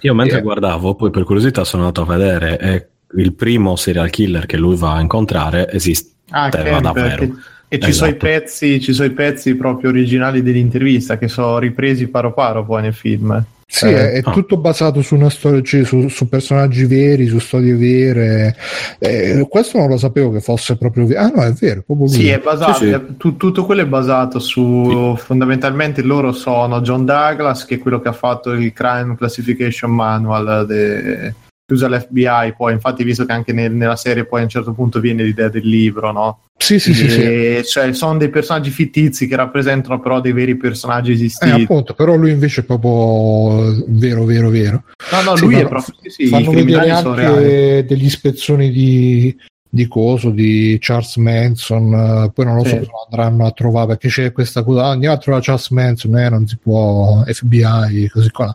Io 0.00 0.14
mentre 0.14 0.38
e... 0.38 0.42
guardavo, 0.42 0.96
poi 0.96 1.10
per 1.10 1.22
curiosità 1.22 1.62
sono 1.62 1.84
andato 1.84 2.02
a 2.02 2.16
vedere 2.16 2.58
e 2.58 2.88
il 3.16 3.32
primo 3.34 3.76
serial 3.76 4.10
killer 4.10 4.46
che 4.46 4.56
lui 4.56 4.76
va 4.76 4.94
a 4.94 5.00
incontrare 5.00 5.70
esiste 5.70 6.10
ah, 6.30 6.48
davvero. 6.48 7.18
Che, 7.18 7.32
e 7.72 7.76
esatto. 7.76 7.86
ci, 7.86 7.92
sono 7.92 8.10
i 8.10 8.14
esatto. 8.14 8.26
pezzi, 8.26 8.80
ci 8.80 8.92
sono 8.92 9.08
i 9.08 9.12
pezzi 9.12 9.54
proprio 9.54 9.90
originali 9.90 10.42
dell'intervista 10.42 11.18
che 11.18 11.28
sono 11.28 11.58
ripresi 11.58 12.08
paro 12.08 12.32
paro 12.32 12.64
poi 12.64 12.82
nel 12.82 12.94
film. 12.94 13.44
Sì, 13.72 13.86
eh, 13.86 14.10
è, 14.10 14.12
è 14.14 14.22
tutto 14.22 14.56
basato 14.56 15.00
su 15.00 15.14
una 15.14 15.30
storia, 15.30 15.62
cioè 15.62 15.84
su, 15.84 16.08
su, 16.08 16.28
personaggi 16.28 16.86
veri, 16.86 17.28
su 17.28 17.38
storie 17.38 17.76
vere. 17.76 18.56
Eh, 18.98 19.46
questo 19.48 19.78
non 19.78 19.88
lo 19.88 19.96
sapevo 19.96 20.32
che 20.32 20.40
fosse 20.40 20.76
proprio 20.76 21.06
vero. 21.06 21.20
Ah, 21.20 21.32
no, 21.32 21.42
è 21.44 21.52
vero. 21.52 21.84
È 21.86 22.08
sì, 22.08 22.28
è 22.28 22.40
basato. 22.40 22.72
Sì, 22.72 22.86
sì. 22.86 22.90
È, 22.90 23.00
tu, 23.16 23.36
tutto 23.36 23.64
quello 23.64 23.82
è 23.82 23.86
basato 23.86 24.40
su 24.40 25.14
sì. 25.16 25.22
fondamentalmente 25.24 26.02
loro 26.02 26.32
sono 26.32 26.80
John 26.80 27.04
Douglas, 27.04 27.64
che 27.64 27.76
è 27.76 27.78
quello 27.78 28.00
che 28.00 28.08
ha 28.08 28.12
fatto 28.12 28.50
il 28.50 28.72
Crime 28.72 29.14
Classification 29.16 29.92
Manual 29.92 30.66
de, 30.66 31.34
usa 31.72 31.88
l'FBI 31.88 32.54
poi 32.56 32.72
infatti 32.72 33.04
visto 33.04 33.24
che 33.24 33.32
anche 33.32 33.52
nel, 33.52 33.72
nella 33.72 33.96
serie 33.96 34.24
poi 34.24 34.40
a 34.40 34.44
un 34.44 34.48
certo 34.48 34.72
punto 34.72 35.00
viene 35.00 35.22
l'idea 35.22 35.48
del 35.48 35.66
libro 35.66 36.12
no? 36.12 36.40
Sì, 36.56 36.78
sì, 36.78 36.92
sì, 36.92 37.08
sì, 37.08 37.62
Cioè, 37.64 37.92
sono 37.94 38.18
dei 38.18 38.28
personaggi 38.28 38.70
fittizi 38.70 39.26
che 39.26 39.34
rappresentano 39.34 39.98
però 39.98 40.20
dei 40.20 40.32
veri 40.32 40.56
personaggi 40.56 41.12
esistiti. 41.12 41.58
Eh, 41.58 41.62
appunto, 41.62 41.94
però 41.94 42.14
lui 42.16 42.32
invece 42.32 42.60
è 42.60 42.64
proprio 42.64 43.82
vero, 43.88 44.24
vero, 44.24 44.50
vero. 44.50 44.84
No, 45.10 45.22
no, 45.22 45.36
sì, 45.36 45.44
lui 45.46 45.54
è 45.54 45.66
proprio... 45.66 45.94
Sì, 46.02 46.10
sì, 46.10 46.26
fanno 46.26 46.50
vedere 46.50 46.90
anche 46.90 47.84
degli 47.88 48.04
ispezioni 48.04 48.70
di, 48.70 49.34
di 49.72 49.86
coso 49.86 50.30
di 50.30 50.76
Charles 50.80 51.16
Manson 51.16 51.92
uh, 51.92 52.32
poi 52.32 52.44
non 52.44 52.56
lo 52.56 52.64
so 52.64 52.70
se 52.70 52.80
lo 52.80 53.06
andranno 53.08 53.46
a 53.46 53.52
trovare 53.52 53.86
perché 53.86 54.08
c'è 54.08 54.32
questa 54.32 54.64
cosa 54.64 54.86
andiamo 54.86 55.14
a 55.14 55.18
trovare 55.18 55.44
Charles 55.44 55.70
Manson 55.70 56.18
eh, 56.18 56.28
non 56.28 56.46
si 56.46 56.58
può 56.58 57.22
FBI 57.24 58.08
così 58.08 58.30
qua 58.30 58.54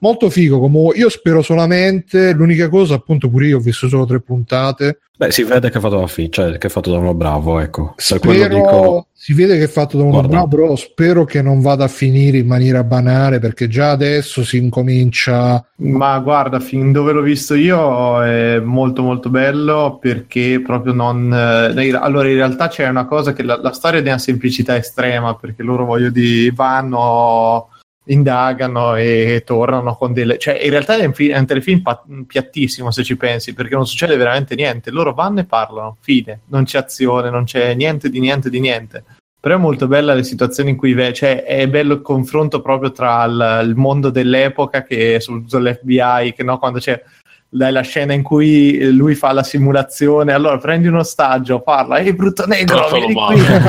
molto 0.00 0.28
figo 0.30 0.58
come 0.58 0.96
io 0.96 1.08
spero 1.08 1.42
solamente 1.42 2.32
l'unica 2.32 2.68
cosa 2.68 2.94
appunto 2.94 3.28
pure 3.28 3.46
io 3.46 3.58
ho 3.58 3.60
visto 3.60 3.88
solo 3.88 4.06
tre 4.06 4.20
puntate. 4.20 5.00
Beh, 5.16 5.32
si 5.32 5.42
vede 5.42 5.70
che 5.70 5.78
è 5.78 5.80
fatto 5.80 5.98
da 5.98 6.06
Fi, 6.06 6.30
cioè 6.30 6.58
che 6.58 6.68
è 6.68 6.70
fatto 6.70 6.90
da 6.90 6.98
uno 6.98 7.14
bravo, 7.14 7.58
ecco. 7.58 7.94
Spero, 7.96 8.54
dico... 8.54 9.06
Si 9.20 9.34
vede 9.34 9.58
che 9.58 9.64
è 9.64 9.68
fatto 9.68 9.96
da 9.96 10.04
uno 10.04 10.12
Guarda. 10.12 10.28
bravo, 10.28 10.46
però 10.46 10.76
spero 10.76 11.24
che 11.24 11.42
non 11.42 11.60
vada 11.60 11.82
a 11.82 11.88
finire 11.88 12.38
in 12.38 12.46
maniera 12.46 12.84
banale, 12.84 13.40
perché 13.40 13.66
già 13.66 13.90
adesso 13.90 14.44
si 14.44 14.58
incomincia... 14.58 15.62
Ma 15.78 16.16
guarda, 16.20 16.60
fin 16.60 16.92
dove 16.92 17.10
l'ho 17.10 17.20
visto 17.20 17.56
io 17.56 18.22
è 18.22 18.60
molto 18.60 19.02
molto 19.02 19.28
bello, 19.28 19.98
perché 20.00 20.62
proprio 20.64 20.92
non... 20.92 21.32
Eh, 21.32 21.90
allora, 21.96 22.28
in 22.28 22.36
realtà 22.36 22.68
c'è 22.68 22.86
una 22.86 23.06
cosa 23.06 23.32
che 23.32 23.42
la, 23.42 23.60
la 23.60 23.72
storia 23.72 23.98
è 23.98 24.02
di 24.02 24.08
una 24.08 24.18
semplicità 24.18 24.76
estrema, 24.76 25.34
perché 25.34 25.64
loro, 25.64 25.84
voglio 25.84 26.10
dire, 26.10 26.52
vanno 26.52 27.70
indagano 28.08 28.96
e 28.96 29.42
tornano 29.44 29.96
con 29.96 30.12
delle... 30.12 30.38
Cioè, 30.38 30.62
in 30.62 30.70
realtà 30.70 30.96
è 30.96 31.04
un, 31.04 31.12
fi- 31.12 31.28
è 31.28 31.38
un 31.38 31.46
telefilm 31.46 31.80
pa- 31.80 32.02
piattissimo 32.26 32.90
se 32.90 33.02
ci 33.02 33.16
pensi, 33.16 33.54
perché 33.54 33.74
non 33.74 33.86
succede 33.86 34.16
veramente 34.16 34.54
niente. 34.54 34.90
Loro 34.90 35.14
vanno 35.14 35.40
e 35.40 35.44
parlano, 35.44 35.96
fine. 36.00 36.40
Non 36.46 36.64
c'è 36.64 36.78
azione, 36.78 37.30
non 37.30 37.44
c'è 37.44 37.74
niente 37.74 38.10
di 38.10 38.20
niente 38.20 38.50
di 38.50 38.60
niente. 38.60 39.04
Però 39.40 39.54
è 39.54 39.58
molto 39.58 39.86
bella 39.86 40.14
le 40.14 40.24
situazioni 40.24 40.70
in 40.70 40.76
cui... 40.76 40.92
Ve- 40.94 41.12
cioè, 41.12 41.44
è 41.44 41.68
bello 41.68 41.94
il 41.94 42.02
confronto 42.02 42.60
proprio 42.60 42.92
tra 42.92 43.24
il, 43.24 43.66
il 43.68 43.74
mondo 43.76 44.10
dell'epoca 44.10 44.82
che 44.82 45.20
sull'FBI, 45.20 46.32
che 46.34 46.42
no, 46.42 46.58
quando 46.58 46.78
c'è 46.78 47.02
la 47.52 47.80
scena 47.80 48.12
in 48.12 48.22
cui 48.22 48.92
lui 48.92 49.14
fa 49.14 49.32
la 49.32 49.42
simulazione, 49.42 50.32
allora 50.32 50.58
prendi 50.58 50.86
un 50.88 50.96
ostaggio, 50.96 51.60
parla, 51.60 51.98
ehi 51.98 52.12
brutto 52.12 52.44
negro. 52.46 52.86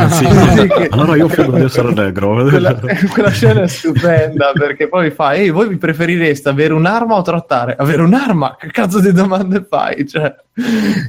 Sì. 0.10 0.26
Sì, 0.26 0.68
che- 0.68 0.88
Allora 0.92 1.16
io 1.16 1.28
fingo 1.30 1.52
di 1.56 1.64
essere 1.64 1.94
negro. 1.94 2.34
quella, 2.48 2.80
quella 3.12 3.30
scena 3.30 3.62
è 3.62 3.68
stupenda 3.68 4.52
perché 4.54 4.88
poi 4.88 5.12
fa 5.12 5.34
ehi 5.34 5.50
voi 5.50 5.68
vi 5.70 5.78
preferireste 5.78 6.50
avere 6.50 6.74
un'arma 6.74 7.16
o 7.16 7.22
trattare 7.22 7.76
avere 7.78 8.02
un'arma 8.02 8.56
che 8.60 8.68
cazzo 8.72 9.00
di 9.00 9.12
domande 9.12 9.66
fai 9.68 10.08
cioè, 10.08 10.34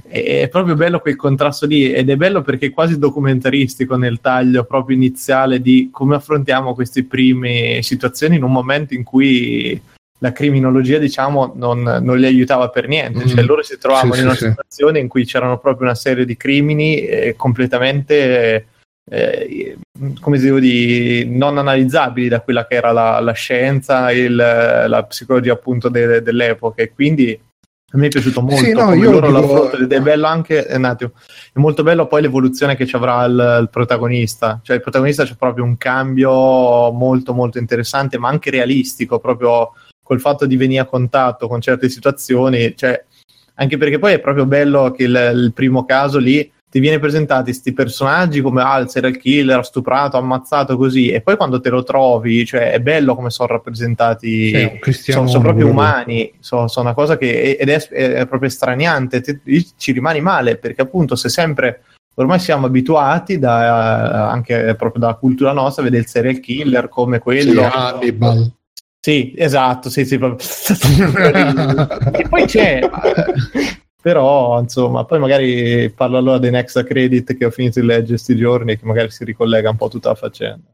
è 0.08 0.48
proprio 0.50 0.74
bello 0.74 1.00
quel 1.00 1.16
contrasto 1.16 1.66
lì 1.66 1.92
ed 1.92 2.08
è 2.10 2.16
bello 2.16 2.42
perché 2.42 2.66
è 2.66 2.70
quasi 2.70 2.98
documentaristico 2.98 3.96
nel 3.96 4.20
taglio 4.20 4.64
proprio 4.64 4.96
iniziale 4.96 5.60
di 5.60 5.88
come 5.90 6.16
affrontiamo 6.16 6.74
queste 6.74 7.04
prime 7.04 7.78
situazioni 7.82 8.36
in 8.36 8.42
un 8.44 8.52
momento 8.52 8.94
in 8.94 9.02
cui 9.02 9.80
la 10.22 10.32
criminologia 10.32 10.98
diciamo 10.98 11.52
non, 11.56 11.80
non 11.82 12.18
li 12.18 12.26
aiutava 12.26 12.68
per 12.68 12.86
niente. 12.88 13.26
Cioè 13.26 13.42
Mm. 13.42 13.46
loro 13.46 13.62
si 13.62 13.78
trovavano 13.78 14.12
Sì, 14.14 14.20
in 14.20 14.24
una 14.26 14.34
sì, 14.34 14.40
sì. 14.44 14.48
situazione 14.50 14.98
in 14.98 15.08
cui 15.08 15.24
c'erano 15.24 15.58
proprio 15.58 15.86
una 15.86 15.94
serie 15.96 16.24
di 16.24 16.36
crimini 16.36 16.98
eh, 17.00 17.34
completamente 17.36 18.66
eh, 19.10 19.76
come 20.20 20.38
si 20.38 20.44
devo 20.44 20.60
dire, 20.60 21.24
non 21.24 21.58
analizzabili 21.58 22.28
da 22.28 22.40
quella 22.42 22.66
che 22.66 22.74
era 22.76 22.92
la, 22.92 23.18
la 23.18 23.32
scienza 23.32 24.10
e 24.10 24.18
il- 24.20 24.36
la 24.36 25.04
psicologia 25.08 25.52
appunto 25.54 25.88
de- 25.88 26.22
dell'epoca. 26.22 26.82
E 26.82 26.92
quindi 26.92 27.32
a 27.92 27.98
me 27.98 28.06
è 28.06 28.08
piaciuto 28.08 28.40
molto. 28.40 28.62
Sì, 28.62 28.72
no, 28.72 28.84
come 28.84 28.96
io 28.98 29.10
loro 29.10 29.26
dico- 29.40 29.72
ed 29.72 29.90
è 29.92 30.00
bello 30.00 30.26
anche 30.26 30.64
eh, 30.64 30.76
un 30.76 30.84
attimo, 30.84 31.10
è 31.52 31.58
molto 31.58 31.82
bello 31.82 32.06
poi 32.06 32.22
l'evoluzione 32.22 32.76
che 32.76 32.86
ci 32.86 32.94
avrà 32.94 33.24
il, 33.24 33.58
il 33.62 33.68
protagonista. 33.68 34.60
Cioè 34.62 34.76
il 34.76 34.82
protagonista 34.82 35.24
c'è 35.24 35.34
proprio 35.34 35.64
un 35.64 35.76
cambio 35.76 36.92
molto 36.92 37.32
molto 37.34 37.58
interessante 37.58 38.16
ma 38.16 38.28
anche 38.28 38.50
realistico 38.50 39.18
proprio 39.18 39.72
col 40.10 40.18
fatto 40.20 40.44
di 40.44 40.56
venire 40.56 40.80
a 40.80 40.86
contatto 40.86 41.46
con 41.46 41.60
certe 41.60 41.88
situazioni 41.88 42.74
cioè 42.76 43.04
anche 43.54 43.76
perché 43.76 44.00
poi 44.00 44.14
è 44.14 44.18
proprio 44.18 44.44
bello 44.44 44.90
che 44.90 45.04
il, 45.04 45.30
il 45.34 45.52
primo 45.54 45.84
caso 45.84 46.18
lì 46.18 46.50
ti 46.68 46.80
viene 46.80 46.98
presentati 46.98 47.50
questi 47.50 47.72
personaggi 47.72 48.40
come 48.40 48.62
ah, 48.62 48.78
il 48.78 48.88
serial 48.88 49.16
killer, 49.16 49.64
stuprato, 49.64 50.16
ammazzato 50.16 50.76
così, 50.76 51.10
e 51.10 51.20
poi 51.20 51.36
quando 51.36 51.60
te 51.60 51.68
lo 51.68 51.82
trovi, 51.82 52.46
cioè 52.46 52.70
è 52.70 52.78
bello 52.78 53.16
come 53.16 53.30
sono 53.30 53.48
rappresentati, 53.48 54.50
Sì, 54.50 54.62
un 54.62 54.78
cristiano 54.78 55.26
sono, 55.26 55.30
sono 55.30 55.42
proprio 55.42 55.66
umani, 55.66 56.32
sono, 56.38 56.68
sono 56.68 56.86
una 56.86 56.94
cosa 56.94 57.16
che 57.16 57.56
ed 57.58 57.68
è, 57.68 57.88
è 57.88 58.26
proprio 58.28 58.48
estraniante, 58.48 59.20
Te- 59.20 59.40
ci 59.76 59.90
rimani 59.90 60.20
male 60.20 60.58
perché 60.58 60.82
appunto 60.82 61.16
se 61.16 61.28
sempre 61.28 61.82
ormai 62.14 62.38
siamo 62.38 62.66
abituati 62.66 63.40
da, 63.40 64.30
anche 64.30 64.76
proprio 64.76 65.00
dalla 65.00 65.14
cultura 65.14 65.52
nostra 65.52 65.82
a 65.82 65.86
vedere 65.86 66.04
il 66.04 66.08
serial 66.08 66.38
killer 66.38 66.88
come 66.88 67.16
Sì, 67.16 67.22
quello 67.22 67.68
Hannibal. 67.68 68.52
Sì, 69.00 69.32
esatto, 69.36 69.88
sì, 69.88 70.04
sì, 70.04 70.14
e 70.14 70.28
poi 72.28 72.44
c'è, 72.46 72.80
però 74.00 74.60
insomma, 74.60 75.04
poi 75.04 75.18
magari 75.18 75.90
parlo 75.90 76.18
allora 76.18 76.38
dei 76.38 76.50
Next 76.50 76.82
Credit 76.84 77.36
che 77.36 77.44
ho 77.44 77.50
finito 77.50 77.80
di 77.80 77.86
leggere 77.86 78.08
questi 78.08 78.36
giorni, 78.36 78.78
che 78.78 78.84
magari 78.86 79.10
si 79.10 79.24
ricollega 79.24 79.70
un 79.70 79.76
po' 79.76 79.88
tutta 79.88 80.10
la 80.10 80.14
faccenda. 80.14 80.70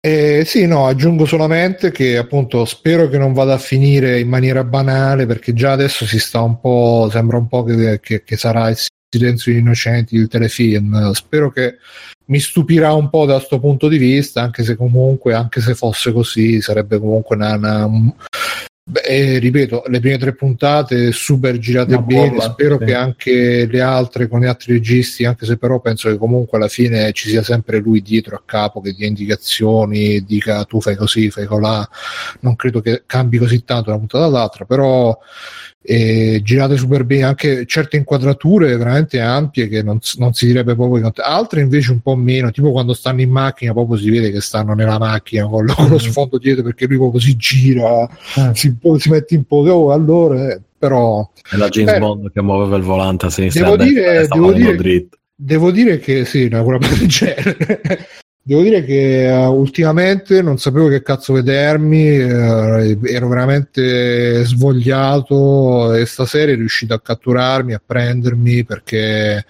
Eh, 0.00 0.44
sì, 0.46 0.66
no, 0.66 0.86
aggiungo 0.86 1.26
solamente 1.26 1.90
che 1.90 2.16
appunto 2.16 2.64
spero 2.64 3.08
che 3.08 3.18
non 3.18 3.32
vada 3.32 3.54
a 3.54 3.58
finire 3.58 4.20
in 4.20 4.28
maniera 4.28 4.62
banale 4.62 5.26
perché 5.26 5.52
già 5.52 5.72
adesso 5.72 6.06
si 6.06 6.20
sta 6.20 6.40
un 6.40 6.60
po', 6.60 7.08
sembra 7.10 7.36
un 7.36 7.48
po' 7.48 7.64
che, 7.64 7.98
che- 8.00 8.22
che 8.22 8.36
sarà 8.36 8.68
il 8.70 8.78
silenzio 9.10 9.50
degli 9.52 9.60
innocenti 9.60 10.14
il 10.14 10.28
telefilm. 10.28 11.10
Spero 11.10 11.50
che 11.50 11.78
mi 12.28 12.38
stupirà 12.40 12.92
un 12.92 13.08
po' 13.10 13.26
da 13.26 13.34
questo 13.36 13.58
punto 13.58 13.88
di 13.88 13.98
vista, 13.98 14.42
anche 14.42 14.62
se 14.62 14.76
comunque, 14.76 15.34
anche 15.34 15.60
se 15.60 15.74
fosse 15.74 16.12
così, 16.12 16.60
sarebbe 16.60 16.98
comunque 16.98 17.36
una... 17.36 17.54
una- 17.56 17.84
un- 17.86 18.12
Beh, 18.90 19.00
eh, 19.00 19.38
ripeto, 19.38 19.82
le 19.88 20.00
prime 20.00 20.16
tre 20.16 20.34
puntate 20.34 21.12
super 21.12 21.58
girate 21.58 21.92
Una 21.94 22.00
bene, 22.06 22.28
bomba, 22.28 22.44
spero 22.44 22.78
sì. 22.78 22.86
che 22.86 22.94
anche 22.94 23.66
le 23.66 23.80
altre 23.82 24.28
con 24.28 24.40
gli 24.40 24.46
altri 24.46 24.72
registi, 24.72 25.26
anche 25.26 25.44
se 25.44 25.58
però 25.58 25.78
penso 25.78 26.08
che 26.08 26.16
comunque 26.16 26.56
alla 26.56 26.68
fine 26.68 27.12
ci 27.12 27.28
sia 27.28 27.42
sempre 27.42 27.80
lui 27.80 28.00
dietro 28.00 28.34
a 28.36 28.42
capo 28.46 28.80
che 28.80 28.94
dia 28.94 29.06
indicazioni, 29.06 30.24
dica 30.24 30.64
tu 30.64 30.80
fai 30.80 30.96
così, 30.96 31.28
fai 31.30 31.44
colà, 31.44 31.86
non 32.40 32.56
credo 32.56 32.80
che 32.80 33.02
cambi 33.04 33.36
così 33.36 33.62
tanto 33.62 33.90
da 33.90 33.96
una 33.96 33.98
puntata 34.06 34.24
all'altra, 34.24 34.64
però 34.64 35.18
eh, 35.80 36.40
girate 36.42 36.76
super 36.76 37.04
bene, 37.04 37.24
anche 37.24 37.64
certe 37.66 37.96
inquadrature 37.96 38.76
veramente 38.76 39.20
ampie 39.20 39.68
che 39.68 39.82
non, 39.82 39.98
non 40.16 40.32
si 40.34 40.46
direbbe 40.46 40.74
proprio, 40.74 41.10
altre 41.16 41.60
invece 41.60 41.92
un 41.92 42.00
po' 42.00 42.16
meno, 42.16 42.50
tipo 42.50 42.72
quando 42.72 42.92
stanno 42.92 43.20
in 43.20 43.30
macchina 43.30 43.72
proprio 43.72 43.96
si 43.96 44.10
vede 44.10 44.30
che 44.30 44.40
stanno 44.40 44.74
nella 44.74 44.98
macchina 44.98 45.46
con 45.46 45.64
lo, 45.64 45.74
con 45.74 45.88
lo 45.88 45.98
sfondo 45.98 46.38
dietro 46.38 46.62
perché 46.62 46.86
lui 46.86 46.96
proprio 46.96 47.20
si 47.20 47.36
gira, 47.36 48.08
si, 48.52 48.76
si 48.98 49.08
mette 49.10 49.34
in 49.34 49.44
pose, 49.44 49.70
oh, 49.70 49.92
allora, 49.92 50.50
eh, 50.52 50.60
però 50.78 51.28
È 51.50 51.56
la 51.56 51.68
James 51.68 51.92
Beh, 51.92 51.98
Bond 51.98 52.32
che 52.32 52.42
muoveva 52.42 52.76
il 52.76 52.82
volante 52.82 53.26
a 53.26 53.30
sinistra 53.30 53.70
Devo 53.70 53.82
e 53.82 53.86
dire- 53.86 54.20
e 54.20 54.26
devo 54.28 54.52
dire-. 54.52 55.08
Devo 55.40 55.70
dire 55.70 56.00
che 56.00 56.24
sì, 56.24 56.44
una 56.44 56.62
cosa 56.62 56.78
del 56.78 57.06
genere. 57.06 57.80
Devo 58.48 58.62
dire 58.62 58.82
che 58.82 59.26
eh, 59.26 59.44
ultimamente 59.44 60.40
non 60.40 60.56
sapevo 60.56 60.88
che 60.88 61.02
cazzo 61.02 61.34
vedermi, 61.34 62.06
eh, 62.16 62.98
ero 63.04 63.28
veramente 63.28 64.42
svogliato 64.46 65.92
e 65.92 66.06
stasera 66.06 66.52
è 66.52 66.54
riuscito 66.54 66.94
a 66.94 67.00
catturarmi, 67.02 67.74
a 67.74 67.82
prendermi 67.84 68.64
perché 68.64 69.44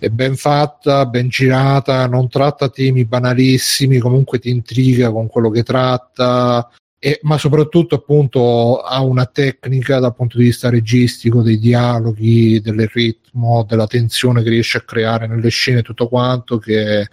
è 0.00 0.08
ben 0.08 0.34
fatta, 0.34 1.06
ben 1.06 1.28
girata, 1.28 2.08
non 2.08 2.28
tratta 2.28 2.68
temi 2.68 3.04
banalissimi, 3.04 4.00
comunque 4.00 4.40
ti 4.40 4.50
intriga 4.50 5.12
con 5.12 5.28
quello 5.28 5.48
che 5.48 5.62
tratta. 5.62 6.68
E- 7.04 7.18
ma 7.22 7.36
soprattutto 7.36 7.96
appunto 7.96 8.78
ha 8.78 9.00
una 9.02 9.26
tecnica 9.26 9.98
dal 9.98 10.14
punto 10.14 10.38
di 10.38 10.44
vista 10.44 10.70
registico 10.70 11.42
dei 11.42 11.58
dialoghi, 11.58 12.60
del 12.60 12.88
ritmo, 12.92 13.66
della 13.68 13.88
tensione 13.88 14.40
che 14.44 14.50
riesce 14.50 14.78
a 14.78 14.82
creare 14.82 15.26
nelle 15.26 15.48
scene, 15.48 15.82
tutto 15.82 16.06
quanto 16.06 16.58
che 16.58 17.08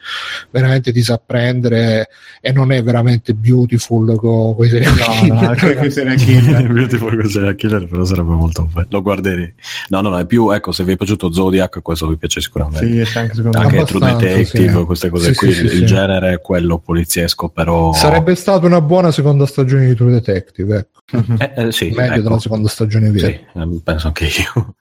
veramente 0.51 0.91
ti 0.91 1.01
sa 1.01 1.19
prendere 1.23 2.09
e 2.39 2.51
non 2.51 2.71
è 2.71 2.83
veramente 2.83 3.33
beautiful 3.33 4.15
con 4.17 4.53
quei 4.53 4.69
serial 4.69 4.93
No, 4.95 5.33
no, 5.35 5.53
killer. 5.55 6.15
killer. 6.17 6.67
Beautiful 6.71 7.15
così 7.15 7.31
serial 7.31 7.55
killer 7.55 7.87
però 7.87 8.03
sarebbe 8.05 8.29
molto 8.33 8.65
bello 8.71 8.87
lo 8.91 9.01
guarderei 9.01 9.51
no 9.89 10.01
no 10.01 10.09
no 10.09 10.19
è 10.19 10.25
più 10.27 10.51
ecco 10.51 10.71
se 10.71 10.83
vi 10.83 10.91
è 10.91 10.95
piaciuto 10.97 11.31
Zodiac 11.31 11.81
questo 11.81 12.07
vi 12.07 12.17
piace 12.17 12.41
sicuramente 12.41 13.05
Sì, 13.05 13.17
anche 13.17 13.33
secondo 13.33 13.57
anche 13.57 13.77
me. 13.77 13.83
True 13.85 13.99
Detective 14.15 14.77
sì. 14.77 14.83
queste 14.85 15.09
cose 15.09 15.33
Sì, 15.33 15.35
qui 15.35 15.51
sì, 15.53 15.63
il 15.65 15.85
genere 15.85 16.33
è 16.33 16.41
quello 16.41 16.77
poliziesco 16.77 17.49
però 17.49 17.91
Sarebbe 17.93 18.35
stata 18.35 18.65
una 18.67 18.81
buona 18.81 19.11
seconda 19.11 19.45
stagione 19.47 19.77
di 19.87 19.95
True 19.95 20.11
Detective, 20.11 20.77
ecco. 20.77 21.23
eh, 21.39 21.53
eh, 21.55 21.71
sì, 21.71 21.89
meglio 21.91 22.13
ecco. 22.13 22.21
della 22.21 22.39
seconda 22.39 22.67
stagione 22.67 23.09
vera. 23.09 23.27
Sì, 23.27 23.33
eh, 23.33 23.81
penso 23.83 24.07
anche 24.07 24.25
io 24.25 24.75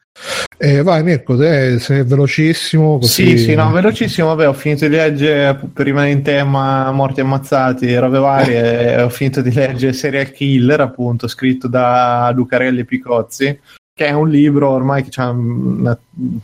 Eh, 0.61 0.83
vai 0.83 1.05
Mirko, 1.05 1.37
te 1.37 1.79
sei 1.79 2.03
velocissimo. 2.03 2.99
Così... 2.99 3.37
Sì, 3.37 3.39
sì, 3.39 3.55
no, 3.55 3.71
velocissimo, 3.71 4.29
vabbè, 4.29 4.49
ho 4.49 4.53
finito 4.53 4.89
di 4.89 4.97
leggere 4.97 5.55
per 5.73 5.87
rimanere 5.87 6.13
in 6.13 6.23
tema 6.23 6.91
morti 6.91 7.21
ammazzati, 7.21 7.97
robe 7.97 8.19
varie, 8.19 8.97
e 8.97 9.03
ho 9.03 9.09
finito 9.09 9.41
di 9.41 9.53
leggere 9.53 9.93
Serial 9.93 10.33
Killer, 10.33 10.81
appunto, 10.81 11.29
scritto 11.29 11.69
da 11.69 12.33
Lucarelli 12.35 12.85
Picozzi, 12.85 13.59
che 13.95 14.07
è 14.07 14.13
un 14.13 14.29
libro 14.29 14.71
ormai 14.71 15.05
che 15.05 15.21
ha 15.21 15.35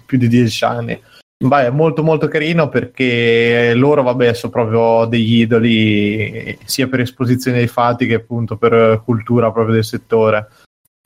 più 0.07 0.19
di 0.19 0.29
dieci 0.29 0.65
anni. 0.65 1.01
Vai, 1.47 1.67
è 1.67 1.71
molto 1.71 2.03
molto 2.03 2.27
carino 2.27 2.71
perché 2.71 3.75
loro, 3.75 4.03
vabbè, 4.03 4.33
sono 4.33 4.51
proprio 4.51 5.05
degli 5.05 5.41
idoli 5.41 6.57
sia 6.65 6.89
per 6.89 7.01
esposizione 7.01 7.59
dei 7.59 7.67
fatti 7.67 8.07
che 8.07 8.15
appunto 8.15 8.57
per 8.57 9.03
cultura 9.05 9.53
proprio 9.53 9.75
del 9.75 9.85
settore. 9.85 10.49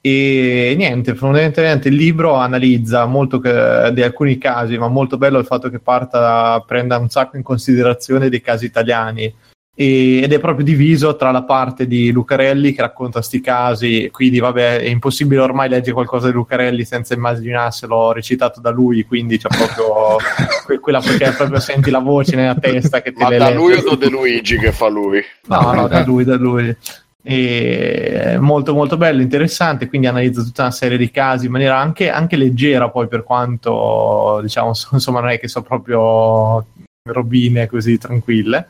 E 0.00 0.74
niente, 0.78 1.16
fondamentalmente 1.16 1.88
il 1.88 1.96
libro 1.96 2.34
analizza 2.34 3.04
molto 3.06 3.40
che- 3.40 3.90
di 3.92 4.00
alcuni 4.00 4.38
casi, 4.38 4.78
ma 4.78 4.86
molto 4.86 5.18
bello 5.18 5.40
il 5.40 5.44
fatto 5.44 5.68
che 5.70 5.80
parta, 5.80 6.62
prenda 6.64 6.98
un 6.98 7.08
sacco 7.08 7.36
in 7.36 7.42
considerazione 7.42 8.28
dei 8.28 8.40
casi 8.40 8.64
italiani. 8.64 9.34
E- 9.80 10.22
ed 10.24 10.32
è 10.32 10.40
proprio 10.40 10.64
diviso 10.64 11.14
tra 11.14 11.30
la 11.30 11.44
parte 11.44 11.86
di 11.86 12.10
Lucarelli 12.10 12.72
che 12.72 12.80
racconta 12.80 13.22
sti 13.22 13.40
casi, 13.40 14.08
quindi 14.10 14.40
vabbè, 14.40 14.80
è 14.80 14.88
impossibile 14.88 15.40
ormai 15.40 15.68
leggere 15.68 15.92
qualcosa 15.92 16.26
di 16.26 16.32
Lucarelli 16.32 16.84
senza 16.84 17.14
immaginarselo 17.14 18.10
recitato 18.10 18.60
da 18.60 18.70
lui, 18.70 19.04
quindi 19.04 19.38
c'è 19.38 19.46
proprio 19.46 20.16
que- 20.66 20.80
quella 20.80 20.98
perché 20.98 21.30
proprio 21.30 21.60
senti 21.60 21.90
la 21.90 22.00
voce 22.00 22.34
nella 22.34 22.56
testa 22.56 23.00
che 23.00 23.12
ti 23.12 23.22
Ma 23.22 23.36
da 23.36 23.50
lui 23.50 23.74
o 23.74 23.82
da 23.82 23.94
De 23.94 24.08
Luigi 24.08 24.58
che 24.58 24.72
fa 24.72 24.88
lui? 24.88 25.22
No, 25.46 25.72
no, 25.72 25.86
da 25.86 26.02
lui, 26.04 26.24
da 26.24 26.34
lui. 26.34 26.76
E 27.22 28.32
è 28.32 28.36
molto 28.36 28.74
molto 28.74 28.96
bello, 28.96 29.22
interessante, 29.22 29.86
quindi 29.86 30.08
analizza 30.08 30.42
tutta 30.42 30.62
una 30.62 30.72
serie 30.72 30.98
di 30.98 31.08
casi 31.12 31.46
in 31.46 31.52
maniera 31.52 31.78
anche, 31.78 32.10
anche 32.10 32.34
leggera 32.34 32.90
poi 32.90 33.06
per 33.06 33.22
quanto 33.22 34.40
diciamo 34.42 34.74
so- 34.74 34.88
insomma 34.98 35.20
non 35.20 35.30
è 35.30 35.38
che 35.38 35.46
sono 35.46 35.64
proprio 35.64 36.66
robine 37.04 37.68
così 37.68 37.96
tranquille 37.96 38.66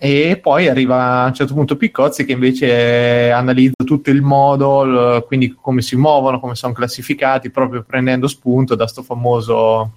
e 0.00 0.38
poi 0.40 0.68
arriva 0.68 1.22
a 1.22 1.26
un 1.26 1.34
certo 1.34 1.54
punto 1.54 1.76
Piccozzi 1.76 2.24
che 2.24 2.30
invece 2.30 3.32
analizza 3.32 3.82
tutto 3.84 4.10
il 4.10 4.22
modo 4.22 5.24
quindi 5.26 5.56
come 5.60 5.82
si 5.82 5.96
muovono, 5.96 6.38
come 6.38 6.54
sono 6.54 6.72
classificati 6.72 7.50
proprio 7.50 7.82
prendendo 7.82 8.28
spunto 8.28 8.76
da 8.76 8.86
sto 8.86 9.02
famoso 9.02 9.92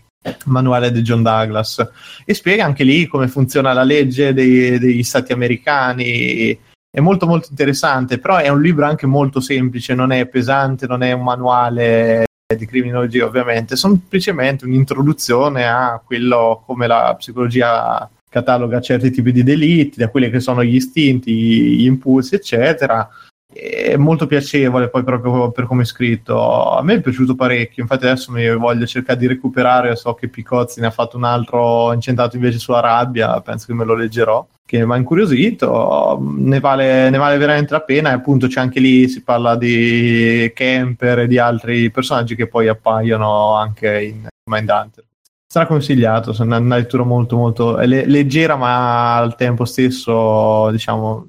manuale 0.45 0.91
di 0.91 1.01
John 1.01 1.23
Douglas. 1.23 1.87
E 2.25 2.33
spiega 2.33 2.65
anche 2.65 2.83
lì 2.83 3.07
come 3.07 3.27
funziona 3.27 3.73
la 3.73 3.83
legge 3.83 4.33
dei- 4.33 4.79
degli 4.79 5.03
stati 5.03 5.33
americani. 5.33 6.57
È 6.89 6.99
molto 6.99 7.25
molto 7.25 7.47
interessante, 7.51 8.19
però 8.19 8.37
è 8.37 8.49
un 8.49 8.61
libro 8.61 8.85
anche 8.85 9.05
molto 9.05 9.39
semplice, 9.39 9.93
non 9.93 10.11
è 10.11 10.25
pesante, 10.27 10.87
non 10.87 11.03
è 11.03 11.11
un 11.13 11.23
manuale 11.23 12.25
di 12.53 12.65
criminologia 12.65 13.25
ovviamente, 13.25 13.77
sono 13.77 13.93
semplicemente 13.93 14.65
un'introduzione 14.65 15.65
a 15.65 16.01
quello 16.03 16.63
come 16.65 16.85
la 16.85 17.15
psicologia 17.17 18.09
cataloga 18.31 18.79
certi 18.79 19.11
tipi 19.11 19.33
di 19.33 19.43
delitti, 19.43 19.99
da 19.99 20.09
quelli 20.09 20.29
che 20.29 20.39
sono 20.39 20.63
gli 20.63 20.75
istinti, 20.75 21.33
gli 21.33 21.85
impulsi, 21.85 22.35
eccetera. 22.35 23.07
È 23.53 23.97
molto 23.97 24.27
piacevole 24.27 24.87
poi 24.87 25.03
proprio 25.03 25.51
per 25.51 25.65
come 25.65 25.81
è 25.81 25.85
scritto. 25.85 26.71
A 26.71 26.81
me 26.81 26.95
è 26.95 27.01
piaciuto 27.01 27.35
parecchio, 27.35 27.83
infatti 27.83 28.05
adesso 28.05 28.31
mi 28.31 28.49
voglio 28.55 28.85
cercare 28.85 29.19
di 29.19 29.27
recuperare, 29.27 29.97
so 29.97 30.13
che 30.13 30.29
Picozzi 30.29 30.79
ne 30.79 30.87
ha 30.87 30.91
fatto 30.91 31.17
un 31.17 31.25
altro 31.25 31.91
incentrato 31.91 32.37
invece 32.37 32.59
sulla 32.59 32.79
rabbia, 32.79 33.41
penso 33.41 33.65
che 33.67 33.73
me 33.73 33.83
lo 33.83 33.95
leggerò, 33.95 34.47
che 34.65 34.85
mi 34.85 34.93
ha 34.93 34.95
incuriosito, 34.95 36.17
ne 36.37 36.61
vale, 36.61 37.09
ne 37.09 37.17
vale 37.17 37.37
veramente 37.37 37.73
la 37.73 37.81
pena 37.81 38.11
e 38.11 38.13
appunto 38.13 38.47
c'è 38.47 38.61
anche 38.61 38.79
lì, 38.79 39.09
si 39.09 39.21
parla 39.21 39.57
di 39.57 40.49
Kemper 40.55 41.19
e 41.19 41.27
di 41.27 41.37
altri 41.37 41.91
personaggi 41.91 42.35
che 42.35 42.47
poi 42.47 42.69
appaiono 42.69 43.55
anche 43.55 44.01
in 44.01 44.27
Mindhunter 44.49 45.03
straconsigliato, 45.51 46.31
è 46.31 46.41
una 46.43 46.77
lettura 46.77 47.03
molto 47.03 47.35
molto 47.35 47.75
le- 47.79 48.05
leggera 48.05 48.55
ma 48.55 49.17
al 49.17 49.35
tempo 49.35 49.65
stesso 49.65 50.71
diciamo 50.71 51.27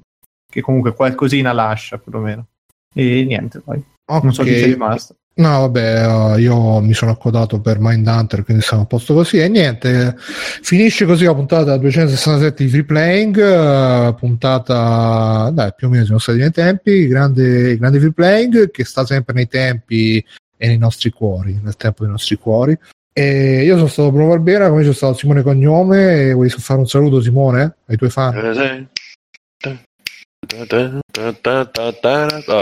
che 0.49 0.61
comunque 0.61 0.93
qualcosina 0.93 1.51
lascia 1.51 1.97
perlomeno 1.97 2.45
e 2.93 3.25
niente 3.25 3.59
poi 3.59 3.83
Ok. 4.05 4.23
non 4.23 4.33
so 4.33 4.43
chi 4.43 4.53
c'è 4.53 4.65
rimasto 4.67 5.15
No, 5.35 5.61
vabbè, 5.61 6.35
eh, 6.35 6.41
io 6.41 6.79
mi 6.79 6.93
sono 6.93 7.09
accodato 7.09 7.59
per 7.59 7.79
Mindhunter, 7.79 8.43
quindi 8.43 8.61
siamo 8.61 8.83
a 8.83 8.85
posto 8.85 9.15
così. 9.15 9.39
E 9.39 9.47
niente, 9.47 10.15
finisce 10.17 11.05
così 11.07 11.25
la 11.25 11.33
puntata 11.33 11.75
267 11.75 12.63
di 12.63 12.69
Free 12.69 12.83
Playing, 12.83 13.39
eh, 13.39 14.13
puntata, 14.13 15.49
dai, 15.51 15.73
più 15.75 15.87
o 15.87 15.89
meno 15.89 16.03
siamo 16.03 16.19
stati 16.19 16.37
nei 16.37 16.51
tempi, 16.51 17.07
grande, 17.07 17.75
grande 17.77 17.97
Free 17.97 18.11
Playing, 18.11 18.69
che 18.69 18.85
sta 18.85 19.07
sempre 19.07 19.33
nei 19.33 19.47
tempi 19.47 20.23
e 20.55 20.67
nei 20.67 20.77
nostri 20.77 21.09
cuori, 21.09 21.59
nel 21.63 21.77
tempo 21.77 22.03
dei 22.03 22.11
nostri 22.11 22.35
cuori. 22.35 22.77
E 23.13 23.63
io 23.63 23.75
sono 23.75 23.87
stato 23.87 24.11
Bruno 24.11 24.29
Barbera, 24.29 24.69
come 24.69 24.83
c'è 24.83 24.93
stato 24.93 25.13
Simone 25.13 25.43
Cognome, 25.43 26.29
e 26.29 26.33
vuoi 26.33 26.49
fare 26.49 26.79
un 26.79 26.87
saluto 26.87 27.21
Simone 27.21 27.75
ai 27.85 27.95
tuoi 27.95 28.09
fan? 28.09 28.33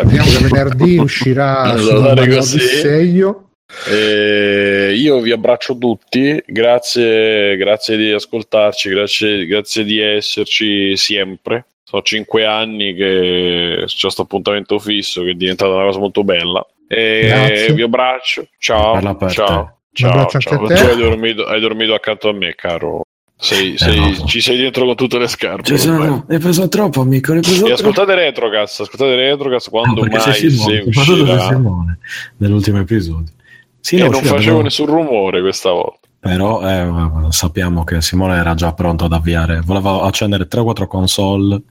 Vediamo 0.04 0.30
che 0.30 0.48
venerdì 0.50 0.98
uscirà 1.00 1.72
così. 1.74 2.58
Odisseio. 2.58 3.50
Eh, 3.90 4.94
io 4.98 5.22
vi 5.22 5.32
abbraccio 5.32 5.78
tutti, 5.78 6.44
grazie, 6.46 7.56
grazie 7.56 7.96
di 7.96 8.12
ascoltarci, 8.12 8.90
grazie, 8.90 9.46
grazie 9.46 9.84
di 9.86 10.00
esserci 10.00 10.98
sempre. 10.98 11.68
Sono 11.84 12.02
cinque 12.04 12.46
anni 12.46 12.94
che 12.94 13.84
c'è 13.86 14.00
questo 14.00 14.22
appuntamento 14.22 14.80
fisso 14.80 15.24
che 15.24 15.32
è 15.32 15.36
diventata 15.36 15.74
una 15.74 15.86
cosa 15.86 16.00
molto 16.00 16.24
bella. 16.24 16.66
E 16.88 17.22
Grazie. 17.26 17.74
vi 17.74 17.82
abbraccio, 17.84 18.48
ciao, 18.58 19.18
ciao. 19.30 19.81
Ciao, 19.94 20.28
ciao. 20.28 20.64
a 20.64 20.68
te. 20.68 20.76
Tu 20.76 20.82
hai 20.88 20.98
dormito, 20.98 21.46
hai 21.46 21.60
dormito 21.62 21.94
accanto 21.94 22.30
a 22.30 22.34
me, 22.34 22.54
caro. 22.56 23.02
Sei, 23.36 23.76
sei- 23.78 24.00
no. 24.20 24.26
Ci 24.28 24.40
sei 24.40 24.58
dentro 24.58 24.86
con 24.86 24.96
tutte 24.96 25.18
le 25.18 25.28
scarpe. 25.28 25.64
Ci 25.64 25.74
ormai. 25.88 26.06
sono, 26.06 26.26
hai 26.30 26.38
preso 26.40 26.68
troppo, 26.68 27.02
amico, 27.02 27.32
hai 27.34 27.40
preso 27.40 27.56
E 27.56 27.58
troppo. 27.70 27.74
ascoltate 27.74 28.14
Retrocast, 28.16 28.82
ascoltate 28.82 29.16
Retrocast 29.16 29.70
quando 29.72 30.04
No, 30.04 30.10
mai 30.12 30.20
sei 30.20 30.52
Simone, 30.52 30.84
uscirà. 30.86 31.40
Simone 31.48 31.98
nell'ultimo 32.38 32.80
episodio. 32.80 33.34
Sì, 33.80 33.96
E 33.96 34.04
no, 34.04 34.10
non 34.12 34.22
facevo 34.22 34.40
però- 34.58 34.62
nessun 34.62 34.86
rumore 34.86 35.42
questa 35.42 35.72
volta. 35.72 35.98
Però 36.20 36.62
eh, 36.62 37.32
sappiamo 37.32 37.84
che 37.84 38.00
Simone 38.04 38.36
era 38.38 38.54
già 38.54 38.74
pronto 38.74 39.06
ad 39.06 39.14
avviare, 39.14 39.62
voleva 39.66 40.04
accendere 40.04 40.48
3-4 40.48 40.86
console 40.86 41.62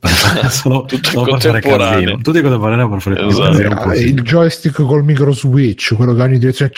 solo, 0.50 0.84
Tutto 0.84 1.08
solo 1.10 1.24
per 1.32 1.40
fare 1.40 1.60
contemporaneo. 1.60 1.92
casino. 2.00 2.16
Tutti 2.22 2.40
contemporanei 2.40 2.88
per 2.88 3.00
fare 3.00 3.26
Esatto. 3.26 3.90
Ah, 3.90 3.94
sì. 3.94 4.02
il 4.04 4.22
joystick 4.22 4.82
col 4.84 5.04
micro 5.04 5.32
switch, 5.32 5.94
quello 5.94 6.12
che 6.12 6.18
va 6.18 6.24
in 6.26 6.38
direzione. 6.38 6.72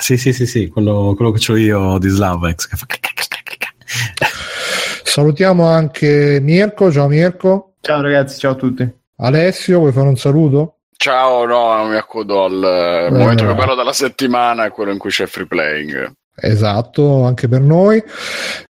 Sì, 0.00 0.16
sì, 0.16 0.32
sì, 0.32 0.46
sì, 0.46 0.68
quello, 0.68 1.14
quello 1.16 1.30
che 1.32 1.52
ho 1.52 1.56
io 1.56 1.98
di 1.98 2.08
Slavex 2.08 2.68
che 2.68 2.76
fa. 2.76 2.86
Salutiamo 5.02 5.66
anche 5.66 6.38
Mirko. 6.42 6.92
Ciao 6.92 7.08
Mirko. 7.08 7.74
ciao 7.80 8.02
ragazzi 8.02 8.38
ciao 8.38 8.52
a 8.52 8.56
tutti 8.56 8.88
Alessio, 9.18 9.78
vuoi 9.78 9.92
fare 9.92 10.08
un 10.08 10.16
saluto? 10.16 10.80
Ciao, 10.98 11.46
no, 11.46 11.74
non 11.76 11.88
mi 11.90 11.96
accodo 11.96 12.44
al 12.44 12.62
eh, 12.62 13.06
Eh. 13.06 13.10
momento 13.10 13.44
più 13.44 13.54
bello 13.54 13.74
della 13.74 13.92
settimana, 13.94 14.64
è 14.66 14.70
quello 14.70 14.92
in 14.92 14.98
cui 14.98 15.10
c'è 15.10 15.26
free 15.26 15.46
playing. 15.46 16.12
Esatto, 16.38 17.24
anche 17.24 17.48
per 17.48 17.60
noi. 17.62 18.02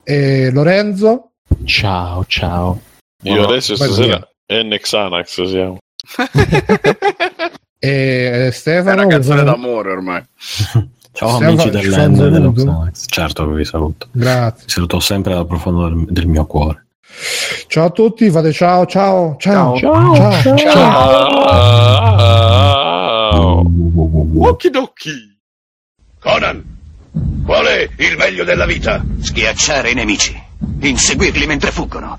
E 0.02 0.51
Lorenzo. 0.51 1.31
Ciao, 1.65 2.25
ciao. 2.27 2.81
Io 3.23 3.34
Buona- 3.34 3.49
adesso 3.49 3.75
stasera 3.76 4.26
è 4.47 4.62
Nexanax 4.62 5.42
siamo. 5.44 5.78
E 7.84 8.47
È 8.47 8.51
Stefano. 8.52 8.92
una 8.92 9.02
vuoi 9.02 9.15
canzone 9.15 9.39
fare- 9.39 9.51
d'amore 9.51 9.91
ormai. 9.91 10.23
Ciao 11.15 11.34
Stiamo- 11.34 11.60
amici 11.62 11.70
dell'End 11.70 12.20
e 12.20 12.31
dello 12.31 12.52
saluto? 12.55 12.65
Xanax. 12.65 13.05
Certo 13.09 13.49
che 13.49 13.55
vi 13.55 13.65
saluto. 13.65 14.07
Grazie. 14.12 14.65
Vi 14.67 14.70
saluto 14.70 15.01
sempre 15.01 15.34
dal 15.34 15.47
profondo 15.47 15.89
del, 15.89 16.05
del 16.09 16.26
mio 16.28 16.47
cuore. 16.47 16.86
Ciao 17.67 17.86
a 17.86 17.91
tutti, 17.91 18.31
fate 18.31 18.52
ciao, 18.52 18.86
ciao, 18.86 19.36
ciao. 19.39 19.76
Ciao. 19.78 20.15
ciao. 20.15 20.57
Ciao. 20.57 21.33
Okidoki. 24.39 25.36
Conan, 26.20 26.65
qual 27.44 27.67
è 27.67 27.89
il 27.99 28.17
meglio 28.17 28.44
della 28.44 28.65
vita? 28.65 29.05
Schiacciare 29.20 29.91
i 29.91 29.94
nemici, 29.94 30.41
inseguirli 30.81 31.47
mentre 31.47 31.73
fuggono 31.73 32.18